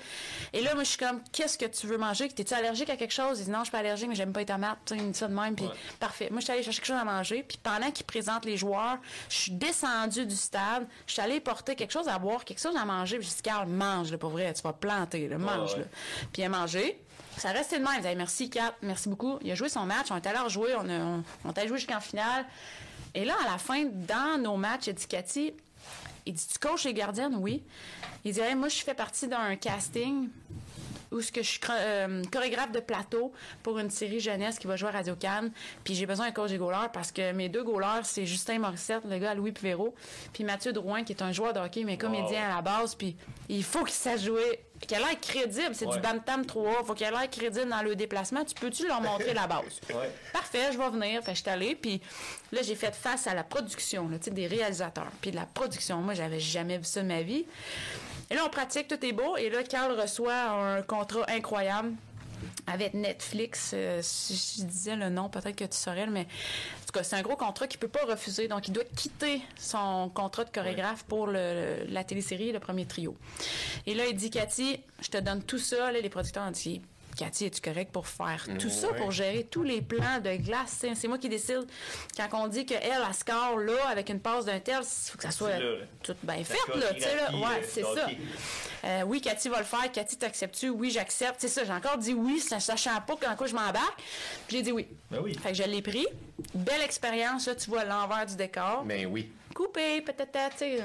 Et 0.52 0.60
là, 0.60 0.74
moi, 0.74 0.82
je 0.82 0.88
suis 0.88 0.98
comme, 0.98 1.22
qu'est-ce 1.32 1.56
que 1.56 1.66
tu 1.66 1.86
veux 1.86 1.98
manger? 1.98 2.28
T'es-tu 2.28 2.52
allergique 2.52 2.90
à 2.90 2.96
quelque 2.96 3.12
chose? 3.12 3.38
Il 3.38 3.44
dit, 3.44 3.50
non, 3.50 3.60
je 3.60 3.64
suis 3.64 3.70
pas 3.70 3.78
allergique, 3.78 4.08
mais 4.08 4.16
j'aime 4.16 4.32
pas 4.32 4.40
les 4.40 4.46
tomates, 4.46 4.78
tu 4.84 4.94
sais, 4.94 5.00
il 5.00 5.06
me 5.06 5.12
dit 5.12 5.18
ça 5.18 5.28
de 5.28 5.34
même, 5.34 5.54
puis 5.54 5.66
parfait. 6.00 6.28
Moi, 6.30 6.40
je 6.40 6.46
suis 6.46 6.52
allée 6.52 6.62
chercher 6.64 6.80
quelque 6.80 6.88
chose 6.88 7.00
à 7.00 7.04
manger, 7.04 7.44
puis 7.46 7.60
pendant 7.62 7.92
qu'il 7.92 8.06
présente 8.06 8.44
les 8.44 8.56
joueurs, 8.56 8.98
je 9.28 9.36
suis 9.36 9.52
descendue 9.52 10.26
du 10.26 10.36
stade, 10.36 10.88
je 11.06 11.12
suis 11.12 11.22
allée 11.22 11.38
porter 11.38 11.76
quelque 11.76 11.92
chose 11.92 12.08
à 12.08 12.18
boire, 12.18 12.44
quelque 12.44 12.60
chose 12.60 12.76
à 12.76 12.84
manger, 12.84 13.18
puis 13.18 13.28
je 13.28 13.36
dis, 13.36 13.42
Carl, 13.42 13.68
mange, 13.68 14.10
là, 14.10 14.18
pour 14.18 14.30
vrai, 14.30 14.52
tu 14.52 14.62
vas 14.62 14.72
planter, 14.72 15.28
là, 15.28 15.38
mange, 15.38 15.76
là. 15.76 15.84
Puis 16.32 16.42
il 16.42 16.44
a 16.44 16.48
mangé. 16.48 17.00
Ça 17.36 17.52
restait 17.52 17.78
de 17.78 17.84
même. 17.84 18.02
Il 18.04 18.16
merci, 18.16 18.50
Cap, 18.50 18.76
merci 18.82 19.08
beaucoup. 19.08 19.38
Il 19.42 19.50
a 19.50 19.54
joué 19.54 19.68
son 19.68 19.86
match. 19.86 20.08
On 20.10 20.16
est 20.16 20.26
allé 20.26 20.38
rejouer. 20.38 20.74
On, 20.76 20.88
a, 20.88 20.98
on, 20.98 21.24
on 21.44 21.52
est 21.52 21.68
jouer 21.68 21.78
jusqu'en 21.78 22.00
finale. 22.00 22.44
Et 23.14 23.24
là, 23.24 23.34
à 23.46 23.50
la 23.52 23.58
fin, 23.58 23.84
dans 23.84 24.40
nos 24.40 24.56
matchs, 24.56 24.88
éducatifs, 24.88 25.54
il 26.26 26.34
dit 26.34 26.46
Tu 26.46 26.58
coaches 26.58 26.84
les 26.84 26.94
gardiennes? 26.94 27.36
Oui. 27.36 27.62
Il 28.24 28.32
dit 28.32 28.40
Moi, 28.56 28.68
je 28.68 28.78
fais 28.78 28.94
partie 28.94 29.26
d'un 29.26 29.56
casting 29.56 30.28
où 31.10 31.20
ce 31.20 31.32
que 31.32 31.42
je 31.42 31.48
suis 31.48 31.60
euh, 31.70 32.22
chorégraphe 32.30 32.72
de 32.72 32.80
plateau 32.80 33.32
pour 33.62 33.78
une 33.78 33.90
série 33.90 34.20
jeunesse 34.20 34.58
qui 34.58 34.66
va 34.66 34.76
jouer 34.76 34.90
à 34.90 34.92
Radio 34.92 35.16
Cannes. 35.16 35.50
Puis 35.82 35.94
j'ai 35.94 36.06
besoin 36.06 36.26
d'un 36.26 36.32
coach 36.32 36.50
des 36.50 36.58
goalers 36.58 36.90
parce 36.92 37.10
que 37.10 37.32
mes 37.32 37.48
deux 37.48 37.64
goalers, 37.64 38.04
c'est 38.04 38.26
Justin 38.26 38.60
Morissette, 38.60 39.04
le 39.04 39.18
gars 39.18 39.30
à 39.30 39.34
Louis 39.34 39.52
Pivero, 39.52 39.94
puis 40.32 40.44
Mathieu 40.44 40.72
Drouin, 40.72 41.02
qui 41.02 41.12
est 41.12 41.22
un 41.22 41.32
joueur 41.32 41.52
de 41.52 41.58
hockey, 41.58 41.84
mais 41.84 41.98
comédien 41.98 42.48
à 42.48 42.56
la 42.56 42.62
base. 42.62 42.94
Puis 42.94 43.16
il 43.48 43.64
faut 43.64 43.84
qu'il 43.84 43.94
sache 43.94 44.22
jouer 44.22 44.60
qu'elle 44.86 45.02
ait 45.02 45.06
l'air 45.06 45.20
crédible. 45.20 45.74
C'est 45.74 45.86
du 45.86 45.98
Bantam 45.98 46.44
3. 46.44 46.84
Faut 46.84 46.94
qu'elle 46.94 47.14
ait 47.14 47.18
l'air 47.18 47.30
crédible 47.30 47.68
dans 47.68 47.82
le 47.82 47.94
déplacement. 47.94 48.44
Tu 48.44 48.54
peux-tu 48.54 48.86
leur 48.86 49.00
montrer 49.00 49.34
la 49.34 49.46
base? 49.46 49.80
Parfait, 50.32 50.72
je 50.72 50.78
vais 50.78 50.90
venir. 50.90 51.22
Fait 51.22 51.34
je 51.34 51.40
suis 51.40 51.50
allée. 51.50 51.74
Puis 51.74 52.00
là, 52.52 52.62
j'ai 52.62 52.74
fait 52.74 52.94
face 52.94 53.26
à 53.26 53.34
la 53.34 53.44
production, 53.44 54.08
là, 54.08 54.18
des 54.18 54.46
réalisateurs. 54.46 55.10
Puis 55.20 55.30
de 55.30 55.36
la 55.36 55.46
production. 55.46 55.98
Moi, 55.98 56.14
j'avais 56.14 56.40
jamais 56.40 56.78
vu 56.78 56.84
ça 56.84 57.02
de 57.02 57.08
ma 57.08 57.22
vie. 57.22 57.44
Et 58.30 58.34
là, 58.34 58.42
on 58.46 58.48
pratique, 58.48 58.88
tout 58.88 59.04
est 59.04 59.12
beau. 59.12 59.36
Et 59.36 59.50
là, 59.50 59.62
Carl 59.64 59.98
reçoit 59.98 60.50
un 60.50 60.82
contrat 60.82 61.24
incroyable 61.28 61.92
avec 62.72 62.94
Netflix. 62.94 63.72
Euh, 63.74 64.00
si 64.02 64.60
je 64.60 64.64
disais 64.64 64.96
le 64.96 65.08
nom, 65.08 65.28
peut-être 65.28 65.56
que 65.56 65.64
tu 65.64 65.76
saurais, 65.76 66.06
mais 66.06 66.22
en 66.22 66.86
tout 66.86 66.92
cas, 66.92 67.02
c'est 67.02 67.16
un 67.16 67.22
gros 67.22 67.36
contrat 67.36 67.66
qu'il 67.66 67.80
peut 67.80 67.88
pas 67.88 68.04
refuser. 68.06 68.48
Donc, 68.48 68.68
il 68.68 68.72
doit 68.72 68.84
quitter 68.96 69.42
son 69.56 70.10
contrat 70.14 70.44
de 70.44 70.50
chorégraphe 70.50 71.04
pour 71.04 71.26
la 71.26 72.04
télésérie 72.04 72.52
Le 72.52 72.60
Premier 72.60 72.86
Trio. 72.86 73.16
Et 73.86 73.94
là, 73.94 74.06
il 74.06 74.16
dit, 74.16 74.30
Cathy, 74.30 74.80
je 75.00 75.08
te 75.08 75.18
donne 75.18 75.42
tout 75.42 75.58
ça. 75.58 75.92
les 75.92 76.08
producteurs 76.08 76.46
ont 76.46 76.50
dit, 76.50 76.82
Cathy, 77.20 77.44
es-tu 77.44 77.60
correct 77.60 77.92
pour 77.92 78.06
faire 78.06 78.46
tout 78.58 78.70
ça, 78.70 78.88
pour 78.94 79.10
gérer 79.10 79.44
tous 79.44 79.62
les 79.62 79.82
plans 79.82 80.20
de 80.24 80.36
glace? 80.36 80.86
C'est 80.94 81.06
moi 81.06 81.18
qui 81.18 81.28
décide. 81.28 81.66
Quand 82.16 82.28
on 82.32 82.48
dit 82.48 82.64
qu'elle, 82.64 82.80
elle 82.82 83.14
score 83.14 83.58
là, 83.58 83.88
avec 83.90 84.08
une 84.08 84.20
passe 84.20 84.46
d'un 84.46 84.58
tel, 84.58 84.80
il 84.80 85.10
faut 85.10 85.18
que 85.18 85.24
ça 85.24 85.30
soit 85.30 85.58
tout 86.02 86.16
bien 86.22 86.42
fait, 86.42 86.56
là. 86.74 86.92
là. 86.92 87.36
Ouais, 87.36 87.58
euh, 87.58 87.66
c'est 87.68 87.82
ça. 87.82 88.06
Euh, 88.84 89.02
oui, 89.02 89.20
Cathy 89.20 89.50
va 89.50 89.58
le 89.58 89.64
faire. 89.64 89.92
Cathy, 89.92 90.16
t'acceptes-tu? 90.16 90.70
Oui, 90.70 90.90
j'accepte. 90.90 91.36
C'est 91.40 91.48
ça, 91.48 91.62
j'ai 91.62 91.72
encore 91.72 91.98
dit 91.98 92.14
oui, 92.14 92.40
sachant 92.40 92.98
pas 93.06 93.16
quand 93.20 93.36
quoi 93.36 93.46
je 93.46 93.54
m'embarque. 93.54 94.02
J'ai 94.48 94.62
dit 94.62 94.72
oui. 94.72 94.88
Ben 95.10 95.20
oui. 95.22 95.36
Fait 95.42 95.50
que 95.50 95.56
je 95.56 95.64
l'ai 95.64 95.82
pris. 95.82 96.06
Belle 96.54 96.80
expérience, 96.80 97.46
là, 97.48 97.54
tu 97.54 97.68
vois 97.68 97.84
l'envers 97.84 98.24
du 98.24 98.36
décor. 98.36 98.82
Mais 98.86 99.04
ben 99.04 99.12
oui 99.12 99.30
coupé, 99.60 100.00
peut-être, 100.00 100.56
tu 100.56 100.58
sais, 100.58 100.82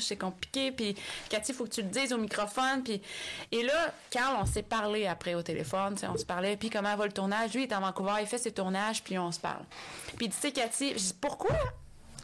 c'est 0.00 0.16
compliqué, 0.16 0.72
puis 0.72 0.94
Cathy, 1.28 1.52
il 1.52 1.54
faut 1.54 1.64
que 1.64 1.70
tu 1.70 1.82
le 1.82 1.88
dises 1.88 2.12
au 2.12 2.18
microphone, 2.18 2.82
puis... 2.82 3.02
Et 3.52 3.62
là, 3.62 3.92
Carl, 4.10 4.36
on 4.40 4.46
s'est 4.46 4.62
parlé 4.62 5.06
après 5.06 5.34
au 5.34 5.42
téléphone, 5.42 5.94
on 6.02 6.16
se 6.16 6.24
parlait, 6.24 6.56
puis 6.56 6.70
comment 6.70 6.96
va 6.96 7.06
le 7.06 7.12
tournage? 7.12 7.52
Lui, 7.52 7.64
il 7.64 7.68
est 7.68 7.72
à 7.74 7.80
Vancouver, 7.80 8.14
il 8.20 8.26
fait 8.26 8.38
ses 8.38 8.52
tournages, 8.52 9.02
puis 9.02 9.18
on 9.18 9.30
se 9.30 9.40
parle. 9.40 9.64
Puis 10.16 10.30
tu 10.30 10.36
sais, 10.36 10.52
Cathy, 10.52 10.92
je 10.92 10.98
dis, 10.98 11.14
pourquoi? 11.20 11.54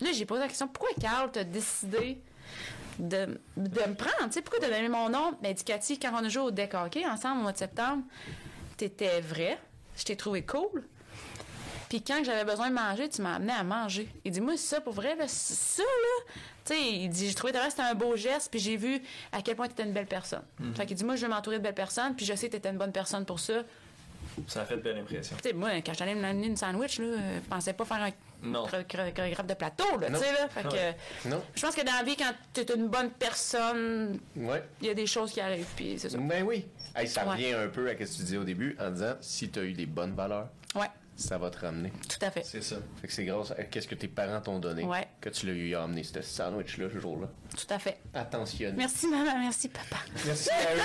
Là, 0.01 0.13
j'ai 0.13 0.25
posé 0.25 0.41
la 0.41 0.49
question, 0.49 0.69
pourquoi 0.69 0.95
Carl 1.01 1.31
t'a 1.31 1.45
décidé 1.45 2.19
de, 2.99 3.39
de 3.57 3.81
me 3.89 3.95
prendre, 3.95 4.27
tu 4.27 4.33
sais, 4.33 4.43
pourquoi 4.43 4.61
t'as 4.61 4.75
donné 4.75 4.89
mon 4.89 5.11
nom? 5.11 5.35
Ben, 5.43 5.53
dit 5.53 5.65
Cathy, 5.65 5.99
quand 5.99 6.13
on 6.13 6.25
a 6.25 6.29
joué 6.29 6.45
au 6.45 6.51
deck 6.51 6.75
ensemble 6.75 7.41
au 7.41 7.43
mois 7.43 7.53
de 7.53 7.59
septembre, 7.59 8.05
t'étais 8.77 9.21
vrai, 9.21 9.59
je 9.97 10.05
t'ai 10.05 10.17
trouvé 10.17 10.43
cool, 10.45 10.85
puis 11.95 12.03
quand 12.03 12.25
j'avais 12.25 12.45
besoin 12.45 12.71
de 12.71 12.75
manger, 12.75 13.09
tu 13.09 13.23
m'as 13.23 13.37
amené 13.37 13.53
à 13.53 13.63
manger. 13.63 14.09
Il 14.25 14.33
dit, 14.33 14.41
moi, 14.41 14.57
ça, 14.57 14.81
pour 14.81 14.95
vrai, 14.95 15.15
là, 15.15 15.27
ça, 15.29 15.85
là. 15.85 16.33
Tu 16.65 16.75
sais, 16.75 16.81
il 16.93 17.09
dit, 17.09 17.29
j'ai 17.29 17.35
trouvé 17.35 17.53
que 17.53 17.59
c'était 17.69 17.83
un 17.83 17.95
beau 17.95 18.17
geste, 18.17 18.51
puis 18.51 18.59
j'ai 18.59 18.77
vu 18.77 19.01
à 19.31 19.43
quel 19.43 19.55
point 19.55 19.69
tu 19.69 19.75
étais 19.75 19.85
une 19.85 19.93
belle 19.93 20.09
personne. 20.09 20.43
Mhm. 20.59 20.75
Fait 20.75 20.87
qu'il 20.87 20.97
dit, 20.97 21.05
moi, 21.05 21.15
je 21.15 21.25
veux 21.25 21.31
m'entourer 21.31 21.59
de 21.59 21.63
belles 21.63 21.73
personnes, 21.73 22.17
puis 22.17 22.27
je 22.27 22.35
sais 22.35 22.49
que 22.49 22.51
tu 22.51 22.57
étais 22.57 22.71
une 22.71 22.79
bonne 22.79 22.91
personne 22.91 23.25
pour 23.25 23.39
ça. 23.39 23.63
Ça 24.49 24.63
a 24.63 24.65
fait 24.65 24.79
de 24.79 24.81
belle 24.81 24.99
impression. 24.99 25.37
Tu 25.41 25.51
sais, 25.51 25.55
moi, 25.55 25.71
quand 25.87 25.95
j'allais 25.95 26.17
me 26.17 26.23
donner 26.23 26.49
une 26.49 26.57
sandwich, 26.57 26.99
là, 26.99 27.17
je 27.17 27.49
pensais 27.49 27.73
pas 27.75 27.85
faire 27.85 28.03
un 28.03 29.13
chorégraphe 29.15 29.47
de 29.47 29.55
plateau, 29.55 29.97
là, 30.01 30.09
tu 30.09 30.17
sais, 30.17 30.33
là. 30.33 30.49
Fait 30.49 30.63
que, 30.65 31.29
non. 31.29 31.41
je 31.55 31.63
pense 31.63 31.77
que 31.77 31.85
dans 31.87 31.93
la 31.93 32.03
vie, 32.03 32.17
quand 32.17 32.33
tu 32.53 32.63
es 32.63 32.75
une 32.75 32.89
bonne 32.89 33.11
personne, 33.11 34.19
il 34.35 34.89
y 34.89 34.91
a 34.91 34.95
des 34.95 35.07
choses 35.07 35.31
qui 35.31 35.41
arrivent, 35.41 35.71
puis 35.77 35.95
c'est 35.97 36.09
ça. 36.09 36.19
Ben 36.19 36.43
oui. 36.43 36.67
ça 37.07 37.23
revient 37.23 37.53
un 37.53 37.69
peu 37.69 37.89
à 37.89 37.93
ce 37.93 37.99
que 37.99 38.05
tu 38.05 38.23
disais 38.23 38.37
au 38.37 38.45
début, 38.45 38.77
en 38.81 38.91
disant, 38.91 39.15
si 39.21 39.49
tu 39.49 39.61
as 39.61 39.63
eu 39.63 39.75
des 39.75 39.87
bonnes 39.87 40.17
valeurs, 40.17 40.49
ouais 40.75 40.91
ça 41.17 41.39
va 41.39 41.51
te 41.51 41.59
ramener. 41.59 41.93
Tout 42.09 42.25
à 42.25 42.31
fait. 42.31 42.43
C'est 42.45 42.63
ça. 42.63 42.77
Fait 43.01 43.07
que 43.07 43.13
c'est 43.13 43.25
grâce 43.25 43.53
à 43.53 43.63
qu'est-ce 43.65 43.89
que 43.89 43.95
tes 43.95 44.09
parents 44.09 44.41
t'ont 44.41 44.59
donné 44.59 44.87
que 45.21 45.29
tu 45.29 45.47
l'as 45.47 45.53
eu 45.53 45.75
à 45.75 45.83
amener 45.85 46.03
ce 46.03 46.21
sandwich-là 46.21 46.89
ce 46.93 46.99
jour-là. 46.99 47.29
Tout 47.57 47.73
à 47.73 47.79
fait. 47.79 47.99
Attention. 48.13 48.73
Merci 48.77 49.07
maman, 49.09 49.39
merci 49.39 49.69
papa. 49.69 49.97
Merci 50.27 50.51
à 50.51 50.75
eux. 50.75 50.81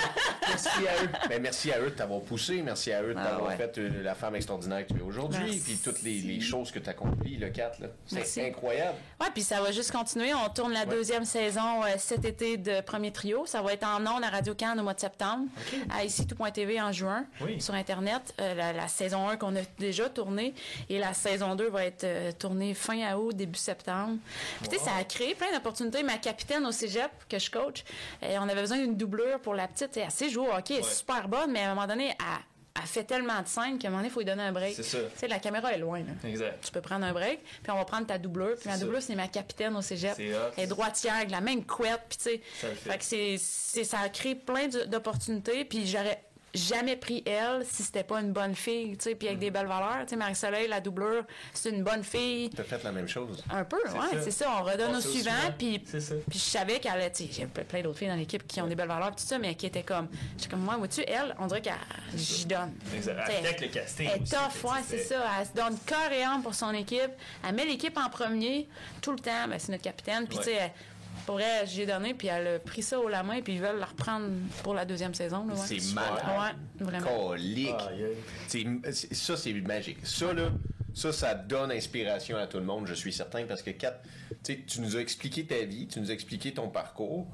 merci 0.48 0.68
à 0.68 1.04
eux. 1.04 1.08
Ben, 1.28 1.42
merci 1.42 1.72
à 1.72 1.80
eux 1.80 1.90
de 1.90 1.94
t'avoir 1.94 2.20
poussé, 2.22 2.62
merci 2.62 2.92
à 2.92 3.02
eux 3.02 3.14
de 3.14 3.18
ah 3.18 3.30
t'avoir 3.30 3.52
fait 3.52 3.78
euh, 3.78 4.02
la 4.02 4.14
femme 4.14 4.34
extraordinaire 4.34 4.86
que 4.86 4.92
tu 4.92 4.98
es 4.98 5.02
aujourd'hui, 5.02 5.60
puis 5.64 5.76
toutes 5.76 6.02
les, 6.02 6.40
choses 6.40 6.72
que 6.72 6.78
tu 6.78 6.88
as 6.88 6.92
accomplies, 6.92 7.36
le 7.36 7.50
4. 7.50 7.80
C'est 8.06 8.48
incroyable. 8.48 8.96
Ouais, 9.20 9.28
puis 9.32 9.42
ça 9.42 9.60
va 9.60 9.70
juste 9.70 9.92
continuer. 9.92 10.32
On 10.34 10.48
tourne 10.48 10.72
la 10.72 10.86
deuxième 10.86 11.24
saison 11.24 11.84
euh, 11.84 11.94
cet 11.98 12.24
été 12.24 12.56
de 12.56 12.80
Premier 12.80 13.12
Trio. 13.12 13.46
Ça 13.46 13.62
va 13.62 13.72
être 13.72 13.86
en 13.86 14.00
ondes 14.00 14.24
à 14.24 14.30
Radio 14.30 14.54
Cannes 14.54 14.80
au 14.80 14.82
mois 14.82 14.94
de 14.94 15.00
septembre, 15.00 15.46
à 15.90 16.04
ici 16.04 16.26
tout.tv 16.26 16.80
en 16.80 16.92
juin, 16.92 17.24
sur 17.58 17.74
Internet. 17.74 18.34
Euh, 18.40 18.54
la, 18.54 18.72
la, 18.72 18.88
saison 18.88 19.28
1 19.28 19.36
qu'on 19.36 19.54
a 19.56 19.60
déjà 19.78 20.08
tournée. 20.08 20.19
Et 20.88 20.98
la 20.98 21.14
saison 21.14 21.54
2 21.54 21.68
va 21.68 21.84
être 21.84 22.04
euh, 22.04 22.32
tournée 22.32 22.74
fin 22.74 23.14
août, 23.16 23.34
début 23.34 23.58
septembre. 23.58 24.18
Puis, 24.60 24.68
tu 24.68 24.78
sais, 24.78 24.84
ça 24.84 24.94
a 24.98 25.04
créé 25.04 25.34
plein 25.34 25.52
d'opportunités. 25.52 26.02
Ma 26.02 26.18
capitaine 26.18 26.66
au 26.66 26.72
cégep, 26.72 27.10
que 27.28 27.38
je 27.38 27.50
coach, 27.50 27.84
euh, 28.22 28.36
on 28.40 28.48
avait 28.48 28.60
besoin 28.60 28.78
d'une 28.78 28.96
doublure 28.96 29.40
pour 29.40 29.54
la 29.54 29.68
petite. 29.68 29.96
Elle 29.96 30.10
sait 30.10 30.28
jouer 30.28 30.48
elle 30.68 30.76
est 30.76 30.82
super 30.82 31.28
bonne, 31.28 31.52
mais 31.52 31.60
à 31.60 31.70
un 31.70 31.74
moment 31.74 31.86
donné, 31.86 32.14
elle, 32.18 32.86
fait 32.86 33.04
tellement 33.04 33.42
de 33.42 33.46
scènes 33.46 33.78
qu'à 33.78 33.88
un 33.88 33.90
moment 33.90 34.00
donné, 34.00 34.08
il 34.08 34.12
faut 34.12 34.20
lui 34.20 34.26
donner 34.26 34.42
un 34.42 34.52
break. 34.52 34.74
C'est 34.74 34.82
ça. 34.82 34.98
Tu 34.98 35.18
sais, 35.18 35.28
la 35.28 35.38
caméra 35.38 35.72
est 35.72 35.78
loin. 35.78 35.98
Là. 35.98 36.28
Exact. 36.28 36.64
Tu 36.64 36.70
peux 36.72 36.80
prendre 36.80 37.04
un 37.04 37.12
break, 37.12 37.40
puis 37.62 37.70
on 37.72 37.76
va 37.76 37.84
prendre 37.84 38.06
ta 38.06 38.16
doublure. 38.18 38.56
Puis 38.58 38.68
ma 38.68 38.78
doublure, 38.78 39.02
c'est 39.02 39.14
ma 39.14 39.28
capitaine 39.28 39.76
au 39.76 39.82
cégep. 39.82 40.14
Elle 40.18 40.64
est 40.64 40.66
droitière, 40.66 41.16
avec 41.16 41.30
la 41.30 41.40
même 41.40 41.64
couette. 41.64 42.00
Puis, 42.08 42.18
tu 42.18 42.24
sais, 42.24 42.40
ça, 42.60 42.68
fait 42.74 43.80
que 43.80 43.84
ça 43.84 43.98
a 43.98 44.08
créé 44.08 44.34
plein 44.34 44.68
d'opportunités. 44.68 45.64
Puis 45.64 45.86
j'aurais 45.86 46.22
jamais 46.54 46.96
pris 46.96 47.22
elle 47.26 47.64
si 47.64 47.82
c'était 47.82 48.04
pas 48.04 48.20
une 48.20 48.32
bonne 48.32 48.54
fille, 48.54 48.96
tu 48.96 49.04
sais, 49.04 49.14
puis 49.14 49.28
avec 49.28 49.40
des 49.40 49.50
belles 49.50 49.66
valeurs. 49.66 50.00
Tu 50.02 50.10
sais, 50.10 50.16
Marie-Soleil, 50.16 50.68
la 50.68 50.80
doublure, 50.80 51.24
c'est 51.54 51.70
une 51.70 51.82
bonne 51.82 52.02
fille. 52.02 52.50
T'as 52.50 52.64
fait 52.64 52.82
la 52.82 52.92
même 52.92 53.08
chose. 53.08 53.44
Un 53.50 53.64
peu, 53.64 53.76
ouais, 53.76 54.20
c'est 54.22 54.30
ça. 54.30 54.50
On 54.60 54.64
redonne 54.64 54.96
au 54.96 55.00
suivant, 55.00 55.30
puis 55.56 55.78
puis 55.78 56.00
je 56.32 56.38
savais 56.38 56.78
qu'elle, 56.78 57.10
tu 57.12 57.24
sais, 57.24 57.30
j'ai 57.32 57.46
plein 57.46 57.82
d'autres 57.82 57.98
filles 57.98 58.08
dans 58.08 58.14
l'équipe 58.14 58.46
qui 58.46 58.60
ont 58.60 58.66
des 58.66 58.74
belles 58.74 58.88
valeurs, 58.88 59.14
tout 59.14 59.24
ça, 59.24 59.38
mais 59.38 59.54
qui 59.54 59.66
étaient 59.66 59.82
comme, 59.82 60.08
j'étais 60.36 60.50
comme 60.50 60.62
moi, 60.62 60.76
vois-tu, 60.76 61.02
elle, 61.06 61.34
on 61.38 61.46
dirait 61.46 61.62
qu'elle, 61.62 61.74
j'y 62.14 62.46
donne. 62.46 62.74
Avec 62.92 63.60
le 63.60 63.68
casting. 63.68 64.08
Elle 64.12 64.22
est 64.22 64.24
tough, 64.24 64.70
ouais, 64.70 64.80
c'est 64.86 64.98
ça. 64.98 65.22
Elle 65.40 65.46
se 65.46 65.52
donne 65.52 65.78
corps 65.86 66.12
et 66.12 66.22
âme 66.22 66.42
pour 66.42 66.54
son 66.54 66.72
équipe. 66.72 67.12
Elle 67.46 67.54
met 67.54 67.64
l'équipe 67.64 67.96
en 67.96 68.08
premier 68.08 68.68
tout 69.00 69.12
le 69.12 69.18
temps. 69.18 69.48
Ben, 69.48 69.58
c'est 69.58 69.72
notre 69.72 69.84
capitaine, 69.84 70.26
puis 70.26 70.38
tu 70.38 70.44
sais 70.44 70.72
pour 71.26 71.36
vrai, 71.36 71.66
j'ai 71.66 71.86
donné, 71.86 72.14
puis 72.14 72.28
elle 72.28 72.46
a 72.46 72.58
pris 72.58 72.82
ça 72.82 72.98
haut 72.98 73.08
la 73.08 73.22
main, 73.22 73.40
puis 73.42 73.54
ils 73.54 73.60
veulent 73.60 73.78
la 73.78 73.86
reprendre 73.86 74.28
pour 74.62 74.74
la 74.74 74.84
deuxième 74.84 75.14
saison. 75.14 75.46
Ouais. 75.48 75.56
C'est 75.56 75.94
malade. 75.94 76.56
Ouais, 76.78 76.84
vraiment. 76.84 77.28
Colique. 77.28 78.90
ça, 79.12 79.36
c'est 79.36 79.52
magique. 79.52 79.98
Ça, 80.04 80.32
là, 80.32 80.50
ça, 80.94 81.12
ça 81.12 81.34
donne 81.34 81.72
inspiration 81.72 82.36
à 82.36 82.46
tout 82.46 82.58
le 82.58 82.64
monde, 82.64 82.86
je 82.86 82.94
suis 82.94 83.12
certain, 83.12 83.44
parce 83.44 83.62
que, 83.62 83.70
Kat, 83.70 84.00
tu 84.42 84.80
nous 84.80 84.96
as 84.96 85.00
expliqué 85.00 85.44
ta 85.44 85.62
vie, 85.64 85.86
tu 85.86 86.00
nous 86.00 86.10
as 86.10 86.14
expliqué 86.14 86.52
ton 86.52 86.68
parcours, 86.68 87.26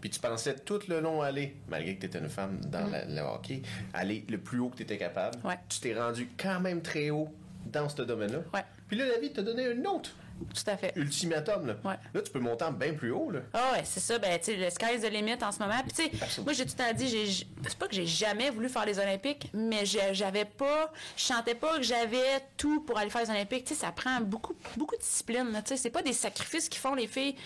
puis 0.00 0.10
tu 0.10 0.20
pensais 0.20 0.54
tout 0.56 0.80
le 0.88 1.00
long 1.00 1.22
aller, 1.22 1.56
malgré 1.68 1.96
que 1.96 2.00
tu 2.00 2.06
étais 2.06 2.18
une 2.18 2.28
femme 2.28 2.60
dans 2.66 2.86
mm. 2.86 3.14
le 3.14 3.20
hockey, 3.22 3.62
aller 3.94 4.24
le 4.28 4.38
plus 4.38 4.58
haut 4.58 4.68
que 4.68 4.76
tu 4.76 4.82
étais 4.82 4.98
capable. 4.98 5.38
Tu 5.68 5.80
t'es 5.80 5.94
rendu 5.94 6.28
quand 6.36 6.60
même 6.60 6.82
très 6.82 7.10
haut 7.10 7.28
dans 7.72 7.88
ce 7.88 8.02
domaine-là. 8.02 8.62
Puis 8.88 8.96
là, 8.96 9.06
la 9.06 9.18
vie 9.18 9.32
t'a 9.32 9.42
donné 9.42 9.66
un 9.66 9.84
autre 9.84 10.14
tout 10.54 10.70
à 10.70 10.76
fait. 10.76 10.92
Ultimatum, 10.96 11.66
là. 11.66 11.74
Là, 12.14 12.22
tu 12.22 12.30
peux 12.30 12.40
monter 12.40 12.64
bien 12.72 12.94
plus 12.94 13.10
haut, 13.10 13.30
là. 13.30 13.40
Ah 13.52 13.72
ouais, 13.72 13.82
c'est 13.84 14.00
ça. 14.00 14.18
Ben, 14.18 14.38
tu 14.38 14.46
sais, 14.46 14.56
le 14.56 14.70
sky 14.70 14.96
is 14.96 15.00
the 15.00 15.10
limit 15.10 15.42
en 15.42 15.52
ce 15.52 15.58
moment. 15.58 15.80
Puis, 15.82 16.10
tu 16.10 16.18
sais, 16.18 16.42
moi, 16.42 16.52
j'ai 16.52 16.66
tout 16.66 16.80
à 16.82 16.92
dit, 16.92 17.46
c'est 17.62 17.78
pas 17.78 17.88
que 17.88 17.94
j'ai 17.94 18.06
jamais 18.06 18.50
voulu 18.50 18.68
faire 18.68 18.86
les 18.86 18.98
Olympiques, 18.98 19.50
mais 19.52 19.84
j'avais 19.84 20.44
pas, 20.44 20.92
je 21.16 21.22
sentais 21.24 21.54
pas 21.54 21.76
que 21.76 21.82
j'avais 21.82 22.40
tout 22.56 22.80
pour 22.80 22.98
aller 22.98 23.10
faire 23.10 23.22
les 23.22 23.30
Olympiques. 23.30 23.64
Tu 23.64 23.74
sais, 23.74 23.80
ça 23.80 23.92
prend 23.92 24.20
beaucoup, 24.20 24.54
beaucoup 24.76 24.96
de 24.96 25.00
discipline, 25.00 25.46
Tu 25.64 25.68
sais, 25.68 25.76
c'est 25.76 25.90
pas 25.90 26.02
des 26.02 26.12
sacrifices 26.12 26.68
qui 26.68 26.78
font 26.78 26.94
les 26.94 27.06
filles. 27.06 27.34
Tu 27.34 27.40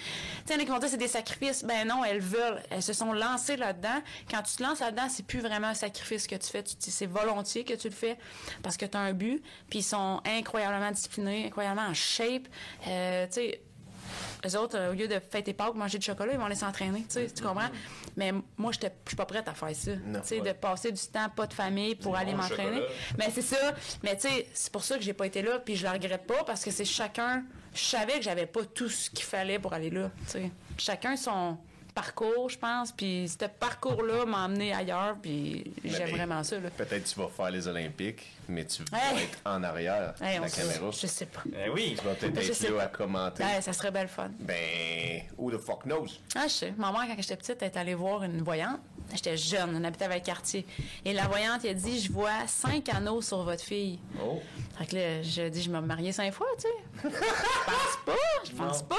sais, 0.47 0.55
il 0.55 0.55
y 0.55 0.57
en 0.57 0.61
a 0.61 0.65
qui 0.65 0.71
vont 0.71 0.79
dire 0.79 0.89
c'est 0.89 0.97
des 0.97 1.09
sacrifices. 1.09 1.65
Ben 1.65 1.87
non, 1.87 2.05
elles 2.05 2.21
veulent. 2.21 2.63
Elles 2.71 2.83
se 2.83 2.93
sont 2.93 3.13
lancées 3.13 3.57
là-dedans. 3.57 4.03
Quand 4.31 4.43
tu 4.43 4.57
te 4.57 4.63
lances 4.63 4.81
là-dedans, 4.81 5.09
c'est 5.09 5.27
plus 5.27 5.41
vraiment 5.41 5.69
un 5.69 5.75
sacrifice 5.75 6.27
que 6.27 6.37
tu 6.37 6.47
fais. 6.49 6.65
C'est 6.79 7.07
volontiers 7.07 7.65
que 7.65 7.75
tu 7.75 7.89
le 7.89 7.95
fais 7.95 8.19
parce 8.63 8.77
que 8.77 8.87
tu 8.87 8.97
as 8.97 9.01
un 9.01 9.13
but. 9.13 9.43
Puis 9.69 9.81
ils 9.81 9.85
sont 9.85 10.21
incroyablement 10.25 10.91
disciplinés, 10.91 11.47
incroyablement 11.47 11.89
en 11.89 11.95
shape. 11.95 12.47
Euh, 12.87 13.27
tu 13.27 13.33
sais, 13.33 13.61
les 14.43 14.57
autres, 14.57 14.77
euh, 14.77 14.91
au 14.91 14.95
lieu 14.95 15.07
de 15.07 15.19
fêter 15.19 15.53
Pâques, 15.53 15.75
manger 15.75 15.99
du 15.99 16.07
chocolat, 16.07 16.33
ils 16.33 16.39
vont 16.39 16.47
aller 16.47 16.55
s'entraîner, 16.55 17.01
tu 17.01 17.15
sais, 17.15 17.27
tu 17.31 17.43
comprends? 17.43 17.69
Mais 18.17 18.33
moi, 18.57 18.73
je 18.73 18.79
suis 19.07 19.17
pas 19.17 19.27
prête 19.27 19.47
à 19.49 19.55
faire 19.55 19.75
ça. 19.75 19.93
Tu 19.93 20.01
sais, 20.25 20.41
de 20.41 20.53
passer 20.53 20.93
du 20.93 21.03
temps, 21.03 21.29
pas 21.29 21.47
de 21.47 21.55
famille 21.55 21.95
pour 21.95 22.17
aller 22.17 22.35
m'entraîner. 22.35 22.83
Mais 23.19 23.31
c'est 23.31 23.43
ça. 23.43 23.75
Mais 24.03 24.17
tu 24.17 24.29
sais, 24.29 24.47
c'est 24.55 24.73
pour 24.73 24.83
ça 24.83 24.97
que 24.97 25.03
j'ai 25.03 25.13
pas 25.13 25.27
été 25.27 25.43
là, 25.43 25.59
puis 25.59 25.77
je 25.77 25.85
la 25.85 25.93
regrette 25.93 26.27
pas, 26.27 26.43
parce 26.45 26.65
que 26.65 26.71
c'est 26.71 26.85
chacun... 26.85 27.45
Je 27.73 27.85
savais 27.85 28.15
que 28.15 28.23
j'avais 28.23 28.47
pas 28.47 28.65
tout 28.65 28.89
ce 28.89 29.09
qu'il 29.11 29.25
fallait 29.25 29.61
pour 29.61 29.73
aller 29.73 29.91
là, 29.91 30.11
tu 30.27 30.33
sais. 30.33 30.51
Chacun 30.77 31.17
son 31.17 31.57
parcours, 31.95 32.49
je 32.49 32.59
pense. 32.59 32.91
Puis 32.91 33.29
ce 33.29 33.47
parcours-là 33.47 34.25
m'a 34.25 34.47
emmené 34.47 34.73
ailleurs, 34.73 35.17
puis 35.23 35.73
j'aime 35.85 36.11
vraiment 36.11 36.43
ça. 36.43 36.57
Peut-être 36.77 37.05
tu 37.05 37.21
vas 37.21 37.29
faire 37.29 37.51
les 37.51 37.69
Olympiques, 37.69 38.27
mais 38.51 38.65
tu 38.65 38.83
vas 38.91 38.99
être 39.21 39.39
en 39.45 39.63
arrière 39.63 40.15
de 40.19 40.25
la 40.25 40.51
caméra. 40.51 40.91
Je 40.91 41.07
sais 41.07 41.27
pas. 41.27 41.43
Ben 41.47 41.71
oui. 41.73 41.95
Tu 41.99 42.05
vas 42.05 42.15
peut-être 42.15 42.39
être 42.39 42.77
là 42.77 42.83
à 42.83 42.87
commenter. 42.89 43.45
ça 43.61 43.73
serait 43.73 43.91
belle 43.91 44.09
fun. 44.09 44.31
Ben, 44.41 45.23
who 45.39 45.51
the 45.51 45.59
fuck 45.59 45.85
knows? 45.85 46.09
Ah, 46.35 46.45
je 46.47 46.53
sais. 46.53 46.75
Maman, 46.77 47.01
quand 47.07 47.15
j'étais 47.19 47.37
petite, 47.37 47.57
elle 47.63 47.69
est 47.69 47.77
allée 47.77 47.95
voir 47.95 48.25
une 48.25 48.43
voyante. 48.43 48.81
J'étais 49.15 49.37
jeune, 49.37 49.75
on 49.75 49.85
habitait 49.85 50.05
avec 50.05 50.23
le 50.23 50.27
quartier. 50.27 50.67
Et 51.05 51.13
la 51.13 51.27
voyante, 51.27 51.65
elle 51.65 51.71
a 51.71 51.75
dit 51.75 52.01
Je 52.01 52.13
vois 52.13 52.47
cinq 52.47 52.89
anneaux 52.91 53.23
sur 53.23 53.43
votre 53.43 53.63
fille. 53.63 53.99
Oh. 54.23 54.41
Fait 54.79 54.87
que 54.87 54.97
là, 54.97 55.23
je 55.23 55.49
dis 55.49 55.63
Je 55.63 55.71
me 55.71 55.81
marié 55.81 56.13
cinq 56.13 56.33
fois, 56.33 56.47
tu 56.57 56.63
sais. 56.63 57.09
je 57.09 57.09
pense 57.09 57.99
pas, 58.07 58.45
je 58.45 58.53
pense 58.53 58.83
pas. 58.83 58.97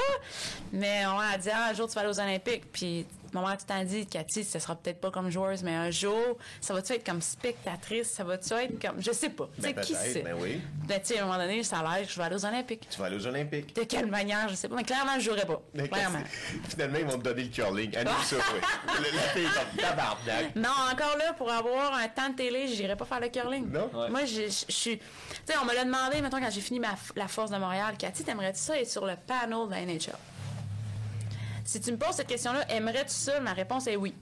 Mais 0.72 1.06
on 1.06 1.18
a 1.18 1.38
dit 1.38 1.48
ah, 1.52 1.68
Un 1.70 1.74
jour, 1.74 1.88
tu 1.88 1.94
vas 1.94 2.02
aller 2.02 2.10
aux 2.10 2.20
Olympiques. 2.20 2.70
Puis 2.72 3.06
moment 3.34 3.54
tu 3.56 3.64
t'en 3.64 3.84
dis, 3.84 4.06
Cathy, 4.06 4.44
ce 4.44 4.58
sera 4.58 4.76
peut-être 4.76 5.00
pas 5.00 5.10
comme 5.10 5.30
joueuse, 5.30 5.62
mais 5.62 5.74
un 5.74 5.90
jour, 5.90 6.38
ça 6.60 6.74
va-tu 6.74 6.92
être 6.94 7.04
comme 7.04 7.20
spectatrice? 7.20 8.10
Ça 8.10 8.24
va-tu 8.24 8.52
être 8.54 8.80
comme. 8.80 9.00
Je 9.00 9.12
sais 9.12 9.30
pas. 9.30 9.48
Ben, 9.58 9.74
qui 9.74 9.94
sait? 9.94 10.22
Ben 10.22 10.36
oui. 10.38 10.60
Ben, 10.86 11.00
tu 11.00 11.08
sais, 11.08 11.18
à 11.18 11.22
un 11.22 11.26
moment 11.26 11.38
donné, 11.38 11.62
ça 11.62 11.78
a 11.78 11.98
l'air, 11.98 12.08
je 12.08 12.16
vais 12.16 12.24
aller 12.24 12.36
aux 12.36 12.46
Olympiques. 12.46 12.88
Tu 12.90 12.98
vas 12.98 13.06
aller 13.06 13.16
aux 13.16 13.26
Olympiques. 13.26 13.74
De 13.74 13.84
quelle 13.84 14.06
manière? 14.06 14.48
Je 14.48 14.54
sais 14.54 14.68
pas. 14.68 14.76
Mais 14.76 14.84
clairement, 14.84 15.18
je 15.18 15.24
jouerai 15.24 15.46
pas. 15.46 15.62
clairement. 15.90 16.22
Finalement, 16.68 16.98
ils 16.98 17.06
vont 17.06 17.18
te 17.18 17.24
donner 17.24 17.44
le 17.44 17.48
curling. 17.50 17.96
Annule 17.96 18.12
ça, 18.24 18.36
oui. 18.54 18.60
La 19.12 19.18
fille 19.20 19.44
comme 19.44 19.80
tabarnak. 19.80 20.56
Non, 20.56 20.70
encore 20.90 21.16
là, 21.18 21.32
pour 21.34 21.50
avoir 21.50 21.94
un 21.94 22.08
temps 22.08 22.30
de 22.30 22.36
télé, 22.36 22.66
j'irai 22.68 22.96
pas 22.96 23.04
faire 23.04 23.20
le 23.20 23.28
curling. 23.28 23.70
Non? 23.70 23.90
Moi, 24.10 24.24
je 24.24 24.48
suis. 24.48 24.98
Tu 24.98 25.04
sais, 25.46 25.54
on 25.60 25.64
me 25.64 25.74
l'a 25.74 25.84
demandé, 25.84 26.20
maintenant 26.20 26.40
quand 26.40 26.50
j'ai 26.50 26.60
fini 26.60 26.80
ma, 26.80 26.94
la 27.16 27.28
Force 27.28 27.50
de 27.50 27.56
Montréal, 27.56 27.94
Cathy, 27.98 28.24
t'aimerais-tu 28.24 28.60
ça 28.60 28.78
être 28.78 28.90
sur 28.90 29.06
le 29.06 29.16
panel 29.16 29.66
de 29.66 29.70
la 29.70 29.84
NHL? 29.84 30.16
Si 31.72 31.80
tu 31.80 31.90
me 31.90 31.96
poses 31.96 32.16
cette 32.16 32.26
question-là, 32.26 32.70
aimerais-tu 32.70 33.14
ça? 33.14 33.40
Ma 33.40 33.54
réponse 33.54 33.86
est 33.86 33.96
oui. 33.96 34.14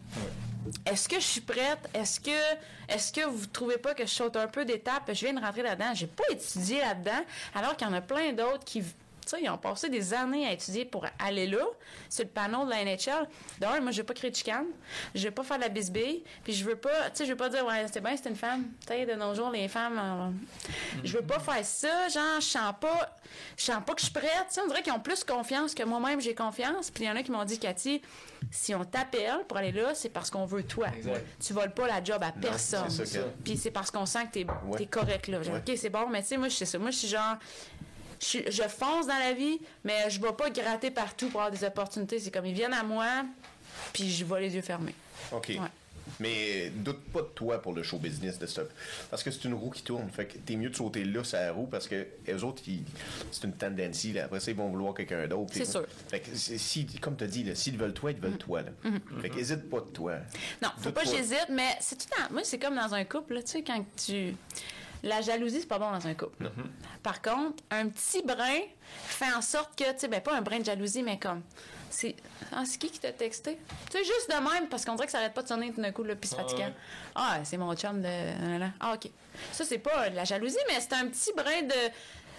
Est-ce 0.87 1.09
que 1.09 1.17
je 1.17 1.25
suis 1.25 1.41
prête? 1.41 1.81
Est-ce 1.93 2.21
que, 2.21 2.31
est-ce 2.89 3.13
que 3.13 3.27
vous 3.27 3.47
trouvez 3.47 3.77
pas 3.77 3.93
que 3.93 4.05
je 4.05 4.11
saute 4.11 4.37
un 4.37 4.47
peu 4.47 4.65
d'étape? 4.65 5.03
Je 5.09 5.27
viens 5.27 5.33
de 5.33 5.41
rentrer 5.41 5.65
là-dedans. 5.65 5.93
J'ai 5.93 6.07
pas 6.07 6.23
étudié 6.31 6.79
là-dedans, 6.79 7.25
alors 7.57 7.77
qu'il 7.77 7.89
y 7.89 7.91
en 7.91 7.95
a 7.95 8.03
plein 8.03 8.33
d'autres 8.35 8.65
qui 8.65 8.85
ils 9.39 9.49
ont 9.49 9.59
passé 9.59 9.89
des 9.89 10.15
années 10.15 10.47
à 10.47 10.53
étudier 10.53 10.85
pour 10.85 11.05
aller 11.19 11.47
là, 11.47 11.65
sur 12.09 12.25
le 12.25 12.31
panneau 12.31 12.65
de 12.65 12.71
la 12.71 12.85
NHL. 12.85 13.29
D'ailleurs, 13.59 13.83
moi, 13.83 13.91
je 13.93 13.99
veux 13.99 14.07
pas 14.07 14.15
créer 14.15 14.31
de 14.31 14.37
chicane, 14.37 14.67
je 15.15 15.27
veux 15.29 15.35
pas 15.35 15.43
faire 15.43 15.59
de 15.59 15.63
la 15.63 15.69
bisbille, 15.69 16.23
puis 16.43 16.53
je 16.53 16.65
veux 16.65 16.77
pas, 16.77 17.11
tu 17.11 17.19
sais, 17.19 17.25
je 17.27 17.31
veux 17.31 17.37
pas 17.37 17.49
dire, 17.49 17.65
ouais, 17.67 17.87
c'est 17.93 18.01
bien, 18.01 18.17
c'est 18.17 18.29
une 18.29 18.37
femme. 18.37 18.65
Tu 18.81 18.89
sais, 18.89 19.07
de 19.07 19.15
nos 19.15 19.35
jours, 19.35 19.51
les 19.51 19.69
femmes, 19.69 19.99
euh, 19.99 20.31
je 21.05 21.17
veux 21.17 21.25
pas 21.25 21.39
faire 21.39 21.65
ça, 21.65 22.09
genre, 22.09 22.41
je 22.41 22.47
sens 22.47 22.75
pas, 22.81 23.19
je 23.57 23.65
sens 23.65 23.83
pas 23.85 23.95
que 23.95 24.01
je 24.01 24.07
suis 24.07 24.15
prête. 24.15 24.47
Tu 24.49 24.55
sais, 24.55 24.61
on 24.63 24.69
dirait 24.69 24.83
qu'ils 24.83 24.93
ont 24.93 25.01
plus 25.01 25.25
confiance 25.25 25.75
que 25.75 25.83
moi-même, 25.83 26.21
j'ai 26.21 26.35
confiance. 26.35 26.91
Puis 26.91 27.05
il 27.05 27.07
y 27.07 27.11
en 27.11 27.17
a 27.17 27.23
qui 27.23 27.31
m'ont 27.31 27.45
dit, 27.45 27.59
Cathy, 27.59 28.03
si 28.51 28.75
on 28.75 28.85
t'appelle 28.85 29.45
pour 29.47 29.59
aller 29.59 29.73
là, 29.73 29.95
c'est 29.95 30.09
parce 30.09 30.31
qu'on 30.31 30.45
veut 30.47 30.63
toi. 30.65 30.89
Tu 31.45 31.53
voles 31.53 31.73
pas 31.73 31.87
la 31.87 32.03
job 32.03 32.23
à 32.23 32.33
personne. 32.33 32.89
Puis 33.45 33.57
c'est 33.57 33.71
parce 33.71 33.91
qu'on 33.91 34.07
sent 34.07 34.27
que 34.27 34.33
t'es 34.33 34.47
es 34.81 34.87
correct 34.87 35.29
là. 35.29 35.39
OK, 35.39 35.77
c'est 35.77 35.91
bon, 35.91 36.09
mais 36.09 36.23
tu 36.23 36.29
sais, 36.29 36.37
moi, 36.37 36.49
je 36.49 36.57
sais 36.57 36.67
ça. 36.67 36.79
Moi, 36.79 36.91
je 36.91 36.99
suis 36.99 37.09
genre, 37.09 37.37
je, 38.21 38.63
fonce 38.69 39.07
dans 39.07 39.19
la 39.19 39.33
vie, 39.33 39.59
mais 39.85 40.11
je 40.11 40.21
ne 40.21 40.27
vais 40.27 40.33
pas 40.33 40.51
gratter 40.51 40.91
partout 40.91 41.29
pour 41.29 41.41
avoir 41.41 41.57
des 41.57 41.65
opportunités. 41.67 42.19
C'est 42.19 42.31
comme 42.31 42.47
ils 42.47 42.55
viennent 42.55 42.75
à 42.75 42.83
moi, 42.83 43.25
puis 43.93 44.11
je 44.11 44.25
vais 44.25 44.41
les 44.41 44.55
yeux 44.55 44.63
fermés. 44.63 44.95
OK. 45.33 45.53
Mais 46.19 46.71
doute 46.71 47.01
pas 47.13 47.23
de 47.23 47.29
toi 47.29 47.63
pour 47.63 47.73
le 47.73 47.83
show 47.83 47.99
business 47.99 48.39
de 48.39 48.47
ça. 48.47 48.63
Parce 49.11 49.23
que 49.23 49.31
c'est 49.31 49.45
une 49.45 49.55
roue 49.55 49.71
qui 49.71 49.83
tourne. 49.83 50.11
Fait 50.11 50.27
que 50.27 50.39
t'es 50.39 50.57
mieux 50.57 50.71
de 50.71 50.75
sauter 50.75 51.05
là 51.05 51.23
sur 51.23 51.39
la 51.39 51.53
roue 51.53 51.67
parce 51.67 51.87
que 51.87 52.07
les 52.27 52.43
autres, 52.43 52.63
c'est 53.31 53.45
une 53.45 53.53
tendance. 53.53 54.07
Après 54.23 54.41
ça, 54.41 54.51
ils 54.51 54.57
vont 54.57 54.69
vouloir 54.69 54.93
quelqu'un 54.93 55.27
d'autre. 55.29 55.53
C'est 55.53 55.65
sûr. 55.65 55.87
Fait 56.09 56.21
que 56.21 56.35
si, 56.35 56.87
comme 57.01 57.17
tu 57.17 57.25
as 57.25 57.29
dit, 57.29 57.49
s'ils 57.55 57.79
veulent 57.79 57.95
toi, 57.95 58.11
ils 58.11 58.19
veulent 58.19 58.33
mm-hmm. 58.33 58.39
toi. 58.39 58.63
Là. 58.63 58.71
Mm-hmm. 58.85 59.21
Fait 59.21 59.31
qu'hésite 59.31 59.71
pas 59.71 59.81
de 59.81 59.93
toi. 59.93 60.15
Non, 60.63 60.71
faut 60.79 60.91
pas 60.91 61.05
que 61.05 61.11
j'hésite, 61.11 61.47
mais 61.49 61.77
c'est 61.81 61.97
tout 61.97 62.07
Moi, 62.31 62.43
c'est 62.45 62.59
comme 62.59 62.75
dans 62.75 62.93
un 62.93 63.05
couple, 63.05 63.41
tu 63.43 63.47
sais, 63.47 63.63
quand 63.63 63.85
tu 63.97 64.35
la 65.03 65.21
jalousie, 65.21 65.61
c'est 65.61 65.67
pas 65.67 65.79
bon 65.79 65.91
dans 65.91 66.07
un 66.07 66.15
couple. 66.15 66.45
Mm-hmm. 66.45 67.01
Par 67.03 67.23
contre, 67.23 67.63
un 67.71 67.89
petit 67.89 68.23
brin 68.23 68.61
fait 69.07 69.33
en 69.33 69.43
sorte 69.43 69.79
que, 69.79 69.91
tu 69.93 70.01
sais, 70.01 70.09
ben 70.09 70.21
pas 70.21 70.37
un 70.37 70.43
brin 70.43 70.59
de 70.59 70.65
jalousie, 70.65 71.03
mais 71.03 71.19
comme. 71.19 71.43
C'est 71.91 72.15
ah, 72.53 72.63
qui 72.65 72.89
qui 72.89 73.01
t'a 73.01 73.11
texté? 73.13 73.59
Tu 73.91 73.99
sais, 73.99 74.05
juste 74.05 74.29
de 74.29 74.35
même, 74.35 74.69
parce 74.69 74.85
qu'on 74.85 74.95
dirait 74.95 75.07
que 75.07 75.13
ça 75.13 75.19
arrête 75.19 75.35
pas 75.35 75.43
de 75.43 75.49
sonner 75.49 75.73
tout 75.73 75.81
d'un 75.81 75.91
coup, 75.91 76.05
là, 76.05 76.15
puis 76.15 76.29
c'est 76.29 76.37
fatigant. 76.37 76.71
Ah, 77.17 77.41
c'est 77.43 77.57
mon 77.57 77.75
chum 77.75 78.01
de. 78.01 78.09
Ah, 78.79 78.95
OK. 78.95 79.11
Ça, 79.53 79.65
c'est 79.65 79.79
pas 79.79 80.09
de 80.09 80.15
la 80.15 80.25
jalousie, 80.25 80.57
mais 80.69 80.81
c'est 80.81 80.93
un 80.93 81.07
petit 81.09 81.33
brin 81.33 81.63
de 81.63 81.91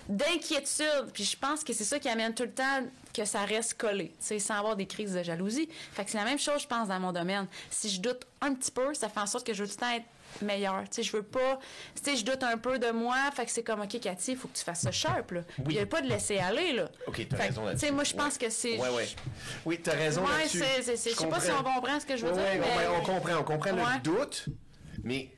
d'inquiétude. 0.07 1.11
Puis 1.13 1.23
je 1.23 1.37
pense 1.37 1.63
que 1.63 1.73
c'est 1.73 1.83
ça 1.83 1.99
qui 1.99 2.09
amène 2.09 2.33
tout 2.33 2.43
le 2.43 2.51
temps 2.51 2.83
que 3.13 3.25
ça 3.25 3.43
reste 3.45 3.75
collé, 3.75 4.09
tu 4.09 4.15
sais, 4.19 4.39
sans 4.39 4.55
avoir 4.55 4.75
des 4.75 4.87
crises 4.87 5.13
de 5.13 5.23
jalousie. 5.23 5.69
Fait 5.91 6.05
que 6.05 6.11
c'est 6.11 6.17
la 6.17 6.25
même 6.25 6.39
chose, 6.39 6.61
je 6.61 6.67
pense, 6.67 6.87
dans 6.87 6.99
mon 6.99 7.11
domaine. 7.11 7.47
Si 7.69 7.89
je 7.89 8.01
doute 8.01 8.25
un 8.41 8.53
petit 8.53 8.71
peu, 8.71 8.93
ça 8.93 9.09
fait 9.09 9.19
en 9.19 9.27
sorte 9.27 9.45
que 9.45 9.53
je 9.53 9.63
veux 9.63 9.69
tout 9.69 9.75
le 9.77 9.81
temps 9.81 9.91
être 9.91 10.05
meilleur. 10.41 10.83
Tu 10.83 10.97
sais, 10.97 11.03
je 11.03 11.15
veux 11.15 11.23
pas. 11.23 11.59
Tu 11.95 12.11
sais, 12.11 12.17
je 12.17 12.25
doute 12.25 12.43
un 12.43 12.57
peu 12.57 12.79
de 12.79 12.91
moi. 12.91 13.15
Fait 13.33 13.45
que 13.45 13.51
c'est 13.51 13.63
comme, 13.63 13.81
OK, 13.81 13.99
Cathy, 13.99 14.31
il 14.31 14.37
faut 14.37 14.47
que 14.47 14.57
tu 14.57 14.63
fasses 14.63 14.81
ça 14.81 14.91
sharp, 14.91 15.31
là. 15.31 15.41
Il 15.59 15.75
n'y 15.75 15.79
a 15.79 15.85
pas 15.85 16.01
de 16.01 16.07
laisser 16.07 16.37
aller, 16.37 16.73
là. 16.73 16.89
OK, 17.07 17.25
t'as 17.29 17.37
raison 17.37 17.65
là-dessus. 17.65 17.81
Tu 17.81 17.87
sais, 17.87 17.93
moi, 17.93 18.03
je 18.03 18.13
pense 18.13 18.37
que 18.37 18.49
c'est. 18.49 18.77
Ouais, 18.77 18.89
ouais. 18.89 19.07
Oui, 19.65 19.79
t'as 19.81 19.93
raison 19.93 20.23
ouais, 20.23 20.37
là-dessus. 20.39 20.63
Je 20.87 20.95
sais 20.95 21.27
pas 21.27 21.39
si 21.39 21.51
on 21.51 21.63
comprend 21.63 21.99
ce 21.99 22.05
que 22.05 22.17
je 22.17 22.25
veux 22.25 22.33
dire. 22.33 22.43
mais... 22.59 22.87
on 22.97 23.03
comprend. 23.03 23.37
On 23.39 23.43
comprend 23.43 23.71
le 23.71 24.01
doute. 24.01 24.45
Mais, 25.03 25.29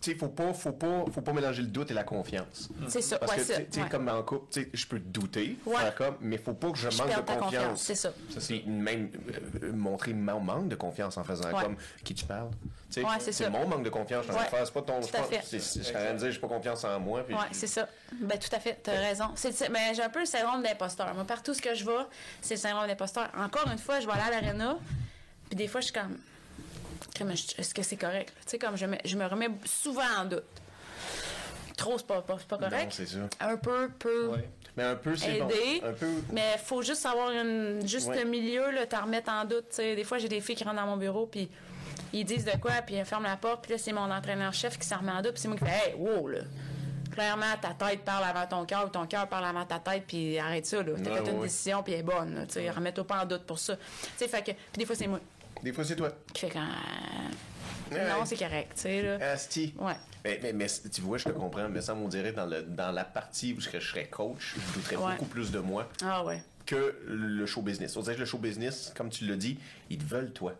tu 0.00 0.12
sais, 0.12 0.14
faut 0.14 0.28
pas, 0.28 0.52
faut 0.54 0.72
pas, 0.72 1.04
faut 1.12 1.20
pas 1.20 1.32
mélanger 1.32 1.62
le 1.62 1.68
doute 1.68 1.90
et 1.90 1.94
la 1.94 2.04
confiance. 2.04 2.68
C'est 2.88 3.02
ça, 3.02 3.18
Parce 3.18 3.34
que, 3.34 3.62
tu 3.62 3.80
sais, 3.80 3.88
comme 3.90 4.08
en 4.08 4.22
couple, 4.22 4.46
tu 4.50 4.62
sais, 4.62 4.70
je 4.72 4.86
peux 4.86 4.98
douter, 4.98 5.56
comme, 5.96 6.16
mais 6.20 6.38
faut 6.38 6.54
pas 6.54 6.70
que 6.70 6.78
je, 6.78 6.88
manque 6.96 7.16
de 7.16 7.38
confiance. 7.38 7.82
C'est 7.82 7.94
ça. 7.94 8.12
c'est 8.38 8.64
même 8.66 9.10
euh, 9.62 9.72
montrer 9.72 10.14
mon 10.14 10.40
manque 10.40 10.68
de 10.68 10.76
confiance 10.76 11.16
en 11.16 11.24
faisant 11.24 11.50
comme 11.50 11.76
qui 12.02 12.14
tu 12.14 12.24
parles. 12.24 12.50
Tu 12.90 13.02
sais, 13.20 13.32
c'est 13.32 13.50
mon 13.50 13.66
manque 13.66 13.84
de 13.84 13.90
confiance 13.90 14.26
en 14.28 14.32
faire, 14.32 14.64
c'est 14.64 14.74
pas 14.74 14.82
ton. 14.82 15.00
Tout 15.00 15.16
à 15.16 15.22
fait. 15.22 15.42
Je 15.50 16.16
dire, 16.16 16.30
j'ai 16.30 16.40
pas 16.40 16.48
confiance 16.48 16.84
en 16.84 16.98
moi. 17.00 17.24
Oui, 17.28 17.34
c'est 17.52 17.66
ça. 17.66 17.88
Ben, 18.12 18.38
tout 18.38 18.54
à 18.54 18.60
fait, 18.60 18.80
tu 18.82 18.90
as 18.90 19.00
raison. 19.00 19.26
Mais 19.44 19.68
ben, 19.68 19.94
j'ai 19.94 20.02
un 20.02 20.08
peu 20.08 20.20
le 20.20 20.26
syndrome 20.26 20.62
d'imposteur. 20.62 21.12
Moi, 21.14 21.24
partout 21.24 21.54
ce 21.54 21.60
que 21.60 21.74
je 21.74 21.84
vais, 21.84 21.92
c'est 22.40 22.54
le 22.54 22.60
syndrome 22.60 22.86
d'imposteur. 22.86 23.30
Encore 23.36 23.68
une 23.70 23.78
fois, 23.78 24.00
je 24.00 24.06
vais 24.06 24.12
aller 24.12 24.36
à 24.36 24.40
l'aréna, 24.40 24.78
puis 25.48 25.56
des 25.56 25.68
fois, 25.68 25.80
je 25.80 25.86
suis 25.86 25.94
comme 25.94 26.16
est-ce 27.20 27.74
que 27.74 27.82
c'est 27.82 27.96
correct? 27.96 28.32
Tu 28.42 28.50
sais, 28.50 28.58
comme 28.58 28.76
je 28.76 28.86
me, 28.86 28.96
je 29.04 29.16
me 29.16 29.26
remets 29.26 29.50
souvent 29.64 30.02
en 30.18 30.24
doute. 30.24 30.44
Trop, 31.76 31.98
c'est 31.98 32.06
pas, 32.06 32.22
pas, 32.22 32.36
pas, 32.48 32.58
correct. 32.58 32.84
Non, 32.84 32.90
c'est 32.90 33.06
ça. 33.06 33.18
Un 33.40 33.56
peu 33.56 33.90
peut 33.98 34.30
mais 34.76 34.82
un 34.82 34.96
peu, 34.96 35.14
c'est 35.14 35.36
aider. 35.36 35.80
Bon. 35.80 35.88
Un 35.88 35.92
peu... 35.92 36.08
Mais 36.32 36.56
faut 36.64 36.82
juste 36.82 37.06
avoir 37.06 37.30
une, 37.30 37.86
juste 37.86 38.10
un 38.10 38.24
milieu, 38.24 38.72
là, 38.72 38.86
t'en 38.86 39.02
remettre 39.02 39.30
en 39.30 39.44
doute. 39.44 39.66
sais. 39.70 39.94
Des 39.94 40.02
fois, 40.02 40.18
j'ai 40.18 40.28
des 40.28 40.40
filles 40.40 40.56
qui 40.56 40.64
rentrent 40.64 40.76
dans 40.76 40.86
mon 40.86 40.96
bureau, 40.96 41.26
puis 41.26 41.48
ils 42.12 42.24
disent 42.24 42.44
de 42.44 42.58
quoi, 42.58 42.72
puis 42.84 42.96
elles 42.96 43.06
ferment 43.06 43.28
la 43.28 43.36
porte, 43.36 43.62
puis 43.62 43.72
là, 43.72 43.78
c'est 43.78 43.92
mon 43.92 44.10
entraîneur-chef 44.10 44.78
qui 44.78 44.86
s'en 44.86 44.98
remet 44.98 45.12
en 45.12 45.22
doute, 45.22 45.34
puis 45.34 45.42
c'est 45.42 45.48
moi 45.48 45.56
qui 45.56 45.64
fais 45.64 45.90
«Hey, 45.90 45.94
wow, 45.96 46.28
là!» 46.28 46.40
Clairement, 47.12 47.46
ta 47.60 47.74
tête 47.74 48.00
parle 48.00 48.24
avant 48.24 48.46
ton 48.46 48.64
cœur, 48.64 48.86
ou 48.86 48.88
ton 48.88 49.06
cœur 49.06 49.28
parle 49.28 49.44
avant 49.44 49.64
ta 49.64 49.78
tête, 49.78 50.04
puis 50.08 50.36
arrête 50.36 50.66
ça, 50.66 50.82
là. 50.82 50.92
T'as 51.02 51.22
fait 51.22 51.30
une 51.30 51.40
décision, 51.40 51.82
puis 51.84 51.92
elle 51.92 52.00
est 52.00 52.02
bonne, 52.02 52.44
tu 52.48 52.54
sais. 52.54 52.70
Remets-toi 52.70 53.06
pas 53.06 53.22
en 53.22 53.26
doute 53.26 53.44
pour 53.44 53.60
ça. 53.60 53.76
Tu 53.76 53.82
sais, 54.16 54.26
fait 54.26 54.42
que... 54.42 54.50
Puis 54.50 54.78
des 54.78 54.86
fois, 54.86 54.96
c'est 54.96 55.06
moi. 55.06 55.20
Des 55.64 55.72
fois, 55.72 55.82
c'est 55.82 55.96
toi. 55.96 56.12
Qui 56.34 56.42
fait 56.42 56.50
quand. 56.50 56.68
Non, 57.90 58.26
c'est 58.26 58.36
correct, 58.36 58.72
tu 58.74 58.82
sais, 58.82 59.02
là. 59.02 59.32
Asti. 59.32 59.72
Ouais. 59.78 59.94
Mais, 60.42 60.52
mais, 60.52 60.66
tu 60.92 61.00
vois, 61.00 61.16
je 61.16 61.24
te 61.24 61.30
comprends, 61.30 61.70
mais 61.70 61.80
ça, 61.80 61.94
on 61.94 62.06
dirait 62.06 62.32
dans, 62.32 62.44
le, 62.44 62.62
dans 62.62 62.92
la 62.92 63.04
partie 63.04 63.54
où 63.54 63.60
je 63.60 63.70
serais 63.78 64.06
coach, 64.06 64.56
je 64.56 64.74
douterais 64.74 64.96
beaucoup 64.96 65.24
plus 65.24 65.50
de 65.50 65.60
moi. 65.60 65.88
Ah 66.04 66.22
ouais. 66.22 66.42
Que 66.66 66.98
le 67.06 67.46
show 67.46 67.62
business. 67.62 67.96
On 67.96 68.02
dirait 68.02 68.14
que 68.14 68.20
le 68.20 68.26
show 68.26 68.36
business, 68.36 68.92
comme 68.94 69.08
tu 69.08 69.24
l'as 69.26 69.36
dit, 69.36 69.58
ils 69.88 69.96
te 69.96 70.04
veulent 70.04 70.32
toi. 70.32 70.54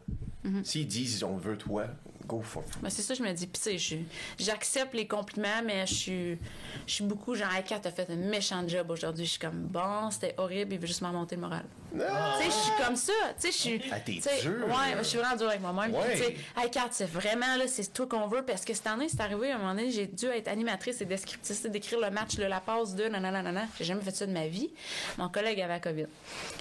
Mm-hmm. 0.47 0.65
S'ils 0.65 0.87
disent 0.87 1.23
on 1.23 1.37
veut 1.37 1.59
toi, 1.59 1.87
go 2.27 2.41
for 2.43 2.63
it. 2.63 2.81
Ben, 2.83 2.91
c'est 2.91 3.03
ça, 3.03 3.15
je 3.15 3.23
me 3.23 3.33
dis. 3.33 3.47
Puis, 3.47 3.61
tu 3.63 3.79
sais, 3.79 3.99
j'accepte 4.39 4.95
les 4.95 5.07
compliments, 5.07 5.63
mais 5.65 5.87
je 5.87 5.95
suis, 5.95 6.39
je 6.87 6.93
suis 6.93 7.05
beaucoup 7.05 7.35
genre, 7.35 7.53
hey, 7.55 7.65
t'as 7.65 7.91
fait 7.91 8.09
un 8.11 8.17
méchant 8.17 8.67
job 8.67 8.91
aujourd'hui. 8.91 9.25
Je 9.25 9.31
suis 9.31 9.41
comme, 9.41 9.67
bon, 9.67 10.11
c'était 10.11 10.35
horrible, 10.37 10.75
il 10.75 10.79
veut 10.81 10.87
juste 10.87 11.03
m'en 11.03 11.13
monter 11.13 11.37
le 11.37 11.43
moral. 11.43 11.65
Tu 11.93 12.01
sais, 12.01 12.47
je 12.47 12.51
suis 12.51 12.85
comme 12.85 12.97
ça. 12.97 13.13
Tu 13.39 13.43
sais, 13.43 13.53
je 13.53 13.57
suis. 13.57 13.83
Ah, 13.93 14.01
t'es 14.01 14.15
dur. 14.43 14.67
Ouais, 14.67 14.97
je 14.99 15.05
suis 15.05 15.19
vraiment 15.19 15.37
dur 15.37 15.49
avec 15.49 15.61
moi-même. 15.61 15.95
Tu 16.13 16.19
sais, 16.19 16.37
hey, 16.57 16.71
c'est 16.91 17.09
vraiment, 17.09 17.57
là, 17.57 17.69
c'est 17.69 17.93
toi 17.93 18.07
qu'on 18.07 18.27
veut. 18.27 18.45
Parce 18.45 18.65
que 18.65 18.75
cette 18.75 18.87
année, 18.89 19.09
c'est 19.09 19.21
arrivé, 19.21 19.53
à 19.53 19.55
un 19.55 19.59
moment 19.59 19.75
donné, 19.75 19.91
j'ai 19.91 20.07
dû 20.07 20.27
être 20.27 20.49
animatrice 20.49 21.01
et 21.01 21.05
descriptrice, 21.05 21.63
d'écrire 21.67 22.01
le 22.01 22.11
match, 22.11 22.37
là, 22.39 22.49
la 22.49 22.61
passe 22.61 22.95
de 22.95 23.05
nanana. 23.05 23.45
J'ai 23.79 23.85
jamais 23.85 24.03
fait 24.03 24.11
ça 24.11 24.27
de 24.27 24.33
ma 24.33 24.49
vie. 24.49 24.71
Mon 25.19 25.29
collègue 25.29 25.61
avait 25.61 25.75
la 25.75 25.81
COVID. 25.81 26.07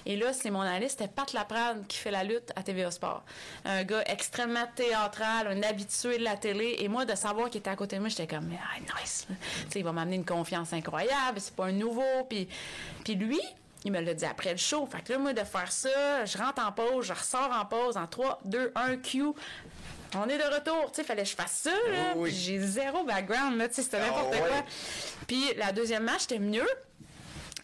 Et 0.06 0.16
là, 0.16 0.32
c'est 0.32 0.50
mon 0.50 0.60
analyste, 0.60 0.98
c'était 0.98 1.10
Pat 1.10 1.32
Laprade 1.32 1.86
qui 1.86 1.96
fait 1.96 2.10
la 2.10 2.24
lutte 2.24 2.52
à 2.56 2.62
TVA 2.62 2.90
Sport. 2.90 3.24
Un 3.64 3.84
gars 3.84 4.02
extrêmement 4.06 4.66
théâtral, 4.74 5.48
un 5.54 5.62
habitué 5.62 6.18
de 6.18 6.24
la 6.24 6.36
télé. 6.36 6.76
Et 6.80 6.88
moi, 6.88 7.04
de 7.04 7.14
savoir 7.14 7.50
qu'il 7.50 7.60
était 7.60 7.70
à 7.70 7.76
côté 7.76 7.96
de 7.96 8.00
moi, 8.00 8.08
j'étais 8.08 8.26
comme, 8.26 8.50
ah, 8.52 9.00
nice. 9.00 9.26
il 9.74 9.84
va 9.84 9.92
m'amener 9.92 10.16
une 10.16 10.24
confiance 10.24 10.72
incroyable. 10.72 11.38
C'est 11.38 11.54
pas 11.54 11.66
un 11.66 11.72
nouveau. 11.72 12.24
Puis, 12.28 12.48
puis 13.04 13.14
lui, 13.14 13.40
il 13.84 13.92
me 13.92 14.00
l'a 14.00 14.14
dit 14.14 14.24
après 14.24 14.52
le 14.52 14.58
show. 14.58 14.86
Fait 14.86 15.02
que 15.02 15.12
là, 15.12 15.18
moi, 15.18 15.32
de 15.32 15.44
faire 15.44 15.70
ça, 15.70 16.24
je 16.24 16.38
rentre 16.38 16.64
en 16.66 16.72
pause, 16.72 17.06
je 17.06 17.12
ressors 17.12 17.50
en 17.52 17.64
pause 17.64 17.96
en 17.96 18.06
3, 18.06 18.40
2, 18.44 18.72
1, 18.74 18.96
Q. 18.98 19.24
On 20.16 20.28
est 20.28 20.38
de 20.38 20.54
retour. 20.54 20.92
Tu 20.92 20.96
sais, 20.96 21.04
fallait 21.04 21.24
que 21.24 21.28
je 21.28 21.34
fasse 21.34 21.52
ça, 21.64 21.70
là. 21.90 22.14
J'ai 22.26 22.60
zéro 22.60 23.04
background, 23.04 23.58
là. 23.58 23.68
Tu 23.68 23.74
sais, 23.74 23.82
c'était 23.82 23.98
ah 24.00 24.06
n'importe 24.06 24.36
quoi. 24.36 24.64
Puis 25.26 25.42
la 25.56 25.72
deuxième 25.72 26.04
match, 26.04 26.22
c'était 26.22 26.38
mieux. 26.38 26.68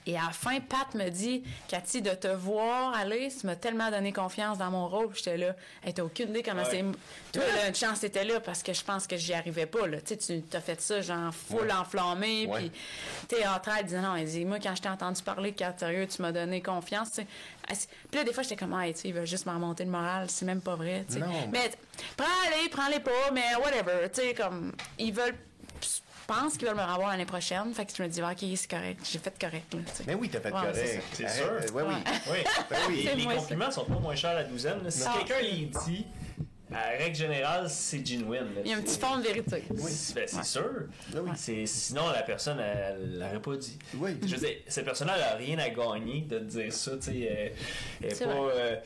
Et 0.07 0.17
à 0.17 0.27
la 0.27 0.31
fin, 0.31 0.61
Pat 0.61 0.95
me 0.95 1.09
dit 1.11 1.43
Cathy, 1.69 2.03
de 2.03 2.11
te 2.11 2.29
voir 2.29 2.95
aller, 2.95 3.31
ça 3.31 3.47
m'a 3.47 3.57
tellement 3.57 3.91
donné 3.91 4.13
confiance 4.13 4.59
dans 4.59 4.71
mon 4.71 4.89
rôle. 4.89 5.11
J'étais 5.15 5.37
là. 5.37 5.55
Elle 5.83 5.95
t'as 5.95 6.03
aucune 6.03 6.31
idée 6.31 6.43
comment 6.43 6.65
c'est. 6.65 6.85
Toi, 7.33 7.43
une 7.69 7.75
chance, 7.75 8.01
t'étais 8.01 8.25
là 8.25 8.41
parce 8.41 8.63
que 8.63 8.73
je 8.73 8.83
pense 8.83 9.07
que 9.07 9.17
j'y 9.17 9.35
arrivais 9.35 9.67
pas. 9.67 9.87
Là. 9.87 10.01
Tu 10.01 10.17
sais, 10.19 10.43
tu 10.49 10.57
as 10.57 10.61
fait 10.61 10.81
ça, 10.81 11.01
genre, 11.01 11.33
full 11.35 11.71
enflammé. 11.71 12.49
Puis 12.53 12.73
théâtral, 13.29 13.77
elle 13.81 13.87
disait 13.87 14.01
non, 14.01 14.17
elle 14.17 14.27
dit 14.27 14.45
Moi, 14.45 14.59
quand 14.61 14.75
je 14.75 14.83
t'ai 14.83 14.89
entendu 14.89 15.23
parler, 15.23 15.55
quand 15.57 15.73
sérieux, 15.79 16.07
tu 16.07 16.23
m'as 16.23 16.33
donné 16.33 16.61
confiance. 16.61 17.21
Puis 18.11 18.19
là, 18.19 18.25
des 18.25 18.33
fois, 18.33 18.43
j'étais 18.43 18.57
comme, 18.57 18.79
hey, 18.81 18.95
tu 18.95 19.01
sais, 19.01 19.09
il 19.09 19.15
veut 19.15 19.27
juste 19.27 19.47
m'en 19.47 19.55
monter 19.55 19.85
le 19.85 19.91
moral. 19.91 20.29
C'est 20.29 20.45
même 20.45 20.61
pas 20.61 20.75
vrai. 20.75 21.05
Mais 21.53 21.71
prends-les, 22.17 22.69
prends-les 22.69 23.01
pas, 23.01 23.31
mais 23.33 23.55
whatever. 23.57 24.09
Tu 24.13 24.21
sais, 24.21 24.35
comme, 24.35 24.73
ils 24.99 25.13
veulent 25.13 25.37
pense 26.27 26.57
qu'ils 26.57 26.67
veulent 26.67 26.77
me 26.77 26.83
revoir 26.83 27.11
l'année 27.11 27.25
prochaine. 27.25 27.73
Fait 27.75 27.85
que 27.85 27.93
je 27.97 28.03
me 28.03 28.09
dis, 28.09 28.23
OK, 28.23 28.57
c'est 28.57 28.71
correct. 28.71 29.01
J'ai 29.11 29.19
fait 29.19 29.39
correct. 29.39 29.77
mais 30.07 30.15
oui, 30.15 30.29
t'as 30.29 30.41
fait 30.41 30.51
correct. 30.51 30.79
C'est 31.13 31.29
sûr. 31.29 31.51
oui, 31.75 31.83
oui. 31.87 31.95
oui. 32.31 32.39
Ben 32.71 32.79
oui. 32.89 33.09
Les 33.17 33.25
compliments 33.25 33.71
sont 33.71 33.85
pas 33.85 33.99
moins 33.99 34.15
chers 34.15 34.31
à 34.31 34.35
la 34.35 34.45
douzaine. 34.45 34.79
Si 34.91 35.05
quelqu'un 35.19 35.41
y 35.41 35.67
dit 35.67 36.07
à 36.73 36.99
règle 36.99 37.17
générale, 37.17 37.69
c'est 37.69 38.05
genuine. 38.07 38.47
Il 38.65 38.71
y 38.71 38.75
a 38.75 38.77
un 38.77 38.81
petit 38.81 38.99
fond 38.99 39.19
de 39.19 39.23
vérité. 39.23 39.65
Oui, 39.71 39.91
ben, 40.15 40.25
c'est 40.27 40.45
sûr. 40.45 40.71
Oui. 41.15 41.67
Sinon, 41.67 42.11
la 42.11 42.23
personne, 42.23 42.61
elle 42.61 43.19
l'aurait 43.19 43.41
pas 43.41 43.57
dit. 43.57 43.79
Oui. 43.97 44.17
Je 44.23 44.37
veux 44.37 44.47
dire, 44.47 44.57
cette 44.67 44.85
personne-là, 44.85 45.15
elle 45.17 45.21
n'a 45.21 45.35
rien 45.35 45.59
à 45.59 45.69
gagner 45.71 46.23
de 46.23 46.39
te 46.39 46.45
dire 46.45 46.73
ça. 46.73 46.93
Tu 46.97 47.03
sais, 47.03 47.55
elle 48.01 48.09
n'est 48.09 48.15
pas, 48.15 48.31
euh, 48.31 48.77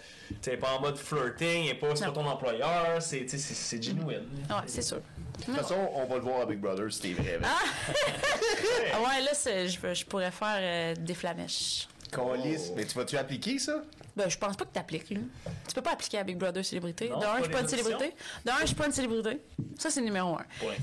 pas 0.61 0.73
en 0.77 0.81
mode 0.81 0.97
flirting, 0.97 1.47
elle 1.47 1.67
n'est 1.67 1.75
pas, 1.75 1.95
pas 1.95 2.11
ton 2.11 2.27
employeur. 2.27 3.01
C'est 3.01 3.83
genuine. 3.83 4.27
Oui, 4.51 4.57
c'est 4.67 4.83
sûr. 4.83 5.01
De 5.39 5.45
toute 5.45 5.57
façon, 5.57 5.91
on 5.95 6.07
va 6.07 6.15
le 6.15 6.21
voir 6.21 6.43
avec 6.43 6.61
Brothers, 6.61 6.93
c'était 6.93 7.13
vrai. 7.15 7.41
Ah! 7.43 7.59
ah 8.95 9.01
ouais, 9.01 9.21
là, 9.25 9.33
je, 9.67 9.95
je 9.95 10.05
pourrais 10.05 10.31
faire 10.31 10.59
euh, 10.61 10.95
des 10.95 11.15
flamèches. 11.15 11.89
Mais 12.77 12.85
tu 12.85 12.97
vas-tu 12.97 13.17
appliquer 13.17 13.59
ça? 13.59 13.83
Ben, 14.17 14.29
je 14.29 14.39
pense 14.39 14.57
pas 14.57 14.65
que 14.65 14.73
tu 14.73 14.79
appliques, 14.79 15.11
là. 15.11 15.19
Tu 15.67 15.75
peux 15.75 15.83
pas 15.83 15.93
appliquer 15.93 16.19
à 16.19 16.25
Big 16.25 16.37
Brother 16.37 16.65
célébrité. 16.65 17.09
D'un, 17.09 17.39
je 17.39 17.43
suis 17.45 17.53
pas 17.53 17.61
une 17.61 17.69
célébrité. 17.69 18.15
D'un, 18.45 18.53
je 18.61 18.67
suis 18.67 18.75
pas 18.77 18.87
une 18.87 18.93
célébrité. 18.93 19.41
Ça, 19.77 19.91
c'est 19.91 20.01
numéro 20.01 20.35
un. 20.37 20.45
Ouais. 20.65 20.77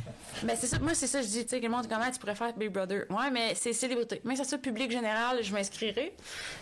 Ben, 0.43 0.57
c'est 0.59 0.67
ça. 0.67 0.79
Moi, 0.79 0.93
c'est 0.93 1.07
ça, 1.07 1.21
je 1.21 1.27
dis, 1.27 1.43
tu 1.43 1.49
sais, 1.49 1.59
le 1.59 1.69
monde, 1.69 1.87
comment 1.87 2.09
tu 2.11 2.19
pourrais 2.19 2.35
faire 2.35 2.53
Big 2.53 2.69
Brother? 2.69 3.05
Ouais, 3.09 3.31
mais 3.31 3.55
c'est 3.55 3.71
célébrité. 3.71 4.21
Mais 4.25 4.35
ça, 4.35 4.43
ça, 4.43 4.57
public 4.57 4.91
général, 4.91 5.41
je 5.41 5.53
m'inscrirai. 5.53 6.13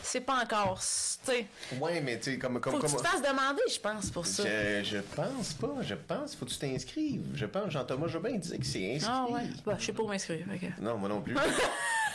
C'est 0.03 0.21
pas 0.21 0.43
encore, 0.43 0.79
tu 0.79 1.31
sais. 1.31 1.47
Ouais, 1.79 2.01
mais 2.01 2.19
tu 2.19 2.33
sais, 2.33 2.37
comme. 2.37 2.59
comme 2.59 2.73
Faut 2.73 2.79
que 2.79 2.87
tu 2.87 2.95
te 2.95 3.01
fasses 3.01 3.21
demander, 3.21 3.61
je 3.71 3.79
pense, 3.79 4.11
pour 4.11 4.27
ça. 4.27 4.43
Je, 4.43 4.83
je 4.83 4.97
pense 4.99 5.53
pas. 5.53 5.75
Je 5.81 5.95
pense, 5.95 6.35
faut 6.35 6.45
que 6.45 6.51
tu 6.51 6.57
t'inscrives. 6.57 7.23
Je 7.33 7.45
pense, 7.47 7.71
Jean-Thomas 7.71 8.07
Jobin 8.07 8.37
disait 8.37 8.57
que 8.59 8.65
c'est 8.65 8.95
inscrit. 8.95 9.11
Ah, 9.11 9.25
ouais. 9.29 9.41
Bah, 9.65 9.75
je 9.79 9.85
sais 9.85 9.93
pas 9.93 10.03
où 10.03 10.07
m'inscrire. 10.07 10.45
Non, 10.79 10.97
moi 10.97 11.09
non 11.09 11.21
plus. 11.21 11.35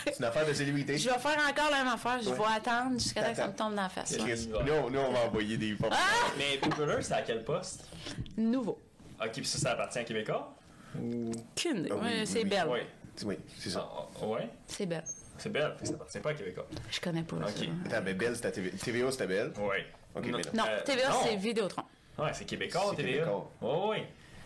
C'est 0.06 0.18
une 0.18 0.24
affaire 0.26 0.47
de 0.47 0.52
célébrité. 0.52 0.98
Je 0.98 1.09
vais 1.09 1.18
faire 1.18 1.39
encore 1.48 1.70
la 1.70 1.78
même 1.78 1.93
affaire. 1.94 2.20
Je 2.22 2.31
vais 2.31 2.43
attendre 2.56 2.98
jusqu'à 2.98 3.24
ce 3.24 3.31
que 3.31 3.36
ça 3.36 3.48
me 3.48 3.55
tombe 3.55 3.74
dans 3.74 3.82
la 3.82 3.89
face. 3.89 4.14
Nous, 4.48 4.90
nous, 4.90 4.98
on 4.98 5.12
va 5.12 5.26
envoyer 5.26 5.56
des 5.56 5.74
photos. 5.74 5.98
Ah! 6.00 6.30
Mais 6.38 6.58
Big 6.62 6.74
Brother, 6.74 7.02
c'est 7.02 7.14
à 7.14 7.22
quel 7.22 7.44
poste? 7.44 7.88
Nouveau. 8.36 8.78
Ok, 9.20 9.32
puis 9.32 9.44
ça, 9.44 9.58
ça 9.58 9.70
appartient 9.72 9.98
à 9.98 10.04
Québécois? 10.04 10.54
Ou... 11.00 11.30
Aucune 11.30 11.88
ah 11.90 11.94
oui, 12.02 12.26
c'est 12.26 12.44
belle. 12.44 12.66
Oui, 12.68 12.80
oui 13.24 13.38
c'est 13.58 13.70
ça. 13.70 13.88
Ah, 13.90 14.26
ouais? 14.26 14.48
C'est 14.66 14.86
belle. 14.86 15.04
C'est 15.38 15.50
belle, 15.50 15.74
ça 15.82 15.94
appartient 15.94 16.20
pas 16.20 16.30
à 16.30 16.34
Québécois. 16.34 16.66
Je 16.90 17.00
connais 17.00 17.22
pas. 17.22 17.36
Ok. 17.36 17.68
Attends, 17.86 18.02
mais 18.04 18.14
Belle, 18.14 18.36
c'était 18.36 18.52
TVA. 18.52 18.76
TVA, 18.76 19.10
c'était 19.10 19.26
Belle? 19.26 19.52
Oui. 19.58 19.76
Ok, 20.14 20.26
non, 20.26 20.38
non. 20.54 20.64
Euh, 20.68 20.82
TVA, 20.84 21.12
c'est 21.24 21.36
Vidéotron. 21.36 21.82
Ouais, 22.18 22.30
c'est 22.32 22.44
Québécois, 22.44 22.94
TVA. 22.96 23.26
Oui, 23.60 23.70
oui. 23.90 23.96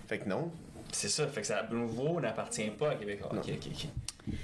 Fait 0.07 0.19
que 0.19 0.29
non. 0.29 0.51
C'est 0.91 1.09
ça, 1.09 1.27
fait 1.27 1.43
que 1.43 1.47
ça, 1.47 1.67
nouveau 1.71 2.19
n'appartient 2.21 2.71
pas 2.71 2.93
à 2.93 2.95
Québécois. 2.95 3.31
Ok, 3.33 3.51
ok, 3.51 3.69
ok. 3.71 4.35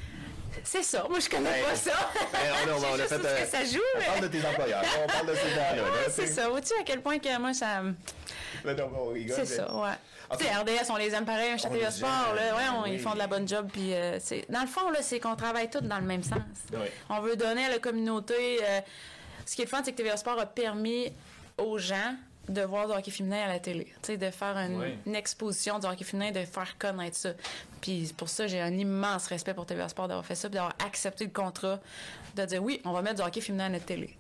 C'est 0.63 0.83
ça. 0.83 1.07
Moi, 1.09 1.19
je 1.21 1.29
connais 1.29 1.63
pas 1.63 1.75
ça. 1.75 2.11
Ben, 2.33 2.39
on, 2.69 2.73
on, 2.93 2.95
a 2.95 2.99
fait. 2.99 3.15
Euh, 3.15 3.45
que 3.45 3.51
ça 3.51 3.65
joue. 3.65 3.81
On 3.97 4.05
parle 4.05 4.21
de 4.21 4.29
tes 4.29 4.47
employeurs. 4.47 4.85
On 5.03 5.07
parle 5.07 5.27
de 5.29 5.35
ces 5.35 5.51
gens-là. 5.51 5.83
c'est 6.11 6.27
ça. 6.27 6.49
Vois-tu 6.49 6.73
à 6.81 6.85
quel 6.85 7.01
point 7.01 7.19
que 7.19 7.39
moi, 7.39 7.53
ça. 7.53 7.83
C'est 8.65 9.47
ça, 9.47 9.75
ouais. 9.75 9.91
Tu 10.39 10.45
sais, 10.45 10.55
RDS, 10.55 10.91
on 10.91 10.97
les 10.97 11.15
aime 11.15 11.25
pareil, 11.25 11.51
un 11.53 11.57
de 11.57 11.91
Sport, 11.91 12.35
là, 12.35 12.83
ouais, 12.83 12.95
ils 12.95 12.99
font 12.99 13.13
de 13.13 13.19
la 13.19 13.27
bonne 13.27 13.47
job. 13.47 13.69
Puis, 13.73 13.93
euh, 13.93 14.19
dans 14.49 14.63
le 14.63 14.67
fond, 14.67 14.91
là, 14.91 15.01
c'est 15.03 15.21
qu'on 15.21 15.37
travaille 15.37 15.69
tous 15.69 15.81
dans 15.83 15.99
le 15.99 16.07
même 16.07 16.23
sens. 16.23 16.41
On 17.11 17.21
veut 17.21 17.37
donner 17.37 17.67
à 17.67 17.69
la 17.69 17.79
communauté. 17.79 18.61
Euh, 18.63 18.81
ce 19.45 19.55
qui 19.55 19.63
est 19.63 19.67
le 19.67 19.71
fun, 19.71 19.83
c'est 19.85 19.93
que 19.93 19.99
TVA 19.99 20.17
Sport 20.17 20.41
a 20.41 20.47
permis 20.47 21.13
aux 21.59 21.79
gens 21.79 22.15
de 22.49 22.63
voir 22.63 22.87
du 22.87 22.93
hockey 22.93 23.11
féminin 23.11 23.45
à 23.45 23.49
la 23.49 23.59
télé. 23.59 23.85
Tu 24.03 24.13
sais, 24.13 24.17
de 24.17 24.31
faire 24.31 24.57
une, 24.57 25.15
exposition 25.15 25.79
du 25.79 25.87
hockey 25.87 26.05
féminin, 26.05 26.33
de 26.33 26.45
faire 26.45 26.77
connaître 26.79 27.17
ça. 27.17 27.31
Puis 27.81 28.13
pour 28.17 28.29
ça, 28.29 28.47
j'ai 28.47 28.61
un 28.61 28.73
immense 28.73 29.27
respect 29.27 29.55
pour 29.55 29.67
TVA 29.67 29.89
Sport 29.89 30.09
d'avoir 30.09 30.25
fait 30.25 30.35
ça, 30.35 30.49
d'avoir 30.49 30.75
accepté 30.85 31.25
le 31.25 31.31
contrat, 31.31 31.81
de 32.37 32.45
dire 32.45 32.63
oui, 32.63 32.81
on 32.85 32.93
va 32.93 33.03
mettre 33.03 33.17
du 33.17 33.23
hockey 33.23 33.41
féminin 33.41 33.67
à 33.67 33.69
notre 33.71 33.87
télé. 33.87 34.17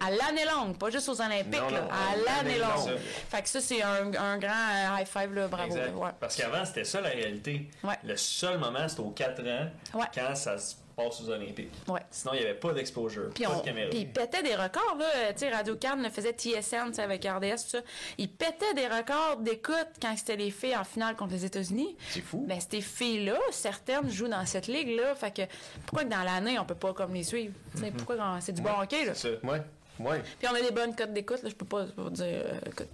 À 0.00 0.10
l'année 0.10 0.44
longue, 0.44 0.76
pas 0.76 0.90
juste 0.90 1.08
aux 1.08 1.20
Olympiques, 1.20 1.70
là, 1.70 1.88
à 1.90 2.16
l'année 2.16 2.58
longue. 2.58 2.96
Fait 3.28 3.42
que 3.42 3.48
ça, 3.48 3.60
c'est 3.60 3.82
un, 3.82 4.12
un, 4.14 4.38
grand 4.38 4.50
euh, 4.50 4.98
high 4.98 5.06
five, 5.06 5.32
là, 5.32 5.46
bravo. 5.46 5.74
Ouais. 5.74 6.10
Parce 6.18 6.36
qu'avant, 6.36 6.64
c'était 6.64 6.84
ça 6.84 7.00
la 7.00 7.10
réalité. 7.10 7.68
Le 8.02 8.16
seul 8.16 8.58
moment, 8.58 8.88
c'était 8.88 9.02
aux 9.02 9.10
4 9.10 9.42
ans, 9.46 9.70
quand 10.12 10.34
ça 10.34 10.58
se 10.58 10.74
passe 11.02 11.20
aux 11.22 11.30
Olympiques. 11.30 11.72
Ouais. 11.88 12.00
Sinon, 12.10 12.34
il 12.34 12.40
n'y 12.40 12.46
avait 12.46 12.58
pas 12.58 12.72
d'exposure, 12.72 13.30
pas 13.30 13.54
de 13.56 13.64
caméra. 13.64 13.90
Puis 13.90 14.00
ils 14.00 14.12
pétaient 14.12 14.42
des 14.42 14.54
records, 14.54 14.96
là. 14.98 15.32
Tu 15.32 15.40
sais, 15.40 15.50
Radio 15.50 15.76
Cannes 15.76 16.08
faisait 16.10 16.32
TSN 16.32 16.98
avec 16.98 17.24
RDS, 17.24 17.62
tout 17.64 17.70
ça. 17.70 17.80
Ils 18.18 18.30
pétaient 18.30 18.74
des 18.74 18.86
records 18.86 19.38
d'écoute 19.38 19.88
quand 20.00 20.14
c'était 20.16 20.36
les 20.36 20.50
filles 20.50 20.76
en 20.76 20.84
finale 20.84 21.16
contre 21.16 21.32
les 21.32 21.44
États-Unis. 21.44 21.96
C'est 22.08 22.20
fou. 22.20 22.44
Mais 22.46 22.58
ces 22.60 22.80
filles-là, 22.80 23.38
certaines 23.50 24.10
jouent 24.10 24.28
dans 24.28 24.44
cette 24.46 24.66
ligue-là. 24.66 25.14
Fait 25.14 25.34
que 25.34 25.42
pourquoi 25.86 26.04
que 26.04 26.10
dans 26.10 26.22
l'année, 26.22 26.58
on 26.58 26.64
peut 26.64 26.74
pas 26.74 26.92
comme 26.92 27.14
les 27.14 27.24
suivre? 27.24 27.54
Mm 27.74 27.90
Pourquoi 27.96 28.38
c'est 28.40 28.52
du 28.52 28.62
bon 28.62 28.78
hockey, 28.80 29.04
là? 29.04 29.14
C'est 29.14 29.40
ça. 29.40 29.46
Ouais. 29.46 29.60
Ouais. 29.98 30.22
Puis 30.38 30.48
on 30.50 30.54
a 30.54 30.60
des 30.60 30.70
bonnes 30.70 30.94
cotes 30.94 31.12
d'écoute, 31.12 31.42
là. 31.42 31.48
Je 31.50 31.54
peux 31.54 31.66
pas, 31.66 31.84
pas 31.84 32.10
dire. 32.10 32.26
Euh, 32.26 32.84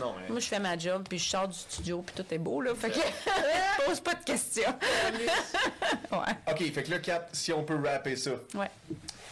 non, 0.00 0.14
mais... 0.20 0.28
Moi, 0.28 0.40
je 0.40 0.46
fais 0.46 0.58
ma 0.58 0.76
job, 0.76 1.04
puis 1.08 1.18
je 1.18 1.28
sors 1.28 1.48
du 1.48 1.58
studio, 1.58 2.02
puis 2.02 2.14
tout 2.16 2.34
est 2.34 2.38
beau, 2.38 2.60
là. 2.60 2.74
Fait 2.74 2.90
que 2.90 2.98
pose 3.86 4.00
pas 4.00 4.14
de 4.14 4.24
questions. 4.24 4.62
ouais. 6.12 6.18
OK, 6.50 6.72
fait 6.72 6.82
que 6.82 6.90
là, 6.90 6.98
Cap, 6.98 7.30
si 7.32 7.52
on 7.52 7.64
peut 7.64 7.78
rapper 7.82 8.16
ça, 8.16 8.32
ouais. 8.54 8.70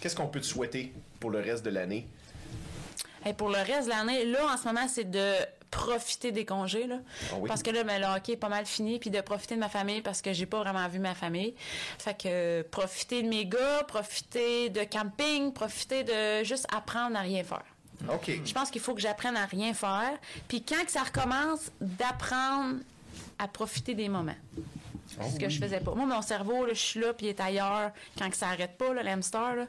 qu'est-ce 0.00 0.16
qu'on 0.16 0.28
peut 0.28 0.40
te 0.40 0.46
souhaiter 0.46 0.92
pour 1.20 1.30
le 1.30 1.40
reste 1.40 1.64
de 1.64 1.70
l'année? 1.70 2.06
Et 3.26 3.32
pour 3.32 3.48
le 3.48 3.58
reste 3.58 3.86
de 3.86 3.90
l'année, 3.90 4.24
là, 4.26 4.52
en 4.52 4.56
ce 4.56 4.64
moment, 4.64 4.86
c'est 4.86 5.10
de 5.10 5.34
profiter 5.70 6.30
des 6.30 6.44
congés, 6.44 6.86
là. 6.86 6.98
Ah 7.32 7.36
parce 7.48 7.62
que 7.62 7.70
là, 7.70 7.82
ben, 7.82 8.00
le 8.00 8.06
hockey 8.06 8.32
est 8.32 8.36
pas 8.36 8.48
mal 8.48 8.64
fini, 8.64 8.98
puis 9.00 9.10
de 9.10 9.20
profiter 9.20 9.56
de 9.56 9.60
ma 9.60 9.68
famille 9.68 10.02
parce 10.02 10.22
que 10.22 10.32
j'ai 10.32 10.46
pas 10.46 10.60
vraiment 10.60 10.86
vu 10.88 11.00
ma 11.00 11.14
famille. 11.14 11.54
Fait 11.98 12.14
que 12.14 12.28
euh, 12.28 12.62
profiter 12.70 13.22
de 13.22 13.28
mes 13.28 13.46
gars, 13.46 13.82
profiter 13.88 14.68
de 14.68 14.84
camping, 14.84 15.52
profiter 15.52 16.04
de 16.04 16.44
juste 16.44 16.66
apprendre 16.72 17.16
à 17.16 17.22
rien 17.22 17.42
faire. 17.42 17.64
Je 18.00 18.52
pense 18.52 18.70
qu'il 18.70 18.80
faut 18.80 18.94
que 18.94 19.00
j'apprenne 19.00 19.36
à 19.36 19.46
rien 19.46 19.74
faire. 19.74 20.18
Puis 20.48 20.62
quand 20.62 20.84
que 20.84 20.90
ça 20.90 21.02
recommence, 21.02 21.70
d'apprendre 21.80 22.76
à 23.38 23.48
profiter 23.48 23.94
des 23.94 24.08
moments. 24.08 24.36
C'est 25.06 25.30
ce 25.30 25.38
que 25.38 25.48
je 25.48 25.60
faisais 25.60 25.80
pas. 25.80 25.94
Moi, 25.94 26.06
mon 26.06 26.22
cerveau, 26.22 26.66
je 26.68 26.74
suis 26.74 27.00
là, 27.00 27.12
puis 27.12 27.26
il 27.26 27.28
est 27.28 27.40
ailleurs 27.40 27.92
quand 28.18 28.28
que 28.30 28.36
ça 28.36 28.48
arrête 28.48 28.76
pas, 28.76 28.92
l'hamster. 28.94 29.66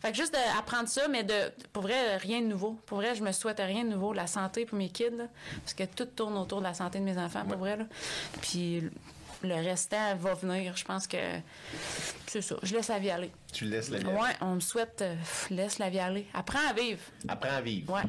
Fait 0.00 0.10
que 0.10 0.16
juste 0.16 0.32
d'apprendre 0.32 0.88
ça, 0.88 1.08
mais 1.08 1.24
de, 1.24 1.34
pour 1.72 1.82
vrai, 1.82 2.16
rien 2.18 2.40
de 2.40 2.46
nouveau. 2.46 2.78
Pour 2.86 2.98
vrai, 2.98 3.14
je 3.14 3.22
me 3.22 3.32
souhaite 3.32 3.58
rien 3.58 3.84
de 3.84 3.90
nouveau. 3.90 4.12
La 4.12 4.26
santé 4.26 4.66
pour 4.66 4.78
mes 4.78 4.88
kids, 4.88 5.10
parce 5.62 5.74
que 5.74 5.84
tout 5.84 6.04
tourne 6.04 6.36
autour 6.36 6.58
de 6.58 6.64
la 6.64 6.74
santé 6.74 6.98
de 7.00 7.04
mes 7.04 7.18
enfants, 7.18 7.44
pour 7.48 7.58
vrai. 7.58 7.76
Là. 7.76 7.84
Puis 8.40 8.82
le 9.44 9.54
restant 9.56 10.16
va 10.16 10.34
venir. 10.34 10.76
Je 10.76 10.84
pense 10.84 11.06
que 11.06 11.16
c'est 12.26 12.42
ça. 12.42 12.56
Je 12.62 12.74
laisse 12.74 12.88
la 12.88 12.98
vie 12.98 13.10
aller. 13.10 13.30
Tu 13.52 13.64
laisses 13.64 13.90
la 13.90 13.98
vie 13.98 14.06
aller? 14.06 14.16
Ouais, 14.16 14.36
on 14.40 14.54
me 14.56 14.60
souhaite, 14.60 15.02
euh, 15.02 15.14
laisse 15.50 15.78
la 15.78 15.90
vie 15.90 15.98
aller. 15.98 16.26
Apprends 16.34 16.68
à 16.68 16.72
vivre. 16.72 17.00
Apprends 17.28 17.56
à 17.56 17.60
vivre. 17.60 17.92
Ouais. 17.92 18.02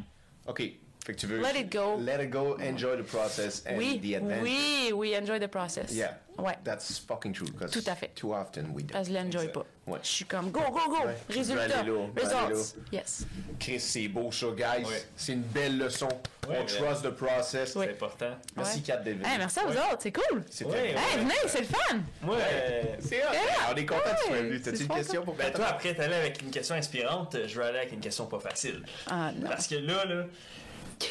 OK. 0.48 0.64
Fait 1.06 1.14
que 1.14 1.20
tu 1.20 1.28
veux. 1.28 1.40
Let 1.40 1.56
it 1.60 1.72
go. 1.72 1.98
Let 2.00 2.24
it 2.24 2.32
go, 2.32 2.58
enjoy 2.60 2.98
the 2.98 3.06
process 3.06 3.64
and 3.68 3.78
oui, 3.78 4.00
the 4.02 4.16
adventure. 4.16 4.42
Oui, 4.42 4.92
oui, 4.92 5.16
enjoy 5.16 5.40
the 5.40 5.48
process. 5.48 5.92
Yeah. 5.92 6.18
Ouais. 6.40 6.58
That's 6.64 6.98
fucking 6.98 7.32
true. 7.32 7.46
Tout 7.72 7.84
à 7.86 7.96
fait. 7.96 8.10
Too 8.16 8.34
often 8.34 8.74
we 8.74 8.84
don't. 8.84 8.94
Parce 8.94 9.08
que 9.08 9.14
je 9.14 9.20
l'enjoy 9.20 9.48
pas. 9.50 9.66
Ouais. 9.86 10.00
Je 10.02 10.08
suis 10.08 10.26
comme 10.26 10.50
go, 10.50 10.62
go, 10.72 10.80
go. 10.90 11.06
Ouais. 11.06 11.16
Résultat. 11.30 11.84
Results. 12.18 12.76
Yes. 12.92 13.28
Chris, 13.60 13.80
c'est 13.80 14.08
beau 14.08 14.32
ça, 14.32 14.48
guys. 14.48 14.84
Ouais. 14.84 15.06
C'est 15.16 15.34
une 15.34 15.44
belle 15.44 15.78
leçon. 15.78 16.10
Ouais, 16.50 16.58
On 16.62 16.66
trust 16.66 17.04
the 17.04 17.12
process. 17.12 17.74
C'est 17.74 17.92
important. 17.92 18.32
Merci, 18.58 18.82
Kat 18.82 18.98
David. 18.98 19.24
Hey, 19.28 19.38
merci 19.38 19.60
à 19.60 19.66
vous 19.66 19.78
autres. 19.78 20.00
C'est 20.00 20.12
cool. 20.12 20.44
C'est 20.50 20.66
ouais, 20.66 20.90
Hey, 20.90 21.20
venez, 21.20 21.34
c'est 21.46 21.60
le 21.60 21.66
fun. 21.66 21.98
Moi, 22.24 22.38
euh, 22.38 22.84
c'est 23.00 23.24
hot. 23.24 23.30
On 23.72 23.76
est 23.76 23.86
content 23.86 24.02
que 24.02 24.22
tu 24.22 24.28
sois 24.28 24.42
venu. 24.42 24.60
T'as-tu 24.60 24.82
une 24.82 24.88
question 24.88 25.24
pour 25.24 25.36
ben, 25.36 25.54
toi, 25.54 25.68
après, 25.68 25.94
t'allais 25.94 26.16
avec 26.16 26.42
une 26.42 26.50
question 26.50 26.74
inspirante. 26.74 27.38
Je 27.46 27.60
vais 27.60 27.68
aller 27.68 27.78
avec 27.78 27.94
une 27.94 28.00
question 28.00 28.26
pas 28.26 28.40
facile. 28.40 28.84
Ah, 29.06 29.32
non. 29.36 29.50
Parce 29.50 29.68
que 29.68 29.76
là, 29.76 30.04
là. 30.06 30.26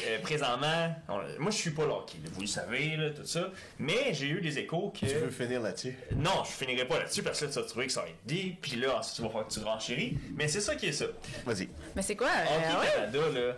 Euh, 0.07 0.19
présentement, 0.19 0.95
moi 1.39 1.51
je 1.51 1.57
suis 1.57 1.71
pas 1.71 1.83
hockey, 1.83 2.17
vous 2.33 2.41
le 2.41 2.47
savez, 2.47 2.95
là, 2.97 3.11
tout 3.11 3.25
ça, 3.25 3.51
mais 3.79 4.13
j'ai 4.13 4.27
eu 4.27 4.41
des 4.41 4.57
échos 4.57 4.91
que. 4.91 5.05
Tu 5.05 5.13
veux 5.13 5.29
finir 5.29 5.61
là-dessus? 5.61 5.95
Non, 6.15 6.43
je 6.43 6.51
finirai 6.51 6.87
pas 6.87 6.99
là-dessus 6.99 7.23
parce 7.23 7.39
que 7.39 7.45
tu 7.45 7.53
vas 7.53 7.63
trouver 7.63 7.87
que 7.87 7.91
ça 7.91 8.01
va 8.01 8.09
être 8.09 8.25
dit, 8.25 8.55
puis 8.61 8.75
là, 8.77 8.97
ensuite 8.99 9.15
tu 9.17 9.21
vas 9.21 9.29
faire 9.29 9.47
que 9.47 9.53
tu 9.53 9.59
renchéris. 9.59 10.17
Mais 10.35 10.47
c'est 10.47 10.61
ça 10.61 10.75
qui 10.75 10.87
est 10.87 10.91
ça. 10.91 11.05
Vas-y. 11.45 11.69
Mais 11.95 12.01
c'est 12.01 12.15
quoi? 12.15 12.29
Hockey 12.29 12.65
euh, 12.65 12.95
Canada, 12.95 13.39
là, 13.39 13.55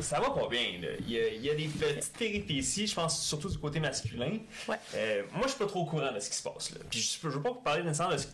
ça 0.00 0.20
va 0.20 0.30
pas 0.30 0.48
bien. 0.48 0.80
Là. 0.80 0.88
Il, 1.00 1.10
y 1.10 1.18
a, 1.18 1.28
il 1.28 1.44
y 1.44 1.50
a 1.50 1.54
des 1.54 1.68
petites 1.68 2.16
péripéties, 2.16 2.86
je 2.86 2.94
pense 2.94 3.20
surtout 3.24 3.48
du 3.48 3.58
côté 3.58 3.80
masculin. 3.80 4.38
Ouais. 4.68 4.76
Euh, 4.94 5.22
moi, 5.32 5.42
je 5.44 5.50
suis 5.50 5.58
pas 5.58 5.66
trop 5.66 5.80
au 5.80 5.86
courant 5.86 6.12
de 6.12 6.20
ce 6.20 6.30
qui 6.30 6.36
se 6.36 6.42
passe. 6.42 6.72
Là. 6.72 6.78
Puis 6.88 7.00
je, 7.00 7.28
je 7.28 7.34
veux 7.34 7.42
pas 7.42 7.54
parler 7.62 7.82
nécessairement 7.82 8.14
de 8.14 8.20
ce, 8.20 8.28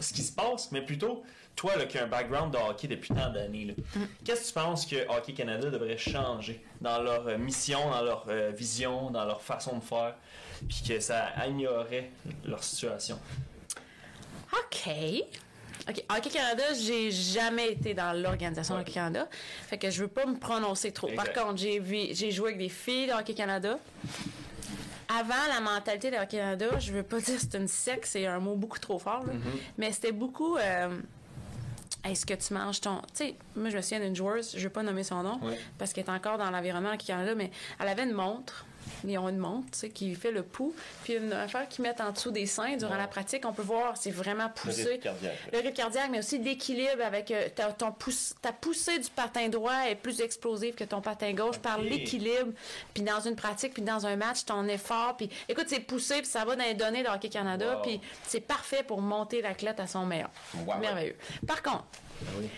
ce 0.00 0.12
qui 0.12 0.22
se 0.22 0.32
passe, 0.32 0.70
mais 0.72 0.82
plutôt 0.82 1.22
toi 1.56 1.74
là, 1.76 1.86
qui 1.86 1.98
as 1.98 2.04
un 2.04 2.06
background 2.06 2.52
de 2.52 2.58
hockey 2.58 2.86
depuis 2.86 3.08
tant 3.14 3.30
d'années, 3.30 3.74
mm. 3.94 4.00
qu'est-ce 4.24 4.42
que 4.42 4.46
tu 4.48 4.52
penses 4.52 4.86
que 4.86 5.08
Hockey 5.08 5.32
Canada 5.32 5.70
devrait 5.70 5.96
changer 5.96 6.62
dans 6.80 7.00
leur 7.02 7.26
euh, 7.26 7.38
mission, 7.38 7.90
dans 7.90 8.02
leur 8.02 8.26
euh, 8.28 8.50
vision, 8.50 9.10
dans 9.10 9.24
leur 9.24 9.40
façon 9.42 9.78
de 9.78 9.82
faire, 9.84 10.14
puis 10.68 10.82
que 10.86 11.00
ça 11.00 11.24
améliorerait 11.36 12.10
leur 12.44 12.62
situation? 12.62 13.18
OK. 14.52 14.90
OK. 15.88 16.04
Hockey 16.10 16.30
Canada, 16.30 16.64
j'ai 16.74 17.10
jamais 17.10 17.72
été 17.72 17.94
dans 17.94 18.12
l'organisation 18.12 18.76
Hockey 18.76 18.92
Canada. 18.92 19.28
Fait 19.68 19.78
que 19.78 19.90
je 19.90 20.02
veux 20.02 20.08
pas 20.08 20.26
me 20.26 20.36
prononcer 20.38 20.92
trop. 20.92 21.08
Par 21.14 21.32
contre, 21.32 21.56
j'ai, 21.58 21.82
j'ai 22.14 22.30
joué 22.32 22.48
avec 22.48 22.58
des 22.58 22.68
filles 22.68 23.06
de 23.06 23.12
Hockey 23.12 23.34
Canada. 23.34 23.78
avant 25.08 25.34
la 25.48 25.60
mentalité 25.60 26.10
de 26.10 26.16
Hockey 26.16 26.38
Canada, 26.38 26.78
je 26.80 26.92
veux 26.92 27.02
pas 27.04 27.20
dire 27.20 27.38
c'est 27.38 27.54
une 27.54 27.68
secte, 27.68 28.06
c'est 28.06 28.26
un 28.26 28.40
mot 28.40 28.56
beaucoup 28.56 28.78
trop 28.80 28.98
fort, 28.98 29.24
là, 29.24 29.32
Mm-hmm. 29.32 29.60
mais 29.78 29.92
c'était 29.92 30.12
beaucoup. 30.12 30.56
euh, 30.56 30.98
est-ce 32.10 32.26
que 32.26 32.34
tu 32.34 32.54
manges 32.54 32.80
ton. 32.80 32.98
Tu 33.08 33.24
sais, 33.24 33.34
moi, 33.54 33.70
je 33.70 33.76
me 33.76 33.82
souviens 33.82 34.00
d'une 34.00 34.16
joueuse, 34.16 34.52
je 34.52 34.58
ne 34.58 34.62
vais 34.64 34.68
pas 34.70 34.82
nommer 34.82 35.02
son 35.04 35.22
nom, 35.22 35.40
parce 35.78 35.92
qu'elle 35.92 36.04
est 36.04 36.10
encore 36.10 36.38
dans 36.38 36.50
l'environnement 36.50 36.90
Hockey 36.92 37.06
Canada, 37.06 37.34
mais 37.34 37.50
elle 37.80 37.88
avait 37.88 38.04
une 38.04 38.12
montre. 38.12 38.64
Ils 39.04 39.18
ont 39.18 39.28
une 39.28 39.38
montre, 39.38 39.70
tu 39.72 39.78
sais, 39.78 39.88
qui 39.90 40.14
fait 40.14 40.30
le 40.30 40.42
pouls, 40.42 40.74
puis 41.04 41.14
une 41.14 41.32
affaire 41.32 41.68
qu'ils 41.68 41.82
mettent 41.82 42.00
en 42.00 42.10
dessous 42.12 42.30
des 42.30 42.46
seins 42.46 42.76
durant 42.76 42.96
la 42.96 43.06
pratique. 43.06 43.44
On 43.46 43.52
peut 43.52 43.62
voir, 43.62 43.96
c'est 43.96 44.10
vraiment 44.10 44.48
poussé. 44.48 44.84
rythme 44.84 45.02
cardiaque. 45.02 45.36
Le 45.52 45.58
rythme 45.58 45.72
cardiaque, 45.72 46.08
mais 46.10 46.18
aussi 46.20 46.38
l'équilibre 46.38 47.02
avec 47.04 47.30
euh, 47.30 47.48
ta, 47.54 47.72
ton 47.72 47.90
pouce- 47.92 48.34
ta 48.40 48.52
poussée 48.52 48.98
du 48.98 49.10
patin 49.10 49.48
droit 49.48 49.86
est 49.88 49.94
plus 49.96 50.20
explosive 50.20 50.74
que 50.74 50.84
ton 50.84 51.00
patin 51.00 51.32
gauche 51.32 51.58
par 51.58 51.78
l'équilibre. 51.78 52.52
Puis 52.94 53.02
dans 53.02 53.20
une 53.20 53.36
pratique, 53.36 53.74
puis 53.74 53.82
dans 53.82 54.06
un 54.06 54.16
match, 54.16 54.44
ton 54.44 54.66
effort. 54.68 55.16
Puis 55.16 55.28
écoute, 55.48 55.66
c'est 55.68 55.80
poussé, 55.80 56.16
puis 56.18 56.26
ça 56.26 56.44
va 56.44 56.56
dans 56.56 56.64
les 56.64 56.74
données 56.74 57.02
de 57.02 57.08
Hockey 57.08 57.28
Canada, 57.28 57.76
Wow. 57.76 57.82
puis 57.82 58.00
c'est 58.26 58.40
parfait 58.40 58.82
pour 58.82 59.00
monter 59.02 59.42
l'athlète 59.42 59.80
à 59.80 59.86
son 59.86 60.06
meilleur. 60.06 60.30
Wow. 60.66 60.78
Merveilleux. 60.78 61.16
Par 61.46 61.62
contre, 61.62 61.84
oui. 62.38 62.48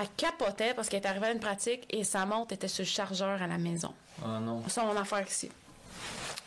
elle 0.00 0.08
capotait 0.16 0.74
parce 0.74 0.88
qu'elle 0.88 1.02
est 1.02 1.06
arrivée 1.06 1.26
à 1.26 1.30
une 1.32 1.40
pratique 1.40 1.84
et 1.90 2.04
sa 2.04 2.24
montre 2.26 2.52
était 2.54 2.68
sur 2.68 2.82
le 2.84 2.88
chargeur 2.88 3.42
à 3.42 3.46
la 3.46 3.58
maison. 3.58 3.92
Ah 4.24 4.38
non. 4.40 4.62
Ça, 4.68 4.84
mon 4.84 4.96
affaire 4.96 5.26
ici. 5.26 5.50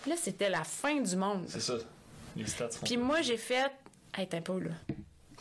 Là, 0.08 0.16
c'était 0.22 0.50
la 0.50 0.64
fin 0.64 1.00
du 1.02 1.16
monde. 1.16 1.46
C'est 1.48 1.60
ça. 1.62 1.74
Les 2.36 2.46
stats 2.48 2.72
sont. 2.72 2.86
Puis 2.86 2.98
moi, 2.98 3.22
j'ai 3.22 3.38
fait. 3.38 3.72
Hey, 4.18 4.28
t'es 4.28 4.38
un 4.38 4.42
peu 4.42 4.60
là. 4.60 4.72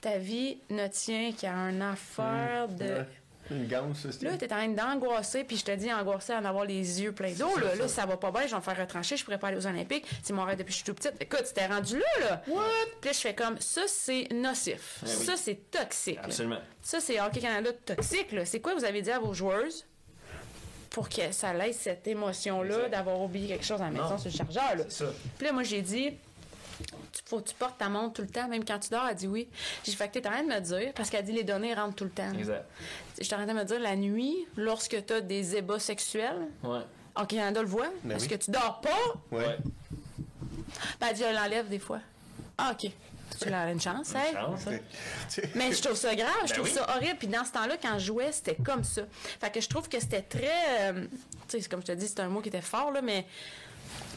Ta 0.00 0.18
vie 0.18 0.58
ne 0.70 0.86
tient 0.88 1.32
qu'à 1.32 1.52
une 1.52 1.82
affaire 1.82 2.68
de. 2.68 3.04
Une 3.48 3.68
ganse, 3.68 4.00
ça, 4.10 4.24
Là, 4.26 4.36
t'es 4.36 4.52
en 4.52 4.56
train 4.56 4.68
d'angoisser, 4.68 5.44
puis 5.44 5.56
je 5.56 5.64
te 5.64 5.70
dis 5.70 5.92
angoisser 5.92 6.32
en 6.34 6.44
avoir 6.44 6.64
les 6.64 7.00
yeux 7.00 7.12
pleins 7.12 7.30
d'eau. 7.32 7.56
Là, 7.58 7.76
là, 7.76 7.86
ça 7.86 8.04
va 8.04 8.16
pas 8.16 8.32
bien, 8.32 8.42
je 8.42 8.50
vais 8.50 8.56
me 8.56 8.60
faire 8.60 8.76
retrancher, 8.76 9.16
je 9.16 9.24
pourrais 9.24 9.38
pas 9.38 9.46
aller 9.48 9.56
aux 9.56 9.66
Olympiques. 9.68 10.04
C'est 10.24 10.32
mon 10.32 10.42
rêve 10.42 10.58
depuis 10.58 10.72
que 10.72 10.72
je 10.72 10.76
suis 10.78 10.84
tout 10.84 10.94
petite. 10.94 11.14
Écoute, 11.20 11.42
c'était 11.44 11.66
rendu 11.66 11.96
là, 11.96 12.04
là. 12.28 12.42
What? 12.48 12.64
Puis 13.00 13.08
là, 13.10 13.12
je 13.12 13.20
fais 13.20 13.36
comme 13.36 13.60
ça, 13.60 13.82
c'est 13.86 14.26
nocif. 14.32 14.98
Eh 15.04 15.08
oui. 15.16 15.26
Ça, 15.26 15.36
c'est 15.36 15.70
toxique. 15.70 16.16
là. 16.16 16.22
Absolument. 16.24 16.58
Ça, 16.82 16.98
c'est 16.98 17.20
Hockey 17.20 17.38
Canada 17.40 17.70
toxique. 17.84 18.32
là. 18.32 18.44
C'est 18.44 18.58
quoi 18.60 18.74
vous 18.74 18.84
avez 18.84 19.00
dit 19.00 19.12
à 19.12 19.20
vos 19.20 19.32
joueuses? 19.32 19.86
Pour 20.96 21.10
que 21.10 21.30
ça 21.30 21.52
laisse 21.52 21.76
cette 21.76 22.06
émotion-là 22.08 22.88
d'avoir 22.88 23.20
oublié 23.20 23.48
quelque 23.48 23.66
chose 23.66 23.82
à 23.82 23.84
la 23.84 23.90
maison 23.90 24.08
Non. 24.08 24.16
sur 24.18 24.30
le 24.30 24.34
chargeur? 24.34 24.76
là? 24.76 24.84
Ça. 24.88 25.04
Puis 25.36 25.46
là, 25.46 25.52
moi, 25.52 25.62
j'ai 25.62 25.82
dit, 25.82 26.12
tu, 27.12 27.22
faut 27.26 27.38
que 27.40 27.48
tu 27.50 27.54
portes 27.54 27.76
ta 27.76 27.90
montre 27.90 28.14
tout 28.14 28.22
le 28.22 28.28
temps, 28.28 28.48
même 28.48 28.64
quand 28.64 28.78
tu 28.78 28.88
dors. 28.88 29.06
Elle 29.06 29.14
dit 29.14 29.26
oui. 29.26 29.46
J'ai 29.84 29.92
fait 29.92 30.08
que 30.08 30.14
t'es 30.18 30.26
en 30.26 30.30
train 30.30 30.42
de 30.42 30.48
me 30.48 30.58
dire, 30.58 30.94
parce 30.94 31.10
qu'elle 31.10 31.22
dit 31.26 31.32
les 31.32 31.44
données 31.44 31.74
rentrent 31.74 31.96
tout 31.96 32.04
le 32.04 32.10
temps. 32.10 32.32
Exact. 32.32 32.64
J'étais 33.20 33.34
en 33.34 33.44
train 33.44 33.46
de 33.46 33.52
me 33.58 33.64
dire, 33.64 33.78
la 33.78 33.94
nuit, 33.94 34.46
lorsque 34.56 35.04
tu 35.04 35.12
as 35.12 35.20
des 35.20 35.56
ébats 35.56 35.78
sexuels, 35.78 36.48
Ouais. 36.62 36.80
en 37.14 37.26
Canada 37.26 37.60
le 37.60 37.68
voit, 37.68 37.90
Ben 38.02 38.16
est-ce 38.16 38.24
oui. 38.24 38.30
que 38.30 38.42
tu 38.42 38.50
dors 38.50 38.80
pas? 38.80 39.36
Ouais. 39.36 39.58
Ben, 40.98 41.08
elle 41.10 41.14
dit, 41.14 41.22
elle 41.24 41.34
l'enlève 41.36 41.68
des 41.68 41.78
fois. 41.78 42.00
Ah, 42.56 42.72
OK. 42.72 42.90
Tu 43.40 43.52
as 43.52 43.70
une 43.70 43.80
chance, 43.80 44.14
hey? 44.14 44.32
Chance, 44.32 44.66
hein? 44.68 44.78
Mais 45.54 45.72
je 45.72 45.82
trouve 45.82 45.96
ça 45.96 46.14
grave, 46.14 46.30
je 46.44 46.48
Ben 46.50 46.54
trouve 46.54 46.66
oui. 46.68 46.74
ça 46.74 46.96
horrible. 46.96 47.16
Puis 47.18 47.28
dans 47.28 47.44
ce 47.44 47.52
temps-là, 47.52 47.76
quand 47.80 47.98
je 47.98 48.06
jouais, 48.06 48.32
c'était 48.32 48.56
comme 48.56 48.84
ça. 48.84 49.02
Fait 49.40 49.50
que 49.52 49.60
je 49.60 49.68
trouve 49.68 49.88
que 49.88 49.98
c'était 50.00 50.22
très. 50.22 50.48
euh, 50.92 51.06
tu 51.48 51.60
sais, 51.60 51.68
comme 51.68 51.80
je 51.80 51.86
te 51.86 51.92
dis, 51.92 52.08
c'est 52.08 52.20
un 52.20 52.28
mot 52.28 52.40
qui 52.40 52.48
était 52.48 52.60
fort, 52.60 52.90
là, 52.92 53.02
mais 53.02 53.26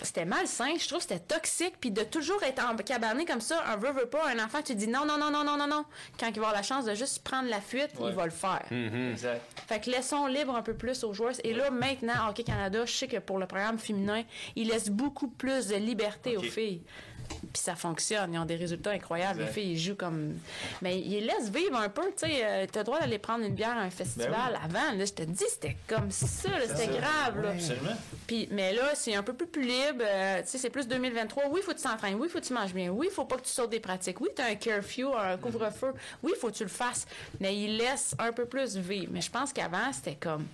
c'était 0.04 0.26
malsain. 0.26 0.74
Je 0.80 0.88
trouve 0.88 1.00
que 1.00 1.04
c'était 1.10 1.20
toxique. 1.20 1.74
Puis 1.80 1.92
de 1.92 2.04
toujours 2.04 2.42
être 2.44 2.62
cabané 2.84 3.26
comme 3.26 3.42
ça, 3.42 3.64
un 3.68 3.76
veut, 3.78 3.92
veut 3.92 4.06
pas, 4.06 4.28
un 4.30 4.44
enfant, 4.44 4.62
tu 4.62 4.74
dis 4.76 4.88
non, 4.88 5.06
non, 5.06 5.18
non, 5.18 5.32
non, 5.32 5.44
non, 5.44 5.58
non, 5.58 5.68
non. 5.68 5.86
Quand 6.20 6.28
il 6.28 6.34
va 6.40 6.48
avoir 6.48 6.54
la 6.54 6.64
chance 6.64 6.86
de 6.86 6.96
juste 6.96 7.24
prendre 7.24 7.50
la 7.50 7.62
fuite, 7.62 7.92
Ouais. 8.00 8.10
il 8.10 8.16
va 8.16 8.26
le 8.26 8.32
faire. 8.32 8.64
Exact. 8.72 9.42
Fait 9.68 9.80
que 9.82 9.90
laissons 9.90 10.28
libre 10.28 10.56
un 10.56 10.62
peu 10.62 10.74
plus 10.76 11.04
aux 11.04 11.14
joueurs. 11.14 11.34
Et 11.44 11.54
là, 11.54 11.70
maintenant, 11.72 12.30
Hockey 12.30 12.44
Canada, 12.44 12.86
je 12.86 12.92
sais 12.94 13.08
que 13.08 13.18
pour 13.18 13.38
le 13.40 13.48
programme 13.48 13.78
féminin, 13.80 14.24
il 14.56 14.70
laisse 14.70 14.90
beaucoup 14.90 15.28
plus 15.28 15.68
de 15.68 15.76
liberté 15.76 16.38
aux 16.38 16.42
filles. 16.44 16.82
Puis 17.30 17.62
ça 17.64 17.76
fonctionne. 17.76 18.34
Ils 18.34 18.40
ont 18.40 18.46
des 18.46 18.56
résultats 18.56 18.92
incroyables. 18.92 19.42
Exact. 19.42 19.56
Les 19.56 19.62
filles, 19.62 19.72
ils 19.74 19.80
jouent 19.80 19.96
comme. 19.96 20.36
Mais 20.82 21.00
ils 21.00 21.26
laissent 21.26 21.50
vivre 21.50 21.78
un 21.78 21.90
peu. 21.90 22.04
Tu 22.18 22.28
sais, 22.28 22.42
euh, 22.44 22.66
t'as 22.72 22.82
le 22.82 22.86
droit 22.86 23.00
d'aller 23.00 23.18
prendre 23.18 23.46
une 23.46 23.54
bière 23.54 23.78
à 23.78 23.82
un 23.82 23.90
festival 23.90 24.32
Ben 24.54 24.60
avant. 24.64 24.98
Là, 24.98 25.06
je 25.06 25.14
te 25.14 25.24
dis, 25.24 25.44
c'était 25.50 25.78
comme 25.88 26.12
ça. 26.12 26.50
C'était 26.68 26.88
grave. 26.88 27.42
Là. 27.42 27.52
Absolument. 27.52 27.96
Puis, 28.28 28.48
mais 28.52 28.74
là, 28.74 28.92
c'est 28.94 29.16
un 29.16 29.24
peu 29.24 29.34
plus, 29.34 29.48
plus 29.48 29.64
libre. 29.64 30.04
euh, 30.04 30.42
tu 30.42 30.48
sais, 30.50 30.58
c'est 30.58 30.70
plus 30.70 30.88
2023. 30.88 31.46
Oui, 31.50 31.62
il 31.62 31.64
faut 31.64 31.72
que 31.72 31.78
tu 31.78 31.84
t'entraînes. 31.84 32.16
Oui, 32.16 32.28
il 32.28 32.32
faut 32.32 32.40
que 32.40 32.46
tu 32.46 32.54
manges 32.54 32.74
bien. 32.74 32.90
Oui, 32.90 33.08
il 33.10 33.14
faut 33.14 33.26
pas 33.26 33.38
que 33.38 33.44
tu 33.44 33.52
sautes 33.52 33.72
des 33.72 33.80
pratiques. 33.80 34.20
Oui, 34.22 34.30
tu 34.36 34.42
as 34.42 34.46
un 34.46 34.56
curfew, 34.56 35.16
un 35.18 35.38
couvre-feu. 35.38 35.94
Oui, 36.24 36.34
il 36.36 36.40
faut 36.40 36.48
que 36.50 36.56
tu 36.56 36.64
le 36.64 36.70
fasses. 36.70 37.08
Mais 37.40 37.56
ils 37.56 37.78
laissent 37.78 38.16
un 38.20 38.32
peu 38.32 38.46
plus 38.46 38.76
vivre. 38.78 39.12
Mais 39.12 39.22
je 39.22 39.32
pense 39.32 39.54
qu'avant, 39.54 39.92
c'était 39.94 40.16
comme 40.20 40.46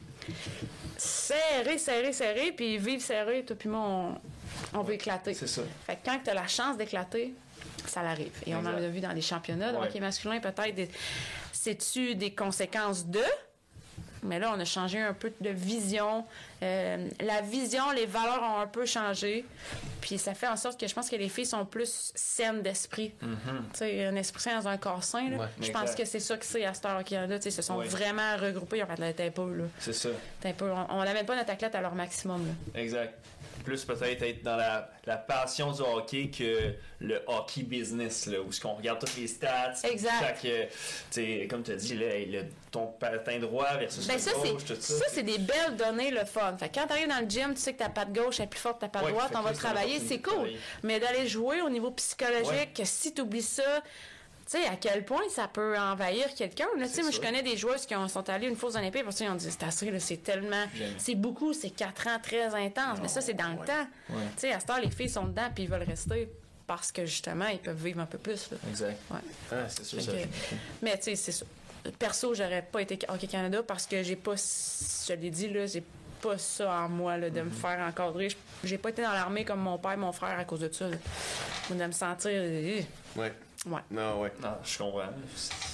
serré, 0.98 1.78
serré, 1.78 2.14
serré. 2.14 2.52
Puis 2.52 2.78
vivre 2.78 3.02
serré, 3.02 3.44
toi 3.44 3.56
puis 3.58 3.70
moi, 3.70 3.80
on, 3.82 4.16
on 4.74 4.82
veut 4.82 4.94
éclater. 4.94 5.34
C'est 5.34 5.48
ça. 5.48 5.62
Fait 5.86 5.96
que 5.96 6.06
quand 6.06 6.20
tu 6.24 6.30
as 6.30 6.34
la 6.34 6.48
chance 6.48 6.78
d'éclater, 6.78 7.34
ça 7.88 8.02
l'arrive. 8.04 8.32
Et 8.46 8.56
on 8.56 8.60
en 8.60 8.66
a 8.68 8.88
vu 8.88 9.00
dans 9.00 9.12
les 9.14 9.22
championnats 9.22 9.72
de 9.72 9.78
Ouais. 9.78 9.88
hockey 9.88 10.00
masculin, 10.00 10.40
peut-être. 10.40 10.76
des- 10.76 10.90
C'est-tu 11.52 12.16
des 12.16 12.32
conséquences 12.32 13.06
de? 13.08 13.22
Mais 14.24 14.40
là, 14.40 14.52
on 14.56 14.60
a 14.60 14.66
changé 14.66 15.00
un 15.00 15.14
peu 15.14 15.32
de 15.40 15.50
vision. 15.52 16.26
Euh, 16.64 17.08
la 17.24 17.42
vision, 17.42 17.92
les 17.92 18.08
valeurs 18.08 18.42
ont 18.42 18.60
un 18.60 18.66
peu 18.66 18.86
changé. 18.88 19.46
Puis 20.02 20.18
ça 20.18 20.34
fait 20.34 20.48
en 20.48 20.56
sorte 20.58 20.80
que 20.80 20.88
je 20.88 20.94
pense 20.96 21.10
que 21.12 21.16
les 21.16 21.30
filles 21.30 21.46
sont 21.46 21.64
plus 21.64 22.12
saines 22.16 22.64
d'esprit. 22.64 23.14
Tu 23.20 23.28
sais, 23.74 24.06
un 24.06 24.16
esprit 24.16 24.42
sain 24.42 24.60
dans 24.60 24.68
un 24.68 24.78
corps 24.78 25.04
sain. 25.04 25.30
là. 25.30 25.38
Ouais. 25.38 25.46
je 25.62 25.72
pense 25.72 25.94
que 25.94 26.06
c'est 26.06 26.20
ça 26.20 26.38
que 26.38 26.46
c'est 26.46 26.66
à 26.66 26.74
cette 26.74 26.86
heure 26.86 27.00
au 27.00 27.04
Canada. 27.04 27.38
Tu 27.38 27.44
sais, 27.44 27.50
Ils 27.50 27.52
se 27.54 27.62
sont 27.62 27.78
Ouais. 27.78 27.86
vraiment 27.88 28.36
regroupés. 28.38 28.78
Ils 28.80 28.84
ont 28.84 28.88
fait 28.88 29.00
là, 29.00 29.32
pas, 29.32 29.44
là. 29.46 29.64
C'est 29.80 29.94
ça. 29.94 30.10
Pas. 30.42 30.88
On 30.90 31.04
n'amène 31.04 31.26
pas 31.28 31.36
notre 31.36 31.52
athlète 31.52 31.76
à 31.76 31.82
leur 31.82 31.94
maximum. 31.94 32.48
Là. 32.48 32.82
Exact. 32.82 33.14
Plus 33.66 33.84
peut-être 33.84 34.22
être 34.22 34.44
dans 34.44 34.56
la, 34.56 34.90
la 35.06 35.18
passion 35.18 35.72
du 35.72 35.82
hockey 35.82 36.30
que 36.30 36.74
le 37.00 37.22
hockey 37.28 37.64
business, 37.64 38.28
là, 38.28 38.40
où 38.42 38.52
ce 38.52 38.62
qu'on 38.62 38.76
regarde 38.76 39.00
toutes 39.00 39.18
les 39.18 39.28
stats. 39.28 39.74
Exact. 39.84 40.12
Chaque, 40.22 40.46
euh, 40.46 40.66
tu 41.12 41.48
comme 41.48 41.64
tu 41.64 41.72
as 41.72 41.76
dit, 41.76 41.96
là, 41.96 42.20
le- 42.20 42.46
ton 42.72 42.88
patin 42.88 43.40
droit 43.40 43.76
versus 43.78 44.06
Ben 44.08 44.14
le 44.16 44.20
ça, 44.20 44.32
gauche, 44.34 44.66
tout 44.66 44.76
ça. 44.80 44.94
ça, 45.00 45.06
c'est 45.10 45.24
des 45.24 45.38
belles 45.40 45.76
données, 45.78 46.12
le 46.12 46.26
fun. 46.26 46.56
Fait 46.58 46.70
quand 46.74 46.86
t'arrives 46.88 47.08
dans 47.10 47.22
le 47.22 47.30
gym, 47.30 47.54
tu 47.54 47.62
sais 47.62 47.74
que 47.74 47.80
ta 47.80 47.90
patte 47.90 48.14
gauche 48.14 48.40
est 48.40 48.48
plus 48.48 48.60
forte 48.60 48.76
que 48.76 48.82
ta 48.82 48.90
patte 48.90 49.04
Ouais, 49.06 49.12
droite, 49.12 49.32
on 49.36 49.42
va 49.42 49.52
travailler, 49.54 50.00
c'est 50.00 50.20
cool. 50.22 50.34
travailler. 50.34 50.60
Mais 50.84 51.00
d'aller 51.00 51.28
jouer 51.28 51.62
au 51.62 51.70
niveau 51.70 51.92
psychologique, 51.92 52.76
Ouais. 52.78 52.86
si 52.86 53.14
tu 53.14 53.22
oublies 53.22 53.42
ça, 53.42 53.82
tu 54.50 54.58
sais, 54.60 54.66
à 54.68 54.76
quel 54.76 55.04
point 55.06 55.24
ça 55.30 55.48
peut 55.48 55.78
envahir 55.78 56.34
quelqu'un. 56.36 56.68
Là, 56.78 56.88
tu 56.88 56.94
sais, 56.94 57.02
moi, 57.02 57.12
je 57.12 57.20
connais 57.20 57.42
des 57.42 57.58
joueuses 57.58 57.86
qui 57.86 57.96
ont- 57.96 58.08
sont 58.08 58.30
allées 58.30 58.48
une 58.48 58.56
fois 58.56 58.70
aux 58.70 58.78
Olympiques, 58.78 59.04
parce 59.04 59.16
qu'ils 59.18 59.28
ont 59.30 59.36
dit, 59.36 59.50
c'est 59.50 59.64
assez, 59.64 59.90
là, 59.90 60.00
c'est 60.00 60.18
tellement, 60.18 60.66
c'est 60.98 61.16
beaucoup, 61.16 61.54
c'est 61.54 61.72
quatre 61.72 62.08
ans 62.08 62.20
très 62.22 62.46
intense. 62.54 63.00
Mais 63.02 63.08
ça, 63.08 63.22
c'est 63.22 63.34
dans 63.34 63.50
le 63.50 63.66
temps. 63.66 63.88
Ouais. 64.10 64.16
Tu 64.36 64.42
sais, 64.42 64.52
à 64.54 64.60
cette 64.60 64.70
heure, 64.70 64.80
les 64.82 64.92
filles 64.92 65.10
sont 65.10 65.26
dedans, 65.26 65.50
puis 65.54 65.64
ils 65.64 65.70
veulent 65.70 65.84
rester 65.84 66.30
parce 66.68 66.92
que, 66.92 67.06
justement, 67.06 67.48
ils 67.48 67.60
peuvent 67.60 67.82
vivre 67.84 68.00
un 68.02 68.06
peu 68.06 68.18
plus. 68.18 68.50
là. 68.52 68.58
Exact. 68.70 68.98
Ouais. 69.12 69.20
Ah, 69.52 69.56
c'est 69.68 69.84
sûr. 69.86 70.02
Ça. 70.02 70.12
que- 70.12 70.18
mais 70.82 70.98
tu 70.98 71.04
sais, 71.06 71.16
c'est 71.16 71.32
ça. 71.32 71.46
Perso, 72.00 72.34
j'aurais 72.34 72.64
pas 72.64 72.82
été 72.82 72.98
Hockey 73.08 73.28
Canada 73.28 73.62
parce 73.62 73.86
que 73.86 74.02
j'ai 74.02 74.16
pas, 74.16 74.34
je 74.36 75.14
l'ai 75.14 75.30
dit, 75.30 75.50
là, 75.50 75.66
j'ai 75.68 75.84
pas 76.22 76.38
ça 76.40 76.72
en 76.82 76.90
moi, 76.90 77.18
là, 77.18 77.30
de 77.30 77.42
me 77.42 77.52
faire 77.52 77.80
encadrer. 77.80 78.30
Je- 78.30 78.36
J'ai 78.64 78.80
pas 78.80 78.90
été 78.90 79.04
dans 79.04 79.12
l'armée 79.12 79.46
comme 79.46 79.60
mon 79.60 79.78
père 79.78 79.92
et 79.92 79.98
mon 79.98 80.12
frère 80.12 80.40
à 80.40 80.44
cause 80.46 80.62
de 80.62 80.72
ça. 80.72 80.88
là. 80.88 80.98
Ou 81.70 81.76
de 81.76 81.86
me 81.86 81.92
sentir. 81.92 82.32
euh, 82.34 82.82
Ouais. 83.16 83.32
Ouais. 83.68 83.82
Non, 83.90 84.22
ouais. 84.22 84.32
Non, 84.42 84.50
je 84.64 84.78
comprends. 84.78 85.10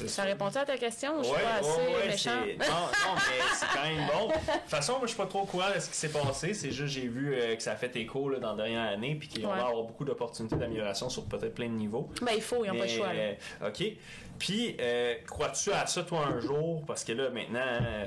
Ça 0.08 0.24
répond 0.24 0.46
à 0.48 0.52
ta 0.66 0.78
question? 0.78 1.20
ou 1.20 1.24
Je 1.24 1.28
suis 1.28 1.36
Ouais, 1.36 1.42
pas 1.44 1.56
assez 1.56 1.70
ouais, 1.70 1.96
ouais, 1.96 2.08
méchant? 2.08 2.32
c'est- 2.46 2.70
Non, 2.70 2.76
non, 2.76 3.16
mais 3.16 3.44
c'est 3.54 3.66
quand 3.68 3.84
même 3.84 4.08
bon. 4.08 4.28
De 4.28 4.34
toute 4.34 4.70
façon, 4.70 4.92
moi, 4.94 5.02
je 5.04 5.08
suis 5.08 5.18
pas 5.18 5.26
trop 5.26 5.42
au 5.42 5.46
courant 5.46 5.70
de 5.76 5.80
ce 5.80 5.90
qui 5.90 5.96
s'est 5.98 6.10
passé. 6.10 6.54
C'est 6.54 6.72
juste, 6.72 6.94
j'ai 6.94 7.08
vu 7.08 7.36
euh, 7.36 7.56
que 7.56 7.62
ça 7.62 7.74
a 7.74 7.76
fait 7.76 7.94
écho 7.98 8.30
là, 8.30 8.40
dans 8.40 8.52
la 8.56 8.64
dernière 8.64 8.92
année, 8.94 9.16
puis 9.16 9.28
qu'ils 9.28 9.46
Ouais. 9.46 9.52
va 9.58 9.66
avoir 9.68 9.84
beaucoup 9.84 10.06
d'opportunités 10.06 10.56
d'amélioration 10.56 11.10
sur 11.10 11.26
peut-être 11.26 11.54
plein 11.54 11.68
de 11.68 11.74
niveaux. 11.74 12.10
Ben, 12.22 12.32
il 12.36 12.42
faut, 12.42 12.64
ils 12.64 12.72
n'ont 12.72 12.78
pas 12.78 12.86
le 12.86 12.90
choix. 12.90 13.12
là. 13.14 13.20
euh, 13.62 13.68
OK. 13.70 13.84
Puis, 14.40 14.76
euh, 14.80 15.16
crois-tu 15.28 15.72
à 15.74 15.86
ça, 15.86 16.04
toi, 16.04 16.26
un 16.28 16.40
jour? 16.40 16.84
Parce 16.88 17.04
que 17.04 17.12
là, 17.12 17.30
maintenant, 17.30 17.60
euh, 17.60 18.06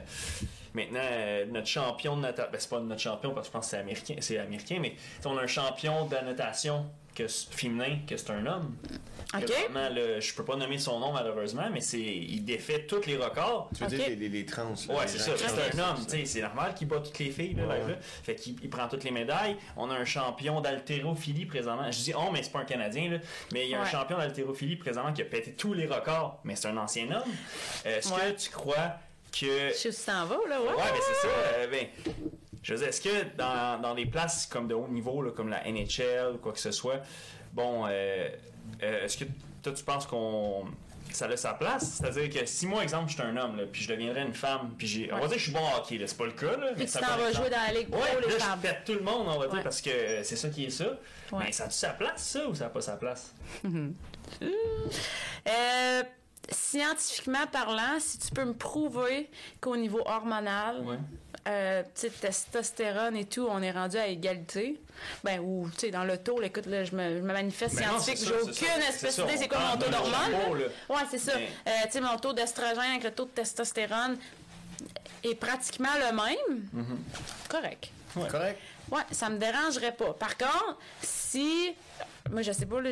maintenant 0.72 1.00
euh, 1.02 1.44
notre 1.46 1.66
champion 1.68 2.16
de 2.16 2.22
natation... 2.22 2.50
Ben, 2.50 2.58
c'est 2.60 2.70
pas 2.70 2.80
notre 2.80 3.00
champion, 3.00 3.34
parce 3.34 3.46
que 3.48 3.52
je 3.52 3.58
pense 3.58 3.66
que 3.66 3.70
c'est 3.70 3.76
américain, 3.78 4.14
c'est 4.20 4.38
américain, 4.38 4.78
mais 4.80 4.94
on 5.26 5.36
a 5.36 5.42
un 5.42 5.46
champion 5.46 6.06
de 6.06 6.14
la 6.14 6.22
natation 6.22 6.86
que, 7.14 7.28
c'est- 7.28 7.52
féminin, 7.52 7.98
que 8.06 8.16
c'est 8.16 8.30
un 8.30 8.44
homme. 8.46 8.76
OK. 9.34 9.46
Que 9.46 9.52
vraiment, 9.52 9.88
là, 9.88 10.20
je 10.20 10.32
peux 10.34 10.44
pas 10.44 10.54
nommer 10.54 10.78
son 10.78 11.00
nom, 11.00 11.12
malheureusement, 11.12 11.68
mais 11.72 11.80
c'est 11.80 11.98
il 12.00 12.44
défait 12.44 12.86
tous 12.86 13.04
les 13.06 13.16
records. 13.16 13.68
Tu 13.76 13.82
veux 13.82 13.88
dire 13.90 14.08
les, 14.08 14.16
les, 14.16 14.28
les 14.28 14.46
trans. 14.46 14.74
là, 14.88 14.94
Ouais, 14.94 15.06
c'est 15.08 15.18
ça. 15.18 15.32
C'est 15.36 15.76
un 15.76 15.90
homme, 15.90 15.96
c'est 16.24 16.40
normal 16.40 16.74
qu'il 16.74 16.86
bat 16.86 17.00
toutes 17.00 17.18
les 17.18 17.30
filles, 17.30 17.54
là, 17.54 17.66
Ouais. 17.66 17.78
là. 17.80 17.96
Fait 18.22 18.36
qu'il 18.36 18.56
il 18.62 18.70
prend 18.70 18.86
toutes 18.86 19.02
les 19.04 19.10
médailles. 19.10 19.56
On 19.76 19.90
a 19.90 19.94
un 19.94 20.04
champion 20.04 20.60
d'haltérophilie 20.60 21.46
présentement. 21.46 21.90
Je 21.90 21.98
dis 21.98 22.12
oh, 22.16 22.30
mais 22.32 22.42
c'est 22.44 22.52
pas 22.52 22.60
un 22.60 22.64
Canadien, 22.64 23.10
là. 23.10 23.18
Mais 23.52 23.64
il 23.64 23.70
y 23.70 23.74
a 23.74 23.80
un 23.82 23.86
champion 23.86 24.18
d'haltérophilie 24.18 24.76
présentement 24.76 25.12
qui 25.12 25.22
a 25.22 25.24
pété 25.24 25.52
tous 25.52 25.74
les 25.74 25.86
records, 25.86 26.38
mais 26.44 26.54
c'est 26.54 26.68
un 26.68 26.76
ancien 26.76 27.06
homme. 27.10 27.32
Est-ce 27.84 28.12
Ouais. 28.12 28.32
que 28.34 28.40
tu 28.40 28.50
crois 28.50 28.92
que. 29.32 29.46
Je 29.46 30.06
t'en 30.06 30.26
vas, 30.26 30.38
là. 30.48 30.60
Ouais, 30.62 30.68
Ouais, 30.68 30.74
mais 30.92 31.00
c'est 31.00 31.26
ça. 31.26 31.34
euh, 31.56 31.66
ben, 31.66 31.86
je 32.64 32.72
veux 32.72 32.78
dire, 32.78 32.88
est-ce 32.88 33.00
que 33.02 33.36
dans, 33.36 33.80
dans 33.80 33.94
des 33.94 34.06
places 34.06 34.46
comme 34.46 34.66
de 34.66 34.74
haut 34.74 34.88
niveau, 34.88 35.22
là, 35.22 35.30
comme 35.30 35.48
la 35.48 35.62
NHL 35.70 36.32
ou 36.34 36.38
quoi 36.38 36.52
que 36.52 36.58
ce 36.58 36.72
soit, 36.72 37.02
bon, 37.52 37.86
euh, 37.86 38.28
euh, 38.82 39.04
est-ce 39.04 39.18
que 39.18 39.24
toi, 39.62 39.72
tu 39.72 39.84
penses 39.84 40.06
qu'on 40.06 40.64
ça 41.10 41.26
a 41.26 41.36
sa 41.36 41.52
place? 41.52 42.00
C'est-à-dire 42.00 42.30
que 42.30 42.46
si 42.46 42.66
moi, 42.66 42.82
exemple, 42.82 43.08
je 43.08 43.14
suis 43.14 43.22
un 43.22 43.36
homme, 43.36 43.58
là, 43.58 43.64
puis 43.70 43.82
je 43.82 43.88
deviendrais 43.88 44.22
une 44.22 44.32
femme, 44.32 44.74
puis 44.78 44.86
j'ai. 44.86 45.12
On 45.12 45.18
va 45.18 45.26
dire 45.26 45.32
que 45.32 45.38
je 45.38 45.44
suis 45.44 45.52
bon 45.52 45.60
au 45.60 45.76
hockey, 45.76 46.02
c'est 46.06 46.16
pas 46.16 46.24
le 46.24 46.32
cas. 46.32 46.56
Là, 46.56 46.70
mais 46.76 46.86
tu 46.86 46.92
t'en 46.92 47.00
vas 47.00 47.32
jouer 47.32 47.50
dans 47.50 47.66
la 47.66 47.72
ligue 47.72 47.94
ouais, 47.94 48.12
pour 48.12 48.20
les 48.22 48.34
là, 48.34 48.40
femmes. 48.40 48.58
je 48.62 48.68
pète 48.68 48.84
tout 48.86 48.94
le 48.94 49.00
monde, 49.00 49.28
on 49.28 49.38
va 49.38 49.46
dire, 49.46 49.62
parce 49.62 49.82
que 49.82 50.22
c'est 50.22 50.36
ça 50.36 50.48
qui 50.48 50.64
est 50.64 50.70
ça. 50.70 50.86
Mais 51.38 51.52
ça 51.52 51.64
a-tu 51.64 51.74
sa 51.74 51.90
place, 51.90 52.22
ça, 52.22 52.48
ou 52.48 52.54
ça 52.54 52.64
n'a 52.64 52.70
pas 52.70 52.80
sa 52.80 52.96
place? 52.96 53.34
euh, 54.42 56.02
scientifiquement 56.50 57.46
parlant, 57.50 57.98
si 58.00 58.18
tu 58.18 58.30
peux 58.30 58.44
me 58.44 58.54
prouver 58.54 59.30
qu'au 59.60 59.76
niveau 59.76 60.02
hormonal, 60.06 60.82
euh, 61.46 61.82
testostérone 62.20 63.16
et 63.16 63.24
tout, 63.26 63.46
on 63.50 63.60
est 63.62 63.70
rendu 63.70 63.96
à 63.96 64.06
égalité. 64.06 64.80
Ben, 65.22 65.40
ou, 65.40 65.68
tu 65.74 65.80
sais, 65.80 65.90
dans 65.90 66.04
le 66.04 66.16
taux, 66.18 66.40
écoute, 66.42 66.66
là, 66.66 66.84
je 66.84 66.94
me, 66.94 67.16
je 67.16 67.20
me 67.22 67.32
manifeste 67.32 67.76
Ben 67.76 67.86
non, 67.88 67.98
scientifique, 67.98 68.28
j'ai 68.28 68.40
aucune 68.40 68.82
espèce 68.88 69.16
c'est 69.16 69.26
d'idée, 69.26 69.48
quoi 69.48 69.58
mon 69.58 69.76
taux 69.76 69.90
là? 69.90 70.66
Ouais, 70.88 71.02
c'est 71.10 71.18
ça. 71.18 71.32
Mais- 71.36 71.50
Euh, 71.66 71.70
tu 71.86 71.92
sais, 71.92 72.00
mon 72.00 72.16
taux 72.18 72.32
d'estrogène 72.32 72.78
avec 72.92 73.04
le 73.04 73.10
taux 73.10 73.24
de 73.26 73.30
testostérone 73.30 74.16
est 75.22 75.34
pratiquement 75.34 75.94
le 75.98 76.14
même. 76.16 76.60
Mm-hmm. 76.74 77.48
Correct. 77.48 77.90
Correct? 78.14 78.58
Ouais, 78.90 79.02
ça 79.10 79.28
me 79.28 79.38
dérangerait 79.38 79.92
pas. 79.92 80.12
Par 80.14 80.36
contre, 80.36 80.78
si. 81.02 81.74
Moi, 82.30 82.42
je 82.42 82.52
sais 82.52 82.66
pas, 82.66 82.80
là, 82.80 82.90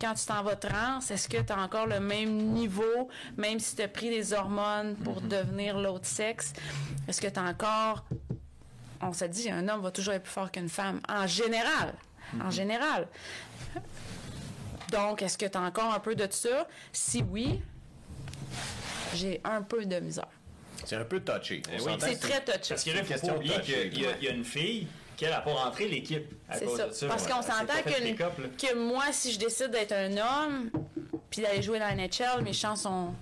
quand 0.00 0.14
tu 0.14 0.26
t'en 0.26 0.42
vas 0.42 0.56
trans, 0.56 0.98
est-ce 0.98 1.28
que 1.28 1.40
tu 1.40 1.52
as 1.52 1.58
encore 1.58 1.86
le 1.86 2.00
même 2.00 2.36
niveau, 2.52 3.08
même 3.36 3.60
si 3.60 3.76
tu 3.76 3.82
as 3.82 3.88
pris 3.88 4.10
des 4.10 4.32
hormones 4.32 4.96
pour 4.96 5.20
devenir 5.20 5.78
l'autre 5.78 6.06
sexe? 6.06 6.52
Est-ce 7.06 7.20
que 7.20 7.28
tu 7.28 7.38
as 7.38 7.44
encore. 7.44 8.04
On 9.00 9.12
s'est 9.12 9.28
dit, 9.28 9.50
un 9.50 9.68
homme 9.68 9.82
va 9.82 9.90
toujours 9.90 10.14
être 10.14 10.24
plus 10.24 10.32
fort 10.32 10.50
qu'une 10.50 10.68
femme, 10.68 11.00
en 11.08 11.26
général. 11.26 11.94
En 12.42 12.50
général. 12.50 13.06
Donc, 14.90 15.22
est-ce 15.22 15.38
que 15.38 15.46
tu 15.46 15.56
as 15.56 15.62
encore 15.62 15.94
un 15.94 16.00
peu 16.00 16.14
de 16.14 16.26
ça? 16.30 16.66
Si 16.92 17.22
oui, 17.30 17.60
j'ai 19.14 19.40
un 19.44 19.62
peu 19.62 19.84
de 19.84 20.00
misère. 20.00 20.26
C'est 20.84 20.96
un 20.96 21.04
peu 21.04 21.20
touché. 21.20 21.62
On 21.72 21.84
oui. 21.84 21.92
C'est 22.00 22.16
très 22.16 22.44
touché. 22.44 22.68
Parce 22.70 22.84
que 22.84 22.90
là, 22.90 22.96
une 22.96 23.02
il 23.02 23.04
faut 23.04 23.12
question 23.12 23.32
pas 23.32 23.38
oublier 23.38 23.60
qu'il 23.60 24.02
y 24.22 24.28
a 24.28 24.30
une 24.32 24.44
fille 24.44 24.88
qui, 25.24 25.26
elle, 25.26 25.30
n'a 25.32 25.40
pas 25.40 25.52
rentré 25.54 25.88
l'équipe 25.88 26.26
à 26.48 26.58
cause 26.60 26.76
ça. 26.76 26.86
de 26.88 26.92
ça. 26.92 27.06
Parce 27.08 27.26
qu'on 27.26 27.42
s'entend 27.42 27.82
que, 27.84 28.66
que 28.66 28.74
moi, 28.74 29.04
si 29.12 29.32
je 29.32 29.38
décide 29.38 29.70
d'être 29.70 29.92
un 29.92 30.12
homme, 30.16 30.70
puis 31.30 31.42
d'aller 31.42 31.62
jouer 31.62 31.78
dans 31.78 31.86
la 31.88 31.94
NHL, 31.96 32.42
mes 32.42 32.52
chances 32.52 32.82
sont. 32.82 33.14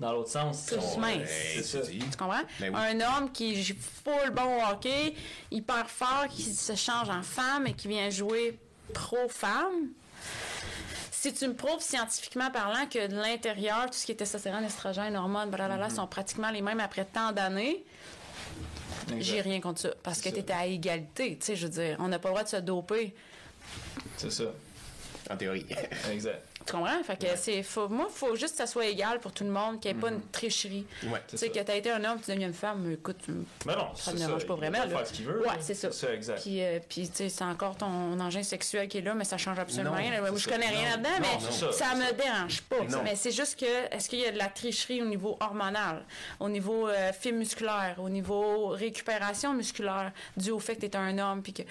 Dans 0.00 0.12
l'autre 0.12 0.30
sens. 0.30 0.66
Plus 0.66 0.76
on- 0.96 0.98
mince. 0.98 1.28
C'est 1.28 1.58
Hey, 1.58 1.62
ça. 1.64 1.80
tu 2.10 2.16
comprends? 2.18 2.42
Ben 2.60 2.74
oui. 2.74 2.80
Un 2.80 3.00
homme 3.00 3.32
qui 3.32 3.62
joue 3.62 3.74
full 4.04 4.30
bon 4.32 4.58
au 4.58 4.70
hockey, 4.72 5.14
hyper 5.50 5.88
fort, 5.88 6.26
qui 6.28 6.42
se 6.42 6.74
change 6.74 7.08
en 7.08 7.22
femme 7.22 7.66
et 7.66 7.72
qui 7.74 7.88
vient 7.88 8.10
jouer 8.10 8.58
pro-femme. 8.92 9.88
Si 11.10 11.32
tu 11.32 11.48
me 11.48 11.54
prouves 11.54 11.80
scientifiquement 11.80 12.50
parlant 12.50 12.86
que 12.86 13.06
de 13.06 13.14
l'intérieur, 13.14 13.86
tout 13.86 13.94
ce 13.94 14.04
qui 14.04 14.12
est 14.12 14.16
testostérone, 14.16 14.64
estrogène, 14.64 15.16
hormones, 15.16 15.48
blablabla, 15.48 15.88
Mm-hmm. 15.88 15.94
sont 15.94 16.06
pratiquement 16.06 16.50
les 16.50 16.60
mêmes 16.60 16.80
après 16.80 17.06
tant 17.06 17.32
d'années, 17.32 17.82
j'ai 19.18 19.40
rien 19.40 19.60
contre 19.60 19.80
ça. 19.80 19.90
Parce 20.02 20.20
que 20.20 20.28
tu 20.28 20.38
étais 20.38 20.52
à 20.52 20.66
égalité. 20.66 21.36
Tu 21.38 21.46
sais, 21.46 21.56
je 21.56 21.66
veux 21.66 21.72
dire, 21.72 21.96
on 22.00 22.08
n'a 22.08 22.18
pas 22.18 22.28
le 22.28 22.34
droit 22.34 22.44
de 22.44 22.48
se 22.48 22.56
doper. 22.56 23.14
C'est 24.16 24.30
ça. 24.30 24.44
En 25.30 25.36
théorie. 25.36 25.66
Exact. 26.12 26.42
Tu 26.66 26.72
comprends? 26.72 27.02
Fait 27.02 27.18
que 27.18 27.26
c'est, 27.36 27.62
faut, 27.62 27.88
moi, 27.90 28.06
il 28.08 28.14
faut 28.16 28.34
juste 28.36 28.52
que 28.52 28.56
ça 28.58 28.66
soit 28.66 28.86
égal 28.86 29.20
pour 29.20 29.32
tout 29.32 29.44
le 29.44 29.50
monde, 29.50 29.80
qu'il 29.80 29.92
n'y 29.92 29.98
ait 29.98 30.00
pas 30.00 30.08
une 30.08 30.22
tricherie. 30.32 30.86
Ouais, 31.02 31.20
tu 31.28 31.36
sais, 31.36 31.50
que 31.50 31.58
tu 31.58 31.70
as 31.70 31.76
été 31.76 31.90
un 31.90 32.02
homme, 32.04 32.18
tu 32.24 32.30
deviens 32.30 32.46
une 32.48 32.54
femme, 32.54 32.90
écoute, 32.90 33.18
Mais 33.66 33.76
non, 33.76 33.88
ça 33.94 34.12
ne 34.14 34.18
dérange 34.18 34.46
pas 34.46 34.54
Il 34.54 34.56
vraiment. 34.56 34.82
peut 34.84 34.88
là. 34.90 34.96
faire 34.98 35.06
ce 35.06 35.12
qu'il 35.12 35.26
veut. 35.26 35.40
Ouais, 35.42 35.48
c'est 35.60 35.74
ça. 35.74 35.92
C'est 35.92 36.06
ça, 36.06 36.14
exact. 36.14 36.40
Puis, 36.40 36.62
euh, 36.64 36.78
puis 36.88 37.06
tu 37.10 37.16
sais, 37.16 37.28
c'est 37.28 37.44
encore 37.44 37.76
ton 37.76 38.18
engin 38.18 38.42
sexuel 38.42 38.88
qui 38.88 38.96
est 38.98 39.02
là, 39.02 39.12
mais 39.12 39.24
ça 39.24 39.36
change 39.36 39.58
absolument 39.58 39.90
Non, 39.90 39.96
rien. 39.98 40.10
là. 40.12 40.20
Moi, 40.22 40.38
je 40.38 40.48
connais 40.48 40.68
rien 40.68 40.96
Non, 40.96 41.02
là-dedans, 41.02 41.10
non, 41.10 41.20
mais 41.20 41.52
ça, 41.52 41.72
ça, 41.72 41.94
me 41.96 42.04
ça. 42.06 42.12
dérange 42.12 42.62
pas. 42.62 42.76
Mais 43.04 43.14
c'est 43.16 43.32
juste 43.32 43.60
que, 43.60 43.94
est-ce 43.94 44.08
qu'il 44.08 44.20
y 44.20 44.26
a 44.26 44.32
de 44.32 44.38
la 44.38 44.48
tricherie 44.48 45.02
au 45.02 45.06
niveau 45.06 45.36
hormonal, 45.40 46.02
au 46.40 46.48
niveau 46.48 46.88
euh, 46.88 47.12
fibre 47.12 47.38
musculaire, 47.38 47.96
au 47.98 48.08
niveau 48.08 48.68
récupération 48.68 49.52
musculaire, 49.52 50.12
dû 50.38 50.50
au 50.50 50.58
fait 50.58 50.76
que 50.76 50.80
tu 50.80 50.86
es 50.86 50.96
un 50.96 51.18
homme, 51.18 51.42
puis 51.42 51.52
que. 51.52 51.62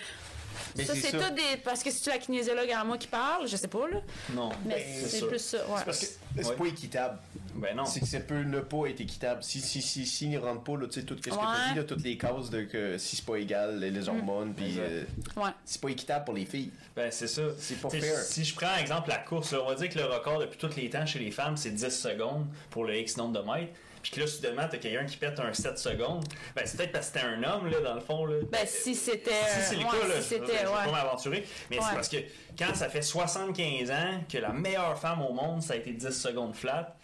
Mais 0.78 0.86
ça, 0.86 0.94
c'est 0.96 1.02
c'est 1.02 1.12
tout 1.12 1.34
des. 1.36 1.58
Parce 1.64 1.84
que 1.84 1.92
si 1.92 2.02
tu 2.02 2.10
la 2.10 2.18
kinésiologue 2.18 2.70
en 2.80 2.86
moi 2.86 2.98
qui 2.98 3.08
parle, 3.08 3.48
je 3.48 3.56
sais 3.56 3.68
pas, 3.68 3.88
là. 3.88 3.98
Non. 4.34 4.50
Mais 4.66 4.76
Ben, 4.76 5.08
c'est 5.10 5.28
plus 5.28 5.40
ça. 5.40 5.58
Ouais. 5.68 5.82
Parce 5.86 6.00
que 6.00 6.06
c'est 6.06 6.46
Ouais. 6.48 6.56
pas 6.56 6.66
équitable. 6.66 7.20
Ben 7.56 7.76
non. 7.76 7.86
C'est 7.86 8.00
que 8.00 8.06
ça 8.08 8.20
peut 8.20 8.42
ne 8.42 8.60
pas 8.62 8.88
être 8.88 9.00
équitable. 9.02 9.44
Si, 9.44 9.62
si, 9.62 9.82
si, 9.82 10.28
n'y 10.28 10.38
rentrent 10.38 10.64
pas, 10.64 10.76
là, 10.78 10.88
tu 10.88 11.00
sais, 11.00 11.06
tout 11.06 11.16
ce 11.16 11.22
que 11.22 11.30
tu 11.30 11.36
dit, 11.36 11.76
là, 11.78 11.84
toutes 11.84 12.04
les 12.04 12.18
causes 12.18 12.50
de 12.50 12.64
que 12.64 12.98
si 12.98 13.16
c'est 13.18 13.26
pas 13.26 13.36
égal, 13.38 13.80
les, 13.80 13.92
les 13.92 14.10
hormones, 14.10 14.54
puis 14.56 14.76
euh, 14.80 15.04
Ouais. 15.38 15.52
c'est 15.66 15.80
pas 15.80 15.90
équitable 15.90 16.26
pour 16.26 16.34
les 16.34 16.46
filles. 16.46 16.72
Ben, 16.96 17.12
c'est 17.12 17.28
ça. 17.28 17.44
C'est 17.60 17.80
pas 17.80 17.90
fair. 17.90 18.18
Si 18.20 18.44
je 18.44 18.56
prends, 18.56 18.76
exemple, 18.80 19.10
la 19.10 19.18
course, 19.18 19.52
là, 19.52 19.60
on 19.64 19.68
va 19.70 19.76
dire 19.76 19.90
que 19.90 20.00
le 20.00 20.06
record 20.06 20.40
depuis 20.40 20.58
tous 20.58 20.76
les 20.76 20.90
temps 20.90 21.06
chez 21.06 21.20
les 21.20 21.32
femmes, 21.32 21.58
c'est 21.58 21.70
10 21.72 21.90
secondes 21.90 22.48
pour 22.72 22.86
le 22.86 22.98
X 22.98 23.18
nombre 23.18 23.40
de 23.42 23.46
mètres. 23.52 23.74
Puis 24.04 24.12
que 24.12 24.20
là, 24.20 24.28
soudainement, 24.28 24.68
t'as 24.70 24.78
quelqu'un 24.78 25.06
qui 25.06 25.18
pète 25.18 25.40
un 25.40 25.52
7 25.54 25.80
secondes. 25.80 26.26
Ben, 26.56 26.64
c'est 26.66 26.78
peut-être 26.78 26.92
parce 26.92 27.10
que 27.10 27.20
c'était 27.20 27.26
un 27.26 27.42
homme, 27.44 27.68
là, 27.72 27.80
dans 27.80 27.96
le 27.96 28.02
fond. 28.02 28.26
Là. 28.26 28.36
Ben, 28.52 28.68
si 28.68 28.94
c'était. 28.94 29.32
Si 29.32 29.62
c'est 29.70 29.76
le 29.76 29.86
ouais, 29.86 29.86
cas, 30.02 30.08
là, 30.08 30.22
si 30.22 30.36
je, 30.36 30.40
vais 30.44 30.64
pas 30.64 30.86
Ouais. 30.86 30.92
m'aventurer. 30.92 31.48
Mais 31.72 31.78
Ouais. 31.80 31.84
c'est 31.90 31.96
parce 31.96 32.10
que 32.10 32.18
quand 32.60 32.76
ça 32.76 32.90
fait 32.90 33.02
75 33.02 33.90
ans 33.92 34.22
que 34.32 34.38
la 34.38 34.50
meilleure 34.50 35.00
femme 35.00 35.22
au 35.24 35.32
monde, 35.34 35.62
ça 35.64 35.74
a 35.74 35.78
été 35.78 35.92
10 35.92 36.12
secondes 36.12 36.54
flat. 36.56 36.96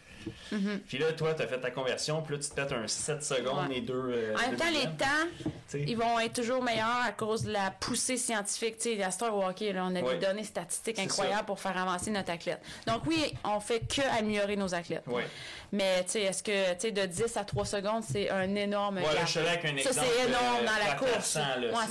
Puis 0.88 0.98
là, 0.98 1.14
toi, 1.14 1.34
t'as 1.34 1.48
fait 1.48 1.60
ta 1.60 1.72
conversion, 1.72 2.22
puis 2.22 2.36
là, 2.36 2.42
tu 2.44 2.50
te 2.50 2.54
pètes 2.54 2.74
un 2.74 2.86
7 2.88 3.24
secondes 3.24 3.68
Mm-hmm. 3.68 3.70
Ouais. 3.70 3.78
et 3.78 3.82
deux. 3.82 3.94
euh, 3.94 4.36
En 4.36 4.42
même 4.50 4.58
temps, 4.58 4.66
les 4.70 4.84
temps, 4.84 5.50
T'sais. 5.68 5.86
ils 5.88 5.98
vont 5.98 6.20
être 6.20 6.34
toujours 6.42 6.62
meilleurs 6.62 7.04
à 7.06 7.14
cause 7.14 7.44
de 7.44 7.52
la 7.54 7.72
poussée 7.72 8.18
scientifique. 8.18 8.78
Tu 8.78 8.98
sais, 8.98 9.04
à 9.04 9.12
Star 9.12 9.36
hockey, 9.36 9.72
là, 9.72 9.86
on 9.90 9.96
a 9.96 10.02
Ouais. 10.02 10.18
des 10.20 10.26
données 10.26 10.44
statistiques 10.44 11.00
incroyables 11.00 11.38
ça. 11.38 11.44
pour 11.46 11.60
faire 11.60 11.78
avancer 11.78 12.12
notre 12.12 12.32
athlète. 12.32 12.60
Donc 12.86 13.04
oui, 13.08 13.34
on 13.46 13.60
fait 13.62 13.80
que 13.80 14.02
améliorer 14.20 14.58
nos 14.58 14.76
athlètes. 14.76 15.08
Ouais. 15.08 15.26
Mais 15.72 16.04
tu 16.06 16.12
sais, 16.12 16.22
est-ce 16.24 16.42
que 16.42 16.74
tu 16.74 16.80
sais, 16.80 16.92
de 16.92 17.06
10 17.06 17.38
à 17.38 17.44
3 17.44 17.66
secondes, 17.66 18.04
c'est 18.10 18.30
un 18.30 18.56
énorme 18.56 19.00
gap. 19.02 19.08
je 19.22 19.30
suis 19.30 19.40
allé 19.40 19.50
avec 19.50 19.66
un 19.66 19.78
Ça, 19.84 20.02
c'est 20.02 20.26
énorme 20.28 20.66
dans 20.66 20.88
la 20.88 20.96
course. 20.96 21.36
Ouais, 21.36 21.42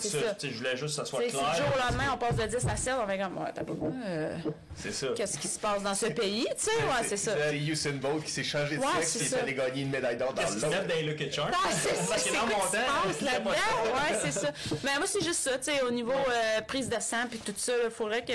c'est 0.01 0.09
c'est 0.09 0.19
ça. 0.21 0.29
ça. 0.29 0.35
Tu 0.35 0.47
sais, 0.49 0.53
Je 0.53 0.59
voulais 0.59 0.77
juste 0.77 0.99
que 0.99 1.05
ça 1.05 1.05
soit 1.05 1.21
sais, 1.21 1.29
si 1.31 1.37
clair. 1.37 1.51
du 1.53 1.57
jour 1.59 1.67
au 1.75 1.79
lendemain, 1.79 2.05
on 2.15 2.17
passe 2.19 2.37
de 2.37 2.47
10 2.47 2.67
à 2.69 2.77
7, 2.77 2.95
on 3.03 3.07
fait 3.07 3.19
comme, 3.19 3.39
ouais, 3.39 3.51
t'as 3.55 3.63
pas 3.65 3.73
euh, 4.07 4.37
C'est 4.75 4.93
ça. 4.93 5.07
Qu'est-ce 5.17 5.39
qui 5.39 5.49
se 5.49 5.59
passe 5.61 5.83
dans 5.83 5.95
ce 5.95 6.07
pays? 6.07 6.47
Tu 6.59 6.65
sais, 6.65 6.71
ouais, 6.73 7.07
c'est 7.07 7.17
ça. 7.17 7.33
C'est 7.51 7.57
Usain 7.59 7.93
Bolt 7.93 8.25
qui 8.25 8.31
s'est 8.33 8.43
changé 8.45 8.77
de 8.77 8.81
Ouais, 8.83 8.87
sexe 9.03 9.29
c'est 9.29 9.37
et 9.37 9.39
est 9.39 9.43
allé 9.43 9.55
gagner 9.55 9.83
une 9.83 9.91
médaille 9.91 10.17
d'or 10.17 10.33
dans 10.33 10.43
l'autre. 10.43 10.97
Lucky 11.03 11.31
Charms? 11.33 11.53
Ah, 11.55 11.69
c'est 11.71 11.95
ça, 11.95 12.17
c'est 12.19 12.33
dans 12.33 12.47
mon 12.47 12.49
temps, 12.49 13.23
là-dedans? 13.23 13.51
Ouais, 13.51 14.19
c'est 14.25 14.33
ça. 14.33 14.49
Mais 14.83 14.97
moi, 14.97 15.07
c'est 15.07 15.23
juste 15.25 15.41
ça, 15.41 15.57
tu 15.59 15.71
sais, 15.73 15.83
au 15.83 15.91
niveau 15.91 16.13
euh, 16.13 16.61
prise 16.63 16.89
de 16.89 17.01
sang 17.01 17.27
puis 17.31 17.39
tout 17.39 17.55
ça, 17.57 17.73
il 17.85 17.91
faudrait 17.91 18.25
que 18.25 18.33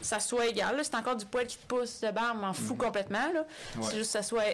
ça 0.00 0.20
soit 0.20 0.46
égal. 0.46 0.76
là. 0.76 0.84
C'est 0.84 0.94
encore 0.94 1.16
du 1.16 1.26
poil 1.26 1.46
qui 1.46 1.56
te 1.56 1.66
pousse 1.66 2.00
de 2.00 2.10
barre, 2.10 2.34
m'en 2.34 2.52
fous 2.52 2.76
complètement, 2.76 3.32
là. 3.34 3.44
Mhm. 3.76 3.82
Ouais. 3.82 3.88
C'est 3.90 3.96
juste 3.96 4.12
que 4.12 4.18
ça 4.18 4.22
soit 4.22 4.44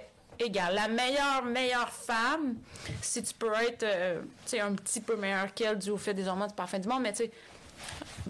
égal. 0.40 0.74
La 0.74 0.88
meilleure, 0.88 1.44
meilleure 1.44 1.90
femme, 1.90 2.54
si 3.02 3.22
tu 3.22 3.34
peux 3.34 3.52
être, 3.54 3.82
euh, 3.82 4.20
tu 4.46 4.58
un 4.58 4.74
petit 4.74 5.00
peu 5.00 5.16
meilleure 5.16 5.52
qu'elle 5.54 5.78
dû 5.78 5.90
au 5.90 5.96
fait 5.98 6.14
des 6.14 6.26
hormones, 6.26 6.48
c'est 6.48 6.56
pas 6.56 6.64
la 6.64 6.68
fin 6.68 6.78
du 6.78 6.88
monde, 6.88 7.02
mais 7.02 7.12
tu 7.12 7.24
sais, 7.24 7.30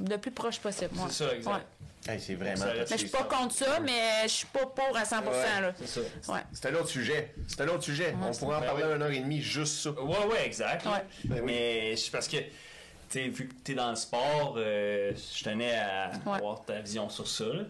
le 0.09 0.17
plus 0.17 0.31
proche 0.31 0.59
possible. 0.59 0.91
ouais. 0.95 1.05
C'est 1.09 1.25
ça, 1.25 1.35
exact. 1.35 1.53
Ouais. 1.53 1.61
Hey, 2.15 2.19
c'est 2.19 2.35
vraiment 2.35 2.57
Ça- 2.57 2.73
Mais 2.75 2.87
je 2.93 2.97
suis 2.97 3.09
pas 3.09 3.19
ça. 3.19 3.25
contre 3.25 3.55
ça, 3.55 3.79
mais 3.81 4.23
je 4.23 4.29
suis 4.29 4.47
pas 4.47 4.65
pour 4.67 4.97
à 4.97 5.05
100%, 5.05 5.31
Ouais, 5.31 5.61
là. 5.61 5.73
C'est 5.79 5.87
ça. 5.87 6.33
Ouais. 6.33 6.41
C'est 6.53 6.67
un 6.67 6.75
autre 6.77 6.89
sujet. 6.89 7.35
C'est 7.47 7.61
un 7.61 7.69
autre 7.69 7.83
sujet. 7.83 8.15
On 8.23 8.33
pourrait 8.33 8.57
en 8.57 8.61
Ben 8.61 8.67
parler 8.69 8.85
oui. 8.87 8.95
une 8.97 9.03
heure 9.03 9.11
et 9.11 9.21
demie, 9.21 9.43
juste 9.43 9.75
ça. 9.83 9.91
Ouais, 9.91 10.25
ouais, 10.33 10.47
exact. 10.47 10.87
Ouais. 10.87 10.93
Ben 11.27 11.37
oui. 11.41 11.43
Mais 11.45 11.97
c'est 11.97 12.11
parce 12.11 12.27
que, 12.27 12.39
tu 12.39 12.47
sais, 13.11 13.29
vu 13.29 13.49
que 13.49 13.55
t'es 13.63 13.75
dans 13.75 13.91
le 13.91 13.97
sport, 13.97 14.55
euh, 14.57 15.13
je 15.15 15.45
tenais 15.45 15.75
à 15.79 16.11
Ouais. 16.25 16.37
avoir 16.39 16.65
ta 16.65 16.81
vision 16.81 17.09
sur 17.11 17.29
ça. 17.29 17.45
là. 17.45 17.63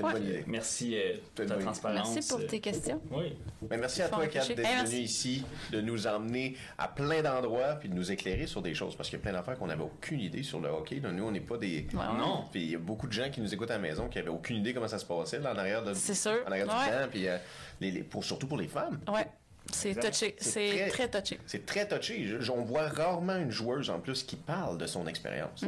Une 0.00 0.06
Ouais. 0.06 0.12
bonne 0.12 0.24
idée. 0.24 0.44
Merci 0.46 0.96
euh, 0.96 1.14
pour 1.34 1.42
une 1.42 1.48
ta 1.48 1.54
bonne 1.54 1.56
idée. 1.56 1.64
transparence. 1.64 2.14
Merci 2.14 2.28
pour 2.28 2.40
euh, 2.40 2.46
tes 2.46 2.60
questions. 2.60 3.00
Oui. 3.10 3.36
Ben, 3.62 3.78
merci 3.80 4.02
à 4.02 4.08
toi, 4.08 4.26
Kat, 4.26 4.40
d'être 4.48 4.58
Hey, 4.60 4.64
venu 4.64 4.76
merci. 4.76 5.02
ici, 5.02 5.44
de 5.72 5.80
nous 5.80 6.06
emmener 6.06 6.56
à 6.78 6.88
plein 6.88 7.22
d'endroits, 7.22 7.74
puis 7.74 7.88
de 7.88 7.94
nous 7.94 8.10
éclairer 8.10 8.46
sur 8.46 8.62
des 8.62 8.74
choses, 8.74 8.96
parce 8.96 9.08
qu'il 9.08 9.18
y 9.18 9.22
a 9.22 9.22
plein 9.22 9.32
d'affaires 9.32 9.58
qu'on 9.58 9.66
n'avait 9.68 9.82
aucune 9.84 10.20
idée 10.20 10.42
sur 10.42 10.60
le 10.60 10.68
hockey. 10.68 11.00
Nous, 11.00 11.24
on 11.24 11.30
n'est 11.30 11.40
pas 11.40 11.56
des... 11.58 11.86
Ouais. 11.92 12.18
Non. 12.18 12.44
Puis 12.50 12.62
il 12.62 12.70
y 12.70 12.74
a 12.74 12.78
beaucoup 12.78 13.06
de 13.06 13.12
gens 13.12 13.30
qui 13.30 13.40
nous 13.40 13.52
écoutent 13.52 13.70
à 13.70 13.74
la 13.74 13.80
maison 13.80 14.08
qui 14.08 14.18
avaient 14.18 14.28
aucune 14.30 14.56
idée 14.56 14.74
comment 14.74 14.88
ça 14.88 14.98
se 14.98 15.04
passait 15.04 15.38
là, 15.38 15.52
en 15.54 15.58
arrière 15.58 15.82
de 15.84 15.92
C'est 15.94 16.14
sûr. 16.14 16.40
en 16.46 16.50
arrière 16.50 16.66
du 16.66 16.72
Ouais. 16.74 16.90
banc, 17.04 17.08
puis 17.10 17.28
euh, 17.28 17.36
les, 17.80 17.90
les- 17.90 18.02
pour, 18.02 18.24
surtout 18.24 18.46
pour 18.46 18.58
les 18.58 18.68
femmes. 18.68 19.00
Ouais. 19.12 19.26
C'est 19.72 19.94
touché. 19.94 20.36
C'est 20.38 20.50
C'est 20.70 20.88
très- 20.88 21.06
très 21.08 21.20
touché. 21.22 21.40
C'est 21.46 21.66
très 21.66 21.86
touché. 21.88 22.24
Je- 22.26 22.40
je- 22.40 22.50
on 22.52 22.62
voit 22.62 22.88
rarement 22.88 23.36
une 23.36 23.50
joueuse 23.50 23.90
en 23.90 24.00
plus 24.00 24.22
qui 24.22 24.36
parle 24.36 24.78
de 24.78 24.86
son 24.86 25.06
expérience. 25.06 25.64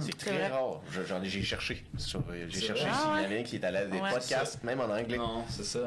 C'est 0.00 0.16
très 0.18 0.30
Mm-hmm. 0.30 0.34
vrai. 0.34 0.46
rare. 0.48 0.80
Je- 0.90 1.02
j'en 1.04 1.22
ai- 1.22 1.28
J'ai 1.28 1.42
cherché. 1.42 1.84
sur- 1.96 2.22
J'ai 2.48 2.60
C'est 2.60 2.66
cherché 2.66 2.82
s'il 2.82 2.90
y 2.90 2.94
Ah 2.94 3.08
en 3.10 3.14
avait 3.14 3.40
un 3.40 3.42
qui 3.42 3.56
est 3.56 3.64
allé 3.64 3.78
à 3.78 3.84
des 3.86 3.98
Ouais. 4.00 4.10
podcasts, 4.10 4.62
même 4.64 4.80
en 4.80 4.84
anglais. 4.84 5.16
Non, 5.18 5.44
c'est 5.48 5.64
ça. 5.64 5.80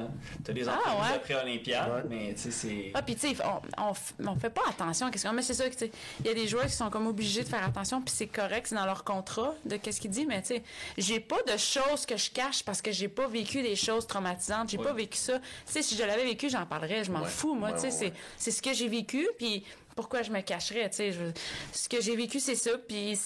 T'as 0.44 0.53
des 0.53 0.68
Ah, 0.68 0.73
entrevues 0.77 1.02
ouais? 1.10 1.15
après 1.15 1.35
Olympiade, 1.35 1.91
Ouais. 1.94 2.02
mais 2.10 2.34
tu 2.34 2.41
sais, 2.41 2.52
c'est. 2.52 2.91
Ah, 2.94 3.02
puis 3.02 3.15
tu 3.15 3.27
sais, 3.30 3.35
on, 3.77 3.94
on, 4.27 4.35
fait 4.35 4.49
pas 4.49 4.61
attention. 4.69 5.10
Qu'est-ce 5.11 5.27
que 5.27 5.34
mais 5.35 5.41
c'est 5.41 5.53
ça 5.53 5.65
que 5.69 5.73
tu 5.73 5.80
sais, 5.80 5.91
il 6.22 6.27
y 6.27 6.30
a 6.30 6.34
des 6.34 6.48
joueurs 6.48 6.65
qui 6.65 6.72
sont 6.73 6.89
comme 6.89 7.07
obligés 7.07 7.44
de 7.44 7.48
faire 7.49 7.64
attention, 7.64 8.02
puis 8.02 8.14
c'est 8.15 8.27
correct, 8.27 8.68
c'est 8.68 8.76
dans 8.76 8.85
leur 8.85 9.03
contrat 9.03 9.53
de 9.65 9.77
qu'est-ce 9.77 9.99
qu'il 10.02 10.11
dit, 10.11 10.26
mais 10.26 10.41
tu 10.41 10.48
sais, 10.56 10.64
j'ai 10.98 11.19
pas 11.19 11.41
de 11.52 11.57
choses 11.57 12.06
que 12.06 12.18
je 12.18 12.30
cache 12.31 12.64
parce 12.64 12.81
que 12.81 12.91
j'ai 12.91 13.07
pas 13.07 13.27
vécu 13.27 13.61
des 13.61 13.76
choses 13.76 14.06
traumatisantes, 14.07 14.69
j'ai 14.69 14.77
Ouais. 14.77 14.84
pas 14.85 14.94
vécu 14.94 15.18
ça. 15.18 15.39
Tu 15.39 15.44
sais, 15.65 15.81
si 15.81 15.95
je 15.95 16.03
l'avais 16.03 16.26
vécu, 16.26 16.49
j'en 16.49 16.65
parlerais, 16.65 17.03
je 17.03 17.11
m'en 17.11 17.22
Ouais. 17.22 17.27
fous, 17.30 17.56
moi, 17.58 17.70
Ouais, 17.72 17.76
tu 17.80 17.92
sais, 17.92 18.06
ouais, 18.06 18.14
c'est 18.38 18.52
ce 18.52 18.62
que 18.62 18.74
j'ai 18.74 18.88
vécu, 18.88 19.28
puis 19.38 19.66
pourquoi 19.96 20.22
je 20.22 20.32
me 20.32 20.42
cacherais, 20.42 20.90
tu 20.90 20.98
sais, 20.98 21.14
ce 21.74 21.90
que 21.90 22.02
j'ai 22.02 22.16
vécu, 22.16 22.40
c'est 22.40 22.56
ça, 22.56 22.72
puis 22.88 23.18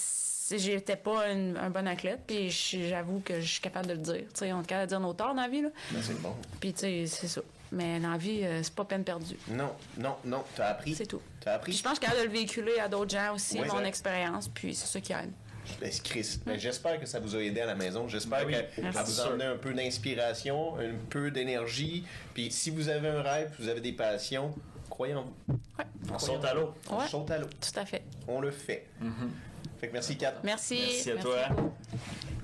j'étais 0.51 0.95
pas 0.95 1.27
un 1.27 1.69
bon 1.69 1.87
athlète, 1.87 2.21
puis 2.25 2.49
j'avoue 2.49 3.21
que 3.23 3.39
je 3.39 3.47
suis 3.53 3.61
capable 3.61 3.87
de 3.87 3.93
le 3.93 3.99
dire. 3.99 4.23
Tu 4.33 4.39
sais, 4.39 4.53
on 4.53 4.61
est 4.61 4.65
capable 4.65 4.87
de 4.87 4.95
dire 4.95 4.99
nos 4.99 5.13
torts 5.13 5.35
dans 5.35 5.41
la 5.41 5.47
vie, 5.47 5.61
là. 5.61 5.69
Ben, 5.91 6.01
c'est 6.01 6.21
bon. 6.21 6.35
Puis, 6.59 6.73
tu 6.73 6.79
sais, 6.79 7.05
c'est 7.07 7.27
ça. 7.27 7.41
Mais 7.71 7.99
dans 7.99 8.11
la 8.11 8.17
vie, 8.17 8.41
euh, 8.43 8.61
c'est 8.63 8.75
pas 8.75 8.83
peine 8.83 9.03
perdue. 9.03 9.37
Non, 9.47 9.71
non, 9.97 10.15
non. 10.25 10.43
T'as 10.55 10.67
appris. 10.67 10.93
C'est 10.93 11.05
tout. 11.05 11.21
T'as 11.39 11.53
appris. 11.53 11.71
je 11.71 11.81
pense 11.81 11.99
que 11.99 12.05
je 12.05 12.17
de 12.19 12.25
le 12.25 12.29
véhiculer 12.29 12.79
à 12.79 12.89
d'autres 12.89 13.11
gens 13.11 13.33
aussi, 13.33 13.59
mon 13.59 13.83
expérience, 13.83 14.49
puis 14.49 14.75
c'est 14.75 14.87
ça 14.87 14.99
qui 14.99 15.13
aide. 15.13 15.31
Ben, 15.79 15.91
Chris, 16.03 16.39
ben, 16.45 16.59
j'espère 16.59 16.99
que 16.99 17.05
ça 17.05 17.19
vous 17.19 17.35
a 17.35 17.39
aidé 17.39 17.61
à 17.61 17.65
la 17.65 17.75
maison. 17.75 18.07
J'espère 18.07 18.45
ben 18.45 18.65
que 18.75 18.93
ça 18.93 19.03
vous 19.03 19.21
a 19.21 19.25
amené 19.27 19.45
un 19.45 19.57
peu 19.57 19.73
d'inspiration, 19.73 20.77
un 20.77 20.93
peu 21.09 21.31
d'énergie. 21.31 22.03
Puis 22.33 22.51
si 22.51 22.69
vous 22.69 22.89
avez 22.89 23.09
un 23.09 23.21
rêve, 23.21 23.51
vous 23.59 23.67
avez 23.67 23.81
des 23.81 23.93
passions, 23.93 24.53
croyez 24.89 25.15
en 25.15 25.23
vous. 25.23 25.59
Ouais. 25.77 25.85
On 26.13 26.19
saute 26.19 26.45
à 26.45 26.53
l'eau. 26.53 26.73
On 26.89 26.99
saute 27.07 27.31
à 27.31 27.37
l'eau. 27.37 27.47
Tout 27.47 27.79
à 27.79 27.85
fait. 27.85 28.03
On 28.27 28.41
le 28.41 28.51
fait. 28.51 28.87
Mm-hmm. 29.01 29.79
Fait 29.79 29.87
que 29.87 29.93
merci, 29.93 30.17
Kat. 30.17 30.35
Merci. 30.43 30.79
Merci 30.79 31.11
à 31.11 31.15
toi. 31.17 31.37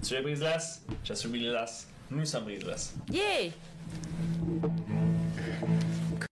Tu 0.06 0.14
es 0.14 0.22
Brise-Glace, 0.22 0.84
je 1.04 1.14
suis 1.14 1.30
Billy 1.30 1.54
Nous 2.10 2.26
sommes 2.26 2.46
Brise-Glace. 2.46 2.96
Yeah! 3.12 3.52